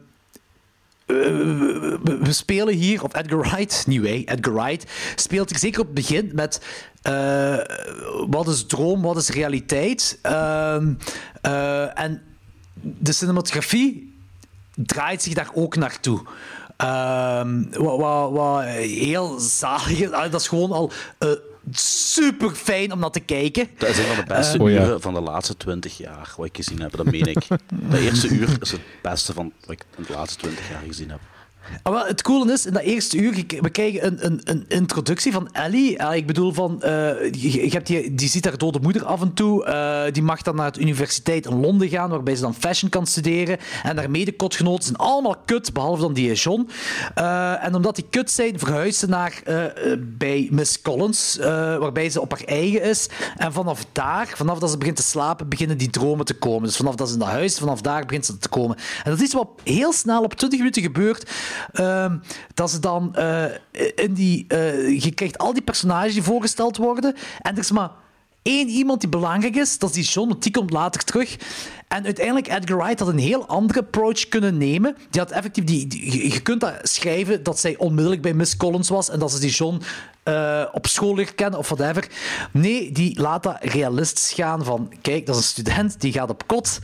we, 1.05 2.27
spelen 2.29 2.73
hier, 2.73 3.03
of 3.03 3.15
Edgar 3.15 3.39
Wright, 3.39 3.87
niet 3.87 4.01
wij, 4.01 4.23
Edgar 4.25 4.53
Wright, 4.53 4.91
speelt 5.15 5.49
er 5.49 5.57
zeker 5.57 5.79
op 5.79 5.85
het 5.85 5.95
begin 5.95 6.31
met 6.33 6.61
uh, 7.09 7.57
wat 8.29 8.47
is 8.47 8.65
droom, 8.65 9.01
wat 9.01 9.17
is 9.17 9.29
realiteit. 9.29 10.19
Uh, 10.25 10.77
uh, 11.41 11.99
en 11.99 12.21
de 12.73 13.11
cinematografie 13.11 14.13
draait 14.75 15.21
zich 15.21 15.33
daar 15.33 15.49
ook 15.53 15.75
naartoe. 15.75 16.21
Ehm, 16.81 17.63
wat, 17.71 17.99
wat, 17.99 18.31
wat, 18.31 18.63
heel 18.63 19.39
zalig 19.39 19.89
is. 19.89 20.09
Dat 20.09 20.41
is 20.41 20.47
gewoon 20.47 20.71
al 20.71 20.91
super 21.71 22.51
fijn 22.51 22.93
om 22.93 22.99
naar 22.99 23.11
te 23.11 23.19
kijken. 23.19 23.69
Dat 23.77 23.89
is 23.89 23.97
een 23.97 24.05
van 24.05 24.15
de 24.15 24.33
beste 24.33 24.57
uh, 24.57 24.65
uren 24.65 25.01
van 25.01 25.13
de 25.13 25.21
laatste 25.21 25.57
20 25.57 25.97
jaar 25.97 26.33
wat 26.37 26.45
ik 26.45 26.55
gezien 26.55 26.81
heb. 26.81 26.95
Dat 26.95 27.05
meen 27.05 27.25
ik. 27.25 27.47
De 27.91 27.99
eerste 27.99 28.27
uur 28.27 28.57
is 28.59 28.71
het 28.71 28.81
beste 29.01 29.33
van 29.33 29.51
wat 29.59 29.71
ik 29.71 29.83
in 29.97 30.03
de 30.07 30.13
laatste 30.13 30.39
20 30.39 30.69
jaar 30.69 30.81
gezien 30.87 31.09
heb. 31.09 31.19
Ah, 31.83 31.93
wel, 31.93 32.05
het 32.05 32.21
coole 32.21 32.51
is, 32.51 32.65
in 32.65 32.73
dat 32.73 32.81
eerste 32.81 33.17
uur, 33.17 33.43
we 33.61 33.69
krijgen 33.69 34.05
een, 34.05 34.25
een, 34.25 34.41
een 34.43 34.65
introductie 34.67 35.31
van 35.31 35.49
Ellie. 35.51 36.03
Ah, 36.03 36.15
ik 36.15 36.27
bedoel, 36.27 36.53
van, 36.53 36.81
hebt 36.81 37.87
die, 37.87 38.29
ziet 38.29 38.45
haar 38.45 38.57
dode 38.57 38.79
moeder 38.79 39.05
af 39.05 39.21
en 39.21 39.33
toe. 39.33 39.65
Uh, 39.65 40.13
die 40.13 40.23
mag 40.23 40.41
dan 40.41 40.55
naar 40.55 40.71
de 40.71 40.79
universiteit 40.79 41.45
in 41.45 41.59
Londen 41.59 41.89
gaan, 41.89 42.09
waarbij 42.09 42.35
ze 42.35 42.41
dan 42.41 42.55
fashion 42.55 42.89
kan 42.89 43.07
studeren. 43.07 43.57
En 43.83 43.97
haar 43.97 44.09
mede-kotgenoten 44.09 44.83
zijn 44.83 44.97
allemaal 44.97 45.35
kut, 45.45 45.73
behalve 45.73 46.01
dan 46.01 46.13
die 46.13 46.33
John. 46.33 46.69
Uh, 47.17 47.65
en 47.65 47.75
omdat 47.75 47.95
die 47.95 48.05
kut 48.09 48.31
zijn, 48.31 48.59
verhuist 48.59 48.99
ze 48.99 49.07
naar, 49.07 49.41
bij 49.99 50.47
Miss 50.51 50.81
Collins, 50.81 51.37
waarbij 51.79 52.09
ze 52.09 52.21
op 52.21 52.31
haar 52.31 52.43
eigen 52.43 52.81
is. 52.81 53.09
En 53.37 53.53
vanaf 53.53 53.85
daar, 53.91 54.27
vanaf 54.35 54.59
dat 54.59 54.69
ze 54.69 54.77
begint 54.77 54.95
te 54.95 55.03
slapen, 55.03 55.49
beginnen 55.49 55.77
die 55.77 55.89
dromen 55.89 56.25
te 56.25 56.33
komen. 56.33 56.63
Dus 56.63 56.77
vanaf 56.77 56.95
dat 56.95 57.07
ze 57.07 57.13
in 57.13 57.19
dat 57.19 57.27
huis, 57.27 57.57
vanaf 57.57 57.81
daar 57.81 58.05
begint 58.05 58.25
ze 58.25 58.37
te 58.37 58.49
komen. 58.49 58.77
En 59.03 59.11
dat 59.11 59.21
is 59.21 59.33
wat 59.33 59.47
heel 59.63 59.93
snel 59.93 60.23
op 60.23 60.33
20 60.33 60.59
minuten 60.59 60.81
gebeurt. 60.81 61.29
Uh, 61.73 62.13
dat 62.53 62.71
ze 62.71 62.79
dan 62.79 63.15
uh, 63.17 63.45
in 63.95 64.13
die. 64.13 64.45
Uh, 64.47 65.01
je 65.01 65.11
krijgt 65.11 65.37
al 65.37 65.53
die 65.53 65.61
personages 65.61 66.13
die 66.13 66.23
voorgesteld 66.23 66.77
worden. 66.77 67.15
En 67.41 67.53
er 67.53 67.59
is 67.59 67.71
maar 67.71 67.89
één 68.41 68.67
iemand 68.67 69.01
die 69.01 69.09
belangrijk 69.09 69.55
is. 69.55 69.77
Dat 69.77 69.89
is 69.89 69.95
die 69.95 70.13
John, 70.13 70.29
want 70.29 70.43
die 70.43 70.51
komt 70.51 70.71
later 70.71 71.03
terug. 71.03 71.37
En 71.87 72.05
uiteindelijk, 72.05 72.47
Edgar 72.47 72.77
Wright 72.77 72.99
had 72.99 73.07
een 73.07 73.17
heel 73.17 73.47
andere 73.47 73.79
approach 73.79 74.27
kunnen 74.27 74.57
nemen. 74.57 74.95
Die 75.09 75.21
had 75.21 75.31
effectief 75.31 75.63
die, 75.63 76.31
je 76.33 76.41
kunt 76.41 76.61
dat 76.61 76.79
schrijven 76.83 77.43
dat 77.43 77.59
zij 77.59 77.77
onmiddellijk 77.77 78.21
bij 78.21 78.33
Miss 78.33 78.57
Collins 78.57 78.89
was 78.89 79.09
en 79.09 79.19
dat 79.19 79.31
ze 79.31 79.39
die 79.39 79.51
John 79.51 79.81
uh, 80.23 80.63
op 80.71 80.87
school 80.87 81.15
leert 81.15 81.35
kennen 81.35 81.59
of 81.59 81.69
whatever. 81.69 82.07
Nee, 82.51 82.91
die 82.91 83.21
laat 83.21 83.43
dat 83.43 83.57
realistisch 83.61 84.33
gaan 84.33 84.63
van, 84.63 84.93
kijk, 85.01 85.25
dat 85.25 85.35
is 85.35 85.41
een 85.41 85.47
student, 85.47 86.01
die 86.01 86.11
gaat 86.11 86.29
op 86.29 86.47
kot. 86.47 86.79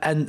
En 0.00 0.28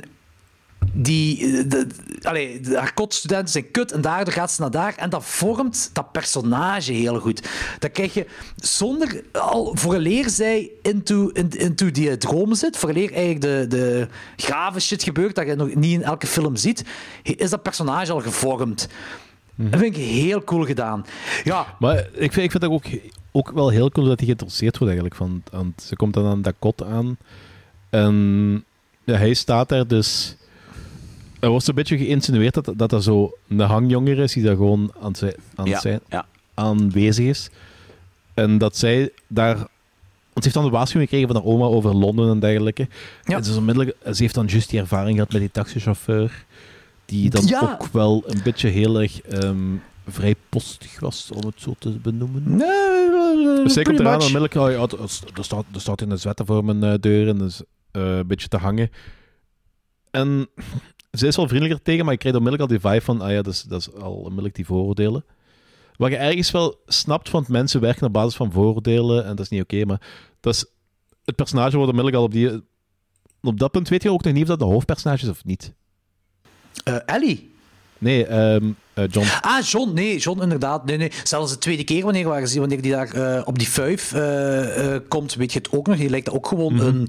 die, 0.92 1.66
de, 1.66 1.86
allee, 2.22 2.60
de, 2.60 2.78
haar 2.78 2.94
kotstudenten 2.94 3.48
zijn 3.48 3.70
kut 3.70 3.92
en 3.92 4.00
daardoor 4.00 4.32
gaat 4.32 4.52
ze 4.52 4.60
naar 4.60 4.70
daar. 4.70 4.94
En 4.96 5.10
dat 5.10 5.24
vormt 5.24 5.90
dat 5.92 6.12
personage 6.12 6.92
heel 6.92 7.20
goed. 7.20 7.48
Dat 7.78 7.92
krijg 7.92 8.14
je 8.14 8.26
zonder, 8.56 9.22
al 9.32 9.76
vooraleer 9.76 10.28
zij 10.28 10.70
into, 10.82 11.28
in, 11.28 11.50
into 11.50 11.90
die 11.90 12.16
droom 12.16 12.54
zit, 12.54 12.76
vooraleer 12.76 13.12
eigenlijk 13.12 13.40
de, 13.40 13.76
de 13.76 14.08
grave 14.36 14.80
shit 14.80 15.02
gebeurt, 15.02 15.34
dat 15.34 15.46
je 15.46 15.54
nog 15.54 15.74
niet 15.74 15.92
in 15.92 16.02
elke 16.02 16.26
film 16.26 16.56
ziet, 16.56 16.84
is 17.22 17.50
dat 17.50 17.62
personage 17.62 18.12
al 18.12 18.20
gevormd. 18.20 18.88
Mm. 19.54 19.70
Dat 19.70 19.80
vind 19.80 19.96
ik 19.96 20.02
heel 20.02 20.44
cool 20.44 20.64
gedaan. 20.64 21.04
Ja. 21.44 21.76
Maar 21.78 21.98
ik 21.98 22.32
vind, 22.32 22.44
ik 22.44 22.50
vind 22.50 22.60
dat 22.60 22.70
ook, 22.70 22.84
ook 23.32 23.50
wel 23.50 23.68
heel 23.68 23.90
cool 23.90 24.06
dat 24.06 24.16
hij 24.16 24.26
geïnteresseerd 24.26 24.78
wordt 24.78 24.94
eigenlijk. 24.94 25.14
Van, 25.14 25.42
want 25.50 25.82
ze 25.82 25.96
komt 25.96 26.14
dan 26.14 26.26
aan 26.26 26.42
dat 26.42 26.54
kot 26.58 26.84
aan 26.84 27.16
en 27.90 28.64
ja, 29.04 29.14
hij 29.14 29.34
staat 29.34 29.68
daar 29.68 29.86
dus 29.86 30.36
er 31.40 31.48
wordt 31.48 31.68
een 31.68 31.74
beetje 31.74 31.98
geïnsinueerd 31.98 32.54
dat, 32.54 32.72
dat 32.76 32.92
er 32.92 33.02
zo 33.02 33.32
een 33.48 33.60
hangjonger 33.60 34.18
is 34.18 34.32
die 34.32 34.42
daar 34.42 34.56
gewoon 34.56 34.92
aan, 35.00 35.12
aan 35.54 35.66
ja, 35.66 35.80
zijn, 35.80 36.00
ja. 36.08 36.26
aanwezig 36.54 37.26
is. 37.26 37.50
En 38.34 38.58
dat 38.58 38.76
zij 38.76 39.10
daar... 39.26 39.54
Want 39.56 39.68
ze 40.44 40.50
heeft 40.50 40.54
dan 40.54 40.64
de 40.64 40.70
waarschuwing 40.70 41.10
gekregen 41.10 41.34
van 41.34 41.42
haar 41.42 41.52
oma 41.52 41.64
over 41.64 41.94
Londen 41.94 42.30
en 42.30 42.40
dergelijke. 42.40 42.88
Ja. 43.24 43.36
En 43.36 43.44
ze, 43.44 43.50
is 43.50 43.56
onmiddellijk, 43.56 43.96
ze 44.04 44.22
heeft 44.22 44.34
dan 44.34 44.46
juist 44.46 44.70
die 44.70 44.80
ervaring 44.80 45.14
gehad 45.14 45.32
met 45.32 45.40
die 45.40 45.50
taxichauffeur. 45.50 46.44
Die 47.04 47.30
dan 47.30 47.46
Ja. 47.46 47.60
ook 47.80 47.86
wel 47.92 48.22
een 48.26 48.40
beetje 48.44 48.68
heel 48.68 49.00
erg 49.00 49.20
ehm, 49.20 49.74
vrij 50.08 50.34
postig 50.48 51.00
was, 51.00 51.30
om 51.34 51.46
het 51.46 51.60
zo 51.60 51.74
te 51.78 51.88
benoemen. 51.90 52.42
Nee, 52.56 53.62
Dus 53.64 53.72
zij 53.72 53.82
komt 53.82 54.00
eraan 54.00 54.20
en 54.20 54.26
onmiddellijk, 54.26 54.54
oh 54.54 54.70
ja, 54.70 54.98
er, 55.34 55.44
staat, 55.44 55.64
er 55.74 55.80
staat 55.80 56.00
een 56.00 56.18
zwetten 56.18 56.46
voor 56.46 56.64
mijn 56.64 56.82
eh, 56.84 56.94
deur 57.00 57.28
en 57.28 57.38
dus 57.38 57.62
eh, 57.90 58.16
een 58.16 58.26
beetje 58.26 58.48
te 58.48 58.56
hangen. 58.56 58.90
En 60.10 60.48
ze 61.18 61.26
is 61.26 61.36
wel 61.36 61.48
vriendelijker 61.48 61.84
tegen, 61.84 62.04
maar 62.04 62.14
ik 62.14 62.18
krijg 62.20 62.36
onmiddellijk 62.36 62.70
al 62.72 62.78
die 62.78 62.90
vibe 62.90 63.04
van, 63.04 63.20
ah 63.20 63.30
ja, 63.30 63.42
dat 63.42 63.52
is, 63.52 63.62
dat 63.62 63.80
is 63.80 63.92
al 63.94 64.14
onmiddellijk 64.14 64.54
die 64.54 64.66
vooroordelen. 64.66 65.24
Wat 65.96 66.10
je 66.10 66.16
ergens 66.16 66.50
wel 66.50 66.80
snapt, 66.86 67.30
want 67.30 67.48
mensen 67.48 67.80
werken 67.80 68.06
op 68.06 68.12
basis 68.12 68.36
van 68.36 68.52
vooroordelen 68.52 69.24
en 69.24 69.28
dat 69.36 69.40
is 69.44 69.48
niet 69.48 69.62
oké, 69.62 69.84
maar 69.84 70.00
dat 70.40 70.54
is, 70.54 70.64
het 71.24 71.36
personage 71.36 71.76
wordt 71.76 71.90
onmiddellijk 71.92 72.16
al 72.16 72.22
op 72.24 72.32
die... 72.32 72.62
Op 73.42 73.58
dat 73.58 73.70
punt 73.70 73.88
weet 73.88 74.02
je 74.02 74.10
ook 74.10 74.24
nog 74.24 74.32
niet 74.32 74.42
of 74.42 74.48
dat 74.48 74.58
de 74.58 74.64
hoofdpersonage 74.64 75.24
is 75.24 75.30
of 75.30 75.44
niet. 75.44 75.72
Eh, 76.84 76.96
Ellie. 77.06 77.54
Nee, 77.98 78.26
ehm, 78.26 78.64
eh, 78.94 79.04
John. 79.10 79.26
Ah, 79.40 79.62
John. 79.62 79.92
Nee, 79.94 80.18
John, 80.18 80.42
inderdaad. 80.42 80.84
Nee, 80.84 80.96
nee. 80.96 81.12
Zelfs 81.24 81.52
de 81.52 81.58
tweede 81.58 81.84
keer 81.84 82.04
wanneer, 82.04 82.30
we 82.30 82.40
gezien, 82.40 82.60
wanneer 82.60 82.82
die 82.82 82.92
daar 82.92 83.12
eh, 83.12 83.42
op 83.46 83.58
die 83.58 83.68
eh, 83.82 84.96
komt, 85.08 85.34
weet 85.34 85.52
je 85.52 85.58
het 85.58 85.72
ook 85.72 85.86
nog. 85.86 85.96
Die 85.96 86.10
lijkt 86.10 86.30
ook 86.30 86.46
gewoon 86.46 86.74
Mhm. 86.74 86.86
een... 86.86 87.08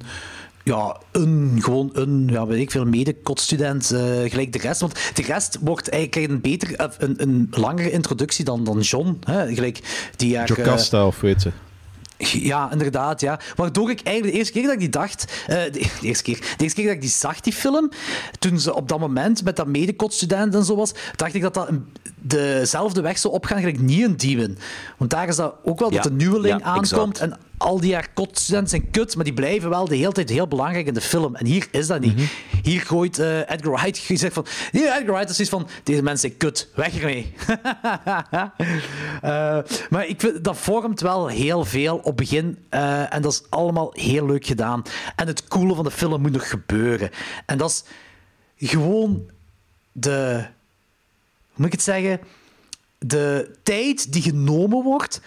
Ja, 0.68 0.98
een, 1.11 1.57
gewoon 1.61 1.89
een, 1.94 2.27
ja, 2.31 2.45
weet 2.45 2.60
ik 2.60 2.72
veel, 2.72 2.85
mede-kotstudent, 2.85 3.91
eh, 3.91 3.99
gelijk 4.30 4.53
de 4.53 4.60
rest. 4.60 4.81
Want 4.81 4.99
de 5.14 5.22
rest 5.22 5.57
wordt 5.61 5.89
eigenlijk 5.89 6.31
een, 6.31 6.41
beter, 6.41 6.76
eh, 6.76 6.85
een, 6.98 7.22
een 7.22 7.48
langere 7.52 7.91
introductie 7.91 8.45
dan, 8.45 8.64
dan 8.64 8.80
John. 8.80 9.19
Hè? 9.23 9.53
Gelijk 9.53 10.10
die 10.15 10.30
jaar, 10.30 10.49
eh, 10.49 10.56
Jocasta, 10.56 11.06
of 11.07 11.19
weet 11.19 11.41
ze. 11.41 11.52
ja, 12.52 12.72
inderdaad, 12.72 13.22
ja. 13.22 13.39
Waardoor 13.56 13.89
ik 13.89 14.02
eigenlijk 14.02 14.34
de 14.34 14.39
eerste 14.39 14.53
keer 14.53 14.64
dat 14.64 14.73
ik 14.73 14.80
die 14.80 14.89
dacht... 14.89 15.44
eh, 15.48 15.56
de, 15.56 15.72
de 16.02 16.07
eerste 16.07 16.23
keer, 16.23 16.39
de 16.57 16.64
eerste 16.64 16.76
keer 16.76 16.85
dat 16.85 16.95
ik 16.95 17.02
die 17.02 17.10
zag, 17.10 17.39
die 17.39 17.53
film, 17.53 17.89
toen 18.39 18.60
ze 18.60 18.76
op 18.76 18.88
dat 18.89 18.99
moment 18.99 19.44
met 19.44 19.56
dat 19.56 19.68
medekotstudent 19.68 20.56
en 20.56 20.64
zo 20.64 20.76
was, 20.76 20.91
dacht 21.15 21.34
ik 21.34 21.41
dat 21.41 21.53
dat 21.53 21.69
dezelfde 22.15 23.02
weg 23.02 23.18
zou 23.18 23.34
opgaan, 23.34 23.60
gelijk 23.60 23.80
niet 23.80 24.03
een 24.03 24.18
Demon. 24.18 24.57
Want 24.98 25.11
daar 25.11 25.27
is 25.27 25.35
dat 25.35 25.53
ook 25.64 25.80
wel 25.80 25.89
Ja, 25.89 25.95
dat 25.95 26.03
de 26.03 26.18
nieuweling 26.18 26.60
ja, 26.60 26.65
aankomt 26.65 27.19
exact. 27.19 27.19
en 27.19 27.47
al 27.57 27.79
die 27.79 27.93
haar 27.93 28.07
kotstudenten 28.13 28.69
zijn 28.69 28.91
kut, 28.91 29.15
maar 29.15 29.23
die 29.23 29.34
blijven 29.34 29.69
wel 29.69 29.88
de 29.88 29.95
hele 29.95 30.11
tijd 30.11 30.29
heel 30.29 30.47
belangrijk 30.47 30.88
in 30.88 30.93
de 30.93 31.01
film. 31.01 31.35
En 31.35 31.45
hier 31.45 31.67
is 31.71 31.88
dat 31.88 31.99
niet. 31.99 32.15
Mhm. 32.15 32.25
Hier 32.63 32.81
gooit 32.81 33.19
eh, 33.19 33.39
Edgar 33.39 33.71
Wright 33.71 33.97
gezegd 33.97 34.34
van... 34.34 34.45
Nee, 34.71 34.84
Edgar 34.84 35.05
Wright 35.05 35.29
is 35.29 35.35
zoiets 35.35 35.53
van... 35.53 35.67
Deze 35.84 36.01
mensen 36.01 36.29
zijn 36.29 36.38
kut. 36.38 36.69
Weg 36.75 36.97
ermee. 36.97 37.34
Eh, 39.21 39.59
maar 39.89 40.07
ik 40.07 40.19
vind, 40.19 40.43
dat 40.43 40.57
vormt 40.57 41.01
wel 41.01 41.27
heel 41.27 41.65
veel 41.65 41.97
op 41.97 42.17
begin. 42.17 42.57
eh, 42.69 43.13
en 43.13 43.21
dat 43.21 43.31
is 43.31 43.43
allemaal 43.49 43.89
heel 43.93 44.25
leuk 44.25 44.45
gedaan. 44.45 44.84
En 45.15 45.27
het 45.27 45.47
coole 45.47 45.75
van 45.75 45.84
de 45.84 45.91
film 45.91 46.21
moet 46.21 46.31
nog 46.31 46.49
gebeuren. 46.49 47.09
En 47.45 47.57
dat 47.57 47.85
is 48.55 48.69
gewoon 48.69 49.29
de... 49.91 50.45
Hoe 51.47 51.55
moet 51.55 51.65
ik 51.65 51.71
het 51.71 51.81
zeggen? 51.81 52.19
De 52.99 53.51
tijd 53.63 54.13
die 54.13 54.21
genomen 54.21 54.84
wordt 54.84 55.21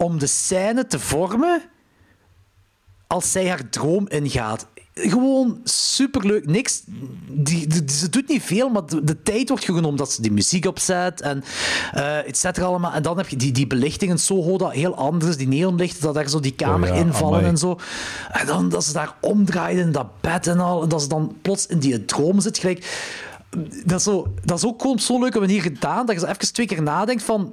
om 0.00 0.18
de 0.18 0.26
scène 0.26 0.86
te 0.86 0.98
vormen 0.98 1.62
als 3.06 3.32
zij 3.32 3.48
haar 3.48 3.68
droom 3.68 4.08
ingaat. 4.08 4.66
Gewoon 4.94 5.60
superleuk. 5.64 6.46
Niks. 6.46 6.82
Die, 7.28 7.66
die- 7.66 7.90
ze 7.96 8.08
doet 8.08 8.28
niet 8.28 8.42
veel, 8.42 8.68
maar 8.68 8.86
de, 8.86 9.04
de 9.04 9.22
tijd 9.22 9.48
wordt 9.48 9.64
genomen 9.64 9.96
dat 9.96 10.12
ze 10.12 10.22
die 10.22 10.32
muziek 10.32 10.66
opzet 10.66 11.20
en 11.20 11.44
eh 11.92 12.26
et 12.28 12.36
cetera 12.36 12.66
allemaal. 12.66 12.92
En 12.92 13.02
dan 13.02 13.16
heb 13.16 13.28
je 13.28 13.36
die, 13.36 13.52
die 13.52 13.66
belichting 13.66 14.10
in 14.10 14.18
Soho 14.18 14.58
dat 14.58 14.72
heel 14.72 14.94
anders. 14.96 15.36
Die 15.36 15.48
neonlichten, 15.48 16.02
dat 16.02 16.14
daar 16.14 16.28
zo 16.28 16.40
die 16.40 16.54
kamer 16.54 16.88
Oh 16.90 16.94
ja, 16.96 17.00
invallen 17.02 17.38
amai. 17.38 17.50
en 17.50 17.56
zo. 17.58 17.78
En 18.32 18.46
dan 18.46 18.68
dat 18.68 18.84
ze 18.84 18.92
daar 18.92 19.14
omdraaien 19.20 19.80
in 19.80 19.92
dat 19.92 20.20
bed 20.20 20.46
en 20.46 20.58
al. 20.60 20.82
En 20.82 20.88
dat 20.88 21.02
ze 21.02 21.08
dan 21.08 21.36
plots 21.42 21.66
in 21.66 21.78
die 21.78 22.04
droom 22.04 22.40
zit. 22.40 22.58
Gelijk. 22.58 23.06
Dat 23.84 23.98
is, 23.98 24.04
zo, 24.04 24.32
dat 24.44 24.56
is 24.58 24.64
ook 24.66 24.80
gewoon 24.80 24.96
op 24.96 25.02
zo'n 25.02 25.20
leuke 25.20 25.40
manier 25.40 25.62
gedaan 25.62 26.06
dat 26.06 26.14
je 26.14 26.20
zo 26.20 26.26
even 26.26 26.52
twee 26.52 26.66
keer 26.66 26.82
nadenkt 26.82 27.22
van... 27.22 27.52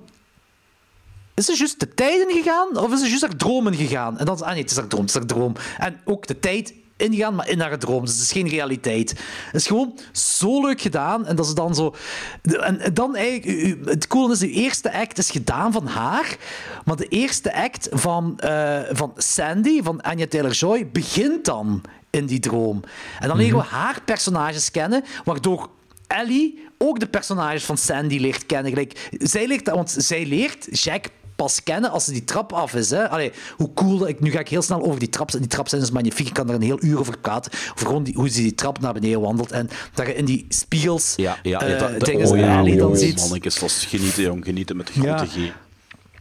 Is 1.36 1.46
ze 1.46 1.56
juist 1.58 1.80
de 1.80 1.94
tijd 1.94 2.30
ingegaan 2.30 2.78
of 2.78 2.94
is 2.94 3.00
ze 3.00 3.08
juist 3.08 3.22
haar 3.22 3.36
droom 3.36 3.68
ingegaan? 3.68 4.18
En 4.18 4.26
dan 4.26 4.42
ah 4.42 4.50
nee, 4.50 4.62
het 4.62 4.72
is 4.72 4.78
haar 4.78 4.88
droom, 4.88 5.02
het 5.02 5.10
is 5.10 5.16
haar 5.16 5.26
droom. 5.26 5.54
En 5.78 6.00
ook 6.06 6.28
de 6.28 6.40
tijd 6.40 6.74
ingegaan, 6.98 7.36
maar 7.36 7.50
in 7.50 7.60
haar 7.60 7.80
droom. 7.80 8.06
Dus 8.06 8.14
het 8.14 8.22
is 8.22 8.32
geen 8.32 8.48
realiteit. 8.48 9.10
Het 9.46 9.62
is 9.62 9.68
gewoon 9.68 10.00
zo 10.12 10.62
leuk 10.62 10.82
gedaan. 10.82 11.26
En 11.26 11.36
dat 11.36 11.46
is 11.46 11.54
dan 11.54 11.76
zo... 11.76 11.96
En 12.42 12.94
dan 12.94 13.16
eigenlijk... 13.16 13.86
Het 13.86 14.08
coole 14.08 14.34
is, 14.34 14.40
de 14.40 14.50
eerste 14.50 14.94
act 14.94 15.18
is 15.18 15.32
gedaan 15.32 15.72
van 15.72 15.88
haar, 15.88 16.38
maar 16.86 16.96
de 16.96 17.08
eerste 17.08 17.56
act 17.56 17.88
van, 17.92 18.40
eh, 18.40 18.80
van 18.90 19.14
Sandy, 19.16 19.84
van 19.84 20.02
Anya 20.02 20.28
Taylor-Joy, 20.28 20.90
begint 20.92 21.46
dan 21.46 21.82
in 22.10 22.26
die 22.26 22.40
droom. 22.40 22.82
En 23.20 23.28
dan 23.28 23.38
leren 23.38 23.58
we 23.58 23.64
haar 23.64 24.02
personages 24.06 24.72
kennen, 24.72 25.04
waardoor 25.24 25.70
Ellie 26.08 26.64
ook 26.78 27.00
de 27.00 27.08
personages 27.08 27.64
van 27.64 27.78
Sandy 27.78 28.18
leert 28.18 28.46
kennen. 28.46 28.72
Gelijk, 28.72 29.10
zij 29.12 29.48
leert, 29.48 29.70
want 29.70 29.96
zij 29.98 30.26
leert 30.26 30.84
Jack 30.84 31.06
pas 31.36 31.64
kennen 31.64 31.92
als 31.92 32.06
ze 32.06 32.12
die 32.12 32.24
trap 32.24 32.54
af 32.54 32.74
is. 32.74 32.90
Hè? 32.90 33.10
Allee, 33.10 33.32
hoe 33.58 33.74
cool... 33.74 34.08
Ik, 34.08 34.20
nu 34.20 34.32
ga 34.32 34.40
ik 34.40 34.50
heel 34.50 34.62
snel 34.62 34.82
over 34.82 35.00
die 35.00 35.10
trap. 35.10 35.32
Die 35.32 35.48
trap 35.48 35.70
zijn 35.70 35.82
is 35.82 35.92
magnifiek. 35.92 36.28
Ik 36.28 36.34
kan 36.34 36.50
er 36.50 36.56
een 36.56 36.62
heel 36.62 36.84
uur 36.84 37.00
over 37.00 37.18
praten. 37.18 37.52
Over 37.72 37.86
gewoon 37.88 38.04
die, 38.04 38.14
hoe 38.14 38.30
ze 38.30 38.42
die 38.42 38.56
trap 38.56 38.80
naar 38.80 38.94
beneden 38.94 39.22
wandelt. 39.22 39.52
En 39.52 39.70
dat 39.94 40.08
je 40.08 40.16
in 40.16 40.26
die 40.26 40.46
spiegels 40.50 41.14
Ja, 41.16 41.38
ja, 41.44 41.62
eh, 41.62 41.70
ja, 41.70 41.78
dat, 41.78 41.92
dat, 41.92 42.06
dingen 42.06 42.28
oh, 42.28 42.38
ja, 42.38 42.64
dan 42.64 42.90
oh, 42.90 42.96
ziet. 42.96 43.20
mannetjes, 43.20 43.60
dat 43.60 43.70
is 43.70 43.86
genieten, 43.86 44.24
jong. 44.24 44.46
Genieten 44.46 44.78
met 44.78 44.88
de 44.88 44.94
grote. 44.94 45.26
G. 45.28 45.54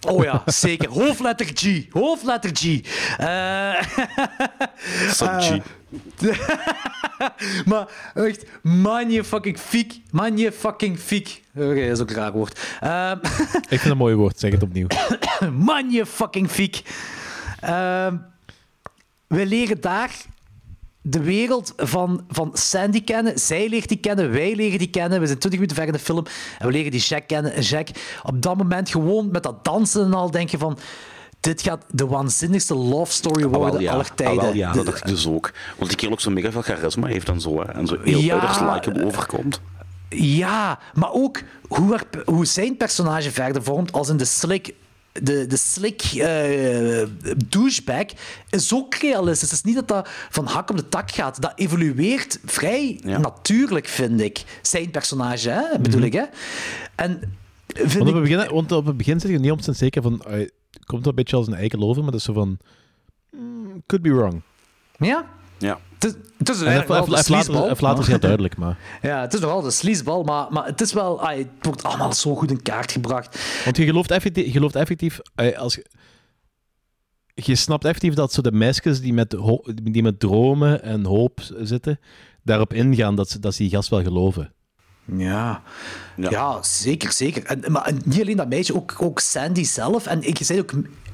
Oh 0.07 0.25
ja, 0.25 0.43
zeker. 0.47 0.89
Hoofdletter 0.91 1.47
G. 1.55 1.87
Hoofdletter 1.91 2.51
G. 2.55 2.81
Eh, 3.19 3.83
Sub 5.17 5.41
G. 5.41 5.61
maar 7.71 7.89
echt, 8.15 8.45
magnifucking 8.63 9.59
fiek. 9.59 10.01
Magnifucking 10.11 10.99
fiek. 10.99 11.43
Oké, 11.55 11.87
dat 11.87 11.97
is 11.97 12.01
ook 12.01 12.11
een 12.11 12.17
raar 12.17 12.33
woord. 12.33 12.61
Ehm, 12.81 13.19
Ik 13.23 13.69
vind 13.69 13.83
het 13.83 13.91
een 13.91 13.97
mooi 13.97 14.15
woord, 14.15 14.39
zeg 14.39 14.53
het 14.53 14.63
opnieuw. 14.63 14.87
magnifucking 15.71 16.51
fiek. 16.51 16.83
Ehm, 17.61 18.17
we 19.27 19.47
leren 19.47 19.81
daar 19.81 20.11
de 21.07 21.23
wereld 21.23 21.73
van, 21.77 22.25
van 22.29 22.51
Sandy 22.53 23.05
kennen. 23.05 23.39
Zij 23.39 23.69
leert 23.69 23.89
die 23.89 23.99
kennen, 23.99 24.31
wij 24.31 24.55
leren 24.55 24.79
die 24.79 24.91
kennen. 24.91 25.21
We 25.21 25.27
zijn 25.27 25.39
20 25.39 25.61
minuten 25.61 25.77
ver 25.77 25.87
in 25.87 25.93
de 25.93 25.99
film 25.99 26.25
en 26.59 26.67
we 26.67 26.73
leren 26.73 26.91
die 26.91 27.01
Jack 27.01 27.27
kennen. 27.27 27.55
En 27.55 27.63
Jack, 27.63 27.89
op 28.23 28.43
dat 28.43 28.57
moment 28.57 28.91
gewoon 28.91 29.31
met 29.31 29.43
dat 29.43 29.65
dansen 29.65 30.05
en 30.05 30.15
al, 30.15 30.31
denk 30.31 30.49
je 30.49 30.59
van... 30.59 30.79
Dit 31.45 31.63
gaat 31.63 31.85
de 31.91 32.07
waanzinnigste 32.07 32.75
love 32.75 33.13
story 33.13 33.45
Ah, 33.45 33.51
worden 33.51 33.71
wel, 33.73 33.81
ja. 33.81 33.93
aller 33.93 34.07
Ah, 34.11 34.17
tijden. 34.17 34.43
wel, 34.43 34.55
ja, 34.55 34.71
De- 34.71 34.77
dat 34.77 34.87
dacht 34.87 34.99
ik 35.01 35.07
dus 35.07 35.27
ook. 35.27 35.53
Want 35.77 35.89
die 35.89 35.99
kerel 35.99 36.13
ook 36.15 36.21
zo 36.21 36.31
mega 36.31 36.51
veel 36.53 36.63
charisma 36.63 37.07
heeft 37.07 37.29
en 37.29 37.41
zo. 37.41 37.61
Hè. 37.61 37.73
En 37.73 37.87
zo 37.87 37.97
heel 38.05 38.21
Ja, 38.21 38.33
uiterst 38.33 38.61
likeable 38.61 39.05
overkomt. 39.05 39.61
Ja, 40.09 40.79
maar 40.95 41.13
ook 41.13 41.41
hoe, 41.69 41.95
er- 42.11 42.23
hoe 42.25 42.45
zijn 42.47 42.77
personage 42.77 43.31
verder 43.31 43.63
vormt 43.63 43.93
als 43.93 44.09
in 44.09 44.17
de 44.17 44.25
slick. 44.25 44.75
De, 45.23 45.47
de 45.47 45.57
slick 45.57 46.03
eh, 46.03 47.03
douchebag 47.49 48.05
is 48.51 48.75
ook 48.75 48.95
realistisch. 48.95 49.51
Het 49.51 49.59
is 49.59 49.65
niet 49.65 49.75
dat 49.75 49.89
dat 49.89 50.09
van 50.31 50.47
hak 50.47 50.71
op 50.71 50.77
de 50.77 50.89
tak 50.89 51.11
gaat. 51.11 51.41
Dat 51.43 51.53
evolueert 51.57 52.39
vrij 52.45 53.01
natuurlijk, 53.05 53.89
vind 53.89 54.21
ik. 54.21 54.43
Zijn 54.63 54.91
personage, 54.91 55.51
hè, 55.51 55.79
bedoel 55.81 55.99
Mhm. 55.99 56.07
ik. 56.07 56.13
Hè? 56.13 56.25
En 56.95 57.21
vind 57.67 57.93
Want 57.93 58.01
op, 58.03 58.09
ik- 58.09 58.15
het 58.15 58.23
begin, 58.23 58.55
want 58.55 58.73
op 58.73 58.87
het 58.87 58.97
begin 58.97 59.21
zit 59.21 59.31
je 59.31 59.39
niet 59.39 59.51
omstens 59.51 59.79
zeker 59.79 60.03
van... 60.03 60.23
komt 60.85 61.01
wel 61.01 61.09
een 61.11 61.15
beetje 61.15 61.37
als 61.37 61.47
een 61.47 61.55
eikel 61.55 61.81
over, 61.89 62.03
maar 62.03 62.11
dat 62.11 62.21
is 62.21 62.27
zo 62.27 62.33
van... 62.33 62.59
mm, 63.31 63.83
could 63.87 64.03
be 64.05 64.13
wrong. 64.15 64.43
Ja, 64.99 65.27
Ja. 65.59 65.79
het 65.99 66.05
is, 66.05 66.15
het 66.39 66.89
later, 66.89 67.19
sleazeball, 67.19 67.69
even 67.71 67.83
later 67.85 67.91
is 68.03 68.09
maar- 68.09 68.09
heel 68.09 68.19
duidelijk, 68.31 68.57
maar... 68.57 68.79
Ja, 69.03 69.21
het 69.21 69.35
is 69.35 69.41
nog 69.41 69.51
wel 69.51 69.63
de 69.63 69.71
sleazeball, 69.71 70.25
maar, 70.25 70.47
maar 70.53 70.67
het 70.67 70.81
is 70.81 70.93
wel... 70.93 71.21
ah, 71.21 71.37
het 71.37 71.49
wordt 71.63 71.83
allemaal 71.83 72.13
zo 72.13 72.35
goed 72.35 72.51
in 72.51 72.63
kaart 72.63 72.93
gebracht. 72.93 73.63
Want 73.65 73.77
je 73.77 73.85
gelooft 73.85 74.11
effectief, 74.11 74.45
je 74.45 74.51
gelooft 74.51 74.75
effectief 74.77 75.21
eh, 75.35 75.59
als 75.59 75.75
je, 75.75 75.87
je 77.35 77.55
snapt 77.55 77.85
effectief 77.85 78.15
dat 78.15 78.33
zo 78.33 78.41
de 78.43 78.53
meisjes 78.53 79.01
die 79.01 79.13
met, 79.13 79.37
die 79.75 80.03
met 80.03 80.21
dromen 80.21 80.83
en 80.83 81.05
hoop 81.05 81.41
zitten, 81.61 81.99
daarop 82.43 82.73
ingaan 82.73 83.15
dat 83.17 83.31
ze, 83.31 83.39
dat 83.39 83.55
ze 83.55 83.63
die 83.63 83.71
gast 83.73 83.89
wel 83.89 84.03
geloven. 84.03 84.53
Ja. 85.05 85.63
Ja. 86.17 86.63
zeker, 86.63 87.13
zeker. 87.13 87.45
En, 87.45 87.73
maar 87.73 87.85
en 87.85 88.01
niet 88.05 88.21
alleen 88.21 88.37
dat 88.37 88.49
meisje, 88.49 88.75
ook, 88.75 88.95
ook 88.99 89.21
Sandy 89.21 89.65
zelf. 89.65 90.07
En 90.07 90.23
ik 90.23 90.39
zei 90.41 90.61
ook... 90.61 90.73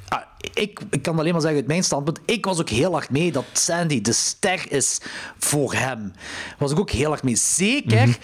ah, 0.09 0.21
ik, 0.55 0.81
ik 0.91 1.03
kan 1.03 1.19
alleen 1.19 1.33
maar 1.33 1.41
zeggen 1.41 1.59
uit 1.59 1.69
mijn 1.69 1.85
standpunt, 1.85 2.21
ik 2.25 2.45
was 2.45 2.61
ook 2.61 2.69
heel 2.69 2.93
hard 2.93 3.11
mee 3.11 3.33
dat 3.33 3.45
Sandy 3.53 4.01
de 4.01 4.13
ster 4.13 4.73
is 4.73 4.99
voor 5.39 5.75
hem. 5.75 6.13
Was 6.59 6.71
ik 6.73 6.79
ook 6.79 6.91
heel 6.91 7.09
hard 7.09 7.23
mee. 7.23 7.37
Zeker, 7.37 8.19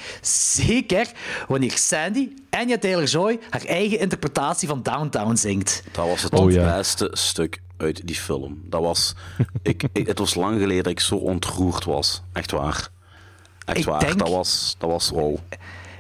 zeker 0.57 1.11
wanneer 1.49 1.73
Sandy, 1.79 2.29
Anya 2.51 2.79
Taylor-Joy, 2.79 3.39
haar 3.51 3.65
eigen 3.65 3.99
interpretatie 3.99 4.69
van 4.69 4.83
Downtown 4.83 5.35
zingt. 5.37 5.83
Dat 5.93 6.07
was 6.07 6.23
het 6.23 6.33
Oh, 6.33 6.51
ja. 6.53 6.77
beste 6.77 7.09
stuk 7.13 7.61
uit 7.77 8.07
die 8.07 8.17
film. 8.17 8.61
Dat 8.65 8.81
was, 8.83 9.15
ik, 9.63 9.85
ik- 9.93 10.07
het 10.07 10.19
was 10.19 10.35
lang 10.35 10.61
geleden 10.61 10.83
dat 10.83 10.93
ik 10.93 11.01
zo 11.01 11.15
ontroerd 11.15 11.85
was. 11.85 12.23
Echt 12.33 12.51
waar. 12.51 12.89
Echt 13.67 13.79
Ik 13.79 13.85
waar. 13.85 14.01
denk- 14.01 14.19
Dat 14.19 14.29
was, 14.29 14.75
dat 14.79 14.91
was 14.91 15.11
wow. 15.11 15.37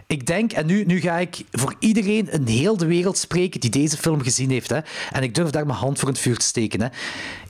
Ik 0.07 0.27
denk, 0.27 0.53
en 0.53 0.67
nu, 0.67 0.85
nu 0.85 1.01
ga 1.01 1.19
ik 1.19 1.45
voor 1.51 1.75
iedereen 1.79 2.31
in 2.31 2.47
heel 2.47 2.77
de 2.77 2.87
wereld 2.87 3.19
spreken 3.19 3.61
die 3.61 3.71
deze 3.71 3.97
film 3.97 4.23
gezien 4.23 4.51
heeft. 4.51 4.69
Hè, 4.71 4.79
en 5.13 5.23
ik 5.23 5.35
durf 5.35 5.51
daar 5.51 5.67
mijn 5.67 5.79
hand 5.79 5.99
voor 5.99 6.09
in 6.09 6.15
het 6.15 6.23
vuur 6.23 6.37
te 6.37 6.47
steken. 6.47 6.81
Hè. 6.81 6.89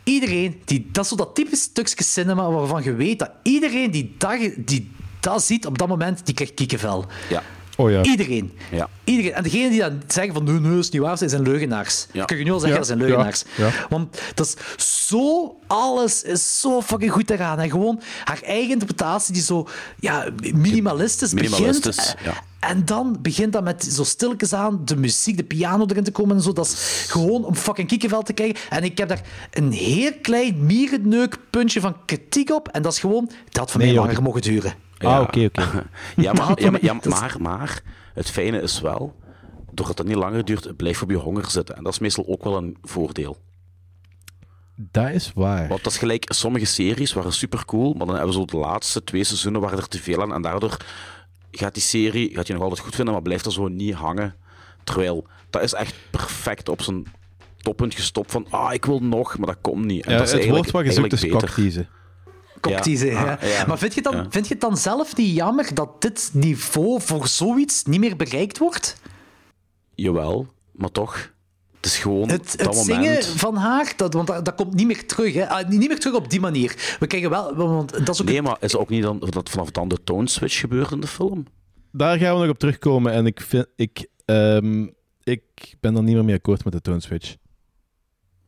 Iedereen, 0.05 0.61
die, 0.65 0.89
dat 0.93 1.05
is 1.05 1.11
zo 1.11 1.17
dat 1.17 1.35
typisch 1.35 1.63
stukje 1.63 2.05
cinema 2.05 2.51
waarvan 2.51 2.83
je 2.83 2.93
weet 2.95 3.19
dat 3.19 3.31
iedereen 3.43 3.91
die 3.91 4.15
dat, 4.19 4.39
die 4.57 4.91
dat 5.21 5.43
ziet 5.43 5.67
op 5.67 5.79
dat 5.79 5.89
moment, 5.89 6.27
die 6.27 6.35
krijgt 6.35 6.55
kiekenvel. 6.55 7.05
Ja. 7.29 7.43
Oh 7.79 7.91
ja. 7.91 8.03
Iedereen. 8.03 8.53
Ja. 8.71 8.89
Iedereen. 9.05 9.33
En 9.33 9.43
degenen 9.43 9.71
die 9.71 9.81
dan 9.81 10.03
zeggen 10.07 10.35
van 10.35 10.45
nee, 10.45 10.61
nee, 10.61 10.79
is 10.79 10.91
niet 10.91 11.03
waar, 11.03 11.19
zijn 11.19 11.43
leugenaars. 11.43 12.07
Ja. 12.13 12.25
Kun 12.25 12.37
je 12.39 12.45
nu 12.45 12.51
al 12.51 12.59
zeggen, 12.61 12.73
Ja, 12.73 12.77
dat 12.79 12.87
zijn 12.87 12.99
leugenaars. 12.99 13.45
ja, 13.57 13.67
ja. 13.67 13.73
Want 13.89 14.21
dat 14.35 14.47
is 14.47 15.07
zo, 15.09 15.57
alles 15.67 16.23
is 16.23 16.61
zo 16.61 16.83
fucking 16.83 17.13
goed 17.13 17.31
eraan. 17.31 17.59
En 17.59 17.71
gewoon 17.71 18.01
haar 18.25 18.41
eigen 18.43 18.71
interpretatie 18.73 19.35
die 19.35 19.43
zo 19.43 19.69
ja, 20.01 20.29
minimalistisch, 20.55 21.33
Minimalistisch, 21.35 21.97
begint. 21.97 22.17
ja. 22.25 22.43
En 22.69 22.85
dan 22.85 23.19
begint 23.23 23.53
dat 23.53 23.65
met 23.65 23.85
zo 23.85 24.05
stilletjes 24.05 24.53
aan 24.53 24.81
de 24.85 24.97
muziek, 24.97 25.37
de 25.37 25.45
piano 25.45 25.87
erin 25.87 26.05
te 26.05 26.11
komen 26.11 26.37
en 26.37 26.43
zo. 26.43 26.53
Dat 26.53 26.67
is 26.67 27.05
gewoon 27.09 27.45
om 27.45 27.55
fucking 27.55 27.89
kiekenvel 27.89 28.23
te 28.23 28.33
krijgen. 28.33 28.57
En 28.71 28.85
ik 28.85 28.99
heb 28.99 29.09
daar 29.09 29.21
een 29.51 29.73
heel 29.73 30.13
klein 30.23 30.67
mierenneukpuntje 30.67 31.81
van 31.81 31.97
kritiek 32.05 32.51
op. 32.51 32.69
En 32.69 32.83
dat 32.83 32.93
is 32.93 32.99
gewoon, 32.99 33.25
dat 33.45 33.57
had 33.57 33.71
van 33.71 33.81
Nee, 33.81 33.89
mij 33.89 33.97
joh, 33.99 34.07
langer 34.07 34.23
mogen 34.23 34.41
duren. 34.43 34.75
Ah, 34.99 35.21
oké, 35.21 35.45
oké. 35.45 35.63
Ja, 36.17 36.33
maar, 36.33 36.61
ja, 36.63 36.71
maar, 36.71 36.85
ja, 36.85 36.97
maar, 37.09 37.37
maar 37.41 37.83
het 38.15 38.31
fijne 38.31 38.61
is 38.61 38.81
wel, 38.81 39.15
doordat 39.73 39.99
het 39.99 40.07
niet 40.07 40.17
langer 40.17 40.45
duurt, 40.45 40.65
het 40.65 40.77
blijft 40.77 41.03
op 41.03 41.11
je 41.11 41.17
honger 41.17 41.51
zitten. 41.51 41.77
En 41.77 41.83
dat 41.83 41.93
is 41.93 41.99
meestal 41.99 42.27
ook 42.27 42.45
wel 42.45 42.57
een 42.57 42.77
voordeel. 42.83 43.37
Dat 44.77 45.11
is 45.11 45.33
waar. 45.35 45.69
Want 45.69 45.83
dat 45.85 45.93
is 45.93 45.99
gelijk, 45.99 46.25
sommige 46.29 46.65
series 46.65 47.13
waren 47.13 47.33
super 47.33 47.65
cool, 47.65 47.95
maar 47.95 48.07
dan 48.07 48.17
hebben 48.17 48.33
zo 48.35 48.45
de 48.45 48.57
laatste 48.57 49.05
twee 49.05 49.25
seizoenen 49.25 49.61
waren 49.61 49.79
er 49.79 49.89
te 49.89 50.03
veel 50.03 50.23
aan. 50.23 50.33
En 50.33 50.43
daardoor 50.43 50.77
gaat 51.51 51.75
die 51.75 51.83
serie, 51.83 52.35
gaat 52.35 52.47
je 52.47 52.53
nog 52.53 52.63
altijd 52.63 52.81
goed 52.81 52.95
vinden, 52.95 53.15
maar 53.15 53.23
blijft 53.23 53.47
er 53.47 53.53
zo 53.53 53.69
niet 53.69 53.95
hangen. 53.95 54.35
Terwijl, 54.85 55.27
dat 55.51 55.63
is 55.63 55.73
echt 55.73 55.95
perfect 56.11 56.69
op 56.69 56.83
zijn 56.83 57.07
toppunt 57.57 57.95
gestopt 57.95 58.33
van, 58.33 58.47
ah, 58.51 58.73
ik 58.73 58.85
wil 58.85 58.99
nog, 59.01 59.39
maar 59.39 59.47
dat 59.47 59.59
komt 59.61 59.85
niet. 59.85 60.05
En 60.05 60.13
Ja, 60.13 60.19
dat 60.19 60.27
is 60.27 60.33
het 60.33 60.49
woord 60.49 60.71
wat 60.71 60.85
je 60.85 60.93
zoekt 60.93 61.13
is 61.13 61.29
cockteasen. 61.29 61.89
Ja. 62.69 63.35
Ah, 63.35 63.43
ja. 63.43 63.67
Maar 63.67 63.79
vind 63.79 63.95
je, 63.95 64.03
dan, 64.03 64.17
Ja. 64.17 64.27
vind 64.31 64.47
je 64.47 64.53
het 64.53 64.63
dan 64.63 64.77
zelf 64.77 65.17
niet 65.17 65.35
jammer 65.37 65.75
dat 65.75 66.03
dit 66.03 66.31
niveau 66.33 67.01
voor 67.01 67.27
zoiets 67.29 67.85
niet 67.85 68.01
meer 68.01 68.17
bereikt 68.17 68.59
wordt? 68.59 69.01
Jawel, 69.95 70.47
maar 70.73 70.91
toch. 70.91 71.35
Het 71.77 71.87
is 71.87 71.99
gewoon 71.99 72.29
Het, 72.29 72.43
dat 72.59 72.67
het 72.67 72.87
moment. 72.87 72.87
zingen 72.87 73.39
van 73.39 73.57
haar, 73.57 73.93
dat, 73.97 74.13
want 74.15 74.27
dat, 74.27 74.45
dat 74.45 74.55
komt 74.55 74.75
niet 74.75 74.87
meer 74.87 75.07
terug. 75.07 75.35
Hè. 75.35 75.49
Ah, 75.49 75.69
niet 75.69 75.89
meer 75.89 75.99
terug 76.01 76.17
op 76.17 76.31
die 76.31 76.41
manier. 76.41 76.97
We 76.99 77.07
krijgen 77.07 77.31
wel... 77.31 77.55
Want 77.55 77.91
dat 77.93 78.09
is 78.15 78.21
ook 78.21 78.27
Nee, 78.27 78.43
maar 78.43 78.57
is 78.61 78.73
het 78.73 78.81
ook 78.81 78.89
niet 78.89 79.03
dan, 79.03 79.19
dat 79.31 79.51
vanaf 79.51 79.71
dan 79.71 79.89
de 79.89 80.03
tone 80.05 80.29
switch 80.29 80.61
gebeurt 80.61 80.91
in 80.91 81.01
de 81.01 81.07
film? 81.07 81.47
Daar 81.93 82.19
gaan 82.19 82.35
we 82.35 82.41
nog 82.41 82.51
op 82.51 82.59
terugkomen 82.59 83.13
en 83.13 83.27
ik, 83.27 83.41
vind, 83.41 83.67
ik, 83.77 84.07
ehm, 84.25 84.87
ik 85.23 85.43
ben 85.81 85.95
dan 85.95 86.05
niet 86.05 86.15
meer 86.15 86.25
mee 86.25 86.35
akkoord 86.35 86.65
met 86.65 86.73
de 86.73 86.81
tone 86.81 87.01
switch. 87.01 87.35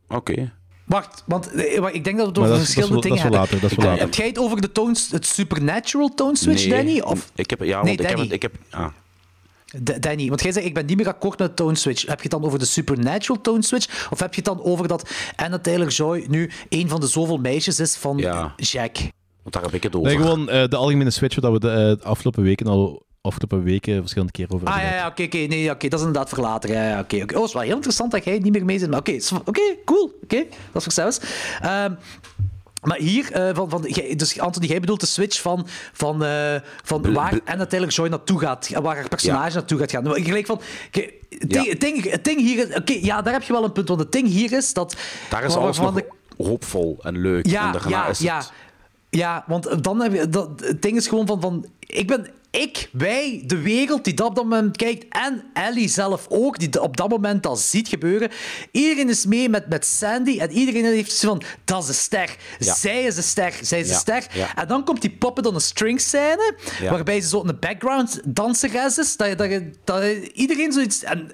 Oké. 0.09 0.53
Wacht, 0.89 1.23
want 1.27 1.51
eh, 1.52 1.85
ik 1.93 2.05
denk 2.05 2.16
dat 2.16 2.16
we 2.16 2.23
het 2.23 2.39
over 2.39 2.51
dat 2.51 2.59
is- 2.59 2.59
verschillende 2.59 2.94
dat 2.94 3.05
is 3.05 3.10
wel- 3.10 3.10
dingen 3.10 3.10
dat 3.10 3.16
is 3.16 3.23
wel 3.23 3.31
hebben. 3.31 3.40
later, 3.40 3.60
dat 3.60 3.70
is 3.70 3.77
wel 3.77 3.86
later. 3.86 4.02
Heb 4.05 4.15
jij 4.15 4.27
het 4.27 4.39
over 4.39 4.60
de 4.60 4.73
tones, 4.73 5.09
het 5.10 5.27
supernatural 5.27 6.09
tone 6.15 6.36
switch, 6.36 6.66
nee, 6.66 6.77
Danny? 6.77 7.01
Of 7.01 7.31
Ik 7.35 7.51
heb, 7.51 7.59
ja, 7.62 7.65
Nee, 7.65 7.74
want 7.74 7.89
ik 7.89 7.98
heb, 7.98 8.09
Danny. 8.09 8.23
het- 8.24 8.32
ik 8.32 8.43
heb, 8.43 8.55
ah, 8.70 8.86
Ja. 18.19 18.52
Jack? 18.56 18.97
want 19.43 19.55
daar 19.55 19.62
heb 19.62 19.74
ik 19.74 19.82
het 19.82 19.97
over. 19.97 20.09
Nee, 20.09 20.16
gewoon 20.16 20.48
eh, 20.48 20.69
de 20.69 20.77
algemene 20.77 21.10
switch 21.10 21.40
waar 21.40 21.52
we 21.52 21.59
de, 21.59 21.70
eh, 21.70 21.77
de 21.77 21.98
afgelopen 22.02 22.43
weken 22.43 22.66
al 22.66 23.02
afgelopen 23.20 23.62
weken 23.62 23.99
verschillende 24.01 24.32
keer 24.32 24.47
over 24.51 24.69
Ah 24.69 24.82
ja, 24.82 24.95
ja 24.95 25.07
oké, 25.07 25.23
oké, 25.23 25.36
nee, 25.39 25.70
oké, 25.70 25.89
dat 25.89 26.01
is 26.01 26.07
inderdaad 26.07 26.28
voor 26.31 26.39
later. 26.45 26.73
Ja, 26.73 26.89
ja, 26.89 26.99
oké, 27.01 27.16
oké. 27.23 27.35
Oh, 27.35 27.40
het 27.40 27.49
is 27.49 27.53
wel 27.55 27.62
heel 27.62 27.74
interessant 27.74 28.11
dat 28.11 28.24
jij 28.24 28.39
niet 28.39 28.53
meer 28.53 28.65
mee 28.65 28.78
zit. 28.78 28.90
Maar 28.90 28.99
oké, 28.99 29.19
oké, 29.45 29.61
cool. 29.85 30.19
Oké, 30.23 30.36
dat 30.73 30.77
is 30.77 30.82
voor 30.82 30.93
zelfs. 30.93 31.20
Ehm, 31.61 31.93
maar 32.82 32.99
hier, 32.99 33.32
eh, 33.32 33.55
van, 33.55 33.70
van, 33.70 33.85
jij- 33.86 34.16
dus 34.16 34.40
Anthony, 34.40 34.66
jij 34.66 34.81
bedoelt 34.81 35.01
de 35.01 35.07
switch 35.07 35.40
van, 35.40 35.66
van, 35.93 36.24
eh, 36.24 36.55
van 36.85 37.12
waar 37.12 37.40
Anna 37.45 37.66
Taylor-Joy 37.66 38.09
naartoe 38.09 38.39
gaat, 38.40 38.69
waar 38.82 38.97
haar 38.97 39.09
personage 39.09 39.55
naartoe 39.55 39.78
gaat 39.78 39.90
gaan. 39.90 40.03
Maar 40.03 40.20
Gelijk 40.20 40.47
van, 40.47 40.61
oké, 40.86 41.01
het, 41.28 41.51
ding, 41.51 41.65
Ja. 41.65 41.70
het, 41.70 41.81
ding, 41.81 42.20
ding 42.23 42.40
hier 42.40 42.69
is, 42.69 42.77
oké, 42.77 42.93
ja, 43.01 43.23
daar 43.23 43.32
heb 43.32 43.43
je 43.43 43.53
wel 43.53 43.65
een 43.65 43.73
punt, 43.73 43.89
want 43.89 44.01
het 44.01 44.12
ding 44.12 44.27
hier 44.28 44.53
is 44.53 44.73
dat... 44.73 44.97
Daar 45.31 45.45
is 45.45 45.55
alles 45.55 45.78
nog 45.78 45.95
de- 45.95 46.09
hoopvol 46.36 46.99
en 47.03 47.19
leuk. 47.20 47.47
ja, 47.47 47.66
en 47.66 47.73
daarna 47.73 47.89
ja, 47.90 48.07
is 48.09 48.19
het... 48.19 48.27
ja. 48.27 48.43
Ja, 49.11 49.45
want 49.47 49.85
dan 49.85 50.01
heb 50.03 50.12
je... 50.15 50.28
Dat, 50.28 50.49
het 50.57 50.82
ding 50.82 50.97
is 50.97 51.07
gewoon 51.09 51.27
van, 51.27 51.40
van... 51.40 51.66
Ik 51.81 52.07
ben... 52.07 52.27
Ik, 52.51 52.89
wij, 52.93 53.43
de 53.47 53.61
wereld 53.61 54.05
die 54.05 54.15
dat 54.15 54.27
op 54.27 54.35
dat 54.35 54.45
moment 54.45 54.77
kijkt 54.77 55.07
en 55.09 55.45
Ellie 55.53 55.89
zelf 55.89 56.27
ook, 56.29 56.59
die 56.59 56.83
op 56.83 56.97
dat 56.97 57.09
moment 57.09 57.43
dat 57.43 57.61
ziet 57.61 57.89
gebeuren. 57.89 58.31
Iedereen 58.70 59.09
is 59.09 59.27
mee 59.27 59.49
met, 59.49 59.69
met 59.69 59.87
Sandy 59.87 60.39
en 60.39 60.51
iedereen 60.51 60.85
heeft 60.85 61.12
zoiets 61.12 61.45
van, 61.45 61.59
dat 61.65 61.83
is 61.83 61.87
de 61.87 61.93
ster. 61.93 62.37
Ja. 62.59 62.75
Zij 62.75 63.03
is 63.03 63.15
de 63.15 63.23
ster. 63.23 63.53
Zij 63.62 63.81
is 63.81 63.89
de 63.89 63.95
ster. 63.95 64.27
En 64.55 64.69
dan 64.69 64.85
komt 64.85 65.01
die 65.01 65.11
puppet 65.11 65.47
on 65.47 65.55
a 65.55 65.59
string 65.59 66.01
scène, 66.01 66.57
waarbij 66.91 67.20
ze 67.20 67.29
zo 67.29 67.45
een 67.45 67.59
background 67.61 68.20
danseres 68.25 68.99
is, 68.99 69.16
dat, 69.16 69.39
dat, 69.39 69.62
dat 69.85 70.05
iedereen 70.35 70.73
zoiets... 70.73 71.03
En 71.03 71.33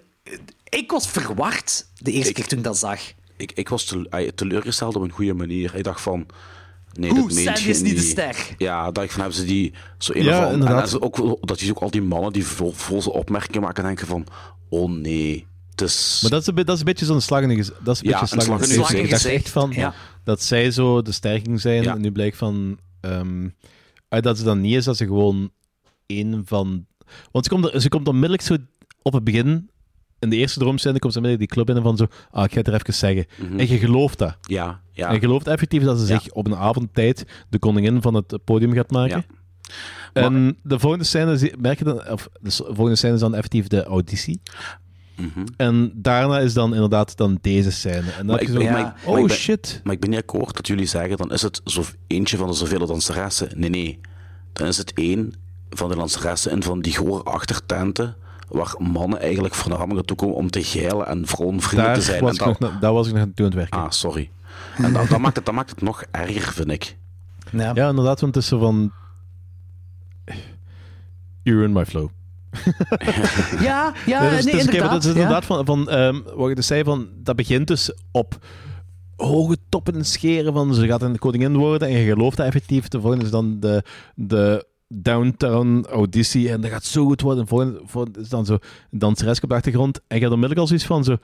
ik 0.69 0.91
was 0.91 1.09
verward 1.09 1.86
de 1.99 2.12
eerste 2.12 2.32
keer 2.32 2.47
toen 2.47 2.59
ik 2.59 2.65
dat 2.65 2.78
zag. 2.78 3.01
Ik, 3.36 3.53
ik 3.53 3.69
was 3.69 3.95
teleurgesteld 4.35 4.97
op 4.97 5.03
een 5.03 5.11
goede 5.11 5.35
manier. 5.35 5.74
Ik 5.74 5.85
dacht 5.85 6.01
van... 6.01 6.27
Nee, 6.99 7.11
Hoe, 7.11 7.29
dat 7.29 7.33
Sandy 7.39 7.61
je 7.62 7.69
is 7.69 7.83
niet 7.83 7.97
de 7.97 8.03
ster. 8.03 8.37
Ja, 8.59 8.91
dacht 8.91 9.07
ik 9.07 9.12
van, 9.12 9.21
hebben 9.21 9.39
ze 9.41 9.45
die 9.47 9.73
zo 9.99 10.12
een 10.15 10.23
Ja. 10.25 10.47
En, 10.47 10.53
inderdaad. 10.53 10.83
en 10.83 10.89
ze 10.89 11.01
ook, 11.03 11.47
dat 11.47 11.61
je 11.61 11.71
ook 11.71 11.79
al 11.83 11.91
die 11.91 12.03
mannen 12.03 12.33
die 12.33 12.47
vol, 12.47 12.73
vol 12.73 13.01
opmerkingen 13.01 13.61
maken 13.61 13.83
en 13.83 13.89
denken 13.89 14.07
van... 14.07 14.27
Oh 14.69 14.91
nee, 14.91 15.47
het 15.71 15.81
is... 15.81 16.19
Maar 16.23 16.31
dat 16.31 16.41
is 16.41 16.47
een, 16.47 16.55
dat 16.55 16.69
is 16.75 16.79
een 16.79 16.85
beetje 16.85 17.05
zo'n 17.05 17.21
slag 17.21 17.43
in 17.43 17.49
de 17.49 17.55
gez- 17.55 17.71
Dat 17.83 17.95
is 17.95 18.03
een 18.03 18.09
Ja, 18.09 18.21
beetje 18.21 18.37
een 18.37 18.43
slag 18.43 18.57
in 18.61 18.65
in 18.65 18.69
gezicht. 18.71 18.89
je 18.91 18.97
Ik 19.03 19.11
dacht 19.11 19.23
gezicht. 19.23 19.43
echt 19.45 19.53
van 19.53 19.71
Ja. 19.73 19.95
dat 20.25 20.43
zij 20.43 20.71
zo 20.71 21.03
de 21.03 21.12
sterking 21.12 21.61
zijn. 21.61 21.83
Ja. 21.83 21.95
En 21.95 22.01
nu 22.01 22.12
blijkt 22.12 22.37
van 22.37 22.79
ehm, 23.01 23.49
uit 24.09 24.25
dat 24.25 24.39
ze 24.39 24.45
dan 24.45 24.61
niet 24.61 24.75
is, 24.75 24.85
dat 24.85 24.97
ze 24.97 25.05
gewoon 25.05 25.51
een 26.07 26.43
van. 26.45 26.87
Want 27.33 27.45
ze 27.45 27.51
komt, 27.51 27.65
er, 27.75 27.81
ze 27.81 27.89
komt 27.89 28.09
onmiddellijk 28.09 28.43
zo 28.43 28.57
op 29.03 29.12
het 29.12 29.25
begin. 29.25 29.71
In 30.25 30.31
de 30.31 30.37
eerste 30.37 30.59
droomscène 30.59 30.99
komt 30.99 31.13
ze 31.13 31.19
onmiddellijk 31.19 31.53
die 31.55 31.65
club 31.65 31.77
in 31.77 31.83
en 31.85 31.89
van 31.89 31.97
zo. 31.97 32.07
Ah, 32.31 32.45
ik 32.45 32.51
ga 32.53 32.59
het 32.59 32.69
er 32.69 32.75
even 32.75 32.95
zeggen. 32.95 33.27
Mhm. 33.39 33.59
En 33.59 33.69
je 33.69 33.79
gelooft 33.79 34.19
dat. 34.19 34.37
Ja, 34.43 34.81
ja. 34.93 35.09
En 35.09 35.15
je 35.15 35.21
gelooft 35.21 35.47
effectief 35.47 35.83
dat 35.83 35.99
ze 36.01 36.07
Ja. 36.13 36.19
zich 36.21 36.33
op 36.33 36.47
een 36.47 36.57
avondtijd 36.57 37.25
de 37.49 37.59
koningin 37.59 38.03
van 38.03 38.15
het 38.15 38.39
podium 38.45 38.73
gaat 38.73 38.91
maken. 38.91 39.25
Ja. 40.13 40.23
En 40.23 40.57
de 40.63 40.79
volgende 40.79 41.05
scène, 41.05 41.53
merk 41.59 41.79
je 41.79 41.85
dan, 41.85 42.09
of 42.11 42.29
de 42.41 42.51
volgende 42.51 42.97
scène 42.97 43.15
is 43.15 43.21
dan 43.21 43.35
effectief 43.35 43.67
de 43.67 43.85
auditie. 43.85 44.41
Mhm. 45.17 45.45
En 45.57 45.93
daarna 45.95 46.39
is 46.39 46.55
dan 46.55 46.75
inderdaad 46.75 47.17
dan 47.17 47.39
deze 47.41 47.71
scène. 47.71 48.11
En 48.19 48.27
dan 48.27 48.39
ik- 48.41 48.49
zo, 48.49 48.61
oh 48.61 48.71
maar 48.71 48.95
ben- 49.05 49.31
shit. 49.31 49.81
Maar 49.85 49.95
ik 49.95 50.01
ben 50.01 50.11
niet 50.11 50.19
akkoord 50.19 50.57
dat 50.57 50.67
jullie 50.67 50.87
zeggen, 50.87 51.17
dan 51.17 51.33
is 51.33 51.43
het 51.43 51.61
zo 51.65 51.83
eentje 52.07 52.37
van 52.37 52.47
de 52.49 52.55
zoveel 52.55 52.87
danseressen. 52.87 53.49
Nee, 53.57 53.71
nee. 53.71 54.01
Dan 54.53 54.67
is 54.67 54.77
het 54.77 54.93
één 54.95 55.33
van 55.71 55.89
de 55.89 55.97
danseressen 55.97 56.51
in 56.53 56.63
van 56.63 56.81
die 56.81 56.97
gore 56.97 57.23
achtertenten, 57.23 58.17
waar 58.49 58.75
mannen 58.79 59.21
eigenlijk 59.21 59.55
voornamelijk 59.55 59.95
naartoe 59.95 60.16
komen 60.16 60.35
om 60.37 60.51
te 60.51 60.62
geilen 60.65 61.07
en 61.07 61.27
vrouwenvriendelijk 61.27 61.95
Daar 61.95 62.05
te 62.05 62.11
zijn. 62.11 62.23
was, 62.23 62.39
En 62.39 62.47
nog, 62.61 62.79
dat- 62.81 62.93
was 62.93 63.07
ik 63.07 63.12
nog 63.12 63.23
aan 63.23 63.35
toe 63.35 63.45
aan 63.47 63.51
het 63.51 63.61
werken. 63.61 63.81
Ah, 63.81 63.91
sorry. 63.91 64.31
En 64.77 64.93
dat, 64.93 65.09
dat, 65.09 65.19
maakt 65.19 65.37
het, 65.37 65.45
dat 65.47 65.55
maakt 65.55 65.71
het 65.71 65.83
nog 65.83 66.05
erger, 66.11 66.53
vind 66.53 66.71
ik. 66.71 66.97
Ja. 67.51 67.71
Ja, 67.75 67.89
inderdaad, 67.89 68.21
want 68.21 68.35
het 68.35 68.43
is 68.45 68.49
zo 68.51 68.59
van... 68.59 68.93
You 71.43 71.57
ruined 71.57 71.75
my 71.77 71.85
flow. 71.87 72.09
Ja, 73.61 73.93
ja, 74.07 74.21
Nee, 74.21 74.31
nee, 74.31 74.37
dus- 74.37 74.45
dus 74.45 74.53
maar 74.55 74.61
inderdaad. 74.65 74.91
dat 74.91 75.05
is 75.05 75.09
ja. 75.12 75.15
inderdaad 75.15 75.45
van, 75.45 75.65
van 75.65 75.89
ehm, 75.89 76.21
wat 76.37 76.49
je 76.49 76.55
dus 76.55 76.66
zei, 76.66 76.85
van, 76.85 77.09
dat 77.23 77.37
begint 77.37 77.66
dus 77.66 77.93
op 78.11 78.39
hoge 79.16 79.57
toppen 79.69 79.95
en 79.95 80.05
scheren 80.05 80.53
van 80.53 80.75
ze 80.75 80.87
gaat 80.87 81.03
een 81.03 81.19
koningin 81.19 81.57
worden 81.57 81.89
en 81.89 81.95
je 81.99 82.12
gelooft 82.12 82.37
dat 82.37 82.47
effectief. 82.47 82.89
De 82.89 83.01
volgende 83.01 83.25
is 83.25 83.31
dan 83.31 83.61
de, 83.61 83.83
de 84.15 84.66
downtown 84.89 85.85
auditie 85.90 86.51
en 86.51 86.61
dat 86.61 86.70
gaat 86.70 86.85
zo 86.85 87.06
goed 87.06 87.20
worden. 87.20 87.43
De 87.43 87.48
volgende, 87.48 87.81
volgende 87.85 88.20
is 88.20 88.28
dan 88.28 88.47
zo 88.47 88.52
een 88.52 88.98
danseres 88.98 89.40
op 89.40 89.48
de 89.48 89.55
achtergrond 89.55 89.97
en 89.97 90.16
je 90.16 90.23
hebt 90.23 90.32
onmiddellijk 90.32 90.61
al 90.61 90.66
zoiets 90.66 90.86
van 90.86 91.05
zo 91.05 91.16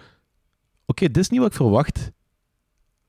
oké, 0.87 1.07
dit 1.07 1.17
is 1.17 1.29
niet 1.29 1.41
wat 1.41 1.49
ik 1.49 1.57
verwacht. 1.57 2.11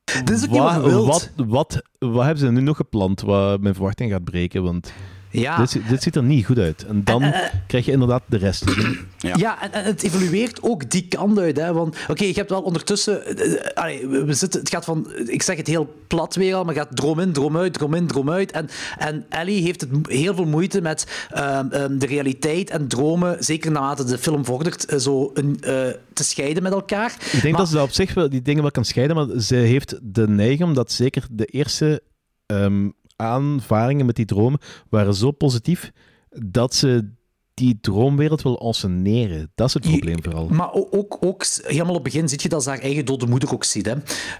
Dit 0.04 0.30
is 0.30 0.44
ook 0.44 0.50
niet 0.50 0.62
wat. 0.62 1.06
Wat, 1.06 1.32
wat, 1.36 1.82
wat 2.00 2.24
hebben 2.24 2.38
ze 2.38 2.52
nu 2.52 2.62
nog 2.62 2.78
gepland 2.78 3.22
wat 3.22 3.62
mijn 3.62 3.74
verwachting 3.74 4.12
gaat 4.12 4.24
breken? 4.24 4.64
Want 4.64 4.94
Ja. 5.32 5.58
dit, 5.58 5.82
dit 5.90 6.04
ziet 6.04 6.16
er 6.16 6.24
niet 6.24 6.46
goed 6.46 6.58
uit. 6.58 6.86
En 6.86 7.04
dan 7.04 7.22
En, 7.24 7.34
eh, 7.34 7.54
krijg 7.68 7.86
je 7.86 7.92
inderdaad 7.92 8.24
de 8.26 8.38
rest. 8.38 8.64
Ja, 9.36 9.62
en, 9.62 9.74
en 9.74 9.84
het 9.84 10.04
evolueert 10.04 10.64
ook 10.64 10.90
die 10.92 11.08
kant 11.08 11.40
uit. 11.40 11.58
Hè? 11.58 11.74
Want 11.74 11.96
oké, 12.08 12.24
je 12.24 12.34
hebt 12.34 12.50
wel 12.50 12.62
ondertussen. 12.62 13.26
eh, 13.38 13.54
eh, 13.54 13.74
allee, 13.74 14.08
we 14.08 14.24
we 14.26 14.34
zitten, 14.34 14.60
het 14.60 14.70
gaat 14.70 14.86
van. 14.86 15.12
Ik 15.26 15.42
zeg 15.42 15.58
het 15.58 15.68
heel 15.68 15.94
plat 16.08 16.36
weer 16.36 16.56
al, 16.56 16.64
maar 16.64 16.76
het 16.76 16.84
gaat 16.84 16.96
droom 16.96 17.20
in, 17.20 17.32
droom 17.32 17.58
uit, 17.58 17.74
droom 17.74 17.94
in, 17.94 18.08
droom 18.08 18.30
uit. 18.32 18.52
En, 18.52 18.70
en 18.98 19.26
Ellie 19.30 19.62
heeft 19.64 19.82
het 19.82 19.90
heel 20.08 20.36
veel 20.36 20.46
moeite 20.46 20.82
met 20.82 21.28
ehm, 21.30 21.68
ehm, 21.70 21.98
de 21.98 22.06
realiteit 22.06 22.70
en 22.70 22.88
dromen, 22.88 23.44
zeker 23.44 23.72
naarmate 23.72 24.04
de 24.04 24.18
film 24.18 24.46
vordert, 24.46 24.94
zo 25.02 25.32
een, 25.34 25.58
eh, 25.62 25.74
te 26.14 26.24
scheiden 26.24 26.64
met 26.64 26.72
elkaar. 26.72 27.12
Ik 27.12 27.32
denk 27.32 27.44
Maar- 27.44 27.62
dat 27.62 27.68
ze 27.70 27.76
dat 27.76 27.84
op 27.84 27.92
zich 27.92 28.14
wel, 28.14 28.30
die 28.30 28.42
dingen 28.42 28.62
wel 28.62 28.72
kan 28.72 28.86
scheiden, 28.86 29.16
maar 29.16 29.40
ze 29.42 29.56
heeft 29.56 30.00
de 30.02 30.28
neiging, 30.28 30.64
omdat 30.64 30.92
zeker 30.92 31.26
de 31.32 31.46
eerste 31.46 32.02
ehm 32.46 32.90
aanvaringen 33.22 34.06
met 34.06 34.16
die 34.16 34.26
dromen 34.26 34.60
waren 34.90 35.14
zo 35.14 35.32
positief, 35.32 35.92
dat 36.30 36.76
ze 36.76 37.10
die 37.54 37.78
droomwereld 37.82 38.42
wil 38.42 38.60
enceneren. 38.60 39.52
Dat 39.56 39.68
is 39.68 39.74
het 39.74 39.84
probleem 39.84 40.24
vooral. 40.24 40.48
Maar 40.48 40.74
ook, 40.74 41.18
ook 41.20 41.46
helemaal 41.64 41.96
op 41.96 42.04
het 42.04 42.14
begin 42.14 42.30
zie 42.30 42.40
je 42.42 42.50
dat 42.50 42.64
ze 42.64 42.70
haar 42.70 42.80
eigen 42.80 43.06
dode 43.06 43.28
moeder 43.28 43.54
ook 43.54 43.64
ziet. 43.64 43.86
Hè? 43.86 43.94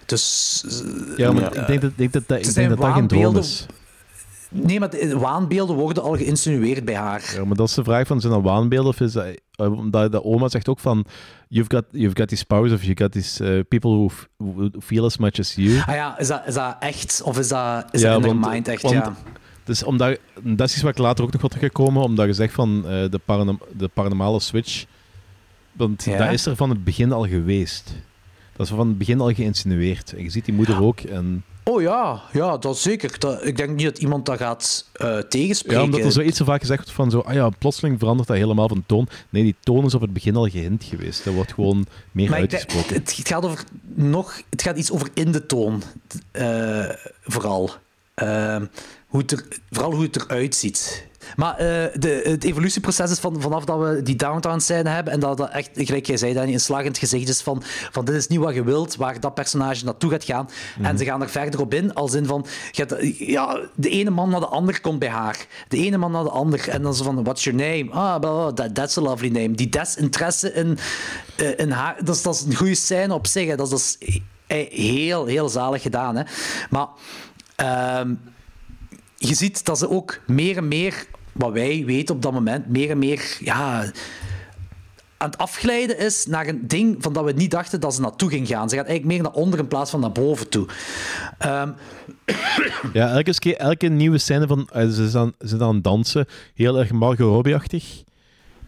Dus. 0.06 0.64
eh, 1.12 1.18
Ja, 1.18 1.32
maar 1.32 1.56
ik 1.58 1.68
denk 1.68 1.82
dat, 1.82 1.92
ik 1.92 1.98
denk 1.98 2.14
dat, 2.14 2.24
dat, 2.28 2.48
ik 2.48 2.54
denk 2.54 2.70
dat, 2.70 2.78
dat 2.78 2.94
geen 2.94 3.08
droom 3.08 3.38
is. 3.38 3.66
Nee, 4.54 4.80
maar 4.80 4.90
de 4.90 5.18
waanbeelden 5.18 5.76
worden 5.76 6.04
al 6.04 6.18
geïnsinueerd 6.18 6.86
bij 6.86 6.96
haar. 6.96 7.32
Ja, 7.36 7.46
maar 7.46 7.56
dat 7.56 7.68
is 7.68 7.74
de 7.74 7.84
vraag 7.84 8.08
van, 8.08 8.22
zijn 8.22 8.34
dat 8.34 8.42
waanbeelden 8.42 8.90
of 8.92 9.00
is 9.00 9.12
dat... 9.12 9.26
eh, 9.56 9.72
Omdat 9.78 10.12
de 10.12 10.24
oma 10.24 10.50
zegt 10.50 10.68
ook 10.70 10.80
van, 10.80 11.06
you've 11.48 11.76
got, 11.76 11.84
you've 11.92 12.16
got 12.18 12.28
these 12.28 12.46
powers 12.46 12.72
of 12.74 12.84
you 12.84 12.96
got 12.98 13.12
these 13.12 13.46
eh, 13.58 13.60
people 13.68 14.10
who, 14.38 14.70
feel 14.80 15.06
as 15.06 15.18
much 15.18 15.40
as 15.40 15.56
you. 15.56 15.80
Ah 15.86 15.96
ja, 15.96 16.20
is 16.20 16.28
dat, 16.28 16.42
is 16.48 16.54
dat 16.54 16.76
echt? 16.80 17.22
Of 17.24 17.40
is 17.40 17.48
dat, 17.48 17.86
is 17.92 18.02
dat 18.02 18.16
in 18.26 18.26
want- 18.40 18.52
mind 18.54 18.68
echt? 18.68 18.82
want- 18.82 18.96
ja. 18.96 19.16
Dus 19.64 19.84
omdat, 19.84 20.18
dat 20.44 20.68
is 20.68 20.74
iets 20.74 20.82
wat 20.84 20.92
ik 20.92 20.98
later 20.98 21.24
ook 21.24 21.32
nog 21.32 21.42
wat 21.42 21.52
teruggekomen, 21.52 22.04
omdat 22.04 22.26
je 22.26 22.34
zegt 22.34 22.54
van 22.54 22.76
eh, 22.86 22.92
de, 23.10 23.20
de 23.78 23.88
paranormale 23.88 24.40
switch. 24.40 24.86
Want 25.72 26.04
Ja. 26.04 26.18
dat 26.18 26.32
is 26.34 26.46
er 26.46 26.56
van 26.56 26.70
het 26.70 26.84
begin 26.84 27.12
al 27.12 27.28
geweest. 27.28 27.94
Dat 28.56 28.66
is 28.70 28.74
van 28.76 28.88
het 28.88 28.98
begin 28.98 29.20
al 29.20 29.34
geïnsinueerd. 29.34 30.14
En 30.14 30.24
je 30.24 30.30
ziet 30.30 30.46
die 30.46 30.54
moeder 30.54 30.82
ook. 30.84 31.00
En, 31.00 31.44
Oh 31.64 31.82
ja, 31.82 32.22
ja, 32.32 32.58
dat 32.58 32.78
zeker. 32.78 33.20
Dat, 33.20 33.46
ik 33.46 33.58
denk 33.58 33.70
niet 33.70 33.86
dat 33.86 33.98
iemand 33.98 34.26
dat 34.26 34.38
gaat 34.38 34.86
eh, 34.94 35.18
tegenspreken. 35.18 35.80
ja, 35.80 35.86
omdat 35.86 36.00
er 36.04 36.12
zoiets 36.12 36.38
zo 36.38 36.46
vaak 36.46 36.60
gezegd 36.60 36.80
wordt 36.80 36.96
van 36.96 37.12
zo, 37.12 37.20
ah 37.20 37.34
ja, 37.34 37.50
plotseling 37.50 38.00
verandert 38.00 38.28
dat 38.28 38.38
helemaal 38.38 38.68
van 38.68 38.84
toon. 38.86 39.08
Nee, 39.30 39.44
die 39.44 39.56
toon 39.60 39.86
is 39.86 39.94
op 39.96 40.02
het 40.02 40.14
begin 40.14 40.36
al 40.36 40.48
gehint 40.50 40.84
geweest. 40.84 41.24
Dat 41.24 41.34
wordt 41.34 41.54
gewoon 41.54 41.86
meer 42.12 42.30
Maar 42.30 42.40
uitgesproken. 42.40 42.96
het, 42.96 43.18
het 43.18 43.28
gaat 43.28 43.46
over 43.46 43.64
nog, 43.96 44.42
het 44.50 44.62
gaat 44.62 44.78
iets 44.78 44.92
over 44.92 45.08
in 45.14 45.32
de 45.32 45.46
toon, 45.46 45.84
eh, 46.32 46.90
vooral. 47.24 47.70
Ehm, 48.14 48.66
hoe 49.08 49.22
het 49.22 49.32
er, 49.32 49.46
vooral 49.70 49.94
hoe 49.94 50.04
het 50.04 50.16
eruit 50.16 50.56
ziet. 50.56 51.10
Maar 51.36 51.56
eh, 51.56 51.66
de, 52.00 52.22
het 52.24 52.44
evolutieproces 52.44 53.12
is 53.12 53.20
van, 53.20 53.42
vanaf 53.42 53.66
dat 53.66 53.80
we 53.80 54.02
die 54.02 54.16
downtown 54.16 54.60
scène 54.60 54.90
hebben 54.90 55.14
en 55.14 55.20
dat 55.20 55.38
dat 55.38 55.50
echt, 55.50 55.70
gelijk 55.74 56.06
jij 56.06 56.18
zei, 56.18 56.34
Danny, 56.34 56.54
een 56.54 56.60
slag 56.60 56.80
in 56.80 56.88
het 56.88 56.98
gezicht 56.98 57.30
is 57.30 57.42
van, 57.42 57.62
van 57.92 58.06
dit 58.06 58.16
is 58.16 58.28
niet 58.28 58.40
wat 58.40 58.54
je 58.54 58.64
wilt, 58.64 58.96
waar 58.96 59.20
dat 59.20 59.34
personage 59.34 59.86
naartoe 59.86 60.12
gaat 60.12 60.24
gaan. 60.24 60.50
En 60.82 60.98
ze 60.98 61.06
gaan 61.06 61.22
er 61.22 61.30
verder 61.30 61.60
op 61.60 61.74
in, 61.74 61.94
als 61.94 62.14
in 62.14 62.26
van, 62.26 62.46
ja, 63.18 63.60
de 63.76 63.90
ene 63.90 64.10
man 64.10 64.30
naar 64.30 64.40
de 64.40 64.46
ander 64.46 64.82
komt 64.82 65.00
bij 65.00 65.10
haar. 65.10 65.46
De 65.68 65.78
ene 65.78 65.98
man 65.98 66.12
naar 66.12 66.24
de 66.24 66.30
ander. 66.30 66.70
En 66.70 66.82
dan 66.82 66.96
zo 66.96 67.04
van, 67.04 67.24
what's 67.24 67.44
your 67.44 67.60
name? 67.60 67.92
Ah, 67.92 68.20
blah, 68.20 68.20
blah, 68.20 68.54
that, 68.54 68.76
that's 68.76 68.98
a 68.98 69.02
lovely 69.02 69.30
name. 69.30 69.52
Die 69.52 69.70
desinteresse 69.70 70.54
in, 70.54 70.78
eh, 71.36 71.60
in 71.60 71.72
haar, 71.72 71.96
dat 72.04 72.16
is, 72.16 72.22
dat 72.22 72.36
is 72.36 72.42
een 72.42 72.56
goede 72.56 72.76
scène 72.76 73.14
op 73.14 73.28
zich. 73.28 73.48
hè. 73.48 73.56
Dat 73.56 73.72
is, 73.72 73.72
dat 73.72 74.08
is 74.08 74.20
eh, 74.48 74.70
heel, 74.72 75.26
heel 75.26 75.50
zalig 75.50 75.82
gedaan. 75.82 76.16
Hè. 76.16 76.24
Maar... 76.70 76.88
ehm, 77.56 78.14
je 79.24 79.36
ziet 79.36 79.66
dat 79.66 79.78
ze 79.78 79.90
ook 79.90 80.20
meer 80.28 80.58
en 80.58 80.68
meer, 80.68 81.06
wat 81.34 81.52
wij 81.52 81.84
weten 81.86 82.16
op 82.16 82.22
dat 82.22 82.32
moment, 82.32 82.68
meer 82.68 82.90
en 82.90 83.00
meer 83.00 83.38
ja, 83.40 83.92
aan 85.22 85.30
het 85.30 85.38
afglijden 85.38 85.98
is 85.98 86.26
naar 86.26 86.48
een 86.48 86.68
ding 86.68 86.96
van 87.00 87.14
dat 87.14 87.24
we 87.26 87.32
niet 87.32 87.52
dachten 87.52 87.80
dat 87.80 87.96
ze 87.96 88.02
naartoe 88.02 88.30
ging 88.30 88.48
gaan. 88.48 88.70
Ze 88.70 88.76
gaat 88.76 88.86
eigenlijk 88.86 89.16
meer 89.16 89.24
naar 89.24 89.42
onder 89.42 89.60
in 89.60 89.68
plaats 89.68 89.92
van 89.92 90.00
naar 90.00 90.12
boven 90.12 90.50
toe. 90.50 90.68
Ehm, 91.38 91.70
Ja, 92.94 93.10
elke, 93.10 93.34
keer, 93.34 93.56
elke 93.56 93.88
nieuwe 93.88 94.18
scène 94.18 94.48
van 94.48 94.70
eh, 94.72 94.88
ze 94.88 95.10
zijn, 95.10 95.34
ze 95.40 95.48
zijn 95.48 95.62
aan 95.62 95.76
het 95.76 95.84
dansen, 95.84 96.28
heel 96.54 96.80
erg 96.80 96.92
Margot 96.92 97.20
Robbie-achtig. 97.20 98.04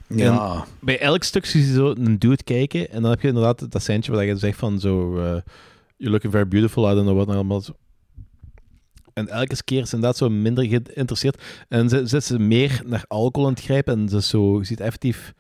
Ja. 0.07 0.53
En 0.55 0.63
bij 0.79 0.99
elk 0.99 1.23
stuk 1.23 1.45
zie 1.45 1.67
je 1.67 1.73
zo 1.73 1.93
een 1.97 2.19
dude 2.19 2.43
kijken 2.43 2.91
en 2.91 3.01
dan 3.01 3.11
heb 3.11 3.21
je 3.21 3.27
inderdaad 3.27 3.71
dat 3.71 3.81
scèntje 3.81 4.11
waar 4.11 4.25
je 4.25 4.37
zegt 4.37 4.57
van 4.57 4.79
zo, 4.79 5.17
eh, 5.17 5.23
you're 5.97 6.11
looking 6.11 6.31
very 6.31 6.47
beautiful, 6.47 6.91
I 6.91 6.95
don't 6.95 7.05
know 7.05 7.15
what 7.15 7.35
allemaal. 7.35 7.61
En 9.13 9.27
elke 9.27 9.63
keer 9.63 9.81
is 9.81 9.89
ze 9.89 9.95
inderdaad 9.95 10.17
zo 10.17 10.29
minder 10.29 10.65
geïnteresseerd 10.65 11.41
en 11.69 11.89
ze 11.89 12.01
zit 12.05 12.23
ze 12.23 12.39
meer 12.39 12.81
naar 12.85 13.05
alcohol 13.07 13.47
aan 13.47 13.53
het 13.53 13.63
grijpen 13.63 13.99
en 13.99 14.09
ze 14.09 14.21
zo, 14.21 14.59
ziet 14.63 14.79
effectief, 14.79 15.33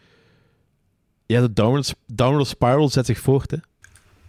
ja, 1.25 1.41
de 1.41 1.53
downward, 2.05 2.47
spiral 2.47 2.89
zet 2.89 3.05
zich 3.05 3.19
voort, 3.19 3.51
hè. 3.51 3.57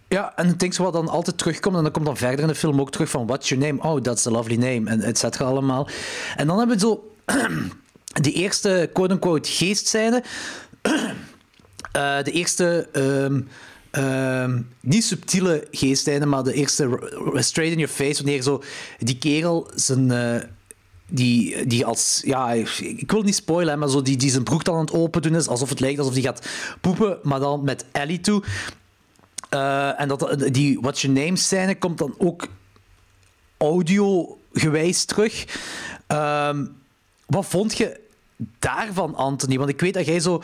Ja, 0.07 0.35
en 0.35 0.47
het 0.47 0.59
ding 0.59 0.73
zo 0.73 0.83
wat 0.83 0.93
dan 0.93 1.09
altijd 1.09 1.37
terugkomt, 1.37 1.75
en 1.75 1.83
dan 1.83 1.91
komt 1.91 2.05
dan 2.05 2.17
verder 2.17 2.39
in 2.39 2.47
de 2.47 2.55
film 2.55 2.79
ook 2.79 2.91
terug 2.91 3.09
van 3.09 3.27
what's 3.27 3.49
your 3.49 3.65
name? 3.65 3.81
Oh, 3.81 4.01
that's 4.01 4.27
a 4.27 4.31
lovely 4.31 4.55
name, 4.55 4.89
en 4.89 5.01
et 5.01 5.17
cetera 5.17 5.45
allemaal. 5.45 5.87
En 6.35 6.47
dan 6.47 6.57
hebben 6.57 6.75
we 6.75 6.81
zo 6.81 7.13
die 8.21 8.33
eerste 8.33 8.89
quote-unquote 8.93 9.49
geestscène. 9.51 10.23
Eh, 11.91 12.23
de 12.23 12.31
eerste, 12.31 12.87
ehm, 12.91 13.41
ehm, 13.95 14.61
niet 14.79 15.03
subtiele 15.03 15.67
geestscène, 15.71 16.25
maar 16.25 16.43
de 16.43 16.53
eerste 16.53 16.83
straight 17.33 17.73
in 17.73 17.79
your 17.79 17.87
face, 17.87 18.23
wanneer 18.23 18.41
zo 18.41 18.63
die 18.99 19.17
kerel 19.17 19.69
zijn... 19.75 20.11
eh, 20.11 20.49
die, 21.07 21.67
die 21.67 21.85
als, 21.85 22.21
ja, 22.25 22.51
ik 22.79 23.11
wil 23.11 23.21
niet 23.21 23.35
spoilen, 23.35 23.79
maar 23.79 23.89
zo 23.89 24.01
die, 24.01 24.17
die 24.17 24.29
zijn 24.29 24.43
broek 24.43 24.63
dan 24.63 24.75
aan 24.75 24.81
het 24.85 24.93
open 24.93 25.21
doen 25.21 25.35
is, 25.35 25.47
alsof 25.47 25.69
het 25.69 25.79
lijkt 25.79 25.99
alsof 25.99 26.13
hij 26.13 26.21
gaat 26.21 26.47
poepen, 26.81 27.19
maar 27.23 27.39
dan 27.39 27.63
met 27.63 27.85
Ellie 27.91 28.19
toe. 28.19 28.43
Eh, 29.49 29.99
en 29.99 30.07
dat, 30.07 30.45
die 30.51 30.79
What's 30.81 31.01
Your 31.01 31.19
Name 31.19 31.37
scène 31.37 31.77
komt 31.77 31.97
dan 31.97 32.15
ook 32.17 32.47
audio-gewijs 33.57 35.05
terug. 35.05 35.45
Ehm, 36.07 36.65
wat 37.25 37.45
vond 37.45 37.77
je 37.77 37.99
daarvan, 38.59 39.15
Anthony? 39.15 39.57
Want 39.57 39.69
ik 39.69 39.79
weet 39.79 39.93
dat 39.93 40.05
jij 40.05 40.19
zo 40.19 40.43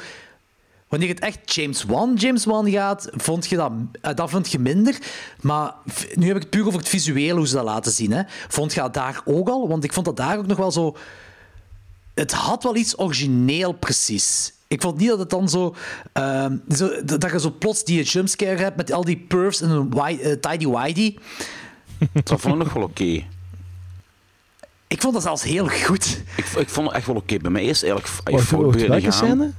wanneer 0.91 1.09
het 1.09 1.19
echt 1.19 1.53
James 1.53 1.83
Wan, 1.83 2.13
James 2.15 2.45
Wan 2.45 2.69
gaat, 2.71 3.09
vond 3.11 3.47
je 3.47 3.55
dat, 3.55 3.71
eh, 4.01 4.13
dat 4.15 4.29
vond 4.29 4.51
je 4.51 4.59
minder. 4.59 4.97
Maar 5.41 5.73
nu 6.15 6.27
heb 6.27 6.35
ik 6.35 6.41
het 6.41 6.51
puur 6.51 6.65
over 6.67 6.79
het 6.79 6.89
visuele, 6.89 7.37
hoe 7.37 7.47
ze 7.47 7.55
dat 7.55 7.63
laten 7.63 7.91
zien. 7.91 8.11
Hè. 8.11 8.21
Vond 8.47 8.73
je 8.73 8.79
dat 8.79 8.93
daar 8.93 9.21
ook 9.25 9.49
al? 9.49 9.67
Want 9.67 9.83
ik 9.83 9.93
vond 9.93 10.05
dat 10.05 10.17
daar 10.17 10.37
ook 10.37 10.47
nog 10.47 10.57
wel 10.57 10.71
zo... 10.71 10.95
Het 12.13 12.31
had 12.31 12.63
wel 12.63 12.75
iets 12.75 12.99
origineel, 12.99 13.71
precies. 13.73 14.53
Ik 14.67 14.81
vond 14.81 14.97
niet 14.97 15.09
dat 15.09 15.19
het 15.19 15.29
dan 15.29 15.49
zo, 15.49 15.75
ehm, 16.13 16.57
zo 16.69 16.89
dat 17.05 17.31
je 17.31 17.39
zo 17.39 17.51
plots 17.59 17.83
die 17.83 18.03
jumpscare 18.03 18.57
hebt 18.63 18.77
met 18.77 18.91
al 18.91 19.03
die 19.03 19.17
pervs 19.27 19.61
en 19.61 19.69
een 19.69 19.89
wi- 19.89 20.19
eh, 20.21 20.31
tidy-whitey. 20.33 21.17
Dat 22.23 22.41
vond 22.41 22.53
ik 22.55 22.63
nog 22.63 22.73
wel 22.73 22.83
oké. 22.83 23.23
Ik 24.87 25.01
vond 25.01 25.13
dat 25.13 25.23
zelfs 25.23 25.43
heel 25.43 25.67
goed. 25.67 26.21
Ik, 26.35 26.45
ik 26.45 26.69
vond 26.69 26.87
het 26.87 26.95
echt 26.95 27.05
wel 27.07 27.15
oké. 27.15 27.37
Bij 27.37 27.51
mij 27.51 27.63
is 27.65 27.83
eigenlijk 27.83 28.13
Wacht, 28.23 28.43
voor 28.45 28.71
welke 28.87 29.11
scène? 29.11 29.51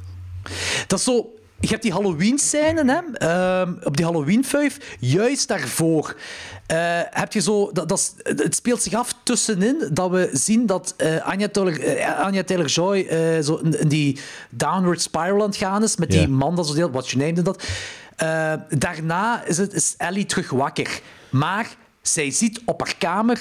Dat 0.87 0.99
is 0.99 1.05
zo... 1.05 1.35
Je 1.61 1.69
hebt 1.69 1.83
die 1.83 1.93
Halloween-scène, 1.93 2.85
hè? 2.93 3.01
Ehm, 3.29 3.73
op 3.85 3.97
die 3.97 4.05
Halloween-fuif. 4.05 4.79
Juist 5.01 5.49
daarvoor 5.49 6.17
eh, 6.67 7.01
heb 7.11 7.33
je 7.33 7.41
zo... 7.41 7.71
Dat, 7.73 7.89
dat 7.89 8.15
het 8.23 8.55
speelt 8.55 8.83
zich 8.83 8.95
af 8.95 9.15
tussenin 9.23 9.89
dat 9.93 10.11
we 10.11 10.31
zien 10.33 10.67
dat 10.67 10.95
eh, 10.97 11.17
Anya 11.29 11.49
Taylor- 11.49 11.81
eh, 11.81 12.21
Anya 12.21 12.43
Taylor-Joy 12.43 13.01
eh, 13.01 13.41
zo 13.43 13.55
in, 13.57 13.81
in 13.81 13.89
die 13.89 14.19
downward 14.51 15.01
spiral 15.01 15.41
aan 15.43 15.49
het 15.49 15.57
gaan 15.57 15.83
is, 15.83 15.97
met 15.97 16.13
Ja. 16.13 16.19
die 16.19 16.29
man 16.29 16.57
dat 16.57 16.67
zo 16.67 16.75
deelt, 16.75 17.11
Your 17.11 17.27
Name, 17.27 17.39
en 17.39 17.45
dat. 17.45 17.65
Daarna 18.79 19.45
is, 19.45 19.57
het, 19.59 19.73
is 19.73 19.95
Ellie 19.97 20.27
terug 20.27 20.51
wakker. 20.51 21.01
Maar 21.31 21.69
zij 22.03 22.31
ziet 22.31 22.61
op 22.65 22.81
haar 22.81 22.95
kamer 22.99 23.39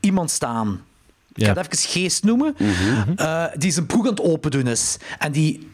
iemand 0.00 0.30
staan. 0.30 0.84
Ik 1.34 1.44
ga 1.44 1.52
het 1.54 1.72
even 1.72 1.90
geest 1.90 2.24
noemen. 2.24 2.56
eh, 3.16 3.44
die 3.56 3.70
zijn 3.72 3.86
broek 3.86 4.04
aan 4.04 4.10
het 4.10 4.20
open 4.20 4.50
doen 4.50 4.66
is. 4.66 4.96
En 5.18 5.32
die 5.32 5.69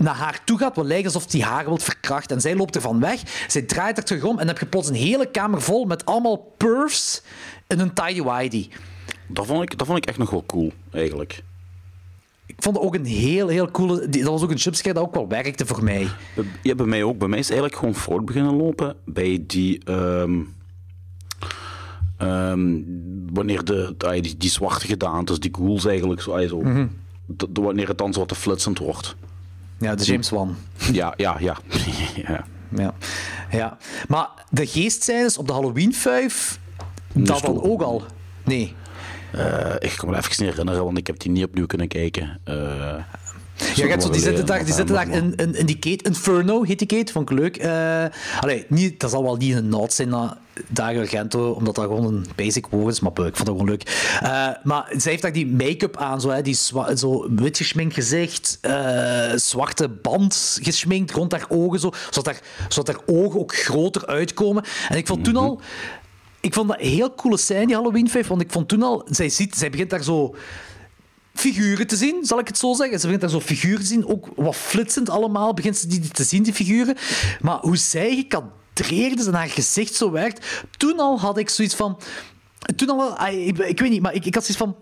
naar 0.00 0.14
haar 0.14 0.40
toe 0.44 0.58
gaat, 0.58 0.76
wat 0.76 0.84
lijkt 0.86 1.04
alsof 1.04 1.32
hij 1.32 1.40
haar 1.40 1.64
wil 1.64 1.76
verkrachten. 1.78 2.36
En 2.36 2.42
zij 2.42 2.56
loopt 2.56 2.74
er 2.74 2.80
van 2.80 3.00
weg. 3.00 3.44
Zij 3.48 3.62
draait 3.62 3.96
er 3.98 4.04
terug 4.04 4.22
om 4.24 4.30
en 4.30 4.36
dan 4.36 4.46
heb 4.46 4.58
je 4.58 4.66
plots 4.66 4.88
een 4.88 4.94
hele 4.94 5.30
kamer 5.30 5.62
vol 5.62 5.84
met 5.84 6.04
allemaal 6.06 6.36
pervs 6.56 7.22
in 7.66 7.80
een 7.80 7.92
tidy-whitey. 7.92 8.68
Dat 9.28 9.46
vond, 9.46 9.62
ik, 9.62 9.78
dat 9.78 9.86
vond 9.86 9.98
ik 9.98 10.06
echt 10.06 10.18
nog 10.18 10.30
wel 10.30 10.44
cool, 10.46 10.72
eigenlijk. 10.92 11.42
Ik 12.46 12.54
vond 12.58 12.76
het 12.76 12.84
ook 12.84 12.94
een 12.94 13.04
heel, 13.04 13.48
heel 13.48 13.70
coole... 13.70 14.08
Dat 14.08 14.22
was 14.22 14.42
ook 14.42 14.50
een 14.50 14.56
jumpscare 14.56 14.94
dat 14.94 15.02
ook 15.04 15.14
wel 15.14 15.28
werkte 15.28 15.66
voor 15.66 15.84
mij. 15.84 16.08
Ja, 16.62 16.74
bij 16.74 16.86
mij 16.86 17.02
ook. 17.02 17.18
Bij 17.18 17.28
mij 17.28 17.38
is 17.38 17.48
eigenlijk 17.50 17.78
gewoon 17.78 17.94
fout 17.94 18.24
beginnen 18.24 18.54
lopen 18.56 18.96
bij 19.04 19.44
die... 19.46 19.84
ehm, 19.84 20.40
ehm, 22.18 22.78
wanneer 23.32 23.64
de, 23.64 23.94
de- 23.98 24.20
die, 24.20 24.36
die 24.36 24.50
zwarte 24.50 24.86
gedaantes, 24.86 25.38
die 25.40 25.54
ghouls 25.54 25.84
eigenlijk, 25.84 26.20
zo, 26.20 26.32
ah, 26.32 26.48
zo 26.48 26.60
Mhm. 26.60 26.86
de- 27.26 27.52
de- 27.52 27.60
wanneer 27.60 27.88
het 27.88 27.98
dan 27.98 28.12
zo 28.12 28.18
wat 28.18 28.28
te 28.28 28.34
flitsend 28.34 28.78
wordt. 28.78 29.16
Ja, 29.80 29.94
de 29.94 30.04
James 30.04 30.30
Wan. 30.30 30.56
Ja, 30.92 31.14
ja, 31.16 31.36
ja. 31.38 31.56
ja. 32.28 32.44
Ja. 32.76 32.94
ja. 33.50 33.76
Maar 34.08 34.28
de 34.50 34.66
geestscènes 34.66 35.38
op 35.38 35.46
de 35.46 35.52
Halloween-fuif, 35.52 36.58
dat 37.12 37.40
dan 37.40 37.62
ook 37.62 37.82
al. 37.82 38.02
Nee. 38.44 38.74
Eh, 39.32 39.74
ik 39.78 39.94
kan 39.96 40.10
me 40.10 40.16
even 40.16 40.44
niet 40.44 40.50
herinneren, 40.50 40.84
want 40.84 40.98
ik 40.98 41.06
heb 41.06 41.18
die 41.20 41.30
niet 41.30 41.44
opnieuw 41.44 41.66
kunnen 41.66 41.88
kijken. 41.88 42.40
Eh, 42.44 42.54
Ja, 42.54 43.04
je 43.74 43.86
hebt 43.86 44.02
zo, 44.02 44.10
die 44.10 44.20
zitten 44.20 44.46
daar, 44.46 44.64
die 44.64 44.74
zitten 44.74 44.94
daar 44.94 45.08
in, 45.08 45.34
in, 45.34 45.54
in 45.54 45.66
die 45.66 45.76
gate. 45.80 46.04
Inferno 46.04 46.62
heet 46.62 46.78
die 46.88 46.98
gate, 46.98 47.12
vond 47.12 47.30
ik 47.30 47.38
leuk. 47.38 47.66
Allee, 48.40 48.64
niet, 48.68 49.00
dat 49.00 49.10
zal 49.10 49.22
wel 49.22 49.36
niet 49.36 49.54
een 49.54 49.68
nood 49.68 49.92
zijn 49.92 50.08
naar 50.08 50.36
Dario 50.68 51.00
Argento, 51.00 51.50
omdat 51.50 51.74
dat 51.74 51.84
gewoon 51.84 52.04
een 52.04 52.26
basic 52.36 52.66
woord 52.66 52.92
is, 52.92 53.00
maar 53.00 53.12
ik 53.12 53.16
vond 53.18 53.36
dat 53.36 53.46
gewoon 53.46 53.68
leuk. 53.68 53.82
Eh, 54.20 54.48
maar 54.62 54.92
zij 54.96 55.10
heeft 55.10 55.22
daar 55.22 55.32
die 55.32 55.46
make-up 55.46 55.96
aan, 55.96 56.20
zo, 56.20 56.28
hè, 56.28 56.42
die 56.42 56.54
zo 56.96 57.34
wit 57.34 57.56
geschminkt 57.56 57.94
gezicht, 57.94 58.58
eh, 58.60 59.32
zwarte 59.34 59.88
band 59.88 60.58
geschminkt 60.62 61.10
rond 61.10 61.32
haar 61.32 61.46
ogen, 61.48 61.80
zo, 61.80 61.90
zodat, 62.10 62.26
haar, 62.26 62.42
zodat 62.68 62.96
haar 62.96 63.04
ogen 63.06 63.40
ook 63.40 63.54
groter 63.54 64.06
uitkomen. 64.06 64.64
En 64.88 64.96
ik 64.96 65.06
vond 65.06 65.24
toen 65.24 65.36
al... 65.36 65.60
Ik 66.40 66.54
vond 66.54 66.68
dat 66.68 66.80
een 66.80 66.86
heel 66.86 67.14
coole 67.14 67.36
scène, 67.36 67.66
die 67.66 67.74
Halloween 67.74 68.10
5, 68.10 68.26
want 68.26 68.40
ik 68.40 68.50
vond 68.50 68.68
toen 68.68 68.82
al... 68.82 69.06
Zij, 69.10 69.28
ziet, 69.28 69.56
zij 69.56 69.70
begint 69.70 69.90
daar 69.90 70.02
zo 70.02 70.34
figuren 71.34 71.86
te 71.86 71.96
zien, 71.96 72.24
zal 72.24 72.38
ik 72.38 72.46
het 72.46 72.58
zo 72.58 72.74
zeggen. 72.74 72.98
Ze 72.98 73.04
begint 73.04 73.20
daar 73.20 73.30
zo 73.30 73.40
figuren 73.40 73.80
te 73.80 73.86
zien, 73.86 74.06
ook 74.06 74.28
wat 74.36 74.56
flitsend 74.56 75.10
allemaal, 75.10 75.54
begint 75.54 75.76
ze 75.76 75.86
die 75.86 76.08
te 76.08 76.24
zien, 76.24 76.42
die 76.42 76.52
figuren. 76.52 76.96
Maar 77.40 77.58
hoe 77.60 77.76
zij 77.76 78.24
en 78.74 79.34
haar 79.34 79.48
gezicht 79.48 79.94
zo 79.94 80.10
werkt, 80.10 80.64
toen 80.76 80.98
al 80.98 81.20
had 81.20 81.38
ik 81.38 81.48
zoiets 81.48 81.74
van... 81.74 81.98
Toen 82.76 82.88
al, 82.90 82.96
wel- 82.96 83.26
ik, 83.28 83.58
ik 83.58 83.80
weet 83.80 83.90
niet, 83.90 84.02
maar 84.02 84.14
ik, 84.14 84.24
ik 84.24 84.34
had 84.34 84.44
zoiets 84.44 84.64
van... 84.64 84.76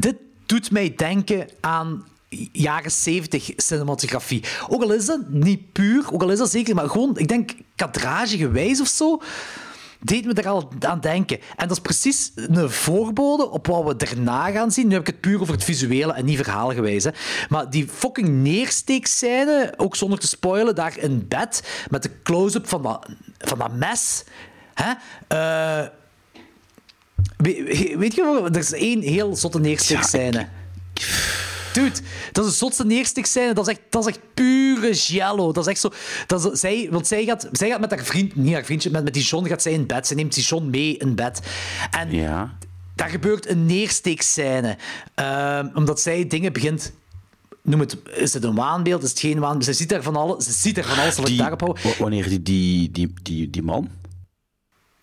Dit 0.00 0.16
doet 0.46 0.70
mij 0.70 0.94
denken 0.96 1.48
aan 1.60 2.04
jaren 2.52 2.90
70 2.90 3.50
cinematografie. 3.56 4.44
Ook 4.68 4.82
al 4.82 4.92
is 4.92 5.06
dat 5.06 5.28
niet 5.28 5.72
puur, 5.72 6.12
ook 6.12 6.22
al 6.22 6.30
is 6.30 6.38
dat 6.38 6.50
zeker, 6.50 6.74
maar 6.74 6.88
gewoon, 6.90 7.16
ik 7.18 7.28
denk, 7.28 7.50
kadragegewijs 7.76 8.80
of 8.80 8.88
zo, 8.88 9.20
deed 10.02 10.24
me 10.24 10.32
er 10.32 10.48
al 10.48 10.72
aan 10.80 11.00
denken. 11.00 11.38
En 11.56 11.68
dat 11.68 11.76
is 11.76 11.82
precies 11.82 12.32
een 12.34 12.70
voorbode 12.70 13.50
op 13.50 13.66
wat 13.66 13.84
we 13.84 13.96
daarna 13.96 14.50
gaan 14.50 14.70
zien. 14.70 14.86
Nu 14.86 14.92
heb 14.92 15.00
ik 15.00 15.06
het 15.06 15.20
puur 15.20 15.40
over 15.40 15.54
het 15.54 15.64
visuele 15.64 16.12
en 16.12 16.24
niet 16.24 16.36
verhaalgewijs. 16.36 17.04
Hè. 17.04 17.10
Maar 17.48 17.70
die 17.70 17.88
fucking 17.88 18.28
neersteekscène, 18.28 19.74
ook 19.76 19.96
zonder 19.96 20.18
te 20.18 20.26
spoilen, 20.26 20.74
daar 20.74 20.98
in 20.98 21.28
bed, 21.28 21.62
met 21.90 22.02
de 22.02 22.10
close-up 22.22 22.68
van 22.68 22.82
dat, 22.82 23.08
van 23.38 23.58
dat 23.58 23.72
mes. 23.72 24.24
Hè? 24.74 24.92
Eh, 25.28 25.88
weet, 27.36 27.96
weet 27.96 28.14
je 28.14 28.22
wel, 28.22 28.46
er 28.46 28.56
is 28.56 28.72
één 28.72 29.00
heel 29.00 29.36
zotte 29.36 29.60
neersteekscène. 29.60 30.48
Dude, 31.72 31.98
dat 32.32 32.44
is 32.44 32.50
een 32.50 32.56
zotste 32.56 32.84
neerstikscène. 32.84 33.52
Dat 33.54 33.68
is 33.68 33.74
echt, 33.74 33.82
dat 33.90 34.06
is 34.06 34.14
echt 34.14 34.20
pure 34.34 34.92
jello. 34.92 35.52
Dat 35.52 35.66
is 35.66 35.70
echt 35.70 35.80
zo... 35.80 35.90
Dat 36.26 36.52
is, 36.52 36.60
zij, 36.60 36.88
want 36.90 37.06
zij 37.06 37.24
gaat, 37.24 37.48
zij 37.52 37.68
gaat 37.68 37.80
met 37.80 37.90
haar 37.90 38.04
vriend... 38.04 38.36
Niet 38.36 38.54
haar 38.54 38.64
vriendje, 38.64 38.90
met, 38.90 39.04
met 39.04 39.14
die 39.14 39.22
John 39.22 39.46
gaat 39.46 39.62
zij 39.62 39.72
in 39.72 39.86
bed. 39.86 40.06
Ze 40.06 40.14
neemt 40.14 40.34
die 40.34 40.44
John 40.44 40.70
mee 40.70 40.96
in 40.96 41.14
bed. 41.14 41.40
En 41.90 42.10
ja. 42.10 42.56
daar 42.94 43.08
gebeurt 43.08 43.48
een 43.48 43.66
neersteekscène. 43.66 44.76
Ehm, 45.14 45.68
omdat 45.74 46.00
zij 46.00 46.26
dingen 46.26 46.52
begint... 46.52 46.92
Noem 47.62 47.80
het, 47.80 47.96
is 48.14 48.34
het 48.34 48.44
een 48.44 48.54
waanbeeld? 48.54 49.02
Is 49.02 49.10
het 49.10 49.18
geen 49.20 49.38
waanbeeld? 49.38 49.64
Ze 49.64 49.72
ziet 49.72 49.92
er 49.92 50.02
van 50.02 50.16
alles. 50.16 50.44
Ze 50.44 50.52
ziet 50.52 50.78
er 50.78 50.84
van 50.84 50.98
alles. 50.98 51.16
Die- 51.16 51.36
daarop 51.36 51.60
houden? 51.60 51.82
wa- 51.84 51.94
wanneer 51.98 52.28
die, 52.28 52.42
die, 52.42 52.90
die, 52.90 53.12
die, 53.22 53.50
die 53.50 53.62
man... 53.62 53.88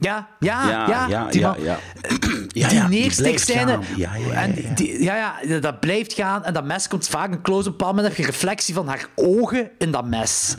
Ja, 0.02 0.28
ja, 0.40 0.70
ja. 0.70 1.08
ja, 1.08 1.26
die 1.30 1.40
ja, 1.42 1.56
ja. 1.60 1.78
ja. 2.48 2.70
Ja, 2.70 2.88
ja, 2.90 4.16
ja, 4.16 4.32
En 4.34 4.56
ja. 4.62 4.74
die- 4.76 5.04
ja, 5.04 5.38
ja, 5.42 5.60
dat 5.60 5.80
blijft 5.80 6.14
gaan. 6.14 6.44
En 6.44 6.54
dat 6.54 6.64
mes 6.66 6.88
komt 6.88 7.08
vaak 7.08 7.32
een 7.32 7.42
close-up. 7.42 7.66
Op 7.66 7.72
een 7.72 7.78
bepaald 7.78 7.96
moment 7.96 8.16
heb 8.18 8.26
je 8.26 8.32
reflectie 8.32 8.74
van 8.74 8.88
haar 8.88 9.08
ogen 9.16 9.70
in 9.78 9.92
dat 9.92 10.06
mes. 10.06 10.56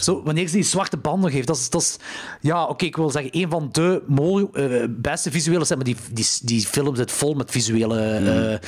Zo, 0.00 0.22
wanneer 0.24 0.46
ze 0.48 0.54
die 0.54 0.62
zwarte 0.64 0.96
band 0.96 1.22
nog 1.22 1.30
heeft. 1.30 1.46
Dat 1.46 1.56
is, 1.56 1.70
dat 1.70 1.80
is 1.80 1.96
ja, 2.40 2.64
oké, 2.64 2.84
ik 2.84 2.96
wil 2.96 3.10
zeggen, 3.10 3.30
een 3.40 3.50
van 3.50 3.68
de 3.72 4.02
mooi, 4.06 4.46
eh, 4.52 4.84
beste 4.88 5.30
visuele 5.30 5.64
scènes. 5.64 5.84
Maar 5.84 5.94
die, 5.94 6.04
die, 6.14 6.26
die 6.42 6.66
film 6.66 6.96
zit 6.96 7.12
vol 7.12 7.34
met 7.34 7.50
visuele... 7.50 7.98
eh, 8.00 8.52
eh, 8.54 8.60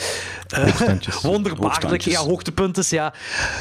Hoogstandjes. 0.64 1.20
wonderbaarlijke 1.30 2.10
ja, 2.10 2.20
hoogtepunten. 2.20 2.84
Ja. 2.88 3.12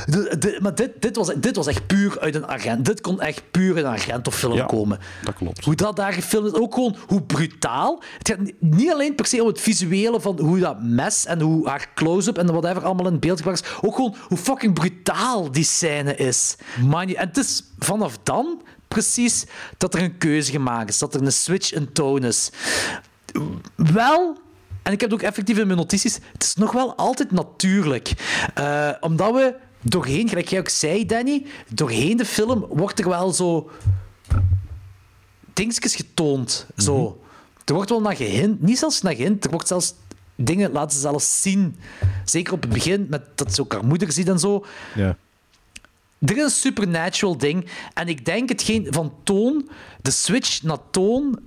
De- 0.05 0.35
de- 0.39 0.57
maar 0.61 0.75
dit, 0.75 0.91
dit, 0.99 1.15
was, 1.15 1.31
dit 1.37 1.55
was 1.55 1.67
echt 1.67 1.87
puur 1.87 2.19
uit 2.19 2.35
een 2.35 2.47
agent. 2.47 2.85
Dit 2.85 3.01
kon 3.01 3.21
echt 3.21 3.41
puur 3.51 3.75
uit 3.75 3.85
een 3.85 3.91
Argento-film 3.91 4.53
Ja, 4.55 4.65
komen. 4.65 4.99
dat 5.23 5.33
klopt. 5.33 5.65
Hoe 5.65 5.75
dat 5.75 5.95
daar 5.95 6.13
gefilmd 6.13 6.49
ook 6.53 6.73
gewoon 6.73 6.95
hoe 7.07 7.21
brutaal. 7.21 8.03
Het 8.17 8.27
gaat 8.27 8.39
ni- 8.39 8.55
niet 8.59 8.91
alleen 8.91 9.15
per 9.15 9.25
se 9.25 9.41
om 9.41 9.47
het 9.47 9.61
visuele 9.61 10.21
van 10.21 10.39
hoe 10.39 10.59
dat 10.59 10.81
mes 10.81 11.25
en 11.25 11.41
hoe 11.41 11.67
haar 11.67 11.91
close-up 11.95 12.37
en 12.37 12.47
whatever 12.47 12.83
allemaal 12.83 13.07
in 13.07 13.19
beeld 13.19 13.37
gebracht 13.37 13.63
is. 13.63 13.71
Ook 13.81 13.95
gewoon 13.95 14.15
hoe 14.27 14.37
fucking 14.37 14.73
brutaal 14.73 15.51
die 15.51 15.63
scène 15.63 16.15
is. 16.15 16.55
Man, 16.85 17.07
en 17.07 17.27
het 17.27 17.37
is 17.37 17.63
vanaf 17.79 18.17
dan 18.23 18.61
precies 18.87 19.45
dat 19.77 19.93
er 19.93 20.01
een 20.01 20.17
keuze 20.17 20.51
gemaakt 20.51 20.89
is. 20.89 20.97
Dat 20.99 21.13
er 21.13 21.21
een 21.21 21.31
switch 21.31 21.73
in 21.73 21.91
toon 21.91 22.23
is. 22.23 22.49
Wel, 23.75 24.37
en 24.83 24.91
ik 24.93 25.01
heb 25.01 25.11
het 25.11 25.19
ook 25.19 25.25
effectief 25.27 25.57
in 25.57 25.65
mijn 25.67 25.79
notities, 25.79 26.19
het 26.33 26.43
is 26.43 26.55
nog 26.55 26.71
wel 26.71 26.95
altijd 26.95 27.31
natuurlijk. 27.31 28.11
Eh, 28.53 28.89
omdat 28.99 29.33
we 29.33 29.55
doorheen, 29.81 30.29
gelijk 30.29 30.47
jij 30.47 30.59
ook 30.59 30.69
zei, 30.69 31.05
Danny, 31.05 31.45
doorheen 31.67 32.17
de 32.17 32.25
film 32.25 32.65
wordt 32.69 32.99
er 32.99 33.09
wel 33.09 33.31
zo 33.31 33.69
dingetjes 35.53 35.95
getoond. 35.95 36.65
Zo. 36.77 37.21
Er 37.65 37.73
wordt 37.73 37.89
wel 37.89 38.01
naar 38.01 38.15
gehint, 38.15 38.61
niet 38.61 38.77
zelfs 38.77 39.01
naar 39.01 39.15
gehint, 39.15 39.43
er 39.43 39.51
wordt 39.51 39.67
zelfs 39.67 39.93
dingen 40.35 40.71
laten 40.71 40.91
ze 40.91 40.99
zelfs 40.99 41.41
zien. 41.41 41.75
Zeker 42.25 42.53
op 42.53 42.61
het 42.61 42.71
begin, 42.73 43.07
met 43.09 43.21
dat 43.35 43.53
ze 43.53 43.61
ook 43.61 43.73
haar 43.73 43.85
moeder 43.85 44.11
ziet 44.11 44.27
en 44.27 44.39
zo. 44.39 44.65
Ja. 44.95 45.17
Er 46.19 46.37
is 46.37 46.43
een 46.43 46.49
supernatural 46.49 47.37
ding. 47.37 47.67
En 47.93 48.07
ik 48.07 48.25
denk 48.25 48.49
hetgeen 48.49 48.87
van 48.89 49.13
toon, 49.23 49.69
de 50.01 50.11
switch 50.11 50.63
naar 50.63 50.77
toon, 50.91 51.39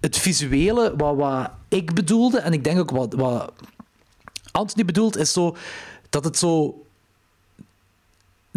het 0.00 0.18
visuele, 0.18 0.94
wat, 0.96 1.16
wat 1.16 1.50
ik 1.68 1.94
bedoelde, 1.94 2.38
en 2.38 2.52
ik 2.52 2.64
denk 2.64 2.78
ook 2.78 2.90
wat, 2.90 3.12
wat 3.12 3.52
Anthony 4.50 4.84
bedoelt, 4.84 5.16
is 5.16 5.32
zo 5.32 5.56
dat 6.10 6.24
het 6.24 6.38
zo 6.38 6.83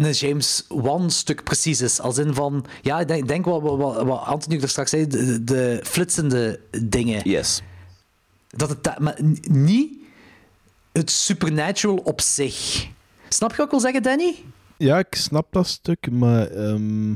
een 0.06 0.12
James 0.12 0.64
Wan-stuk 0.68 1.44
precies 1.44 1.80
is. 1.80 2.00
Als 2.00 2.18
in 2.18 2.34
van, 2.34 2.64
ja, 2.82 3.00
ik 3.00 3.28
denk, 3.28 3.44
wat, 3.44 3.62
wat, 3.62 4.02
wat 4.02 4.20
Anthony 4.20 4.62
er 4.62 4.68
straks 4.68 4.90
zei, 4.90 5.06
de, 5.06 5.44
de 5.44 5.80
flitsende 5.84 6.60
dingen. 6.82 7.28
Yes. 7.28 7.62
Dat 8.48 8.68
het, 8.68 8.98
maar 8.98 9.18
niet 9.48 9.96
het 10.92 11.10
supernatural 11.10 11.96
op 11.96 12.20
zich. 12.20 12.88
Snap 13.28 13.50
je 13.50 13.56
wat 13.56 13.64
ik 13.64 13.70
wil 13.70 13.80
zeggen, 13.80 14.02
Danny? 14.02 14.44
Ja, 14.76 14.98
ik 14.98 15.14
snap 15.14 15.52
dat 15.52 15.66
stuk, 15.66 16.10
maar... 16.10 16.46
ehm 16.46 17.14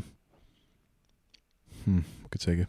hm, 1.83 1.91
hoe 1.91 1.93
moet 1.93 2.27
ik 2.27 2.33
het 2.33 2.43
zeggen? 2.43 2.69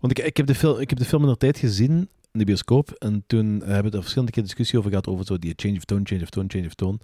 Want 0.00 0.18
ik, 0.18 0.24
ik, 0.24 0.36
heb 0.36 0.46
de 0.46 0.54
film, 0.54 0.80
ik 0.80 0.90
heb 0.90 0.98
de 0.98 1.04
film 1.04 1.22
in 1.22 1.28
de 1.28 1.36
tijd 1.36 1.58
gezien 1.58 2.08
in 2.32 2.38
de 2.38 2.44
bioscoop. 2.44 2.90
En 2.90 3.24
toen 3.26 3.46
hebben 3.64 3.90
we 3.90 3.96
er 3.96 4.00
verschillende 4.00 4.32
keer 4.32 4.42
discussie 4.42 4.78
over 4.78 4.90
gehad 4.90 5.06
over 5.06 5.24
zo 5.24 5.38
die 5.38 5.52
change 5.56 5.76
of 5.76 5.84
tone, 5.84 6.00
change 6.04 6.22
of 6.22 6.30
tone, 6.30 6.48
change 6.48 6.66
of 6.66 6.74
tone. 6.74 6.98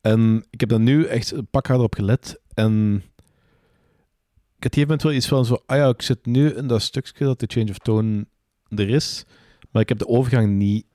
En 0.00 0.46
ik 0.50 0.60
heb 0.60 0.68
daar 0.68 0.80
nu 0.80 1.04
echt 1.04 1.30
een 1.30 1.46
pak 1.50 1.66
harder 1.66 1.86
op 1.86 1.94
gelet. 1.94 2.40
En 2.54 3.02
ik 4.56 4.64
had 4.64 4.74
hier 4.74 4.84
moment 4.84 5.02
wel 5.02 5.12
iets 5.12 5.28
van 5.28 5.44
zo, 5.44 5.62
ah 5.66 5.76
ja, 5.76 5.88
ik 5.88 6.02
zit 6.02 6.26
nu 6.26 6.50
in 6.50 6.66
dat 6.66 6.82
stukje 6.82 7.24
dat 7.24 7.40
de 7.40 7.46
change 7.48 7.70
of 7.70 7.78
tone 7.78 8.26
er 8.68 8.88
is. 8.88 9.24
Maar 9.70 9.82
ik 9.82 9.88
heb 9.88 9.98
de 9.98 10.08
overgang 10.08 10.56
niet 10.56 10.86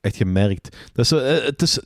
echt 0.00 0.16
gemerkt. 0.16 0.76
Dus, 0.92 1.12
eh, 1.12 1.44
het, 1.44 1.62
is, 1.62 1.80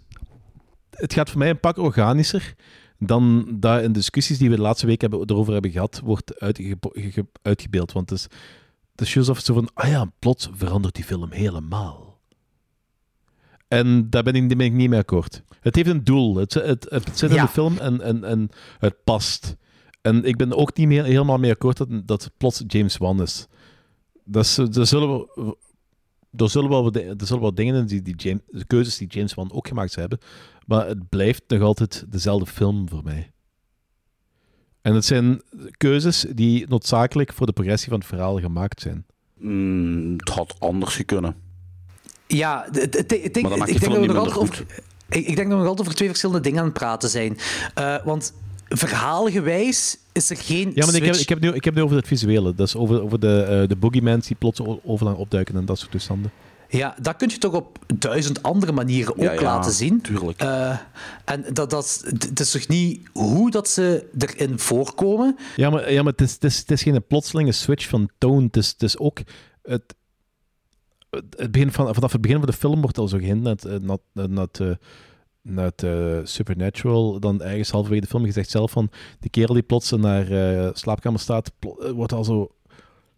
het 0.90 1.12
gaat 1.12 1.30
voor 1.30 1.38
mij 1.38 1.50
een 1.50 1.60
pak 1.60 1.76
organischer 1.76 2.54
dan 2.98 3.46
dat 3.60 3.82
in 3.82 3.92
discussies 3.92 4.38
die 4.38 4.50
we 4.50 4.56
de 4.56 4.62
laatste 4.62 4.86
week 4.86 5.00
hebben, 5.00 5.20
erover 5.26 5.52
hebben 5.52 5.70
gehad, 5.70 6.00
wordt 6.04 6.40
uitge, 6.40 6.76
ge, 6.92 7.26
uitgebeeld. 7.42 7.92
Want 7.92 8.10
het 8.10 8.18
is, 8.18 8.26
het 9.00 9.16
is 9.16 9.28
of 9.28 9.40
zo 9.40 9.54
van, 9.54 9.68
ah 9.74 9.88
ja, 9.88 10.12
plots 10.18 10.48
verandert 10.52 10.94
die 10.94 11.04
film 11.04 11.30
helemaal. 11.32 12.20
En 13.68 14.10
daar 14.10 14.22
ben 14.22 14.34
ik, 14.34 14.48
daar 14.48 14.56
ben 14.56 14.66
ik 14.66 14.72
niet 14.72 14.88
mee 14.88 14.98
akkoord. 14.98 15.42
Het 15.60 15.74
heeft 15.74 15.88
een 15.88 16.04
doel. 16.04 16.36
Het, 16.36 16.54
het, 16.54 16.86
het 16.90 17.18
zit 17.18 17.30
in 17.30 17.36
Ja. 17.36 17.42
de 17.44 17.48
film 17.48 17.78
en, 17.78 18.00
en, 18.00 18.24
en 18.24 18.48
het 18.78 19.04
past. 19.04 19.56
En 20.00 20.24
ik 20.24 20.36
ben 20.36 20.56
ook 20.56 20.76
niet 20.76 20.86
meer, 20.86 21.04
helemaal 21.04 21.38
mee 21.38 21.50
akkoord 21.50 21.76
dat, 21.76 21.88
dat 22.06 22.24
het 22.24 22.32
plots 22.36 22.62
James 22.66 22.96
Wan 22.96 23.22
is. 23.22 23.46
Dat, 24.24 24.44
is, 24.44 24.54
zullen 24.88 25.08
we, 25.18 25.56
er 26.36 26.50
zullen 26.50 26.70
wel, 26.70 26.92
er 26.92 27.26
zullen 27.26 27.42
wel 27.42 27.54
dingen 27.54 27.74
in 27.74 27.86
die, 27.86 28.02
die 28.02 28.16
James, 28.16 28.40
de 28.46 28.64
keuzes 28.64 28.96
die 28.98 29.08
James 29.08 29.34
Wan 29.34 29.52
ook 29.52 29.68
gemaakt 29.68 29.94
hebben, 29.94 30.18
maar 30.66 30.86
het 30.86 31.08
blijft 31.08 31.42
nog 31.46 31.60
altijd 31.62 32.04
dezelfde 32.08 32.46
film 32.46 32.88
voor 32.88 33.02
mij. 33.02 33.32
En 34.82 34.94
het 34.94 35.04
zijn 35.04 35.42
keuzes 35.76 36.26
die 36.34 36.66
noodzakelijk 36.68 37.32
voor 37.32 37.46
de 37.46 37.52
progressie 37.52 37.88
van 37.88 37.98
het 37.98 38.08
verhaal 38.08 38.40
gemaakt 38.40 38.80
zijn. 38.80 39.04
Mm, 39.38 40.14
het 40.16 40.28
had 40.28 40.54
anders 40.58 41.04
kunnen. 41.04 41.34
Ja, 42.26 42.66
ik 42.72 43.34
denk 43.34 43.48
dat 43.48 43.82
we 43.82 44.06
nog 44.06 44.16
altijd 44.16 44.36
over, 44.36 44.64
ik, 45.08 45.26
ik 45.26 45.36
denk 45.36 45.36
dat 45.36 45.46
we 45.46 45.54
nog 45.54 45.66
altijd 45.66 45.80
over 45.80 45.94
twee 45.94 46.08
verschillende 46.08 46.42
dingen 46.42 46.58
aan 46.58 46.64
het 46.64 46.74
praten 46.74 47.08
zijn. 47.08 47.38
Eh, 47.74 48.04
want 48.04 48.32
verhaalgewijs 48.68 49.98
is 50.12 50.30
er 50.30 50.36
geen 50.36 50.72
Ja, 50.74 50.86
maar 50.86 50.94
ik 50.94 51.04
heb, 51.04 51.14
ik 51.14 51.28
heb, 51.28 51.40
nu, 51.40 51.52
ik 51.52 51.64
heb 51.64 51.74
nu 51.74 51.82
over 51.82 51.96
het 51.96 52.06
visuele. 52.06 52.54
Dat 52.54 52.66
is 52.66 52.76
over, 52.76 53.02
over 53.02 53.20
de, 53.20 53.42
eh 53.42 53.68
de 53.68 53.76
boogeymans 53.76 54.26
die 54.26 54.36
plots 54.36 54.60
overal 54.84 55.14
opduiken 55.14 55.56
en 55.56 55.64
dat 55.64 55.78
soort 55.78 55.90
toestanden. 55.90 56.30
Ja, 56.70 56.96
dat 57.00 57.16
kun 57.16 57.28
je 57.28 57.38
toch 57.38 57.52
op 57.54 57.78
duizend 57.98 58.42
andere 58.42 58.72
manieren 58.72 59.12
ook 59.12 59.22
Ja, 59.22 59.32
ja, 59.32 59.42
laten 59.42 59.72
zien. 59.72 60.00
tuurlijk. 60.00 60.40
Eh, 60.40 60.78
en 61.24 61.44
dat, 61.52 61.70
dat, 61.70 61.84
is- 61.84 62.02
het 62.28 62.40
is 62.40 62.50
toch 62.50 62.68
niet 62.68 63.08
hoe 63.12 63.50
dat 63.50 63.68
ze 63.68 64.08
erin 64.18 64.58
voorkomen. 64.58 65.36
Ja, 65.56 65.70
maar, 65.70 65.92
ja, 65.92 66.02
maar 66.02 66.12
het, 66.12 66.20
is, 66.20 66.32
het, 66.32 66.44
is, 66.44 66.58
het 66.58 66.70
is 66.70 66.82
geen 66.82 67.06
plotselinge 67.06 67.52
switch 67.52 67.88
van 67.88 68.10
tone. 68.18 68.42
Het 68.44 68.56
is, 68.56 68.68
het 68.68 68.82
is 68.82 68.98
ook... 68.98 69.18
Het, 69.62 69.94
het 71.36 71.50
begin 71.50 71.72
van, 71.72 71.94
vanaf 71.94 72.12
het 72.12 72.20
begin 72.20 72.36
van 72.38 72.46
de 72.46 72.52
film 72.52 72.80
wordt 72.80 72.98
al 72.98 73.08
zo 73.08 73.18
gehind 73.18 73.42
naar 73.42 73.52
het, 73.52 73.64
eh, 73.64 73.76
naar, 73.80 73.96
het- 74.14 74.30
naar 74.30 74.44
het, 74.44 74.60
eh, 74.60 74.70
naar 75.42 75.64
het 75.64 75.82
eh, 75.82 76.18
Supernatural. 76.24 77.20
Dan 77.20 77.42
ergens 77.42 77.70
halverwege 77.70 78.02
de 78.02 78.08
film 78.08 78.24
gezegd 78.24 78.50
zelf 78.50 78.70
van... 78.70 78.90
Die 79.20 79.30
kerel 79.30 79.54
die 79.54 79.62
plots 79.62 79.92
in 79.92 80.04
haar 80.04 80.30
eh, 80.30 80.70
slaapkamer 80.72 81.20
staat, 81.20 81.52
wordt 81.94 82.12
al 82.12 82.24
zo... 82.24 82.50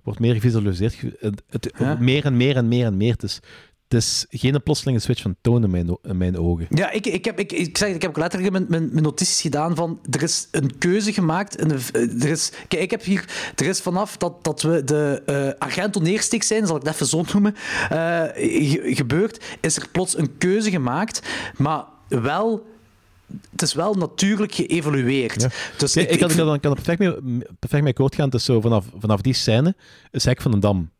Wordt 0.02 0.20
meer 0.20 0.34
gevisualiseerd. 0.34 0.94
ge- 0.94 1.16
Het, 1.20 1.42
het- 1.50 1.72
Ja. 1.78 1.96
Meer 2.00 2.24
en 2.24 2.36
meer 2.36 2.56
en 2.56 2.68
meer 2.68 2.84
en 2.86 2.96
meer. 2.96 3.12
Het 3.12 3.22
is, 3.22 3.40
het 3.88 4.00
is 4.02 4.26
geen 4.28 4.62
plotselinge 4.62 4.98
switch 4.98 5.22
van 5.22 5.36
toon 5.40 5.64
in 5.64 5.70
mijn, 5.70 5.98
in 6.02 6.16
mijn 6.16 6.38
ogen. 6.38 6.66
Ja, 6.70 6.90
ik, 6.90 7.06
ik, 7.06 7.24
heb, 7.24 7.38
ik, 7.38 7.52
ik, 7.52 7.78
zeg, 7.78 7.88
ik 7.94 8.02
heb 8.02 8.10
ook 8.10 8.16
letterlijk 8.16 8.52
mijn, 8.52 8.64
mijn, 8.68 8.88
mijn 8.92 9.02
notities 9.02 9.40
gedaan 9.40 9.74
van 9.76 10.00
er 10.10 10.22
is 10.22 10.48
een 10.50 10.78
keuze 10.78 11.12
gemaakt. 11.12 11.56
En 11.56 11.70
er 12.20 12.28
is, 12.28 12.52
kijk, 12.68 12.82
ik 12.82 12.90
heb 12.90 13.02
hier, 13.02 13.52
er 13.56 13.66
is 13.66 13.80
vanaf 13.80 14.16
dat, 14.16 14.44
dat 14.44 14.62
we 14.62 14.84
de 14.84 15.22
eh 15.26 15.48
Argento 15.58 16.00
neersteek 16.00 16.42
zijn, 16.42 16.66
zal 16.66 16.76
ik 16.76 16.82
het 16.82 16.94
even 16.94 17.06
zo 17.06 17.24
noemen, 17.32 17.54
eh, 17.88 18.22
ge- 18.70 18.82
gebeurd, 18.94 19.44
is 19.60 19.76
er 19.76 19.88
plots 19.92 20.18
een 20.18 20.38
keuze 20.38 20.70
gemaakt, 20.70 21.22
maar 21.56 21.84
wel... 22.08 22.70
Het 23.50 23.62
is 23.62 23.74
wel 23.74 23.94
natuurlijk 23.94 24.54
geëvolueerd. 24.54 25.48
Dus 25.78 25.96
ik, 25.96 26.18
kan, 26.18 26.30
ik, 26.30 26.36
kan, 26.36 26.54
ik 26.54 26.60
kan 26.60 26.70
er 26.70 26.82
perfect 26.82 26.98
mee, 26.98 27.12
perfect 27.58 27.82
mee 27.82 27.92
akkoord 27.92 28.14
gaan. 28.14 28.24
Het 28.24 28.34
is 28.34 28.44
zo 28.44 28.60
vanaf, 28.60 28.86
vanaf 28.98 29.20
die 29.20 29.34
scène 29.34 29.76
is 30.10 30.24
Hek 30.24 30.40
van 30.40 30.50
den 30.50 30.60
Dam. 30.60 30.90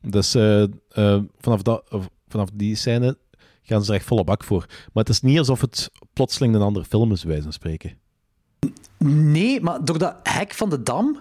Dus 0.00 0.34
eh, 0.34 0.62
eh, 0.62 1.20
vanaf, 1.40 1.62
dat, 1.62 1.84
vanaf 2.28 2.48
die 2.52 2.76
scène 2.76 3.18
gaan 3.62 3.84
ze 3.84 3.90
er 3.90 3.96
echt 3.96 4.06
volle 4.06 4.24
bak 4.24 4.44
voor. 4.44 4.66
Maar 4.68 5.04
het 5.04 5.08
is 5.08 5.20
niet 5.20 5.38
alsof 5.38 5.60
het 5.60 5.90
plotseling 6.12 6.54
een 6.54 6.60
andere 6.60 6.84
film 6.84 7.12
is, 7.12 7.22
wijze 7.22 7.42
van 7.42 7.52
spreken. 7.52 7.98
Nee, 8.98 9.60
maar 9.60 9.84
door 9.84 9.98
dat 9.98 10.16
hek 10.22 10.54
van 10.54 10.70
de 10.70 10.82
dam 10.82 11.20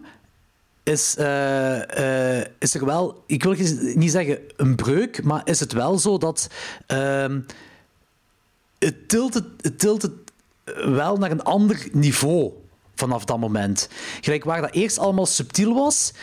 is, 0.83 1.15
eh, 1.15 2.40
is 2.59 2.73
er 2.73 2.85
wel, 2.85 3.23
ik 3.27 3.43
wil 3.43 3.56
niet 3.95 4.11
zeggen 4.11 4.40
een 4.56 4.75
breuk, 4.75 5.23
maar 5.23 5.41
is 5.43 5.59
het 5.59 5.73
wel 5.73 5.99
zo 5.99 6.17
dat 6.17 6.49
ehm, 6.88 7.40
het, 8.85 9.10
tilt 9.10 9.34
het, 9.34 9.45
het 9.61 9.80
tilt 9.80 10.01
het 10.01 10.11
wel 10.85 11.18
naar 11.18 11.32
een 11.32 11.43
ander 11.43 11.88
niveau 11.92 12.51
vanaf 12.95 13.26
dat 13.26 13.40
moment. 13.40 13.90
Gelijk 14.22 14.43
waar 14.43 14.61
dat 14.61 14.72
eerst 14.74 14.98
allemaal 15.00 15.26
subtiel 15.26 15.74
was. 15.74 16.14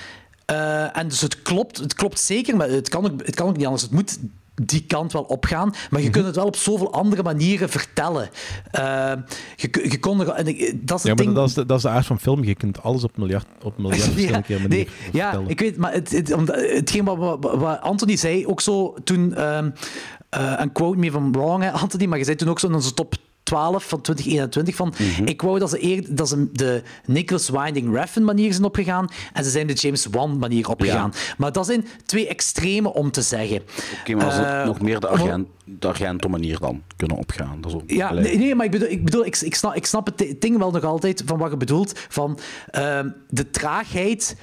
eh, 0.44 0.96
en 0.96 1.08
dus 1.08 1.20
het 1.20 1.42
klopt, 1.42 1.76
het 1.78 1.94
klopt 1.94 2.20
zeker, 2.20 2.56
maar 2.56 2.68
het 2.68 2.88
kan, 2.88 3.04
ook, 3.04 3.26
het 3.26 3.34
kan 3.34 3.48
ook 3.48 3.56
niet 3.56 3.64
anders. 3.64 3.82
Het 3.82 3.92
moet 3.92 4.18
die 4.62 4.84
kant 4.86 5.12
wel 5.12 5.22
opgaan, 5.22 5.74
maar 5.90 6.00
je 6.00 6.10
kunt 6.10 6.24
het 6.26 6.36
wel 6.36 6.46
op 6.46 6.56
zoveel 6.56 6.92
andere 6.92 7.22
manieren 7.22 7.68
vertellen. 7.68 8.30
Eh, 8.70 9.12
je, 9.56 9.86
je 9.90 9.98
kon 10.00 10.20
er, 10.20 10.28
en 10.28 10.44
dat 10.80 10.98
is 10.98 11.04
Ja, 11.04 11.14
maar 11.14 11.24
ding. 11.24 11.34
dat 11.34 11.48
is, 11.48 11.54
de, 11.54 11.66
dat 11.66 11.76
is 11.76 11.82
de 11.82 11.88
aard 11.88 12.06
van 12.06 12.20
film. 12.20 12.44
Je 12.44 12.54
kunt 12.54 12.82
alles 12.82 13.04
op 13.04 13.16
miljard, 13.16 13.46
op 13.62 13.78
miljard 13.82 14.02
verschillende 14.02 14.42
keer 14.42 14.60
manier 14.60 14.68
nee, 14.76 14.88
ja, 15.12 15.22
vertellen. 15.24 15.48
ik 15.50 15.60
weet, 15.60 15.76
maar 15.76 15.92
het, 15.92 16.10
het, 16.10 16.28
hetgeen 16.52 17.04
wat, 17.04 17.16
wat, 17.18 17.54
wat 17.54 17.80
Anthony 17.80 18.16
zei, 18.16 18.46
ook 18.46 18.60
zo 18.60 18.94
toen, 19.04 19.34
ehm 19.34 19.70
eh, 20.30 20.60
en 20.60 20.72
quote 20.72 20.98
me 20.98 21.06
if 21.06 21.14
I'm 21.14 21.32
wrong, 21.32 21.62
hè, 21.62 21.70
Anthony, 21.70 22.06
maar 22.06 22.18
je 22.18 22.24
zei 22.24 22.36
toen 22.36 22.48
ook 22.48 22.58
zo 22.60 22.66
in 22.66 22.74
onze 22.74 22.94
top 22.94 23.14
12 23.42 23.88
van 23.88 24.00
2021 24.00 24.74
van, 24.74 24.94
ik 25.24 25.42
wou 25.42 25.58
dat 25.58 25.70
ze, 25.70 25.84
eer, 25.84 26.04
dat 26.08 26.28
ze 26.28 26.48
de 26.52 26.82
Nicholas 27.06 27.48
Winding 27.48 27.94
Refn 27.94 28.22
manier 28.22 28.52
zijn 28.52 28.64
opgegaan 28.64 29.08
en 29.32 29.44
ze 29.44 29.50
zijn 29.50 29.66
de 29.66 29.72
James 29.72 30.06
Wan 30.10 30.38
manier 30.38 30.68
opgegaan. 30.68 31.12
Maar 31.38 31.52
dat 31.52 31.66
zijn 31.66 31.86
twee 32.06 32.28
extreme 32.28 32.92
om 32.92 33.10
te 33.10 33.22
zeggen. 33.22 33.62
Oké, 34.00 34.14
maar 34.14 34.24
als 34.24 34.34
ze 34.34 34.42
Eh, 34.42 34.64
nog 34.66 34.80
meer 34.80 35.00
de, 35.00 35.08
agent, 35.08 35.48
de 35.64 35.86
Argento-manier 35.88 36.58
dan 36.58 36.82
kunnen 36.96 37.16
opgaan. 37.16 37.60
Dat 37.60 37.70
is 37.70 37.76
ook 37.76 37.90
Ja, 37.90 38.12
nee, 38.12 38.38
nee, 38.38 38.54
maar 38.54 38.64
ik 38.64 38.70
bedoel, 38.70 38.88
ik, 38.88 39.04
bedoel 39.04 39.24
ik, 39.24 39.36
ik, 39.40 39.54
snap, 39.54 39.74
ik 39.74 39.86
snap 39.86 40.06
het 40.06 40.18
di- 40.18 40.36
ding 40.38 40.58
wel 40.58 40.70
nog 40.70 40.84
altijd 40.84 41.22
van 41.26 41.38
wat 41.38 41.50
je 41.50 41.56
bedoelt. 41.56 41.98
Van 42.08 42.38
ehm, 42.70 43.08
de 43.28 43.50
traagheid. 43.50 44.36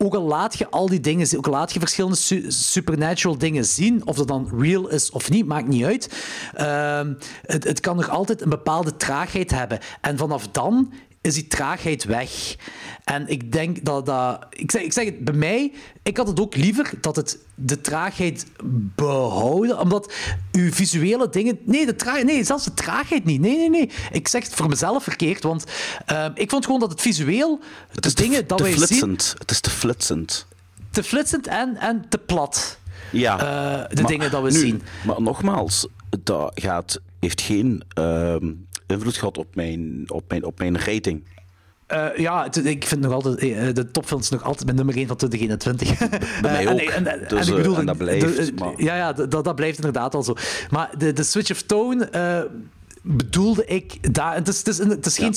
Ook 0.00 0.14
al 0.14 0.22
laat 0.22 0.58
je 0.58 0.68
al 0.70 0.88
die 0.88 1.00
dingen 1.00 1.36
ook 1.36 1.46
al 1.46 1.52
laat 1.52 1.72
je 1.72 1.78
verschillende 1.78 2.16
su- 2.16 2.50
supernatural 2.50 3.38
dingen 3.38 3.64
zien, 3.64 4.06
of 4.06 4.16
dat 4.16 4.28
dan 4.28 4.50
real 4.58 4.88
is 4.88 5.10
of 5.10 5.30
niet, 5.30 5.46
maakt 5.46 5.68
niet 5.68 5.84
uit. 5.84 6.24
Ehm, 6.54 7.14
het, 7.42 7.64
het 7.64 7.80
kan 7.80 7.96
nog 7.96 8.08
altijd 8.08 8.40
een 8.42 8.48
bepaalde 8.48 8.96
traagheid 8.96 9.50
hebben. 9.50 9.78
En 10.00 10.18
vanaf 10.18 10.48
dan 10.48 10.92
is 11.20 11.34
die 11.34 11.46
traagheid 11.46 12.04
weg. 12.04 12.56
En 13.04 13.28
ik 13.28 13.52
denk 13.52 13.84
dat 13.84 14.06
dat... 14.06 14.46
Ik 14.50 14.70
zeg, 14.70 14.82
ik 14.82 14.92
zeg 14.92 15.04
het, 15.04 15.24
bij 15.24 15.34
mij... 15.34 15.72
Ik 16.02 16.16
had 16.16 16.26
het 16.26 16.40
ook 16.40 16.56
liever 16.56 16.90
dat 17.00 17.16
het 17.16 17.38
de 17.54 17.80
traagheid 17.80 18.46
behouden, 18.94 19.78
omdat 19.78 20.12
uw 20.52 20.72
visuele 20.72 21.28
dingen... 21.28 21.58
Nee, 21.64 21.86
de 21.86 21.96
traag, 21.96 22.22
nee, 22.22 22.44
zelfs 22.44 22.64
de 22.64 22.74
traagheid 22.74 23.24
niet. 23.24 23.40
Nee, 23.40 23.56
nee, 23.56 23.70
nee. 23.70 23.90
Ik 24.12 24.28
zeg 24.28 24.44
het 24.44 24.54
voor 24.54 24.68
mezelf 24.68 25.02
verkeerd, 25.02 25.42
want 25.42 25.64
ehm, 26.06 26.30
ik 26.34 26.50
vond 26.50 26.64
gewoon 26.64 26.80
dat 26.80 26.90
het 26.90 27.00
visueel... 27.00 27.60
De 27.92 28.14
dingen 28.14 28.46
dat 28.46 28.58
te 28.58 28.64
wij 28.64 28.72
zien... 28.72 28.86
flitsend. 28.86 29.34
Het 29.38 29.50
is 29.50 29.60
te 29.60 29.70
flitsend. 29.70 30.46
Te 30.90 31.02
flitsend 31.02 31.46
en, 31.46 31.76
en 31.76 32.04
te 32.08 32.18
plat. 32.18 32.78
Ja. 33.12 33.38
Eh, 33.38 33.88
de 33.88 34.02
maar 34.02 34.10
dingen 34.10 34.30
dat 34.30 34.42
we 34.42 34.50
nu, 34.50 34.58
zien. 34.58 34.82
Maar 35.04 35.22
nogmaals, 35.22 35.86
dat 36.22 36.50
gaat, 36.54 37.00
heeft 37.20 37.40
geen 37.40 37.82
ehm, 37.88 38.52
invloed 38.92 39.16
gehad 39.16 39.38
op 39.38 39.54
mijn, 39.54 40.04
op 40.06 40.24
mijn, 40.28 40.44
op 40.44 40.58
mijn 40.58 40.78
rating. 40.78 41.24
Eh, 41.86 42.06
ja, 42.16 42.48
ik 42.64 42.86
vind 42.86 43.00
nog 43.00 43.12
altijd, 43.12 43.38
eh, 43.38 43.74
de 43.74 43.90
topfilms 43.90 44.30
nog 44.30 44.44
altijd 44.44 44.64
mijn 44.64 44.76
nummer 44.76 44.96
1 44.96 45.06
van 45.06 45.16
2021. 45.16 45.98
Bij 46.40 46.52
mij 46.52 46.66
Eh, 46.66 46.72
ook. 46.72 46.80
En, 46.80 47.06
en, 47.06 47.28
Dus, 47.28 47.46
en 47.46 47.52
ik 47.52 47.56
bedoel, 47.56 47.72
eh, 47.74 47.78
en 47.80 47.86
dat 47.86 47.96
blijft, 47.96 48.36
de- 48.46 48.52
maar- 48.58 48.72
Ja, 48.82 48.96
ja 48.96 49.12
dat, 49.12 49.30
dat 49.44 49.54
blijft 49.54 49.76
inderdaad 49.76 50.14
al 50.14 50.22
zo. 50.22 50.34
Maar 50.70 50.90
de, 50.98 51.12
de 51.12 51.22
switch 51.22 51.50
of 51.50 51.62
tone 51.62 52.04
eh, 52.04 52.40
bedoelde 53.02 53.64
ik 53.64 54.14
daar. 54.14 54.34
Het 54.34 54.48
is, 54.48 54.58
het 54.58 54.66
is, 54.68 54.78
het 54.78 55.06
is 55.06 55.16
geen. 55.18 55.34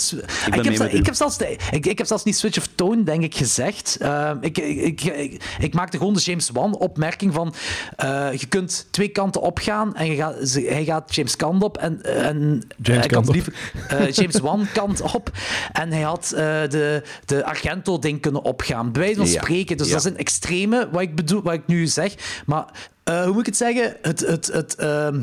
ik, 0.60 0.64
heb, 0.64 0.90
ik, 0.92 1.06
heb 1.06 1.16
zelfs 1.16 1.38
ik, 1.72 1.86
ik 1.86 1.98
heb 1.98 2.08
zelfs 2.08 2.24
niet 2.24 2.38
switch 2.38 2.58
of 2.58 2.68
tone, 2.76 3.04
denk 3.04 3.24
ik, 3.24 3.36
gezegd. 3.36 3.98
Eh, 4.00 4.32
ik, 4.42 4.58
ik, 4.58 4.78
ik, 4.80 5.02
ik, 5.04 5.44
ik 5.60 5.74
maakte 5.74 5.98
gewoon 5.98 6.14
de 6.14 6.20
James 6.20 6.50
Wan 6.50 6.78
opmerking 6.78 7.34
van. 7.34 7.54
eh, 7.96 8.30
je 8.34 8.46
kunt 8.48 8.88
twee 8.92 9.08
kanten 9.10 9.42
opgaan 9.42 9.96
en 9.96 10.06
je 10.06 10.16
gaat, 10.16 10.36
ze- 10.48 10.68
hij 10.70 10.84
gaat 10.84 11.16
James 11.16 11.36
kant 11.36 11.64
op 11.64 11.78
en, 11.78 12.04
en 12.04 12.68
James 12.82 13.08
kant 13.08 13.28
op. 13.28 13.34
liever 13.34 13.54
eh, 13.88 14.12
James 14.12 14.40
Wan 14.40 14.68
kant 14.74 15.02
op. 15.02 15.32
En 15.72 15.92
hij 15.92 16.02
had 16.02 16.32
eh, 16.32 16.40
de, 16.70 17.04
de 17.26 17.46
Argento-ding 17.46 18.22
kunnen 18.22 18.44
opgaan. 18.44 18.92
Bij 18.92 19.02
wijze 19.02 19.16
van 19.20 19.28
Ja. 19.30 19.42
spreken. 19.42 19.78
Dus 19.78 19.88
Ja. 19.88 19.94
dat 19.94 20.06
is 20.06 20.12
een 20.12 20.18
extreme 20.18 20.90
wat 20.92 21.02
ik, 21.02 21.16
bedoel, 21.16 21.42
wat 21.42 21.54
ik 21.54 21.68
nu 21.68 21.88
zeg. 21.88 22.14
Maar 22.46 22.66
eh, 23.04 23.24
hoe 23.24 23.32
moet 23.32 23.40
ik 23.40 23.46
het 23.46 23.58
zeggen? 23.58 23.96
Het, 24.02 24.20
het, 24.20 24.50
het, 24.54 24.76
ehm, 24.76 25.20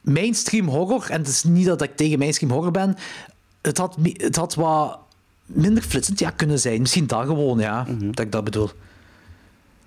mainstream 0.00 0.66
horror, 0.68 1.06
en 1.10 1.18
het 1.18 1.28
is 1.28 1.44
niet 1.44 1.66
dat 1.66 1.82
ik 1.82 1.96
tegen 1.96 2.18
mainstream 2.18 2.52
horror 2.52 2.70
ben, 2.70 2.96
het 3.60 3.78
had, 3.78 3.96
het 4.12 4.36
had 4.36 4.54
wat 4.54 4.98
minder 5.46 5.82
flitsend 5.82 6.18
ja, 6.18 6.30
kunnen 6.30 6.58
zijn. 6.60 6.80
Misschien 6.80 7.06
dat 7.06 7.26
gewoon, 7.26 7.58
ja, 7.58 7.86
dat 8.00 8.18
ik 8.24 8.32
dat 8.32 8.44
bedoel. 8.44 8.70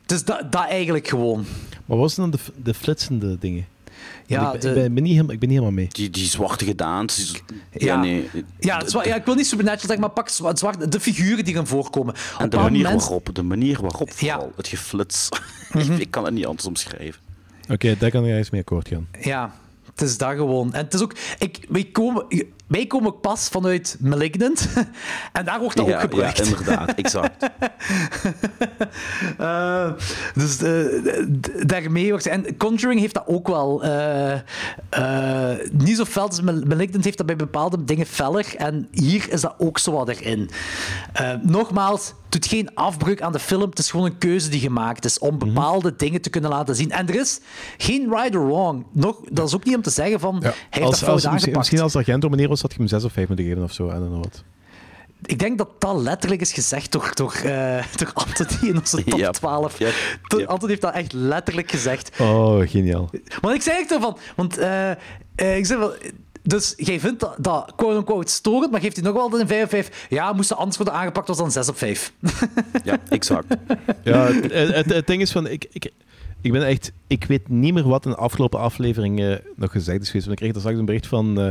Dus 0.06 0.24
dat, 0.24 0.52
dat 0.52 0.66
eigenlijk 0.66 1.08
gewoon. 1.08 1.46
Maar 1.86 1.98
wat 1.98 2.12
zijn 2.12 2.32
dan 2.32 2.40
de, 2.46 2.62
de 2.64 2.74
flitsende 2.74 3.38
dingen? 3.40 3.66
Ja, 4.26 4.46
ik, 4.46 4.52
ben, 4.52 4.62
de- 4.62 4.68
ik, 4.68 4.74
ben, 4.84 4.94
ben 4.94 5.04
niet 5.04 5.12
helemaal, 5.12 5.34
ik 5.34 5.40
ben 5.40 5.50
niet 5.50 5.58
helemaal 5.58 5.80
mee. 5.80 5.88
Die, 5.92 6.10
die 6.10 6.26
zwarte 6.26 6.66
gedaante. 6.66 7.14
Ja, 7.24 7.38
Ja. 7.72 8.00
nee. 8.02 8.30
Ja, 8.60 8.82
ja, 9.04 9.16
ik 9.16 9.26
wil 9.26 9.36
niet 9.36 9.48
supernatural 9.48 9.86
zeggen, 9.88 10.00
maar 10.00 10.10
pak 10.10 10.30
zwa- 10.30 10.56
zwart, 10.56 10.92
de 10.92 11.00
figuren 11.00 11.46
die 11.46 11.54
erin 11.54 11.68
voorkomen. 11.68 12.14
En 12.40 12.46
Op 12.46 12.52
de 12.52 12.58
manier 12.58 12.84
waarop, 12.84 13.30
de 13.34 13.44
manier 13.44 13.82
waarop 13.82 14.12
vooral, 14.14 14.52
het 14.56 14.68
geflits. 14.68 15.30
Mhm. 15.74 15.92
ik, 15.92 16.00
ik 16.00 16.12
kan 16.12 16.26
het 16.26 16.34
niet 16.34 16.46
anders 16.46 16.68
omschrijven. 16.68 17.22
Oké, 17.70 17.96
daar 17.98 18.12
kan 18.12 18.26
ik 18.26 18.32
eens 18.36 18.50
mee 18.50 18.62
akkoord 18.62 18.88
gaan. 18.88 19.08
Ja, 19.22 19.54
het 19.96 20.02
is 20.02 20.18
dat 20.18 20.36
gewoon. 20.36 20.74
En 20.74 20.84
het 20.84 20.94
is 20.94 21.02
ook... 21.02 21.16
Ik, 21.40 21.66
wij, 21.70 21.84
komen, 21.84 22.26
wij 22.68 22.86
komen 22.88 23.20
pas 23.20 23.48
vanuit 23.50 23.98
Malignant. 24.00 24.68
en 25.34 25.46
daar 25.46 25.60
wordt 25.60 25.78
dat 25.78 25.86
ja, 25.86 25.94
ook 25.96 26.02
gebruikt. 26.02 26.38
Ja, 26.38 26.44
inderdaad, 26.44 26.94
exact. 26.94 27.46
Eh, 29.38 29.92
dus 30.36 30.62
eh, 30.62 30.82
d- 31.42 31.70
daarmee 31.70 32.10
wordt... 32.10 32.26
En 32.26 32.58
Conjuring 32.58 33.00
heeft 33.00 33.14
dat 33.14 33.24
ook 33.28 33.48
wel. 33.48 33.84
eh, 33.84 34.34
eh, 34.90 35.60
niet 35.72 35.98
zo 35.98 36.06
fel 36.06 36.30
Mal- 36.44 36.62
Malignant 36.68 37.04
heeft 37.04 37.18
dat 37.18 37.26
bij 37.26 37.36
bepaalde 37.36 37.84
dingen 37.84 38.06
feller. 38.06 38.54
En 38.58 38.88
hier 38.92 39.26
is 39.32 39.42
dat 39.42 39.56
ook 39.58 39.80
zo 39.80 39.92
wat 39.92 40.10
erin. 40.10 40.50
Eh, 41.14 41.32
nogmaals, 41.42 42.08
het 42.08 42.42
doet 42.42 42.46
geen 42.48 42.70
afbreuk 42.76 43.22
aan 43.22 43.32
de 43.32 43.40
film. 43.40 43.70
Het 43.70 43.80
is 43.80 43.90
gewoon 43.92 44.06
een 44.06 44.18
keuze 44.18 44.50
die 44.50 44.60
gemaakt 44.60 45.06
is 45.06 45.20
om 45.20 45.38
bepaalde 45.38 45.96
dingen 45.96 46.22
te 46.22 46.30
kunnen 46.30 46.50
laten 46.50 46.76
zien. 46.76 46.92
En 46.92 47.08
er 47.08 47.16
is 47.16 47.40
geen 47.78 48.10
right 48.10 48.36
or 48.36 48.46
wrong. 48.46 48.86
Nog, 48.92 49.20
dat 49.32 49.48
is 49.48 49.56
ook 49.56 49.64
niet 49.66 49.76
om 49.76 49.82
te 49.82 49.90
zeggen 49.90 50.20
van... 50.20 50.38
Hij 50.44 50.54
heeft 50.70 50.86
Als, 50.86 51.00
dat 51.00 51.10
fout 51.10 51.10
als, 51.10 51.14
misschien, 51.14 51.34
aangepakt. 51.34 51.58
misschien 51.58 51.82
als 51.82 51.96
Argento 51.96 52.30
manier 52.30 52.50
was, 52.54 52.62
had 52.62 52.72
je 52.72 52.78
hem 52.78 52.88
6 52.88 53.04
of 53.04 53.12
5 53.12 53.28
moeten 53.28 53.46
geven 53.46 53.64
of 53.64 53.72
zo. 53.74 53.88
I 53.88 53.92
don't 53.92 54.06
know 54.08 54.20
what. 54.20 54.44
Ik 55.26 55.40
denk 55.40 55.58
dat 55.58 55.70
dat 55.80 55.96
letterlijk 55.96 56.42
is 56.42 56.54
gezegd 56.54 56.92
door, 56.92 57.12
door, 57.14 57.34
eh, 57.44 57.84
door 57.98 58.12
Anthony 58.14 58.70
in 58.70 58.78
onze 58.78 59.04
top 59.04 59.20
Ja. 59.20 59.32
12. 59.32 59.78
To- 60.28 60.46
Anthony 60.46 60.70
heeft 60.70 60.82
dat 60.82 60.94
echt 60.94 61.14
letterlijk 61.14 61.72
gezegd. 61.72 62.20
Oh, 62.20 62.70
geniaal. 62.70 63.10
Want 63.42 63.56
ik 63.56 63.62
zei 63.62 63.78
echt 63.80 63.92
ervan, 63.92 64.18
want 64.36 64.58
eh, 64.58 64.92
eh, 64.92 65.58
ik 65.58 65.66
zei 65.66 65.80
wel, 65.80 65.94
dus 66.42 66.74
jij 66.78 67.00
vindt 67.00 67.20
dat, 67.20 67.36
dat 67.38 67.74
quote-unquote 67.76 68.32
storend, 68.32 68.72
maar 68.72 68.82
geeft 68.82 68.96
hij 68.96 69.06
nog 69.06 69.14
wel 69.32 69.40
een 69.40 69.48
5 69.48 69.64
op 69.64 69.70
5? 69.70 70.06
Ja, 70.10 70.34
moest 70.34 70.50
er 70.52 70.56
anders 70.58 70.78
worden 70.78 70.94
aangepakt, 70.96 71.28
was 71.28 71.38
dan 71.38 71.52
6 71.52 71.70
op 71.70 71.78
5. 71.78 72.14
Ja, 72.84 72.98
exact. 73.10 73.56
Ja, 74.04 74.32
het- 74.32 74.94
het 74.94 75.08
ding 75.08 75.22
is 75.22 75.32
van, 75.32 75.48
ik, 75.48 75.66
ik, 75.72 75.92
ik 76.44 76.52
ben 76.52 76.66
echt, 76.66 76.92
ik 77.08 77.24
weet 77.24 77.50
niet 77.50 77.74
meer 77.74 77.88
wat 77.88 78.06
in 78.06 78.12
de 78.12 78.18
afgelopen 78.18 78.60
aflevering 78.60 79.22
eh, 79.22 79.36
nog 79.56 79.72
gezegd 79.72 80.02
is 80.02 80.08
geweest. 80.08 80.26
Want 80.26 80.32
ik 80.32 80.38
kreeg 80.38 80.52
daar 80.52 80.62
straks 80.62 80.78
een 80.78 80.86
bericht 80.86 81.08
van, 81.08 81.42
eh, 81.42 81.50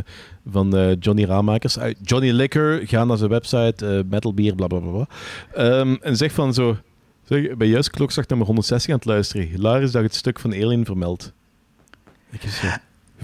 van 0.50 0.76
eh, 0.76 0.96
Johnny 1.00 1.24
Raamakers. 1.24 1.78
uit 1.78 1.96
Johnny 2.02 2.30
Liquor, 2.30 2.80
ga 2.84 3.04
naar 3.04 3.16
zijn 3.16 3.30
website, 3.30 4.04
metalbeer, 4.08 4.54
bla 4.54 4.66
bla 4.66 4.78
bla. 4.78 4.90
bla. 4.90 5.06
Ehm, 5.54 5.96
en 6.00 6.16
zegt 6.16 6.34
van 6.34 6.54
zo, 6.54 6.76
zeg, 7.24 7.56
ben 7.56 7.68
juist 7.68 7.90
klokslag 7.90 8.26
nummer 8.26 8.46
160 8.46 8.90
aan 8.90 8.96
het 8.98 9.06
luisteren. 9.06 9.46
Hilarisch 9.46 9.92
dat 9.92 10.02
het 10.02 10.14
stuk 10.14 10.38
van 10.38 10.52
Alien 10.52 10.84
vermeldt. 10.84 11.32
Ik 12.30 12.42
zo, 12.42 12.66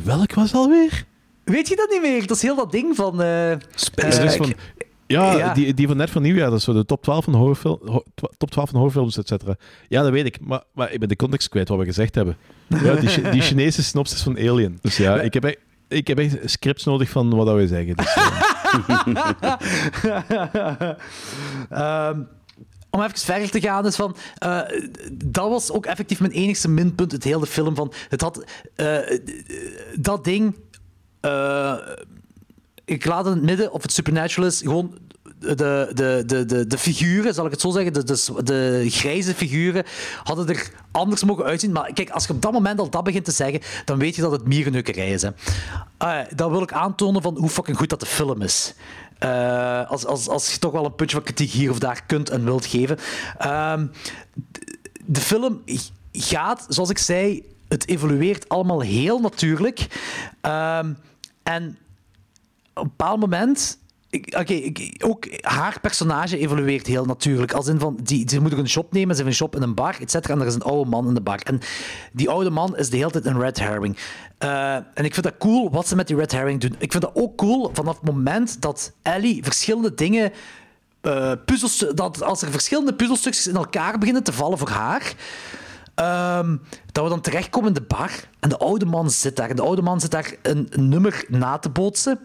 welk 0.04 0.34
was 0.34 0.54
alweer? 0.54 1.04
Weet 1.44 1.68
je 1.68 1.76
dat 1.76 1.90
niet 1.90 2.02
meer? 2.02 2.26
Dat 2.26 2.36
is 2.36 2.42
heel 2.42 2.56
dat 2.56 2.72
ding 2.72 2.96
van... 2.96 3.16
dus 3.16 4.36
van, 4.36 4.54
ja, 5.08 5.32
ja. 5.36 5.54
Die, 5.54 5.74
die 5.74 5.86
van 5.86 5.96
net 5.96 6.10
van 6.10 6.22
nieuwjaar, 6.22 6.50
dat 6.50 6.58
is 6.58 6.64
zo 6.64 6.72
de 6.72 6.84
top 6.84 7.02
12 7.02 7.24
van, 7.24 7.34
horrorfil, 7.34 7.80
ho- 7.84 8.02
twa- 8.14 8.30
top 8.36 8.50
12 8.50 8.68
van 8.68 8.78
horrorfilms, 8.78 9.16
et 9.18 9.28
cetera. 9.28 9.56
Ja, 9.88 10.02
dat 10.02 10.10
weet 10.12 10.26
ik, 10.26 10.38
maar, 10.40 10.62
maar 10.72 10.92
ik 10.92 10.98
ben 10.98 11.08
de 11.08 11.16
context 11.16 11.48
kwijt 11.48 11.68
wat 11.68 11.78
we 11.78 11.84
gezegd 11.84 12.14
hebben. 12.14 12.36
Ja, 12.82 12.94
die, 12.94 13.30
die 13.30 13.40
Chinese 13.42 13.82
synopsis 13.82 14.22
van 14.22 14.36
Alien. 14.38 14.78
Dus 14.80 14.96
ja, 14.96 15.20
ik 15.20 15.34
heb 15.34 15.44
echt, 15.44 15.58
ik 15.88 16.06
heb 16.06 16.18
echt 16.18 16.36
scripts 16.44 16.84
nodig 16.84 17.10
van 17.10 17.34
wat 17.36 17.46
dat 17.46 17.56
we 17.56 17.66
zeggen. 17.66 17.96
Dus, 17.96 18.16
Ehm, 21.70 22.22
om 22.90 23.02
even 23.02 23.18
verder 23.18 23.50
te 23.50 23.60
gaan, 23.60 23.86
is 23.86 23.96
van, 23.96 24.16
eh, 24.38 24.60
dat 25.24 25.48
was 25.48 25.70
ook 25.72 25.86
effectief 25.86 26.20
mijn 26.20 26.32
enigste 26.32 26.68
minpunt, 26.68 27.12
het 27.12 27.24
hele 27.24 27.46
film. 27.46 27.74
Van, 27.74 27.92
het 28.08 28.20
had 28.20 28.44
eh, 28.74 28.98
dat 29.94 30.24
ding. 30.24 30.56
eh, 31.20 31.74
ik 32.88 33.04
laat 33.04 33.26
in 33.26 33.32
het 33.32 33.42
midden 33.42 33.72
of 33.72 33.82
het 33.82 33.92
supernatural 33.92 34.48
is. 34.48 34.60
Gewoon 34.60 34.94
de, 35.38 35.54
de, 35.94 36.22
de, 36.26 36.44
de, 36.44 36.66
de 36.66 36.78
figuren, 36.78 37.34
zal 37.34 37.44
ik 37.44 37.50
het 37.50 37.60
zo 37.60 37.70
zeggen, 37.70 37.92
de, 37.92 38.04
de, 38.04 38.42
de 38.42 38.84
grijze 38.88 39.34
figuren, 39.34 39.84
hadden 40.24 40.48
er 40.48 40.70
anders 40.90 41.24
mogen 41.24 41.44
uitzien. 41.44 41.72
Maar 41.72 41.92
kijk, 41.92 42.10
als 42.10 42.26
je 42.26 42.32
op 42.32 42.42
dat 42.42 42.52
moment 42.52 42.78
al 42.78 42.90
dat 42.90 43.04
begint 43.04 43.24
te 43.24 43.30
zeggen, 43.30 43.60
dan 43.84 43.98
weet 43.98 44.16
je 44.16 44.22
dat 44.22 44.32
het 44.32 44.46
mierenneukerij 44.46 45.10
is. 45.10 45.22
Hè. 45.22 45.30
Eh, 45.98 46.18
dan 46.34 46.50
wil 46.50 46.62
ik 46.62 46.72
aantonen 46.72 47.22
van 47.22 47.36
hoe 47.38 47.48
fucking 47.48 47.76
goed 47.76 47.88
dat 47.88 48.00
de 48.00 48.06
film 48.06 48.42
is. 48.42 48.74
Eh, 49.18 49.90
als, 49.90 50.06
als, 50.06 50.28
als 50.28 50.52
je 50.52 50.58
toch 50.58 50.72
wel 50.72 50.84
een 50.84 50.94
puntje 50.94 51.16
van 51.16 51.24
kritiek 51.24 51.50
hier 51.50 51.70
of 51.70 51.78
daar 51.78 52.02
kunt 52.06 52.30
en 52.30 52.44
wilt 52.44 52.66
geven. 52.66 52.98
Ehm, 53.38 53.86
de, 55.04 55.20
film 55.20 55.62
gaat, 56.12 56.66
zoals 56.68 56.90
ik 56.90 56.98
zei, 56.98 57.42
het 57.68 57.88
evolueert 57.88 58.48
allemaal 58.48 58.80
heel 58.80 59.18
natuurlijk. 59.18 59.86
Ehm, 60.40 60.92
en 61.42 61.78
een 62.80 62.92
bepaald 62.96 63.20
moment. 63.20 63.78
Oké, 64.38 64.72
ook 65.04 65.26
haar 65.40 65.80
personage 65.80 66.38
evolueert 66.38 66.86
heel 66.86 67.04
natuurlijk. 67.04 67.52
Als 67.52 67.66
in 67.66 67.78
van, 67.78 67.98
die, 68.02 68.28
ze 68.30 68.40
moeten 68.40 68.58
een 68.58 68.68
shop 68.68 68.92
nemen, 68.92 69.08
ze 69.08 69.22
hebben 69.22 69.26
een 69.26 69.38
shop 69.38 69.56
in 69.56 69.62
een 69.62 69.74
bar, 69.74 69.96
et 70.00 70.10
cetera, 70.10 70.34
en 70.34 70.40
er 70.40 70.46
is 70.46 70.54
een 70.54 70.62
oude 70.62 70.90
man 70.90 71.08
in 71.08 71.14
de 71.14 71.20
bar. 71.20 71.40
En 71.42 71.60
die 72.12 72.30
oude 72.30 72.50
man 72.50 72.76
is 72.76 72.90
de 72.90 72.96
hele 72.96 73.10
tijd 73.10 73.26
een 73.26 73.40
red 73.40 73.58
herring. 73.58 73.98
Eh, 74.38 74.74
en 74.74 75.04
ik 75.04 75.14
vind 75.14 75.22
dat 75.22 75.38
cool 75.38 75.70
wat 75.70 75.88
ze 75.88 75.96
met 75.96 76.06
die 76.06 76.16
red 76.16 76.32
herring 76.32 76.60
doen. 76.60 76.74
Ik 76.78 76.90
vind 76.90 77.02
dat 77.02 77.14
ook 77.14 77.36
cool 77.36 77.70
vanaf 77.72 77.94
het 77.94 78.12
moment 78.12 78.60
dat 78.60 78.92
Ellie 79.02 79.44
verschillende 79.44 79.94
dingen 79.94 80.32
eh, 81.00 81.32
puzzels, 81.44 81.84
dat 81.94 82.22
als 82.22 82.42
er 82.42 82.50
verschillende 82.50 82.94
puzzelstukjes 82.94 83.46
in 83.46 83.56
elkaar 83.56 83.98
beginnen 83.98 84.22
te 84.22 84.32
vallen 84.32 84.58
voor 84.58 84.68
haar, 84.68 85.14
ehm, 85.98 86.56
dat 86.92 87.04
we 87.04 87.10
dan 87.10 87.20
terechtkomen 87.20 87.68
in 87.68 87.74
de 87.74 87.86
bar 87.88 88.10
en 88.40 88.48
de 88.48 88.58
oude 88.58 88.84
man 88.84 89.10
zit 89.10 89.36
daar. 89.36 89.50
En 89.50 89.56
de 89.56 89.62
oude 89.62 89.82
man 89.82 90.00
zit 90.00 90.10
daar 90.10 90.34
een, 90.42 90.68
nummer 90.76 91.24
na 91.28 91.58
te 91.58 91.68
bootsen. 91.68 92.18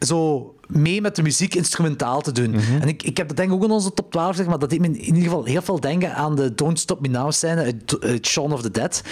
Zo 0.00 0.54
mee 0.66 1.00
met 1.00 1.16
de 1.16 1.22
muziek 1.22 1.54
instrumentaal 1.54 2.20
te 2.20 2.32
doen. 2.32 2.54
En 2.54 2.88
ik, 2.88 3.02
ik 3.02 3.16
heb 3.16 3.28
dat 3.28 3.36
denk 3.36 3.48
ik 3.48 3.54
ook 3.54 3.64
in 3.64 3.70
onze 3.70 3.94
top 3.94 4.10
12 4.10 4.36
zeg 4.36 4.46
maar 4.46 4.58
dat 4.58 4.70
deed 4.70 4.80
me 4.80 4.86
in 4.86 4.96
ieder 4.96 5.22
geval 5.22 5.44
heel 5.44 5.62
veel 5.62 5.80
denken 5.80 6.14
aan 6.14 6.36
de 6.36 6.54
Don't 6.54 6.78
Stop 6.78 7.00
Me 7.00 7.08
Now 7.08 7.32
scène 7.32 7.62
uit, 7.62 7.96
uit 8.00 8.26
Shaun 8.26 8.52
of 8.52 8.62
the 8.62 8.70
Dead. 8.70 9.02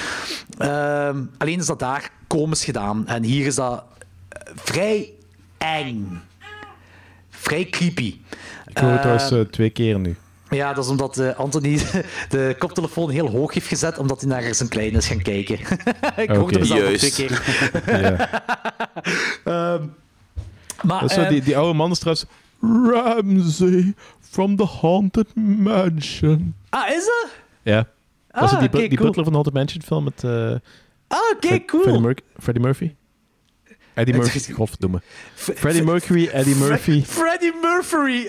Ehm, 0.59 1.25
alleen 1.39 1.59
is 1.59 1.67
dat 1.67 1.79
daar 1.79 2.11
komisch 2.27 2.65
gedaan. 2.65 3.07
En 3.07 3.23
hier 3.23 3.47
is 3.47 3.55
dat 3.55 3.85
vrij 4.55 5.13
eng. 5.59 6.21
Vrij 7.31 7.65
creepy. 7.65 8.17
ik 8.67 8.79
hoor 8.79 8.91
het 8.91 9.01
trouwens 9.01 9.31
eh, 9.31 9.41
twee 9.41 9.71
keer 9.71 9.99
nu. 9.99 10.17
Ja, 10.51 10.73
dat 10.73 10.85
is 10.85 10.91
omdat 10.91 11.19
eh, 11.19 11.37
Anthony 11.39 11.79
de 12.29 12.57
koptelefoon 12.59 13.11
heel 13.11 13.29
hoog 13.31 13.55
heeft 13.55 13.67
gezet, 13.67 13.99
omdat 13.99 14.21
hij 14.21 14.29
naar 14.31 14.55
zijn 14.55 14.69
kleine 14.69 14.97
is 14.99 15.07
gaan 15.07 15.23
kijken. 15.23 15.59
ik 16.25 16.29
hoorde 16.31 16.41
Oké. 16.41 16.59
mezelf 16.59 16.81
nog 16.81 16.89
Juist. 16.89 17.13
twee 17.15 17.27
keer. 17.29 17.43
Ja. 18.01 18.43
Ehm, 19.45 19.85
maar, 20.83 21.01
Dat 21.01 21.09
is 21.11 21.15
zo, 21.17 21.21
ehm, 21.23 21.31
die, 21.31 21.43
die 21.43 21.57
oude 21.57 21.75
man 21.75 21.91
is 21.91 21.99
trouwens... 21.99 22.27
Ramsey 22.63 23.95
from 24.21 24.57
the 24.57 24.67
Haunted 24.81 25.35
Mansion. 25.37 26.55
Ah, 26.69 26.89
is 26.91 27.05
dat? 27.05 27.29
Ja. 27.63 27.87
Ah, 28.31 28.41
Was 28.41 28.51
het 28.51 28.61
die, 28.61 28.89
die 28.89 28.99
cool. 28.99 29.07
butler 29.11 29.25
van 29.25 29.25
de 29.25 29.39
Haunted 29.39 29.55
Mansion 29.55 29.83
film 29.83 30.05
met... 30.05 30.25
eh, 30.25 30.55
Ah, 31.09 31.19
oké, 31.37 31.65
cool. 31.65 32.15
Freddie 32.39 32.63
Murphy? 32.63 32.95
Eddie 33.95 34.15
Het 34.15 34.23
Murphy. 34.23 34.37
is- 34.51 34.55
Godverdomme. 34.57 35.01
Freddie 35.35 35.83
Mercury, 35.83 36.27
Eddie 36.29 36.55
Murphy. 36.55 37.05
Freddie 37.05 37.53
Murphy. 37.63 38.27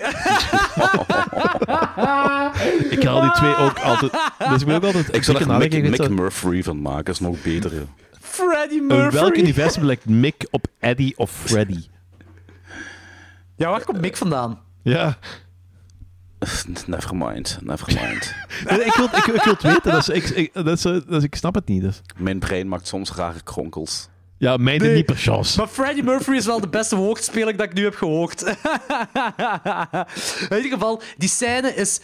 Ik 2.90 3.02
haal 3.04 3.20
die 3.20 3.30
twee 3.32 3.56
ook 3.56 3.78
altijd... 3.78 4.12
Dus 4.48 4.60
ik 4.60 4.66
ben 4.66 4.76
ook 4.76 4.84
altijd... 4.84 5.14
Ik 5.14 5.22
zeker 5.22 5.50
er 5.50 5.58
Mick, 5.58 5.72
Mick 5.90 6.08
Murphy 6.08 6.62
van 6.62 6.82
maken, 6.82 7.12
is 7.12 7.20
nog 7.20 7.42
beter. 7.42 7.74
ja. 7.74 7.80
Freddie 8.20 8.78
in 8.80 8.86
Murphy. 8.86 9.14
welk 9.16 9.36
universum 9.36 9.84
lijkt 9.84 10.06
Mick 10.06 10.46
op 10.50 10.66
Eddie 10.78 11.18
of 11.18 11.30
Freddy? 11.30 11.84
Ja, 13.56 13.70
waar 13.70 13.84
komt 13.84 14.00
Mick 14.00 14.16
vandaan? 14.16 14.58
Ja. 14.82 15.18
Never 16.86 17.16
mind, 17.16 17.58
never 17.62 17.86
mind. 17.94 18.34
ik, 18.86 18.94
wil, 18.96 19.04
ik, 19.06 19.16
ik 19.26 19.42
wil 19.42 19.52
het 19.52 19.62
weten. 19.62 19.92
Dat 19.92 20.08
is, 20.08 20.08
ik, 20.08 20.28
ik, 20.28 20.50
dat 20.54 20.66
is, 20.66 20.82
dat 20.82 21.08
is- 21.08 21.22
ik 21.22 21.34
snap 21.34 21.54
het 21.54 21.68
niet. 21.68 21.82
Dus. 21.82 22.00
Mijn 22.16 22.38
brein 22.38 22.68
maakt 22.68 22.86
soms 22.86 23.12
rare 23.12 23.42
kronkels. 23.42 24.08
Ja, 24.42 24.56
mij 24.56 24.78
niet 24.78 25.06
per 25.06 25.16
chance. 25.16 25.58
Maar 25.58 25.68
Freddie 25.68 26.02
Murphy 26.02 26.30
is 26.30 26.46
wel 26.46 26.60
de 26.60 26.68
beste 26.68 26.96
woordspeler 26.96 27.56
dat 27.56 27.66
ik 27.66 27.74
nu 27.74 27.84
heb 27.84 27.94
gehoord. 27.94 28.42
in 30.50 30.56
ieder 30.56 30.72
geval, 30.72 31.02
die 31.16 31.28
scène 31.28 31.74
is... 31.74 32.00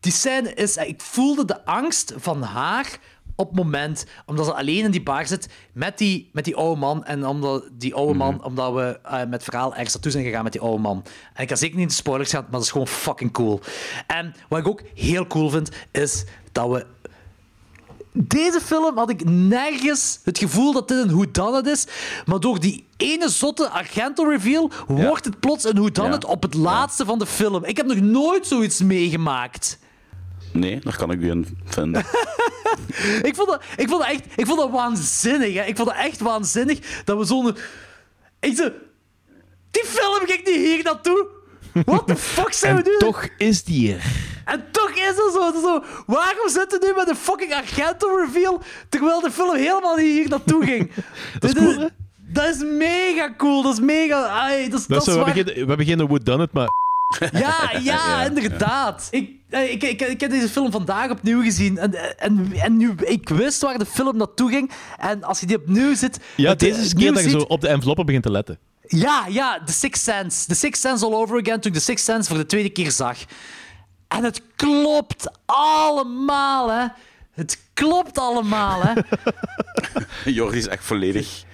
Die 0.00 0.12
scène 0.12 0.54
is... 0.54 0.76
Ik 0.76 1.00
voelde 1.00 1.44
de 1.44 1.64
angst 1.64 2.14
van 2.16 2.42
haar 2.42 2.98
op 3.36 3.48
het 3.48 3.56
moment, 3.56 4.06
omdat 4.26 4.46
ze 4.46 4.54
alleen 4.54 4.84
in 4.84 4.90
die 4.90 5.02
bar 5.02 5.26
zit 5.26 5.48
met 5.72 5.98
die, 5.98 6.30
met 6.32 6.44
die 6.44 6.56
oude 6.56 6.80
man. 6.80 7.04
En 7.04 7.26
omdat 7.26 7.68
die 7.72 7.94
oude 7.94 8.14
man, 8.14 8.44
omdat 8.44 8.74
we 8.74 8.98
eh, 9.02 9.18
met 9.18 9.32
het 9.32 9.44
verhaal 9.44 9.72
ergens 9.72 9.92
naartoe 9.92 10.12
zijn 10.12 10.24
gegaan 10.24 10.42
met 10.42 10.52
die 10.52 10.60
oude 10.60 10.82
man. 10.82 11.04
En 11.34 11.42
ik 11.42 11.48
ga 11.48 11.56
zeker 11.56 11.74
niet 11.74 11.84
in 11.84 11.88
de 11.88 11.94
spoilers 11.94 12.30
gaan, 12.30 12.42
maar 12.42 12.50
dat 12.50 12.62
is 12.62 12.70
gewoon 12.70 12.88
fucking 12.88 13.32
cool. 13.32 13.60
En 14.06 14.34
wat 14.48 14.58
ik 14.58 14.68
ook 14.68 14.82
heel 14.94 15.26
cool 15.26 15.50
vind, 15.50 15.70
is 15.90 16.24
dat 16.52 16.70
we 16.70 16.86
deze 18.12 18.60
film 18.60 18.96
had 18.98 19.10
ik 19.10 19.24
nergens 19.24 20.20
het 20.24 20.38
gevoel 20.38 20.72
dat 20.72 20.88
dit 20.88 20.98
een 20.98 21.14
whodunit 21.16 21.66
is. 21.66 21.86
Maar 22.26 22.40
door 22.40 22.60
die 22.60 22.86
ene 22.96 23.28
zotte 23.28 23.68
Argento-reveal 23.68 24.70
wordt 24.86 25.24
het 25.24 25.40
plots 25.40 25.64
een 25.64 25.74
whodunit 25.80 26.22
Ja. 26.22 26.28
op 26.28 26.42
het 26.42 26.54
laatste 26.54 27.04
van 27.04 27.18
de 27.18 27.26
film. 27.26 27.64
Ik 27.64 27.76
heb 27.76 27.86
nog 27.86 28.00
nooit 28.00 28.46
zoiets 28.46 28.80
meegemaakt. 28.82 29.78
Nee, 30.52 30.78
daar 30.80 30.96
kan 30.96 31.10
ik 31.10 31.20
u 31.20 31.30
in 31.30 31.58
vinden. 31.64 32.04
Ik 33.22 33.34
vond 33.36 33.48
dat, 33.48 33.62
ik 33.76 33.88
vond 33.88 34.00
dat 34.02 34.10
echt 34.10 34.24
ik 34.36 34.46
vond 34.46 34.58
dat 34.58 34.70
waanzinnig. 34.70 35.54
Hè. 35.54 35.62
Ik 35.64 35.76
vond 35.76 35.88
dat 35.88 35.96
echt 35.98 36.20
waanzinnig 36.20 37.02
dat 37.04 37.18
we 37.18 37.24
zo'n... 37.24 37.56
Ik 38.40 38.56
zo... 38.56 38.70
Die 39.70 39.84
film 39.84 40.26
ging 40.26 40.44
niet 40.46 40.56
hier 40.56 40.82
naartoe. 40.84 41.26
What 41.72 42.06
the 42.06 42.16
fuck 42.16 42.52
zijn 42.52 42.76
we 42.76 42.82
En 42.82 42.90
nu? 42.90 42.98
toch 42.98 43.28
is 43.38 43.64
die 43.64 43.94
er. 43.94 44.04
En 44.44 44.64
toch 44.70 44.90
is 44.90 45.06
het 45.06 45.32
zo, 45.32 45.50
is 45.52 45.60
zo. 45.60 45.82
Waarom 46.06 46.48
zitten 46.48 46.80
we 46.80 46.86
nu 46.86 46.92
met 46.94 47.08
een 47.08 47.16
fucking 47.16 47.54
Argento-reveal 47.54 48.62
terwijl 48.88 49.20
de 49.20 49.30
film 49.30 49.56
helemaal 49.56 49.96
niet 49.96 50.06
hier 50.06 50.28
naartoe 50.28 50.64
ging? 50.64 50.90
Dat 51.40 51.56
is 51.56 51.62
cool? 51.62 51.90
Dat 52.32 52.48
is 52.48 52.62
mega 52.62 53.34
cool. 53.36 53.62
Dat 53.62 53.72
is 53.72 53.80
mega... 53.80 54.26
Ai, 54.26 54.68
dat 54.68 54.80
is, 54.80 54.86
Dat 54.86 55.06
is 55.06 55.14
we, 55.14 55.24
hebben 55.24 55.34
geen, 55.34 55.44
we 55.44 55.68
hebben 55.68 55.86
geen 55.86 56.06
Wood 56.06 56.24
Done 56.24 56.42
It, 56.42 56.52
maar... 56.52 56.68
Ja, 57.32 57.72
ja, 57.82 58.24
inderdaad. 58.24 59.08
Ik, 59.10 59.30
eh, 59.50 59.72
ik, 59.72 59.82
ik, 59.82 60.00
ik 60.00 60.20
heb 60.20 60.30
deze 60.30 60.48
film 60.48 60.70
vandaag 60.70 61.10
opnieuw 61.10 61.42
gezien. 61.42 61.78
En, 61.78 62.18
en, 62.18 62.52
en 62.52 62.76
nu, 62.76 62.94
ik 63.04 63.28
wist 63.28 63.62
waar 63.62 63.78
de 63.78 63.86
film 63.86 64.16
naartoe 64.16 64.50
ging. 64.50 64.70
En 64.98 65.22
als 65.24 65.40
je 65.40 65.46
die 65.46 65.56
opnieuw 65.56 65.94
zit... 65.94 66.18
Ja, 66.36 66.54
deze 66.54 66.80
is 66.80 66.94
keer 66.94 67.12
dat 67.12 67.24
je 67.24 67.30
zo 67.30 67.38
op 67.38 67.60
de 67.60 67.68
enveloppen 67.68 68.06
begint 68.06 68.24
te 68.24 68.30
letten. 68.30 68.58
Ja, 68.86 69.24
ja, 69.28 69.62
The 69.64 69.72
Sixth 69.72 70.02
Sense. 70.02 70.46
The 70.46 70.54
Sixth 70.54 70.82
Sense 70.82 71.04
all 71.04 71.12
over 71.12 71.40
again, 71.40 71.60
toen 71.60 71.72
ik 71.72 71.78
The 71.78 71.84
Sixth 71.84 72.04
Sense 72.04 72.28
voor 72.28 72.38
de 72.38 72.46
tweede 72.46 72.70
keer 72.70 72.90
zag. 72.90 73.18
En 74.12 74.24
het 74.24 74.42
klopt 74.56 75.30
allemaal, 75.46 76.70
hè. 76.70 76.86
Het 77.32 77.58
klopt 77.74 78.18
allemaal, 78.18 78.82
hè. 78.82 78.92
Jordi 80.30 80.58
is 80.58 80.66
echt 80.66 80.84
volledig... 80.84 81.44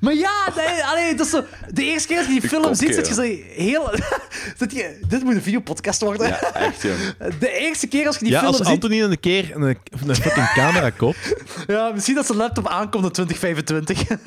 Maar 0.00 0.14
ja, 0.14 0.52
nee, 0.56 0.84
allee, 0.84 1.14
dat 1.14 1.26
is 1.26 1.32
zo, 1.32 1.44
de 1.70 1.84
eerste 1.84 2.08
keer 2.08 2.16
dat 2.16 2.26
je 2.26 2.40
die 2.40 2.48
film 2.48 2.74
ziet, 2.74 2.94
zit 2.94 3.08
je 3.08 3.14
ja. 3.14 3.22
zo 3.22 3.52
heel... 3.54 3.90
zit 4.58 4.72
je, 4.72 4.98
dit 5.08 5.22
moet 5.22 5.34
een 5.34 5.42
videopodcast 5.42 6.00
worden. 6.00 6.28
Ja, 6.28 6.54
echt, 6.54 6.82
jong. 6.82 6.98
De 7.38 7.50
eerste 7.50 7.86
keer 7.86 8.06
als 8.06 8.16
je 8.16 8.24
die 8.24 8.32
ja, 8.32 8.38
film 8.38 8.50
als 8.50 8.60
ziet... 8.60 8.66
Anthony 8.66 9.02
een 9.02 9.20
keer 9.20 9.56
een, 9.56 9.62
een 9.62 10.14
fucking 10.16 10.52
camera 10.52 10.90
koopt... 10.90 11.34
Ja, 11.66 11.90
misschien 11.90 12.14
dat 12.14 12.26
zijn 12.26 12.38
laptop 12.38 12.68
aankomt 12.68 13.04
in 13.04 13.12
2025. 13.12 14.18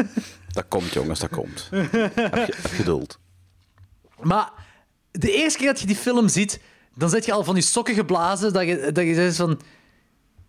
Dat 0.47 0.65
komt, 0.67 0.93
jongens, 0.93 1.19
dat 1.19 1.29
komt. 1.29 1.67
heb, 1.71 1.91
je, 1.91 2.53
heb 2.61 2.65
geduld. 2.75 3.19
Maar 4.21 4.49
de 5.11 5.31
eerste 5.31 5.59
keer 5.59 5.67
dat 5.67 5.79
je 5.79 5.87
die 5.87 5.95
film 5.95 6.27
ziet, 6.27 6.59
dan 6.95 7.09
zit 7.09 7.25
je 7.25 7.31
al 7.31 7.43
van 7.43 7.55
je 7.55 7.61
sokken 7.61 7.93
geblazen. 7.95 8.53
Dat 8.53 8.63
je, 8.65 8.91
dat 8.91 9.03
je 9.05 9.13
zegt 9.13 9.35
van... 9.35 9.59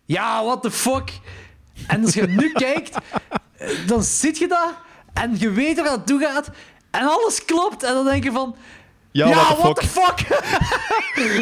Ja, 0.05 0.45
what 0.45 0.63
the 0.63 0.71
fuck? 0.71 1.11
En 1.87 2.05
als 2.05 2.15
je 2.15 2.27
nu 2.27 2.53
kijkt, 2.67 2.97
dan 3.87 4.03
zit 4.03 4.39
je 4.39 4.49
dat 4.49 4.75
en 5.13 5.35
je 5.39 5.51
weet 5.51 5.81
waar 5.81 5.91
het 5.93 6.07
toe 6.07 6.21
gaat. 6.21 6.51
En 6.91 7.07
alles 7.09 7.45
klopt. 7.45 7.83
En 7.83 7.95
dan 7.95 8.05
denk 8.05 8.25
je 8.25 8.33
van... 8.33 8.57
Ja, 9.13 9.57
what 9.57 9.77
the 9.77 9.87
fuck? 9.87 10.19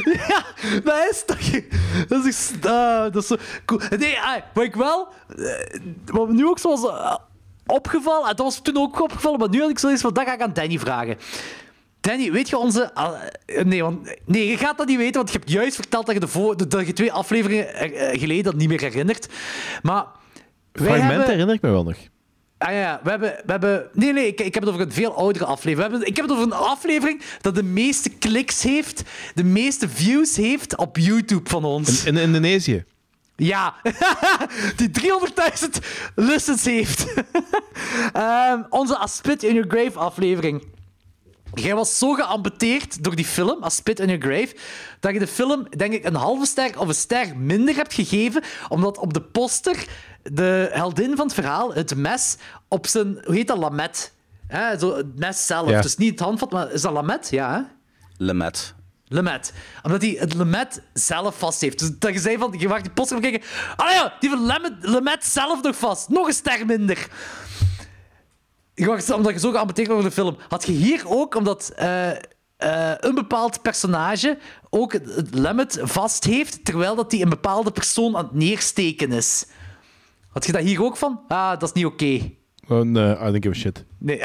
ja, 0.28 0.44
dat 0.84 1.08
is 1.10 1.22
toch... 1.26 1.60
Dat 2.08 2.24
is, 2.24 2.50
dat 2.60 3.16
is 3.16 3.26
zo 3.26 3.36
cool. 3.66 3.80
Nee, 3.98 4.20
ah, 4.20 4.36
wat 4.54 4.64
ik 4.64 4.74
wel... 4.74 5.08
eh, 5.36 5.80
Wat 6.04 6.28
me 6.28 6.34
nu 6.34 6.46
ook 6.46 6.58
zo 6.58 6.68
was 6.68 6.86
eh, 6.90 7.16
opgevallen... 7.66 8.28
En 8.28 8.36
dat 8.36 8.44
was 8.46 8.60
toen 8.62 8.76
ook 8.76 9.00
opgevallen, 9.02 9.38
maar 9.38 9.48
nu 9.48 9.60
had 9.60 9.70
ik 9.70 9.78
zoiets 9.78 10.02
van... 10.02 10.12
Dat 10.14 10.24
ga 10.24 10.32
ik 10.34 10.40
aan 10.42 10.52
Danny 10.52 10.78
vragen. 10.78 11.16
Danny, 12.04 12.32
weet 12.32 12.48
je 12.48 12.58
onze... 12.58 12.94
ah, 12.94 13.12
nee, 13.64 13.82
want, 13.82 14.14
nee, 14.26 14.46
je 14.48 14.56
gaat 14.56 14.78
dat 14.78 14.86
niet 14.86 14.96
weten, 14.96 15.14
want 15.14 15.32
je 15.32 15.38
hebt 15.38 15.50
juist 15.50 15.74
verteld 15.74 16.06
dat 16.06 16.14
je, 16.14 16.20
de 16.20 16.28
vo- 16.28 16.54
dat 16.54 16.86
je 16.86 16.92
twee 16.92 17.12
afleveringen 17.12 17.74
eh, 17.74 18.20
geleden 18.20 18.44
dat 18.44 18.54
niet 18.54 18.68
meer 18.68 18.80
herinnert. 18.80 19.28
Maar... 19.82 20.04
wij 20.72 20.84
Fragmenten 20.84 21.08
hebben- 21.08 21.30
herinner 21.30 21.54
ik 21.54 21.62
me 21.62 21.70
wel 21.70 21.84
nog. 21.84 21.96
Ah 22.58 22.72
ja, 22.72 23.00
we 23.02 23.10
hebben, 23.10 23.34
we 23.44 23.50
hebben... 23.50 23.88
Nee, 23.92 24.12
nee, 24.12 24.26
ik, 24.26 24.40
ik 24.40 24.54
heb 24.54 24.62
het 24.62 24.72
over 24.72 24.86
een 24.86 24.92
veel 24.92 25.14
oudere 25.16 25.44
aflevering. 25.44 25.76
We 25.76 25.82
hebben, 25.90 26.08
ik 26.08 26.16
heb 26.16 26.24
het 26.24 26.34
over 26.34 26.46
een 26.52 26.58
aflevering 26.68 27.22
dat 27.40 27.54
de 27.54 27.62
meeste 27.62 28.10
kliks 28.10 28.62
heeft, 28.62 29.02
de 29.34 29.44
meeste 29.44 29.88
views 29.88 30.36
heeft 30.36 30.76
op 30.76 30.96
YouTube 30.98 31.50
van 31.50 31.64
ons. 31.64 32.04
In, 32.04 32.16
in 32.16 32.22
Indonesië. 32.22 32.84
Ja, 33.36 33.74
die 34.76 34.90
300.000 35.00 35.68
listens 36.14 36.64
heeft. 36.64 37.06
Ehm, 38.12 38.62
onze 38.70 38.98
A 39.00 39.06
Spit 39.06 39.42
in 39.42 39.54
Your 39.54 39.70
Grave 39.70 39.98
aflevering. 39.98 40.64
Jij 41.54 41.74
was 41.74 41.98
zo 41.98 42.12
geambeteerd 42.12 43.04
door 43.04 43.16
die 43.16 43.24
film, 43.24 43.64
A 43.64 43.68
Spit 43.68 44.00
in 44.00 44.08
Your 44.08 44.22
Grave, 44.22 44.56
dat 45.00 45.12
je 45.12 45.18
de 45.18 45.26
film, 45.26 45.66
denk 45.76 45.92
ik, 45.92 46.04
een 46.04 46.14
halve 46.14 46.46
ster 46.46 46.78
of 46.78 46.88
een 46.88 46.94
ster 46.94 47.36
minder 47.36 47.74
hebt 47.74 47.94
gegeven, 47.94 48.42
omdat 48.68 48.98
op 48.98 49.14
de 49.14 49.22
poster 49.22 49.86
de 50.22 50.68
heldin 50.72 51.16
van 51.16 51.26
het 51.26 51.34
verhaal, 51.34 51.74
het 51.74 51.96
mes, 51.96 52.36
op 52.68 52.86
zijn, 52.86 53.18
hoe 53.24 53.34
heet 53.34 53.48
dat, 53.48 53.58
lamet. 53.58 54.12
Hè, 54.46 54.78
zo 54.78 54.96
het 54.96 55.18
mes 55.18 55.46
zelf. 55.46 55.70
Ja. 55.70 55.80
Dus 55.80 55.96
niet 55.96 56.10
het 56.10 56.20
handvat, 56.20 56.50
maar 56.50 56.72
is 56.72 56.82
dat 56.82 56.92
lamet? 56.92 57.28
Ja, 57.30 57.54
hè? 57.54 57.60
Lemet. 58.16 58.74
Lemet. 59.08 59.52
Omdat 59.82 60.02
hij 60.02 60.16
het 60.18 60.34
Lemet 60.34 60.82
zelf 60.92 61.38
vast 61.38 61.60
heeft. 61.60 61.78
Dus 61.78 61.90
dat 61.98 62.12
je 62.12 62.18
zei 62.18 62.38
van, 62.38 62.54
je 62.58 62.68
mag 62.68 62.80
die 62.80 62.90
poster 62.90 63.20
bekijken. 63.20 63.48
Ah 63.76 63.90
ja, 63.90 64.14
die 64.20 64.30
van 64.30 64.46
Lemet, 64.46 64.72
Lemet 64.80 65.24
zelf 65.24 65.62
nog 65.62 65.76
vast. 65.76 66.08
Nog 66.08 66.26
een 66.26 66.32
ster 66.32 66.66
minder. 66.66 67.08
Mag- 68.74 69.12
omdat 69.12 69.32
je 69.32 69.38
zo 69.38 69.50
geambeteerd 69.50 69.88
wordt 69.88 70.04
over 70.06 70.16
de 70.16 70.22
film. 70.22 70.36
Had 70.48 70.66
je 70.66 70.72
hier 70.72 71.02
ook, 71.06 71.34
omdat 71.34 71.72
eh, 71.76 72.10
eh, 72.10 72.16
een 73.00 73.14
bepaald 73.14 73.62
personage 73.62 74.38
ook 74.70 74.92
het 74.92 75.34
Lemet 75.34 75.78
vast 75.82 76.24
heeft, 76.24 76.64
terwijl 76.64 76.94
dat 76.94 77.12
hij 77.12 77.20
een 77.22 77.28
bepaalde 77.28 77.70
persoon 77.70 78.16
aan 78.16 78.24
het 78.24 78.34
neersteken 78.34 79.12
is. 79.12 79.46
Had 80.28 80.46
je 80.46 80.52
dat 80.52 80.62
hier 80.62 80.82
ook 80.84 80.96
van? 80.96 81.20
Ah, 81.28 81.50
dat 81.50 81.62
is 81.62 81.72
niet 81.72 81.84
oké. 81.86 82.30
Oh, 82.68 82.80
nee, 82.80 83.12
I 83.14 83.18
don't 83.18 83.34
give 83.44 83.48
a 83.48 83.52
shit. 83.52 83.84
Nee. 83.98 84.22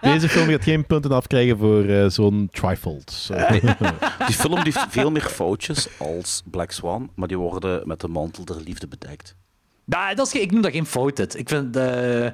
Deze 0.12 0.28
film 0.28 0.48
gaat 0.48 0.62
geen 0.64 0.86
punten 0.86 1.12
afkrijgen 1.12 1.58
voor 1.58 1.84
eh, 1.84 2.06
zo'n 2.08 2.48
trifold. 2.52 3.28
Die 4.26 4.34
film 4.36 4.54
die 4.64 4.72
heeft 4.72 4.86
veel 4.88 5.10
meer 5.10 5.22
foutjes 5.22 5.88
als 5.98 6.42
Black 6.44 6.70
Swan, 6.70 7.10
maar 7.14 7.28
die 7.28 7.36
worden 7.38 7.88
met 7.88 8.00
de 8.00 8.08
mantel 8.08 8.44
der 8.44 8.56
liefde 8.64 8.88
bedekt. 8.88 9.34
Nou, 9.84 10.14
dat 10.14 10.26
is, 10.26 10.32
geen- 10.32 10.42
ik 10.42 10.50
noem 10.52 10.62
dat 10.62 10.72
geen 10.72 10.86
fout. 10.86 11.18
het. 11.18 11.38
Ik 11.38 11.48
vind... 11.48 11.76
eh 11.76 12.26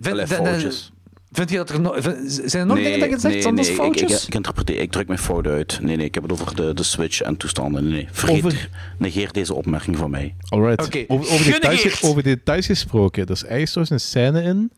vind, 0.00 0.28
foutjes. 0.28 0.92
vind 1.32 1.50
je 1.50 1.56
dat 1.56 1.70
er 1.70 1.80
nog... 1.80 1.98
Zijn 2.26 2.50
er 2.62 2.66
nog 2.66 2.76
dingen 2.76 3.00
dat 3.00 3.10
je 3.10 3.18
zegt 3.18 3.34
nee, 3.34 3.42
zonder 3.42 3.64
nee, 3.64 3.72
ik, 3.72 3.78
foutjes? 3.78 4.22
ik, 4.22 4.28
ik 4.28 4.34
interpreteer, 4.34 4.80
ik 4.80 4.90
druk 4.92 5.06
mijn 5.06 5.18
fout 5.18 5.46
uit. 5.46 5.78
Nee, 5.82 5.96
nee, 5.96 6.06
ik 6.06 6.14
heb 6.14 6.22
het 6.22 6.32
over 6.32 6.56
de, 6.56 6.74
de 6.74 6.82
Switch 6.82 7.20
en 7.20 7.36
toestanden. 7.36 7.82
Nee, 7.82 7.92
nee. 7.92 8.08
Vergeet, 8.10 8.44
Over- 8.44 8.68
negeer 8.98 9.32
deze 9.32 9.54
opmerking 9.54 9.96
van 9.96 10.10
mij. 10.10 10.34
Alright. 10.48 10.84
Oké, 10.86 11.04
Over, 11.08 11.32
over, 11.32 11.44
details, 11.52 12.02
over 12.02 12.22
details 12.22 12.66
gesproken. 12.66 13.24
Er 13.24 13.30
is 13.30 13.42
eigenlijk 13.42 13.70
zo 13.72 13.78
eens 13.80 13.90
een 13.90 14.00
scène 14.00 14.42
in 14.42 14.72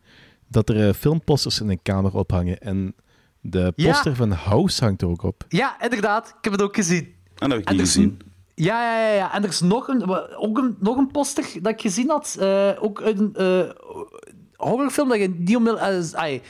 dat 0.47 0.69
er 0.69 0.87
eh, 0.87 0.93
filmposters 0.93 1.61
in 1.61 1.69
een 1.69 1.79
kamer 1.83 2.13
ophangen. 2.15 2.57
En 2.59 2.95
de 3.41 3.73
Ja. 3.75 3.91
poster 3.91 4.15
van 4.15 4.31
House 4.31 4.83
hangt 4.83 5.01
er 5.01 5.07
ook 5.07 5.23
op. 5.23 5.43
Ja, 5.49 5.81
inderdaad. 5.83 6.27
Ik 6.27 6.33
heb 6.43 6.53
het 6.53 6.61
ook 6.61 6.75
gezien. 6.75 7.03
En 7.37 7.49
dat 7.49 7.51
heb 7.51 7.59
ik 7.59 7.67
En 7.69 7.75
niet 7.75 7.85
is 7.85 7.93
gezien. 7.93 8.19
Ja, 8.55 8.83
ja, 8.95 9.07
ja, 9.07 9.13
ja. 9.15 9.33
En 9.33 9.43
er 9.43 9.49
is 9.49 9.59
nog 9.59 9.87
een, 9.87 10.09
ook 10.37 10.57
een, 10.57 10.75
nog 10.79 10.97
een 10.97 11.11
poster 11.11 11.45
dat 11.61 11.71
ik 11.71 11.81
gezien 11.81 12.09
had. 12.09 12.35
eh, 12.39 12.69
ook 12.79 13.01
uit 13.01 13.19
een 13.19 13.35
eh, 13.35 13.59
horrorfilm 14.61 15.09
dat 15.09 15.19
je 15.19 15.29
niet 15.29 15.55
onmiddellijk... 15.55 16.13
eh, 16.13 16.19
ai, 16.19 16.41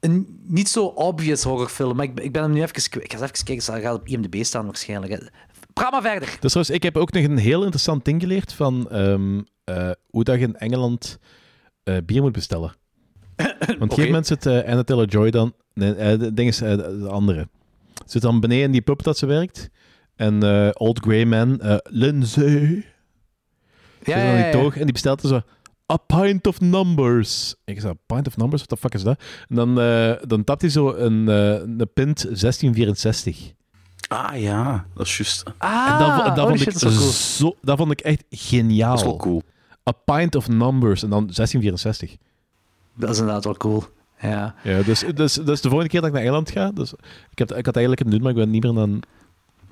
een 0.00 0.40
niet 0.46 0.68
zo 0.68 0.84
obvious 0.84 1.42
horrorfilm. 1.42 1.96
Maar 1.96 2.04
ik, 2.04 2.20
ik 2.20 2.32
ben 2.32 2.42
hem 2.42 2.52
nu 2.52 2.62
even... 2.62 2.90
kwijt. 2.90 3.04
Ik 3.04 3.12
ga 3.12 3.20
eens 3.20 3.30
even 3.30 3.44
kijken. 3.44 3.72
Hij 3.72 3.82
gaat 3.82 3.94
op 3.94 4.08
IMDb 4.08 4.44
staan 4.44 4.66
waarschijnlijk. 4.66 5.30
Praat 5.72 5.92
maar 5.92 6.02
verder. 6.02 6.28
Dus 6.40 6.52
trouwens, 6.52 6.70
ik 6.76 6.82
heb 6.82 6.96
ook 6.96 7.12
nog 7.12 7.24
een 7.24 7.38
heel 7.38 7.60
interessant 7.60 8.04
ding 8.04 8.20
geleerd 8.20 8.52
van 8.52 8.90
ehm, 8.90 9.40
eh, 9.64 9.90
hoe 10.10 10.24
dat 10.24 10.38
je 10.38 10.44
in 10.44 10.56
Engeland 10.56 11.18
eh, 11.82 11.96
bier 12.04 12.22
moet 12.22 12.32
bestellen. 12.32 12.74
Want 13.36 13.80
een 13.80 13.88
gegeven 13.88 14.04
moment 14.04 14.26
zit 14.26 14.46
eh 14.46 14.68
Anna 14.68 14.82
Taylor-Joy 14.82 15.30
dan... 15.30 15.54
Nee, 15.74 16.16
de 16.16 16.34
ding 16.34 16.48
is 16.48 16.58
de 16.58 17.08
andere. 17.10 17.48
Zit 18.06 18.22
dan 18.22 18.40
beneden 18.40 18.64
in 18.64 18.70
die 18.70 18.80
pub 18.80 19.02
dat 19.02 19.18
ze 19.18 19.26
werkt. 19.26 19.70
En 20.16 20.42
Old 20.78 20.98
Grey 20.98 21.24
Man, 21.24 21.60
Lindsay... 21.82 22.84
Ja, 24.04 24.14
zit 24.14 24.14
dan 24.14 24.24
ja, 24.24 24.36
die 24.36 24.44
ja. 24.44 24.50
toog 24.50 24.76
en 24.76 24.84
die 24.84 24.92
bestelt 24.92 25.22
er 25.22 25.28
zo... 25.28 25.40
A 25.90 25.96
pint 25.96 26.46
of 26.46 26.60
numbers. 26.60 27.54
Ik 27.64 27.80
zei, 27.80 27.92
a 27.92 28.14
pint 28.14 28.26
of 28.26 28.36
numbers? 28.36 28.62
What 28.62 28.68
the 28.68 28.88
fuck 28.88 28.94
is 28.94 29.02
dat? 29.02 29.20
En 29.48 29.56
dan, 29.56 29.80
eh, 29.80 30.12
dan 30.26 30.44
tapt 30.44 30.60
hij 30.60 30.70
zo 30.70 30.94
een, 30.94 31.28
eh, 31.28 31.52
een 31.52 31.90
pint 31.94 32.26
1664. 32.32 33.52
Ah 34.08 34.40
ja, 34.40 34.86
dat 34.94 35.06
is 35.06 35.16
juist. 35.16 35.44
Ah, 35.58 35.90
en 35.92 35.98
dat, 35.98 36.36
dat, 36.36 36.38
oh 36.38 36.46
vond 36.46 36.58
shit, 36.58 36.74
ik 36.74 36.80
dat 36.80 36.96
cool. 36.96 37.10
zo, 37.10 37.56
dat 37.62 37.76
vond 37.78 37.90
ik 37.90 38.00
echt 38.00 38.24
geniaal. 38.30 38.90
Dat 38.90 38.98
is 38.98 39.04
wel 39.04 39.16
cool. 39.16 39.42
A 39.88 39.92
pint 39.92 40.34
of 40.34 40.48
numbers 40.48 41.02
en 41.02 41.10
dan 41.10 41.28
1664. 41.32 42.16
Dat 42.94 43.10
is 43.10 43.18
inderdaad 43.18 43.44
wel 43.44 43.56
cool. 43.56 43.84
Ja. 44.20 44.54
Ja, 44.62 44.82
dus, 44.82 45.04
dus, 45.14 45.34
dus 45.34 45.60
de 45.60 45.68
volgende 45.68 45.88
keer 45.88 46.00
dat 46.00 46.08
ik 46.08 46.14
naar 46.14 46.24
Engeland 46.24 46.50
ga, 46.50 46.70
dus 46.70 46.92
ik, 47.30 47.38
heb, 47.38 47.52
ik 47.52 47.66
had 47.66 47.76
eigenlijk 47.76 47.96
kunnen 47.96 48.14
doen, 48.14 48.22
maar 48.22 48.30
ik 48.30 48.36
ben 48.36 48.50
niet 48.50 48.62
meer 48.62 48.72
naar, 48.72 48.88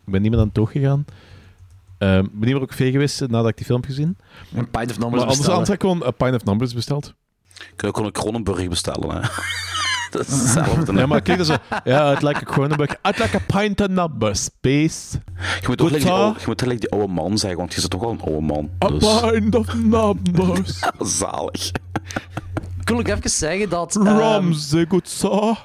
ik 0.04 0.12
ben 0.12 0.20
niet 0.22 0.30
meer 0.30 0.38
naar 0.38 0.46
het 0.46 0.54
toog 0.54 0.72
gegaan. 0.72 1.04
Ehm, 1.98 2.24
ik 2.24 2.30
ben 2.38 2.48
meer 2.48 2.60
ook 2.60 2.72
vee 2.72 2.90
geweest 2.90 3.22
eh, 3.22 3.28
nadat 3.28 3.48
ik 3.48 3.56
die 3.56 3.66
film 3.66 3.80
heb 3.80 3.88
gezien. 3.90 4.16
Een 4.54 4.70
pint 4.70 4.90
of 4.90 4.98
Maar 4.98 4.98
numbers 4.98 5.02
anders, 5.22 5.26
bestellen. 5.26 5.50
anders 5.52 5.68
heb 5.68 5.82
ik 5.82 5.88
gewoon 5.90 6.02
a 6.06 6.10
pint 6.10 6.34
of 6.34 6.44
numbers 6.44 6.74
besteld. 6.74 7.14
Kun 7.54 7.66
je 7.76 7.86
ook 7.86 7.96
gewoon 7.96 8.06
een 8.06 8.12
Kronenburg 8.22 8.68
bestellen, 8.68 9.10
hè? 9.10 9.20
Dat 10.10 10.26
is 10.28 10.32
hetzelfde. 10.40 10.92
Ja, 10.92 11.06
maar 11.06 11.20
kijk, 11.22 11.38
dat 11.38 11.48
is 11.48 11.54
zo... 11.54 11.76
Ja, 11.84 12.12
I'd 12.12 12.22
like 12.22 12.36
a 12.40 12.42
Cronenberg. 12.52 12.90
I'd 12.90 13.18
like 13.18 13.36
a 13.36 13.40
pint 13.58 13.80
of 13.80 13.88
number 13.88 14.36
space. 14.36 15.18
Je 15.60 15.66
moet, 15.66 15.80
ook 15.80 15.90
like 15.90 16.02
die, 16.02 16.10
oude, 16.12 16.38
je 16.40 16.46
moet 16.46 16.60
like 16.60 16.78
die 16.80 16.90
oude 16.90 17.12
man 17.12 17.38
zeggen, 17.38 17.58
want 17.58 17.74
je 17.74 17.80
zit 17.80 17.90
toch 17.90 18.00
wel 18.00 18.10
een 18.10 18.20
oude 18.20 18.40
man. 18.40 18.70
A 18.84 18.88
Dus, 18.88 19.20
pint 19.20 19.54
of 19.54 19.74
numbers. 19.74 20.78
zalig. 21.20 21.70
Ik 22.80 22.88
wil 22.88 22.98
ook 22.98 23.08
even 23.08 23.30
zeggen 23.30 23.68
dat... 23.68 23.94
Ramsey, 23.94 24.86
goed 24.88 25.08
zo. 25.08 25.56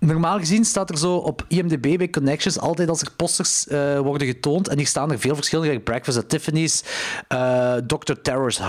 Normaal 0.00 0.38
gezien 0.38 0.64
staat 0.64 0.90
er 0.90 0.98
zo 0.98 1.16
op 1.16 1.44
IMDb 1.48 1.98
bij 1.98 2.10
Connections 2.10 2.58
altijd 2.58 2.88
als 2.88 3.00
er 3.00 3.10
posters 3.16 3.66
eh, 3.68 3.98
worden 3.98 4.26
getoond. 4.26 4.68
En 4.68 4.76
hier 4.76 4.86
staan 4.86 5.12
er 5.12 5.18
veel 5.18 5.34
verschillende. 5.34 5.80
Breakfast 5.80 6.18
at 6.18 6.28
Tiffany's, 6.28 6.82
eh 7.28 7.74
Dr. 7.74 8.12
Terror's, 8.22 8.60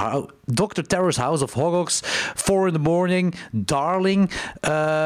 Dr. 0.45 0.81
Terror's 0.87 1.17
House 1.17 1.43
of 1.43 1.53
Horrors, 1.53 2.01
Four 2.35 2.67
in 2.67 2.73
the 2.73 2.79
Morning, 2.79 3.35
Darling. 3.51 4.29
eh, 4.59 5.05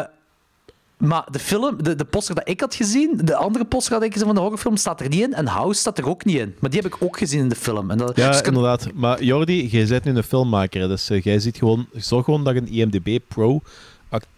maar 0.98 1.26
de 1.32 1.40
film, 1.40 1.84
de, 1.84 1.96
de 1.96 2.06
poster 2.06 2.36
dat 2.36 2.50
ik 2.50 2.60
had 2.60 2.76
gezien, 2.76 3.20
de 3.24 3.36
andere 3.36 3.66
poster 3.66 3.94
dat 3.94 4.04
ik 4.04 4.12
gezien 4.12 4.26
van 4.26 4.36
de 4.36 4.42
horrorfilm, 4.42 4.78
staat 4.78 5.02
er 5.02 5.10
niet 5.10 5.22
in. 5.22 5.34
En 5.34 5.48
House 5.48 5.80
staat 5.80 5.98
er 5.98 6.10
ook 6.10 6.26
niet 6.26 6.38
in. 6.38 6.56
Maar 6.60 6.70
die 6.70 6.82
heb 6.82 6.94
ik 6.94 7.04
ook 7.04 7.18
gezien 7.18 7.40
in 7.40 7.50
de 7.50 7.56
film. 7.56 7.92
En 7.92 7.98
dat, 7.98 8.16
Ja, 8.16 8.32
dus 8.32 8.42
inderdaad. 8.42 8.88
Maar 8.94 9.24
Jordi, 9.24 9.68
jij 9.68 9.88
bent 9.88 10.04
nu 10.04 10.16
een 10.16 10.24
filmmaker. 10.24 10.88
Dus 10.88 11.08
jij 11.08 11.40
ziet 11.40 11.58
gewoon... 11.58 11.88
Zorg 11.94 12.26
gewoon 12.26 12.44
dat 12.44 12.54
je 12.54 12.60
een 12.62 12.68
IMDb 12.68 13.20
Pro 13.28 13.62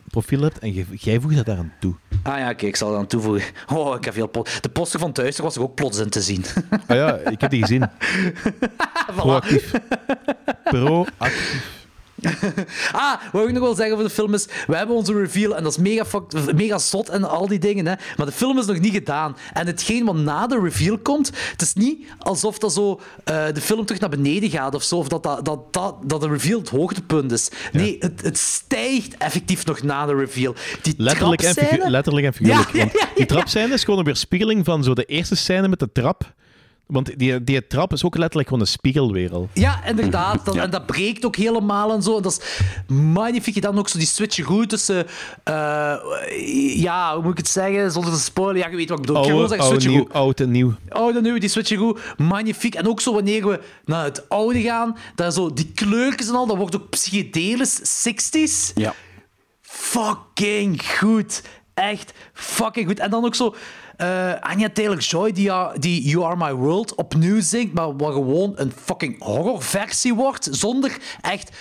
profiel 0.10 0.42
hebt 0.42 0.60
en 0.60 0.72
jij- 0.72 1.20
voegt 1.20 1.36
dat 1.36 1.46
daaraan 1.46 1.74
toe. 1.80 1.96
Ah 2.24 2.38
ja, 2.38 2.50
oké, 2.50 2.66
ik 2.66 2.76
zal 2.76 2.90
dat 2.90 3.00
aan 3.00 3.08
toevoegen. 3.08 3.44
Oh, 3.74 3.96
ik 3.96 4.06
heb 4.06 4.14
veel 4.14 4.32
De 4.62 4.70
poster 4.70 5.00
van 5.00 5.12
Thuis 5.12 5.38
was 5.40 5.56
er 5.56 5.62
ook 5.62 5.76
plots 5.76 5.98
in 5.98 6.10
te 6.10 6.22
zien. 6.22 6.46
Ah 6.88 6.96
ja, 6.98 7.16
ik 7.16 7.42
heb 7.42 7.50
die 7.52 7.62
gezien. 7.62 7.90
Proactief. 9.16 9.72
Proactief. 10.64 11.77
Ah, 12.92 13.14
wat 13.32 13.48
ik 13.48 13.54
nog 13.54 13.64
wil 13.64 13.76
zeggen 13.76 13.94
over 13.96 14.08
de 14.08 14.14
film 14.14 14.34
is, 14.34 14.48
we 14.68 14.76
hebben 14.76 14.96
onze 14.96 15.14
reveal 15.14 15.56
en 15.56 15.64
dat 15.64 15.72
is 15.72 15.78
mega, 15.78 16.06
fuck- 16.06 16.54
mega 16.56 16.78
zot 16.78 17.10
en 17.10 17.24
al 17.30 17.48
die 17.48 17.60
dingen, 17.60 17.86
hè. 17.88 17.94
maar 18.18 18.26
de 18.26 18.32
film 18.32 18.58
is 18.60 18.66
nog 18.66 18.80
niet 18.80 18.94
gedaan. 18.94 19.38
En 19.54 19.68
hetgeen 19.68 20.06
wat 20.06 20.16
na 20.16 20.48
de 20.48 20.60
reveal 20.60 20.98
komt, 20.98 21.32
het 21.52 21.62
is 21.62 21.74
niet 21.74 22.06
alsof 22.20 22.58
dat 22.58 22.74
zo, 22.74 23.00
eh, 23.24 23.46
de 23.54 23.62
film 23.62 23.86
terug 23.86 24.02
naar 24.02 24.10
beneden 24.10 24.50
gaat 24.50 24.76
of 24.76 24.84
zo, 24.84 24.98
of 24.98 25.08
dat, 25.08 25.24
dat, 25.24 25.46
dat, 25.46 25.74
dat, 25.74 25.96
dat 26.04 26.22
de 26.22 26.28
reveal 26.28 26.60
het 26.60 26.70
hoogtepunt 26.70 27.32
is. 27.32 27.50
Nee, 27.72 27.96
het, 28.00 28.22
het 28.22 28.38
stijgt 28.38 29.18
effectief 29.18 29.66
nog 29.66 29.82
na 29.82 30.06
de 30.06 30.16
reveal. 30.16 30.56
Die 30.82 30.94
Letterlijk 30.98 31.42
en, 31.42 31.92
letterlijk 31.92 32.26
en 32.26 32.34
figuurlijk. 32.34 32.74
Ja, 32.74 32.86
ja, 32.94 33.08
die 33.16 33.26
trapscène 33.26 33.74
is 33.74 33.84
gewoon 33.84 34.00
een 34.00 34.06
weerspiegeling 34.06 34.66
van 34.66 34.84
zo 34.84 34.94
de 34.94 35.06
eerste 35.06 35.36
scène 35.36 35.68
met 35.68 35.80
de 35.80 35.90
trap. 35.92 36.34
Want 36.88 37.20
die, 37.20 37.44
die 37.44 37.68
trap 37.68 37.94
is 37.94 38.04
ook 38.04 38.18
letterlijk 38.18 38.48
gewoon 38.50 38.64
een 38.64 38.70
spiegelwereld. 38.72 39.50
Ja, 39.54 39.86
inderdaad. 39.86 40.46
Dat, 40.46 40.56
En 40.56 40.70
dat 40.70 40.86
breekt 40.86 41.26
ook 41.26 41.36
helemaal 41.36 41.94
en 41.94 42.02
zo. 42.02 42.16
En 42.16 42.22
dat 42.22 42.32
is 42.42 42.62
magnifiek. 42.96 43.62
Dan 43.62 43.78
ook 43.80 43.90
zo 43.90 43.98
die 43.98 44.08
switch 44.08 44.44
goed 44.44 44.70
tussen... 44.70 45.08
eh, 45.44 45.96
ja, 46.82 47.14
hoe 47.14 47.24
moet 47.24 47.32
ik 47.32 47.38
het 47.38 47.48
zeggen? 47.48 47.92
Zonder 47.92 48.12
te 48.14 48.20
spoilen. 48.20 48.62
Ja, 48.62 48.68
je 48.70 48.76
weet 48.76 48.90
wat 48.90 49.00
ik 49.00 49.06
bedoel. 49.06 49.24
ik 49.24 49.32
Oude, 49.32 49.48
zeggen 49.48 49.66
oude, 49.66 49.82
switch 49.82 49.96
nieuw, 49.96 50.08
oud 50.12 50.40
en 50.40 50.52
nieuw. 50.52 50.74
Oud 50.90 51.16
en 51.16 51.24
nieuw, 51.24 51.38
die 51.38 51.50
switchen 51.50 51.78
goed. 51.78 52.00
Magnifiek. 52.18 52.76
En 52.76 52.88
ook 52.88 53.02
zo 53.02 53.14
wanneer 53.14 53.48
we 53.48 53.60
naar 53.86 54.04
het 54.04 54.30
oude 54.30 54.62
gaan, 54.62 54.98
dat 55.16 55.34
zo, 55.34 55.54
die 55.54 55.72
kleurtjes 55.76 56.28
en 56.28 56.36
al, 56.36 56.48
dat 56.48 56.58
wordt 56.58 56.76
ook 56.76 56.90
psychedelisch 56.90 58.08
60s. 58.10 58.74
Ja. 58.74 58.94
Fucking 59.62 60.82
goed. 60.98 61.42
Echt 61.74 62.14
fucking 62.34 62.88
goed. 62.88 63.00
En 63.00 63.10
dan 63.10 63.26
ook 63.26 63.36
zo 63.36 63.56
eh 63.98 64.34
Anya 64.40 64.70
Taylor-Joy, 64.70 65.32
die, 65.32 65.52
die 65.80 66.10
You 66.10 66.26
Are 66.26 66.36
My 66.36 66.54
World 66.54 66.96
opnieuw 66.96 67.42
zingt, 67.42 67.74
maar 67.74 67.96
wat 67.96 68.14
gewoon 68.14 68.54
een 68.56 68.72
fucking 68.84 69.24
horrorversie 69.24 70.14
wordt, 70.14 70.48
zonder 70.52 70.98
echt 71.22 71.52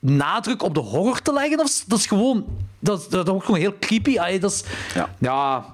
nadruk 0.00 0.62
op 0.62 0.74
de 0.74 0.80
horror 0.80 1.22
te 1.22 1.32
leggen. 1.32 1.56
Dat 1.56 1.66
is, 1.66 1.84
dat 1.86 1.98
is 1.98 2.06
gewoon... 2.06 2.44
Dat, 2.78 3.06
dat, 3.10 3.28
wordt 3.28 3.44
gewoon 3.44 3.60
heel 3.60 3.78
creepy. 3.80 4.18
Allee, 4.18 4.40
dat 4.40 4.50
is... 4.50 4.64
Ja. 4.94 5.08
ja 5.18 5.64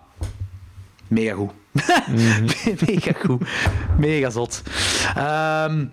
mega 1.09 1.34
goed. 1.34 1.51
mega 2.86 3.12
goed. 3.12 3.49
Mega 3.99 4.31
zot. 4.31 4.62
Ehm, 5.15 5.84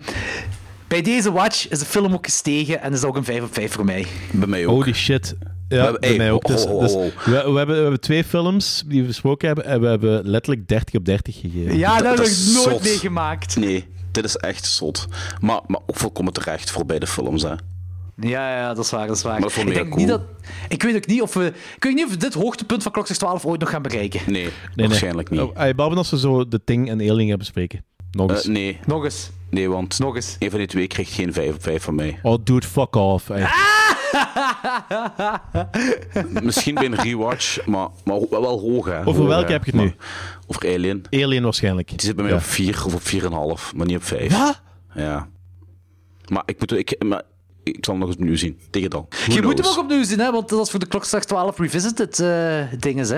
bij 0.90 1.02
deze 1.02 1.32
watch 1.32 1.68
is 1.68 1.78
de 1.78 1.84
film 1.84 2.12
ook 2.12 2.24
gestegen 2.24 2.82
en 2.82 2.92
is 2.92 3.04
ook 3.04 3.16
een 3.16 3.24
5 3.24 3.42
op 3.42 3.54
5 3.54 3.72
voor 3.72 3.84
mij. 3.84 4.06
Bij 4.32 4.46
mij 4.48 4.66
ook. 4.66 4.70
Holy 4.82 4.92
shit. 4.94 5.36
Ja, 5.40 5.46
We 5.68 5.82
hebben- 5.82 6.00
bij 6.00 6.16
mij 6.16 6.30
ook. 6.32 6.46
Dus, 6.46 6.66
dus 6.66 6.92
we, 6.94 7.12
we, 7.24 7.32
hebben, 7.34 7.66
we 7.66 7.80
hebben 7.82 8.00
twee 8.00 8.24
films 8.24 8.82
die 8.86 9.00
we 9.00 9.06
besproken 9.06 9.46
hebben 9.46 9.64
en 9.64 9.80
we 9.80 9.86
hebben 9.86 10.28
letterlijk 10.28 10.68
30 10.68 10.94
op 10.94 11.04
30 11.04 11.40
gegeven. 11.40 11.76
Ja, 11.78 11.94
dat, 11.98 12.16
Dat 12.16 12.16
heb 12.18 12.26
ik 12.26 12.52
nooit 12.54 12.68
zot. 12.68 12.82
meegemaakt. 12.82 13.56
Nee, 13.56 13.86
dit 14.10 14.24
is 14.24 14.36
echt 14.36 14.64
zot. 14.66 15.06
Maar, 15.40 15.60
maar 15.66 15.80
ook 15.86 15.96
volkomen 15.96 16.32
terecht 16.32 16.70
voor 16.70 16.86
beide 16.86 17.06
films, 17.06 17.42
hè. 17.42 17.54
Ja, 18.16 18.56
ja, 18.58 18.74
dat 18.74 18.84
is 18.84 18.90
waar, 18.90 19.06
dat 19.06 19.16
is 19.16 19.22
waar. 19.22 19.32
Maar 19.40 19.48
dat 19.48 19.56
ik 19.56 19.74
denk 19.74 19.96
niet 19.96 20.06
cool. 20.06 20.06
dat, 20.06 20.20
ik 20.68 20.82
weet 20.82 20.96
ook 20.96 21.06
niet 21.06 21.22
of 21.22 21.34
we... 21.34 21.46
Ik 21.76 21.82
weet 21.84 21.94
niet 21.94 22.04
of 22.04 22.10
we 22.10 22.16
dit 22.16 22.34
hoogtepunt 22.34 22.82
van 22.82 22.92
Klokslag 22.92 23.18
12 23.18 23.44
ooit 23.46 23.60
nog 23.60 23.70
gaan 23.70 23.82
bereiken. 23.82 24.20
Nee, 24.26 24.48
Nee, 24.74 24.86
waarschijnlijk 24.88 25.30
nee. 25.30 25.40
niet. 25.40 25.48
Oh, 25.50 25.56
hey, 25.56 25.74
behalve 25.74 25.96
als 25.96 26.10
we 26.10 26.18
zo 26.18 26.48
de 26.48 26.60
Ting 26.64 26.88
en 26.88 27.10
Alien 27.10 27.28
gaan 27.28 27.38
bespreken. 27.38 27.84
Nog 28.12 28.30
eens. 28.30 28.44
Eh, 28.44 28.50
nee, 28.52 28.80
Nog 28.86 29.04
eens. 29.04 29.30
nee, 29.50 29.68
want 29.70 29.98
Nog 29.98 30.14
eens. 30.14 30.36
een 30.38 30.50
van 30.50 30.58
die 30.58 30.68
twee 30.68 30.86
krijgt 30.86 31.12
geen 31.12 31.32
5 31.32 31.54
op 31.54 31.62
5 31.62 31.82
van 31.82 31.94
mij. 31.94 32.18
Oh, 32.22 32.38
dude, 32.44 32.66
fuck 32.66 32.94
off. 32.96 33.28
Hey. 33.28 33.48
Misschien 36.42 36.74
bij 36.74 36.84
een 36.84 36.94
rewatch, 36.94 37.66
maar, 37.66 37.88
maar 38.04 38.18
wel 38.30 38.60
hoog, 38.60 38.86
hè. 38.86 39.06
Over 39.06 39.26
welke 39.26 39.52
heb 39.52 39.64
je 39.64 39.70
het 39.70 39.80
nu? 39.80 39.94
Over 40.46 40.68
Alien. 40.74 41.04
Alien 41.10 41.42
waarschijnlijk. 41.42 41.88
Die 41.88 42.00
zit 42.00 42.14
bij 42.16 42.24
mij 42.24 42.32
Ja. 42.34 42.38
op 42.40 42.44
4 42.44 42.82
of 42.86 42.94
op 42.94 43.00
4,5, 43.02 43.72
maar 43.74 43.86
niet 43.86 43.96
op 43.96 44.04
5. 44.04 44.38
Wat? 44.38 44.60
Ja. 44.94 45.28
Maar 46.28 46.42
ik, 46.46 46.58
moet, 46.58 46.72
ik, 46.72 47.04
maar 47.04 47.22
ik 47.62 47.76
zal 47.80 47.94
hem 47.94 48.02
nog 48.02 48.08
eens 48.12 48.18
opnieuw 48.20 48.36
zien. 48.36 48.58
Tegen 48.70 48.90
dan. 48.90 49.06
Who 49.08 49.34
Je 49.34 49.42
moet 49.42 49.58
hem 49.58 49.66
ook 49.66 49.78
opnieuw 49.78 50.04
zien, 50.04 50.18
hè, 50.18 50.30
want 50.32 50.48
dat 50.48 50.64
is 50.64 50.70
voor 50.70 50.80
de 50.80 50.86
Klokslag 50.86 51.24
12 51.24 51.58
Revisited 51.58 52.20
eh 52.20 52.62
dingen, 52.78 53.06
hè. 53.06 53.16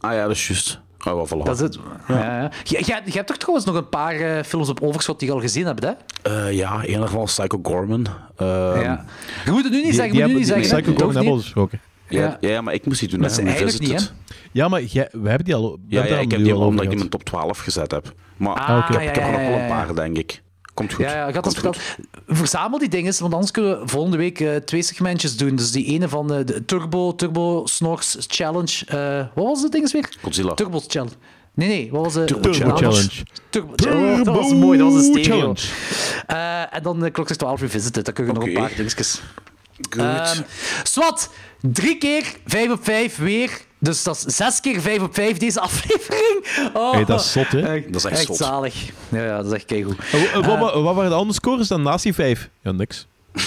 Ah 0.00 0.12
ja, 0.12 0.22
dat 0.26 0.30
is 0.30 0.46
juist. 0.48 0.80
Oh, 1.06 1.14
wel, 1.14 1.26
voilà. 1.28 1.42
Dat 1.44 1.54
is 1.54 1.60
het. 1.60 1.78
Ja. 2.08 2.50
Je 2.64 3.02
hebt 3.12 3.26
toch 3.26 3.36
trouwens 3.36 3.66
nog 3.66 3.74
een 3.74 3.88
paar 3.88 4.14
eh, 4.14 4.42
films 4.44 4.68
op 4.68 4.80
overschot 4.82 5.18
die 5.18 5.28
je 5.28 5.34
al 5.34 5.40
gezien 5.40 5.66
hebt, 5.66 5.82
hè? 5.84 5.90
Eh, 6.22 6.52
ja, 6.52 6.80
een 6.84 6.98
daarvan 6.98 7.18
was 7.20 7.34
Psycho 7.38 7.58
Gorman. 7.62 8.06
Ehm, 8.36 8.80
ja. 8.80 9.04
Je 9.44 9.50
moet 9.50 9.62
het 9.62 9.72
nu 9.72 9.76
niet 9.78 9.84
Die, 9.86 9.92
zeggen, 9.94 10.12
die 10.12 10.20
hebben, 10.20 10.40
nu 10.40 10.44
niet 10.44 10.54
die 10.54 10.64
zeggen. 10.64 10.82
Psycho. 10.82 10.96
Gorman 10.96 11.14
hebben 11.14 11.22
we 11.22 11.28
al 11.28 11.34
niet. 11.34 11.44
besproken. 11.44 11.80
ja, 12.08 12.36
ja, 12.40 12.60
maar 12.60 12.74
ik 12.74 12.86
moest 12.86 13.00
die 13.00 13.08
doen. 13.08 13.22
Hè, 13.22 13.28
ze 13.28 13.42
eigenlijk 13.42 13.78
Revisited. 13.78 14.12
niet, 14.26 14.38
Ja, 14.52 14.68
maar 14.68 14.82
jij, 14.82 15.08
we 15.12 15.28
hebben 15.28 15.44
die 15.44 15.54
al. 15.54 15.72
we 15.72 15.78
Ja, 15.88 15.98
hebben 16.00 16.16
ja 16.16 16.22
ik 16.22 16.30
heb 16.30 16.42
die 16.44 16.52
al 16.52 16.60
omdat 16.60 16.72
ik 16.84 16.90
die 16.90 16.90
in 16.90 16.96
mijn 16.96 17.08
top 17.10 17.24
12 17.24 17.58
gezet 17.58 17.90
heb. 17.90 18.12
Maar 18.36 18.54
Ah, 18.54 18.78
ik 18.78 18.84
heb, 18.94 19.02
ja, 19.02 19.08
ik 19.08 19.14
heb 19.14 19.24
ja, 19.24 19.30
er 19.32 19.38
nog 19.38 19.48
wel 19.50 19.58
een 19.58 19.68
paar, 19.68 19.94
denk 19.94 20.16
ik. 20.18 20.42
Komt 20.74 20.92
goed. 20.92 21.04
Ja, 21.04 21.14
ja, 21.14 21.26
ik 21.26 21.34
had 21.34 21.44
dat 21.44 21.60
Komt 21.60 21.76
goed. 21.76 21.96
Verzamel 22.26 22.78
die 22.78 22.88
dingen, 22.88 23.14
want 23.18 23.32
anders 23.32 23.50
kunnen 23.50 23.80
we 23.80 23.88
volgende 23.88 24.16
week 24.16 24.40
eh, 24.40 24.56
twee 24.56 24.82
segmentjes 24.82 25.36
doen. 25.36 25.56
Dus 25.56 25.70
die 25.70 25.84
ene 25.86 26.08
van 26.08 26.32
eh, 26.32 26.46
de 26.46 26.64
Turbo, 26.64 27.14
Turbo 27.14 27.62
Snorks 27.66 28.16
Challenge. 28.20 28.86
eh, 28.86 29.26
wat 29.34 29.44
was 29.44 29.62
het 29.62 29.72
ding 29.72 29.82
eens 29.82 29.92
weer? 29.92 30.16
Godzilla. 30.22 30.54
Turbo 30.54 30.80
Challenge. 30.86 31.14
Nee, 31.54 31.68
nee, 31.68 31.90
wat 31.90 32.04
was 32.04 32.14
het? 32.14 32.26
Turbo 32.26 32.50
Turbo 32.50 32.76
Challenge. 32.76 32.92
Challenge. 32.92 33.22
Turbo 33.50 33.72
Challenge. 33.76 34.24
Dat 34.24 34.34
was 34.34 34.52
mooi, 34.52 34.78
dat 34.78 34.92
was 34.92 35.06
een 35.06 35.14
stereo. 35.14 35.54
Challenge. 35.54 36.68
En 36.70 36.82
dan 36.82 37.00
de 37.00 37.10
Klokslag 37.10 37.38
12 37.38 37.60
Revisited. 37.60 38.04
Dan 38.04 38.14
kun 38.14 38.26
je 38.26 38.32
nog 38.32 38.44
een 38.44 38.52
paar 38.52 38.72
dingetjes. 38.76 39.20
Goed. 39.90 39.96
Ehm, 39.96 40.40
Swat, 40.82 41.30
drie 41.60 41.98
keer 41.98 42.34
5 42.46 42.70
op 42.70 42.84
5 42.84 43.16
weer. 43.16 43.60
Dus 43.84 44.02
dat 44.02 44.24
is 44.26 44.36
zes 44.36 44.60
keer 44.60 44.80
5 44.80 45.00
op 45.02 45.14
5 45.14 45.36
deze 45.36 45.60
aflevering. 45.60 46.46
Oh, 46.74 46.92
Hey, 46.92 47.04
dat 47.04 47.20
is 47.20 47.32
zot, 47.32 47.48
hè? 47.52 47.60
Echt, 47.60 47.92
Dat 47.92 48.04
is 48.04 48.10
echt 48.10 48.26
zot. 48.26 48.36
zalig. 48.36 48.74
Ja, 49.08 49.22
ja, 49.24 49.36
dat 49.36 49.46
is 49.46 49.52
echt 49.52 49.64
keigoed. 49.64 49.96
Eh, 50.12 50.32
wa- 50.34 50.40
wa- 50.40 50.58
wa- 50.58 50.80
wat 50.80 50.94
waren 50.94 51.10
de 51.10 51.16
andere 51.16 51.34
scores 51.34 51.68
dan 51.68 51.82
naast 51.82 52.02
die 52.02 52.14
vijf? 52.14 52.48
Ja, 52.62 52.72
niks. 52.72 53.06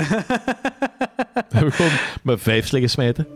we 0.00 1.56
hebben 1.56 1.72
gewoon 1.72 1.92
met 2.22 2.42
vijf 2.42 2.70
liggen 2.70 2.90
smijten. 2.90 3.26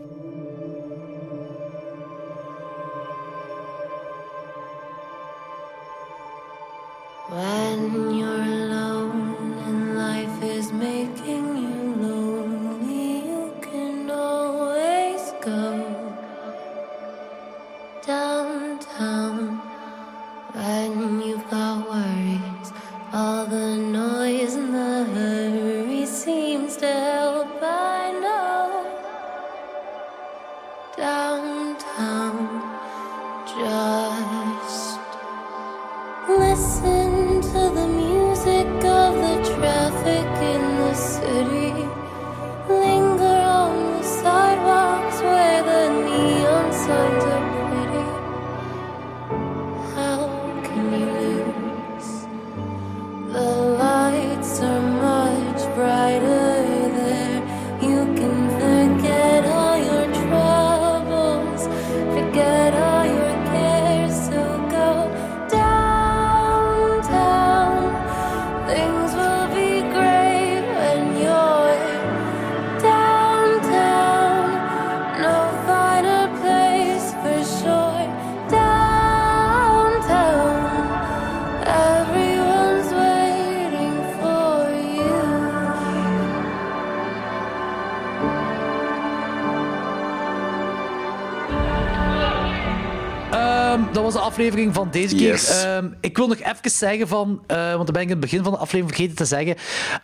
Aflevering 94.35 94.73
van 94.73 94.87
deze 94.91 95.15
keer. 95.15 95.31
Yes. 95.31 95.63
Ehm, 95.63 95.87
ik 96.01 96.17
wil 96.17 96.27
nog 96.27 96.37
even 96.37 96.71
zeggen 96.71 97.07
van, 97.07 97.41
eh, 97.47 97.73
want 97.73 97.85
dat 97.85 97.91
ben 97.91 98.01
ik 98.01 98.07
in 98.07 98.09
het 98.09 98.19
begin 98.19 98.43
van 98.43 98.51
de 98.51 98.57
aflevering 98.57 98.95
vergeten 98.95 99.15
te 99.15 99.25
zeggen. 99.25 99.55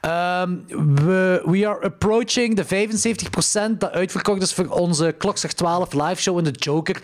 Ehm, 0.01 0.56
we, 1.06 1.42
we 1.45 1.68
are 1.68 1.82
approaching 1.82 2.56
de 2.56 2.66
75% 2.66 3.80
dat 3.80 3.92
uitverkocht 3.92 4.42
is 4.42 4.53
voor 4.53 4.68
onze 4.68 5.16
Klokslag 5.18 5.53
12 5.53 5.93
live 5.93 6.22
show 6.22 6.38
in 6.38 6.43
de 6.43 6.51
Joker. 6.51 7.01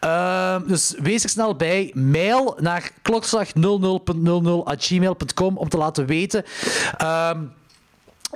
Ehm, 0.00 0.66
dus 0.66 0.94
wees 0.98 1.22
er 1.22 1.28
snel 1.28 1.56
bij. 1.56 1.90
Mail 1.94 2.56
naar 2.60 2.90
klokslag00.00@gmail.com 3.02 5.56
om 5.56 5.68
te 5.68 5.76
laten 5.76 6.06
weten. 6.06 6.44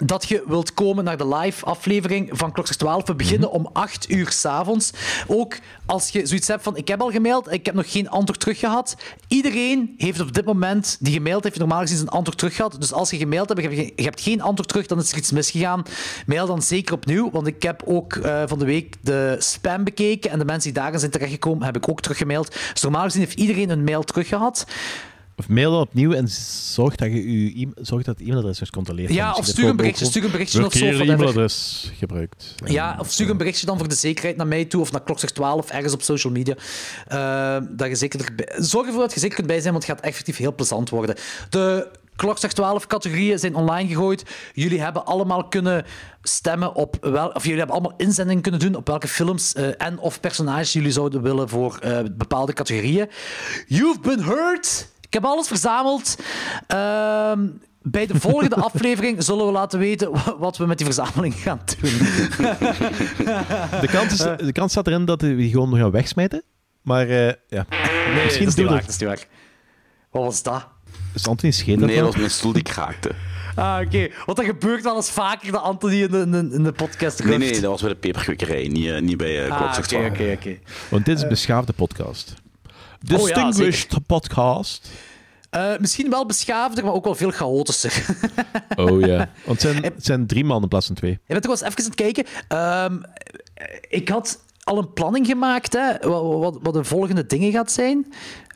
Dat 0.05 0.29
je 0.29 0.43
wilt 0.47 0.75
komen 0.75 1.05
naar 1.05 1.17
de 1.17 1.29
live 1.29 1.65
aflevering 1.65 2.29
van 2.33 2.53
Klokslag 2.53 2.77
12. 2.79 3.07
We 3.07 3.15
beginnen 3.15 3.51
om 3.51 3.71
8 3.73 4.11
uur 4.11 4.31
s'avonds. 4.31 4.91
Ook 5.27 5.59
als 5.87 6.09
je 6.09 6.27
zoiets 6.27 6.49
hebt 6.49 6.63
van, 6.63 6.77
ik 6.77 6.89
heb 6.89 7.01
al 7.01 7.11
gemaild, 7.11 7.53
ik 7.53 7.67
heb 7.67 7.75
nog 7.75 7.93
geen 7.93 8.09
antwoord 8.11 8.41
terug 8.41 8.59
gehad. 8.59 8.97
Iedereen 9.29 9.95
heeft 9.97 10.21
op 10.21 10.33
dit 10.33 10.45
moment, 10.45 10.97
die 11.01 11.13
gemaild 11.13 11.45
heeft, 11.45 11.59
normaal 11.59 11.81
gezien 11.81 11.97
zijn 11.97 12.09
antwoord 12.09 12.39
terug 12.39 12.57
gehad. 12.57 12.77
Dus 12.79 12.93
als 12.93 13.11
je 13.11 13.17
gemaild 13.17 13.49
hebt, 13.49 13.63
je 13.63 13.93
hebt- 14.03 14.21
geen 14.21 14.43
antwoord 14.43 14.69
terug, 14.69 14.87
dan 14.87 14.99
is 14.99 15.13
er 15.13 15.19
iets 15.19 15.31
misgegaan. 15.31 15.83
Mail 16.27 16.47
dan 16.47 16.63
zeker 16.63 16.95
opnieuw, 16.95 17.31
want 17.31 17.47
ik 17.47 17.63
heb 17.63 17.83
ook 17.85 18.17
eh, 18.17 18.43
van 18.47 18.59
de 18.59 18.65
week 18.65 18.97
de 19.01 19.37
spam 19.39 19.85
bekeken 19.85 20.31
en 20.31 20.39
de 20.39 20.45
mensen 20.45 20.73
die 20.73 20.81
daarin 20.83 20.99
zijn 20.99 21.11
terechtgekomen, 21.11 21.65
heb 21.65 21.77
ik 21.77 21.89
ook 21.89 22.01
teruggemaild. 22.01 22.57
Dus 22.73 22.83
normaal 22.83 23.05
gezien 23.05 23.21
heeft 23.21 23.39
iedereen 23.39 23.71
een 23.71 23.85
mail 23.85 24.03
terug 24.03 24.29
gehad. 24.29 24.67
Of 25.41 25.49
mail 25.49 25.71
dan 25.71 25.81
opnieuw 25.81 26.13
en 26.13 26.29
zorg 26.73 26.95
dat 26.95 27.09
je 27.09 27.59
je 27.59 27.67
e- 27.67 27.83
zorg 27.83 28.03
dat 28.03 28.19
het 28.19 28.27
e-mailadres 28.27 28.61
is 28.61 28.71
controleert. 28.71 29.13
Ja, 29.13 29.35
of 29.35 29.47
stuur 29.47 29.69
een 29.69 29.77
berichtje, 29.77 30.05
stuur 30.05 30.25
een 30.25 30.31
berichtje 30.31 30.67
of 30.67 30.73
zo, 30.73 30.85
e-mailadres 30.85 31.91
gebruikt. 31.99 32.55
Ja, 32.65 32.97
of 32.99 33.11
stuur 33.11 33.31
een 33.31 33.37
berichtje 33.37 33.67
dan 33.67 33.79
voor 33.79 33.89
de 33.89 33.95
zekerheid 33.95 34.37
naar 34.37 34.47
mij 34.47 34.65
toe 34.65 34.81
of 34.81 34.93
naar 34.93 35.03
Klokzeg 35.03 35.31
12 35.31 35.71
ergens 35.71 35.93
op 35.93 36.03
social 36.03 36.33
media. 36.33 36.55
Eh, 37.07 37.57
dat 37.71 37.89
je 37.89 37.95
zeker. 37.95 38.29
Zorg 38.57 38.87
ervoor 38.87 39.01
dat 39.01 39.15
je 39.15 39.21
zeker 39.21 39.37
kunt 39.37 39.47
bij 39.47 39.61
zijn, 39.61 39.73
want 39.73 39.87
het 39.87 39.97
gaat 39.97 40.05
effectief 40.05 40.37
heel 40.37 40.55
plezant 40.55 40.91
worden. 40.91 41.17
De 41.51 41.89
Klokzeg 42.17 42.53
12 42.53 42.87
categorieën 42.87 43.39
zijn 43.39 43.55
online 43.55 43.89
gegooid. 43.89 44.25
Jullie 44.55 44.81
hebben 44.81 45.05
allemaal 45.07 45.49
kunnen 45.49 45.85
stemmen 46.23 46.75
op 46.75 46.97
wel, 47.01 47.29
of 47.29 47.43
jullie 47.43 47.59
hebben 47.59 47.77
allemaal 47.77 47.97
inzendingen 47.97 48.43
kunnen 48.43 48.61
doen 48.61 48.75
op 48.75 48.87
welke 48.87 49.09
films 49.09 49.55
eh, 49.55 49.69
en 49.79 49.99
of 49.99 50.21
personages 50.21 50.73
jullie 50.73 50.93
zouden 50.93 51.23
willen 51.23 51.49
voor 51.49 51.79
eh, 51.79 51.99
bepaalde 52.13 52.53
categorieën. 52.53 53.09
You've 53.67 54.01
been 54.01 54.23
heard. 54.23 54.89
Ik 55.11 55.17
heb 55.17 55.25
alles 55.25 55.47
verzameld. 55.49 56.17
Ehm, 56.67 57.47
bij 57.83 58.07
de 58.07 58.21
volgende 58.21 58.57
aflevering 58.71 59.23
zullen 59.25 59.47
we 59.47 59.53
laten 59.53 59.79
weten 59.79 60.11
wa- 60.13 60.37
wat 60.39 60.57
we 60.57 60.67
met 60.67 60.77
die 60.79 60.87
verzameling 60.87 61.35
gaan 61.35 61.61
doen. 61.81 61.91
De 63.81 63.89
kans, 63.91 64.13
is, 64.13 64.19
de 64.47 64.53
kans 64.53 64.71
staat 64.73 64.87
erin 64.87 65.05
dat 65.05 65.21
we 65.23 65.37
die 65.37 65.51
gewoon 65.51 65.71
nog 65.71 65.79
gaan 65.79 65.91
wegsmijten. 65.91 66.43
Maar 66.83 67.09
eh, 67.09 67.27
ja, 67.49 67.67
Nee, 68.15 68.25
misschien 68.25 68.45
dat 68.45 68.53
is 68.53 68.55
niet 68.55 68.67
waar. 68.69 68.81
dat. 68.81 68.89
Is 68.89 68.99
niet 68.99 69.09
waar. 69.09 69.27
Wat 70.11 70.23
was 70.25 70.43
dat? 70.43 70.67
Is 71.15 71.27
Anthony 71.29 71.53
Nee, 71.67 71.77
dat 71.97 72.05
was 72.07 72.17
mijn 72.17 72.31
stoel 72.31 72.53
die 72.53 72.63
kraakte. 72.63 73.11
Ah, 73.55 73.81
oké. 73.87 74.09
Want 74.27 74.39
dat 74.39 74.47
gebeurt 74.47 74.83
wel 74.83 74.97
eens 74.97 75.11
vaker 75.11 75.53
dat 75.53 75.63
Anthony 75.63 76.03
in 76.03 76.11
de, 76.11 76.19
in 76.19 76.31
de, 76.31 76.49
in 76.57 76.63
de 76.65 76.73
podcast 76.73 77.25
Nee, 77.25 77.37
ruft. 77.39 77.51
nee, 77.51 77.61
dat 77.61 77.71
was 77.71 77.81
bij 77.81 77.91
de 77.91 77.97
peperkwekerij, 77.97 78.69
niet, 78.69 78.89
eh, 78.89 79.01
niet 79.01 79.17
bij 79.17 79.47
uh, 79.47 79.51
Ah, 79.53 79.73
oké, 79.79 79.87
12. 79.87 80.07
oké, 80.11 80.33
oké. 80.39 80.59
Want 80.89 81.05
dit 81.05 81.17
is 81.17 81.23
een 81.23 81.29
beschaafde 81.29 81.73
podcast. 81.73 82.35
Oh 83.15 83.29
ja, 83.29 83.45
Distinguished 83.45 84.07
podcast. 84.07 84.89
Eh, 85.51 85.73
misschien 85.79 86.11
wel 86.11 86.27
beschaafder, 86.27 86.85
maar 86.85 86.93
ook 86.93 87.05
wel 87.05 87.15
veel 87.15 87.31
chaotischer. 87.31 88.05
Oh 88.77 89.01
ja. 89.01 89.17
Want 89.45 89.63
het 89.63 89.73
zijn, 89.73 89.83
het 89.85 90.05
zijn 90.05 90.27
drie 90.27 90.45
man 90.45 90.63
in 90.63 90.69
plaats 90.69 90.87
van 90.87 90.95
twee. 90.95 91.11
Je 91.11 91.19
bent 91.27 91.43
toch 91.43 91.59
wel 91.61 91.69
eens 91.69 91.77
even 91.79 91.85
aan 91.85 91.91
het 91.91 92.15
kijken. 92.15 92.25
Ehm, 92.49 92.97
ik 93.89 94.09
had 94.09 94.39
al 94.65 94.79
een 94.79 94.93
planning 94.93 95.27
gemaakt, 95.27 95.73
hè, 95.73 96.09
wat, 96.09 96.23
wat, 96.39 96.59
wat 96.63 96.75
de 96.75 96.85
volgende 96.85 97.27
dingen 97.27 97.53
gaat 97.53 97.73
zijn. 97.73 98.13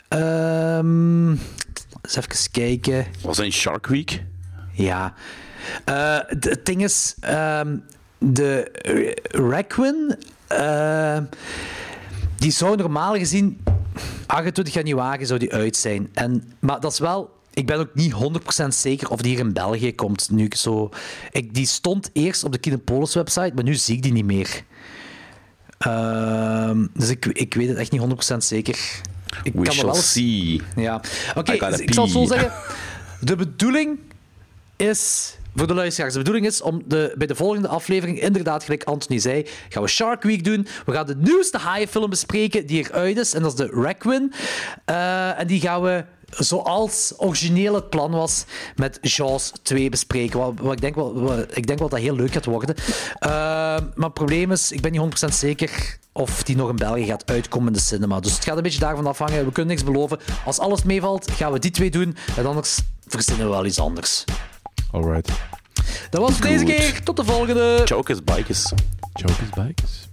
Ehm 0.08 1.30
eens 1.30 2.16
even 2.16 2.50
kijken. 2.50 3.06
Was 3.22 3.36
dat 3.36 3.44
in 3.46 3.52
Shark 3.52 3.86
Week? 3.86 4.22
Ja. 4.72 5.14
Eh, 5.84 6.18
d- 6.18 6.44
het 6.44 6.66
ding 6.66 6.82
is, 6.82 7.14
ehm, 7.20 7.76
de 8.18 8.72
Requin, 9.30 10.16
die 12.36 12.50
zou 12.50 12.76
normaal 12.76 13.14
gezien 13.14 13.60
28 14.26 14.74
januari 14.74 15.26
zou 15.26 15.38
die 15.38 15.52
uit 15.52 15.76
zijn. 15.76 16.08
En, 16.12 16.52
maar 16.58 16.80
dat 16.80 16.92
is 16.92 16.98
wel... 16.98 17.32
Ik 17.52 17.66
ben 17.66 17.78
ook 17.78 17.94
niet 17.94 18.12
100% 18.64 18.66
zeker 18.68 19.10
of 19.10 19.20
die 19.20 19.30
hier 19.30 19.44
in 19.44 19.52
België 19.52 19.94
komt. 19.94 20.30
Nu 20.30 20.44
ik 20.44 20.54
zo, 20.54 20.90
ik, 21.30 21.54
die 21.54 21.66
stond 21.66 22.10
eerst 22.12 22.44
op 22.44 22.52
de 22.52 22.58
Kinepolis 22.58 23.14
website, 23.14 23.52
maar 23.54 23.64
nu 23.64 23.74
zie 23.74 23.96
ik 23.96 24.02
die 24.02 24.12
niet 24.12 24.24
meer. 24.24 24.64
Ehm, 25.78 26.86
dus 26.94 27.08
ik, 27.08 27.26
ik 27.26 27.54
weet 27.54 27.68
het 27.68 27.76
echt 27.76 27.90
niet 27.92 28.32
100% 28.32 28.36
zeker. 28.36 28.78
Ik 29.42 29.52
We 29.54 29.62
kan 29.62 29.72
shall 29.72 29.84
wel 29.84 29.94
see. 29.94 30.60
ja, 30.76 31.00
oké, 31.34 31.58
dus 31.58 31.78
ik 31.78 31.94
zal 31.94 32.04
het 32.04 32.12
zo 32.12 32.24
zeggen. 32.24 32.52
De 33.20 33.36
bedoeling 33.36 33.98
is, 34.76 35.34
voor 35.54 35.66
de 35.66 35.74
luisteraars, 35.74 36.12
de 36.12 36.18
bedoeling 36.18 36.46
is 36.46 36.62
om 36.62 36.82
de, 36.86 37.14
bij 37.18 37.26
de 37.26 37.34
volgende 37.34 37.68
aflevering, 37.68 38.20
inderdaad, 38.20 38.64
gelijk 38.64 38.84
Anthony 38.84 39.18
zei, 39.18 39.46
gaan 39.68 39.82
we 39.82 39.88
Shark 39.88 40.22
Week 40.22 40.44
doen. 40.44 40.66
We 40.86 40.92
gaan 40.92 41.06
de 41.06 41.16
nieuwste 41.16 41.58
haaienfilm 41.58 42.10
bespreken 42.10 42.66
die 42.66 42.88
eruit 42.88 43.16
is, 43.16 43.34
en 43.34 43.42
dat 43.42 43.50
is 43.50 43.56
de 43.56 43.80
Requin. 43.82 44.32
Eh, 44.84 45.40
en 45.40 45.46
die 45.46 45.60
gaan 45.60 45.82
we, 45.82 46.04
zoals 46.30 47.14
origineel 47.16 47.74
het 47.74 47.90
plan 47.90 48.10
was, 48.10 48.44
met 48.76 48.98
Jaws 49.00 49.52
2 49.62 49.88
bespreken. 49.88 50.38
Wat, 50.38 50.52
wat 50.60 50.72
ik, 50.72 50.80
denk 50.80 50.94
wel, 50.94 51.38
ik 51.52 51.66
denk 51.66 51.78
wel 51.78 51.88
dat 51.88 51.98
heel 51.98 52.16
leuk 52.16 52.32
gaat 52.32 52.44
worden. 52.44 52.74
Eh, 53.18 53.30
maar 53.94 54.04
het 54.04 54.14
probleem 54.14 54.52
is, 54.52 54.72
ik 54.72 54.80
ben 54.80 54.92
niet 54.92 55.24
100% 55.24 55.28
zeker 55.34 55.98
of 56.12 56.42
die 56.42 56.56
nog 56.56 56.68
in 56.68 56.76
België 56.76 57.04
gaat 57.04 57.30
uitkomen 57.30 57.66
in 57.66 57.72
de 57.72 57.80
cinema. 57.80 58.20
Dus 58.20 58.34
het 58.34 58.44
gaat 58.44 58.56
een 58.56 58.62
beetje 58.62 58.78
daarvan 58.78 59.06
afhangen. 59.06 59.44
We 59.44 59.52
kunnen 59.52 59.74
niks 59.74 59.84
beloven. 59.84 60.18
Als 60.44 60.58
alles 60.58 60.82
meevalt, 60.82 61.30
gaan 61.30 61.52
we 61.52 61.58
die 61.58 61.70
twee 61.70 61.90
doen. 61.90 62.16
En 62.36 62.46
anders 62.46 62.80
verzinnen 63.06 63.46
we 63.46 63.52
wel 63.52 63.66
iets 63.66 63.78
anders. 63.78 64.24
Alright. 64.94 65.32
Dat 66.10 66.20
was 66.20 66.30
het 66.30 66.38
voor 66.38 66.48
deze 66.48 66.64
keer. 66.64 67.02
Tot 67.02 67.16
de 67.16 67.24
volgende. 67.24 67.82
Chokers, 67.84 68.24
bikers. 68.24 68.72
Jokers 69.12 69.50
bikes. 69.54 70.08